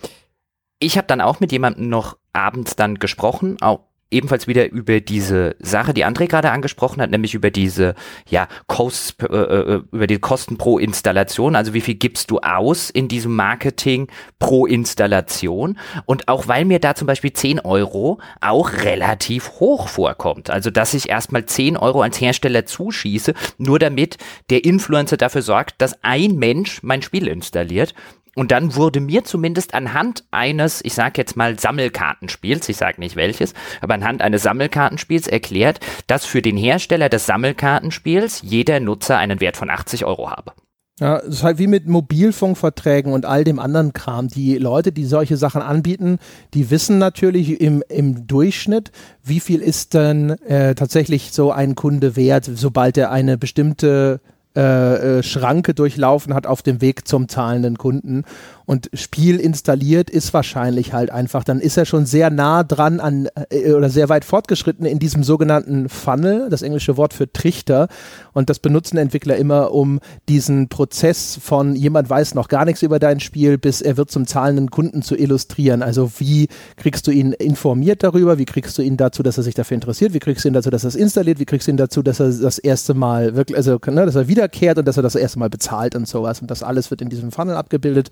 ich 0.79 0.97
habe 0.97 1.07
dann 1.07 1.21
auch 1.21 1.39
mit 1.39 1.51
jemandem 1.51 1.89
noch 1.89 2.17
abends 2.33 2.75
dann 2.75 2.95
gesprochen, 2.95 3.61
auch 3.61 3.81
ebenfalls 4.11 4.47
wieder 4.47 4.71
über 4.71 5.01
diese 5.01 5.55
Sache, 5.59 5.93
die 5.93 6.05
André 6.05 6.27
gerade 6.27 6.51
angesprochen 6.51 7.01
hat, 7.01 7.11
nämlich 7.11 7.35
über 7.35 7.51
diese 7.51 7.95
ja 8.27 8.47
Cost, 8.67 9.21
äh, 9.21 9.25
äh, 9.25 9.81
über 9.91 10.07
die 10.07 10.17
Kosten 10.19 10.57
pro 10.57 10.79
Installation. 10.79 11.55
Also 11.55 11.73
wie 11.73 11.81
viel 11.81 11.95
gibst 11.95 12.31
du 12.31 12.39
aus 12.39 12.89
in 12.89 13.07
diesem 13.07 13.35
Marketing 13.35 14.07
pro 14.39 14.65
Installation? 14.65 15.77
Und 16.05 16.27
auch 16.27 16.47
weil 16.47 16.65
mir 16.65 16.79
da 16.79 16.95
zum 16.95 17.05
Beispiel 17.05 17.33
10 17.33 17.59
Euro 17.59 18.19
auch 18.41 18.71
relativ 18.71 19.51
hoch 19.59 19.87
vorkommt. 19.87 20.49
Also 20.49 20.71
dass 20.71 20.93
ich 20.93 21.09
erstmal 21.09 21.45
10 21.45 21.77
Euro 21.77 22.01
als 22.01 22.19
Hersteller 22.19 22.65
zuschieße, 22.65 23.33
nur 23.57 23.77
damit 23.79 24.17
der 24.49 24.65
Influencer 24.65 25.17
dafür 25.17 25.41
sorgt, 25.43 25.81
dass 25.81 26.03
ein 26.03 26.35
Mensch 26.35 26.81
mein 26.81 27.01
Spiel 27.01 27.27
installiert 27.27 27.93
und 28.39 28.51
dann 28.51 28.75
wurde 28.75 29.01
mir 29.01 29.25
zumindest 29.25 29.73
anhand 29.73 30.23
eines, 30.31 30.79
ich 30.85 30.93
sage 30.93 31.15
jetzt 31.17 31.35
mal 31.35 31.59
Sammelkartenspiels, 31.59 32.69
ich 32.69 32.77
sage 32.77 33.01
nicht 33.01 33.17
welches, 33.17 33.53
aber 33.81 33.95
anhand 33.95 34.21
eines 34.21 34.43
Sammelkartenspiels 34.43 35.27
erklärt, 35.27 35.81
dass 36.07 36.25
für 36.25 36.41
den 36.41 36.55
Hersteller 36.55 37.09
des 37.09 37.25
Sammelkartenspiels 37.25 38.41
jeder 38.41 38.79
Nutzer 38.79 39.17
einen 39.17 39.41
Wert 39.41 39.57
von 39.57 39.69
80 39.69 40.05
Euro 40.05 40.31
habe. 40.31 40.53
Ja, 41.01 41.17
es 41.17 41.35
ist 41.35 41.43
halt 41.43 41.57
wie 41.59 41.67
mit 41.67 41.87
Mobilfunkverträgen 41.87 43.11
und 43.11 43.25
all 43.25 43.43
dem 43.43 43.59
anderen 43.59 43.91
Kram. 43.91 44.29
Die 44.29 44.57
Leute, 44.57 44.93
die 44.93 45.05
solche 45.05 45.35
Sachen 45.35 45.61
anbieten, 45.61 46.17
die 46.53 46.71
wissen 46.71 46.97
natürlich 46.97 47.59
im, 47.59 47.83
im 47.89 48.25
Durchschnitt, 48.25 48.93
wie 49.21 49.41
viel 49.41 49.61
ist 49.61 49.93
denn 49.93 50.29
äh, 50.45 50.75
tatsächlich 50.75 51.33
so 51.33 51.51
ein 51.51 51.75
Kunde 51.75 52.15
wert, 52.15 52.49
sobald 52.53 52.97
er 52.97 53.11
eine 53.11 53.37
bestimmte 53.37 54.21
äh, 54.55 55.19
äh, 55.19 55.23
Schranke 55.23 55.73
durchlaufen 55.73 56.33
hat 56.33 56.47
auf 56.47 56.61
dem 56.61 56.81
Weg 56.81 57.07
zum 57.07 57.29
zahlenden 57.29 57.77
Kunden 57.77 58.23
und 58.69 58.91
Spiel 58.93 59.39
installiert 59.39 60.11
ist 60.11 60.31
wahrscheinlich 60.31 60.93
halt 60.93 61.09
einfach, 61.09 61.43
dann 61.43 61.59
ist 61.59 61.75
er 61.75 61.85
schon 61.85 62.05
sehr 62.05 62.29
nah 62.29 62.61
dran 62.61 62.99
an 62.99 63.27
äh, 63.49 63.73
oder 63.73 63.89
sehr 63.89 64.09
weit 64.09 64.23
fortgeschritten 64.23 64.85
in 64.85 64.99
diesem 64.99 65.23
sogenannten 65.23 65.89
Funnel, 65.89 66.49
das 66.51 66.61
englische 66.61 66.95
Wort 66.95 67.15
für 67.15 67.33
Trichter. 67.33 67.87
Und 68.31 68.51
das 68.51 68.59
benutzen 68.59 68.99
Entwickler 68.99 69.37
immer, 69.37 69.71
um 69.71 69.99
diesen 70.27 70.69
Prozess 70.69 71.39
von 71.41 71.75
jemand 71.75 72.11
weiß 72.11 72.35
noch 72.35 72.47
gar 72.47 72.63
nichts 72.63 72.83
über 72.83 72.99
dein 72.99 73.19
Spiel, 73.19 73.57
bis 73.57 73.81
er 73.81 73.97
wird 73.97 74.11
zum 74.11 74.27
zahlenden 74.27 74.69
Kunden 74.69 75.01
zu 75.01 75.15
illustrieren. 75.15 75.81
Also 75.81 76.11
wie 76.19 76.47
kriegst 76.77 77.07
du 77.07 77.11
ihn 77.11 77.33
informiert 77.33 78.03
darüber? 78.03 78.37
Wie 78.37 78.45
kriegst 78.45 78.77
du 78.77 78.83
ihn 78.83 78.97
dazu, 78.97 79.23
dass 79.23 79.37
er 79.37 79.43
sich 79.43 79.55
dafür 79.55 79.73
interessiert? 79.73 80.13
Wie 80.13 80.19
kriegst 80.19 80.45
du 80.45 80.47
ihn 80.47 80.53
dazu, 80.53 80.69
dass 80.69 80.83
er 80.83 80.89
es 80.89 80.95
installiert? 80.95 81.39
Wie 81.39 81.45
kriegst 81.45 81.65
du 81.65 81.71
ihn 81.71 81.77
dazu, 81.77 82.03
dass 82.03 82.19
er 82.19 82.31
das 82.31 82.59
erste 82.59 82.93
Mal 82.93 83.35
wirklich, 83.35 83.57
also 83.57 83.79
ne, 83.87 84.05
dass 84.05 84.13
er 84.13 84.27
wiederkehrt 84.27 84.77
und 84.77 84.87
dass 84.87 84.97
er 84.97 85.01
das 85.01 85.15
erste 85.15 85.39
Mal 85.39 85.49
bezahlt 85.49 85.95
und 85.95 86.07
sowas. 86.07 86.39
Und 86.39 86.51
das 86.51 86.61
alles 86.61 86.91
wird 86.91 87.01
in 87.01 87.09
diesem 87.09 87.31
Funnel 87.31 87.55
abgebildet. 87.55 88.11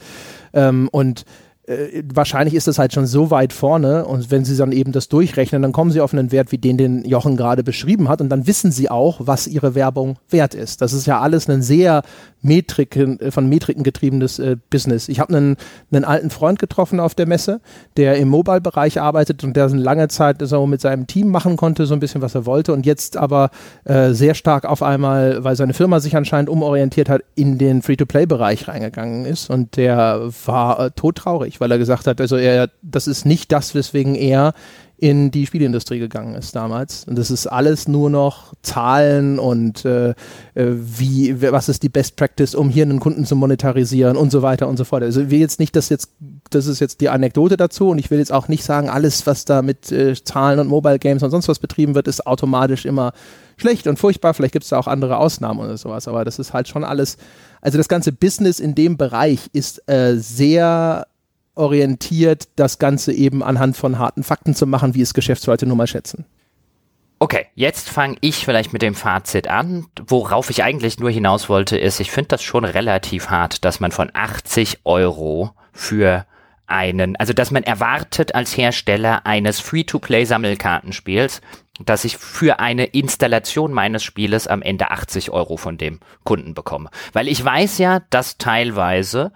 Ähm, 0.54 0.90
und 0.92 1.24
äh, 1.68 2.04
wahrscheinlich 2.14 2.56
ist 2.56 2.68
das 2.68 2.80
halt 2.80 2.94
schon 2.94 3.06
so 3.06 3.30
weit 3.30 3.54
vorne 3.54 4.06
und 4.06 4.32
wenn 4.32 4.46
sie 4.46 4.56
dann 4.56 4.72
eben 4.72 4.94
das 4.94 5.10
durchrechnen, 5.10 5.62
dann 5.62 5.74
kommen 5.74 5.92
sie 5.92 6.02
auf 6.02 6.14
einen 6.14 6.32
Wert 6.32 6.52
wie 6.52 6.58
den, 6.58 6.78
den 6.78 7.04
Jochen 7.04 7.36
gerade 7.36 7.64
beschrieben 7.64 8.08
hat 8.10 8.22
und 8.22 8.30
dann 8.30 8.48
wissen 8.48 8.72
sie 8.72 8.90
auch, 8.90 9.20
was 9.20 9.48
ihre 9.48 9.76
Werbung 9.76 10.18
wert 10.30 10.54
ist. 10.54 10.82
Das 10.82 10.94
ist 10.94 11.06
ja 11.06 11.20
alles 11.20 11.50
ein 11.50 11.62
sehr 11.62 12.04
Metriken, 12.42 13.20
äh, 13.20 13.32
von 13.32 13.50
Metriken 13.50 13.84
getriebenes 13.84 14.40
äh, 14.40 14.56
Business. 14.70 15.10
Ich 15.10 15.20
habe 15.20 15.36
einen, 15.36 15.58
einen 15.92 16.06
alten 16.06 16.30
Freund 16.30 16.60
getroffen 16.60 17.00
auf 17.00 17.16
der 17.16 17.28
Messe, 17.28 17.60
der 17.98 18.16
im 18.18 18.30
Mobile-Bereich 18.30 19.02
arbeitet 19.02 19.44
und 19.44 19.56
der 19.56 19.68
lange 19.70 20.08
Zeit 20.08 20.38
so 20.40 20.66
mit 20.66 20.80
seinem 20.80 21.08
Team 21.08 21.30
machen 21.30 21.58
konnte, 21.58 21.86
so 21.86 21.94
ein 21.94 22.00
bisschen 22.00 22.22
was 22.22 22.34
er 22.34 22.46
wollte 22.46 22.72
und 22.72 22.86
jetzt 22.86 23.18
aber 23.18 23.50
äh, 23.84 24.12
sehr 24.12 24.36
stark 24.36 24.66
auf 24.66 24.82
einmal, 24.82 25.44
weil 25.44 25.56
seine 25.56 25.74
Firma 25.74 26.00
sich 26.00 26.16
anscheinend 26.16 26.50
umorientiert 26.50 27.10
hat, 27.10 27.22
in 27.36 27.58
den 27.58 27.82
Free-to-Play-Bereich 27.82 28.68
reingegangen 28.70 29.26
ist 29.26 29.50
und 29.50 29.76
der 29.76 30.30
war 30.46 30.80
äh, 30.80 30.92
todtraurig 30.92 31.57
weil 31.60 31.72
er 31.72 31.78
gesagt 31.78 32.08
hat, 32.08 32.22
also 32.22 32.36
er, 32.36 32.70
das 32.82 33.08
ist 33.08 33.26
nicht 33.26 33.52
das, 33.52 33.76
weswegen 33.76 34.16
er 34.16 34.54
in 35.00 35.30
die 35.30 35.46
Spielindustrie 35.46 36.00
gegangen 36.00 36.34
ist 36.34 36.56
damals. 36.56 37.04
Und 37.04 37.20
das 37.20 37.30
ist 37.30 37.46
alles 37.46 37.88
nur 37.88 38.10
noch 38.10 38.54
Zahlen 38.64 39.38
und 39.38 39.86
äh, 39.86 40.10
äh 40.10 40.16
wie, 40.56 41.40
was 41.40 41.70
ist 41.70 41.84
die 41.84 41.90
Best 41.90 42.16
Practice, 42.16 42.56
um 42.56 42.70
hier 42.70 42.84
einen 42.84 43.00
Kunden 43.00 43.24
zu 43.24 43.36
monetarisieren 43.36 44.18
und 44.18 44.32
so 44.32 44.42
weiter 44.42 44.68
und 44.68 44.78
so 44.78 44.86
fort. 44.86 45.04
Also 45.04 45.22
ich 45.22 45.30
will 45.30 45.40
jetzt 45.40 45.60
nicht, 45.60 45.76
dass 45.76 45.90
jetzt, 45.90 46.14
das 46.50 46.66
ist 46.66 46.80
jetzt 46.80 47.00
die 47.02 47.10
Anekdote 47.10 47.58
dazu 47.58 47.90
und 47.90 48.00
ich 48.00 48.10
will 48.10 48.18
jetzt 48.18 48.34
auch 48.34 48.48
nicht 48.48 48.64
sagen, 48.64 48.90
alles, 48.90 49.28
was 49.28 49.46
da 49.46 49.62
mit 49.62 49.92
äh, 49.92 50.16
Zahlen 50.16 50.60
und 50.60 50.68
Mobile 50.68 50.98
Games 50.98 51.22
und 51.22 51.30
sonst 51.30 51.48
was 51.48 51.60
betrieben 51.60 51.94
wird, 51.94 52.08
ist 52.08 52.26
automatisch 52.26 52.86
immer 52.86 53.14
schlecht 53.58 53.86
und 53.86 54.00
furchtbar. 54.00 54.34
Vielleicht 54.34 54.54
gibt 54.54 54.64
es 54.64 54.70
da 54.70 54.80
auch 54.80 54.88
andere 54.88 55.18
Ausnahmen 55.18 55.60
oder 55.60 55.78
sowas, 55.78 56.08
aber 56.08 56.26
das 56.26 56.40
ist 56.40 56.54
halt 56.54 56.68
schon 56.68 56.84
alles, 56.84 57.18
also 57.62 57.78
das 57.78 57.88
ganze 57.88 58.12
Business 58.12 58.60
in 58.60 58.74
dem 58.74 58.98
Bereich 58.98 59.42
ist 59.54 59.88
äh, 59.88 60.16
sehr 60.18 61.06
orientiert, 61.58 62.50
das 62.56 62.80
Ganze 62.80 63.14
eben 63.14 63.44
anhand 63.44 63.78
von 63.78 64.00
harten 64.00 64.24
Fakten 64.24 64.56
zu 64.56 64.66
machen, 64.66 64.96
wie 64.96 65.02
es 65.02 65.14
Geschäftsleute 65.14 65.66
nun 65.66 65.78
mal 65.78 65.88
schätzen. 65.88 66.26
Okay, 67.20 67.48
jetzt 67.56 67.90
fange 67.90 68.18
ich 68.22 68.46
vielleicht 68.46 68.74
mit 68.74 68.84
dem 68.84 68.94
Fazit 68.94 69.48
an. 69.48 69.88
Worauf 70.06 70.52
ich 70.52 70.64
eigentlich 70.64 71.00
nur 71.00 71.10
hinaus 71.10 71.50
wollte, 71.50 71.76
ist, 71.78 72.00
ich 72.00 72.12
finde 72.12 72.30
das 72.30 72.44
schon 72.44 72.64
relativ 72.64 73.30
hart, 73.30 73.66
dass 73.66 73.80
man 73.80 73.92
von 73.92 74.12
80 74.14 74.82
Euro 74.84 75.52
für 75.74 76.28
einen, 76.68 77.16
also 77.16 77.34
dass 77.34 77.50
man 77.50 77.64
erwartet 77.64 78.36
als 78.36 78.56
Hersteller 78.56 79.26
eines 79.26 79.60
Free-to-Play-Sammelkartenspiels, 79.62 81.42
dass 81.84 82.06
ich 82.06 82.18
für 82.18 82.60
eine 82.60 82.86
Installation 82.86 83.72
meines 83.74 84.04
Spieles 84.04 84.48
am 84.48 84.62
Ende 84.62 84.92
80 84.92 85.32
Euro 85.32 85.58
von 85.58 85.78
dem 85.78 86.00
Kunden 86.24 86.54
bekomme. 86.54 86.90
Weil 87.14 87.28
ich 87.28 87.44
weiß 87.44 87.78
ja, 87.80 88.02
dass 88.10 88.38
teilweise 88.38 89.32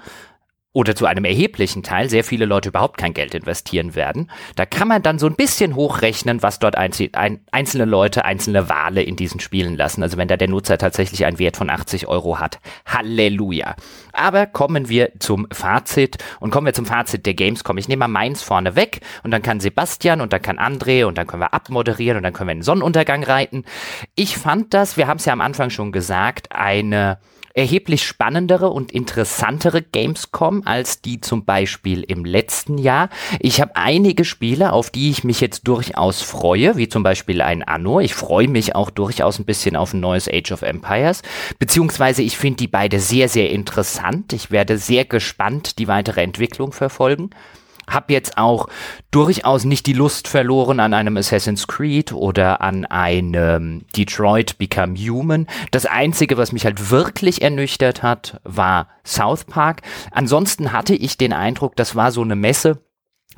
oder 0.73 0.95
zu 0.95 1.05
einem 1.05 1.25
erheblichen 1.25 1.83
Teil 1.83 2.09
sehr 2.09 2.23
viele 2.23 2.45
Leute 2.45 2.69
überhaupt 2.69 2.97
kein 2.97 3.13
Geld 3.13 3.33
investieren 3.33 3.93
werden. 3.93 4.31
Da 4.55 4.65
kann 4.65 4.87
man 4.87 5.03
dann 5.03 5.19
so 5.19 5.27
ein 5.27 5.35
bisschen 5.35 5.75
hochrechnen, 5.75 6.41
was 6.41 6.59
dort 6.59 6.75
einzelne 6.77 7.85
Leute 7.85 8.23
einzelne 8.23 8.69
Wale 8.69 9.03
in 9.03 9.17
diesen 9.17 9.41
Spielen 9.41 9.75
lassen. 9.75 10.01
Also 10.01 10.15
wenn 10.15 10.29
da 10.29 10.37
der 10.37 10.47
Nutzer 10.47 10.77
tatsächlich 10.77 11.25
einen 11.25 11.39
Wert 11.39 11.57
von 11.57 11.69
80 11.69 12.07
Euro 12.07 12.39
hat. 12.39 12.59
Halleluja. 12.85 13.75
Aber 14.13 14.45
kommen 14.45 14.87
wir 14.87 15.11
zum 15.19 15.45
Fazit 15.51 16.17
und 16.39 16.51
kommen 16.51 16.67
wir 16.67 16.73
zum 16.73 16.85
Fazit 16.85 17.25
der 17.25 17.33
Gamescom. 17.33 17.77
Ich 17.77 17.89
nehme 17.89 18.01
mal 18.01 18.07
meins 18.07 18.41
vorne 18.41 18.77
weg 18.77 19.01
und 19.23 19.31
dann 19.31 19.41
kann 19.41 19.59
Sebastian 19.59 20.21
und 20.21 20.31
dann 20.31 20.41
kann 20.41 20.57
André 20.57 21.05
und 21.05 21.17
dann 21.17 21.27
können 21.27 21.41
wir 21.41 21.53
abmoderieren 21.53 22.15
und 22.15 22.23
dann 22.23 22.31
können 22.31 22.47
wir 22.47 22.53
in 22.53 22.59
den 22.59 22.63
Sonnenuntergang 22.63 23.23
reiten. 23.25 23.65
Ich 24.15 24.37
fand 24.37 24.73
das, 24.73 24.95
wir 24.95 25.07
haben 25.07 25.17
es 25.17 25.25
ja 25.25 25.33
am 25.33 25.41
Anfang 25.41 25.69
schon 25.69 25.91
gesagt, 25.91 26.53
eine 26.53 27.19
erheblich 27.53 28.05
spannendere 28.05 28.69
und 28.69 28.91
interessantere 28.91 29.81
Gamescom 29.81 30.63
als 30.65 31.01
die 31.01 31.21
zum 31.21 31.45
Beispiel 31.45 32.03
im 32.03 32.25
letzten 32.25 32.77
Jahr. 32.77 33.09
Ich 33.39 33.61
habe 33.61 33.75
einige 33.75 34.25
Spiele, 34.25 34.73
auf 34.73 34.89
die 34.89 35.09
ich 35.09 35.23
mich 35.23 35.41
jetzt 35.41 35.67
durchaus 35.67 36.21
freue, 36.21 36.77
wie 36.77 36.89
zum 36.89 37.03
Beispiel 37.03 37.41
ein 37.41 37.63
Anno. 37.63 37.99
Ich 37.99 38.13
freue 38.13 38.47
mich 38.47 38.75
auch 38.75 38.89
durchaus 38.89 39.39
ein 39.39 39.45
bisschen 39.45 39.75
auf 39.75 39.93
ein 39.93 39.99
neues 39.99 40.27
Age 40.27 40.51
of 40.51 40.61
Empires, 40.61 41.21
beziehungsweise 41.59 42.21
ich 42.21 42.37
finde 42.37 42.57
die 42.57 42.67
beide 42.67 42.99
sehr, 42.99 43.29
sehr 43.29 43.49
interessant. 43.49 44.33
Ich 44.33 44.51
werde 44.51 44.77
sehr 44.77 45.05
gespannt 45.05 45.79
die 45.79 45.87
weitere 45.87 46.21
Entwicklung 46.21 46.71
verfolgen 46.71 47.31
habe 47.89 48.13
jetzt 48.13 48.37
auch 48.37 48.67
durchaus 49.11 49.65
nicht 49.65 49.85
die 49.85 49.93
Lust 49.93 50.27
verloren 50.27 50.79
an 50.79 50.93
einem 50.93 51.17
Assassin's 51.17 51.67
Creed 51.67 52.13
oder 52.13 52.61
an 52.61 52.85
einem 52.85 53.85
Detroit 53.95 54.57
Become 54.57 54.95
Human. 54.95 55.47
Das 55.71 55.85
Einzige, 55.85 56.37
was 56.37 56.51
mich 56.51 56.65
halt 56.65 56.91
wirklich 56.91 57.41
ernüchtert 57.41 58.03
hat, 58.03 58.39
war 58.43 58.87
South 59.05 59.45
Park. 59.45 59.81
Ansonsten 60.11 60.71
hatte 60.71 60.95
ich 60.95 61.17
den 61.17 61.33
Eindruck, 61.33 61.75
das 61.75 61.95
war 61.95 62.11
so 62.11 62.21
eine 62.21 62.35
Messe, 62.35 62.79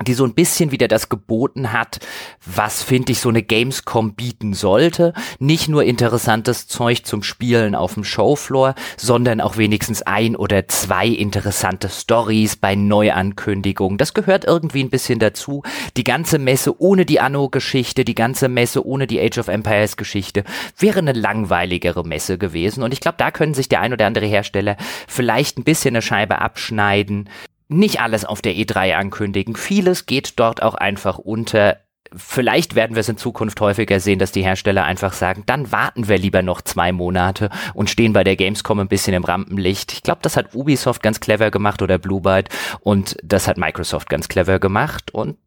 die 0.02 0.14
so 0.14 0.24
ein 0.24 0.34
bisschen 0.34 0.72
wieder 0.72 0.88
das 0.88 1.08
geboten 1.08 1.72
hat, 1.72 2.00
was 2.44 2.82
finde 2.82 3.12
ich 3.12 3.20
so 3.20 3.28
eine 3.28 3.44
Gamescom 3.44 4.14
bieten 4.14 4.52
sollte. 4.52 5.14
Nicht 5.38 5.68
nur 5.68 5.84
interessantes 5.84 6.66
Zeug 6.66 7.06
zum 7.06 7.22
Spielen 7.22 7.76
auf 7.76 7.94
dem 7.94 8.02
Showfloor, 8.02 8.74
sondern 8.96 9.40
auch 9.40 9.56
wenigstens 9.56 10.02
ein 10.02 10.34
oder 10.34 10.66
zwei 10.66 11.06
interessante 11.06 11.88
Stories 11.88 12.56
bei 12.56 12.74
Neuankündigungen. 12.74 13.96
Das 13.96 14.14
gehört 14.14 14.44
irgendwie 14.44 14.82
ein 14.82 14.90
bisschen 14.90 15.20
dazu. 15.20 15.62
Die 15.96 16.04
ganze 16.04 16.40
Messe 16.40 16.80
ohne 16.80 17.06
die 17.06 17.20
Anno-Geschichte, 17.20 18.04
die 18.04 18.16
ganze 18.16 18.48
Messe 18.48 18.84
ohne 18.84 19.06
die 19.06 19.20
Age 19.20 19.38
of 19.38 19.48
Empires 19.48 19.96
Geschichte 19.96 20.42
wäre 20.76 20.98
eine 20.98 21.12
langweiligere 21.12 22.04
Messe 22.04 22.36
gewesen. 22.36 22.82
Und 22.82 22.92
ich 22.92 23.00
glaube, 23.00 23.18
da 23.18 23.30
können 23.30 23.54
sich 23.54 23.68
der 23.68 23.80
ein 23.80 23.92
oder 23.92 24.06
andere 24.06 24.26
Hersteller 24.26 24.76
vielleicht 25.06 25.56
ein 25.56 25.64
bisschen 25.64 25.94
eine 25.94 26.02
Scheibe 26.02 26.40
abschneiden 26.40 27.28
nicht 27.68 28.00
alles 28.00 28.24
auf 28.24 28.42
der 28.42 28.54
E3 28.54 28.94
ankündigen. 28.94 29.56
Vieles 29.56 30.06
geht 30.06 30.38
dort 30.38 30.62
auch 30.62 30.74
einfach 30.74 31.18
unter. 31.18 31.78
Vielleicht 32.16 32.76
werden 32.76 32.94
wir 32.94 33.00
es 33.00 33.08
in 33.08 33.16
Zukunft 33.16 33.60
häufiger 33.60 33.98
sehen, 33.98 34.18
dass 34.18 34.30
die 34.30 34.44
Hersteller 34.44 34.84
einfach 34.84 35.14
sagen, 35.14 35.42
dann 35.46 35.72
warten 35.72 36.06
wir 36.06 36.18
lieber 36.18 36.42
noch 36.42 36.60
zwei 36.60 36.92
Monate 36.92 37.50
und 37.72 37.90
stehen 37.90 38.12
bei 38.12 38.22
der 38.22 38.36
Gamescom 38.36 38.78
ein 38.78 38.88
bisschen 38.88 39.14
im 39.14 39.24
Rampenlicht. 39.24 39.92
Ich 39.92 40.02
glaube, 40.02 40.20
das 40.22 40.36
hat 40.36 40.54
Ubisoft 40.54 41.02
ganz 41.02 41.18
clever 41.18 41.50
gemacht 41.50 41.82
oder 41.82 41.98
Blue 41.98 42.20
Byte 42.20 42.50
und 42.80 43.16
das 43.24 43.48
hat 43.48 43.56
Microsoft 43.56 44.08
ganz 44.10 44.28
clever 44.28 44.60
gemacht 44.60 45.12
und 45.12 45.38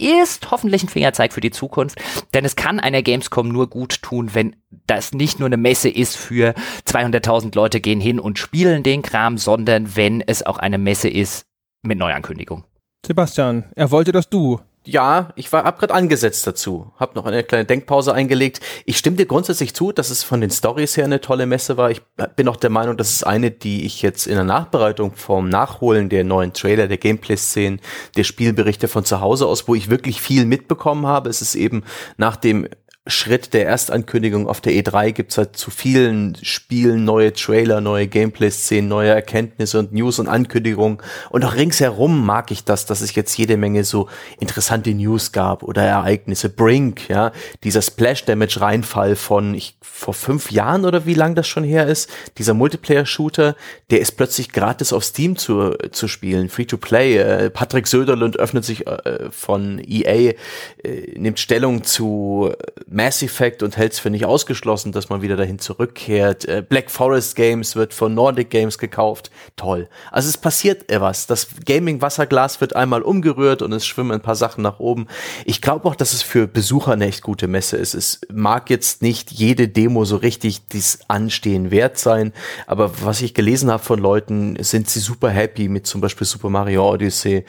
ist 0.00 0.50
hoffentlich 0.50 0.82
ein 0.82 0.88
Fingerzeig 0.88 1.32
für 1.32 1.40
die 1.40 1.50
Zukunft, 1.50 2.00
denn 2.34 2.44
es 2.44 2.56
kann 2.56 2.80
einer 2.80 3.02
Gamescom 3.02 3.48
nur 3.48 3.68
gut 3.68 4.02
tun, 4.02 4.30
wenn 4.34 4.56
das 4.86 5.12
nicht 5.12 5.38
nur 5.38 5.46
eine 5.46 5.56
Messe 5.56 5.88
ist 5.88 6.16
für 6.16 6.54
200.000 6.86 7.54
Leute 7.54 7.80
gehen 7.80 8.00
hin 8.00 8.18
und 8.18 8.38
spielen 8.38 8.82
den 8.82 9.02
Kram, 9.02 9.38
sondern 9.38 9.94
wenn 9.96 10.22
es 10.22 10.44
auch 10.44 10.58
eine 10.58 10.78
Messe 10.78 11.08
ist, 11.08 11.46
mit 11.82 11.98
Neuankündigung. 11.98 12.64
Sebastian, 13.06 13.64
er 13.74 13.90
wollte 13.90 14.12
das 14.12 14.28
Du. 14.28 14.60
Ja, 14.86 15.28
ich 15.36 15.52
war 15.52 15.64
hab 15.64 15.78
gerade 15.78 15.92
angesetzt 15.92 16.46
dazu, 16.46 16.90
hab 16.96 17.14
noch 17.14 17.26
eine 17.26 17.44
kleine 17.44 17.66
Denkpause 17.66 18.14
eingelegt. 18.14 18.60
Ich 18.86 18.96
stimme 18.96 19.18
dir 19.18 19.26
grundsätzlich 19.26 19.74
zu, 19.74 19.92
dass 19.92 20.08
es 20.08 20.22
von 20.22 20.40
den 20.40 20.50
Stories 20.50 20.96
her 20.96 21.04
eine 21.04 21.20
tolle 21.20 21.44
Messe 21.44 21.76
war. 21.76 21.90
Ich 21.90 22.00
bin 22.34 22.48
auch 22.48 22.56
der 22.56 22.70
Meinung, 22.70 22.96
das 22.96 23.10
ist 23.10 23.24
eine, 23.24 23.50
die 23.50 23.84
ich 23.84 24.00
jetzt 24.00 24.26
in 24.26 24.36
der 24.36 24.44
Nachbereitung 24.44 25.14
vom 25.14 25.50
Nachholen 25.50 26.08
der 26.08 26.24
neuen 26.24 26.54
Trailer, 26.54 26.88
der 26.88 26.96
Gameplay-Szenen, 26.96 27.82
der 28.16 28.24
Spielberichte 28.24 28.88
von 28.88 29.04
zu 29.04 29.20
Hause 29.20 29.46
aus, 29.46 29.68
wo 29.68 29.74
ich 29.74 29.90
wirklich 29.90 30.22
viel 30.22 30.46
mitbekommen 30.46 31.06
habe. 31.06 31.28
Es 31.28 31.42
ist 31.42 31.56
eben 31.56 31.84
nach 32.16 32.36
dem 32.36 32.66
Schritt 33.06 33.54
der 33.54 33.66
Erstankündigung 33.66 34.46
auf 34.46 34.60
der 34.60 34.74
E3 34.74 35.12
gibt's 35.12 35.38
halt 35.38 35.56
zu 35.56 35.70
vielen 35.70 36.36
Spielen 36.42 37.06
neue 37.06 37.32
Trailer, 37.32 37.80
neue 37.80 38.06
Gameplay-Szenen, 38.06 38.88
neue 38.88 39.08
Erkenntnisse 39.08 39.78
und 39.78 39.94
News 39.94 40.18
und 40.18 40.28
Ankündigungen. 40.28 40.98
Und 41.30 41.44
auch 41.46 41.54
ringsherum 41.54 42.24
mag 42.24 42.50
ich 42.50 42.64
das, 42.64 42.84
dass 42.84 43.00
es 43.00 43.14
jetzt 43.14 43.38
jede 43.38 43.56
Menge 43.56 43.84
so 43.84 44.08
interessante 44.38 44.92
News 44.92 45.32
gab 45.32 45.62
oder 45.62 45.82
Ereignisse. 45.82 46.50
Brink, 46.50 47.08
ja, 47.08 47.32
dieser 47.64 47.80
Splash-Damage-Reinfall 47.80 49.16
von 49.16 49.54
ich, 49.54 49.78
vor 49.80 50.12
fünf 50.12 50.50
Jahren 50.50 50.84
oder 50.84 51.06
wie 51.06 51.14
lang 51.14 51.34
das 51.34 51.48
schon 51.48 51.64
her 51.64 51.86
ist, 51.86 52.10
dieser 52.36 52.52
Multiplayer-Shooter, 52.52 53.56
der 53.90 54.00
ist 54.00 54.12
plötzlich 54.12 54.52
gratis 54.52 54.92
auf 54.92 55.04
Steam 55.04 55.36
zu, 55.36 55.74
zu 55.90 56.06
spielen, 56.06 56.50
Free-to-Play. 56.50 57.16
Äh, 57.16 57.50
Patrick 57.50 57.86
Söderlund 57.86 58.38
öffnet 58.38 58.66
sich 58.66 58.86
äh, 58.86 59.30
von 59.30 59.78
EA, 59.78 60.34
äh, 60.84 61.18
nimmt 61.18 61.40
Stellung 61.40 61.82
zu 61.82 62.52
Mass 62.92 63.22
Effect 63.22 63.62
und 63.62 63.76
hält 63.76 63.92
es 63.92 64.00
für 64.00 64.10
nicht 64.10 64.24
ausgeschlossen, 64.24 64.90
dass 64.90 65.08
man 65.08 65.22
wieder 65.22 65.36
dahin 65.36 65.60
zurückkehrt. 65.60 66.44
Äh, 66.46 66.64
Black 66.68 66.90
Forest 66.90 67.36
Games 67.36 67.76
wird 67.76 67.94
von 67.94 68.14
Nordic 68.14 68.50
Games 68.50 68.78
gekauft. 68.78 69.30
Toll. 69.54 69.88
Also 70.10 70.28
es 70.28 70.36
passiert 70.36 70.90
etwas. 70.90 71.28
Das 71.28 71.46
Gaming-Wasserglas 71.64 72.60
wird 72.60 72.74
einmal 72.74 73.02
umgerührt 73.02 73.62
und 73.62 73.72
es 73.72 73.86
schwimmen 73.86 74.10
ein 74.10 74.20
paar 74.20 74.34
Sachen 74.34 74.62
nach 74.62 74.80
oben. 74.80 75.06
Ich 75.44 75.62
glaube 75.62 75.88
auch, 75.88 75.94
dass 75.94 76.12
es 76.12 76.22
für 76.22 76.48
Besucher 76.48 76.92
eine 76.92 77.06
echt 77.06 77.22
gute 77.22 77.46
Messe 77.46 77.76
ist. 77.76 77.94
Es 77.94 78.22
mag 78.32 78.70
jetzt 78.70 79.02
nicht 79.02 79.30
jede 79.30 79.68
Demo 79.68 80.04
so 80.04 80.16
richtig 80.16 80.66
dies 80.66 80.98
Anstehen 81.06 81.70
wert 81.70 81.96
sein, 81.96 82.32
aber 82.66 83.04
was 83.04 83.22
ich 83.22 83.34
gelesen 83.34 83.70
habe 83.70 83.84
von 83.84 84.00
Leuten, 84.00 84.56
sind 84.60 84.88
sie 84.90 84.98
super 84.98 85.30
happy 85.30 85.68
mit 85.68 85.86
zum 85.86 86.00
Beispiel 86.00 86.26
Super 86.26 86.50
Mario 86.50 86.90
Odyssey, 86.90 87.36
äh, 87.36 87.44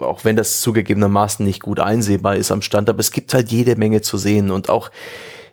auch 0.00 0.24
wenn 0.24 0.36
das 0.36 0.60
zugegebenermaßen 0.60 1.44
nicht 1.44 1.60
gut 1.60 1.80
einsehbar 1.80 2.36
ist 2.36 2.52
am 2.52 2.62
Stand, 2.62 2.88
aber 2.88 3.00
es 3.00 3.10
gibt 3.10 3.34
halt 3.34 3.50
jede 3.50 3.74
Menge 3.74 4.00
zu 4.00 4.16
sehen 4.16 4.43
und 4.50 4.68
auch 4.68 4.90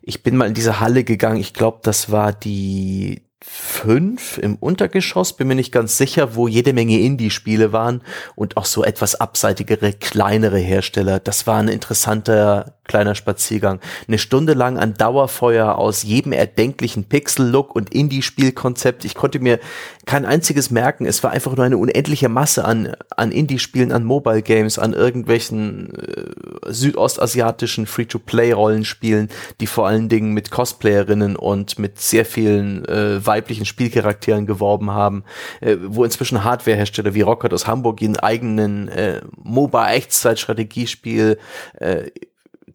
ich 0.01 0.23
bin 0.23 0.35
mal 0.35 0.47
in 0.47 0.53
diese 0.53 0.79
Halle 0.79 1.03
gegangen, 1.03 1.39
ich 1.39 1.53
glaube, 1.53 1.79
das 1.83 2.11
war 2.11 2.33
die 2.33 3.21
fünf 3.43 4.37
im 4.37 4.55
Untergeschoss, 4.55 5.33
bin 5.33 5.47
mir 5.47 5.55
nicht 5.55 5.71
ganz 5.71 5.97
sicher, 5.97 6.35
wo 6.35 6.47
jede 6.47 6.73
Menge 6.73 6.99
Indie-Spiele 6.99 7.73
waren 7.73 8.01
und 8.35 8.55
auch 8.55 8.65
so 8.65 8.83
etwas 8.83 9.15
abseitigere, 9.15 9.93
kleinere 9.93 10.59
Hersteller. 10.59 11.19
Das 11.19 11.47
war 11.47 11.57
ein 11.57 11.67
interessanter 11.67 12.75
kleiner 12.91 13.15
Spaziergang. 13.15 13.79
Eine 14.07 14.17
Stunde 14.17 14.53
lang 14.53 14.77
an 14.77 14.95
Dauerfeuer 14.95 15.77
aus 15.77 16.03
jedem 16.03 16.33
erdenklichen 16.33 17.05
Pixel-Look 17.05 17.73
und 17.73 17.93
Indie-Spielkonzept. 17.93 19.05
Ich 19.05 19.15
konnte 19.15 19.39
mir 19.39 19.59
kein 20.05 20.25
einziges 20.25 20.71
merken. 20.71 21.05
Es 21.05 21.23
war 21.23 21.31
einfach 21.31 21.55
nur 21.55 21.65
eine 21.65 21.77
unendliche 21.77 22.27
Masse 22.27 22.65
an, 22.65 22.93
an 23.15 23.31
Indie-Spielen, 23.31 23.93
an 23.93 24.03
Mobile-Games, 24.03 24.77
an 24.77 24.91
irgendwelchen 24.91 25.95
äh, 25.95 26.71
südostasiatischen 26.71 27.85
Free-to-Play-Rollenspielen, 27.85 29.29
die 29.61 29.67
vor 29.67 29.87
allen 29.87 30.09
Dingen 30.09 30.33
mit 30.33 30.51
Cosplayerinnen 30.51 31.37
und 31.37 31.79
mit 31.79 31.99
sehr 31.99 32.25
vielen 32.25 32.83
äh, 32.85 33.25
weiblichen 33.31 33.65
Spielcharakteren 33.65 34.45
geworben 34.45 34.91
haben, 34.91 35.23
äh, 35.61 35.77
wo 35.81 36.03
inzwischen 36.03 36.43
Hardware-Hersteller 36.43 37.13
wie 37.13 37.21
Rocket 37.21 37.53
aus 37.53 37.65
Hamburg 37.65 38.01
ihren 38.01 38.17
eigenen 38.17 38.89
äh, 38.89 39.21
MOBA-Echtzeit-Strategiespiel 39.43 41.37
äh, 41.79 42.11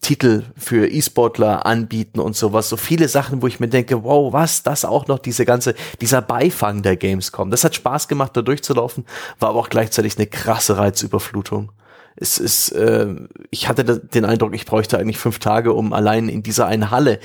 Titel 0.00 0.44
für 0.56 0.88
E-Sportler 0.88 1.66
anbieten 1.66 2.20
und 2.20 2.36
sowas. 2.36 2.68
So 2.68 2.76
viele 2.76 3.08
Sachen, 3.08 3.42
wo 3.42 3.46
ich 3.46 3.60
mir 3.60 3.68
denke, 3.68 4.02
wow, 4.04 4.32
was, 4.32 4.62
das 4.62 4.84
auch 4.84 5.06
noch, 5.08 5.18
diese 5.18 5.44
ganze, 5.44 5.74
dieser 6.00 6.22
Beifang 6.22 6.82
der 6.82 6.96
Gamescom. 6.96 7.50
Das 7.50 7.64
hat 7.64 7.74
Spaß 7.74 8.08
gemacht, 8.08 8.36
da 8.36 8.42
durchzulaufen, 8.42 9.04
war 9.38 9.50
aber 9.50 9.60
auch 9.60 9.68
gleichzeitig 9.68 10.16
eine 10.16 10.26
krasse 10.26 10.78
Reizüberflutung. 10.78 11.72
Es 12.16 12.38
ist, 12.38 12.70
äh, 12.72 13.14
ich 13.50 13.68
hatte 13.68 13.84
den 13.84 14.24
Eindruck, 14.24 14.54
ich 14.54 14.64
bräuchte 14.64 14.98
eigentlich 14.98 15.18
fünf 15.18 15.38
Tage, 15.38 15.72
um 15.72 15.92
allein 15.92 16.28
in 16.28 16.42
dieser 16.42 16.66
einen 16.66 16.90
Halle 16.90 17.20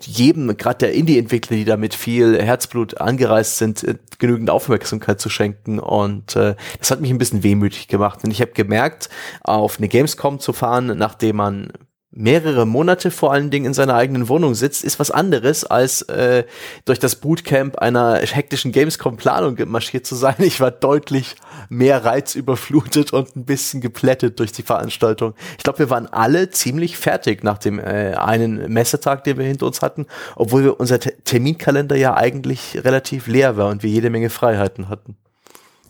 jedem, 0.00 0.56
gerade 0.56 0.78
der 0.78 0.92
Indie-Entwickler, 0.92 1.56
die 1.56 1.64
damit 1.64 1.94
viel 1.94 2.40
Herzblut 2.40 3.00
angereist 3.00 3.58
sind, 3.58 3.82
äh, 3.82 3.96
genügend 4.18 4.50
Aufmerksamkeit 4.50 5.20
zu 5.20 5.28
schenken. 5.28 5.78
Und 5.78 6.36
äh, 6.36 6.54
das 6.78 6.90
hat 6.90 7.00
mich 7.00 7.10
ein 7.10 7.18
bisschen 7.18 7.42
wehmütig 7.42 7.88
gemacht. 7.88 8.20
Und 8.24 8.30
ich 8.30 8.40
habe 8.40 8.52
gemerkt, 8.52 9.08
auf 9.42 9.78
eine 9.78 9.88
Gamescom 9.88 10.38
zu 10.38 10.52
fahren, 10.52 10.86
nachdem 10.96 11.36
man 11.36 11.72
mehrere 12.12 12.66
Monate 12.66 13.10
vor 13.10 13.32
allen 13.32 13.50
Dingen 13.50 13.66
in 13.66 13.74
seiner 13.74 13.94
eigenen 13.94 14.28
Wohnung 14.28 14.54
sitzt, 14.54 14.84
ist 14.84 15.00
was 15.00 15.10
anderes, 15.10 15.64
als 15.64 16.02
äh, 16.02 16.44
durch 16.84 16.98
das 16.98 17.16
Bootcamp 17.16 17.78
einer 17.78 18.18
hektischen 18.18 18.70
Gamescom-Planung 18.70 19.56
marschiert 19.66 20.06
zu 20.06 20.14
sein. 20.14 20.36
Ich 20.38 20.60
war 20.60 20.70
deutlich 20.70 21.36
mehr 21.70 22.04
reizüberflutet 22.04 23.12
und 23.12 23.34
ein 23.34 23.44
bisschen 23.44 23.80
geplättet 23.80 24.38
durch 24.38 24.52
die 24.52 24.62
Veranstaltung. 24.62 25.34
Ich 25.56 25.64
glaube, 25.64 25.80
wir 25.80 25.90
waren 25.90 26.06
alle 26.06 26.50
ziemlich 26.50 26.98
fertig 26.98 27.42
nach 27.42 27.58
dem 27.58 27.78
äh, 27.78 28.14
einen 28.14 28.70
Messetag, 28.70 29.24
den 29.24 29.38
wir 29.38 29.46
hinter 29.46 29.66
uns 29.66 29.80
hatten, 29.80 30.06
obwohl 30.36 30.64
wir 30.64 30.80
unser 30.80 31.00
T 31.00 31.12
Terminkalender 31.24 31.96
ja 31.96 32.14
eigentlich 32.14 32.80
relativ 32.84 33.26
leer 33.26 33.56
war 33.56 33.70
und 33.70 33.82
wir 33.82 33.90
jede 33.90 34.10
Menge 34.10 34.28
Freiheiten 34.28 34.88
hatten. 34.88 35.16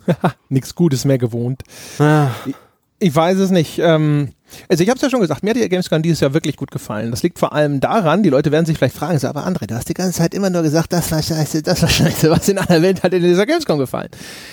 Nichts 0.49 0.75
Gutes 0.75 1.05
mehr 1.05 1.19
gewohnt. 1.19 1.63
Ah. 1.99 2.29
Ich, 2.47 2.55
ich 2.99 3.15
weiß 3.15 3.39
es 3.39 3.51
nicht. 3.51 3.79
Ähm 3.79 4.35
also 4.69 4.83
ich 4.83 4.89
habe 4.89 4.97
es 4.97 5.03
ja 5.03 5.11
schon 5.11 5.21
gesagt, 5.21 5.43
mir 5.43 5.51
hat 5.51 5.57
die 5.57 5.69
Gamescom 5.69 6.03
dieses 6.03 6.21
Jahr 6.21 6.35
wirklich 6.35 6.57
gut 6.57 6.71
gefallen. 6.71 7.11
Das 7.11 7.23
liegt 7.23 7.39
vor 7.39 7.53
allem 7.53 7.81
daran, 7.81 8.23
die 8.23 8.31
Leute 8.31 8.53
werden 8.53 8.67
sich 8.67 8.79
vielleicht 8.79 8.97
fragen, 8.97 9.19
so, 9.19 9.29
aber 9.29 9.47
André, 9.47 9.67
du 9.67 9.75
hast 9.75 9.89
die 9.89 9.95
ganze 9.95 10.19
Zeit 10.19 10.35
immer 10.35 10.51
nur 10.51 10.63
gesagt, 10.63 10.93
das 10.93 11.11
war 11.13 11.23
scheiße, 11.23 11.63
das 11.63 11.83
war 11.83 11.89
scheiße, 11.89 12.31
was 12.31 12.49
in 12.49 12.59
aller 12.59 12.83
Welt 12.83 13.03
hat 13.03 13.13
in 13.15 13.23
dieser 13.23 13.47
Gamescom 13.47 13.79
gefallen. 13.79 14.09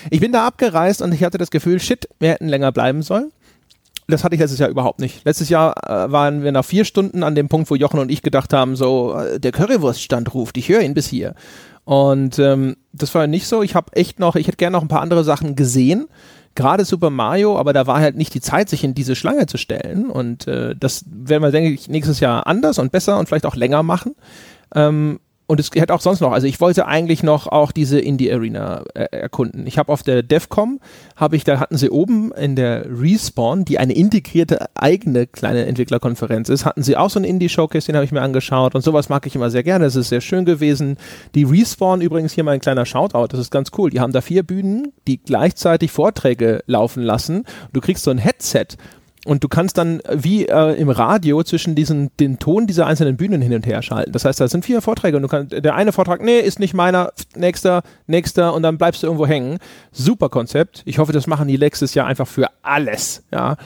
Ich 0.09 0.19
bin 0.19 0.31
da 0.31 0.47
abgereist 0.47 1.01
und 1.01 1.13
ich 1.13 1.23
hatte 1.23 1.37
das 1.37 1.51
Gefühl, 1.51 1.79
shit, 1.79 2.07
wir 2.19 2.29
hätten 2.31 2.47
länger 2.47 2.71
bleiben 2.71 3.01
sollen. 3.01 3.31
Das 4.07 4.23
hatte 4.23 4.33
ich 4.33 4.41
letztes 4.41 4.59
Jahr 4.59 4.69
überhaupt 4.69 4.99
nicht. 4.99 5.23
Letztes 5.23 5.49
Jahr 5.49 5.75
äh, 5.85 6.11
waren 6.11 6.43
wir 6.43 6.51
nach 6.51 6.65
vier 6.65 6.83
Stunden 6.83 7.21
an 7.21 7.35
dem 7.35 7.47
Punkt, 7.47 7.69
wo 7.69 7.75
Jochen 7.75 7.99
und 7.99 8.09
ich 8.09 8.23
gedacht 8.23 8.53
haben, 8.53 8.75
so, 8.75 9.13
äh, 9.13 9.39
der 9.39 9.51
Currywurststand 9.51 10.33
ruft, 10.33 10.57
ich 10.57 10.67
höre 10.69 10.81
ihn 10.81 10.95
bis 10.95 11.07
hier. 11.07 11.35
Und 11.85 12.39
ähm, 12.39 12.75
das 12.91 13.13
war 13.15 13.27
nicht 13.27 13.47
so. 13.47 13.61
Ich 13.61 13.75
habe 13.75 13.93
echt 13.93 14.19
noch, 14.19 14.35
ich 14.35 14.47
hätte 14.47 14.57
gerne 14.57 14.77
noch 14.77 14.83
ein 14.83 14.87
paar 14.87 15.01
andere 15.01 15.23
Sachen 15.23 15.55
gesehen 15.55 16.07
gerade 16.55 16.85
Super 16.85 17.09
Mario, 17.09 17.57
aber 17.57 17.73
da 17.73 17.87
war 17.87 17.99
halt 17.99 18.15
nicht 18.15 18.33
die 18.33 18.41
Zeit, 18.41 18.69
sich 18.69 18.83
in 18.83 18.93
diese 18.93 19.15
Schlange 19.15 19.45
zu 19.45 19.57
stellen. 19.57 20.09
Und 20.09 20.47
äh, 20.47 20.75
das 20.75 21.05
werden 21.07 21.43
wir, 21.43 21.51
denke 21.51 21.71
ich, 21.71 21.89
nächstes 21.89 22.19
Jahr 22.19 22.47
anders 22.47 22.79
und 22.79 22.91
besser 22.91 23.17
und 23.19 23.27
vielleicht 23.27 23.45
auch 23.45 23.55
länger 23.55 23.83
machen. 23.83 24.15
Ähm, 24.75 25.19
und 25.49 25.59
es 25.59 25.71
hätte 25.73 25.95
auch 25.95 26.01
sonst 26.01 26.19
noch, 26.19 26.31
also 26.31 26.45
ich 26.45 26.61
wollte 26.61 26.85
eigentlich 26.85 27.23
noch 27.23 27.47
auch 27.47 27.71
diese 27.71 27.99
Indie 27.99 28.31
Arena 28.31 28.83
äh, 28.93 29.05
erkunden. 29.05 29.65
Ich 29.65 29.79
habe 29.79 29.91
auf 29.91 30.03
der 30.03 30.21
DEFCOM, 30.21 30.79
habe 31.15 31.35
ich, 31.35 31.43
da 31.43 31.59
hatten 31.59 31.75
sie 31.75 31.89
oben 31.89 32.31
in 32.33 32.55
der 32.55 32.85
Respawn, 32.87 33.65
die 33.65 33.79
eine 33.79 33.93
integrierte 33.93 34.67
eigene 34.75 35.25
kleine 35.25 35.65
Entwicklerkonferenz 35.65 36.49
ist, 36.49 36.65
hatten 36.65 36.83
sie 36.83 36.95
auch 36.95 37.09
so 37.09 37.17
einen 37.17 37.25
Indie-Showcase, 37.25 37.87
den 37.87 37.95
habe 37.95 38.05
ich 38.05 38.11
mir 38.11 38.21
angeschaut 38.21 38.75
und 38.75 38.81
sowas 38.81 39.09
mag 39.09 39.25
ich 39.25 39.35
immer 39.35 39.49
sehr 39.49 39.63
gerne, 39.63 39.85
das 39.85 39.95
ist 39.95 40.09
sehr 40.09 40.21
schön 40.21 40.45
gewesen. 40.45 40.97
Die 41.33 41.45
Respawn 41.45 42.01
übrigens 42.01 42.33
hier 42.33 42.43
mal 42.43 42.51
ein 42.51 42.59
kleiner 42.59 42.85
Shoutout, 42.85 43.29
das 43.29 43.39
ist 43.39 43.49
ganz 43.49 43.71
cool. 43.75 43.89
Die 43.89 43.99
haben 43.99 44.13
da 44.13 44.21
vier 44.21 44.43
Bühnen, 44.43 44.93
die 45.07 45.17
gleichzeitig 45.17 45.89
Vorträge 45.89 46.61
laufen 46.67 47.01
lassen. 47.01 47.45
Du 47.73 47.81
kriegst 47.81 48.03
so 48.03 48.11
ein 48.11 48.19
Headset 48.19 48.67
und 49.29 49.43
du 49.43 49.47
kannst 49.47 49.77
dann 49.77 50.01
wie 50.11 50.47
äh, 50.47 50.73
im 50.73 50.89
Radio 50.89 51.43
zwischen 51.43 51.75
diesen, 51.75 52.09
den 52.19 52.39
Ton 52.39 52.65
dieser 52.65 52.87
einzelnen 52.87 53.15
Bühnen 53.15 53.43
hin 53.43 53.53
und 53.53 53.63
her 53.67 53.83
schalten. 53.83 54.11
Das 54.11 54.25
heißt, 54.25 54.41
da 54.41 54.47
sind 54.47 54.65
vier 54.65 54.81
Vorträge 54.81 55.17
und 55.17 55.21
du 55.21 55.29
kannst, 55.29 55.51
der 55.51 55.75
eine 55.75 55.91
Vortrag, 55.91 56.23
nee, 56.23 56.39
ist 56.39 56.57
nicht 56.57 56.73
meiner, 56.73 57.13
nächster, 57.35 57.83
nächster 58.07 58.55
und 58.55 58.63
dann 58.63 58.79
bleibst 58.79 59.03
du 59.03 59.07
irgendwo 59.07 59.27
hängen. 59.27 59.59
Super 59.91 60.29
Konzept. 60.29 60.81
Ich 60.85 60.97
hoffe, 60.97 61.11
das 61.11 61.27
machen 61.27 61.47
die 61.47 61.59
nächstes 61.59 61.93
Jahr 61.93 62.07
einfach 62.07 62.27
für 62.27 62.47
alles, 62.63 63.23
ja. 63.31 63.57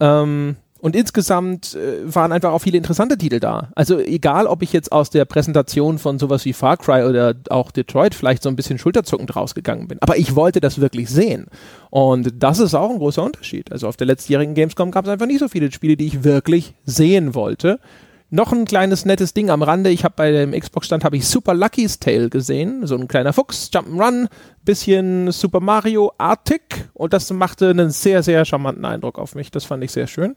Ähm, 0.00 0.56
und 0.86 0.94
insgesamt 0.94 1.74
äh, 1.74 2.14
waren 2.14 2.30
einfach 2.30 2.52
auch 2.52 2.60
viele 2.60 2.78
interessante 2.78 3.18
Titel 3.18 3.40
da. 3.40 3.70
Also 3.74 3.98
egal, 3.98 4.46
ob 4.46 4.62
ich 4.62 4.72
jetzt 4.72 4.92
aus 4.92 5.10
der 5.10 5.24
Präsentation 5.24 5.98
von 5.98 6.20
sowas 6.20 6.44
wie 6.44 6.52
Far 6.52 6.76
Cry 6.76 7.02
oder 7.02 7.34
auch 7.50 7.72
Detroit 7.72 8.14
vielleicht 8.14 8.44
so 8.44 8.48
ein 8.48 8.54
bisschen 8.54 8.78
schulterzuckend 8.78 9.34
rausgegangen 9.34 9.88
bin. 9.88 9.98
Aber 10.00 10.16
ich 10.16 10.36
wollte 10.36 10.60
das 10.60 10.80
wirklich 10.80 11.10
sehen. 11.10 11.46
Und 11.90 12.34
das 12.38 12.60
ist 12.60 12.76
auch 12.76 12.88
ein 12.90 12.98
großer 12.98 13.24
Unterschied. 13.24 13.72
Also 13.72 13.88
auf 13.88 13.96
der 13.96 14.06
letztjährigen 14.06 14.54
Gamescom 14.54 14.92
gab 14.92 15.06
es 15.06 15.10
einfach 15.10 15.26
nicht 15.26 15.40
so 15.40 15.48
viele 15.48 15.72
Spiele, 15.72 15.96
die 15.96 16.06
ich 16.06 16.22
wirklich 16.22 16.76
sehen 16.84 17.34
wollte. 17.34 17.80
Noch 18.30 18.52
ein 18.52 18.64
kleines 18.64 19.04
nettes 19.04 19.34
Ding 19.34 19.50
am 19.50 19.62
Rande. 19.62 19.90
Ich 19.90 20.04
habe 20.04 20.14
bei 20.16 20.30
dem 20.30 20.52
Xbox-Stand 20.52 21.02
habe 21.02 21.16
ich 21.16 21.26
Super 21.26 21.54
Lucky's 21.54 21.98
Tale 21.98 22.28
gesehen. 22.28 22.86
So 22.86 22.96
ein 22.96 23.08
kleiner 23.08 23.32
Fuchs, 23.32 23.70
Jump'n'Run, 23.72 24.28
bisschen 24.64 25.32
Super 25.32 25.58
Mario-artig. 25.58 26.62
Und 26.94 27.12
das 27.12 27.32
machte 27.32 27.70
einen 27.70 27.90
sehr, 27.90 28.22
sehr 28.22 28.44
charmanten 28.44 28.84
Eindruck 28.84 29.18
auf 29.18 29.34
mich. 29.34 29.50
Das 29.50 29.64
fand 29.64 29.82
ich 29.82 29.90
sehr 29.90 30.06
schön. 30.06 30.36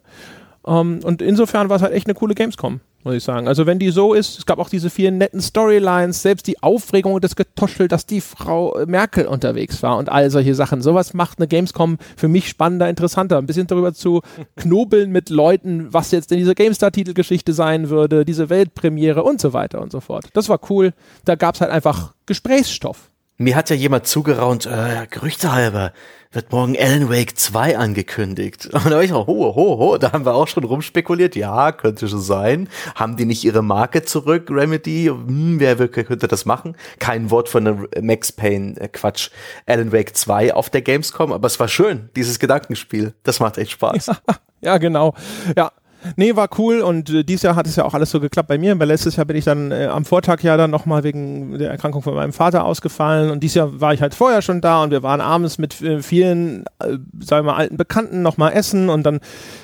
Um, 0.62 0.98
ähm, 0.98 1.00
und 1.04 1.22
insofern 1.22 1.70
war 1.70 1.78
es 1.78 1.82
halt 1.82 1.94
echt 1.94 2.08
eine 2.08 2.14
coole 2.14 2.36
Gamescom, 2.36 2.82
muss 3.04 3.16
ich 3.16 3.24
sagen. 3.24 3.48
Also 3.48 3.66
wenn 3.66 3.80
die 3.80 3.92
so 3.92 4.14
ist, 4.14 4.40
es 4.40 4.46
gab 4.46 4.60
auch 4.60 4.70
diese 4.70 4.90
vielen 4.90 5.18
netten 5.18 5.42
Storylines, 5.42 6.22
selbst 6.22 6.48
die 6.48 6.62
Aufregung 6.62 7.14
und 7.14 7.24
das 7.24 7.38
Getuschel, 7.38 7.88
dass 7.88 8.06
die 8.06 8.20
Frau 8.20 8.78
Merkel 8.86 9.26
unterwegs 9.26 9.82
war 9.84 9.98
und 9.98 10.10
all 10.10 10.30
solche 10.30 10.56
Sachen. 10.56 10.82
Sowas 10.82 11.14
macht 11.14 11.40
eine 11.40 11.48
Gamescom 11.48 11.98
für 12.18 12.28
mich 12.28 12.50
spannender, 12.50 12.90
interessanter. 12.90 13.38
Ein 13.38 13.46
bisschen 13.46 13.68
darüber 13.68 13.94
zu 13.94 14.22
knobeln 14.58 15.12
mit 15.12 15.30
Leuten, 15.30 15.94
was 15.94 16.12
jetzt 16.12 16.32
in 16.32 16.40
dieser 16.40 16.56
GameStar-Titelgeschichte 16.56 17.54
sein 17.54 17.90
würde, 17.90 18.26
diese 18.26 18.50
Weltpremiere 18.50 19.24
und 19.24 19.40
so 19.40 19.54
weiter 19.54 19.82
und 19.82 19.92
so 19.92 20.02
fort. 20.02 20.26
Das 20.34 20.50
war 20.50 20.60
cool. 20.70 20.94
Da 21.24 21.36
gab 21.36 21.56
es 21.56 21.62
halt 21.62 21.72
einfach 21.72 22.14
Gesprächsstoff. 22.26 23.10
Mir 23.42 23.56
hat 23.56 23.70
ja 23.70 23.76
jemand 23.78 24.06
zugeraunt, 24.06 24.66
äh, 24.66 25.08
Gerüchte 25.10 25.54
halber, 25.54 25.94
wird 26.34 26.52
morgen 26.52 26.76
Alan 26.78 27.10
Wake 27.10 27.38
2 27.38 27.78
angekündigt. 27.78 28.66
Und 28.66 28.88
da 28.88 28.92
war 28.92 29.04
ich 29.04 29.14
auch, 29.14 29.28
ho, 29.28 29.56
ho, 29.56 29.78
ho, 29.78 29.98
da 29.98 30.12
haben 30.12 30.26
wir 30.26 30.36
auch 30.36 30.50
schon 30.50 30.66
rumspekuliert. 30.66 31.38
Ja, 31.38 31.72
könnte 31.72 32.10
schon 32.10 32.20
sein. 32.20 32.68
Haben 32.96 33.16
die 33.16 33.24
nicht 33.24 33.46
ihre 33.46 33.62
Marke 33.64 34.04
zurück, 34.04 34.50
Remedy? 34.50 35.06
Hm, 35.06 35.58
wer 35.62 35.78
könnte 35.88 36.28
das 36.28 36.44
machen? 36.44 36.76
Kein 37.00 37.32
Wort 37.32 37.48
von 37.48 37.88
Max 38.02 38.34
Payne, 38.34 38.78
äh, 38.78 38.90
Quatsch, 38.90 39.30
Alan 39.66 39.94
Wake 39.94 40.18
2 40.18 40.54
auf 40.54 40.70
der 40.70 40.82
Gamescom, 40.82 41.32
aber 41.32 41.48
es 41.48 41.62
war 41.62 41.70
schön, 41.70 42.10
dieses 42.18 42.40
Gedankenspiel. 42.40 43.14
Das 43.24 43.40
macht 43.40 43.58
echt 43.58 43.72
Spaß. 43.72 44.08
Ja, 44.08 44.18
ja 44.60 44.78
genau. 44.80 45.14
Ja, 45.56 45.72
Nee, 46.16 46.36
war 46.36 46.50
cool 46.58 46.82
und 46.82 47.10
äh, 47.10 47.24
dieses 47.24 47.44
Jahr 47.44 47.56
hat 47.56 47.68
es 47.68 47.76
ja 47.76 47.86
auch 47.86 47.94
alles 47.94 48.12
so 48.12 48.20
geklappt 48.20 48.48
bei 48.48 48.58
mir, 48.58 48.78
weil 48.80 48.88
letztes 48.88 49.16
Jahr 49.16 49.26
bin 49.26 49.36
ich 49.36 49.46
dann 49.46 49.72
äh, 49.72 49.88
am 49.88 50.06
Vortag 50.06 50.42
ja 50.44 50.58
dann 50.58 50.72
nochmal 50.72 51.04
wegen 51.04 51.58
der 51.58 51.72
Erkrankung 51.72 52.02
von 52.02 52.14
meinem 52.14 52.34
Vater 52.34 52.66
ausgefallen 52.66 53.32
und 53.32 53.42
dieses 53.42 53.56
Jahr 53.56 53.82
war 53.82 53.94
ich 53.94 54.02
halt 54.02 54.16
vorher 54.16 54.42
schon 54.42 54.62
da 54.62 54.84
und 54.84 54.92
wir 54.92 55.04
waren 55.04 55.22
abends 55.22 55.58
mit 55.58 55.82
äh, 55.82 56.02
vielen, 56.02 56.66
äh, 56.80 56.98
sagen 57.20 57.46
wir 57.46 57.52
mal, 57.52 57.56
alten 57.56 57.78
Bekannten 57.78 58.22
nochmal 58.22 58.54
essen 58.54 58.90
und 58.90 59.04
dann 59.04 59.20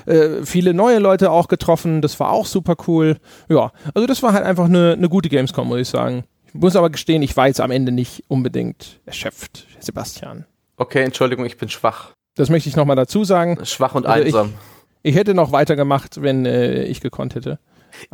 äh, 0.05 0.43
viele 0.43 0.73
neue 0.73 0.99
Leute 0.99 1.31
auch 1.31 1.47
getroffen, 1.47 2.01
das 2.01 2.19
war 2.19 2.31
auch 2.31 2.45
super 2.45 2.75
cool. 2.87 3.17
Ja, 3.49 3.71
also 3.93 4.07
das 4.07 4.21
war 4.23 4.33
halt 4.33 4.43
einfach 4.43 4.65
eine, 4.65 4.93
eine 4.93 5.09
gute 5.09 5.29
Gamescom, 5.29 5.67
muss 5.67 5.79
ich 5.79 5.89
sagen. 5.89 6.23
Ich 6.47 6.53
muss 6.53 6.75
aber 6.75 6.89
gestehen, 6.89 7.21
ich 7.21 7.35
war 7.37 7.47
jetzt 7.47 7.61
am 7.61 7.71
Ende 7.71 7.91
nicht 7.91 8.23
unbedingt 8.27 8.99
erschöpft, 9.05 9.67
Sebastian. 9.79 10.45
Okay, 10.77 11.03
Entschuldigung, 11.03 11.45
ich 11.45 11.57
bin 11.57 11.69
schwach. 11.69 12.11
Das 12.35 12.49
möchte 12.49 12.67
ich 12.67 12.75
nochmal 12.75 12.97
dazu 12.97 13.23
sagen. 13.23 13.57
Schwach 13.63 13.95
und 13.95 14.05
also 14.05 14.25
einsam. 14.25 14.47
Ich, 14.47 14.74
ich 15.05 15.15
hätte 15.15 15.35
noch 15.35 15.51
weitergemacht, 15.51 16.21
wenn 16.21 16.45
äh, 16.45 16.83
ich 16.83 16.99
gekonnt 16.99 17.35
hätte. 17.35 17.59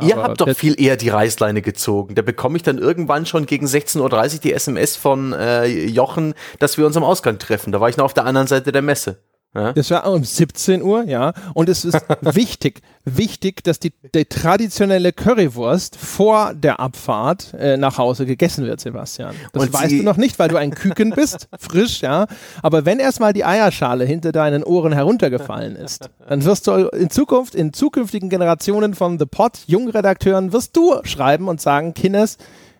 Ihr 0.02 0.18
habt 0.18 0.42
doch 0.42 0.50
viel 0.56 0.80
eher 0.80 0.98
die 0.98 1.10
Reißleine 1.10 1.62
gezogen. 1.62 2.14
Da 2.16 2.22
bekomme 2.22 2.58
ich 2.58 2.64
dann 2.64 2.78
irgendwann 2.78 3.26
schon 3.26 3.46
gegen 3.46 3.66
16.30 3.66 4.34
Uhr 4.34 4.40
die 4.42 4.54
SMS 4.54 4.96
von 4.96 5.34
äh, 5.34 5.66
Jochen, 5.66 6.34
dass 6.60 6.78
wir 6.78 6.86
uns 6.86 6.98
am 6.98 7.04
Ausgang 7.04 7.40
treffen. 7.40 7.72
Da 7.72 7.80
war 7.80 7.90
ich 7.90 7.98
noch 7.98 8.06
auf 8.06 8.14
der 8.14 8.26
anderen 8.26 8.48
Seite 8.48 8.72
der 8.72 8.82
Messe. 8.82 9.24
Ja? 9.54 9.74
Das 9.74 9.92
war 9.92 10.10
um 10.10 10.24
17 10.24 10.82
Uhr, 10.82 11.04
ja. 11.04 11.34
Und 11.54 11.68
es 11.68 11.84
ist 11.84 11.98
wichtig, 12.22 12.82
wichtig, 13.04 13.64
dass 13.64 13.80
die, 13.80 13.92
die, 14.16 14.26
traditionelle 14.26 15.12
Currywurst 15.12 15.98
vor 15.98 16.54
der 16.54 16.80
Abfahrt 16.80 17.54
äh, 17.54 17.76
nach 17.76 17.98
Hause 17.98 18.26
gegessen 18.26 18.66
wird, 18.66 18.80
Sebastian. 18.80 19.36
Das 19.52 19.64
Und 19.64 19.74
weißt 19.74 19.92
du 19.92 20.04
noch 20.04 20.16
nicht, 20.16 20.40
weil 20.40 20.48
du 20.48 20.56
ein 20.56 20.72
Küken 20.72 21.10
bist, 21.16 21.50
frisch, 21.60 22.02
ja. 22.02 22.28
Aber 22.62 22.86
wenn 22.86 23.00
erstmal 23.00 23.34
die 23.34 23.44
Eierschale 23.44 24.06
hinter 24.06 24.32
deinen 24.32 24.64
Ohren 24.64 24.94
heruntergefallen 24.94 25.76
ist, 25.76 26.10
dann 26.30 26.46
wirst 26.46 26.68
du 26.68 26.88
in 26.88 27.10
Zukunft, 27.10 27.54
in 27.54 27.74
zukünftigen 27.74 28.30
Generationen 28.30 28.94
von 28.94 29.20
The 29.20 29.26
Pot, 29.26 29.60
Jungredakteuren, 29.68 30.54
wirst 30.54 30.78
du 30.78 31.02
schreiben 31.04 31.50
und 31.50 31.60
sagen, 31.60 31.94
Kinnes, 31.94 32.38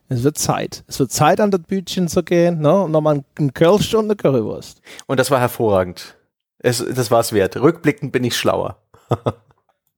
es 0.08 0.24
wird 0.24 0.38
Zeit. 0.38 0.84
Es 0.88 1.00
wird 1.00 1.12
Zeit, 1.12 1.42
an 1.42 1.52
das 1.52 1.62
Bütchen 1.62 2.08
zu 2.08 2.24
gehen, 2.24 2.60
ne? 2.60 2.82
Und 2.82 2.92
nochmal 2.92 3.24
ein 3.40 3.54
Kölsch 3.54 3.94
und 3.94 4.06
eine 4.06 4.16
Currywurst. 4.16 4.82
Und 5.08 5.20
das 5.20 5.32
war 5.32 5.40
hervorragend. 5.40 6.16
Es, 6.64 6.84
das 6.84 7.12
war's 7.12 7.34
wert. 7.34 7.58
Rückblickend 7.58 8.12
bin 8.12 8.24
ich 8.24 8.38
schlauer. 8.38 8.78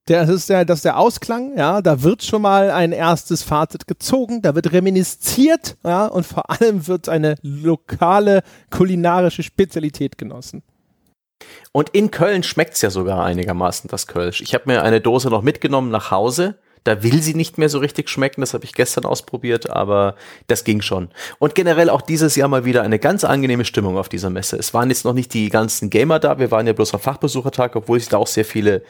Das 0.06 0.28
ist 0.28 0.50
der, 0.50 0.66
das 0.66 0.80
ist 0.80 0.86
der 0.86 0.98
Ausklang, 0.98 1.58
ja, 1.58 1.82
da 1.82 2.04
wird 2.04 2.24
schon 2.24 2.42
mal 2.42 2.72
ein 2.72 2.92
erstes 2.92 3.42
Fazit 3.42 3.88
gezogen, 3.88 4.42
da 4.42 4.54
wird 4.54 4.74
reminisziert, 4.74 5.78
ja, 5.86 6.08
und 6.08 6.26
vor 6.26 6.50
allem 6.50 6.88
wird 6.88 7.08
eine 7.08 7.36
lokale 7.42 8.44
kulinarische 8.70 9.44
Spezialität 9.44 10.18
genossen. 10.18 10.62
Und 11.72 11.92
in 11.92 12.12
Köln 12.12 12.44
schmeckt's 12.44 12.82
ja 12.82 12.90
sogar 12.90 13.24
einigermaßen, 13.24 13.90
das 13.90 14.06
Kölsch. 14.06 14.42
Ich 14.42 14.54
habe 14.54 14.66
mir 14.68 14.84
eine 14.84 15.00
Dose 15.00 15.30
noch 15.30 15.42
mitgenommen 15.42 15.90
nach 15.90 16.12
Hause 16.12 16.60
da 16.84 17.04
will 17.04 17.22
sie 17.22 17.34
nicht 17.34 17.58
mehr 17.58 17.70
so 17.70 17.80
richtig 17.80 18.10
schmecken, 18.10 18.42
das 18.42 18.54
habe 18.54 18.66
ich 18.66 18.74
gestern 18.74 19.06
ausprobiert, 19.06 19.70
aber 19.70 20.16
das 20.48 20.64
ging 20.64 20.82
schon. 20.82 21.10
Und 21.40 21.56
generell 21.56 21.90
auch 21.90 22.02
dieses 22.02 22.36
Jahr 22.36 22.48
mal 22.48 22.66
wieder 22.66 22.82
eine 22.82 23.00
ganz 23.00 23.24
angenehme 23.24 23.66
Stimmung 23.66 23.98
auf 23.98 24.10
dieser 24.10 24.30
Messe. 24.30 24.58
Es 24.58 24.74
waren 24.74 24.90
jetzt 24.90 25.06
noch 25.06 25.14
nicht 25.14 25.34
die 25.34 25.50
ganzen 25.50 25.90
Gamer 25.90 26.20
da, 26.20 26.40
wir 26.40 26.52
waren 26.52 26.68
ja 26.68 26.74
bloß 26.74 26.94
am 26.94 27.00
Fachbesuchertag, 27.00 27.76
obwohl 27.76 28.00
sich 28.00 28.10
da 28.10 28.18
auch 28.18 28.28
sehr 28.28 28.46
viele 28.46 28.84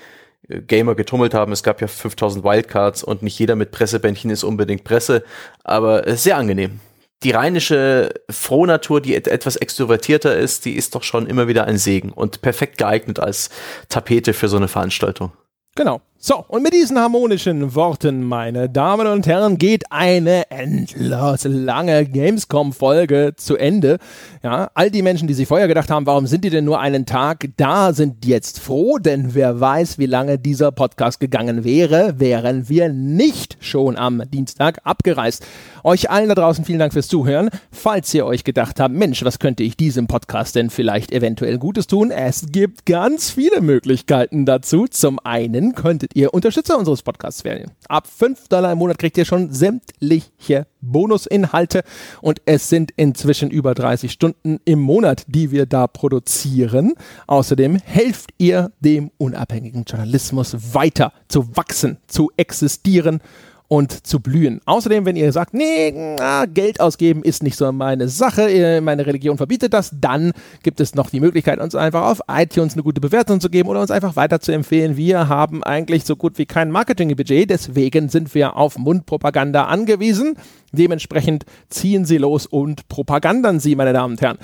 äh, 0.48 0.62
Gamer 0.62 0.96
getummelt 0.96 1.34
haben. 1.34 1.52
Es 1.52 1.64
gab 1.64 1.82
ja 1.82 1.88
5000 1.88 2.44
Wildcards 2.44 3.04
und 3.04 3.22
nicht 3.22 3.38
jeder 3.38 3.56
mit 3.56 3.72
Pressebändchen 3.72 4.32
ist 4.32 4.44
unbedingt 4.44 4.84
Presse, 4.84 5.24
aber 5.64 6.16
sehr 6.18 6.38
angenehm. 6.38 6.80
Die 7.24 7.32
rheinische 7.32 8.14
Frohnatur, 8.30 9.00
die 9.00 9.16
etwas 9.16 9.56
extrovertierter 9.56 10.36
ist, 10.36 10.66
die 10.66 10.74
ist 10.74 10.94
doch 10.94 11.04
schon 11.04 11.26
immer 11.26 11.48
wieder 11.48 11.64
ein 11.66 11.78
Segen 11.78 12.12
und 12.12 12.42
perfekt 12.42 12.78
geeignet 12.78 13.18
als 13.20 13.50
Tapete 13.88 14.34
für 14.34 14.50
so 14.50 14.58
eine 14.58 14.68
Veranstaltung. 14.68 15.32
Genau. 15.76 16.02
So, 16.26 16.46
und 16.48 16.64
mit 16.64 16.72
diesen 16.72 16.98
harmonischen 16.98 17.76
Worten, 17.76 18.24
meine 18.24 18.70
Damen 18.70 19.08
und 19.08 19.28
Herren, 19.28 19.58
geht 19.58 19.92
eine 19.92 20.50
endlos 20.50 21.44
lange 21.44 22.06
Gamescom-Folge 22.06 23.34
zu 23.36 23.58
Ende. 23.58 23.98
Ja, 24.42 24.72
all 24.74 24.90
die 24.90 25.02
Menschen, 25.02 25.28
die 25.28 25.34
sich 25.34 25.50
vorher 25.50 25.68
gedacht 25.68 25.90
haben, 25.90 26.06
warum 26.06 26.26
sind 26.26 26.46
die 26.46 26.50
denn 26.50 26.64
nur 26.64 26.80
einen 26.80 27.06
Tag 27.06 27.50
da, 27.58 27.92
sind 27.92 28.26
jetzt 28.26 28.62
froh, 28.62 29.00
denn 29.00 29.36
wer 29.36 29.60
weiß, 29.60 30.00
wie 30.00 30.06
lange 30.06 30.40
dieser 30.40 30.72
Podcast 30.72 31.20
gegangen 31.20 31.66
wäre, 31.66 32.22
wären 32.22 32.70
wir 32.70 32.88
nicht 32.88 33.58
schon 33.60 33.98
am 33.98 34.24
Dienstag 34.32 34.80
abgereist. 34.86 35.46
Euch 35.84 36.10
allen 36.10 36.30
da 36.30 36.36
draußen 36.36 36.64
vielen 36.64 36.80
Dank 36.80 36.94
fürs 36.94 37.10
Zuhören. 37.10 37.50
Falls 37.70 38.14
ihr 38.14 38.26
euch 38.26 38.46
gedacht 38.46 38.80
habt, 38.80 38.96
Mensch, 38.96 39.26
was 39.26 39.40
könnte 39.40 39.64
ich 39.64 39.76
diesem 39.76 40.08
Podcast 40.08 40.56
denn 40.56 40.70
vielleicht 40.70 41.12
eventuell 41.12 41.58
Gutes 41.58 41.88
tun? 41.88 42.12
Es 42.12 42.46
gibt 42.50 42.86
ganz 42.86 43.30
viele 43.30 43.60
Möglichkeiten 43.60 44.46
dazu. 44.46 44.88
Zum 44.88 45.20
einen 45.20 45.76
könntet 45.76 46.13
ihr 46.14 46.34
Unterstützer 46.34 46.78
unseres 46.78 47.02
Podcasts 47.02 47.44
werden. 47.44 47.72
Ab 47.88 48.08
5 48.08 48.48
Dollar 48.48 48.72
im 48.72 48.78
Monat 48.78 48.98
kriegt 48.98 49.18
ihr 49.18 49.26
schon 49.26 49.52
sämtliche 49.52 50.68
Bonusinhalte 50.82 51.84
und 52.22 52.42
es 52.46 52.70
sind 52.70 52.92
inzwischen 52.96 53.50
über 53.50 53.74
30 53.74 54.12
Stunden 54.12 54.60
im 54.66 54.80
Monat, 54.80 55.24
die 55.28 55.52
wir 55.52 55.66
da 55.66 55.88
produzieren. 55.88 56.94
Außerdem 57.28 57.78
helft 57.78 58.32
ihr 58.38 58.72
dem 58.80 59.12
unabhängigen 59.18 59.84
Journalismus 59.84 60.74
weiter 60.74 61.14
zu 61.28 61.56
wachsen, 61.56 61.98
zu 62.08 62.32
existieren 62.38 63.22
und 63.68 64.06
zu 64.06 64.20
blühen. 64.20 64.62
Außerdem, 64.66 65.06
wenn 65.06 65.16
ihr 65.16 65.32
sagt, 65.32 65.54
nee, 65.54 65.92
na, 66.18 66.46
Geld 66.46 66.80
ausgeben 66.80 67.24
ist 67.24 67.44
nicht 67.44 67.58
so 67.58 67.72
meine 67.72 68.08
Sache, 68.08 68.50
äh, 68.50 68.82
meine 68.82 69.06
Religion 69.06 69.38
verbietet 69.38 69.74
das, 69.74 69.92
dann 70.00 70.34
gibt 70.62 70.80
es 70.80 70.96
noch 70.96 71.10
die 71.10 71.20
Möglichkeit, 71.20 71.60
uns 71.60 71.74
einfach 71.74 72.06
auf 72.06 72.22
iTunes 72.28 72.74
eine 72.74 72.84
gute 72.84 73.02
Bewertung 73.02 73.42
zu 73.42 73.50
geben 73.50 73.70
oder 73.70 73.82
uns 73.82 73.92
einfach 73.92 74.16
weiter 74.16 74.40
zu 74.40 74.52
empfehlen. 74.52 74.98
Wir 74.98 75.28
haben 75.28 75.64
eigentlich 75.64 76.06
so 76.06 76.16
gut 76.16 76.38
wie 76.38 76.46
kein 76.46 76.72
Marketingbudget, 76.72 77.50
deswegen 77.50 78.10
sind 78.10 78.34
wir 78.36 78.58
auf 78.58 78.78
Mundpropaganda 78.78 79.66
angewiesen. 79.66 80.36
Dementsprechend 80.72 81.46
ziehen 81.70 82.06
Sie 82.06 82.18
los 82.18 82.46
und 82.46 82.88
propagandern 82.90 83.60
Sie, 83.60 83.76
meine 83.76 83.94
Damen 83.94 84.14
und 84.14 84.22
Herren. 84.22 84.38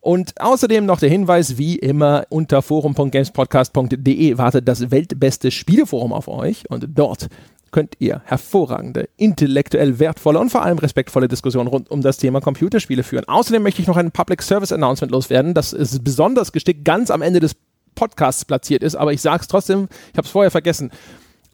Und 0.00 0.40
außerdem 0.40 0.86
noch 0.86 1.00
der 1.00 1.10
Hinweis, 1.10 1.58
wie 1.58 1.76
immer 1.76 2.24
unter 2.28 2.62
forum.gamespodcast.de 2.62 4.38
wartet 4.38 4.68
das 4.68 4.90
weltbeste 4.90 5.50
Spieleforum 5.50 6.12
auf 6.12 6.28
euch 6.28 6.70
und 6.70 6.86
dort 6.94 7.28
könnt 7.70 7.94
ihr 7.98 8.22
hervorragende, 8.24 9.08
intellektuell 9.16 9.98
wertvolle 9.98 10.38
und 10.38 10.50
vor 10.50 10.62
allem 10.62 10.78
respektvolle 10.78 11.28
Diskussionen 11.28 11.68
rund 11.68 11.90
um 11.90 12.02
das 12.02 12.16
Thema 12.16 12.40
Computerspiele 12.40 13.02
führen. 13.02 13.26
Außerdem 13.26 13.62
möchte 13.62 13.82
ich 13.82 13.88
noch 13.88 13.96
ein 13.96 14.10
Public 14.10 14.42
Service 14.42 14.72
Announcement 14.72 15.12
loswerden, 15.12 15.54
das 15.54 15.72
ist 15.72 16.04
besonders 16.04 16.52
gestickt 16.52 16.84
ganz 16.84 17.10
am 17.10 17.22
Ende 17.22 17.40
des 17.40 17.56
Podcasts 17.94 18.44
platziert 18.44 18.82
ist, 18.82 18.94
aber 18.94 19.12
ich 19.12 19.20
sage 19.20 19.42
es 19.42 19.48
trotzdem, 19.48 19.88
ich 20.12 20.18
habe 20.18 20.26
es 20.26 20.30
vorher 20.30 20.50
vergessen. 20.50 20.90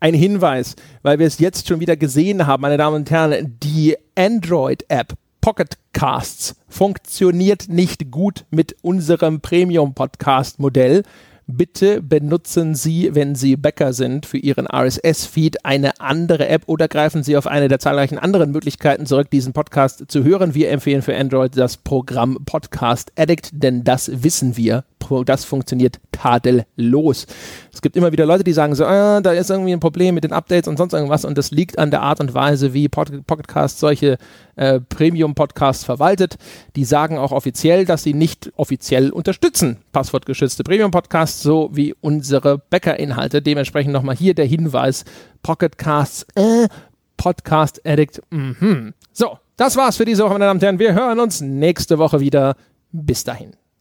Ein 0.00 0.14
Hinweis, 0.14 0.76
weil 1.02 1.18
wir 1.18 1.26
es 1.26 1.38
jetzt 1.38 1.66
schon 1.66 1.80
wieder 1.80 1.96
gesehen 1.96 2.46
haben, 2.46 2.60
meine 2.60 2.76
Damen 2.76 2.96
und 2.96 3.10
Herren, 3.10 3.56
die 3.62 3.96
Android-App 4.14 5.14
Pocket 5.40 5.76
Casts 5.92 6.56
funktioniert 6.68 7.68
nicht 7.68 8.10
gut 8.10 8.46
mit 8.50 8.76
unserem 8.82 9.40
Premium-Podcast-Modell 9.40 11.02
bitte 11.46 12.02
benutzen 12.02 12.74
Sie, 12.74 13.14
wenn 13.14 13.34
Sie 13.34 13.56
Bäcker 13.56 13.92
sind, 13.92 14.26
für 14.26 14.38
Ihren 14.38 14.66
RSS-Feed 14.66 15.64
eine 15.64 16.00
andere 16.00 16.48
App 16.48 16.62
oder 16.66 16.88
greifen 16.88 17.22
Sie 17.22 17.36
auf 17.36 17.46
eine 17.46 17.68
der 17.68 17.78
zahlreichen 17.78 18.18
anderen 18.18 18.52
Möglichkeiten 18.52 19.06
zurück, 19.06 19.30
diesen 19.30 19.52
Podcast 19.52 20.04
zu 20.08 20.24
hören. 20.24 20.54
Wir 20.54 20.70
empfehlen 20.70 21.02
für 21.02 21.16
Android 21.16 21.56
das 21.56 21.76
Programm 21.76 22.38
Podcast 22.44 23.12
Addict, 23.16 23.50
denn 23.52 23.84
das 23.84 24.22
wissen 24.22 24.56
wir 24.56 24.84
das 25.24 25.44
funktioniert 25.44 26.00
tadellos. 26.12 27.26
Es 27.74 27.82
gibt 27.82 27.96
immer 27.96 28.12
wieder 28.12 28.24
Leute, 28.24 28.44
die 28.44 28.52
sagen 28.52 28.74
so, 28.74 28.86
ah, 28.86 29.20
da 29.20 29.32
ist 29.32 29.50
irgendwie 29.50 29.72
ein 29.72 29.80
Problem 29.80 30.14
mit 30.14 30.24
den 30.24 30.32
Updates 30.32 30.68
und 30.68 30.76
sonst 30.76 30.92
irgendwas 30.92 31.24
und 31.24 31.36
das 31.36 31.50
liegt 31.50 31.78
an 31.78 31.90
der 31.90 32.02
Art 32.02 32.20
und 32.20 32.32
Weise, 32.32 32.72
wie 32.72 32.88
Pocketcast 32.88 33.80
solche 33.80 34.16
äh, 34.56 34.80
Premium-Podcasts 34.80 35.84
verwaltet. 35.84 36.36
Die 36.76 36.84
sagen 36.84 37.18
auch 37.18 37.32
offiziell, 37.32 37.84
dass 37.84 38.02
sie 38.02 38.14
nicht 38.14 38.52
offiziell 38.56 39.10
unterstützen 39.10 39.78
passwortgeschützte 39.92 40.62
Premium-Podcasts, 40.62 41.42
so 41.42 41.70
wie 41.72 41.94
unsere 42.00 42.58
Bäcker-Inhalte. 42.58 43.42
Dementsprechend 43.42 43.92
nochmal 43.92 44.16
hier 44.16 44.34
der 44.34 44.46
Hinweis, 44.46 45.04
Pocketcasts, 45.42 46.26
äh, 46.36 46.68
Podcast 47.16 47.80
Addict, 47.84 48.20
mhm. 48.30 48.94
So, 49.12 49.38
das 49.56 49.76
war's 49.76 49.96
für 49.96 50.04
diese 50.04 50.24
Woche, 50.24 50.32
meine 50.32 50.46
Damen 50.46 50.58
und 50.58 50.62
Herren. 50.62 50.78
Wir 50.80 50.94
hören 50.94 51.20
uns 51.20 51.40
nächste 51.40 51.98
Woche 51.98 52.20
wieder. 52.20 52.56
Bis 52.90 53.24
dahin. 53.24 53.63